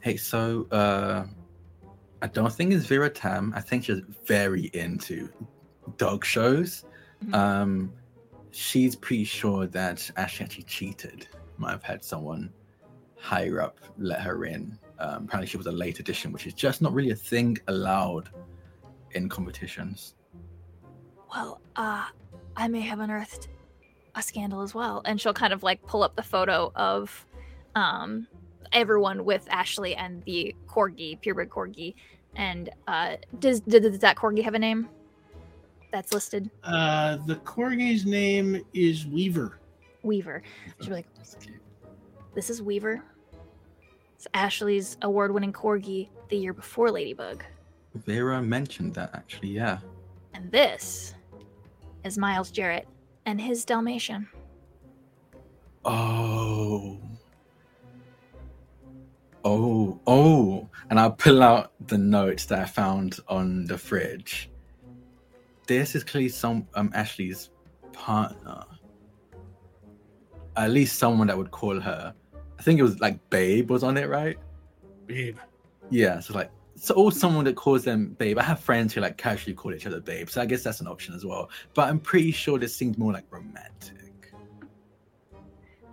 Hey, 0.00 0.18
so 0.18 0.66
uh 0.70 1.24
I 2.22 2.26
don't 2.26 2.52
think 2.52 2.72
it's 2.74 2.84
Vera 2.84 3.08
Tam. 3.08 3.54
I 3.56 3.60
think 3.62 3.84
she's 3.84 4.00
very 4.26 4.70
into 4.74 5.30
dog 5.96 6.24
shows. 6.24 6.84
Mhm. 7.24 7.34
Um 7.34 7.92
she's 8.50 8.94
pretty 8.96 9.24
sure 9.24 9.66
that 9.68 10.10
Ashley 10.16 10.44
actually 10.44 10.64
cheated. 10.64 11.28
Might 11.56 11.72
have 11.72 11.82
had 11.82 12.04
someone 12.04 12.52
higher 13.20 13.60
up 13.60 13.78
let 13.98 14.20
her 14.20 14.44
in. 14.44 14.78
Um, 14.98 15.24
apparently 15.24 15.46
she 15.46 15.56
was 15.56 15.66
a 15.66 15.72
late 15.72 16.00
addition, 16.00 16.32
which 16.32 16.46
is 16.46 16.54
just 16.54 16.82
not 16.82 16.92
really 16.92 17.10
a 17.10 17.16
thing 17.16 17.58
allowed 17.68 18.28
in 19.12 19.28
competitions. 19.28 20.14
Well, 21.32 21.60
uh, 21.76 22.06
I 22.56 22.68
may 22.68 22.80
have 22.80 23.00
unearthed 23.00 23.48
a 24.14 24.22
scandal 24.22 24.62
as 24.62 24.74
well, 24.74 25.02
and 25.04 25.20
she'll 25.20 25.32
kind 25.34 25.52
of 25.52 25.62
like 25.62 25.84
pull 25.86 26.02
up 26.02 26.16
the 26.16 26.22
photo 26.22 26.72
of, 26.74 27.26
um, 27.74 28.26
everyone 28.72 29.24
with 29.24 29.46
Ashley 29.50 29.94
and 29.94 30.22
the 30.24 30.54
corgi, 30.68 31.20
purebred 31.20 31.50
corgi, 31.50 31.94
and 32.36 32.70
uh, 32.88 33.16
does 33.38 33.60
does, 33.60 33.80
does 33.82 33.98
that 34.00 34.16
corgi 34.16 34.42
have 34.42 34.54
a 34.54 34.58
name? 34.58 34.88
That's 35.92 36.12
listed. 36.12 36.50
Uh, 36.62 37.16
the 37.26 37.36
corgi's 37.36 38.06
name 38.06 38.64
is 38.74 39.06
Weaver. 39.06 39.58
Weaver. 40.02 40.42
She'll 40.78 40.88
be 40.88 40.94
like, 40.94 41.06
"This 42.34 42.50
is 42.50 42.62
Weaver. 42.62 43.02
It's 44.20 44.28
Ashley's 44.34 44.98
award-winning 45.00 45.54
corgi 45.54 46.10
the 46.28 46.36
year 46.36 46.52
before 46.52 46.90
Ladybug, 46.90 47.42
Vera 47.94 48.42
mentioned 48.42 48.92
that 48.92 49.14
actually, 49.14 49.48
yeah. 49.48 49.78
and 50.34 50.52
this 50.52 51.14
is 52.04 52.18
Miles 52.18 52.50
Jarrett 52.50 52.86
and 53.24 53.40
his 53.40 53.64
Dalmatian." 53.64 54.28
Oh. 55.86 57.00
Oh, 59.42 59.98
oh. 60.06 60.68
And 60.90 61.00
I'll 61.00 61.12
pull 61.12 61.42
out 61.42 61.72
the 61.86 61.96
notes 61.96 62.44
that 62.44 62.58
I 62.58 62.66
found 62.66 63.20
on 63.26 63.64
the 63.64 63.78
fridge. 63.78 64.50
This 65.66 65.94
is 65.94 66.04
clearly 66.04 66.28
some 66.28 66.68
um 66.74 66.92
Ashley's 66.94 67.48
partner. 67.94 68.64
At 70.58 70.72
least 70.72 70.98
someone 70.98 71.28
that 71.28 71.38
would 71.38 71.52
call 71.52 71.80
her. 71.80 72.14
I 72.60 72.62
think 72.62 72.78
it 72.78 72.82
was 72.82 73.00
like 73.00 73.30
Babe 73.30 73.70
was 73.70 73.82
on 73.82 73.96
it, 73.96 74.06
right? 74.06 74.36
Babe. 75.06 75.38
Yeah, 75.88 76.20
so 76.20 76.34
like 76.34 76.50
so 76.74 76.94
or 76.94 77.10
someone 77.10 77.46
that 77.46 77.56
calls 77.56 77.84
them 77.84 78.14
babe. 78.18 78.36
I 78.36 78.42
have 78.42 78.60
friends 78.60 78.92
who 78.92 79.00
like 79.00 79.16
casually 79.16 79.54
call 79.54 79.72
each 79.72 79.86
other 79.86 79.98
babe, 79.98 80.28
so 80.28 80.42
I 80.42 80.44
guess 80.44 80.62
that's 80.62 80.82
an 80.82 80.86
option 80.86 81.14
as 81.14 81.24
well. 81.24 81.48
But 81.72 81.88
I'm 81.88 81.98
pretty 81.98 82.32
sure 82.32 82.58
this 82.58 82.76
seems 82.76 82.98
more 82.98 83.14
like 83.14 83.24
romantic. 83.30 84.34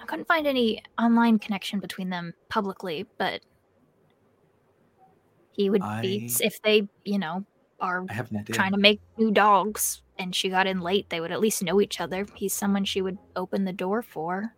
I 0.02 0.04
couldn't 0.04 0.28
find 0.28 0.46
any 0.46 0.84
online 1.00 1.40
connection 1.40 1.80
between 1.80 2.10
them 2.10 2.34
publicly, 2.50 3.06
but 3.18 3.40
he 5.54 5.70
would 5.70 5.84
be 6.02 6.30
if 6.42 6.62
they, 6.64 6.86
you 7.06 7.18
know, 7.18 7.46
are 7.80 8.04
I 8.10 8.14
have 8.14 8.30
trying 8.48 8.74
to 8.74 8.78
make 8.78 9.00
new 9.18 9.32
dogs 9.32 10.02
and 10.20 10.36
she 10.36 10.50
got 10.50 10.68
in 10.68 10.82
late, 10.82 11.10
they 11.10 11.22
would 11.22 11.32
at 11.32 11.40
least 11.40 11.64
know 11.64 11.80
each 11.80 12.02
other. 12.02 12.28
He's 12.36 12.54
someone 12.54 12.84
she 12.84 13.02
would 13.02 13.18
open 13.38 13.64
the 13.64 13.72
door 13.72 14.02
for. 14.02 14.54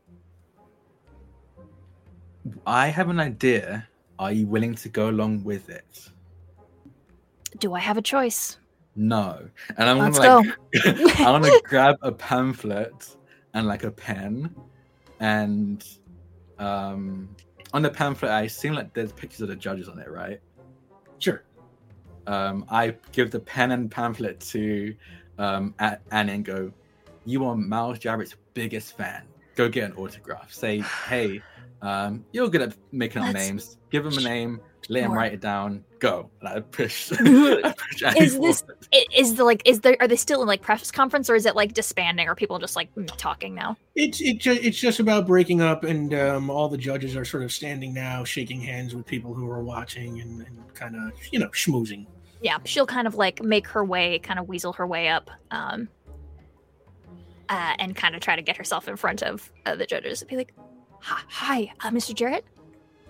I 2.66 2.88
have 2.88 3.10
an 3.10 3.20
idea. 3.20 3.88
Are 4.18 4.32
you 4.32 4.48
willing 4.48 4.76
to 4.76 4.90
go 4.90 5.10
along 5.10 5.44
with 5.44 5.70
it? 5.70 6.10
Do 7.58 7.74
I 7.74 7.80
have 7.80 7.98
a 7.98 8.02
choice? 8.02 8.58
No. 8.96 9.50
And 9.78 9.90
I'm 9.90 9.98
Let's 9.98 10.20
gonna 10.20 10.54
like 10.74 11.20
I'm 11.20 11.42
gonna 11.42 11.62
grab 11.64 11.96
a 12.02 12.12
pamphlet 12.12 13.16
and 13.54 13.66
like 13.66 13.84
a 13.84 13.92
pen 13.92 14.54
and 15.20 15.86
um 16.60 17.36
on 17.74 17.82
the 17.82 17.90
pamphlet 17.90 18.32
I 18.32 18.48
seem 18.48 18.74
like 18.74 18.94
there's 18.94 19.12
pictures 19.14 19.42
of 19.42 19.48
the 19.48 19.56
judges 19.56 19.88
on 19.88 20.00
it, 20.00 20.10
right? 20.10 20.42
Sure. 21.20 21.44
Um 22.28 22.66
I 22.70 22.96
give 23.12 23.32
the 23.32 23.40
pen 23.40 23.72
and 23.72 23.90
pamphlet 23.90 24.40
to 24.42 24.96
um 25.38 25.74
A- 25.80 26.00
Annie 26.12 26.34
and 26.34 26.46
go, 26.46 26.72
You 27.26 27.46
are 27.46 27.56
Miles 27.56 28.00
Jarrett's 28.00 28.36
biggest 28.54 28.98
fan. 28.98 29.24
Go 29.56 29.70
get 29.70 29.92
an 29.92 29.98
autograph. 29.98 30.52
Say, 30.52 30.82
hey, 31.08 31.42
um, 31.82 32.26
you're 32.32 32.50
good 32.50 32.62
at 32.62 32.76
making 32.92 33.22
up 33.22 33.34
Let's- 33.34 33.48
names. 33.48 33.76
Give 33.90 34.06
him 34.06 34.18
a 34.20 34.22
name, 34.22 34.62
let 34.88 35.02
him 35.04 35.12
write 35.12 35.34
it 35.34 35.40
down, 35.42 35.84
go. 35.98 36.30
And 36.42 36.50
I 36.50 36.60
push, 36.60 37.12
I 37.20 37.74
push 37.76 38.04
Is 38.18 38.40
this- 38.40 38.62
forward. 38.62 38.76
Is 39.16 39.36
the 39.36 39.44
like 39.44 39.62
is 39.66 39.80
there 39.82 39.98
are 40.00 40.08
they 40.08 40.16
still 40.16 40.42
in 40.44 40.48
like 40.48 40.62
press 40.62 40.92
conference 40.92 41.30
or 41.30 41.36
is 41.36 41.46
it 41.48 41.56
like 41.56 41.74
disbanding 41.74 42.28
or 42.28 42.36
people 42.36 42.60
just 42.60 42.76
like 42.76 42.94
mm, 42.96 43.10
talking 43.18 43.56
now? 43.56 43.78
It's 43.96 44.22
it 44.22 44.40
ju- 44.40 44.60
it's 44.62 44.80
just 44.80 45.00
about 45.00 45.26
breaking 45.26 45.62
up, 45.62 45.84
and 45.84 46.14
um, 46.14 46.50
all 46.52 46.70
the 46.70 46.78
judges 46.78 47.16
are 47.16 47.26
sort 47.26 47.42
of 47.44 47.52
standing 47.52 47.94
now, 47.94 48.24
shaking 48.24 48.62
hands 48.62 48.94
with 48.96 49.06
people 49.08 49.34
who 49.34 49.50
are 49.50 49.64
watching, 49.64 50.22
and, 50.22 50.42
and 50.42 50.74
kind 50.76 50.96
of 50.96 51.12
you 51.32 51.40
know 51.40 51.50
schmoozing. 51.50 52.06
yeah, 52.42 52.58
she'll 52.66 52.86
kind 52.88 53.08
of 53.08 53.16
like 53.16 53.44
make 53.44 53.68
her 53.68 53.84
way, 53.84 54.20
kind 54.20 54.40
of 54.40 54.48
weasel 54.48 54.74
her 54.74 54.86
way 54.88 55.08
up, 55.10 55.30
um, 55.52 55.88
uh, 57.50 57.74
and 57.80 57.96
kind 57.96 58.16
of 58.16 58.22
try 58.22 58.36
to 58.36 58.42
get 58.42 58.56
herself 58.58 58.88
in 58.88 58.96
front 58.96 59.24
of 59.24 59.52
uh, 59.66 59.76
the 59.76 59.86
judges. 59.86 60.22
And 60.22 60.30
be 60.30 60.38
like, 60.38 60.54
"Hi, 61.02 61.22
hi 61.28 61.72
uh, 61.82 61.92
Mr. 61.92 62.14
Jarrett. 62.14 62.46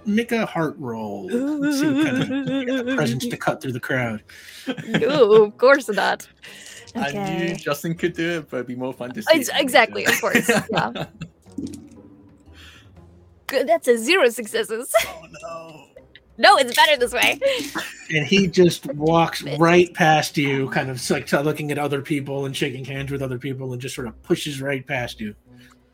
make 0.05 0.31
a 0.31 0.45
heart 0.45 0.75
roll. 0.77 1.27
Let's 1.27 1.79
see 1.79 1.87
what 1.91 2.05
kind 2.05 2.69
of 2.69 2.85
presence 2.95 3.27
to 3.27 3.37
cut 3.37 3.61
through 3.61 3.73
the 3.73 3.79
crowd. 3.79 4.23
no, 4.87 5.43
of 5.43 5.57
course 5.57 5.89
not. 5.89 6.27
I 6.95 7.11
knew 7.11 7.55
Justin 7.55 7.95
could 7.95 8.13
do 8.13 8.39
it, 8.39 8.49
but 8.49 8.57
it'd 8.57 8.67
be 8.67 8.75
more 8.75 8.93
fun 8.93 9.11
to 9.11 9.21
see. 9.21 9.27
It's 9.33 9.49
it 9.49 9.51
than 9.51 9.57
me 9.57 9.63
exactly, 9.63 10.05
of 10.05 10.19
course. 10.21 10.49
Yeah. 10.71 11.05
Good. 13.47 13.67
That's 13.67 13.87
a 13.87 13.97
zero 13.97 14.29
successes. 14.29 14.93
oh 15.07 15.25
no. 15.41 15.85
no, 16.37 16.57
it's 16.57 16.75
better 16.75 16.97
this 16.97 17.13
way. 17.13 17.39
And 18.11 18.25
he 18.25 18.45
just 18.47 18.85
walks 18.93 19.43
right 19.57 19.91
past 19.93 20.37
you, 20.37 20.69
kind 20.69 20.89
of 20.91 21.09
like 21.09 21.31
looking 21.31 21.71
at 21.71 21.79
other 21.79 22.01
people 22.01 22.45
and 22.45 22.55
shaking 22.55 22.85
hands 22.85 23.11
with 23.11 23.23
other 23.23 23.39
people, 23.39 23.73
and 23.73 23.81
just 23.81 23.95
sort 23.95 24.07
of 24.07 24.21
pushes 24.21 24.61
right 24.61 24.85
past 24.85 25.19
you. 25.19 25.35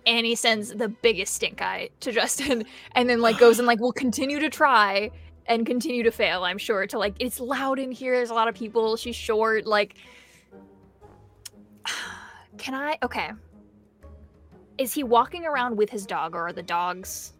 And 0.07 0.25
he 0.25 0.35
sends 0.35 0.69
the 0.69 0.87
biggest 0.89 1.33
stink 1.33 1.61
eye 1.61 1.89
to 2.01 2.11
Justin, 2.11 2.63
and 2.93 3.09
then 3.09 3.21
like 3.21 3.37
goes 3.39 3.57
and 3.59 3.67
like 3.67 3.79
will 3.79 3.91
continue 3.91 4.39
to 4.39 4.49
try 4.49 5.09
and 5.47 5.65
continue 5.65 6.03
to 6.03 6.11
fail. 6.11 6.43
I'm 6.43 6.57
sure 6.59 6.85
to 6.87 6.97
like 6.99 7.15
it's 7.19 7.39
loud 7.39 7.79
in 7.79 7.91
here. 7.91 8.15
There's 8.15 8.29
a 8.29 8.33
lot 8.35 8.47
of 8.47 8.55
people. 8.55 8.97
She's 8.97 9.15
short. 9.15 9.65
Like, 9.65 9.95
can 12.57 12.73
I? 12.73 12.97
Okay. 13.03 13.31
Is 14.77 14.93
he 14.93 15.03
walking 15.03 15.45
around 15.45 15.77
with 15.77 15.89
his 15.89 16.05
dog, 16.05 16.35
or 16.35 16.47
are 16.47 16.53
the 16.53 16.63
dogs 16.63 17.33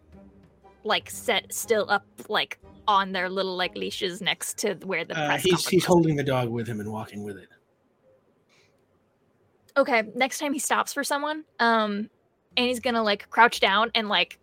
like 0.84 1.10
set 1.10 1.52
still 1.52 1.84
up 1.90 2.06
like 2.28 2.58
on 2.88 3.10
their 3.12 3.28
little 3.28 3.56
like 3.56 3.76
leashes 3.76 4.20
next 4.20 4.56
to 4.58 4.74
where 4.84 5.04
the 5.04 5.18
Uh, 5.18 5.26
press 5.26 5.42
he's 5.42 5.66
he's 5.68 5.84
holding 5.84 6.14
the 6.14 6.22
dog 6.22 6.48
with 6.48 6.66
him 6.68 6.78
and 6.80 6.90
walking 6.92 7.24
with 7.24 7.36
it. 7.36 7.48
okay 9.76 10.04
next 10.14 10.38
time 10.38 10.52
he 10.52 10.60
stops 10.60 10.92
for 10.92 11.02
someone 11.02 11.42
um 11.58 12.08
and 12.56 12.66
he's 12.66 12.80
gonna 12.80 13.02
like 13.02 13.28
crouch 13.30 13.60
down 13.60 13.90
and 13.94 14.08
like 14.08 14.38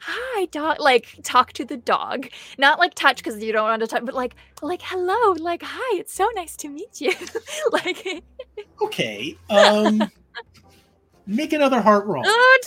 hi 0.00 0.44
dog 0.46 0.78
like 0.78 1.08
talk 1.24 1.52
to 1.52 1.64
the 1.64 1.76
dog 1.76 2.28
not 2.56 2.78
like 2.78 2.94
touch 2.94 3.16
because 3.16 3.42
you 3.42 3.52
don't 3.52 3.64
want 3.64 3.80
to 3.80 3.86
touch 3.88 4.04
but 4.04 4.14
like 4.14 4.36
like 4.62 4.80
hello 4.82 5.32
like 5.42 5.60
hi 5.64 5.98
it's 5.98 6.14
so 6.14 6.28
nice 6.36 6.56
to 6.56 6.68
meet 6.68 7.00
you 7.00 7.12
like 7.72 8.22
Okay. 8.82 9.36
Um, 9.50 10.10
make 11.26 11.52
another 11.52 11.80
heart 11.80 12.06
roll. 12.06 12.22
oh, 12.26 12.58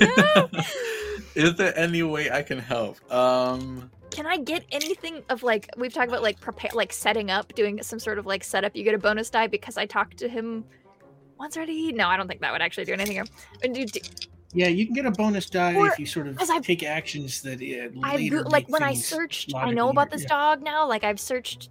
no. 0.00 0.48
Is 1.34 1.54
there 1.56 1.76
any 1.78 2.02
way 2.02 2.30
I 2.30 2.42
can 2.42 2.58
help? 2.58 2.96
Um, 3.12 3.90
can 4.10 4.24
i 4.24 4.38
get 4.38 4.64
anything 4.72 5.22
of 5.28 5.42
like 5.42 5.68
we've 5.76 5.92
talked 5.92 6.08
about 6.08 6.22
like 6.22 6.40
prepare 6.40 6.70
like 6.72 6.90
setting 6.92 7.30
up 7.30 7.54
doing 7.54 7.82
some 7.82 7.98
sort 7.98 8.18
of 8.18 8.24
like 8.24 8.42
setup 8.42 8.74
you 8.74 8.82
get 8.82 8.94
a 8.94 8.98
bonus 8.98 9.28
die 9.28 9.46
because 9.46 9.76
i 9.76 9.84
talked 9.84 10.16
to 10.16 10.26
him 10.28 10.64
once 11.38 11.56
already 11.56 11.92
no 11.92 12.06
i 12.08 12.16
don't 12.16 12.28
think 12.28 12.40
that 12.40 12.52
would 12.52 12.62
actually 12.62 12.84
do 12.84 12.92
anything 12.92 13.14
here. 13.14 13.24
Do- 13.62 13.84
do- 13.86 14.00
Yeah, 14.54 14.68
you 14.68 14.86
can 14.86 14.94
get 14.94 15.04
a 15.06 15.10
bonus 15.10 15.50
die 15.50 15.74
Or- 15.74 15.88
if 15.88 15.98
you 15.98 16.06
sort 16.06 16.28
of 16.28 16.38
I've- 16.40 16.60
take 16.64 16.82
actions 16.82 17.42
that 17.42 17.60
uh, 17.60 18.00
I 18.02 18.16
like 18.48 18.68
when 18.68 18.82
I 18.82 18.94
searched. 18.94 19.54
I 19.54 19.70
know 19.72 19.90
about 19.90 20.10
this 20.10 20.22
Yeah. 20.22 20.28
dog 20.28 20.62
now. 20.62 20.88
Like 20.88 21.04
I've 21.04 21.20
searched, 21.20 21.68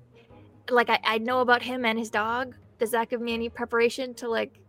like 0.69 0.89
I, 0.89 0.99
I 1.03 1.17
know 1.17 1.39
about 1.39 1.61
him 1.63 1.83
and 1.85 1.97
his 1.97 2.09
dog. 2.11 2.53
Does 2.77 2.91
that 2.91 3.09
give 3.09 3.21
me 3.21 3.33
any 3.33 3.49
preparation 3.49 4.13
to 4.15 4.27
like, 4.29 4.59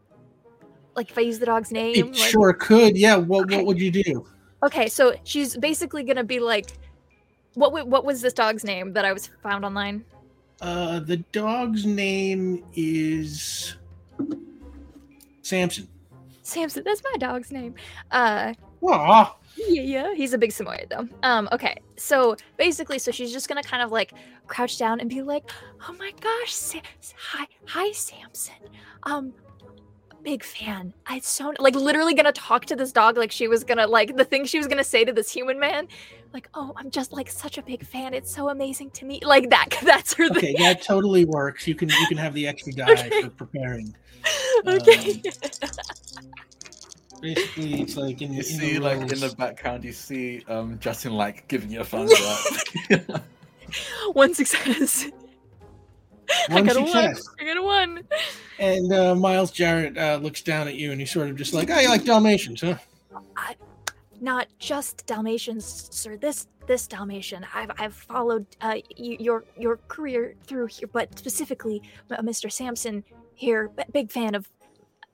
like 0.94 1.10
if 1.10 1.18
I 1.18 1.23
use 1.23 1.39
the 1.41 1.47
dog's 1.47 1.73
name? 1.73 1.94
It 1.97 2.07
like- 2.07 2.15
sure 2.16 2.52
could. 2.55 2.97
Yeah. 2.97 3.16
What 3.16 3.44
Okay. 3.47 3.57
What 3.57 3.66
would 3.66 3.81
you 3.81 3.91
do? 3.91 4.26
Okay, 4.62 4.89
so 4.89 5.15
she's 5.25 5.55
basically 5.57 6.02
gonna 6.02 6.25
be 6.25 6.39
like, 6.41 6.70
what? 7.55 7.86
What 7.86 8.05
was 8.05 8.23
this 8.23 8.33
dog's 8.33 8.65
name 8.65 8.92
that 8.94 9.05
I 9.05 9.12
was 9.12 9.28
found 9.42 9.65
online? 9.65 10.05
Uh, 10.62 11.00
the 11.00 11.18
dog's 11.33 11.84
name 11.84 12.65
is 12.75 13.76
Samson. 15.47 15.89
Samson. 16.42 16.83
That's 16.84 17.02
my 17.05 17.16
dog's 17.18 17.50
name. 17.52 17.75
Uh, 18.10 18.52
Aw, 18.83 19.36
Yeah, 19.57 19.83
yeah. 19.83 20.15
He's 20.15 20.33
a 20.33 20.39
big 20.39 20.50
Samoyed 20.50 20.89
though. 20.91 21.08
Um, 21.23 21.49
okay. 21.52 21.76
So 21.97 22.36
basically, 22.57 22.99
so 22.99 23.10
she's 23.10 23.33
just 23.33 23.49
gonna 23.49 23.62
kind 23.62 23.83
of 23.83 23.91
like 23.92 24.12
crouch 24.47 24.78
down 24.78 25.00
and 25.00 25.08
be 25.08 25.23
like, 25.23 25.50
"Oh 25.89 25.94
my 25.99 26.12
gosh, 26.20 26.52
Sa- 26.52 26.81
hi, 27.16 27.47
hi, 27.66 27.91
Samson. 27.92 28.55
Um, 29.05 29.33
big 30.23 30.43
fan. 30.45 30.93
I 31.07 31.20
so 31.20 31.53
like 31.59 31.75
literally 31.75 32.15
gonna 32.15 32.33
talk 32.33 32.65
to 32.67 32.77
this 32.77 32.93
dog 32.93 33.17
like 33.17 33.31
she 33.31 33.49
was 33.49 33.65
gonna 33.65 33.86
like 33.86 34.17
the 34.17 34.25
thing 34.25 34.45
she 34.45 34.59
was 34.59 34.67
gonna 34.67 34.85
say 34.85 35.05
to 35.05 35.12
this 35.12 35.31
human 35.33 35.59
man, 35.61 35.89
like, 36.33 36.49
"Oh, 36.55 36.73
I'm 36.77 36.91
just 36.91 37.12
like 37.12 37.31
such 37.31 37.59
a 37.59 37.62
big 37.62 37.85
fan. 37.86 38.12
It's 38.15 38.35
so 38.35 38.49
amazing 38.49 38.91
to 38.93 39.05
me. 39.05 39.20
Like 39.23 39.51
that. 39.51 39.69
That's 39.83 40.15
her 40.15 40.27
okay, 40.27 40.41
thing. 40.53 40.57
that 40.62 40.83
totally 40.83 41.25
works. 41.25 41.67
You 41.67 41.75
can 41.75 41.89
you 41.89 42.07
can 42.09 42.17
have 42.19 42.35
the 42.35 42.47
extra 42.53 42.73
die 42.73 42.93
Okay. 42.93 43.23
for 43.23 43.31
preparing. 43.31 43.95
okay. 44.67 45.23
Basically, 47.23 47.81
it's 47.81 47.97
like 47.97 48.20
in, 48.20 48.33
you 48.33 48.39
in 48.41 48.45
see, 48.45 48.75
the 48.75 48.81
like 48.81 49.01
in 49.01 49.20
the 49.20 49.35
background, 49.39 49.85
you 49.85 49.93
see 49.93 50.43
um 50.49 50.78
Justin 50.81 51.15
like 51.15 51.49
giving 51.49 51.70
you 51.70 51.81
a 51.81 51.85
thumbs 51.93 52.12
up. 52.20 53.23
one 54.12 54.35
success. 54.35 55.07
I 56.51 56.55
One 56.55 56.65
got 56.67 56.77
a 56.77 56.81
success. 56.81 57.27
one. 57.27 57.35
I 57.41 57.45
got 57.45 57.57
a 57.57 57.63
one. 57.63 58.05
And 58.59 58.93
uh, 58.93 59.15
Miles 59.15 59.51
Jarrett 59.51 59.97
uh, 59.99 60.19
looks 60.23 60.43
down 60.43 60.67
at 60.69 60.75
you 60.75 60.93
and 60.93 61.01
he's 61.01 61.11
sort 61.11 61.29
of 61.29 61.37
just 61.37 61.53
like, 61.55 61.71
"Oh, 61.71 61.79
you 61.79 61.89
like 61.89 62.05
Dalmatians, 62.05 62.61
huh?" 62.63 62.77
not 64.21 64.47
just 64.59 65.07
Dalmatians, 65.07 65.89
sir. 65.91 66.17
This 66.17 66.47
this 66.67 66.87
Dalmatian, 66.87 67.47
I've 67.55 67.71
I've 67.79 67.95
followed 67.95 68.47
uh, 68.61 68.77
y- 68.99 69.17
your 69.21 69.45
your 69.59 69.77
career 69.89 70.35
through 70.47 70.67
here, 70.67 70.89
but 70.93 71.17
specifically 71.19 71.83
M- 72.11 72.27
Mr. 72.27 72.51
Samson 72.51 73.05
here. 73.35 73.69
b- 73.69 73.83
Big 73.93 74.11
fan 74.11 74.35
of 74.35 74.49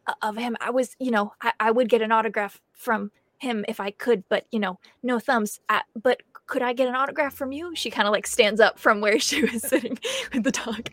uh, 0.07 0.15
of 0.23 0.37
him. 0.37 0.57
I 0.61 0.71
was, 0.71 0.95
you 0.99 1.11
know, 1.11 1.33
I, 1.43 1.53
I 1.61 1.71
would 1.73 1.89
get 1.89 2.01
an 2.03 2.13
autograph 2.13 2.61
from 2.73 3.11
him 3.39 3.65
if 3.69 3.81
I 3.81 3.91
could, 3.91 4.23
but 4.29 4.47
you 4.53 4.61
know, 4.61 4.79
no 5.03 5.19
thumbs. 5.19 5.59
Uh, 5.69 5.81
but 6.01 6.23
could 6.47 6.63
I 6.63 6.73
get 6.73 6.89
an 6.89 6.95
autograph 6.95 7.35
from 7.35 7.53
you? 7.53 7.75
She 7.75 7.91
kind 7.91 8.07
of 8.07 8.13
like 8.13 8.27
stands 8.27 8.61
up 8.61 8.79
from 8.79 9.01
where 9.01 9.19
she 9.19 9.43
was 9.45 9.63
sitting 9.69 9.99
with 10.33 10.45
the 10.45 10.51
dog. 10.53 10.91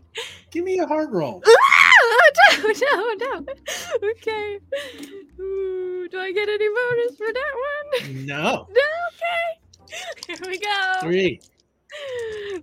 Give 0.52 0.64
me 0.64 0.80
a 0.80 0.86
heart 0.88 1.10
roll. 1.12 1.44
no, 2.64 2.74
no, 2.74 3.16
no. 3.16 3.46
Okay. 4.12 4.60
Ooh, 5.40 6.08
do 6.10 6.20
I 6.20 6.32
get 6.32 6.48
any 6.50 6.68
bonus 6.68 7.18
for 7.18 7.28
that 7.34 7.54
one? 8.04 8.26
No, 8.26 8.68
No, 8.70 8.82
okay. 9.10 10.38
Here 10.38 10.38
we 10.48 10.58
go. 10.60 10.94
three. 11.02 11.40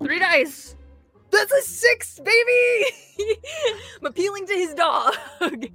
Three 0.02 0.18
dice. 0.18 0.76
That's 1.30 1.52
a 1.52 1.62
six, 1.62 2.20
baby. 2.20 2.94
I'm 4.00 4.06
appealing 4.06 4.46
to 4.46 4.54
his 4.54 4.72
dog. 4.74 5.14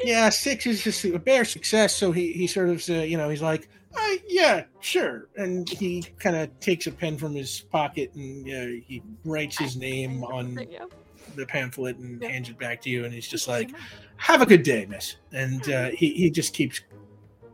Yeah, 0.04 0.30
six 0.30 0.66
is 0.66 0.82
just 0.84 1.04
a 1.06 1.20
bare 1.20 1.44
success. 1.46 1.96
So 1.96 2.12
he 2.12 2.32
he 2.32 2.48
sort 2.48 2.70
of 2.70 2.90
uh, 2.90 2.94
you 2.94 3.18
know 3.18 3.30
he's 3.30 3.42
like, 3.42 3.68
uh, 3.98 4.16
yeah, 4.28 4.64
sure, 4.80 5.28
and 5.38 5.68
he 5.70 6.04
kind 6.20 6.36
of 6.36 6.58
takes 6.60 6.88
a 6.88 6.92
pen 6.92 7.18
from 7.18 7.36
his 7.36 7.62
pocket 7.72 8.14
and 8.16 8.46
uh, 8.48 8.82
he 8.86 9.02
writes 9.26 9.58
his 9.58 9.76
name 9.78 10.24
on 10.24 10.56
There 10.56 10.64
you 10.66 10.80
go. 10.80 10.90
the 11.36 11.46
pamphlet 11.46 11.98
and 11.98 12.22
Yeah. 12.22 12.30
hands 12.30 12.50
it 12.50 12.58
back 12.60 12.82
to 12.82 12.90
you, 12.90 13.06
and 13.06 13.14
he's 13.14 13.28
just 13.28 13.48
like, 13.48 13.70
"Have 14.18 14.42
a 14.42 14.46
good 14.46 14.64
day, 14.64 14.86
miss." 14.86 15.16
And 15.34 15.70
uh, 15.70 15.90
he 15.90 16.14
he 16.14 16.30
just 16.30 16.54
keeps 16.54 16.82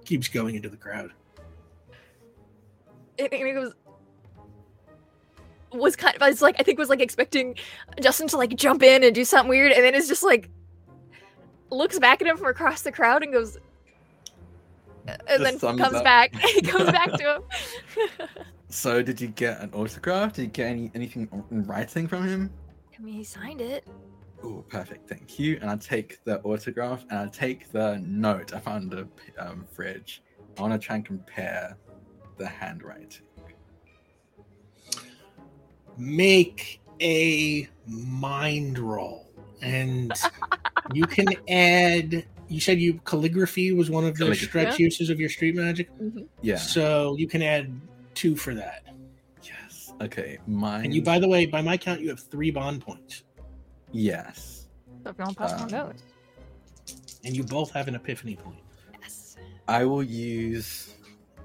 keeps 0.05 0.27
going 0.27 0.55
into 0.55 0.69
the 0.69 0.77
crowd. 0.77 1.11
And 3.19 3.29
it 3.33 3.55
was 3.59 3.73
was 5.73 5.95
kind 5.95 6.15
of 6.15 6.21
I 6.21 6.29
was 6.29 6.41
like 6.41 6.55
I 6.59 6.63
think 6.63 6.79
was 6.79 6.89
like 6.89 7.01
expecting 7.01 7.55
Justin 8.01 8.27
to 8.29 8.37
like 8.37 8.55
jump 8.55 8.83
in 8.83 9.03
and 9.03 9.13
do 9.13 9.25
something 9.25 9.49
weird, 9.49 9.71
and 9.71 9.83
then 9.83 9.95
it's 9.95 10.07
just 10.07 10.23
like 10.23 10.49
looks 11.71 11.99
back 11.99 12.21
at 12.21 12.27
him 12.27 12.37
from 12.37 12.47
across 12.47 12.83
the 12.83 12.91
crowd 12.91 13.23
and 13.23 13.33
goes, 13.33 13.57
and 15.07 15.21
Just 15.27 15.61
then 15.61 15.77
comes 15.77 15.95
up. 15.95 16.03
back. 16.03 16.35
he 16.39 16.61
comes 16.61 16.91
back 16.91 17.11
to 17.13 17.35
him. 17.35 17.43
so, 18.69 19.01
did 19.01 19.19
you 19.21 19.27
get 19.29 19.61
an 19.61 19.71
autograph? 19.73 20.33
Did 20.33 20.41
you 20.43 20.47
get 20.49 20.67
any 20.67 20.91
anything 20.95 21.29
in 21.51 21.65
writing 21.65 22.07
from 22.07 22.27
him? 22.27 22.51
I 22.97 23.01
mean, 23.01 23.13
he 23.15 23.23
signed 23.23 23.61
it. 23.61 23.85
Oh, 24.43 24.63
perfect. 24.69 25.09
Thank 25.09 25.39
you. 25.39 25.57
And 25.61 25.69
I 25.69 25.75
take 25.77 26.23
the 26.23 26.39
autograph 26.41 27.03
and 27.09 27.19
I 27.19 27.27
take 27.27 27.71
the 27.71 28.01
note 28.05 28.53
I 28.53 28.59
found 28.59 28.93
in 28.93 29.07
the 29.35 29.49
um, 29.49 29.65
fridge. 29.71 30.21
I 30.57 30.61
want 30.61 30.73
to 30.73 30.79
try 30.79 30.95
and 30.97 31.05
compare 31.05 31.77
the 32.37 32.47
handwriting. 32.47 33.23
Make 35.97 36.81
a 37.01 37.67
mind 37.87 38.77
roll, 38.77 39.31
and 39.61 40.11
you 40.93 41.05
can 41.05 41.27
add. 41.49 42.25
You 42.49 42.59
said 42.61 42.79
you 42.79 42.99
calligraphy 43.03 43.73
was 43.73 43.89
one 43.89 44.05
of 44.05 44.13
the 44.17 44.25
Calligraphy. 44.25 44.45
stretch 44.45 44.79
uses 44.79 45.09
of 45.09 45.19
your 45.19 45.29
street 45.29 45.55
magic, 45.55 45.89
Yeah. 46.41 46.55
so 46.57 47.15
you 47.17 47.27
can 47.27 47.41
add 47.41 47.79
two 48.15 48.35
for 48.37 48.55
that. 48.55 48.83
Yes. 49.43 49.91
Okay. 50.01 50.37
Mine. 50.47 50.85
And 50.85 50.93
you, 50.93 51.01
by 51.01 51.19
the 51.19 51.27
way, 51.27 51.45
by 51.45 51.61
my 51.61 51.75
count, 51.77 51.99
you 52.01 52.09
have 52.09 52.19
three 52.21 52.51
bond 52.51 52.81
points, 52.81 53.23
Yes. 53.91 54.67
So 55.03 55.11
if 55.11 55.17
you 55.17 55.23
want 55.25 55.37
to 55.37 55.43
pass 55.43 55.53
Um, 55.53 55.59
one 55.61 55.71
note. 55.71 55.95
and 57.25 57.35
you 57.35 57.43
both 57.43 57.71
have 57.71 57.87
an 57.87 57.95
epiphany 57.95 58.35
point. 58.35 58.59
Yes. 59.01 59.35
I 59.67 59.83
will 59.85 60.03
use 60.03 60.95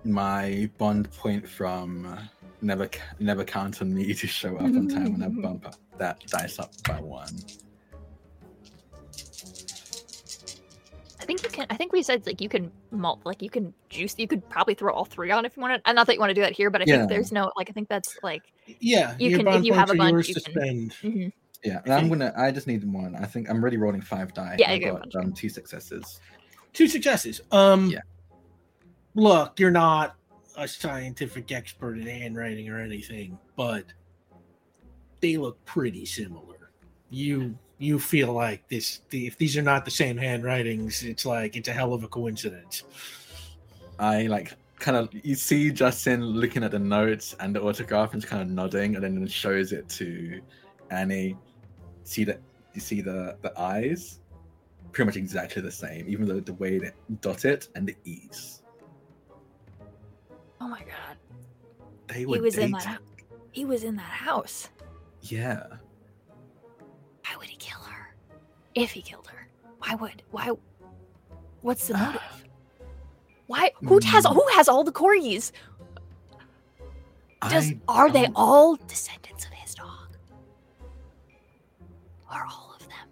my 0.05 0.69
bond 0.79 1.11
point 1.13 1.49
from 1.49 2.07
uh, 2.07 2.23
never 2.61 2.89
never 3.21 3.45
count 3.45 3.81
on 3.83 3.93
me 3.95 4.13
to 4.15 4.27
show 4.27 4.57
up 4.57 4.63
on 4.63 4.89
time 4.89 5.13
when 5.19 5.23
I 5.23 5.29
bump 5.43 5.67
up 5.67 5.77
that 5.99 6.25
dice 6.27 6.59
up 6.59 6.73
by 6.85 7.01
one. 7.01 7.29
I 11.23 11.25
think 11.25 11.43
you 11.43 11.49
can. 11.49 11.67
I 11.71 11.77
think 11.77 11.93
we 11.93 12.03
said 12.03 12.27
like 12.27 12.41
you 12.41 12.49
can 12.49 12.71
malt, 12.91 13.21
like 13.25 13.41
you 13.43 13.49
can 13.51 13.73
juice. 13.89 14.15
You 14.19 14.27
could 14.27 14.49
probably 14.51 14.75
throw 14.75 14.93
all 14.93 15.05
three 15.05 15.31
on 15.31 15.45
if 15.45 15.57
you 15.57 15.63
wanted. 15.63 15.81
And 15.87 15.95
not 15.95 16.07
that 16.09 16.15
you 16.15 16.21
want 16.21 16.31
to 16.31 16.35
do 16.35 16.41
that 16.41 16.53
here, 16.53 16.69
but 16.71 16.81
I 16.83 16.85
Yeah. 16.87 16.97
think 16.99 17.11
there's 17.11 17.31
no 17.33 17.53
like. 17.57 17.71
I 17.71 17.73
think 17.73 17.89
that's 17.89 18.19
like. 18.23 18.43
Yeah, 18.81 19.15
You 19.19 19.31
your 19.31 19.39
can- 19.39 19.49
if 19.49 19.65
you 19.65 19.73
have 19.73 19.91
a 19.91 19.93
are 19.93 19.97
bunch, 19.97 20.13
yours 20.13 20.29
you 20.29 20.35
to 20.35 20.41
can- 20.41 20.53
spend. 20.53 20.91
mhm. 21.03 21.33
Yeah, 21.65 21.81
and 21.85 21.93
I'm 21.95 22.09
gonna. 22.09 22.33
I 22.37 22.51
just 22.51 22.67
need 22.67 22.83
one. 22.85 23.15
I 23.15 23.25
think 23.27 23.49
I'm 23.49 23.61
already 23.63 23.77
rolling 23.77 24.01
five 24.01 24.35
die. 24.35 24.57
Yeah, 24.59 24.71
I 24.71 24.75
you 24.75 24.81
get 24.81 24.95
a 24.95 24.99
got 24.99 25.15
um, 25.17 25.33
two 25.33 25.49
successes. 25.49 26.21
Two 26.73 26.89
successes. 26.89 27.41
Um, 27.53 27.89
Yeah. 27.91 28.01
Look, 29.15 29.61
you're 29.61 29.71
not 29.71 30.17
a 30.57 30.67
scientific 30.67 31.53
expert 31.53 31.99
in 31.99 32.07
handwriting 32.07 32.69
or 32.69 32.79
anything, 32.81 33.39
but 33.57 33.85
they 35.21 35.37
look 35.37 35.63
pretty 35.67 36.05
similar. 36.05 36.71
You 37.11 37.57
you 37.83 37.99
feel 37.99 38.33
like 38.33 38.67
this? 38.69 39.01
The, 39.11 39.27
if 39.27 39.37
these 39.39 39.57
are 39.57 39.63
not 39.63 39.85
the 39.85 39.91
same 39.91 40.17
handwritings, 40.17 41.03
it's 41.03 41.27
like 41.27 41.57
it's 41.57 41.69
a 41.69 41.73
hell 41.73 41.93
of 41.93 42.05
a 42.05 42.09
coincidence. 42.09 42.85
I 43.99 44.23
like 44.27 44.53
kind 44.79 44.97
of 44.97 45.09
you 45.13 45.35
see 45.35 45.71
Justin 45.71 46.25
looking 46.25 46.65
at 46.65 46.71
the 46.71 46.79
notes 46.79 47.35
and 47.41 47.55
the 47.55 47.61
autograph 47.63 48.13
and 48.13 48.21
just 48.21 48.31
kind 48.31 48.43
of 48.43 48.49
nodding, 48.49 48.95
and 48.95 49.05
then 49.05 49.23
it 49.23 49.31
shows 49.31 49.73
it 49.73 49.89
to 49.91 50.41
Annie. 50.91 51.37
See 52.05 52.25
that 52.25 52.41
you 52.75 52.81
see 52.81 53.01
the 53.01 53.37
the 53.43 53.59
eyes, 53.61 54.21
pretty 54.93 55.07
much 55.07 55.17
exactly 55.17 55.63
the 55.63 55.71
same, 55.71 56.07
even 56.09 56.27
though 56.27 56.41
the 56.41 56.55
way 56.55 56.79
they 56.79 56.91
dot 57.21 57.45
it 57.45 57.69
and 57.75 57.87
the 57.87 57.97
e's. 58.05 58.63
Oh 60.61 60.69
my 60.69 60.81
god, 60.81 61.17
They 62.09 62.25
were 62.27 62.37
he 62.37 62.41
was 62.41 62.55
in 62.57 62.73
dating. 62.73 62.79
that. 62.87 63.01
He 63.51 63.65
was 63.65 63.85
in 63.85 63.97
that 63.97 64.03
house. 64.03 64.69
Yeah. 65.23 65.67
Why 67.33 67.39
would 67.39 67.49
he 67.49 67.57
kill 67.57 67.79
her? 67.81 68.15
If 68.75 68.91
he 68.91 69.01
killed 69.01 69.27
her, 69.29 69.49
why 69.79 69.95
would? 69.95 70.23
Why? 70.33 70.51
What's 71.63 71.87
the 71.89 71.97
motive? 71.97 72.21
Why? 73.47 73.71
Who 73.85 74.01
has 74.05 74.27
Mm. 74.27 74.35
who 74.35 74.45
has 74.55 74.69
all 74.69 74.85
the 74.85 74.93
corgis? 74.93 75.51
Does 77.49 77.71
I 77.73 77.79
are 77.89 78.11
they 78.11 78.25
don't- 78.25 78.35
all 78.37 78.77
descendants 78.77 79.47
of 79.47 79.53
his 79.53 79.75
dog? 79.75 80.09
Are 82.31 82.45
all 82.47 82.75
of 82.79 82.87
them? 82.87 83.09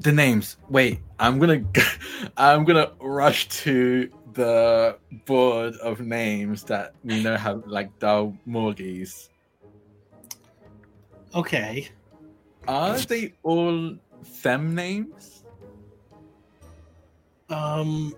the 0.00 0.10
names? 0.12 0.56
Wait, 0.68 0.98
I'm 1.20 1.38
gonna 1.38 1.62
I'm 2.36 2.64
gonna 2.64 2.90
rush 3.00 3.46
to 3.62 4.10
the 4.32 4.98
board 5.24 5.74
of 5.76 6.00
names 6.00 6.64
that 6.64 6.94
we 7.04 7.22
know 7.22 7.36
have 7.36 7.64
like 7.66 7.96
Dalmorgies. 8.00 9.28
Okay. 11.32 11.88
Are 12.66 12.98
they 12.98 13.34
all 13.42 13.96
fem 14.22 14.74
names? 14.74 15.44
Um. 17.48 18.14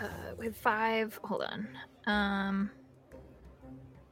Uh, 0.00 0.06
with 0.36 0.56
five. 0.56 1.18
Hold 1.24 1.42
on. 1.42 1.68
Um. 2.06 2.70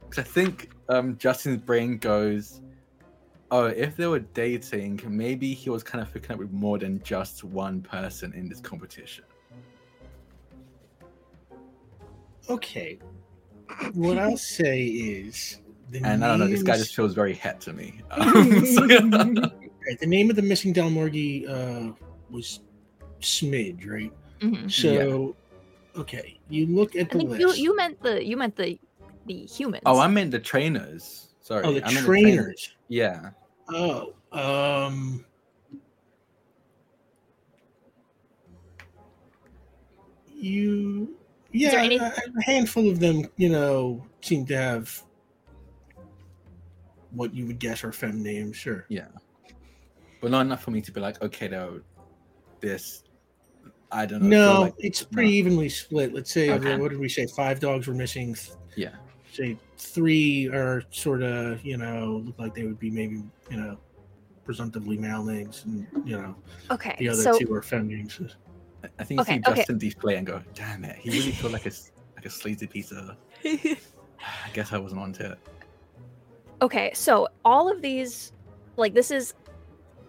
Because 0.09 0.25
I 0.25 0.27
think 0.27 0.69
um, 0.89 1.17
Justin's 1.17 1.61
brain 1.61 1.97
goes, 1.97 2.61
oh, 3.49 3.65
if 3.65 3.95
they 3.95 4.05
were 4.05 4.19
dating, 4.19 5.01
maybe 5.07 5.53
he 5.53 5.69
was 5.71 5.81
kind 5.81 6.03
of 6.03 6.11
hooking 6.11 6.33
up 6.33 6.37
with 6.39 6.51
more 6.51 6.77
than 6.77 7.01
just 7.03 7.43
one 7.43 7.81
person 7.81 8.31
in 8.33 8.47
this 8.47 8.59
competition. 8.59 9.23
Okay. 12.49 12.99
What 13.93 14.19
I'll 14.19 14.37
say 14.37 14.83
is 14.83 15.59
the 15.93 16.05
And 16.05 16.23
I 16.23 16.27
don't 16.27 16.39
know, 16.39 16.47
this 16.47 16.63
guy 16.63 16.77
just 16.77 16.95
feels 16.95 17.13
very 17.13 17.33
het 17.33 17.61
to 17.61 17.73
me. 17.73 18.01
Um, 18.11 18.65
so- 18.75 18.87
Right, 19.85 19.99
the 19.99 20.07
name 20.07 20.29
of 20.29 20.37
the 20.37 20.41
missing 20.41 20.73
Dalmorgie 20.73 21.43
uh, 21.49 21.91
was 22.29 22.61
Smidge, 23.19 23.85
right? 23.85 24.13
mhm. 24.39 24.71
So, 24.71 25.35
okay, 25.97 26.39
you 26.49 26.67
look 26.67 26.95
at 26.95 27.07
I 27.13 27.17
the 27.17 27.23
list. 27.25 27.39
you 27.41 27.49
you 27.65 27.75
meant 27.75 28.01
the 28.01 28.23
you 28.23 28.37
meant 28.37 28.55
the 28.55 28.79
the 29.25 29.45
humans. 29.45 29.83
oh, 29.85 29.99
I 29.99 30.07
meant 30.07 30.31
the 30.31 30.39
trainers. 30.39 31.35
Sorry. 31.41 31.65
oh, 31.65 31.73
the 31.73 31.85
I 31.85 31.91
meant 31.91 32.05
trainers. 32.05 32.71
Yeah. 32.87 33.31
Oh, 33.67 34.13
um, 34.31 35.25
you, 40.33 41.15
yeah, 41.51 41.73
any- 41.75 41.97
a, 41.97 42.05
a 42.05 42.43
handful 42.43 42.89
of 42.89 42.99
them, 42.99 43.25
you 43.37 43.49
know, 43.49 44.05
seem 44.21 44.45
to 44.47 44.55
have 44.57 45.03
what 47.13 47.33
you 47.33 47.45
would 47.47 47.59
guess 47.59 47.83
are 47.83 47.91
fem 47.91 48.21
names. 48.23 48.55
Sure. 48.57 48.85
Yeah, 48.89 49.07
but 50.21 50.31
not 50.31 50.41
enough 50.41 50.63
for 50.63 50.71
me 50.71 50.81
to 50.81 50.91
be 50.91 50.99
like, 50.99 51.21
okay, 51.21 51.47
though, 51.47 51.81
this, 52.59 53.03
I 53.91 54.05
don't 54.05 54.23
know. 54.23 54.53
No, 54.55 54.61
like- 54.61 54.73
it's 54.79 55.03
pretty 55.03 55.31
evenly 55.31 55.69
split. 55.69 56.13
Let's 56.13 56.31
say, 56.31 56.49
Okay. 56.51 56.77
what 56.77 56.89
did 56.91 56.99
we 56.99 57.09
say? 57.09 57.25
Five 57.27 57.59
dogs 57.59 57.87
were 57.87 57.93
missing. 57.93 58.35
Yeah. 58.75 58.95
Say 59.31 59.57
three 59.77 60.47
are 60.47 60.83
sort 60.91 61.23
of, 61.23 61.63
you 61.65 61.77
know, 61.77 62.21
look 62.25 62.37
like 62.39 62.53
they 62.53 62.63
would 62.63 62.79
be 62.79 62.89
maybe, 62.91 63.23
you 63.49 63.57
know, 63.57 63.77
presumptively 64.45 64.97
male 64.97 65.23
names, 65.23 65.63
and 65.65 65.87
you 66.05 66.17
know, 66.17 66.35
okay. 66.69 66.95
the 66.99 67.09
other 67.09 67.21
so 67.21 67.37
two 67.39 67.53
are 67.53 67.61
fem 67.61 67.87
names. 67.87 68.19
I- 68.83 68.89
I 68.99 69.03
think 69.05 69.19
you 69.19 69.21
Okay, 69.21 69.33
see 69.35 69.41
okay. 69.51 69.55
Justin 69.61 69.77
display 69.77 70.15
and 70.17 70.27
go, 70.27 70.41
damn 70.53 70.83
it, 70.83 70.97
he 70.97 71.09
really 71.09 71.31
felt 71.31 71.53
like 71.53 71.65
a, 71.65 71.69
s- 71.69 71.91
like 72.15 72.25
a 72.25 72.29
sleazy 72.29 72.67
piece 72.67 72.91
of. 72.91 73.15
I 73.45 74.49
guess 74.53 74.71
I 74.73 74.77
wasn't 74.77 75.01
onto 75.01 75.23
it. 75.23 75.37
Okay, 76.63 76.91
so 76.95 77.27
all 77.43 77.71
of 77.71 77.81
these, 77.81 78.31
like 78.77 78.93
this 78.93 79.11
is 79.11 79.33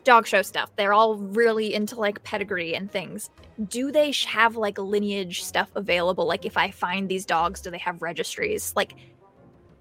dog 0.04 0.26
show 0.26 0.42
stuff. 0.42 0.70
They're 0.76 0.92
all 0.92 1.16
really 1.16 1.74
into 1.74 1.96
like 1.96 2.22
pedigree 2.22 2.74
and 2.74 2.90
things. 2.90 3.28
Do 3.68 3.90
they 3.90 4.12
have 4.28 4.56
like 4.56 4.78
lineage 4.78 5.42
stuff 5.42 5.70
available? 5.74 6.26
Like 6.26 6.44
if 6.46 6.56
I 6.56 6.70
find 6.70 7.08
these 7.08 7.26
dogs, 7.26 7.60
do 7.60 7.70
they 7.70 7.78
have 7.78 8.00
registries? 8.00 8.72
Like, 8.76 8.94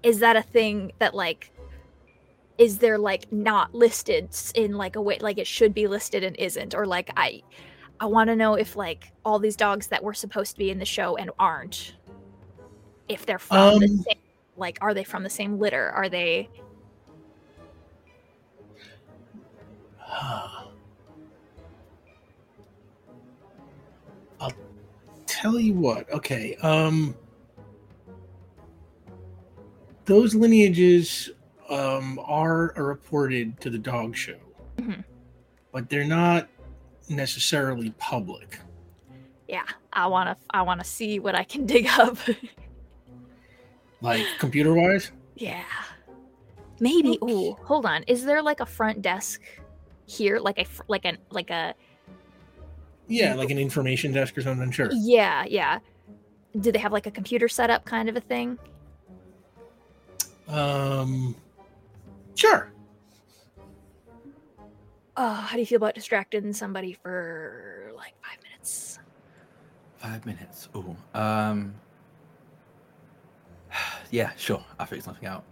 is 0.02 0.18
that 0.18 0.36
a 0.36 0.42
thing 0.42 0.92
that 0.98 1.14
like? 1.14 1.50
Is 2.56 2.78
there 2.78 2.98
like 2.98 3.32
not 3.32 3.74
listed 3.74 4.28
in 4.54 4.76
like 4.76 4.94
a 4.94 5.02
way 5.02 5.18
like 5.20 5.38
it 5.38 5.46
should 5.46 5.74
be 5.74 5.88
listed 5.88 6.22
and 6.22 6.36
isn't, 6.36 6.74
or 6.74 6.86
like 6.86 7.10
I, 7.16 7.42
I 7.98 8.06
want 8.06 8.28
to 8.28 8.36
know 8.36 8.54
if 8.54 8.76
like 8.76 9.12
all 9.24 9.40
these 9.40 9.56
dogs 9.56 9.88
that 9.88 10.04
were 10.04 10.14
supposed 10.14 10.52
to 10.52 10.58
be 10.58 10.70
in 10.70 10.78
the 10.78 10.84
show 10.84 11.16
and 11.16 11.30
aren't, 11.38 11.94
if 13.08 13.26
they're 13.26 13.40
from 13.40 13.80
the 13.80 13.86
Um, 13.86 13.98
same, 13.98 14.18
like 14.56 14.78
are 14.80 14.94
they 14.94 15.02
from 15.02 15.24
the 15.24 15.30
same 15.30 15.58
litter? 15.58 15.90
Are 15.90 16.08
they? 16.08 16.48
I'll 24.40 24.52
tell 25.26 25.58
you 25.58 25.74
what. 25.74 26.10
Okay. 26.12 26.56
Um 26.56 27.14
those 30.04 30.34
lineages 30.34 31.30
um 31.70 32.18
are 32.24 32.72
reported 32.76 33.58
to 33.60 33.70
the 33.70 33.78
dog 33.78 34.14
show. 34.16 34.36
Mhm. 34.76 35.04
But 35.72 35.88
they're 35.88 36.04
not 36.04 36.48
necessarily 37.08 37.90
public. 37.98 38.58
Yeah, 39.48 39.64
I 39.92 40.06
want 40.06 40.30
to. 40.30 40.36
I 40.50 40.62
want 40.62 40.80
to 40.80 40.84
see 40.86 41.18
what 41.18 41.34
I 41.34 41.44
can 41.44 41.66
dig 41.74 41.86
up. 41.88 42.16
Like 44.00 44.24
computer 44.38 44.74
wise? 44.74 45.10
yeah, 45.36 45.64
maybe. 46.80 47.18
Okay. 47.20 47.32
Ooh, 47.32 47.54
hold 47.64 47.86
on. 47.86 48.02
Is 48.04 48.24
there 48.24 48.42
like 48.42 48.60
a 48.60 48.66
front 48.66 49.02
desk 49.02 49.40
here, 50.06 50.38
like 50.38 50.58
a 50.58 50.66
like 50.88 51.04
an 51.04 51.18
like 51.30 51.50
a 51.50 51.74
Yeah, 53.08 53.34
like 53.34 53.50
an 53.50 53.58
information 53.58 54.12
desk 54.12 54.36
or 54.38 54.42
something, 54.42 54.70
sure. 54.70 54.90
yeah 54.92 55.44
yeah? 55.44 55.78
Do 56.60 56.70
they 56.70 56.78
have 56.78 56.92
like 56.92 57.06
a 57.06 57.10
computer 57.10 57.48
setup 57.48 57.84
kind 57.84 58.08
of 58.08 58.16
a 58.16 58.20
thing? 58.20 58.58
Um 60.48 61.34
sure. 62.34 62.70
Oh, 65.16 65.32
how 65.32 65.54
do 65.54 65.60
you 65.60 65.66
feel 65.66 65.76
about 65.76 65.94
distracting 65.94 66.52
somebody 66.52 66.92
for 66.92 67.92
like 67.96 68.14
five 68.20 68.38
minutes? 68.42 68.98
Five 69.98 70.26
minutes. 70.26 70.68
Oh, 70.74 70.96
um, 71.14 71.72
yeah, 74.10 74.32
sure. 74.36 74.62
I'll 74.78 74.86
figure 74.86 75.02
something 75.04 75.26
out. 75.28 75.44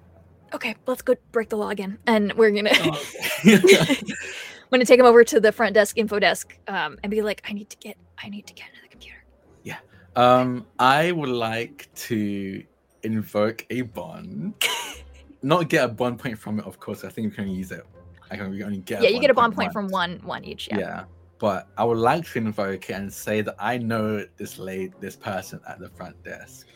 Okay, 0.55 0.75
let's 0.87 1.03
go 1.03 1.15
break 1.33 1.49
the 1.49 1.57
law 1.57 1.71
again, 1.71 1.99
and 2.07 2.33
we're 2.35 2.51
gonna. 2.51 2.71
Uh, 2.71 2.97
I'm 3.45 4.79
gonna 4.79 4.85
take 4.85 5.01
him 5.01 5.07
over 5.07 5.25
to 5.25 5.41
the 5.41 5.53
front 5.53 5.75
desk, 5.75 5.99
info 5.99 6.19
desk, 6.19 6.59
um, 6.69 6.99
and 7.03 7.11
be 7.11 7.23
like, 7.23 7.43
"I 7.49 7.53
need 7.53 7.71
to 7.71 7.77
get, 7.79 7.97
I 8.23 8.29
need 8.29 8.47
to 8.47 8.55
get 8.55 8.69
into 8.69 8.81
the 8.83 8.89
computer." 8.89 9.25
Yeah. 9.63 9.79
Um, 10.17 10.67
I 10.79 11.13
would 11.13 11.29
like 11.29 11.89
to 11.95 12.65
invoke 13.03 13.67
a 13.71 13.83
bond. 13.83 14.55
Not 15.43 15.69
get 15.69 15.85
a 15.85 15.89
bond 15.89 16.19
point 16.19 16.39
from 16.39 16.59
it, 16.61 16.67
of 16.67 16.79
course. 16.79 17.05
I 17.05 17.09
think 17.09 17.31
we 17.31 17.35
can 17.35 17.45
only 17.45 17.57
use 17.57 17.73
it. 17.73 17.85
I 18.31 18.37
can 18.37 18.47
only 18.47 18.79
get. 18.79 19.03
yeah, 19.03 19.11
you 19.11 19.21
get 19.21 19.31
a 19.31 19.35
bond 19.35 19.55
point 19.55 19.69
once. 19.69 19.73
from 19.75 19.89
one, 19.89 20.21
one 20.25 20.45
each. 20.45 20.69
Yeah. 20.71 20.79
Yeah. 20.79 21.05
But 21.39 21.69
I 21.77 21.85
would 21.85 21.99
like 21.99 22.25
to 22.31 22.39
invoke 22.39 22.89
it 22.89 22.93
and 22.93 23.13
say 23.13 23.41
that 23.41 23.57
I 23.59 23.77
know 23.77 24.25
this 24.37 24.59
late 24.59 24.93
this 25.01 25.17
person 25.17 25.61
at 25.69 25.81
the 25.81 25.89
front 25.91 26.23
desk. 26.23 26.69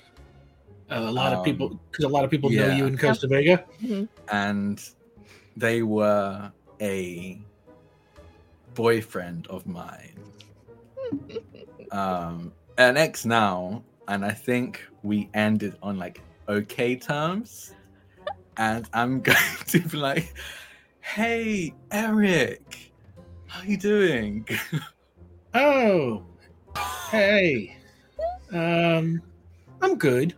A 0.91 1.01
lot 1.01 1.33
of 1.33 1.43
people 1.45 1.69
Um, 1.69 1.81
because 1.91 2.05
a 2.05 2.09
lot 2.09 2.25
of 2.25 2.31
people 2.31 2.51
know 2.51 2.69
you 2.69 2.87
in 2.87 2.97
Costa 2.97 3.27
Vega. 3.27 3.65
Mhm. 3.83 4.09
and 4.31 4.83
they 5.57 5.83
were 5.83 6.53
a 6.81 7.41
boyfriend 8.75 9.47
of 9.49 9.67
mine. 9.67 10.21
um, 11.91 12.53
an 12.79 12.97
ex 12.97 13.25
now, 13.25 13.83
and 14.09 14.25
I 14.25 14.33
think 14.33 14.83
we 15.03 15.29
ended 15.35 15.77
on 15.83 15.99
like 15.99 16.23
okay 16.49 16.97
terms. 16.97 17.73
And 18.59 18.89
I'm 18.93 19.21
going 19.29 19.39
to 19.69 19.81
be 19.81 19.97
like, 19.97 20.35
"Hey, 21.01 21.75
Eric, 21.91 22.93
how 23.47 23.63
you 23.63 23.77
doing?" 23.77 24.47
Oh, 25.55 26.23
hey. 27.11 27.75
Um, 28.53 29.23
I'm 29.81 29.97
good. 29.97 30.35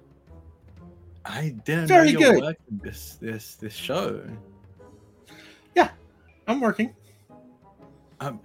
I 1.28 1.54
didn't 1.64 1.88
Very 1.88 2.12
know 2.12 2.20
you 2.20 2.26
were 2.26 2.34
good. 2.34 2.42
working 2.42 2.80
this 2.82 3.16
this 3.20 3.54
this 3.56 3.74
show. 3.74 4.22
Yeah, 5.76 5.90
I'm 6.46 6.60
working. 6.60 6.94
Um, 8.20 8.40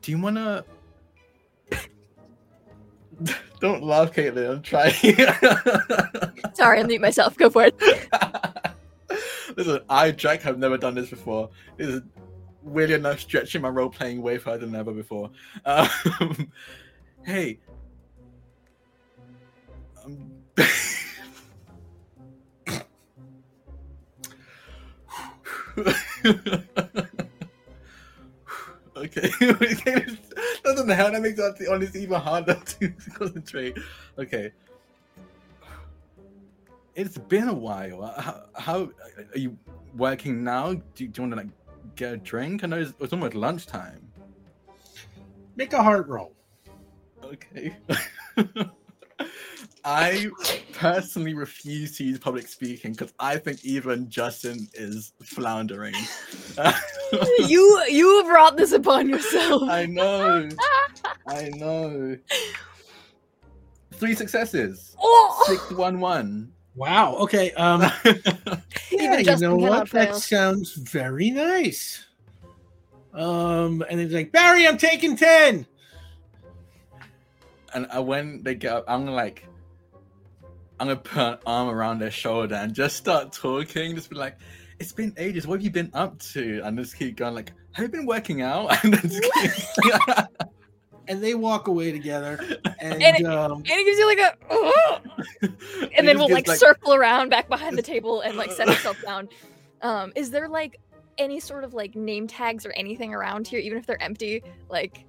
do 0.00 0.12
you 0.12 0.18
wanna? 0.18 0.64
Don't 3.60 3.82
laugh, 3.82 4.12
Kaitlin. 4.12 4.50
I'm 4.50 4.62
trying. 4.62 4.94
Sorry, 6.54 6.80
I'll 6.80 6.86
mute 6.86 7.00
myself. 7.02 7.36
Go 7.36 7.50
for 7.50 7.64
it. 7.64 7.78
Listen, 9.56 9.80
I, 9.88 10.10
Jack, 10.10 10.42
have 10.42 10.58
never 10.58 10.76
done 10.76 10.94
this 10.94 11.10
before. 11.10 11.50
This 11.76 11.88
is 11.88 12.02
weirdly 12.62 12.96
enough 12.96 13.20
stretching 13.20 13.62
my 13.62 13.68
role 13.68 13.88
playing 13.88 14.20
way 14.20 14.38
further 14.38 14.66
than 14.66 14.74
ever 14.74 14.92
before. 14.92 15.30
Um, 15.64 16.52
hey. 17.24 17.58
Um, 20.04 20.32
okay. 28.96 29.30
Doesn't 30.64 30.88
help. 30.88 31.12
That 31.12 31.22
makes 31.22 31.38
it 31.38 31.68
honestly 31.68 32.02
even 32.02 32.20
harder 32.20 32.54
to 32.80 32.92
concentrate. 33.14 33.76
Okay. 34.18 34.52
It's 36.94 37.18
been 37.18 37.48
a 37.48 37.54
while. 37.54 38.04
Uh, 38.04 38.20
how, 38.20 38.42
how 38.54 38.90
are 39.34 39.38
you 39.38 39.58
working 39.94 40.42
now? 40.42 40.72
Do, 40.72 40.82
do 40.94 41.04
you 41.04 41.12
want 41.18 41.32
to 41.32 41.36
like 41.36 41.48
get 41.94 42.14
a 42.14 42.16
drink? 42.16 42.64
I 42.64 42.68
know 42.68 42.78
it's, 42.78 42.94
it's 42.98 43.12
almost 43.12 43.34
lunchtime. 43.34 44.10
Make 45.56 45.74
a 45.74 45.82
heart 45.82 46.08
roll. 46.08 46.32
Okay. 47.22 47.76
I 49.88 50.28
personally 50.72 51.32
refuse 51.34 51.96
to 51.98 52.04
use 52.04 52.18
public 52.18 52.48
speaking 52.48 52.90
because 52.90 53.14
I 53.20 53.36
think 53.36 53.64
even 53.64 54.10
Justin 54.10 54.66
is 54.74 55.12
floundering. 55.22 55.94
you 57.38 57.82
you 57.88 58.24
brought 58.26 58.56
this 58.56 58.72
upon 58.72 59.08
yourself. 59.08 59.62
I 59.70 59.86
know. 59.86 60.48
I 61.28 61.50
know. 61.54 62.16
Three 63.92 64.16
successes. 64.16 64.96
Oh! 65.00 65.44
Six 65.46 65.70
one 65.70 66.00
one. 66.00 66.52
Wow. 66.74 67.14
Okay. 67.16 67.52
Um. 67.52 67.88
Yeah, 68.92 69.18
Even 69.18 69.18
you 69.20 69.36
know 69.40 69.56
cannot 69.56 69.58
what? 69.58 69.90
That 69.90 70.08
fail. 70.10 70.20
sounds 70.20 70.72
very 70.74 71.30
nice. 71.30 72.06
Um, 73.12 73.84
and 73.90 74.00
it's 74.00 74.12
like 74.14 74.32
Barry, 74.32 74.66
I'm 74.66 74.78
taking 74.78 75.16
ten. 75.16 75.66
and 77.74 77.86
uh, 77.94 78.02
when 78.02 78.42
they 78.42 78.54
get 78.54 78.72
up, 78.72 78.84
I'm 78.88 79.06
like, 79.06 79.46
I'm 80.78 80.88
gonna 80.88 80.96
put 81.00 81.18
an 81.18 81.38
arm 81.46 81.68
around 81.68 81.98
their 82.00 82.10
shoulder 82.10 82.54
and 82.56 82.74
just 82.74 82.96
start 82.96 83.32
talking. 83.32 83.94
Just 83.94 84.10
be 84.10 84.16
like, 84.16 84.36
"It's 84.78 84.92
been 84.92 85.14
ages. 85.16 85.46
What 85.46 85.60
have 85.60 85.64
you 85.64 85.70
been 85.70 85.90
up 85.94 86.18
to?" 86.32 86.60
And 86.64 86.78
just 86.78 86.96
keep 86.98 87.16
going 87.16 87.34
like, 87.34 87.52
"Have 87.72 87.84
you 87.84 87.88
been 87.88 88.06
working 88.06 88.42
out?" 88.42 88.76
And 88.84 88.92
then 88.94 89.02
just 89.10 89.22
keep... 89.32 90.26
And 91.08 91.22
they 91.22 91.34
walk 91.36 91.68
away 91.68 91.92
together, 91.92 92.36
and, 92.80 93.00
And 93.00 93.16
it- 93.20 93.24
um, 93.26 93.52
And 93.58 93.66
he 93.68 93.84
gives 93.84 93.96
you 93.96 94.06
like 94.08 94.18
a, 94.18 94.34
"Oh!" 94.50 94.98
and 95.96 96.08
then 96.08 96.18
we'll 96.18 96.28
like, 96.28 96.48
circle 96.48 96.94
around 96.94 97.28
back 97.28 97.48
behind 97.48 97.78
the 97.78 97.82
table 97.82 98.22
and 98.22 98.36
like 98.36 98.50
set 98.50 98.66
ourselves 98.68 99.00
down. 99.04 99.28
Um, 99.82 100.12
is 100.16 100.32
there 100.32 100.48
like 100.48 100.80
any 101.16 101.38
sort 101.38 101.62
of 101.62 101.74
like 101.74 101.94
name 101.94 102.26
tags 102.26 102.66
or 102.66 102.72
anything 102.72 103.14
around 103.14 103.46
here, 103.46 103.60
even 103.60 103.78
if 103.78 103.86
they're 103.86 104.02
empty, 104.02 104.42
like 104.68 105.04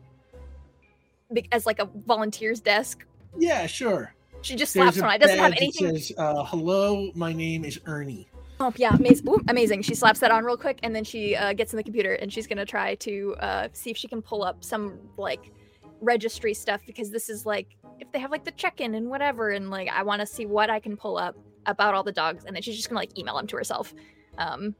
be- 1.33 1.47
as 1.51 1.65
like 1.65 1.79
a 1.79 1.85
volunteer's 2.05 2.59
desk? 2.59 3.03
yeah, 3.35 3.65
sure. 3.65 4.13
She 4.41 4.55
just 4.55 4.73
slaps 4.73 4.97
a 4.97 5.01
one. 5.01 5.15
It 5.15 5.21
doesn't 5.21 5.37
have 5.37 5.53
anything. 5.57 5.97
says, 5.97 6.11
uh, 6.17 6.43
"Hello, 6.45 7.11
my 7.15 7.33
name 7.33 7.65
is 7.65 7.79
Ernie." 7.85 8.27
Oh 8.59 8.73
yeah, 8.77 8.95
amazing! 8.95 9.27
Ooh, 9.29 9.39
amazing. 9.47 9.81
She 9.83 9.93
slaps 9.95 10.19
that 10.19 10.31
on 10.31 10.43
real 10.43 10.57
quick, 10.57 10.79
and 10.83 10.95
then 10.95 11.03
she 11.03 11.35
uh, 11.35 11.53
gets 11.53 11.73
in 11.73 11.77
the 11.77 11.83
computer 11.83 12.13
and 12.13 12.31
she's 12.31 12.47
gonna 12.47 12.65
try 12.65 12.95
to 12.95 13.35
uh, 13.39 13.67
see 13.73 13.91
if 13.91 13.97
she 13.97 14.07
can 14.07 14.21
pull 14.21 14.43
up 14.43 14.63
some 14.63 14.99
like 15.17 15.51
registry 16.01 16.53
stuff 16.53 16.81
because 16.85 17.09
this 17.11 17.29
is 17.29 17.45
like 17.45 17.75
if 17.99 18.11
they 18.11 18.19
have 18.19 18.31
like 18.31 18.45
the 18.45 18.51
check-in 18.51 18.95
and 18.95 19.09
whatever, 19.09 19.49
and 19.51 19.69
like 19.69 19.89
I 19.89 20.03
want 20.03 20.21
to 20.21 20.25
see 20.25 20.45
what 20.45 20.69
I 20.69 20.79
can 20.79 20.97
pull 20.97 21.17
up 21.17 21.35
about 21.65 21.93
all 21.93 22.03
the 22.03 22.11
dogs, 22.11 22.45
and 22.45 22.55
then 22.55 22.63
she's 22.63 22.75
just 22.75 22.89
gonna 22.89 22.99
like 22.99 23.17
email 23.17 23.35
them 23.35 23.47
to 23.47 23.57
herself. 23.57 23.93
Um, 24.37 24.75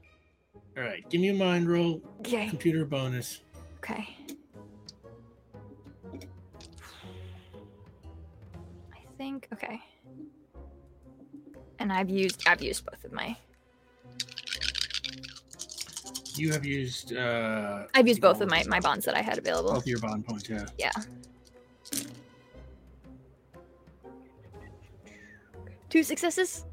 All 0.76 0.82
right, 0.82 1.08
give 1.10 1.20
me 1.20 1.28
a 1.28 1.34
mind 1.34 1.68
roll, 1.68 2.00
okay, 2.20 2.48
computer 2.48 2.84
bonus. 2.84 3.42
okay. 3.78 4.08
Think 9.18 9.48
okay. 9.52 9.80
And 11.78 11.92
I've 11.92 12.08
used 12.08 12.42
I've 12.46 12.62
used 12.62 12.86
both 12.86 13.04
of 13.04 13.12
my 13.12 13.36
You 16.36 16.52
have 16.52 16.64
used. 16.64 17.14
uh 17.16 17.86
I've 17.94 18.06
used 18.08 18.20
both 18.20 18.40
of 18.40 18.48
my 18.48 18.62
my 18.68 18.80
bonds 18.80 19.04
that 19.04 19.16
I 19.16 19.22
had 19.22 19.36
available. 19.38 19.72
both 19.74 19.86
your 19.86 19.98
bond 19.98 20.24
points. 20.26 20.48
Yeah. 20.48 20.66
Yeah. 20.78 20.92
Two 25.90 26.02
successes. 26.02 26.64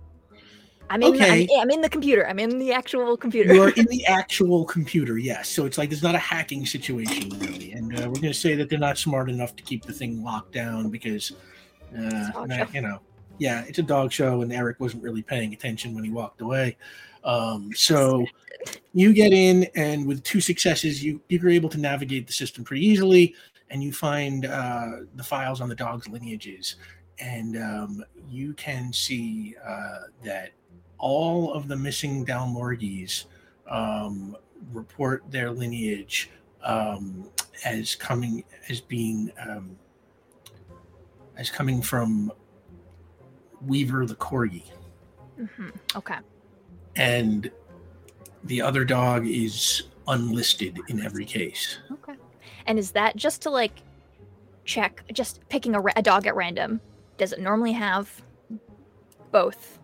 I'm 0.90 1.02
in. 1.02 1.16
Okay. 1.16 1.48
I'm, 1.56 1.62
I'm 1.62 1.72
in 1.72 1.82
the 1.82 1.90
computer. 1.90 2.28
I'm 2.28 2.38
in 2.38 2.60
the 2.60 2.72
actual 2.72 3.18
computer. 3.18 3.54
You 3.54 3.64
are 3.64 3.70
in 3.70 3.86
the 3.86 4.06
actual 4.08 4.66
computer, 4.66 5.18
yes. 5.18 5.50
So 5.50 5.66
it's 5.66 5.78
like 5.80 5.92
it's 5.92 6.04
not 6.04 6.14
a 6.16 6.20
hacking 6.20 6.66
situation, 6.66 7.30
really. 7.40 7.72
And 7.72 7.94
uh, 7.94 8.04
we're 8.04 8.22
going 8.22 8.34
to 8.34 8.34
say 8.34 8.54
that 8.56 8.70
they're 8.70 8.78
not 8.78 8.98
smart 9.00 9.30
enough 9.30 9.56
to 9.56 9.64
keep 9.64 9.84
the 9.86 9.94
thing 9.94 10.24
locked 10.24 10.52
down 10.52 10.90
because, 10.90 11.32
uh, 11.94 12.00
a 12.00 12.32
dog 12.34 12.50
nah, 12.50 12.58
show. 12.58 12.68
you 12.74 12.82
know, 12.82 13.00
yeah, 13.38 13.64
it's 13.68 13.80
a 13.80 13.84
dog 13.84 14.12
show, 14.12 14.42
and 14.42 14.52
Eric 14.52 14.80
wasn't 14.80 15.04
really 15.04 15.22
paying 15.22 15.54
attention 15.54 15.94
when 15.94 16.04
he 16.04 16.10
walked 16.10 16.42
away. 16.42 16.78
Um, 17.24 17.72
so 17.76 18.26
you 18.94 19.14
get 19.14 19.34
in, 19.34 19.68
and 19.76 20.06
with 20.08 20.24
two 20.24 20.40
successes, 20.40 21.04
you 21.04 21.22
you're 21.30 21.50
able 21.50 21.70
to 21.70 21.78
navigate 21.78 22.28
the 22.28 22.34
system 22.34 22.64
pretty 22.64 22.86
easily, 22.86 23.36
and 23.70 23.84
you 23.84 23.92
find 23.92 24.46
uh, 24.46 24.92
the 25.16 25.24
files 25.24 25.62
on 25.62 25.70
the 25.70 25.76
dog's 25.76 26.08
lineages, 26.08 26.76
and 27.20 27.58
um, 27.58 28.06
you 28.30 28.54
can 28.54 28.94
see 28.94 29.56
uh, 29.66 30.02
that 30.24 30.52
all 30.98 31.54
of 31.54 31.68
the 31.68 31.76
missing 31.76 32.26
Dalmorgies 32.26 33.26
um, 33.70 34.38
report 34.72 35.24
their 35.30 35.52
lineage 35.52 36.30
um, 36.64 37.30
as 37.64 37.96
coming 37.96 38.44
as 38.70 38.82
being 38.82 39.32
as 41.38 41.50
coming 41.50 41.82
from 41.82 42.32
Weaver 43.62 44.06
the 44.06 44.16
Corgi, 44.16 44.64
Mhm, 45.40 45.72
Okay. 45.96 46.18
and 46.96 47.52
the 48.44 48.62
other 48.62 48.86
dog 48.86 49.28
is 49.28 49.84
unlisted 50.08 50.80
in 50.88 51.04
every 51.04 51.26
case. 51.26 51.80
Okay. 51.92 52.14
And 52.68 52.78
is 52.80 52.92
that 52.92 53.16
just 53.16 53.42
to 53.44 53.50
like 53.50 53.72
check, 54.66 55.04
just 55.14 55.48
picking 55.50 55.76
a, 55.76 55.82
ra- 55.82 55.94
a 55.96 56.02
dog 56.02 56.28
at 56.28 56.36
random? 56.36 56.80
Does 57.18 57.34
it 57.34 57.40
normally 57.40 57.72
have 57.74 58.22
both? 59.32 59.80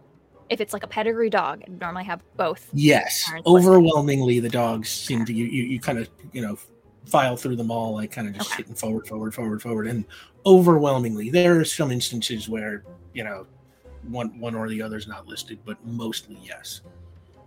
If 0.50 0.60
it's 0.62 0.74
like 0.74 0.84
a 0.84 0.88
pedigree 0.88 1.30
dog, 1.30 1.62
it 1.62 1.70
normally 1.72 2.04
have 2.04 2.22
both. 2.36 2.70
Yes, 2.74 3.24
listed. 3.32 3.46
overwhelmingly 3.48 4.40
the 4.40 4.50
dogs 4.50 4.90
seem 4.90 5.26
to 5.26 5.34
you 5.34 5.46
you, 5.46 5.64
you 5.64 5.80
kind 5.80 5.98
of 5.98 6.10
you 6.34 6.42
know 6.42 6.58
file 7.06 7.36
through 7.36 7.56
them 7.56 7.72
all 7.72 7.94
like 7.96 8.12
kind 8.12 8.28
of 8.28 8.34
just 8.36 8.52
Okay. 8.52 8.58
hitting 8.64 8.76
forward 8.76 9.08
forward 9.08 9.34
forward 9.34 9.62
forward 9.62 9.88
and 9.88 10.06
overwhelmingly 10.46 11.30
there 11.30 11.60
are 11.60 11.66
some 11.66 11.92
instances 11.92 12.48
where 12.48 12.84
you 13.14 13.24
know 13.24 13.46
one 14.10 14.40
one 14.40 14.54
or 14.56 14.70
the 14.70 14.82
other 14.82 14.98
is 14.98 15.08
not 15.08 15.26
listed 15.28 15.60
but 15.66 15.78
mostly 15.86 16.38
yes 16.44 16.82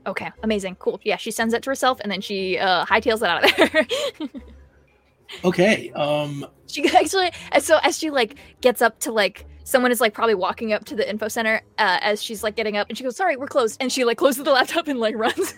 Okay, 0.07 0.31
amazing, 0.42 0.76
cool. 0.81 1.00
Yeah, 1.02 1.16
she 1.16 1.31
sends 1.31 1.55
it 1.55 1.62
to 1.62 1.70
herself, 1.70 1.99
and 2.00 2.12
then 2.12 2.20
she 2.20 2.58
uh, 2.58 2.84
hightails 2.84 3.23
it 3.23 3.23
out 3.23 3.42
of 3.42 3.57
there. 3.57 4.31
okay 5.44 5.91
um 5.92 6.44
she 6.66 6.86
actually 6.94 7.31
so 7.58 7.78
as 7.83 7.99
she 7.99 8.10
like 8.10 8.36
gets 8.60 8.83
up 8.83 8.99
to 9.00 9.10
like 9.10 9.47
someone 9.65 9.91
is 9.91 10.00
like 10.00 10.12
probably 10.12 10.34
walking 10.34 10.73
up 10.74 10.84
to 10.84 10.94
the 10.94 11.08
info 11.08 11.26
center 11.28 11.62
uh, 11.78 11.99
as 12.02 12.23
she's 12.23 12.42
like 12.42 12.55
getting 12.55 12.76
up 12.76 12.86
and 12.91 12.99
she 12.99 13.02
goes 13.02 13.16
sorry 13.16 13.36
we're 13.36 13.47
closed 13.47 13.78
and 13.81 13.91
she 13.91 14.05
like 14.05 14.18
closes 14.18 14.44
the 14.44 14.50
laptop 14.52 14.86
and 14.86 15.00
like 15.00 15.15
runs 15.18 15.55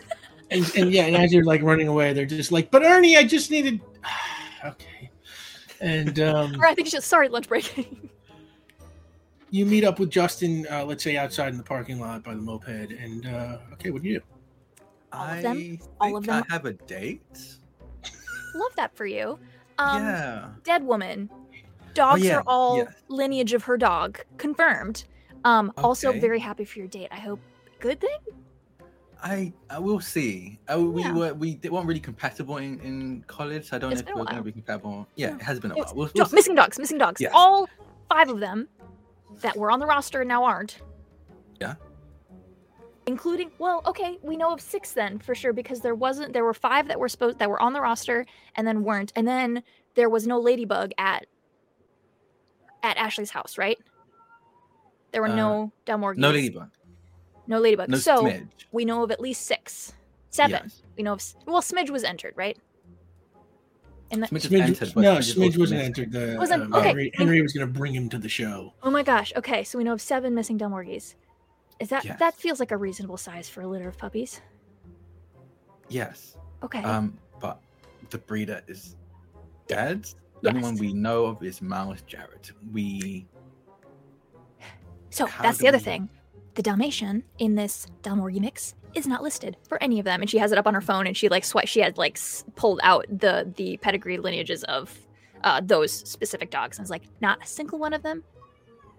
and, 0.50 0.70
and 0.76 0.92
yeah 0.92 1.05
and 1.07 1.16
as 1.16 1.33
you're 1.33 1.44
like 1.44 1.62
running 1.62 1.89
away 1.89 2.12
they're 2.12 2.26
just 2.26 2.52
like 2.52 2.70
but 2.70 2.83
ernie 2.83 3.16
i 3.16 3.25
just 3.25 3.50
needed 3.50 3.81
okay 4.65 5.10
and 5.81 6.20
um 6.20 6.55
or 6.60 6.66
i 6.66 6.75
think 6.75 6.86
she's 6.86 6.92
just 6.94 7.08
sorry 7.08 7.28
lunch 7.28 7.49
break 7.49 7.89
you 9.50 9.66
meet 9.66 9.84
up 9.84 9.99
with 9.99 10.10
justin 10.10 10.66
uh, 10.70 10.84
let's 10.84 11.02
say 11.02 11.16
outside 11.16 11.49
in 11.49 11.57
the 11.57 11.62
parking 11.65 11.99
lot 12.00 12.23
by 12.23 12.34
the 12.34 12.41
moped 12.41 12.68
and 12.68 13.26
uh 13.26 13.58
okay 13.73 13.91
what 13.91 14.02
do 14.02 14.08
you 14.08 14.18
do 14.18 14.25
All 15.12 15.26
of 15.28 15.42
them? 15.42 15.78
I 16.00 16.10
All 16.10 16.16
of 16.16 16.25
think 16.25 16.33
I 16.34 16.41
them? 16.41 16.50
have 16.50 16.65
a 16.66 16.73
date. 16.73 17.23
love 18.55 18.75
that 18.76 18.94
for 18.97 19.07
you 19.07 19.39
Um, 19.78 20.02
yeah. 20.02 20.49
dead 20.65 20.83
woman. 20.84 21.31
Dogs 21.94 22.23
yeah, 22.25 22.39
are 22.39 22.42
all 22.47 22.78
yes. 22.78 22.92
lineage 23.08 23.55
of 23.55 23.62
her 23.65 23.76
dog. 23.78 24.20
Confirmed. 24.36 25.05
Um, 25.44 25.73
also 25.78 26.12
very 26.12 26.39
happy 26.39 26.65
for 26.65 26.78
your 26.81 26.89
date. 26.89 27.08
I 27.10 27.16
hope. 27.20 27.41
Good 27.81 28.00
thing. 28.00 28.18
I 29.26 29.52
I 29.70 29.78
will 29.86 30.00
see. 30.00 30.58
I, 30.68 30.76
we 30.76 31.02
Yeah. 31.02 31.12
were 31.12 31.34
we 31.34 31.58
weren't 31.72 31.86
really 31.90 32.00
compatible 32.10 32.56
in, 32.58 32.78
in 32.80 33.24
college. 33.26 33.64
So 33.68 33.76
I 33.76 33.78
don't 33.80 33.92
It's 33.92 34.02
know 34.02 34.08
if 34.10 34.14
we 34.14 34.20
we're 34.20 34.24
going 34.26 34.36
to 34.36 34.42
be 34.42 34.52
compatible. 34.52 35.06
Yeah, 35.16 35.28
Yeah. 35.28 35.34
it 35.36 35.42
has 35.42 35.58
been 35.60 35.72
a 35.72 35.74
It's- 35.74 35.92
while. 35.94 36.10
We'll, 36.14 36.24
we'll 36.26 36.32
missing 36.38 36.55
dogs. 36.55 36.78
Missing 36.78 36.98
dogs. 36.98 37.22
All 37.32 37.68
five 38.08 38.28
of 38.28 38.38
them 38.40 38.68
that 39.44 39.56
were 39.56 39.70
on 39.70 39.80
the 39.80 39.86
roster 39.86 40.20
and 40.22 40.28
now 40.28 40.44
aren't. 40.44 40.80
Yeah. 41.60 41.74
Including, 43.08 43.50
well, 43.58 43.82
okay, 43.86 44.18
we 44.22 44.36
know 44.36 44.52
of 44.52 44.60
six 44.60 44.92
then 44.92 45.18
for 45.20 45.34
sure 45.34 45.52
because 45.52 45.80
there 45.80 45.94
wasn't. 45.94 46.32
There 46.32 46.44
were 46.44 46.55
five 46.55 46.88
that 46.88 46.98
were 46.98 47.08
supposed 47.08 47.38
that 47.38 47.48
were 47.48 47.60
on 47.62 47.72
the 47.72 47.80
roster 47.80 48.26
and 48.56 48.66
then 48.66 48.82
weren't, 48.84 49.12
and 49.16 49.26
then 49.26 49.62
there 49.94 50.08
was 50.08 50.26
no 50.26 50.38
ladybug 50.40 50.92
at 50.98 51.26
at 52.82 52.96
Ashley's 52.96 53.30
house, 53.30 53.58
right? 53.58 53.78
There 55.12 55.22
were 55.22 55.28
Uh, 55.28 55.36
no 55.36 55.72
Dalmorgies. 55.86 56.18
No 56.18 56.30
ladybug. 56.30 56.70
No 57.47 57.58
ladybug. 57.60 57.89
No 57.89 57.99
so 57.99 58.25
smidge. 58.25 58.49
we 58.73 58.84
know 58.84 59.02
of 59.02 59.10
at 59.10 59.20
least 59.20 59.42
six, 59.47 59.92
seven. 60.31 60.60
Yes. 60.65 60.83
We 60.97 61.02
know 61.02 61.12
of 61.15 61.23
well, 61.47 61.62
Smidge 61.62 61.91
was 61.91 62.05
entered, 62.05 62.34
right? 62.36 62.58
And 64.10 64.23
the, 64.23 64.26
Smidge 64.28 64.36
is 64.36 64.47
Smidge, 64.50 64.60
entered, 64.62 64.97
no, 64.97 65.16
Smidge 65.16 65.18
is 65.18 65.34
Smidge 65.36 65.44
also 65.47 65.58
wasn't 65.58 65.60
missing. 65.81 65.81
entered. 65.81 66.12
The, 66.12 66.36
Wasn't- 66.39 66.62
um, 66.62 66.75
okay. 66.75 66.89
Henry, 66.89 67.10
Henry 67.15 67.42
was 67.42 67.52
going 67.52 67.66
to 67.66 67.73
bring 67.73 67.92
him 67.94 68.08
to 68.10 68.18
the 68.18 68.28
show. 68.28 68.73
oh 68.83 68.91
my 68.91 69.02
gosh. 69.02 69.33
Okay, 69.36 69.65
so 69.65 69.78
we 69.78 69.84
know 69.84 69.92
of 69.92 70.00
seven 70.00 70.34
missing 70.34 70.58
Dalmorgies. 70.58 71.15
Is 71.81 71.89
that 71.91 72.05
Yes. 72.05 72.18
that 72.20 72.34
feels 72.36 72.58
like 72.60 72.70
a 72.73 72.76
reasonable 72.76 73.16
size 73.16 73.49
for 73.49 73.60
a 73.62 73.66
litter 73.66 73.89
of 73.89 73.99
puppies? 73.99 74.41
Yes. 75.89 76.36
Okay. 76.62 76.83
Um, 76.83 77.18
but 77.41 77.60
the 78.10 78.18
breeder 78.18 78.62
is 78.66 78.97
dead. 79.68 80.07
The 80.42 80.50
only 80.50 80.62
one 80.62 80.76
we 80.76 80.92
know 80.92 81.26
of 81.26 81.42
is 81.42 81.60
Miles 81.60 82.02
Jarrett. 82.02 82.52
We 82.73 83.26
so 85.10 85.26
how 85.26 85.42
that's 85.42 85.58
the 85.58 85.68
other 85.68 85.78
we- 85.78 85.84
thing. 85.84 86.08
The 86.56 86.62
Dalmatian 86.62 87.22
in 87.38 87.54
this 87.54 87.86
Dalmorgie 88.02 88.40
mix 88.40 88.74
is 88.94 89.06
not 89.06 89.22
listed 89.22 89.56
for 89.68 89.80
any 89.82 89.98
of 89.98 90.04
them, 90.06 90.22
and 90.22 90.28
she 90.30 90.38
has 90.38 90.52
it 90.52 90.58
up 90.58 90.66
on 90.66 90.72
her 90.74 90.80
phone, 90.80 91.06
and 91.06 91.14
she 91.16 91.28
like 91.28 91.42
swi 91.44 91.66
She 91.68 91.80
had 91.80 91.98
like 91.98 92.16
s- 92.16 92.44
pulled 92.56 92.80
out 92.82 93.04
the 93.10 93.52
the 93.56 93.76
pedigree 93.76 94.16
lineages 94.18 94.64
of 94.64 94.98
uh, 95.44 95.60
those 95.62 95.92
specific 95.92 96.50
dogs, 96.50 96.78
and 96.78 96.84
it's 96.84 96.90
like 96.90 97.02
not 97.20 97.42
a 97.42 97.46
single 97.46 97.78
one 97.78 97.92
of 97.92 98.02
them 98.02 98.24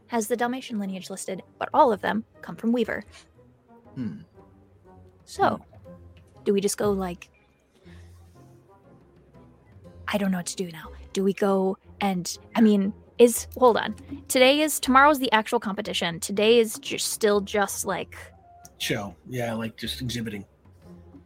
has 0.07 0.27
the 0.27 0.37
Dalmatian 0.37 0.79
lineage 0.79 1.09
listed, 1.09 1.41
but 1.59 1.67
all 1.73 1.91
of 1.91 2.01
them 2.01 2.23
come 2.41 2.55
from 2.55 2.71
Weaver. 2.71 3.03
hmm. 3.95 4.19
So, 5.25 5.59
do 6.45 6.53
we 6.53 6.61
just 6.61 6.77
go 6.77 6.91
like 6.91 7.29
I 10.07 10.17
don't 10.17 10.31
know 10.31 10.37
what 10.37 10.45
to 10.45 10.55
do 10.55 10.71
now. 10.71 10.91
Do 11.11 11.23
we 11.23 11.33
go 11.33 11.77
and 11.99 12.37
I 12.55 12.61
mean, 12.61 12.93
is 13.19 13.47
hold 13.57 13.77
on. 13.77 13.95
Today 14.27 14.61
is 14.61 14.79
tomorrow's 14.79 15.19
the 15.19 15.31
actual 15.31 15.59
competition. 15.59 16.19
Today 16.19 16.59
is 16.59 16.77
just 16.79 17.11
still 17.11 17.41
just 17.41 17.85
like 17.85 18.15
Show. 18.79 19.15
Yeah, 19.27 19.53
like 19.53 19.75
just 19.75 20.01
exhibiting. 20.01 20.45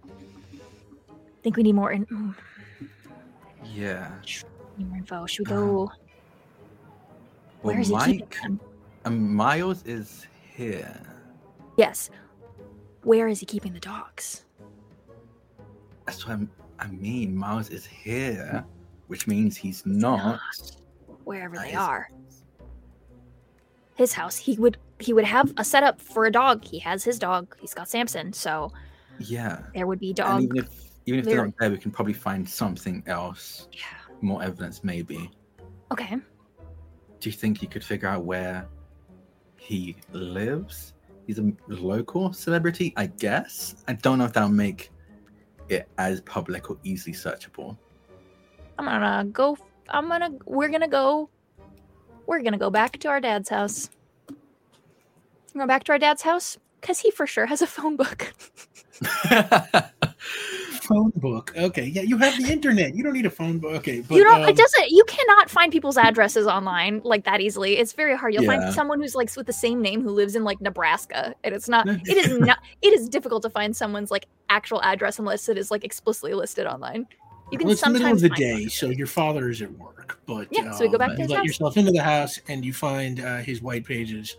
I 0.07 1.43
think 1.43 1.57
we 1.57 1.63
need 1.63 1.75
more 1.75 1.91
in 1.91 2.05
mm, 2.05 2.35
Yeah. 3.65 4.09
need 4.77 4.87
more 4.89 4.97
info. 4.97 5.25
Should 5.25 5.49
we 5.49 5.53
Um, 5.55 5.59
go 5.59 5.73
Well, 5.73 5.91
where 7.61 7.79
is 7.79 7.87
he 7.87 7.93
Mike 7.93 8.37
them? 8.41 8.59
and 9.05 9.35
Miles 9.35 9.83
is 9.85 10.27
here. 10.55 11.01
Yes. 11.77 12.09
Where 13.03 13.27
is 13.27 13.39
he 13.39 13.45
keeping 13.45 13.73
the 13.73 13.79
dogs? 13.79 14.45
That's 16.05 16.25
what 16.25 16.33
I'm, 16.33 16.49
I 16.79 16.87
mean. 16.87 17.35
Miles 17.35 17.69
is 17.69 17.85
here, 17.85 18.63
which 19.07 19.27
means 19.27 19.57
he's 19.57 19.85
not. 19.85 20.39
Wherever 21.23 21.57
at 21.57 21.65
they 21.67 21.73
are. 21.73 22.09
His 23.95 24.13
house. 24.13 24.37
He 24.37 24.55
would 24.57 24.77
he 24.99 25.13
would 25.13 25.25
have 25.25 25.53
a 25.57 25.63
setup 25.63 25.99
for 26.01 26.25
a 26.25 26.31
dog. 26.31 26.63
He 26.63 26.79
has 26.79 27.03
his 27.03 27.17
dog. 27.19 27.55
He's 27.59 27.73
got 27.73 27.89
Samson, 27.89 28.33
so 28.33 28.71
Yeah. 29.19 29.63
there 29.73 29.87
would 29.87 29.99
be 29.99 30.09
And 30.09 30.15
dog. 30.17 30.43
even 30.43 30.57
if 30.57 30.69
even 31.07 31.19
if 31.19 31.25
they're 31.25 31.45
not 31.45 31.55
there, 31.59 31.71
we 31.71 31.77
can 31.77 31.91
probably 31.91 32.13
find 32.13 32.47
something 32.47 33.03
else, 33.07 33.67
Yeah. 33.71 33.79
more 34.21 34.43
evidence, 34.43 34.83
maybe. 34.83 35.31
Okay. 35.91 36.15
Do 37.19 37.29
you 37.29 37.33
think 37.33 37.61
you 37.61 37.67
could 37.67 37.83
figure 37.83 38.07
out 38.07 38.23
where 38.23 38.67
he 39.57 39.97
lives? 40.11 40.93
He's 41.27 41.39
a 41.39 41.51
local 41.67 42.33
celebrity, 42.33 42.93
I 42.97 43.07
guess. 43.07 43.75
I 43.87 43.93
don't 43.93 44.19
know 44.19 44.25
if 44.25 44.33
that'll 44.33 44.49
make 44.49 44.91
it 45.69 45.87
as 45.97 46.21
public 46.21 46.69
or 46.69 46.77
easily 46.83 47.13
searchable. 47.15 47.77
I'm 48.77 48.85
gonna 48.85 49.25
go. 49.31 49.57
I'm 49.93 50.07
gonna. 50.07 50.31
We're 50.45 50.69
gonna 50.69 50.87
go. 50.87 51.29
We're 52.25 52.41
gonna 52.41 52.57
go 52.57 52.69
back 52.69 52.97
to 52.99 53.07
our 53.09 53.19
dad's 53.21 53.49
house. 53.49 53.89
Go 55.57 55.67
back 55.67 55.83
to 55.85 55.91
our 55.91 55.99
dad's 55.99 56.21
house 56.21 56.57
because 56.79 56.99
he 56.99 57.11
for 57.11 57.27
sure 57.27 57.45
has 57.45 57.61
a 57.61 57.67
phone 57.67 57.95
book. 57.97 58.33
Phone 60.81 61.11
book. 61.15 61.53
Okay. 61.55 61.85
Yeah, 61.85 62.01
you 62.01 62.17
have 62.17 62.35
the 62.41 62.51
internet. 62.51 62.95
You 62.95 63.03
don't 63.03 63.13
need 63.13 63.25
a 63.25 63.29
phone 63.29 63.59
book. 63.59 63.73
Okay. 63.75 64.01
But, 64.01 64.15
you 64.15 64.23
don't. 64.23 64.43
um, 64.43 64.49
it 64.49 64.55
doesn't. 64.57 64.89
You 64.89 65.03
cannot 65.07 65.49
find 65.49 65.71
people's 65.71 65.97
addresses 65.97 66.47
online 66.47 67.01
like 67.03 67.23
that 67.25 67.39
easily. 67.39 67.77
It's 67.77 67.93
very 67.93 68.15
hard. 68.17 68.33
You'll 68.33 68.43
Yeah. 68.43 68.59
find 68.61 68.73
someone 68.73 68.99
who's 68.99 69.15
like 69.15 69.33
with 69.35 69.47
the 69.47 69.53
same 69.53 69.81
name 69.81 70.01
who 70.01 70.09
lives 70.09 70.35
in 70.35 70.43
like 70.43 70.59
Nebraska, 70.59 71.33
and 71.43 71.53
it's 71.55 71.69
not. 71.69 71.87
It 72.07 72.17
is 72.17 72.37
not. 72.39 72.59
It 72.81 72.93
is 72.93 73.07
difficult 73.09 73.43
to 73.43 73.49
find 73.49 73.75
someone's 73.75 74.11
like 74.11 74.27
actual 74.49 74.81
address 74.81 75.19
unless 75.19 75.47
it 75.49 75.57
is 75.57 75.71
like 75.71 75.83
explicitly 75.83 76.33
listed 76.33 76.65
online. 76.67 77.07
You 77.51 77.57
can 77.57 77.67
well, 77.67 77.73
it's 77.73 77.81
the 77.81 77.89
middle 77.89 78.11
of 78.11 78.21
the 78.21 78.29
day, 78.29 78.67
so 78.67 78.87
your 78.87 79.07
father 79.07 79.49
is 79.49 79.61
at 79.61 79.71
work. 79.77 80.19
But 80.25 80.47
Yeah, 80.51 80.71
so 80.71 80.85
we 80.85 80.89
go 80.89 80.97
back 80.97 81.09
um, 81.11 81.15
to 81.17 81.21
you 81.21 81.23
his 81.23 81.31
let 81.31 81.37
house. 81.39 81.45
yourself 81.47 81.77
into 81.77 81.91
the 81.91 82.01
house 82.01 82.39
and 82.47 82.63
you 82.63 82.71
find 82.71 83.19
uh, 83.19 83.37
his 83.39 83.61
white 83.61 83.83
pages, 83.83 84.37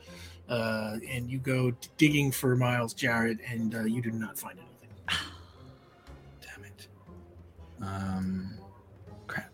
uh, 0.48 0.96
and 1.06 1.30
you 1.30 1.38
go 1.38 1.72
digging 1.98 2.32
for 2.32 2.56
Miles 2.56 2.94
Jarrett, 2.94 3.38
and 3.46 3.74
uh, 3.74 3.84
you 3.84 4.00
do 4.00 4.10
not 4.10 4.38
find 4.38 4.58
anything. 4.58 4.88
Damn 6.40 6.64
it. 6.64 6.88
Um, 7.82 8.54
crap. 9.26 9.52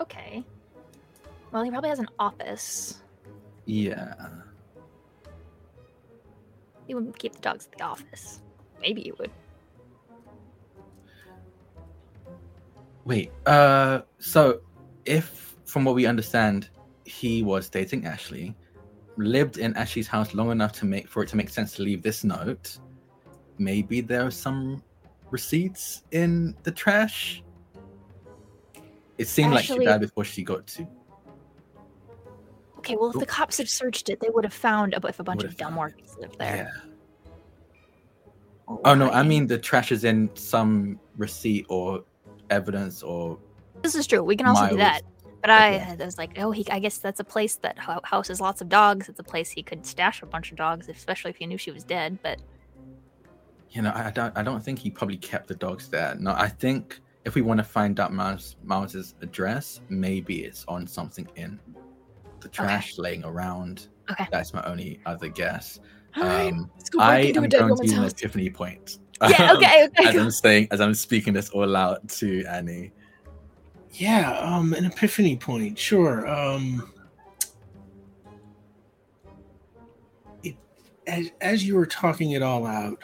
Okay. 0.00 0.44
Well, 1.50 1.64
he 1.64 1.70
probably 1.70 1.90
has 1.90 1.98
an 1.98 2.08
office. 2.20 3.00
Yeah. 3.66 4.14
He 6.86 6.94
wouldn't 6.94 7.18
keep 7.18 7.32
the 7.32 7.40
dogs 7.40 7.68
at 7.72 7.78
the 7.78 7.84
office. 7.84 8.40
Maybe 8.80 9.02
he 9.02 9.12
would. 9.12 9.30
Wait. 13.04 13.30
Uh. 13.46 14.02
So, 14.18 14.60
if 15.04 15.56
from 15.64 15.84
what 15.84 15.94
we 15.94 16.06
understand, 16.06 16.68
he 17.04 17.42
was 17.42 17.68
dating 17.68 18.06
Ashley, 18.06 18.54
lived 19.16 19.58
in 19.58 19.76
Ashley's 19.76 20.08
house 20.08 20.34
long 20.34 20.50
enough 20.50 20.72
to 20.72 20.84
make 20.84 21.08
for 21.08 21.22
it 21.22 21.28
to 21.30 21.36
make 21.36 21.48
sense 21.48 21.74
to 21.76 21.82
leave 21.82 22.02
this 22.02 22.24
note, 22.24 22.78
maybe 23.58 24.00
there 24.00 24.26
are 24.26 24.30
some 24.30 24.82
receipts 25.30 26.02
in 26.10 26.56
the 26.62 26.70
trash. 26.70 27.42
It 29.18 29.28
seemed 29.28 29.52
like 29.52 29.64
Actually- 29.64 29.80
she 29.80 29.86
died 29.86 30.00
before 30.00 30.24
she 30.24 30.42
got 30.42 30.66
to. 30.68 30.86
Okay, 32.78 32.96
well, 32.96 33.10
if 33.10 33.18
the 33.18 33.26
cops 33.26 33.58
had 33.58 33.68
searched 33.68 34.08
it, 34.08 34.20
they 34.20 34.30
would 34.30 34.42
have 34.42 34.54
found 34.54 34.94
a, 34.94 35.06
if 35.06 35.20
a 35.20 35.22
bunch 35.22 35.44
of 35.44 35.50
have 35.50 35.58
found 35.58 35.92
lived 36.18 36.38
there. 36.38 36.72
Yeah. 36.74 37.32
Or 38.66 38.80
Oh 38.86 38.94
no. 38.94 39.10
I 39.10 39.22
mean 39.22 39.46
the 39.46 39.58
trash 39.58 39.92
is 39.92 40.04
in 40.04 40.30
some 40.34 40.98
receipt 41.18 41.66
or 41.68 42.04
evidence 42.50 43.02
or 43.02 43.38
this 43.82 43.94
is 43.94 44.06
true. 44.06 44.22
We 44.22 44.36
can 44.36 44.46
also 44.46 44.68
do 44.68 44.76
that. 44.76 45.02
But 45.40 45.50
I, 45.50 45.76
Okay. 45.76 45.96
I 46.02 46.04
was 46.04 46.18
like, 46.18 46.38
oh, 46.38 46.50
he. 46.50 46.68
I 46.70 46.78
guess 46.80 46.98
that's 46.98 47.18
a 47.20 47.24
place 47.24 47.56
that 47.56 47.78
houses 47.78 48.40
lots 48.42 48.60
of 48.60 48.68
dogs. 48.68 49.08
It's 49.08 49.20
a 49.20 49.24
place 49.24 49.48
he 49.50 49.62
could 49.62 49.86
stash 49.86 50.22
a 50.22 50.26
bunch 50.26 50.50
of 50.50 50.58
dogs, 50.58 50.88
especially 50.88 51.30
if 51.30 51.36
he 51.36 51.46
knew 51.46 51.56
she 51.56 51.70
was 51.70 51.82
dead. 51.82 52.18
But 52.22 52.40
you 53.70 53.80
know, 53.80 53.90
I 53.90 54.08
I 54.08 54.10
don't 54.10 54.36
I 54.36 54.42
don't 54.42 54.62
think 54.62 54.78
he 54.78 54.90
probably 54.90 55.16
kept 55.16 55.48
the 55.48 55.54
dogs 55.54 55.88
there. 55.88 56.14
No, 56.20 56.32
I 56.32 56.48
think 56.48 57.00
if 57.24 57.34
we 57.34 57.40
want 57.40 57.58
to 57.58 57.64
find 57.64 57.98
out 58.00 58.12
Miles 58.12 58.56
Miles's 58.64 59.14
address, 59.22 59.80
maybe 59.88 60.44
it's 60.44 60.64
on 60.68 60.86
something 60.86 61.26
in 61.36 61.58
the 62.40 62.48
trash 62.48 62.98
laying 62.98 63.24
around. 63.24 63.88
Okay. 64.10 64.26
That's 64.30 64.52
my 64.52 64.62
only 64.64 65.00
other 65.06 65.28
guess. 65.28 65.80
all 66.16 66.24
right, 66.24 66.52
Um, 66.52 66.70
let's 66.76 66.90
go 66.90 66.98
break 66.98 67.08
I 67.08 67.18
into 67.20 67.42
a 67.42 67.48
dead 67.48 67.62
woman's 67.62 67.80
use 67.82 67.92
an 67.92 68.02
house. 68.02 68.12
epiphany 68.12 68.50
point. 68.50 68.98
Yeah. 69.28 69.28
um, 69.50 69.56
Okay. 69.56 69.84
Okay. 69.86 70.08
as 70.08 70.16
I'm 70.16 70.30
saying, 70.30 70.68
as 70.70 70.80
I'm 70.80 70.94
speaking 70.94 71.32
this 71.32 71.50
all 71.50 71.76
out 71.76 72.08
to 72.08 72.44
Annie. 72.46 72.92
Yeah, 73.92 74.38
um, 74.38 74.72
an 74.74 74.84
epiphany 74.84 75.36
point. 75.36 75.78
Sure. 75.78 76.26
Um, 76.28 76.92
it, 80.42 80.56
as 81.06 81.30
as 81.40 81.64
you 81.64 81.74
were 81.74 81.86
talking 81.86 82.30
it 82.32 82.42
all 82.42 82.66
out, 82.66 82.98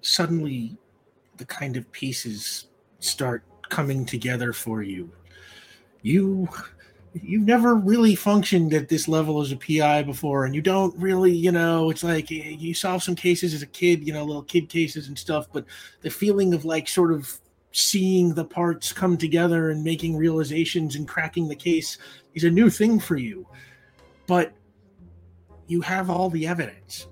suddenly 0.00 0.76
the 1.36 1.44
kind 1.44 1.76
of 1.76 1.90
pieces 1.92 2.66
start 2.98 3.44
coming 3.68 4.04
together 4.04 4.52
for 4.52 4.82
you. 4.82 5.10
You 6.02 6.48
you've 7.14 7.46
never 7.46 7.74
really 7.74 8.14
functioned 8.14 8.74
at 8.74 8.88
this 8.88 9.08
level 9.08 9.40
as 9.40 9.52
a 9.52 9.56
PI 9.56 10.02
before, 10.02 10.44
and 10.44 10.54
you 10.54 10.62
don't 10.62 10.96
really, 10.96 11.32
you 11.32 11.52
know, 11.52 11.90
it's 11.90 12.04
like 12.04 12.30
eh, 12.30 12.56
you 12.58 12.74
solve 12.74 13.02
some 13.02 13.14
cases 13.14 13.54
as 13.54 13.62
a 13.62 13.66
kid, 13.66 14.06
you 14.06 14.12
know, 14.12 14.24
little 14.24 14.42
kid 14.42 14.68
cases 14.68 15.08
and 15.08 15.18
stuff, 15.18 15.46
but 15.52 15.64
the 16.02 16.10
feeling 16.10 16.54
of 16.54 16.64
like 16.64 16.88
sort 16.88 17.12
of 17.12 17.40
seeing 17.72 18.34
the 18.34 18.44
parts 18.44 18.92
come 18.92 19.16
together 19.16 19.70
and 19.70 19.84
making 19.84 20.16
realizations 20.16 20.96
and 20.96 21.06
cracking 21.06 21.48
the 21.48 21.56
case 21.56 21.98
is 22.34 22.44
a 22.44 22.50
new 22.50 22.70
thing 22.70 22.98
for 22.98 23.16
you. 23.16 23.46
But 24.26 24.52
you 25.66 25.80
have 25.82 26.10
all 26.10 26.30
the 26.30 26.46
evidence, 26.46 27.08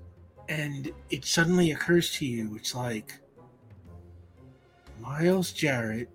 and 0.49 0.91
it 1.11 1.25
suddenly 1.25 1.73
occurs 1.73 2.13
to 2.13 2.27
you 2.27 2.57
it's 2.57 2.75
like 2.75 3.13
Miles 5.01 5.53
Jarrett 5.53 6.09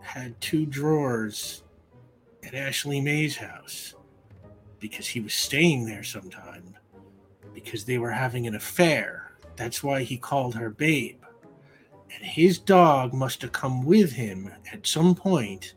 had 0.00 0.38
two 0.40 0.66
drawers 0.66 1.62
at 2.42 2.54
Ashley 2.54 3.00
May's 3.00 3.36
house 3.36 3.94
because 4.80 5.06
he 5.06 5.20
was 5.20 5.34
staying 5.34 5.86
there 5.86 6.02
sometime 6.02 6.76
because 7.54 7.84
they 7.84 7.98
were 7.98 8.10
having 8.10 8.46
an 8.46 8.54
affair. 8.54 9.32
That's 9.56 9.82
why 9.82 10.02
he 10.02 10.16
called 10.16 10.54
her 10.54 10.70
babe. 10.70 11.20
And 12.14 12.24
his 12.24 12.58
dog 12.58 13.14
must 13.14 13.42
have 13.42 13.52
come 13.52 13.84
with 13.84 14.12
him 14.12 14.50
at 14.72 14.86
some 14.86 15.14
point, 15.14 15.74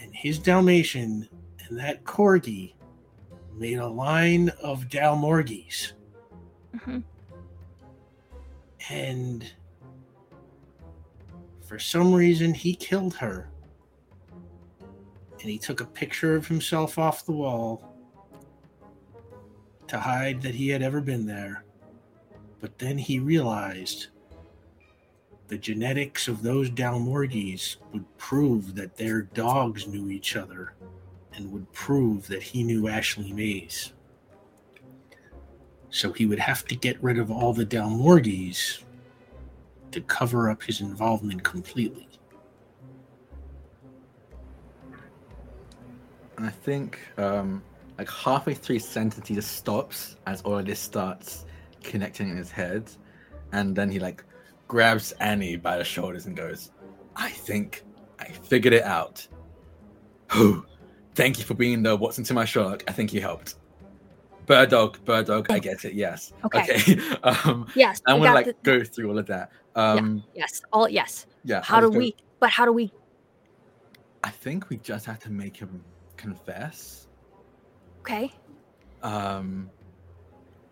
and 0.00 0.14
his 0.14 0.38
Dalmatian 0.38 1.28
and 1.68 1.78
that 1.78 2.04
corgi 2.04 2.74
made 3.54 3.78
a 3.78 3.86
line 3.86 4.50
of 4.62 4.88
Dalmorgies. 4.88 5.92
hmm 6.84 6.98
And 8.90 9.50
for 11.66 11.78
some 11.78 12.12
reason, 12.12 12.52
he 12.52 12.74
killed 12.74 13.14
her. 13.14 13.48
And 15.40 15.50
he 15.50 15.58
took 15.58 15.80
a 15.80 15.86
picture 15.86 16.36
of 16.36 16.46
himself 16.46 16.98
off 16.98 17.24
the 17.24 17.32
wall 17.32 17.94
to 19.88 19.98
hide 19.98 20.42
that 20.42 20.54
he 20.54 20.68
had 20.68 20.82
ever 20.82 21.00
been 21.00 21.26
there. 21.26 21.64
But 22.60 22.78
then 22.78 22.98
he 22.98 23.18
realized 23.18 24.08
the 25.48 25.58
genetics 25.58 26.28
of 26.28 26.42
those 26.42 26.70
Dalmorgies 26.70 27.76
would 27.92 28.04
prove 28.18 28.74
that 28.76 28.96
their 28.96 29.22
dogs 29.22 29.88
knew 29.88 30.10
each 30.10 30.36
other 30.36 30.74
and 31.34 31.50
would 31.50 31.72
prove 31.72 32.28
that 32.28 32.42
he 32.42 32.62
knew 32.62 32.86
Ashley 32.86 33.32
Mays. 33.32 33.92
So 35.88 36.12
he 36.12 36.26
would 36.26 36.38
have 36.38 36.66
to 36.66 36.76
get 36.76 37.02
rid 37.02 37.18
of 37.18 37.30
all 37.30 37.52
the 37.52 37.66
Dalmorgies 37.66 38.84
to 39.90 40.00
cover 40.02 40.50
up 40.50 40.62
his 40.62 40.82
involvement 40.82 41.42
completely. 41.42 42.09
And 46.40 46.48
I 46.48 46.52
think 46.52 46.98
um, 47.18 47.62
like 47.98 48.08
halfway 48.10 48.54
through 48.54 48.78
sentence, 48.78 49.28
he 49.28 49.34
just 49.34 49.58
stops 49.58 50.16
as 50.26 50.40
all 50.40 50.56
of 50.56 50.64
this 50.64 50.80
starts 50.80 51.44
connecting 51.84 52.30
in 52.30 52.36
his 52.38 52.50
head, 52.50 52.90
and 53.52 53.76
then 53.76 53.90
he 53.90 53.98
like 53.98 54.24
grabs 54.66 55.12
Annie 55.20 55.56
by 55.56 55.76
the 55.76 55.84
shoulders 55.84 56.24
and 56.24 56.34
goes, 56.34 56.70
"I 57.14 57.28
think 57.28 57.84
I 58.18 58.24
figured 58.30 58.72
it 58.72 58.84
out. 58.84 59.28
Whew. 60.32 60.64
Thank 61.14 61.38
you 61.38 61.44
for 61.44 61.52
being 61.52 61.82
the 61.82 61.94
Watson 61.94 62.24
to 62.24 62.32
my 62.32 62.46
Sherlock. 62.46 62.84
I 62.88 62.92
think 62.92 63.12
you 63.12 63.20
helped. 63.20 63.56
Bird 64.46 64.70
dog, 64.70 65.04
bird 65.04 65.26
dog. 65.26 65.50
I 65.50 65.58
get 65.58 65.84
it. 65.84 65.92
Yes. 65.92 66.32
Okay. 66.46 66.98
um, 67.22 67.66
Yes. 67.74 68.00
I'm 68.06 68.18
we 68.18 68.28
gonna 68.28 68.34
like 68.34 68.46
the- 68.46 68.56
go 68.62 68.82
through 68.82 69.10
all 69.10 69.18
of 69.18 69.26
that. 69.26 69.50
Um, 69.74 70.24
yes. 70.34 70.62
All 70.72 70.88
yes. 70.88 71.26
yeah. 71.44 71.60
How 71.62 71.80
do 71.82 71.90
go- 71.90 71.98
we? 71.98 72.16
But 72.38 72.48
how 72.48 72.64
do 72.64 72.72
we? 72.72 72.90
I 74.24 74.30
think 74.30 74.70
we 74.70 74.78
just 74.78 75.04
have 75.04 75.18
to 75.18 75.30
make 75.30 75.58
him 75.58 75.84
confess. 76.20 77.08
Okay. 78.00 78.32
Um, 79.02 79.70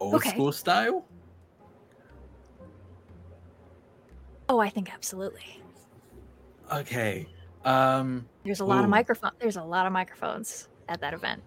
old 0.00 0.14
Okay. 0.16 0.30
school 0.30 0.52
style. 0.52 1.04
Oh, 4.48 4.58
I 4.60 4.68
think 4.70 4.92
absolutely. 4.92 5.60
Okay. 6.72 7.26
Um, 7.64 8.26
There's 8.44 8.60
a 8.60 8.64
lot 8.64 8.80
of 8.80 8.86
Ooh. 8.86 8.90
microphone. 8.90 9.32
There's 9.38 9.56
a 9.56 9.62
lot 9.62 9.86
of 9.86 9.92
microphones 9.92 10.68
at 10.88 11.00
that 11.00 11.14
event. 11.14 11.42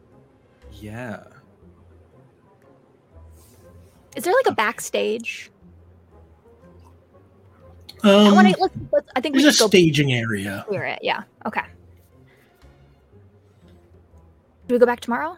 yeah. 0.74 1.24
Is 4.16 4.26
there 4.26 4.34
like 4.34 4.48
a 4.48 4.54
backstage? 4.56 5.52
I 8.04 8.10
Um, 8.28 8.36
want 8.36 8.48
to. 8.54 8.60
Let's, 8.60 8.76
let's. 8.92 9.08
I 9.16 9.22
think 9.22 9.36
we 9.36 9.42
there's 9.42 9.56
a 9.56 9.60
go 9.64 9.68
staging 9.68 10.12
area. 10.12 10.66
clear 10.68 10.84
it. 10.84 11.00
Yeah. 11.02 11.24
Okay. 11.46 11.62
Do 14.72 14.76
we 14.76 14.80
go 14.80 14.86
back 14.86 15.02
tomorrow? 15.02 15.36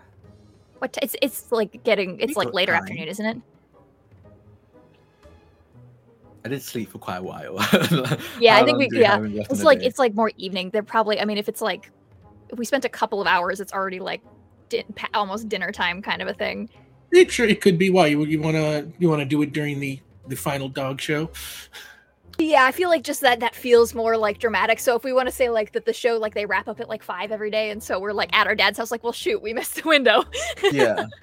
What? 0.78 0.94
T- 0.94 1.00
it's 1.02 1.16
it's 1.20 1.52
like 1.52 1.84
getting. 1.84 2.20
It's 2.20 2.36
like 2.38 2.54
later 2.54 2.74
time? 2.74 2.84
afternoon, 2.84 3.08
isn't 3.08 3.26
it? 3.26 3.38
I 6.46 6.50
did 6.50 6.62
sleep 6.62 6.92
for 6.92 7.00
quite 7.00 7.18
a 7.18 7.24
while. 7.24 7.56
Yeah, 8.40 8.58
I 8.58 8.64
think 8.64 8.78
long 8.78 8.88
we- 8.92 9.00
yeah, 9.00 9.14
have 9.14 9.26
It's 9.50 9.64
like 9.64 9.80
day? 9.80 9.88
it's 9.88 9.98
like 9.98 10.14
more 10.14 10.32
evening. 10.38 10.70
They're 10.70 10.84
probably. 10.84 11.20
I 11.20 11.26
mean, 11.26 11.40
if 11.40 11.50
it's 11.50 11.62
like, 11.64 11.90
if 12.50 12.60
we 12.60 12.66
spent 12.66 12.86
a 12.86 12.90
couple 12.90 13.22
of 13.22 13.26
hours, 13.26 13.60
it's 13.60 13.74
already 13.74 14.00
like, 14.00 14.22
di- 14.70 14.86
pa- 14.96 15.10
almost 15.16 15.50
dinner 15.50 15.72
time 15.72 16.04
kind 16.04 16.22
of 16.22 16.28
a 16.28 16.36
thing. 16.36 16.70
It 17.12 17.32
sure 17.32 17.48
it 17.48 17.60
could 17.60 17.80
be. 17.80 17.90
Why 17.90 18.06
you 18.06 18.24
you 18.26 18.40
want 18.40 18.56
to 18.56 18.88
you 19.00 19.10
want 19.10 19.22
to 19.22 19.26
do 19.26 19.42
it 19.42 19.52
during 19.52 19.80
the 19.80 20.00
the 20.28 20.36
final 20.36 20.70
dog 20.70 21.02
show? 21.02 21.32
Yeah, 22.40 22.66
I 22.66 22.72
feel 22.72 22.90
like 22.90 23.04
just 23.04 23.22
that 23.22 23.40
that 23.42 23.56
feels 23.56 23.94
more 23.94 24.18
like 24.18 24.40
dramatic. 24.40 24.80
So 24.80 24.96
if 24.96 25.04
we 25.04 25.14
want 25.14 25.28
to 25.30 25.34
say 25.34 25.50
like 25.50 25.72
that 25.74 25.86
the 25.86 25.94
show 25.94 26.18
like 26.18 26.34
they 26.34 26.46
wrap 26.46 26.68
up 26.68 26.80
at 26.80 26.90
like 26.90 27.04
five 27.04 27.32
every 27.32 27.52
day, 27.52 27.70
and 27.70 27.82
so 27.82 28.00
we're 28.00 28.12
like 28.14 28.36
at 28.36 28.48
our 28.48 28.56
dad's 28.56 28.78
house, 28.78 28.92
like, 28.92 29.04
well, 29.04 29.14
shoot, 29.14 29.42
we 29.42 29.54
missed 29.54 29.76
the 29.82 29.88
window. 29.88 30.24
yeah. 30.72 31.06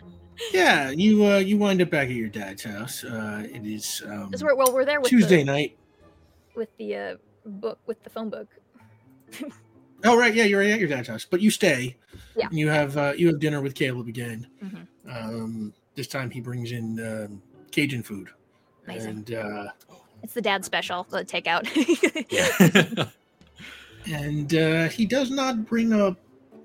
Yeah, 0.54 0.88
you 0.88 1.26
uh, 1.26 1.36
you 1.36 1.58
wind 1.58 1.82
up 1.82 1.90
back 1.90 2.08
at 2.08 2.14
your 2.14 2.30
dad's 2.30 2.64
house. 2.64 3.04
Uh, 3.04 3.42
it 3.52 3.66
is 3.66 4.02
um, 4.06 4.30
'Cause 4.30 4.42
we're, 4.42 4.54
well, 4.54 4.72
we're 4.72 4.86
there 4.86 4.98
with 4.98 5.10
Tuesday 5.10 5.38
the, 5.40 5.44
night. 5.44 5.76
with 6.56 6.74
the 6.78 6.96
uh, 6.96 7.14
book 7.44 7.78
with 7.84 8.02
the 8.04 8.08
phone 8.10 8.30
book. 8.30 8.48
Oh 10.02 10.16
right, 10.16 10.34
yeah, 10.34 10.44
you're 10.44 10.62
at 10.62 10.78
your 10.80 10.88
dad's 10.88 11.08
house, 11.08 11.26
but 11.26 11.42
you 11.42 11.50
stay. 11.50 11.94
Yeah. 12.34 12.46
And 12.48 12.58
you 12.58 12.70
have 12.70 12.96
uh, 12.96 13.12
you 13.18 13.26
have 13.26 13.38
dinner 13.38 13.60
with 13.60 13.74
Caleb 13.74 14.08
again. 14.08 14.46
Mhm. 14.64 14.86
Um, 15.06 15.74
this 15.94 16.06
time 16.06 16.30
he 16.30 16.40
brings 16.40 16.72
in 16.72 16.98
um, 17.06 17.42
Cajun 17.70 18.02
food, 18.02 18.30
Amazing. 18.88 19.10
and 19.10 19.34
uh, 19.34 19.66
It's 20.22 20.34
the 20.34 20.42
dad 20.42 20.64
special, 20.64 21.04
the 21.10 21.24
takeout. 21.24 21.66
Yeah. 22.30 23.08
and 24.16 24.54
uh, 24.54 24.88
he 24.88 25.06
does 25.06 25.30
not 25.30 25.66
bring 25.66 25.92
up 25.92 26.16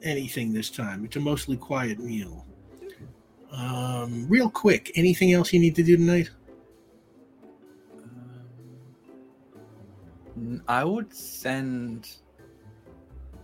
anything 0.03 0.53
this 0.53 0.69
time. 0.69 1.06
It's 1.06 1.16
a 1.16 1.19
mostly 1.19 1.58
quiet 1.58 2.00
meal. 2.00 2.45
Um, 3.51 4.27
real 4.27 4.50
quick, 4.50 4.92
anything 4.95 5.34
else 5.34 5.53
you 5.53 5.59
need 5.59 5.75
to 5.75 5.84
do 5.84 5.98
tonight? 5.98 6.30
Um, 10.35 10.61
I 10.67 10.84
would 10.84 11.14
send 11.14 12.17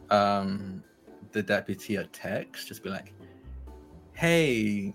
um 0.10 0.84
the 1.32 1.42
deputy 1.42 1.96
a 1.96 2.04
text, 2.08 2.68
just 2.68 2.84
be 2.84 2.90
like, 2.90 3.14
"Hey, 4.14 4.94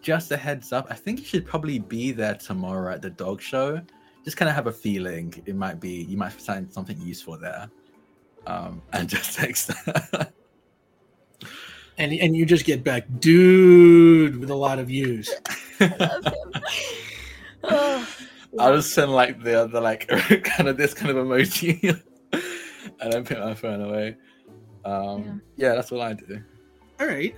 just 0.00 0.30
a 0.30 0.36
heads 0.36 0.72
up. 0.72 0.86
I 0.90 0.94
think 0.94 1.20
you 1.20 1.24
should 1.24 1.46
probably 1.46 1.78
be 1.78 2.12
there 2.12 2.34
tomorrow 2.34 2.94
at 2.94 3.02
the 3.02 3.10
dog 3.10 3.40
show. 3.40 3.80
Just 4.26 4.36
kind 4.36 4.50
of 4.50 4.54
have 4.54 4.66
a 4.66 4.72
feeling 4.72 5.32
it 5.46 5.56
might 5.56 5.80
be 5.80 6.04
you 6.04 6.18
might 6.18 6.32
find 6.32 6.70
something 6.70 7.00
useful 7.00 7.38
there." 7.38 7.70
Um, 8.46 8.82
and 8.92 9.08
just 9.08 9.38
text. 9.38 9.68
that. 9.68 10.32
And 11.98 12.12
and 12.12 12.36
you 12.36 12.44
just 12.44 12.66
get 12.66 12.84
back, 12.84 13.06
dude, 13.20 14.36
with 14.36 14.50
a 14.50 14.54
lot 14.54 14.78
of 14.78 14.88
views. 14.88 15.30
Oh, 17.68 18.08
I'll 18.58 18.76
just 18.76 18.94
send 18.94 19.12
like 19.12 19.42
the 19.42 19.62
other 19.62 19.80
like 19.80 20.06
kind 20.44 20.68
of 20.68 20.76
this 20.76 20.94
kind 20.94 21.10
of 21.10 21.16
emoji, 21.16 22.00
and 23.00 23.12
then 23.12 23.24
put 23.24 23.38
my 23.38 23.54
phone 23.54 23.80
away. 23.82 24.16
Um, 24.84 25.42
yeah. 25.56 25.74
that's 25.74 25.90
what 25.90 26.00
I 26.00 26.12
do. 26.12 26.40
All 27.00 27.06
right. 27.06 27.34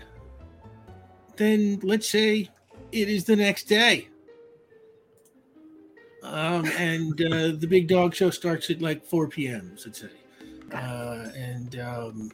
Then 1.36 1.80
let's 1.82 2.08
say 2.08 2.50
it 2.92 3.08
is 3.08 3.24
the 3.24 3.36
next 3.36 3.64
day. 3.64 4.08
Um, 6.22 6.66
and 6.76 7.20
uh, 7.22 7.52
the 7.56 7.66
big 7.68 7.88
dog 7.88 8.14
show 8.14 8.30
starts 8.30 8.70
at 8.70 8.80
like 8.80 9.04
4 9.04 9.28
p.m. 9.28 9.76
Let's 9.84 10.00
say, 10.00 10.08
uh, 10.72 11.28
and 11.36 11.78
um, 11.80 12.32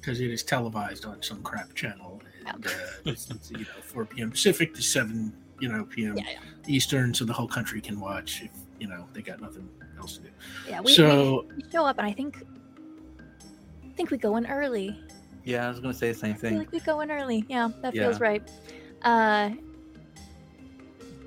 because 0.00 0.20
it 0.20 0.30
is 0.30 0.42
televised 0.42 1.04
on 1.04 1.22
some 1.22 1.42
crap 1.42 1.74
channel, 1.74 2.20
and 2.46 2.66
uh, 2.66 2.70
it's, 3.04 3.30
it's, 3.30 3.50
you 3.50 3.58
know 3.58 3.80
4 3.82 4.06
p.m. 4.06 4.30
Pacific 4.30 4.74
to 4.74 4.82
7 4.82 5.32
you 5.60 5.68
know 5.68 5.84
p.m. 5.84 6.16
Yeah, 6.16 6.24
yeah. 6.32 6.38
Eastern, 6.66 7.12
so 7.12 7.24
the 7.24 7.32
whole 7.32 7.46
country 7.46 7.80
can 7.80 8.00
watch 8.00 8.42
if 8.42 8.50
you 8.80 8.88
know 8.88 9.06
they 9.12 9.22
got 9.22 9.40
nothing 9.40 9.68
else 9.98 10.16
to 10.16 10.22
do. 10.22 10.28
yeah. 10.68 10.80
We, 10.80 10.92
so 10.92 11.44
we, 11.50 11.62
we 11.62 11.70
show 11.70 11.84
up, 11.84 11.98
and 11.98 12.06
I 12.06 12.12
think 12.12 12.42
I 13.84 13.94
think 13.94 14.10
we 14.10 14.16
go 14.16 14.36
in 14.36 14.46
early. 14.46 14.98
Yeah, 15.44 15.66
I 15.66 15.68
was 15.68 15.80
gonna 15.80 15.92
say 15.94 16.12
the 16.12 16.18
same 16.18 16.30
I 16.32 16.34
feel 16.34 16.50
thing. 16.50 16.58
like 16.58 16.72
we 16.72 16.80
go 16.80 17.00
in 17.00 17.10
early. 17.10 17.44
Yeah, 17.48 17.68
that 17.82 17.94
Yeah. 17.94 18.04
feels 18.08 18.20
right. 18.20 18.42
Uh, 19.02 19.50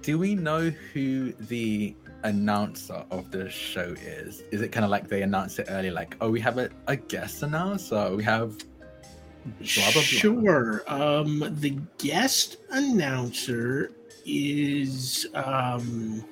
Do 0.06 0.20
we 0.20 0.36
know 0.36 0.70
who 0.94 1.32
the 1.34 1.96
announcer 2.22 3.04
of 3.10 3.32
the 3.32 3.50
show 3.50 3.96
is? 4.00 4.44
Is 4.52 4.62
it 4.62 4.72
kind 4.72 4.84
of 4.84 4.92
like 4.92 5.08
they 5.08 5.24
announce 5.24 5.58
it 5.58 5.66
early, 5.68 5.90
like, 5.90 6.16
oh, 6.22 6.30
we 6.30 6.40
have 6.42 6.60
a, 6.60 6.70
a 6.86 6.96
guest 6.96 7.42
announcer, 7.42 8.16
we 8.16 8.24
have 8.24 8.56
Blah, 9.46 9.58
blah, 9.60 9.92
blah. 9.94 10.02
Sure. 10.02 10.84
Um, 10.88 11.44
the 11.60 11.78
guest 12.00 12.58
announcer 12.72 13.92
is 14.28 15.28
um, 15.36 16.24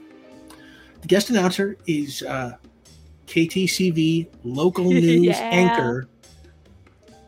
the 1.01 1.07
guest 1.07 1.29
announcer 1.31 1.75
is 1.87 2.21
uh, 2.23 2.53
KTCV 3.27 4.27
local 4.43 4.85
news 4.91 5.25
Yeah. 5.25 5.49
anchor 5.51 6.07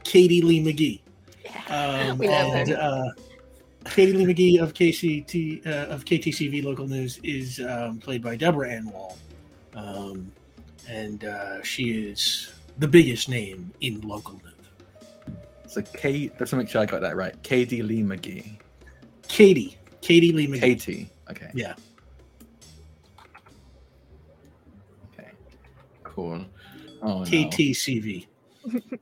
Katie 0.03 0.41
Lee 0.43 0.59
McGee. 0.64 1.01
Yeah. 1.43 2.09
Um, 2.11 2.17
We 2.19 2.27
love 2.30 2.51
her. 2.53 2.57
and 2.59 2.72
uh, 2.74 3.03
Katie 3.85 4.14
Lee 4.14 4.25
McGee 4.25 4.61
of 4.61 4.73
KCT 4.73 5.65
uh, 5.65 5.93
of 5.93 6.05
KTCV 6.05 6.64
local 6.64 6.88
news 6.88 7.19
is 7.23 7.59
um, 7.59 7.99
played 7.99 8.22
by 8.22 8.35
Deborah 8.35 8.69
Ann 8.69 8.91
Woll, 8.91 9.17
um, 9.75 10.31
and 10.89 11.23
uh, 11.23 11.61
she 11.64 11.91
is 11.91 12.53
the 12.80 12.88
biggest 12.88 13.30
name 13.30 13.72
in 13.81 14.01
local 14.01 14.33
news. 14.33 15.38
So 15.67 15.81
Kate, 15.81 16.33
let's 16.39 16.53
make 16.53 16.69
sure 16.69 16.81
I 16.81 16.85
got 16.85 17.01
that 17.01 17.15
right. 17.15 17.41
Katie 17.43 17.81
Lee 17.83 18.01
McGee. 18.01 18.57
Katie, 19.27 19.77
Katie 20.01 20.31
Lee 20.31 20.47
McGee. 20.47 20.59
Katie. 20.59 21.09
Okay. 21.30 21.51
Yeah. 21.53 21.75
Okay. 25.14 25.30
Cool. 26.03 26.45
Oh 27.01 27.19
no. 27.19 27.25
KTCV. 27.25 28.27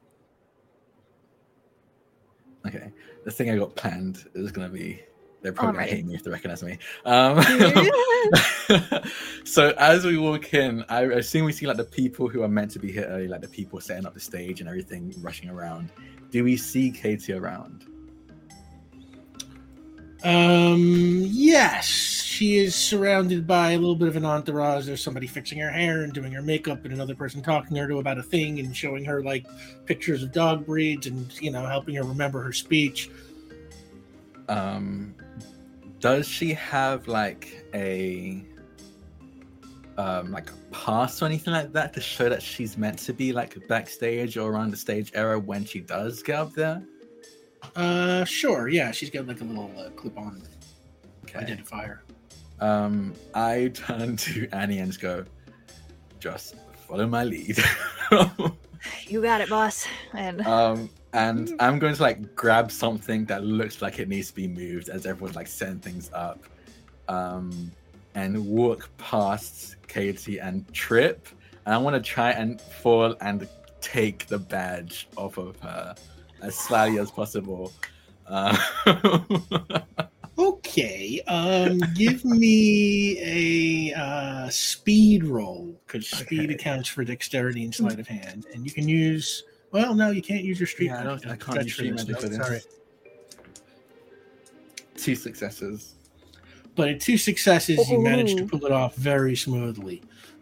Okay. 2.65 2.91
The 3.23 3.31
thing 3.31 3.49
I 3.49 3.57
got 3.57 3.75
planned 3.75 4.25
is 4.33 4.51
gonna 4.51 4.69
be 4.69 5.01
they're 5.43 5.51
probably 5.51 5.73
gonna 5.73 5.87
hate 5.87 6.05
me 6.05 6.15
if 6.15 6.23
they 6.23 6.31
recognize 6.31 6.63
me. 6.63 6.77
Um, 7.05 7.43
so 9.43 9.73
as 9.77 10.05
we 10.05 10.17
walk 10.17 10.53
in, 10.53 10.85
I 10.87 11.01
assume 11.01 11.45
we 11.45 11.51
see 11.51 11.67
like 11.67 11.75
the 11.75 11.83
people 11.83 12.29
who 12.29 12.43
are 12.43 12.47
meant 12.47 12.71
to 12.71 12.79
be 12.79 12.91
here 12.91 13.05
early, 13.05 13.27
like 13.27 13.41
the 13.41 13.49
people 13.49 13.81
setting 13.81 14.05
up 14.05 14.13
the 14.13 14.21
stage 14.21 14.61
and 14.61 14.69
everything, 14.69 15.13
rushing 15.21 15.49
around. 15.49 15.91
Do 16.31 16.45
we 16.45 16.55
see 16.55 16.91
Katie 16.91 17.33
around? 17.33 17.85
Um, 20.23 21.25
yes, 21.25 21.85
she 21.85 22.57
is 22.57 22.75
surrounded 22.75 23.45
by 23.45 23.71
a 23.71 23.77
little 23.77 23.95
bit 23.95 24.07
of 24.07 24.15
an 24.15 24.25
entourage. 24.25 24.85
There's 24.85 25.03
somebody 25.03 25.27
fixing 25.27 25.59
her 25.59 25.69
hair 25.69 26.03
and 26.03 26.13
doing 26.13 26.31
her 26.31 26.41
makeup, 26.41 26.85
and 26.85 26.93
another 26.93 27.13
person 27.13 27.41
talking 27.41 27.75
to 27.75 27.83
her 27.83 27.91
about 27.91 28.17
a 28.17 28.23
thing 28.23 28.59
and 28.59 28.75
showing 28.75 29.03
her 29.03 29.21
like 29.21 29.45
pictures 29.85 30.23
of 30.23 30.31
dog 30.31 30.65
breeds 30.65 31.07
and 31.07 31.41
you 31.41 31.51
know 31.51 31.65
helping 31.65 31.95
her 31.95 32.03
remember 32.03 32.41
her 32.41 32.53
speech. 32.53 33.09
Um, 34.47 35.13
does 35.99 36.27
she 36.27 36.53
have 36.53 37.07
like 37.07 37.65
a 37.73 38.45
um 39.97 40.31
like 40.31 40.49
a 40.49 40.55
pass 40.71 41.21
or 41.21 41.25
anything 41.25 41.53
like 41.53 41.73
that 41.73 41.93
to 41.93 42.01
show 42.01 42.29
that 42.29 42.41
she's 42.41 42.77
meant 42.77 42.97
to 42.99 43.13
be 43.13 43.33
like 43.33 43.57
backstage 43.67 44.37
or 44.37 44.51
around 44.51 44.71
the 44.71 44.77
stage 44.77 45.11
area 45.13 45.37
when 45.37 45.65
she 45.65 45.81
does 45.81 46.23
get 46.23 46.39
up 46.39 46.53
there? 46.53 46.81
Uh, 47.75 48.23
sure, 48.25 48.67
yeah, 48.67 48.91
she's 48.91 49.09
got 49.09 49.27
like 49.27 49.41
a 49.41 49.43
little 49.43 49.71
uh, 49.77 49.89
clip-on 49.91 50.41
Okay. 51.25 51.39
identifier. 51.39 51.99
Um, 52.59 53.13
I 53.33 53.71
turn 53.73 54.15
to 54.27 54.47
Annie 54.51 54.79
and 54.79 54.89
just 54.89 55.01
go, 55.01 55.25
just 56.19 56.55
follow 56.87 57.07
my 57.07 57.23
lead. 57.23 57.57
you 59.07 59.21
got 59.21 59.41
it, 59.41 59.49
boss. 59.49 59.87
And 60.13 60.41
um, 60.47 60.89
and 61.13 61.53
I'm 61.59 61.79
going 61.79 61.95
to 61.95 62.01
like 62.01 62.35
grab 62.35 62.71
something 62.71 63.25
that 63.25 63.43
looks 63.43 63.81
like 63.81 63.99
it 63.99 64.07
needs 64.09 64.29
to 64.29 64.35
be 64.35 64.47
moved 64.47 64.89
as 64.89 65.05
everyone's 65.05 65.35
like 65.35 65.47
setting 65.47 65.79
things 65.79 66.09
up. 66.13 66.43
Um, 67.07 67.71
and 68.15 68.45
walk 68.45 68.89
past 68.97 69.75
Katie 69.87 70.39
and 70.39 70.71
trip. 70.73 71.27
And 71.65 71.73
I 71.73 71.77
want 71.77 71.95
to 71.95 72.01
try 72.01 72.31
and 72.31 72.61
fall 72.61 73.15
and 73.21 73.47
take 73.81 74.27
the 74.27 74.37
badge 74.37 75.07
off 75.17 75.37
of 75.37 75.59
her 75.59 75.95
as 76.43 76.55
slightly 76.55 76.99
as 76.99 77.09
possible. 77.11 77.71
Uh, 78.27 78.57
Okay, 80.35 81.21
um, 81.27 81.79
give 81.93 82.25
me 82.25 83.91
a 83.93 83.93
uh, 83.97 84.49
speed 84.49 85.23
roll 85.23 85.79
because 85.85 86.07
speed 86.09 86.45
Okay. 86.45 86.53
accounts 86.55 86.89
for 86.89 87.03
dexterity 87.03 87.63
and 87.63 87.73
sleight 87.73 87.99
of 87.99 88.07
hand, 88.07 88.47
and 88.51 88.65
you 88.65 88.71
can 88.71 88.87
use. 88.89 89.43
Well, 89.71 89.93
no, 89.93 90.09
you 90.09 90.23
can't 90.23 90.43
use 90.43 90.59
your 90.59 90.65
street. 90.65 90.87
Yeah, 90.87 91.01
I 91.01 91.03
don't- 91.03 91.25
I 91.27 91.35
can't 91.35 91.63
use 91.63 91.73
street 91.73 91.91
this. 91.95 92.07
magic 92.07 92.19
for 92.21 92.29
No, 92.29 92.37
this. 92.37 92.47
Sorry, 92.47 92.61
two 94.95 95.15
successes. 95.15 95.93
but 96.75 96.89
at 96.89 96.99
two 96.99 97.17
successes, 97.19 97.87
you 97.89 98.01
managed 98.01 98.37
to 98.39 98.45
pull 98.47 98.65
it 98.65 98.71
off 98.71 98.95
very 98.95 99.35
smoothly. 99.35 100.01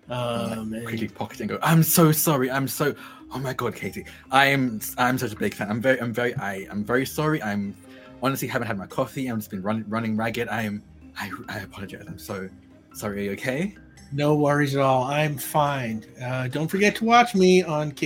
Um, 0.10 0.74
and- 0.74 0.86
quickly 0.88 1.10
pocket 1.10 1.42
and 1.42 1.50
go. 1.50 1.60
I'm 1.62 1.84
so 1.84 2.14
sorry. 2.14 2.50
I'm 2.50 2.70
so. 2.70 2.96
Oh 3.34 3.40
my 3.40 3.54
god, 3.54 3.76
Katie. 3.76 4.06
I 4.32 4.48
am. 4.48 4.82
I'm 4.98 5.18
such 5.18 5.34
a 5.34 5.36
big 5.36 5.54
fan. 5.54 5.70
I'm 5.70 5.82
very. 5.82 6.02
I'm 6.02 6.14
very. 6.14 6.36
I. 6.36 6.68
I'm 6.70 6.84
very 6.84 7.06
sorry. 7.06 7.42
I'm 7.42 7.76
honestly 8.22 8.48
haven't 8.48 8.68
had 8.68 8.78
my 8.78 8.88
coffee. 8.88 9.28
I'm 9.28 9.40
just 9.40 9.50
been 9.50 9.62
running 9.62 9.86
running 9.88 10.18
ragged. 10.18 10.50
I 10.50 10.64
am. 10.64 10.84
I. 11.18 11.32
I 11.48 11.60
apologize. 11.60 12.06
I'm 12.08 12.20
so 12.20 12.50
sorry. 12.94 13.20
Are 13.20 13.24
you 13.24 13.32
okay? 13.32 13.76
No 14.12 14.36
worries 14.36 14.76
at 14.76 14.82
all. 14.82 15.04
I'm 15.04 15.38
fine. 15.38 16.06
Uh, 16.22 16.50
don't 16.50 16.68
forget 16.68 16.96
to 16.98 17.06
watch 17.06 17.34
me 17.34 17.64
on 17.64 17.92
KT, 17.92 18.04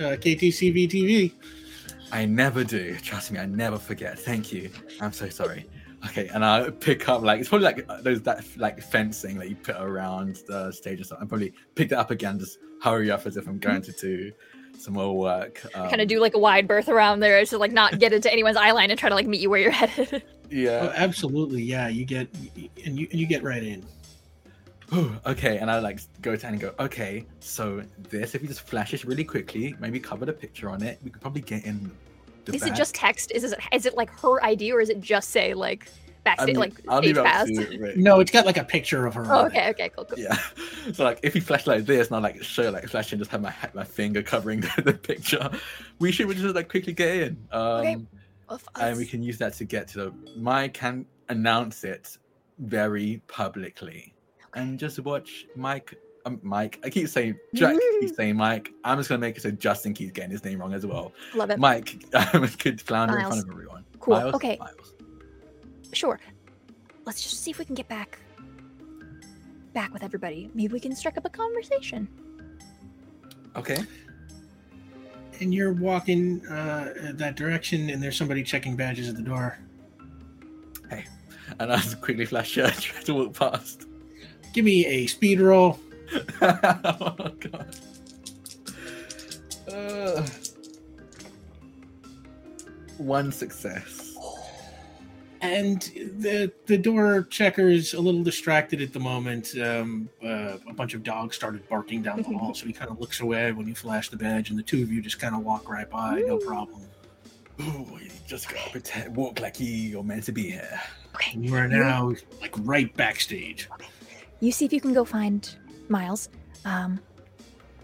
uh, 0.00 0.16
KTCV 0.16 0.88
TV. 0.88 1.32
I 2.10 2.24
never 2.24 2.64
do. 2.64 2.96
Trust 2.96 3.30
me. 3.30 3.38
I 3.38 3.44
never 3.44 3.78
forget. 3.78 4.18
Thank 4.18 4.50
you. 4.50 4.70
I'm 5.02 5.12
so 5.12 5.28
sorry. 5.28 5.66
Okay, 6.06 6.28
and 6.28 6.44
I'll 6.44 6.70
pick 6.70 7.08
up 7.08 7.22
like 7.22 7.40
it's 7.40 7.48
probably 7.50 7.66
like 7.66 7.86
uh, 7.88 8.00
those 8.00 8.22
that 8.22 8.44
like 8.56 8.80
fencing 8.80 9.38
that 9.38 9.50
you 9.50 9.56
put 9.56 9.76
around 9.76 10.42
the 10.46 10.72
stage 10.72 11.00
or 11.02 11.04
something. 11.04 11.26
I 11.26 11.28
probably 11.28 11.52
pick 11.74 11.90
that 11.90 11.98
up 11.98 12.10
again. 12.10 12.38
Just 12.38 12.58
hurry 12.82 13.10
up 13.10 13.26
as 13.26 13.36
if 13.36 13.46
I'm 13.46 13.58
going 13.58 13.82
to 13.82 13.92
do 13.92 14.30
some 14.78 14.94
more 14.94 15.16
work. 15.16 15.64
Um, 15.74 15.88
kind 15.88 16.00
of 16.00 16.08
do 16.08 16.20
like 16.20 16.34
a 16.34 16.38
wide 16.38 16.68
berth 16.68 16.88
around 16.88 17.20
there 17.20 17.44
to 17.44 17.58
like 17.58 17.72
not 17.72 17.98
get 17.98 18.12
into 18.12 18.32
anyone's 18.32 18.56
eye 18.56 18.72
line 18.72 18.90
and 18.90 18.98
try 18.98 19.08
to 19.08 19.14
like 19.14 19.26
meet 19.26 19.40
you 19.40 19.50
where 19.50 19.60
you're 19.60 19.70
headed. 19.70 20.22
Yeah. 20.50 20.80
Oh, 20.82 20.92
absolutely. 20.94 21.62
Yeah, 21.62 21.88
you 21.88 22.04
get 22.04 22.28
and 22.84 23.00
you 23.00 23.08
and 23.10 23.18
you 23.18 23.26
get 23.26 23.42
right 23.42 23.62
in. 23.62 23.84
Ooh, 24.92 25.16
okay, 25.26 25.58
and 25.58 25.70
I 25.70 25.78
like 25.78 26.00
go 26.20 26.36
to 26.36 26.46
and 26.46 26.60
go, 26.60 26.72
okay, 26.78 27.24
so 27.40 27.82
this, 28.10 28.34
if 28.34 28.42
you 28.42 28.48
just 28.48 28.60
flash 28.60 28.92
this 28.92 29.04
really 29.04 29.24
quickly, 29.24 29.74
maybe 29.80 29.98
cover 29.98 30.26
the 30.26 30.32
picture 30.32 30.68
on 30.68 30.82
it, 30.82 31.00
we 31.02 31.10
could 31.10 31.22
probably 31.22 31.40
get 31.40 31.64
in 31.64 31.90
the 32.44 32.54
is 32.54 32.62
it 32.62 32.74
just 32.74 32.94
text? 32.94 33.32
Is 33.32 33.42
it 33.44 33.58
is 33.72 33.86
it 33.86 33.96
like 33.96 34.10
her 34.20 34.44
ID 34.44 34.70
or 34.70 34.80
is 34.80 34.90
it 34.90 35.00
just 35.00 35.30
say 35.30 35.54
like 35.54 35.88
I 35.88 36.03
backstage 36.24 36.48
mean, 36.48 36.56
like 36.56 36.72
I'll 36.88 36.98
stage 36.98 37.16
leave 37.16 37.16
it 37.18 37.20
up 37.20 37.26
pass? 37.26 37.46
to 37.46 37.72
you, 37.72 37.80
Rick. 37.80 37.96
No, 37.96 38.20
it's 38.20 38.30
got 38.30 38.46
like 38.46 38.56
a 38.56 38.64
picture 38.64 39.06
of 39.06 39.14
her. 39.14 39.24
Oh, 39.26 39.38
on 39.38 39.46
it. 39.46 39.48
okay, 39.48 39.70
okay, 39.70 39.88
cool, 39.90 40.04
cool. 40.04 40.18
Yeah. 40.18 40.36
So 40.92 41.02
like 41.02 41.18
if 41.22 41.34
you 41.34 41.40
flash 41.40 41.66
like 41.66 41.86
this 41.86 42.08
and 42.08 42.16
I 42.16 42.18
like 42.18 42.42
show 42.42 42.68
like 42.70 42.86
flash 42.88 43.10
and 43.10 43.18
just 43.18 43.30
have 43.30 43.40
my 43.40 43.54
my 43.72 43.84
finger 43.84 44.22
covering 44.22 44.60
the, 44.76 44.82
the 44.82 44.92
picture, 44.92 45.50
we 45.98 46.12
should 46.12 46.30
just 46.30 46.54
like 46.54 46.68
quickly 46.68 46.92
get 46.92 47.16
in. 47.16 47.48
Um 47.52 47.62
Okay. 47.62 47.96
Of 48.48 48.68
and 48.78 48.98
we 48.98 49.06
can 49.06 49.22
use 49.22 49.38
that 49.38 49.54
to 49.54 49.64
get 49.64 49.88
to 49.88 49.98
the 49.98 50.14
Mike 50.36 50.74
can 50.74 51.06
announce 51.30 51.84
it 51.84 52.18
very 52.58 53.22
publicly. 53.28 54.14
And 54.52 54.78
just 54.78 55.00
watch 55.00 55.46
Mike 55.56 55.94
um, 56.26 56.40
Mike, 56.42 56.80
I 56.84 56.90
keep 56.90 57.08
saying 57.08 57.38
Jack 57.54 57.76
keeps 58.00 58.16
saying 58.16 58.36
Mike. 58.36 58.70
I'm 58.84 58.98
just 58.98 59.08
gonna 59.08 59.18
make 59.18 59.36
it 59.36 59.42
so 59.42 59.50
Justin 59.50 59.94
keeps 59.94 60.12
getting 60.12 60.30
his 60.30 60.44
name 60.44 60.58
wrong 60.58 60.72
as 60.72 60.86
well. 60.86 61.12
Love 61.34 61.50
it. 61.50 61.58
Mike 61.58 62.02
um, 62.14 62.46
could 62.48 62.80
flounder 62.80 63.18
in 63.18 63.26
front 63.26 63.42
of 63.42 63.50
everyone. 63.50 63.84
Cool, 64.00 64.16
Miles? 64.16 64.34
okay. 64.34 64.56
Miles. 64.58 64.93
Sure. 65.94 66.20
Let's 67.04 67.22
just 67.22 67.42
see 67.42 67.50
if 67.50 67.58
we 67.58 67.64
can 67.64 67.74
get 67.74 67.88
back 67.88 68.18
back 69.74 69.92
with 69.92 70.02
everybody. 70.02 70.50
Maybe 70.54 70.72
we 70.72 70.80
can 70.80 70.94
strike 70.94 71.18
up 71.18 71.26
a 71.26 71.28
conversation. 71.28 72.08
Okay. 73.56 73.78
And 75.40 75.52
you're 75.52 75.72
walking 75.72 76.46
uh, 76.46 77.12
that 77.14 77.34
direction, 77.36 77.90
and 77.90 78.00
there's 78.02 78.16
somebody 78.16 78.42
checking 78.44 78.76
badges 78.76 79.08
at 79.08 79.16
the 79.16 79.22
door. 79.22 79.58
Hey, 80.88 81.04
and 81.58 81.72
I 81.72 81.76
just 81.76 82.00
quickly 82.02 82.24
flash 82.24 82.56
uh, 82.56 82.70
try 82.78 83.02
to 83.02 83.14
walk 83.14 83.34
past. 83.34 83.86
Give 84.52 84.64
me 84.64 84.86
a 84.86 85.06
speed 85.08 85.40
roll. 85.40 85.80
oh 86.40 87.30
god. 87.40 87.76
Uh, 89.70 90.24
one 92.98 93.32
success. 93.32 94.03
And 95.44 95.82
the 96.18 96.52
the 96.66 96.78
door 96.78 97.24
checker 97.30 97.68
is 97.68 97.92
a 97.94 98.00
little 98.00 98.22
distracted 98.22 98.80
at 98.80 98.92
the 98.92 99.00
moment. 99.00 99.54
Um, 99.58 100.08
uh, 100.24 100.56
a 100.68 100.72
bunch 100.72 100.94
of 100.94 101.02
dogs 101.02 101.36
started 101.36 101.68
barking 101.68 102.02
down 102.02 102.16
the 102.22 102.22
hall, 102.36 102.54
so 102.54 102.66
he 102.66 102.72
kind 102.72 102.90
of 102.90 102.98
looks 103.00 103.20
away 103.20 103.52
when 103.52 103.66
you 103.68 103.74
flash 103.74 104.08
the 104.08 104.16
badge, 104.16 104.50
and 104.50 104.58
the 104.58 104.62
two 104.62 104.82
of 104.82 104.90
you 104.90 105.02
just 105.02 105.18
kind 105.18 105.34
of 105.34 105.42
walk 105.42 105.68
right 105.68 105.88
by, 105.88 106.20
no 106.20 106.38
problem. 106.38 106.80
Ooh, 107.60 107.86
you 108.02 108.10
just 108.26 108.48
gotta 108.48 108.70
pretend, 108.70 109.14
walk 109.14 109.40
like 109.40 109.56
you're 109.58 110.02
meant 110.02 110.24
to 110.24 110.32
be 110.32 110.50
here. 110.50 110.80
Okay. 111.14 111.38
You 111.38 111.54
are 111.54 111.68
now 111.68 112.12
like 112.40 112.54
right 112.60 112.94
backstage. 112.96 113.68
You 114.40 114.50
see 114.50 114.64
if 114.64 114.72
you 114.72 114.80
can 114.80 114.92
go 114.94 115.04
find 115.04 115.54
Miles. 115.88 116.28
Um, 116.64 116.98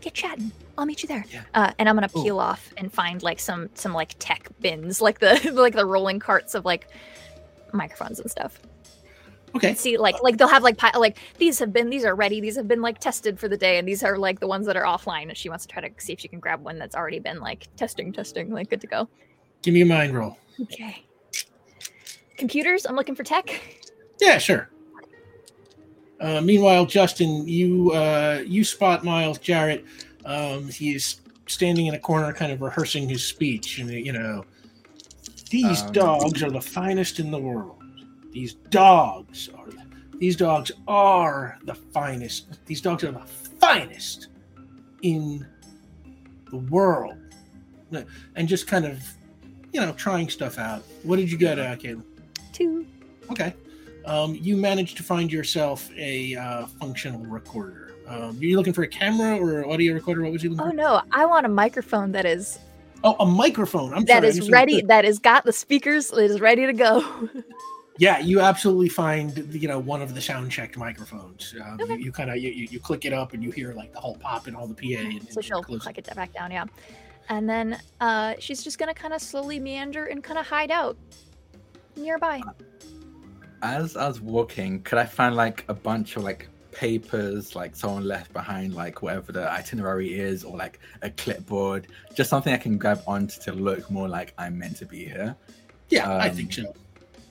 get 0.00 0.14
chatting. 0.14 0.50
I'll 0.78 0.86
meet 0.86 1.02
you 1.02 1.08
there. 1.08 1.24
Yeah. 1.30 1.42
Uh, 1.55 1.72
and 1.78 1.89
I'm 1.89 1.94
gonna 1.94 2.08
Cool. 2.08 2.24
peel 2.24 2.40
off 2.40 2.72
and 2.78 2.90
find 2.92 3.22
like 3.22 3.39
some 3.39 3.68
some 3.74 3.92
like 3.92 4.16
tech 4.18 4.48
bins, 4.60 5.00
like 5.00 5.18
the 5.20 5.50
like 5.55 5.74
the 5.74 5.84
rolling 5.86 6.18
carts 6.18 6.55
of 6.55 6.64
like 6.64 6.89
microphones 7.73 8.20
and 8.20 8.31
stuff. 8.31 8.60
Okay. 9.55 9.74
See 9.74 9.97
like 9.97 10.23
like 10.23 10.36
they'll 10.36 10.49
have 10.49 10.62
like 10.62 10.76
pi- 10.76 10.97
like 10.97 11.18
these 11.39 11.58
have 11.58 11.73
been 11.73 11.90
these 11.90 12.05
are 12.05 12.15
ready. 12.15 12.40
These 12.40 12.57
have 12.57 12.68
been 12.68 12.82
like 12.82 13.00
tested 13.00 13.39
for 13.39 13.49
the 13.49 13.57
day, 13.57 13.78
and 13.78 13.89
these 13.89 14.02
are 14.02 14.16
like 14.16 14.39
the 14.39 14.47
ones 14.47 14.66
that 14.66 14.76
are 14.76 14.84
offline. 14.84 15.28
And 15.28 15.36
she 15.36 15.49
wants 15.49 15.66
to 15.66 15.73
try 15.73 15.86
to 15.86 15.90
see 15.99 16.12
if 16.12 16.20
she 16.20 16.28
can 16.28 16.39
grab 16.39 16.62
one 16.62 16.78
that's 16.78 16.94
already 16.94 17.18
been 17.18 17.40
like 17.40 17.68
testing 17.76 18.12
testing 18.12 18.52
like 18.52 18.70
good 18.70 18.81
to 18.81 18.86
go. 18.86 19.08
Give 19.62 19.74
me 19.74 19.81
a 19.81 19.86
mind 19.86 20.15
roll. 20.15 20.39
Okay. 20.62 21.05
Computers, 22.36 22.86
I'm 22.86 22.97
looking 22.97 23.15
for 23.15 23.24
tech. 23.24 23.60
Yeah, 24.20 24.39
sure. 24.39 24.70
Uh, 26.20 26.40
meanwhile, 26.40 26.86
Justin, 26.86 27.47
you 27.49 27.90
uh, 27.92 28.42
you 28.47 28.62
spot 28.62 29.05
Miles 29.05 29.39
Jarrett. 29.39 29.84
Um, 30.24 30.68
he's 30.68 31.20
standing 31.47 31.86
in 31.86 31.94
a 31.94 31.99
corner, 31.99 32.32
kind 32.32 32.52
of 32.52 32.60
rehearsing 32.60 33.08
his 33.08 33.24
speech, 33.24 33.78
and 33.78 33.90
you 33.90 34.12
know, 34.12 34.44
these 35.50 35.82
Um, 35.82 35.92
dogs 35.92 36.42
are 36.42 36.50
the 36.50 36.60
finest 36.60 37.18
in 37.20 37.30
the 37.30 37.38
world. 37.38 37.82
These 38.32 38.54
dogs 38.70 39.48
are 39.56 39.66
these 40.18 40.36
dogs 40.36 40.70
are 40.86 41.58
the 41.64 41.74
finest. 41.74 42.64
These 42.66 42.82
dogs 42.82 43.02
are 43.04 43.10
the 43.12 43.24
finest 43.58 44.28
in 45.02 45.46
the 46.50 46.58
world. 46.58 47.16
And 48.36 48.46
just 48.46 48.66
kind 48.66 48.84
of, 48.84 49.02
you 49.72 49.80
know, 49.80 49.92
trying 49.92 50.28
stuff 50.28 50.58
out. 50.58 50.82
What 51.04 51.16
did 51.16 51.32
you 51.32 51.38
get, 51.38 51.58
uh, 51.58 51.74
Kaitlin? 51.76 52.02
Two. 52.52 52.86
Okay. 53.30 53.54
Um, 54.04 54.34
you 54.34 54.56
managed 54.58 54.98
to 54.98 55.02
find 55.02 55.32
yourself 55.32 55.88
a 55.96 56.36
uh, 56.36 56.66
functional 56.66 57.24
recorder. 57.24 57.94
Um, 58.06 58.36
are 58.38 58.44
you 58.44 58.56
looking 58.56 58.72
for 58.74 58.82
a 58.82 58.88
camera 58.88 59.38
or 59.38 59.60
an 59.62 59.70
audio 59.72 59.94
recorder? 59.94 60.22
What 60.22 60.32
was 60.32 60.42
you 60.44 60.50
looking 60.50 60.66
Oh 60.66 60.70
for? 60.70 60.76
no, 60.76 61.02
I 61.12 61.24
want 61.24 61.46
a 61.46 61.48
microphone 61.48 62.12
that 62.12 62.26
is 62.26 62.58
Oh, 63.02 63.16
a 63.20 63.26
microphone. 63.26 63.94
I'm 63.94 64.04
that 64.04 64.16
sorry, 64.16 64.26
I 64.26 64.28
is 64.28 64.36
misunderstood. 64.36 64.52
ready, 64.52 64.82
that 64.82 65.04
has 65.04 65.18
got 65.18 65.44
the 65.44 65.52
speakers, 65.52 66.12
it 66.12 66.30
is 66.30 66.40
ready 66.40 66.66
to 66.66 66.72
go. 66.72 67.28
Yeah, 68.00 68.18
you 68.18 68.40
absolutely 68.40 68.88
find 68.88 69.36
you 69.52 69.68
know 69.68 69.78
one 69.78 70.00
of 70.00 70.14
the 70.14 70.22
sound 70.22 70.50
checked 70.50 70.78
microphones. 70.78 71.54
Um, 71.62 71.78
Okay. 71.82 71.96
You, 71.96 72.04
you 72.06 72.12
kind 72.12 72.30
of 72.30 72.38
you, 72.38 72.48
you, 72.50 72.66
you 72.70 72.80
click 72.80 73.04
it 73.04 73.12
up 73.12 73.34
and 73.34 73.42
you 73.44 73.50
hear 73.50 73.74
like 73.74 73.92
the 73.92 74.00
whole 74.00 74.16
pop 74.16 74.46
and 74.46 74.56
all 74.56 74.66
the 74.66 74.72
PA. 74.74 75.02
And, 75.02 75.22
so 75.30 75.36
and 75.36 75.44
she'll 75.44 75.62
close 75.62 75.82
click 75.82 75.98
it 75.98 76.16
back 76.16 76.32
down, 76.32 76.50
yeah. 76.50 76.64
And 77.28 77.46
then 77.46 77.78
uh, 78.00 78.36
she's 78.38 78.64
just 78.64 78.78
gonna 78.78 78.94
kind 78.94 79.12
of 79.12 79.20
slowly 79.20 79.60
meander 79.60 80.06
and 80.06 80.24
kind 80.24 80.38
of 80.38 80.46
hide 80.46 80.70
out 80.70 80.96
nearby. 81.94 82.40
As 83.60 83.98
I 83.98 84.08
was 84.08 84.22
walking, 84.22 84.80
could 84.80 84.96
I 84.96 85.04
find 85.04 85.36
like 85.36 85.66
a 85.68 85.74
bunch 85.74 86.16
of 86.16 86.22
like 86.22 86.48
papers, 86.73 87.55
like 87.55 87.74
someone 87.76 88.05
left 88.05 88.32
behind, 88.32 88.74
like 88.74 89.02
whatever 89.02 89.32
the 89.32 89.50
itinerary 89.50 90.18
is, 90.18 90.44
or 90.44 90.57
like 90.57 90.81
a 91.02 91.10
clipboard, 91.10 91.86
just 92.15 92.31
something 92.31 92.52
I 92.52 92.57
can 92.58 92.78
grab 92.78 93.02
onto 93.07 93.40
to 93.42 93.52
look 93.52 93.90
more 93.90 94.08
like 94.08 94.34
I'm 94.39 94.58
meant 94.58 94.76
to 94.78 94.86
be 94.86 95.05
here, 95.05 95.36
Yeah, 95.89 96.10
I 96.10 96.28
um, 96.28 96.36
think 96.36 96.52
so. 96.52 96.74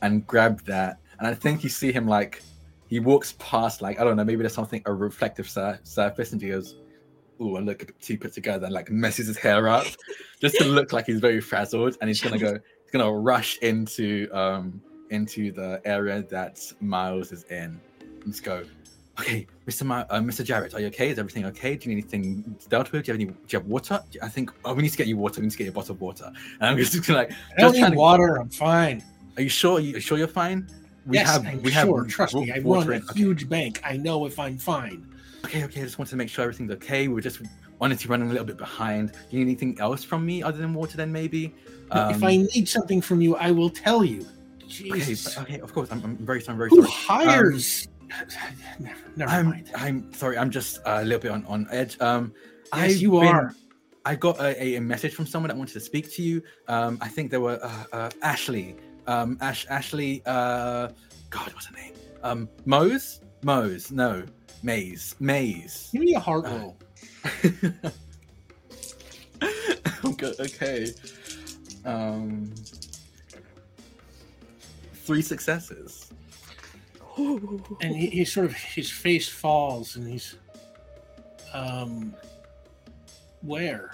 and 0.02 0.26
grab 0.28 0.62
that. 0.66 1.00
And 1.20 1.28
I 1.28 1.34
think 1.34 1.64
you 1.64 1.70
see 1.70 1.92
him 1.92 2.08
like 2.08 2.42
he 2.88 3.00
walks 3.00 3.36
past, 3.40 3.82
like 3.82 4.00
I 4.00 4.04
don't 4.04 4.16
know, 4.18 4.24
maybe 4.24 4.42
there's 4.42 4.54
something 4.54 4.82
a 4.86 4.94
reflective 4.94 5.50
sur- 5.50 5.80
surface, 5.84 6.32
and 6.32 6.42
he 6.42 6.50
goes, 6.50 6.76
"Ooh, 7.42 7.58
I 7.58 7.60
look 7.60 7.94
two 8.00 8.18
put 8.18 8.34
together," 8.34 8.66
and 8.66 8.74
like 8.74 8.90
messes 8.90 9.28
his 9.28 9.38
hair 9.38 9.68
up, 9.68 9.86
just 10.42 10.56
to 10.58 10.64
look 10.78 10.94
like 10.94 11.06
he's 11.06 11.20
very 11.20 11.42
frazzled, 11.42 11.98
and 12.02 12.08
he's 12.08 12.22
gonna 12.22 12.38
go, 12.40 12.54
he's 12.54 12.92
gonna 12.92 13.12
rush 13.12 13.58
into 13.60 14.30
um 14.32 14.82
into 15.12 15.52
the 15.52 15.82
area 15.86 16.24
that 16.30 16.60
Miles 16.82 17.32
is 17.32 17.44
in, 17.46 17.80
let's 18.26 18.40
go. 18.40 18.64
Okay, 19.20 19.48
Mr. 19.68 19.84
Ma- 19.86 20.06
uh, 20.10 20.20
Mr. 20.20 20.44
Jarrett, 20.46 20.74
are 20.74 20.80
you 20.80 20.88
okay? 20.88 21.10
Is 21.10 21.20
everything 21.20 21.46
okay? 21.46 21.76
Do 21.76 21.90
you 21.90 21.96
need 21.96 22.04
anything 22.14 22.56
dealt 22.70 22.92
with? 22.92 23.04
Do 23.06 23.12
you 23.12 23.14
have 23.14 23.22
any? 23.22 23.26
Do 23.26 23.38
you 23.50 23.60
have 23.60 23.68
water? 23.68 24.00
I 24.22 24.30
think. 24.30 24.52
Oh, 24.64 24.74
we 24.74 24.84
need 24.84 24.90
to 24.92 24.98
get 24.98 25.08
you 25.08 25.18
water. 25.18 25.42
We 25.42 25.46
need 25.48 25.52
to 25.52 25.58
get 25.58 25.66
you 25.66 25.72
a 25.72 25.74
bottle 25.74 25.96
of 25.96 26.02
water. 26.02 26.32
And 26.62 26.70
I'm 26.70 26.78
just 26.78 27.10
like, 27.10 27.32
I 27.58 27.62
don't 27.62 27.74
need 27.74 27.86
to- 27.92 27.96
water. 27.98 28.38
I'm 28.40 28.50
fine. 28.50 29.04
are 29.36 29.44
you 29.44 29.50
sure? 29.50 29.78
Are 29.78 29.82
you 29.82 30.00
sure 30.00 30.18
you're 30.18 30.28
fine? 30.28 30.70
We 31.06 31.18
yes, 31.18 31.28
have. 31.32 31.46
I'm 31.46 31.62
we 31.62 31.72
sure. 31.72 32.04
have. 32.04 32.08
Trust 32.12 32.36
me, 32.36 32.52
I 32.52 32.60
run 32.60 32.88
a 32.88 32.92
in- 32.92 33.04
okay. 33.04 33.20
huge 33.20 33.50
bank. 33.50 33.82
I 33.84 33.98
know 33.98 34.26
if 34.26 34.40
I'm 34.40 34.58
fine. 34.58 35.06
Okay, 35.46 35.64
okay. 35.66 35.82
I 35.82 35.84
just 35.84 35.98
wanted 36.00 36.12
to 36.12 36.16
make 36.18 36.30
sure 36.30 36.44
everything's 36.44 36.72
okay. 36.72 37.08
We're 37.08 37.22
just 37.22 37.42
honestly 37.82 38.10
running 38.10 38.28
a 38.30 38.32
little 38.32 38.46
bit 38.48 38.58
behind. 38.58 39.12
Do 39.12 39.18
you 39.32 39.40
need 39.40 39.52
anything 39.52 39.80
else 39.80 40.04
from 40.04 40.26
me 40.26 40.44
other 40.44 40.58
than 40.60 40.74
water? 40.74 40.96
Then 40.98 41.12
maybe. 41.12 41.54
if 41.92 41.92
Um, 41.96 42.24
I 42.24 42.38
need 42.56 42.70
something 42.70 43.02
from 43.02 43.20
you, 43.22 43.36
I 43.36 43.52
will 43.52 43.70
tell 43.70 44.04
you. 44.06 44.26
okay, 44.64 44.90
Jesus. 45.00 45.36
but- 45.36 45.44
okay. 45.44 45.60
Of 45.60 45.74
course. 45.74 45.90
I'm, 45.92 46.02
I'm 46.04 46.18
very 46.18 46.42
sorry. 46.42 46.54
I'm 46.54 46.58
very 46.58 46.70
Who 46.70 46.84
sorry. 46.86 47.26
hires? 47.26 47.88
Never 48.80 48.96
never 49.16 49.32
I'm. 49.32 49.46
mind. 49.48 49.72
I'm 49.76 50.14
sorry. 50.14 50.38
I'm 50.38 50.50
just 50.50 50.80
a 50.86 51.04
little 51.04 51.20
bit 51.20 51.32
on 51.32 51.46
on 51.46 51.68
edge. 51.72 52.00
Um, 52.02 52.34
Yes, 52.74 52.84
I've 52.96 52.98
you 53.02 53.12
been- 53.12 53.28
are. 53.28 53.54
I 54.06 54.16
got 54.16 54.40
a, 54.40 54.76
a 54.78 54.80
message 54.82 55.14
from 55.14 55.26
someone 55.26 55.50
that 55.50 55.58
wanted 55.58 55.74
to 55.74 55.80
speak 55.80 56.12
to 56.14 56.22
you. 56.24 56.42
Um, 56.68 56.98
I 57.02 57.08
think 57.10 57.32
there 57.32 57.42
were 57.42 57.60
uh, 57.62 57.84
uh, 57.92 58.10
Ashley, 58.22 58.76
um, 59.08 59.38
Ash, 59.42 59.66
Ashley. 59.70 60.22
Uh, 60.26 60.90
God, 61.30 61.52
what's 61.54 61.66
her 61.68 61.76
name? 61.76 61.94
Um, 62.24 62.50
Mose, 62.66 63.20
Mose. 63.44 63.92
No, 63.92 64.24
Maze, 64.64 65.16
Maze. 65.20 65.90
Give 65.92 66.02
me 66.02 66.14
a 66.16 66.20
heart 66.20 66.46
Uh, 66.46 66.50
roll. 66.58 66.78
okay, 70.06 70.34
okay. 70.40 70.88
Um, 71.86 72.52
three 74.94 75.22
successes. 75.22 76.12
And 77.82 77.96
he, 77.96 78.08
he 78.08 78.26
sort 78.26 78.46
of 78.46 78.54
his 78.54 78.90
face 78.90 79.28
falls 79.28 79.96
and 79.96 80.08
he's 80.08 80.36
um 81.54 82.14
where 83.42 83.92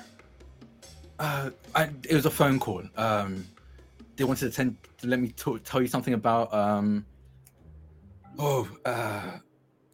Uh, 1.17 1.49
I, 1.73 1.83
it 2.09 2.13
was 2.13 2.25
a 2.25 2.29
phone 2.31 2.59
call. 2.59 2.83
Um, 2.97 3.47
they 4.17 4.25
wanted 4.25 4.49
to, 4.49 4.55
tend, 4.55 4.75
to 4.99 5.07
let 5.07 5.19
me 5.19 5.29
talk, 5.29 5.63
tell 5.63 5.81
you 5.81 5.87
something 5.87 6.13
about 6.13 6.53
um, 6.53 7.05
oh, 8.37 8.67
uh, 8.83 9.39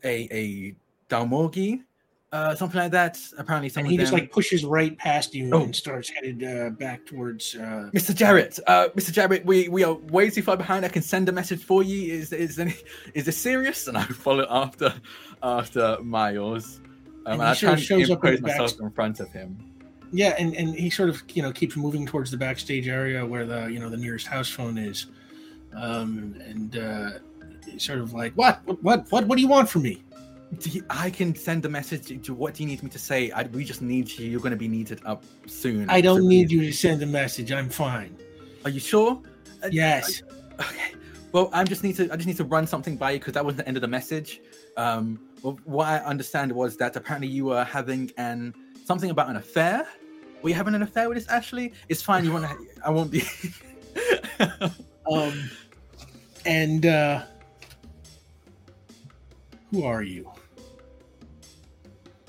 a 0.03 0.15
a 0.31 0.75
Dalmorgie, 1.09 1.83
uh, 2.31 2.55
something 2.55 2.79
like 2.79 2.91
that. 2.91 3.19
Apparently, 3.37 3.67
some 3.69 3.81
and 3.83 3.91
he 3.91 3.97
just 3.97 4.13
like 4.13 4.31
pushes 4.31 4.63
right 4.63 4.97
past 4.97 5.33
you 5.35 5.49
Oh. 5.53 5.63
and 5.63 5.75
starts 5.75 6.09
headed 6.09 6.43
uh, 6.43 6.69
back 6.71 7.05
towards 7.05 7.55
uh 7.55 7.89
Mr. 7.93 8.15
Jarrett, 8.15 8.57
uh, 8.67 8.87
Mr. 8.95 9.11
Jarrett, 9.11 9.45
we, 9.45 9.67
we 9.67 9.83
are 9.83 9.93
way 9.93 10.29
too 10.29 10.41
far 10.41 10.55
behind. 10.57 10.85
I 10.85 10.89
can 10.89 11.01
send 11.01 11.27
a 11.29 11.31
message 11.31 11.63
for 11.63 11.83
you. 11.83 12.13
Is 12.13 12.31
is 12.31 12.57
any, 12.59 12.75
is 13.13 13.25
this 13.25 13.37
serious? 13.37 13.87
And 13.87 13.97
I 13.97 14.03
follow 14.05 14.45
after 14.49 14.93
after 15.43 15.97
Miles. 16.01 16.79
Um, 17.25 17.33
And 17.33 17.41
I 17.43 17.53
sort 17.53 17.73
of 17.73 17.81
shows 17.83 18.09
up 18.09 18.23
in 18.25 18.35
back- 18.35 18.41
myself 18.43 18.79
in 18.79 18.89
front 18.91 19.19
of 19.19 19.29
him. 19.31 19.57
yeah 20.13 20.33
and 20.39 20.55
and 20.55 20.73
he 20.75 20.89
sort 20.89 21.09
of 21.09 21.21
you 21.35 21.41
know 21.43 21.51
keeps 21.51 21.75
moving 21.77 22.05
towards 22.05 22.31
the 22.31 22.37
backstage 22.37 22.87
area 22.87 23.25
where 23.25 23.45
the 23.45 23.61
you 23.73 23.79
know 23.79 23.89
the 23.89 23.97
nearest 24.05 24.27
house 24.27 24.49
phone 24.49 24.77
is 24.77 25.05
um 25.73 26.35
and 26.49 26.75
uh 26.77 27.09
sort 27.77 27.99
of 27.99 28.11
like 28.13 28.33
what 28.33 28.59
what 28.65 28.99
what 29.11 29.25
what, 29.27 29.35
do 29.37 29.41
you 29.41 29.47
want 29.47 29.69
from 29.69 29.83
me 29.83 30.03
you, 30.63 30.83
I 30.89 31.09
can 31.09 31.33
send 31.35 31.65
a 31.65 31.69
message 31.69 32.07
to, 32.07 32.17
to 32.17 32.33
what 32.33 32.53
do 32.55 32.63
you 32.63 32.69
need 32.69 32.83
me 32.83 32.89
to 32.89 32.99
say? 32.99 33.31
I, 33.31 33.43
we 33.43 33.63
just 33.63 33.81
need 33.81 34.09
you. 34.11 34.27
You're 34.29 34.39
going 34.41 34.51
to 34.51 34.57
be 34.57 34.67
needed 34.67 35.01
up 35.05 35.23
soon. 35.47 35.89
i 35.89 36.01
don't 36.01 36.21
So 36.21 36.27
need 36.27 36.49
please- 36.49 36.51
you 36.53 36.65
to 36.67 36.73
send 36.73 37.01
a 37.01 37.05
message 37.05 37.51
i'm 37.51 37.69
fine 37.69 38.15
Are 38.65 38.69
you 38.69 38.79
sure? 38.79 39.21
Uh, 39.63 39.69
yes 39.71 40.21
Okay. 40.59 40.91
Well, 41.31 41.49
I 41.53 41.63
just 41.63 41.81
need 41.83 41.95
to. 41.95 42.11
I 42.11 42.17
just 42.17 42.27
need 42.27 42.35
to 42.37 42.43
run 42.43 42.67
something 42.67 42.97
by 42.97 43.11
you 43.11 43.19
because 43.19 43.33
that 43.33 43.43
wasn't 43.45 43.59
the 43.59 43.67
end 43.69 43.77
of 43.77 43.81
the 43.81 43.87
message. 43.87 44.41
Um, 44.77 45.17
well, 45.41 45.57
what 45.63 45.87
I 45.87 45.97
understand 45.99 46.51
was 46.51 46.75
that 46.77 46.95
apparently 46.97 47.29
you 47.29 47.45
were 47.45 47.63
having 47.63 48.11
an 48.17 48.53
something 48.85 49.09
about 49.09 49.29
an 49.29 49.37
affair. 49.37 49.87
Were 50.43 50.49
you 50.49 50.55
having 50.55 50.75
an 50.75 50.81
affair 50.81 51.07
with 51.07 51.17
this 51.17 51.27
Ashley? 51.29 51.71
It's 51.87 52.01
fine. 52.01 52.25
You 52.25 52.33
want 52.33 52.45
to? 52.49 52.57
I 52.85 52.89
won't 52.89 53.09
be. 53.09 53.23
um 55.11 55.49
and 56.45 56.85
uh 56.85 57.23
who 59.71 59.83
are 59.85 60.03
you 60.03 60.29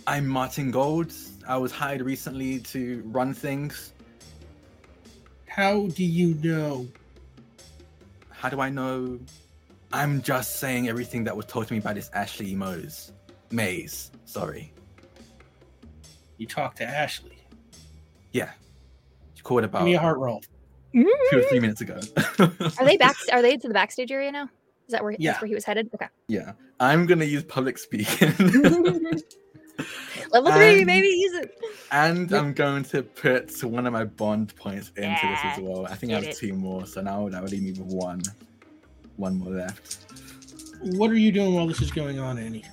I'm 0.07 0.27
Martin 0.27 0.73
Gold. 0.73 1.13
I 1.47 1.57
was 1.57 1.71
hired 1.71 2.01
recently 2.03 2.59
to 2.61 3.03
run 3.07 3.33
things. 3.35 3.93
how 5.47 5.87
do 5.89 6.05
you 6.05 6.35
know 6.43 6.89
How 8.31 8.49
do 8.49 8.61
I 8.61 8.69
know? 8.69 9.21
I'm 9.93 10.21
just 10.23 10.59
saying 10.59 10.89
everything 10.89 11.23
that 11.25 11.37
was 11.37 11.47
told 11.47 11.69
to 11.69 11.75
me 11.75 11.79
by 11.79 11.93
this 11.93 12.11
Ashley 12.15 12.55
Mose. 12.55 13.13
Maze. 13.51 14.11
Sorry. 14.25 14.73
you 16.37 16.47
talked 16.47 16.79
to 16.79 16.85
ashley 16.85 17.39
Yeah. 18.33 18.51
She 19.35 19.43
called 19.43 19.63
about 19.63 19.81
give 19.81 19.87
me 19.87 19.95
a 19.95 20.01
heart 20.01 20.19
roll 20.19 20.43
two 20.93 21.01
or 21.01 21.43
three 21.43 21.59
mm-hmm. 21.59 21.61
minutes 21.61 21.81
ago. 21.81 22.01
Are 22.79 22.85
they 22.85 22.97
back? 22.97 23.17
Are 23.33 23.41
they 23.41 23.57
to 23.57 23.69
the 23.69 23.75
backstage 23.75 24.11
area 24.11 24.33
now? 24.33 24.49
Is 24.87 24.93
that 24.93 25.03
where? 25.05 25.15
Yeah. 25.19 25.33
That's 25.33 25.43
where 25.43 25.49
he 25.49 25.55
was 25.55 25.65
headed. 25.65 25.91
Okay. 25.95 26.09
Yeah. 26.27 26.53
I'm 26.81 27.07
gonna 27.07 27.25
use 27.25 27.45
public 27.45 27.79
speaking. 27.79 28.33
Level 30.31 30.53
three, 30.53 30.79
And- 30.79 30.87
baby, 30.87 31.09
use 31.09 31.35
it. 31.35 31.59
and 31.91 32.31
Yep. 32.31 32.41
I'm 32.43 32.53
going 32.53 32.85
to 32.85 33.03
put 33.03 33.63
one 33.65 33.87
of 33.87 33.93
my 33.93 34.05
bond 34.05 34.55
points 34.57 34.91
into 34.97 35.27
this 35.27 35.41
as 35.45 35.59
well. 35.61 35.87
I 35.87 35.95
think 35.95 36.13
I 36.13 36.17
have 36.17 36.25
it. 36.25 36.37
two 36.37 36.53
more, 36.55 36.87
so 36.87 37.01
now 37.01 37.29
that 37.29 37.43
would 37.43 37.51
leave 37.53 37.63
me 37.63 37.71
with 37.73 37.81
one. 37.93 38.23
One 39.17 39.39
more 39.39 39.53
left. 39.55 40.07
what 40.81 41.11
are 41.11 41.17
you 41.17 41.31
doing 41.33 41.55
while 41.55 41.67
this 41.67 41.81
is 41.81 41.91
going 41.93 42.19
on 42.19 42.39
annie 42.39 42.65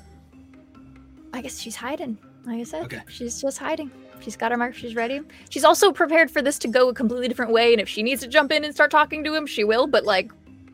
I 1.34 1.42
guess 1.42 1.60
she's 1.60 1.76
hiding. 1.76 2.18
Like 2.46 2.60
I 2.62 2.64
said, 2.64 2.84
Okay. 2.86 3.02
she's 3.08 3.40
just 3.42 3.58
hiding. 3.60 3.92
She's 4.20 4.36
got 4.36 4.52
her 4.52 4.58
mark. 4.58 4.74
She's 4.74 4.96
ready. 4.96 5.22
She's 5.50 5.64
also 5.64 5.92
prepared 5.92 6.32
for 6.32 6.42
this 6.42 6.58
to 6.60 6.68
go 6.68 6.90
a 6.90 6.94
completely 6.94 7.28
different 7.28 7.52
way. 7.52 7.72
And 7.72 7.80
if 7.80 7.88
she 7.88 8.02
needs 8.02 8.22
to 8.22 8.28
jump 8.28 8.52
in 8.52 8.64
and 8.64 8.74
start 8.74 8.90
talking 8.92 9.24
to 9.26 9.34
him, 9.36 9.46
she 9.46 9.64
will. 9.64 9.86
But 9.86 10.06
like, 10.06 10.32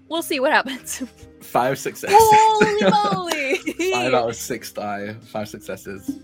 we'll 0.09 0.22
see 0.24 0.40
what 0.40 0.51
happens. 0.51 1.01
Five 1.42 1.77
successes. 1.80 2.17
Holy 2.19 2.92
moly! 3.72 3.92
Five 3.93 4.14
out 4.14 4.30
of 4.30 4.35
six 4.35 4.72
die. 4.72 5.14
Five 5.32 5.48
successes. 5.48 6.19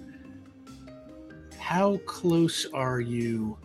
how 1.60 1.98
close 2.06 2.66
are 2.74 3.00
you 3.00 3.58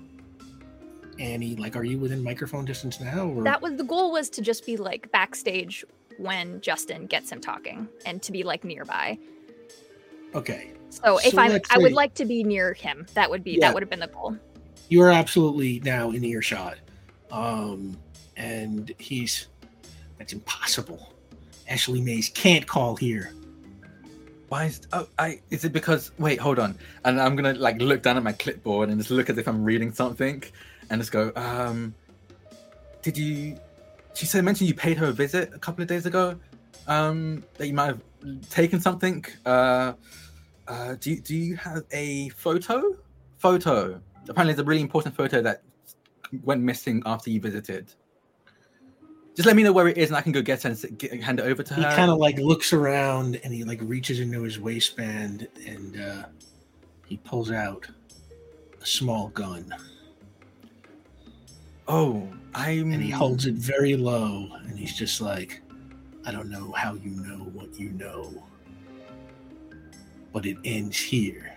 Annie? 1.19 1.57
Like, 1.57 1.77
are 1.77 1.85
you 1.85 1.99
within 1.99 2.23
microphone 2.23 2.65
distance 2.65 3.01
now? 3.01 3.27
Or? 3.29 3.43
That 3.43 3.63
was 3.63 3.75
the 3.77 3.85
goal 3.85 4.13
was 4.13 4.29
to 4.31 4.43
just 4.43 4.67
be 4.67 4.77
like 4.77 5.11
backstage 5.13 5.85
when 6.19 6.61
Justin 6.61 7.07
gets 7.07 7.31
him 7.31 7.41
talking 7.41 7.89
and 8.05 8.23
to 8.23 8.33
be 8.33 8.43
like 8.43 8.65
nearby. 8.65 9.19
okay. 10.35 10.73
So 10.89 11.19
if 11.19 11.33
So 11.33 11.39
I'm, 11.41 11.61
I 11.71 11.79
would 11.79 11.89
say- 11.91 11.95
like 11.95 12.15
to 12.15 12.25
be 12.25 12.43
near 12.45 12.73
him. 12.73 13.07
That 13.15 13.29
would 13.31 13.43
be 13.45 13.53
Yeah. 13.53 13.61
that 13.69 13.75
would 13.75 13.83
have 13.83 13.91
been 13.91 14.01
the 14.01 14.07
goal. 14.07 14.37
You 14.89 15.03
are 15.03 15.11
absolutely 15.11 15.81
now 15.81 16.11
in 16.11 16.25
earshot. 16.25 16.77
Um, 17.33 17.99
and 18.37 18.93
he's 18.99 19.49
that's 20.19 20.33
impossible. 20.33 21.13
Ashley 21.69 22.01
Mays 22.01 22.29
can't 22.29 22.67
call 22.67 22.97
here. 22.97 23.33
Why 24.49 24.67
is 24.67 24.81
oh 24.93 25.09
I 25.19 25.41
is 25.51 25.65
it 25.65 25.73
because 25.73 26.13
wait 26.19 26.39
hold 26.39 26.59
on. 26.59 26.79
And 27.05 27.21
I'm 27.21 27.35
gonna 27.35 27.55
like 27.55 27.81
look 27.81 28.03
down 28.03 28.17
at 28.17 28.23
my 28.23 28.33
clipboard 28.33 28.89
and 28.89 28.99
just 28.99 29.11
look 29.11 29.29
as 29.29 29.39
if 29.39 29.49
I'm 29.49 29.65
reading 29.65 29.93
something 29.93 30.43
and 30.89 31.01
just 31.01 31.11
go 31.11 31.33
um 31.35 31.95
did 33.03 33.19
you 33.19 33.59
she 34.15 34.25
said 34.25 34.45
mentioned 34.45 34.69
you 34.69 34.75
paid 34.75 34.97
her 34.99 35.07
a 35.07 35.13
visit 35.13 35.51
a 35.53 35.59
couple 35.59 35.83
of 35.83 35.89
days 35.89 36.07
ago 36.07 36.39
um 36.87 37.45
that 37.55 37.67
you 37.67 37.75
might 37.75 37.87
have 37.87 38.01
taken 38.49 38.81
something. 38.81 39.25
Uh 39.45 39.95
uh 40.69 40.95
do 41.01 41.11
you, 41.11 41.21
do 41.21 41.35
you 41.35 41.57
have 41.57 41.83
a 41.91 42.29
photo? 42.31 42.97
Photo. 43.39 44.01
Apparently 44.29 44.53
it's 44.53 44.61
a 44.61 44.65
really 44.65 44.81
important 44.81 45.17
photo 45.17 45.43
that 45.43 45.63
went 46.45 46.63
missing 46.63 47.03
after 47.05 47.31
you 47.31 47.41
visited 47.41 47.93
just 49.37 49.47
let 49.47 49.55
me 49.55 49.63
know 49.63 49.73
where 49.73 49.87
it 49.87 49.97
is 49.97 50.09
and 50.09 50.17
I 50.17 50.23
can 50.23 50.33
go 50.33 50.43
get 50.43 50.65
it 50.65 50.83
and 50.83 50.99
get, 50.99 51.23
hand 51.23 51.39
it 51.39 51.45
over 51.45 51.63
to 51.63 51.75
He 51.75 51.83
her 51.83 51.91
He 51.91 51.97
kind 51.97 52.11
of 52.11 52.19
like 52.19 52.39
looks 52.39 52.73
around 52.73 53.39
and 53.45 53.55
he 53.55 53.63
like 53.63 53.81
reaches 53.83 54.19
into 54.19 54.43
his 54.43 54.59
waistband 54.59 55.47
and 55.67 56.01
uh, 56.01 56.25
he 57.07 57.19
pulls 57.19 57.53
out 57.53 57.87
a 58.83 58.87
small 58.87 59.29
gun 59.29 59.73
oh 61.89 62.29
I'm 62.55 62.93
and 62.93 63.03
he 63.03 63.11
holds 63.11 63.47
it 63.47 63.55
very 63.55 63.97
low 63.97 64.49
and 64.67 64.79
he's 64.79 64.95
just 64.95 65.21
like, 65.21 65.61
I 66.25 66.33
don't 66.33 66.51
know 66.51 66.73
how 66.73 66.95
you 66.95 67.11
know 67.11 67.45
what 67.53 67.79
you 67.79 67.91
know, 67.91 68.43
but 70.33 70.47
it 70.47 70.57
ends 70.65 70.99
here. 70.99 71.55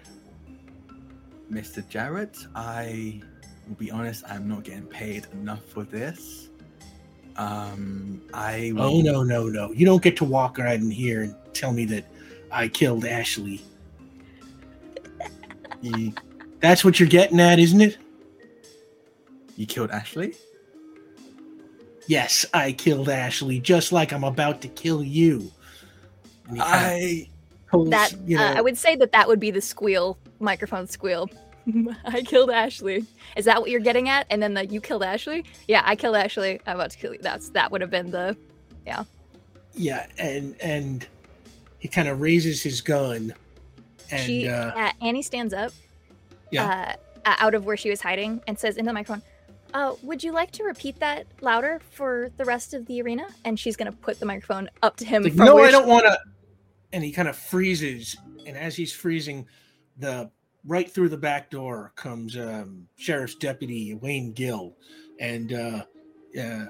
Mr. 1.50 1.88
Jarrett, 1.88 2.38
I 2.54 3.22
will 3.68 3.76
be 3.76 3.90
honest, 3.90 4.24
I'm 4.30 4.48
not 4.48 4.64
getting 4.64 4.86
paid 4.88 5.26
enough 5.32 5.64
for 5.64 5.84
this. 5.84 6.49
Um, 7.40 8.22
I 8.34 8.74
will, 8.76 8.84
Oh 8.84 9.02
no, 9.02 9.24
no, 9.24 9.48
no! 9.48 9.72
You 9.72 9.86
don't 9.86 10.04
get 10.04 10.18
to 10.18 10.26
walk 10.26 10.58
right 10.58 10.78
in 10.78 10.92
here 10.92 11.22
and 11.22 11.34
tell 11.54 11.72
me 11.72 11.86
that 11.86 12.04
I 12.52 12.68
killed 12.68 13.06
Ashley. 13.06 13.62
You, 15.82 16.14
That's 16.60 16.84
what 16.84 17.00
you're 17.00 17.08
getting 17.08 17.40
at, 17.40 17.58
isn't 17.58 17.80
it? 17.80 17.98
you 19.56 19.66
killed 19.66 19.92
Ashley? 19.92 20.36
Yes, 22.08 22.46
I 22.54 22.74
killed 22.74 23.08
Ashley, 23.08 23.62
just 23.62 23.94
like 23.94 24.12
I'm 24.12 24.26
about 24.26 24.62
to 24.62 24.68
kill 24.68 25.02
you. 25.02 25.50
And 26.48 26.58
he 26.58 26.64
kinda 26.64 26.78
I 26.78 27.30
pulls, 27.68 27.90
That 27.90 28.14
you 28.26 28.36
know, 28.36 28.48
uh, 28.48 28.56
I 28.56 28.62
would 28.62 28.78
say 28.78 28.98
that 28.98 29.14
that 29.14 29.28
would 29.30 29.40
be 29.40 29.52
the 29.52 29.62
squeal 29.62 30.18
microphone 30.40 30.88
squeal. 30.88 31.30
I 32.06 32.22
killed 32.22 32.50
Ashley. 32.50 33.06
Is 33.36 33.46
that 33.46 33.62
what 33.62 33.70
you're 33.70 33.80
getting 33.80 34.10
at? 34.10 34.26
And 34.30 34.42
then 34.42 34.54
the 34.54 34.66
you 34.66 34.82
killed 34.82 35.04
Ashley? 35.04 35.46
Yeah, 35.68 35.82
I 35.86 35.96
killed 35.96 36.16
Ashley. 36.16 36.60
I'm 36.68 36.76
about 36.76 36.92
to 36.92 36.98
kill 36.98 37.14
you. 37.14 37.20
That's 37.22 37.50
that 37.52 37.72
would 37.72 37.82
have 37.82 37.90
been 37.92 38.12
the 38.12 38.36
yeah, 38.86 39.04
Yeah, 39.74 40.08
and 40.18 40.56
and 40.62 41.08
he 41.80 41.88
kind 41.88 42.08
of 42.08 42.20
raises 42.22 42.62
his 42.62 42.82
gun, 42.82 43.34
and 44.12 44.22
she 44.26 44.48
uh, 44.48 44.72
uh, 44.72 44.92
Annie 45.02 45.22
stands 45.22 45.54
up 45.54 45.72
Yeah. 46.52 46.96
uh, 47.26 47.36
out 47.40 47.54
of 47.54 47.66
where 47.66 47.78
she 47.78 47.90
was 47.90 48.02
hiding 48.02 48.42
and 48.48 48.58
says 48.58 48.78
into 48.78 48.90
the 48.90 48.94
microphone, 48.94 49.22
uh, 49.74 49.94
would 50.04 50.24
you 50.24 50.32
like 50.32 50.52
to 50.52 50.64
repeat 50.64 51.00
that 51.00 51.26
louder 51.42 51.80
for 51.92 52.32
the 52.38 52.46
rest 52.46 52.74
of 52.74 52.86
the 52.88 53.02
arena? 53.02 53.28
And 53.46 53.60
she's 53.60 53.76
gonna 53.78 53.92
put 53.92 54.20
the 54.20 54.26
microphone 54.26 54.70
up 54.82 54.98
to 54.98 55.06
him. 55.06 55.24
like, 55.24 55.36
no, 55.36 55.58
I 55.60 55.68
she- 55.68 55.72
don't 55.74 55.88
want 55.88 56.06
to. 56.06 56.18
And 56.92 57.04
he 57.04 57.12
kind 57.12 57.28
of 57.28 57.38
freezes, 57.38 58.18
and 58.48 58.58
as 58.58 58.76
he's 58.76 58.92
freezing, 58.92 59.46
the 59.98 60.32
right 60.70 60.90
through 60.90 61.10
the 61.10 61.18
back 61.18 61.50
door 61.50 61.92
comes 61.96 62.38
um, 62.38 62.88
sheriff's 62.96 63.36
deputy 63.36 63.96
Wayne 63.96 64.32
Gill, 64.32 64.76
and 65.20 65.52
uh, 65.52 65.84
uh, 66.40 66.66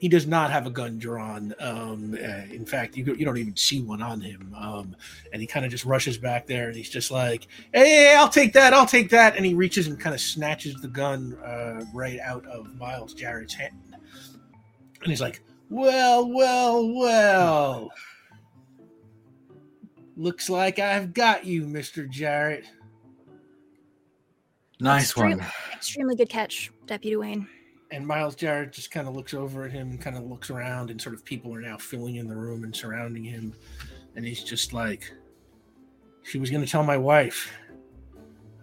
he 0.00 0.08
does 0.08 0.26
not 0.26 0.50
have 0.50 0.66
a 0.66 0.70
gun 0.70 0.98
drawn. 0.98 1.54
Um, 1.60 2.14
uh, 2.14 2.52
in 2.52 2.66
fact, 2.66 2.96
you 2.96 3.04
you 3.14 3.24
don't 3.24 3.38
even 3.38 3.56
see 3.56 3.80
one 3.80 4.02
on 4.02 4.20
him. 4.20 4.52
Um, 4.58 4.96
and 5.32 5.40
he 5.40 5.46
kind 5.46 5.64
of 5.64 5.70
just 5.70 5.84
rushes 5.84 6.18
back 6.18 6.46
there, 6.46 6.66
and 6.66 6.76
he's 6.76 6.90
just 6.90 7.10
like, 7.12 7.46
"Hey, 7.72 8.14
I'll 8.16 8.28
take 8.28 8.52
that, 8.54 8.74
I'll 8.74 8.84
take 8.84 9.10
that," 9.10 9.36
and 9.36 9.46
he 9.46 9.54
reaches 9.54 9.86
and 9.86 9.98
kind 9.98 10.14
of 10.14 10.20
snatches 10.20 10.74
the 10.82 10.88
gun 10.88 11.38
uh, 11.44 11.84
right 11.94 12.18
out 12.18 12.44
of 12.46 12.74
Miles 12.74 13.14
Jarrett's 13.14 13.54
hand, 13.54 13.96
and 15.00 15.08
he's 15.08 15.20
like, 15.22 15.40
"Well, 15.70 16.28
well, 16.28 16.92
well." 16.92 17.90
Looks 20.18 20.48
like 20.48 20.78
I've 20.78 21.12
got 21.12 21.44
you, 21.44 21.64
Mr. 21.64 22.08
Jarrett. 22.08 22.64
Nice 24.80 25.04
Extreme- 25.04 25.38
one. 25.38 25.46
Extremely 25.74 26.16
good 26.16 26.28
catch, 26.28 26.70
Deputy 26.86 27.16
Wayne. 27.16 27.48
And 27.92 28.04
Miles 28.06 28.34
Jarrett 28.34 28.72
just 28.72 28.90
kind 28.90 29.06
of 29.06 29.14
looks 29.14 29.32
over 29.32 29.64
at 29.64 29.70
him 29.70 29.90
and 29.90 30.00
kind 30.00 30.16
of 30.16 30.24
looks 30.24 30.50
around, 30.50 30.90
and 30.90 31.00
sort 31.00 31.14
of 31.14 31.24
people 31.24 31.54
are 31.54 31.60
now 31.60 31.76
filling 31.76 32.16
in 32.16 32.26
the 32.28 32.34
room 32.34 32.64
and 32.64 32.74
surrounding 32.74 33.22
him. 33.24 33.54
And 34.16 34.24
he's 34.24 34.42
just 34.42 34.72
like, 34.72 35.12
She 36.24 36.38
was 36.38 36.50
going 36.50 36.64
to 36.64 36.70
tell 36.70 36.82
my 36.82 36.96
wife. 36.96 37.52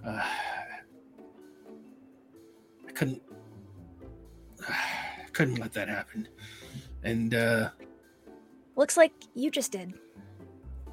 Uh, 0.05 0.21
I 2.87 2.91
couldn't. 2.91 3.21
I 4.67 4.75
couldn't 5.33 5.59
let 5.59 5.71
that 5.73 5.87
happen. 5.87 6.27
And 7.03 7.33
uh, 7.33 7.69
Looks 8.75 8.97
like 8.97 9.13
you 9.35 9.49
just 9.51 9.71
did. 9.71 9.93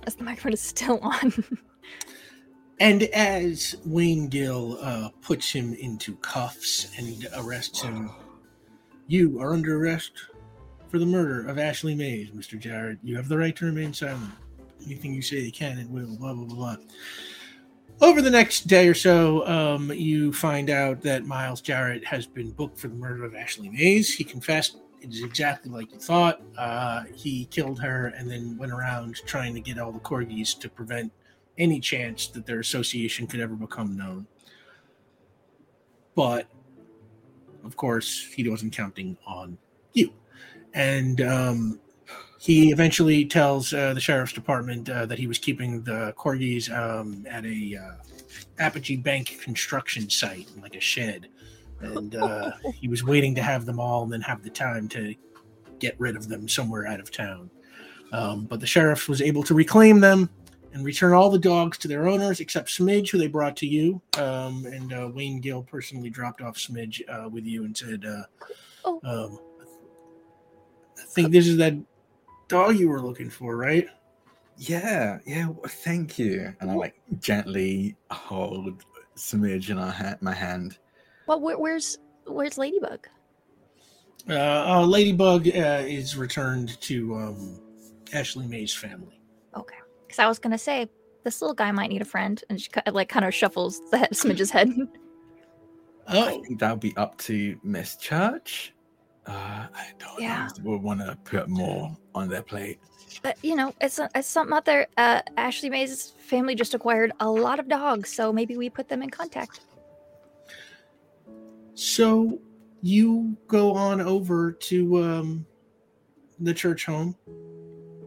As 0.07 0.15
the 0.15 0.25
microphone 0.25 0.53
is 0.53 0.61
still 0.61 0.99
on. 1.03 1.33
And 2.81 3.03
as 3.03 3.77
Wayne 3.85 4.29
Gill 4.29 4.79
uh, 4.81 5.11
puts 5.21 5.53
him 5.53 5.75
into 5.75 6.17
cuffs 6.17 6.91
and 6.97 7.29
arrests 7.37 7.83
him, 7.83 8.11
you 9.07 9.39
are 9.39 9.53
under 9.53 9.77
arrest 9.77 10.13
for 10.89 10.99
the 10.99 11.05
murder 11.05 11.47
of 11.47 11.59
Ashley 11.59 11.95
Mays, 11.95 12.31
Mr. 12.31 12.59
Jarrett. 12.59 12.99
You 13.03 13.17
have 13.17 13.29
the 13.29 13.37
right 13.37 13.55
to 13.57 13.67
remain 13.67 13.93
silent. 13.93 14.33
Anything 14.87 15.13
you 15.13 15.21
say 15.21 15.41
you 15.41 15.53
can 15.53 15.77
and 15.77 15.91
will, 15.91 16.17
blah, 16.17 16.33
blah, 16.33 16.47
blah, 16.47 16.57
blah. 16.57 16.77
Over 18.01 18.23
the 18.23 18.31
next 18.31 18.67
day 18.67 18.89
or 18.89 18.95
so, 18.95 19.47
um, 19.47 19.93
you 19.93 20.33
find 20.33 20.71
out 20.71 21.03
that 21.03 21.27
Miles 21.27 21.61
Jarrett 21.61 22.03
has 22.07 22.27
been 22.27 22.51
booked 22.51 22.79
for 22.79 22.89
the 22.89 22.95
murder 22.95 23.25
of 23.25 23.35
Ashley 23.35 23.69
Mays. 23.69 24.15
He 24.15 24.25
confessed. 24.25 24.79
It 25.03 25.11
is 25.11 25.23
exactly 25.23 25.71
like 25.71 25.93
you 25.93 25.99
thought. 25.99 26.41
Uh, 26.57 27.05
he 27.15 27.45
killed 27.47 27.79
her 27.81 28.07
and 28.17 28.31
then 28.31 28.57
went 28.57 28.73
around 28.73 29.17
trying 29.27 29.53
to 29.53 29.61
get 29.61 29.79
all 29.79 29.93
the 29.93 30.01
corgis 30.01 30.59
to 30.61 30.69
prevent 30.71 31.13
any 31.61 31.79
chance 31.79 32.27
that 32.29 32.47
their 32.47 32.59
association 32.59 33.27
could 33.27 33.41
ever 33.41 33.55
become 33.55 33.97
known. 33.97 34.27
But 36.17 36.49
of 37.65 37.77
course, 37.77 38.27
he 38.35 38.49
wasn't 38.49 38.73
counting 38.73 39.17
on 39.27 39.59
you. 39.93 40.13
And 40.75 41.21
um, 41.21 41.81
he 42.41 42.71
eventually 42.71 43.25
tells 43.25 43.73
uh, 43.73 43.95
the 43.95 44.01
sheriff's 44.01 44.33
department 44.33 44.89
uh, 44.89 45.07
that 45.07 45.19
he 45.19 45.27
was 45.27 45.39
keeping 45.39 45.83
the 45.83 46.15
corgis 46.17 46.71
um, 46.75 47.27
at 47.29 47.45
a 47.45 47.77
uh, 47.77 47.95
Apogee 48.59 48.97
Bank 48.97 49.39
construction 49.43 50.09
site, 50.09 50.49
like 50.61 50.75
a 50.75 50.81
shed. 50.81 51.29
And 51.81 52.17
uh, 52.17 52.53
he 52.75 52.89
was 52.89 53.05
waiting 53.05 53.35
to 53.35 53.43
have 53.43 53.67
them 53.67 53.79
all 53.79 54.03
and 54.05 54.13
then 54.13 54.23
have 54.23 54.43
the 54.43 54.51
time 54.51 54.89
to 54.89 55.15
get 55.79 55.95
rid 55.99 56.17
of 56.17 56.29
them 56.29 56.49
somewhere 56.49 56.87
out 56.87 57.01
of 57.01 57.11
town. 57.11 57.51
Um, 58.13 58.45
but 58.45 58.61
the 58.61 58.67
sheriff 58.67 59.09
was 59.09 59.23
able 59.23 59.43
to 59.45 59.55
reclaim 59.55 60.01
them 60.01 60.29
and 60.73 60.85
return 60.85 61.13
all 61.13 61.31
the 61.31 61.39
dogs 61.39 61.77
to 61.79 61.89
their 61.89 62.07
owners 62.09 62.41
except 62.41 62.69
Smidge, 62.69 63.11
who 63.11 63.19
they 63.19 63.27
brought 63.27 63.57
to 63.59 63.67
you. 63.67 64.01
Um, 64.19 64.65
and 64.67 64.93
uh, 64.93 65.09
Wayne 65.13 65.41
Gill 65.41 65.63
personally 65.63 66.11
dropped 66.11 66.41
off 66.41 66.57
Smidge 66.57 67.01
uh, 67.09 67.29
with 67.29 67.45
you 67.45 67.65
and 67.65 67.77
said, 67.77 68.05
uh, 68.05 68.23
Oh. 68.85 69.01
um, 69.05 69.39
I 70.99 71.03
think 71.13 71.33
this 71.33 71.47
is 71.47 71.57
that 71.59 71.75
dog 72.49 72.77
you 72.79 72.89
were 72.89 73.03
looking 73.03 73.29
for, 73.31 73.57
right? 73.57 73.89
Yeah, 74.57 75.19
yeah. 75.27 75.47
w- 75.47 75.61
Thank 75.67 76.19
you. 76.19 76.55
And 76.61 76.71
I 76.71 76.75
like 76.75 76.95
gently 77.19 77.97
hold 78.11 78.85
Smidge 79.17 79.71
in 79.71 79.79
our 79.79 79.91
ha- 79.91 80.17
my 80.21 80.33
hand. 80.35 80.79
well, 81.27 81.41
where, 81.41 81.59
where's 81.59 81.99
where's 82.27 82.57
Ladybug? 82.59 83.07
Uh, 84.29 84.35
uh, 84.35 84.87
Ladybug 84.87 85.49
uh, 85.49 85.83
is 85.87 86.17
returned 86.17 86.81
to 86.83 87.15
um, 87.17 87.61
Ashley 88.13 88.47
May's 88.47 88.73
family. 88.75 89.21
Okay. 89.57 89.77
Because 90.11 90.19
I 90.19 90.27
was 90.27 90.41
gonna 90.41 90.59
say 90.59 90.89
this 91.23 91.41
little 91.41 91.55
guy 91.55 91.71
might 91.71 91.89
need 91.89 92.03
a 92.03 92.05
friend, 92.05 92.43
and 92.51 92.61
she 92.61 92.69
like 92.91 93.09
kind 93.09 93.25
of 93.25 93.33
shuffles 93.33 93.81
the 93.93 93.99
head, 93.99 94.09
Smidge's 94.17 94.51
head. 94.51 94.69
I 96.09 96.19
Oh, 96.19 96.43
think 96.43 96.59
that 96.59 96.73
would 96.73 96.81
be 96.81 96.97
up 96.97 97.17
to 97.19 97.57
Miss 97.63 97.97
Church. 97.97 98.75
Uh, 99.25 99.69
I 99.73 99.93
don't 100.01 100.21
Yeah. 100.21 100.49
know. 100.59 100.65
We'll 100.65 100.79
want 100.81 100.99
to 100.99 101.17
put 101.23 101.49
more 101.49 101.97
on 102.17 102.29
their 102.29 102.43
plate. 102.43 102.81
but 103.23 103.37
you 103.45 103.55
know, 103.55 103.73
it's 103.81 104.01
it's 104.17 104.27
something 104.27 104.53
out 104.53 104.65
there. 104.65 104.89
Uh, 104.97 105.23
Ashley 105.37 105.71
Mays' 105.71 106.11
family 106.19 106.57
just 106.57 106.75
acquired 106.75 107.13
a 107.21 107.31
lot 107.31 107.61
of 107.61 107.69
dogs, 107.69 108.13
so 108.13 108.33
maybe 108.33 108.57
we 108.57 108.69
put 108.69 108.89
them 108.89 109.01
in 109.05 109.11
contact. 109.11 109.61
so 111.75 112.41
you 112.83 113.37
go 113.47 113.73
on 113.75 114.01
over 114.01 114.51
to 114.53 115.03
um, 115.05 115.47
the 116.41 116.53
church 116.53 116.85
home 116.87 117.15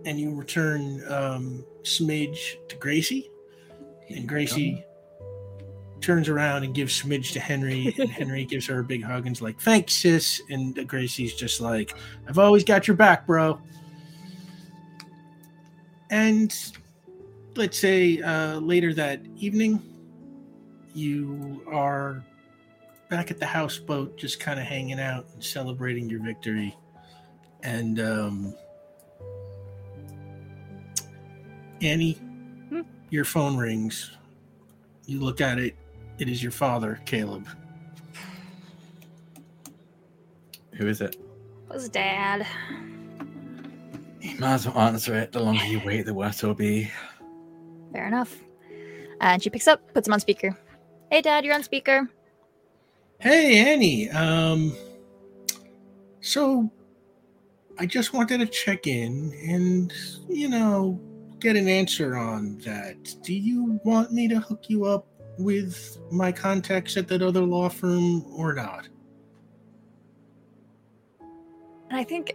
and 0.06 0.20
you 0.20 0.34
return 0.34 1.04
um, 1.12 1.66
Smidge 1.84 2.68
to 2.68 2.76
Gracie. 2.78 3.30
And 4.10 4.28
Gracie 4.28 4.84
turns 6.02 6.28
around 6.28 6.64
and 6.64 6.76
gives 6.76 7.02
Smidge 7.02 7.32
to 7.34 7.40
Henry, 7.40 7.96
and 7.98 8.10
Henry 8.12 8.46
gives 8.46 8.68
her 8.68 8.80
a 8.80 8.84
big 8.84 9.04
hug 9.04 9.26
and's 9.26 9.42
like, 9.42 9.60
"Thanks, 9.60 9.94
sis." 9.94 10.42
And 10.50 10.88
Gracie's 10.88 11.34
just 11.34 11.62
like, 11.62 11.96
"I've 12.28 12.38
always 12.38 12.64
got 12.64 12.88
your 12.88 12.98
back, 12.98 13.26
bro." 13.26 13.60
And 16.10 16.54
let's 17.56 17.80
say 17.80 18.22
uh, 18.22 18.60
later 18.60 18.94
that 18.94 19.22
evening, 19.38 19.82
you 20.94 21.64
are 21.72 22.24
back 23.10 23.32
at 23.32 23.40
the 23.40 23.46
houseboat, 23.46 24.18
just 24.18 24.40
kind 24.40 24.60
of 24.60 24.66
hanging 24.66 25.00
out 25.00 25.26
and 25.34 25.44
celebrating 25.44 26.10
your 26.10 26.22
victory. 26.22 26.76
And 27.64 28.00
um, 28.00 28.56
Annie, 31.84 32.14
Hmm? 32.70 32.82
your 33.10 33.26
phone 33.26 33.58
rings. 33.58 34.12
You 35.06 35.20
look 35.20 35.42
at 35.42 35.60
it. 35.60 35.76
It 36.18 36.30
is 36.30 36.42
your 36.42 36.52
father, 36.52 37.00
Caleb. 37.06 37.48
Who 40.74 40.88
is 40.88 41.02
it? 41.02 41.16
It 41.16 41.74
was 41.74 41.90
dad. 41.90 42.45
You 44.22 44.40
might 44.40 44.53
as 44.53 44.68
well 44.68 44.80
answer 44.80 45.16
it. 45.16 45.32
The 45.32 45.40
longer 45.42 45.66
you 45.66 45.82
wait, 45.86 46.06
the 46.06 46.14
worse 46.14 46.42
it'll 46.42 46.56
be. 46.56 46.90
Fair 47.92 48.08
enough. 48.08 48.36
And 49.20 49.42
she 49.44 49.50
picks 49.50 49.68
up, 49.68 49.94
puts 49.94 50.08
him 50.08 50.14
on 50.14 50.20
speaker. 50.20 50.58
Hey, 51.12 51.22
Dad, 51.22 51.45
you're 51.45 51.53
on 51.53 51.64
speaker. 51.64 52.10
Hey, 53.20 53.58
Annie. 53.74 54.10
Um, 54.10 54.76
so 56.22 56.72
I 57.78 57.86
just 57.86 58.14
wanted 58.14 58.40
to 58.40 58.45
check 58.48 58.88
in 58.88 59.34
and, 59.48 59.94
you 60.30 60.50
know, 60.50 61.00
get 61.44 61.56
an 61.58 61.68
answer 61.68 62.16
on 62.16 62.58
that. 62.60 63.16
Do 63.22 63.34
you 63.34 63.80
want 63.84 64.14
me 64.14 64.28
to 64.30 64.40
hook 64.40 64.64
you 64.70 64.86
up 64.86 65.06
with 65.38 65.98
my 66.10 66.32
contacts 66.32 66.96
at 66.96 67.08
that 67.10 67.22
other 67.22 67.42
law 67.42 67.68
firm 67.68 68.24
or 68.34 68.54
not? 68.54 68.88
And 71.90 72.00
I 72.00 72.04
think 72.06 72.34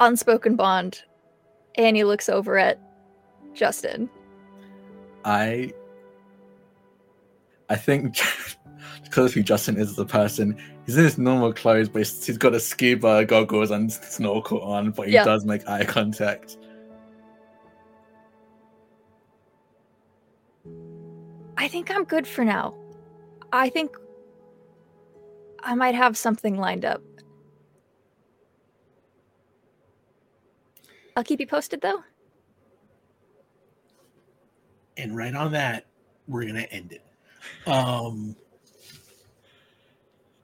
unspoken 0.00 0.56
bond. 0.56 1.02
Annie 1.76 2.04
looks 2.04 2.28
over 2.28 2.56
at 2.56 2.80
Justin. 3.54 4.08
I 5.24 5.72
I 7.68 7.76
think 7.76 8.18
because 9.04 9.26
of 9.26 9.34
who 9.34 9.42
Justin 9.42 9.76
is 9.76 9.90
as 9.90 9.98
a 9.98 10.06
person, 10.06 10.58
he's 10.86 10.96
in 10.96 11.04
his 11.04 11.18
normal 11.18 11.52
clothes, 11.52 11.88
but 11.90 11.98
he's, 11.98 12.24
he's 12.24 12.38
got 12.38 12.54
a 12.54 12.60
scuba 12.60 13.26
goggles 13.26 13.70
and 13.70 13.92
snorkel 13.92 14.62
on, 14.62 14.90
but 14.92 15.08
he 15.08 15.14
Yeah. 15.14 15.24
does 15.24 15.44
make 15.44 15.68
eye 15.68 15.84
contact. 15.84 16.56
I 21.58 21.66
think 21.66 21.90
I'm 21.90 22.04
good 22.04 22.26
for 22.26 22.44
now. 22.44 22.74
I 23.52 23.68
think 23.68 23.96
I 25.62 25.74
might 25.74 25.96
have 25.96 26.16
something 26.16 26.56
lined 26.56 26.84
up. 26.84 27.02
I'll 31.16 31.24
keep 31.24 31.40
you 31.40 31.48
posted 31.48 31.80
though. 31.80 32.04
And 34.96 35.16
right 35.16 35.34
on 35.34 35.50
that, 35.52 35.86
we're 36.28 36.46
gonna 36.46 36.68
end 36.70 36.92
it. 36.92 37.02
Um. 37.68 38.36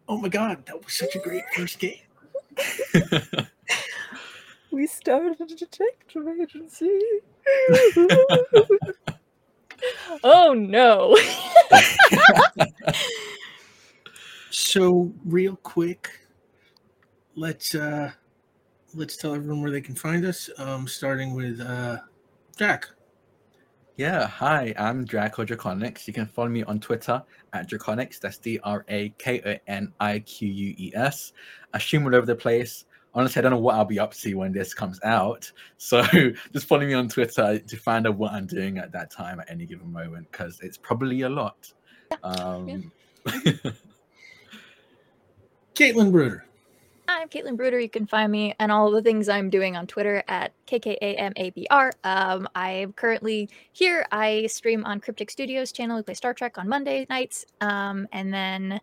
Oh 0.08 0.18
my 0.18 0.28
God, 0.28 0.66
that 0.66 0.84
was 0.84 0.92
such 0.92 1.14
a 1.14 1.20
great 1.20 1.44
first 1.54 1.78
game. 1.78 2.00
We 4.74 4.88
started 4.88 5.40
a 5.40 5.46
detective 5.54 6.26
agency. 6.26 6.98
oh 10.22 10.52
no. 10.52 11.16
So 14.50 15.12
real 15.24 15.56
quick, 15.56 16.10
let's 17.34 17.74
uh 17.74 18.12
let's 18.94 19.16
tell 19.16 19.34
everyone 19.34 19.62
where 19.62 19.70
they 19.70 19.80
can 19.80 19.94
find 19.94 20.24
us. 20.24 20.48
Um, 20.58 20.86
starting 20.86 21.34
with 21.34 21.60
uh 21.60 21.98
Jack. 22.56 22.86
Yeah, 23.96 24.26
hi, 24.26 24.74
I'm 24.76 25.04
Draco 25.04 25.44
Drakoniques. 25.44 26.06
You 26.06 26.12
can 26.12 26.26
follow 26.26 26.48
me 26.48 26.64
on 26.64 26.80
Twitter 26.80 27.22
at 27.52 27.68
Drakoniques. 27.68 28.18
That's 28.20 28.38
D 28.38 28.58
R 28.64 28.84
A 28.88 29.10
K 29.18 29.40
O 29.44 29.56
N 29.66 29.92
I 30.00 30.18
Q 30.20 30.48
U 30.48 30.74
E 30.78 30.92
S. 30.94 31.32
I 31.72 31.78
stream 31.78 32.04
all 32.04 32.14
over 32.14 32.26
the 32.26 32.34
place. 32.34 32.86
Honestly, 33.14 33.40
I 33.40 33.42
don't 33.42 33.52
know 33.52 33.58
what 33.58 33.76
I'll 33.76 33.84
be 33.84 34.00
up 34.00 34.12
to 34.14 34.34
when 34.34 34.52
this 34.52 34.74
comes 34.74 35.00
out. 35.04 35.50
So 35.78 36.02
just 36.52 36.66
follow 36.66 36.86
me 36.86 36.94
on 36.94 37.08
Twitter 37.08 37.58
to 37.58 37.76
find 37.76 38.06
out 38.06 38.16
what 38.16 38.32
I'm 38.32 38.46
doing 38.46 38.78
at 38.78 38.90
that 38.92 39.10
time 39.10 39.40
at 39.40 39.50
any 39.50 39.66
given 39.66 39.92
moment 39.92 40.30
because 40.32 40.58
it's 40.60 40.76
probably 40.76 41.22
a 41.22 41.28
lot. 41.28 41.72
Um, 42.22 42.90
Kaitlin 45.74 46.12
Bruder. 46.12 46.44
I'm 47.06 47.28
Kaitlin 47.28 47.56
Bruder. 47.56 47.78
You 47.78 47.90
can 47.90 48.06
find 48.06 48.32
me 48.32 48.54
and 48.58 48.72
all 48.72 48.90
the 48.90 49.02
things 49.02 49.28
I'm 49.28 49.50
doing 49.50 49.76
on 49.76 49.86
Twitter 49.86 50.22
at 50.26 50.52
KKAMABR. 50.66 51.92
Um, 52.02 52.48
I'm 52.54 52.92
currently 52.94 53.50
here. 53.72 54.06
I 54.10 54.46
stream 54.46 54.84
on 54.84 55.00
Cryptic 55.00 55.30
Studios 55.30 55.70
channel. 55.70 55.96
We 55.96 56.02
play 56.02 56.14
Star 56.14 56.32
Trek 56.32 56.56
on 56.56 56.68
Monday 56.68 57.06
nights. 57.10 57.44
Um, 57.60 58.08
and 58.12 58.32
then, 58.32 58.80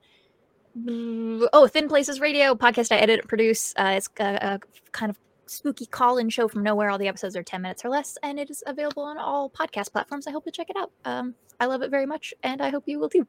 oh, 1.53 1.67
Thin 1.67 1.87
Places 1.87 2.19
Radio 2.19 2.55
podcast 2.55 2.91
I 2.91 2.97
edit 2.97 3.21
and 3.21 3.29
produce. 3.29 3.73
Uh, 3.77 3.93
it's 3.97 4.09
a, 4.19 4.35
a 4.41 4.59
kind 4.91 5.09
of 5.09 5.17
spooky 5.45 5.85
call 5.85 6.17
in 6.17 6.29
show 6.29 6.47
from 6.47 6.63
nowhere. 6.63 6.89
All 6.89 6.97
the 6.97 7.07
episodes 7.07 7.35
are 7.35 7.43
10 7.43 7.61
minutes 7.61 7.83
or 7.83 7.89
less, 7.89 8.17
and 8.23 8.39
it 8.39 8.49
is 8.49 8.63
available 8.65 9.03
on 9.03 9.17
all 9.17 9.49
podcast 9.49 9.91
platforms. 9.91 10.27
I 10.27 10.31
hope 10.31 10.43
you 10.45 10.51
check 10.51 10.69
it 10.69 10.77
out. 10.77 10.91
Um, 11.05 11.35
I 11.59 11.65
love 11.65 11.81
it 11.81 11.91
very 11.91 12.05
much, 12.05 12.33
and 12.43 12.61
I 12.61 12.69
hope 12.69 12.83
you 12.87 12.99
will 12.99 13.09
too. 13.09 13.27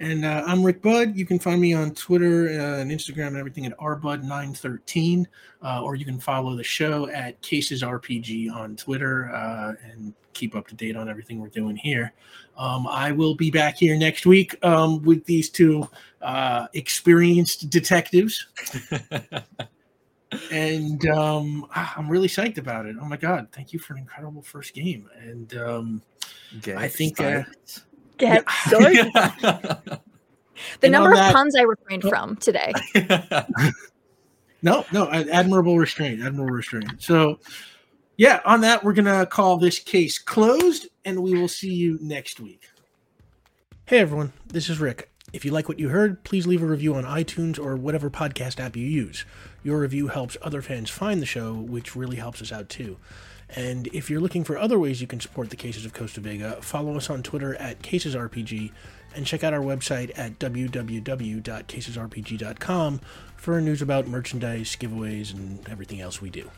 And 0.00 0.24
uh, 0.24 0.42
I'm 0.46 0.64
Rick 0.64 0.80
Budd. 0.80 1.14
You 1.14 1.26
can 1.26 1.38
find 1.38 1.60
me 1.60 1.74
on 1.74 1.90
Twitter 1.92 2.48
uh, 2.48 2.80
and 2.80 2.90
Instagram 2.90 3.28
and 3.28 3.36
everything 3.36 3.66
at 3.66 3.76
rbudd913, 3.76 5.26
uh, 5.62 5.82
or 5.82 5.94
you 5.94 6.06
can 6.06 6.18
follow 6.18 6.56
the 6.56 6.64
show 6.64 7.08
at 7.10 7.38
Cases 7.42 7.82
RPG 7.82 8.50
on 8.50 8.76
Twitter 8.76 9.30
uh, 9.30 9.74
and 9.84 10.14
keep 10.32 10.56
up 10.56 10.66
to 10.68 10.74
date 10.74 10.96
on 10.96 11.10
everything 11.10 11.38
we're 11.38 11.48
doing 11.48 11.76
here. 11.76 12.14
Um, 12.56 12.86
I 12.86 13.12
will 13.12 13.34
be 13.34 13.50
back 13.50 13.76
here 13.76 13.94
next 13.94 14.24
week 14.24 14.56
um, 14.64 15.02
with 15.02 15.22
these 15.26 15.50
two 15.50 15.86
uh, 16.22 16.68
experienced 16.72 17.68
detectives, 17.68 18.46
and 20.50 21.06
um, 21.10 21.66
ah, 21.74 21.92
I'm 21.98 22.08
really 22.08 22.28
psyched 22.28 22.56
about 22.56 22.86
it. 22.86 22.96
Oh 22.98 23.04
my 23.04 23.18
god! 23.18 23.48
Thank 23.52 23.74
you 23.74 23.78
for 23.78 23.92
an 23.92 23.98
incredible 23.98 24.40
first 24.40 24.72
game, 24.72 25.10
and 25.20 25.54
um, 25.58 26.02
I 26.74 26.88
think, 26.88 27.20
uh. 27.20 27.42
Get 28.20 28.44
Yeah. 28.70 29.76
The 30.80 30.86
And 30.88 30.92
number 30.92 31.08
on 31.08 31.12
of 31.14 31.18
that- 31.18 31.32
puns 31.34 31.56
I 31.56 31.62
refrained 31.62 32.04
Oh. 32.04 32.08
from 32.10 32.36
today. 32.36 32.72
No, 34.62 34.84
no, 34.92 35.08
admirable 35.10 35.78
restraint, 35.78 36.20
admirable 36.22 36.52
restraint. 36.54 37.02
So, 37.02 37.40
yeah, 38.18 38.40
on 38.44 38.60
that, 38.60 38.84
we're 38.84 38.92
gonna 38.92 39.24
call 39.24 39.56
this 39.56 39.78
case 39.78 40.18
closed, 40.18 40.86
and 41.02 41.22
we 41.22 41.32
will 41.38 41.48
see 41.48 41.72
you 41.72 41.98
next 42.02 42.40
week. 42.40 42.68
Hey 43.86 44.00
everyone, 44.00 44.34
this 44.46 44.68
is 44.68 44.78
Rick. 44.78 45.10
If 45.32 45.46
you 45.46 45.50
like 45.50 45.66
what 45.66 45.78
you 45.78 45.88
heard, 45.88 46.24
please 46.24 46.46
leave 46.46 46.62
a 46.62 46.66
review 46.66 46.94
on 46.94 47.04
iTunes 47.04 47.58
or 47.58 47.74
whatever 47.74 48.10
podcast 48.10 48.60
app 48.60 48.76
you 48.76 48.84
use. 48.86 49.24
Your 49.62 49.78
review 49.80 50.08
helps 50.08 50.36
other 50.42 50.60
fans 50.60 50.90
find 50.90 51.22
the 51.22 51.26
show, 51.26 51.54
which 51.54 51.96
really 51.96 52.16
helps 52.16 52.42
us 52.42 52.52
out 52.52 52.68
too. 52.68 52.98
And 53.56 53.88
if 53.88 54.08
you're 54.08 54.20
looking 54.20 54.44
for 54.44 54.56
other 54.56 54.78
ways 54.78 55.00
you 55.00 55.06
can 55.06 55.20
support 55.20 55.50
the 55.50 55.56
Cases 55.56 55.84
of 55.84 55.92
Costa 55.92 56.20
Vega, 56.20 56.62
follow 56.62 56.96
us 56.96 57.10
on 57.10 57.22
Twitter 57.22 57.56
at 57.56 57.82
CasesRPG 57.82 58.70
and 59.14 59.26
check 59.26 59.42
out 59.42 59.52
our 59.52 59.60
website 59.60 60.16
at 60.16 60.38
www.casesrpg.com 60.38 63.00
for 63.36 63.60
news 63.60 63.82
about 63.82 64.06
merchandise, 64.06 64.76
giveaways, 64.76 65.34
and 65.34 65.68
everything 65.68 66.00
else 66.00 66.22
we 66.22 66.30
do. 66.30 66.48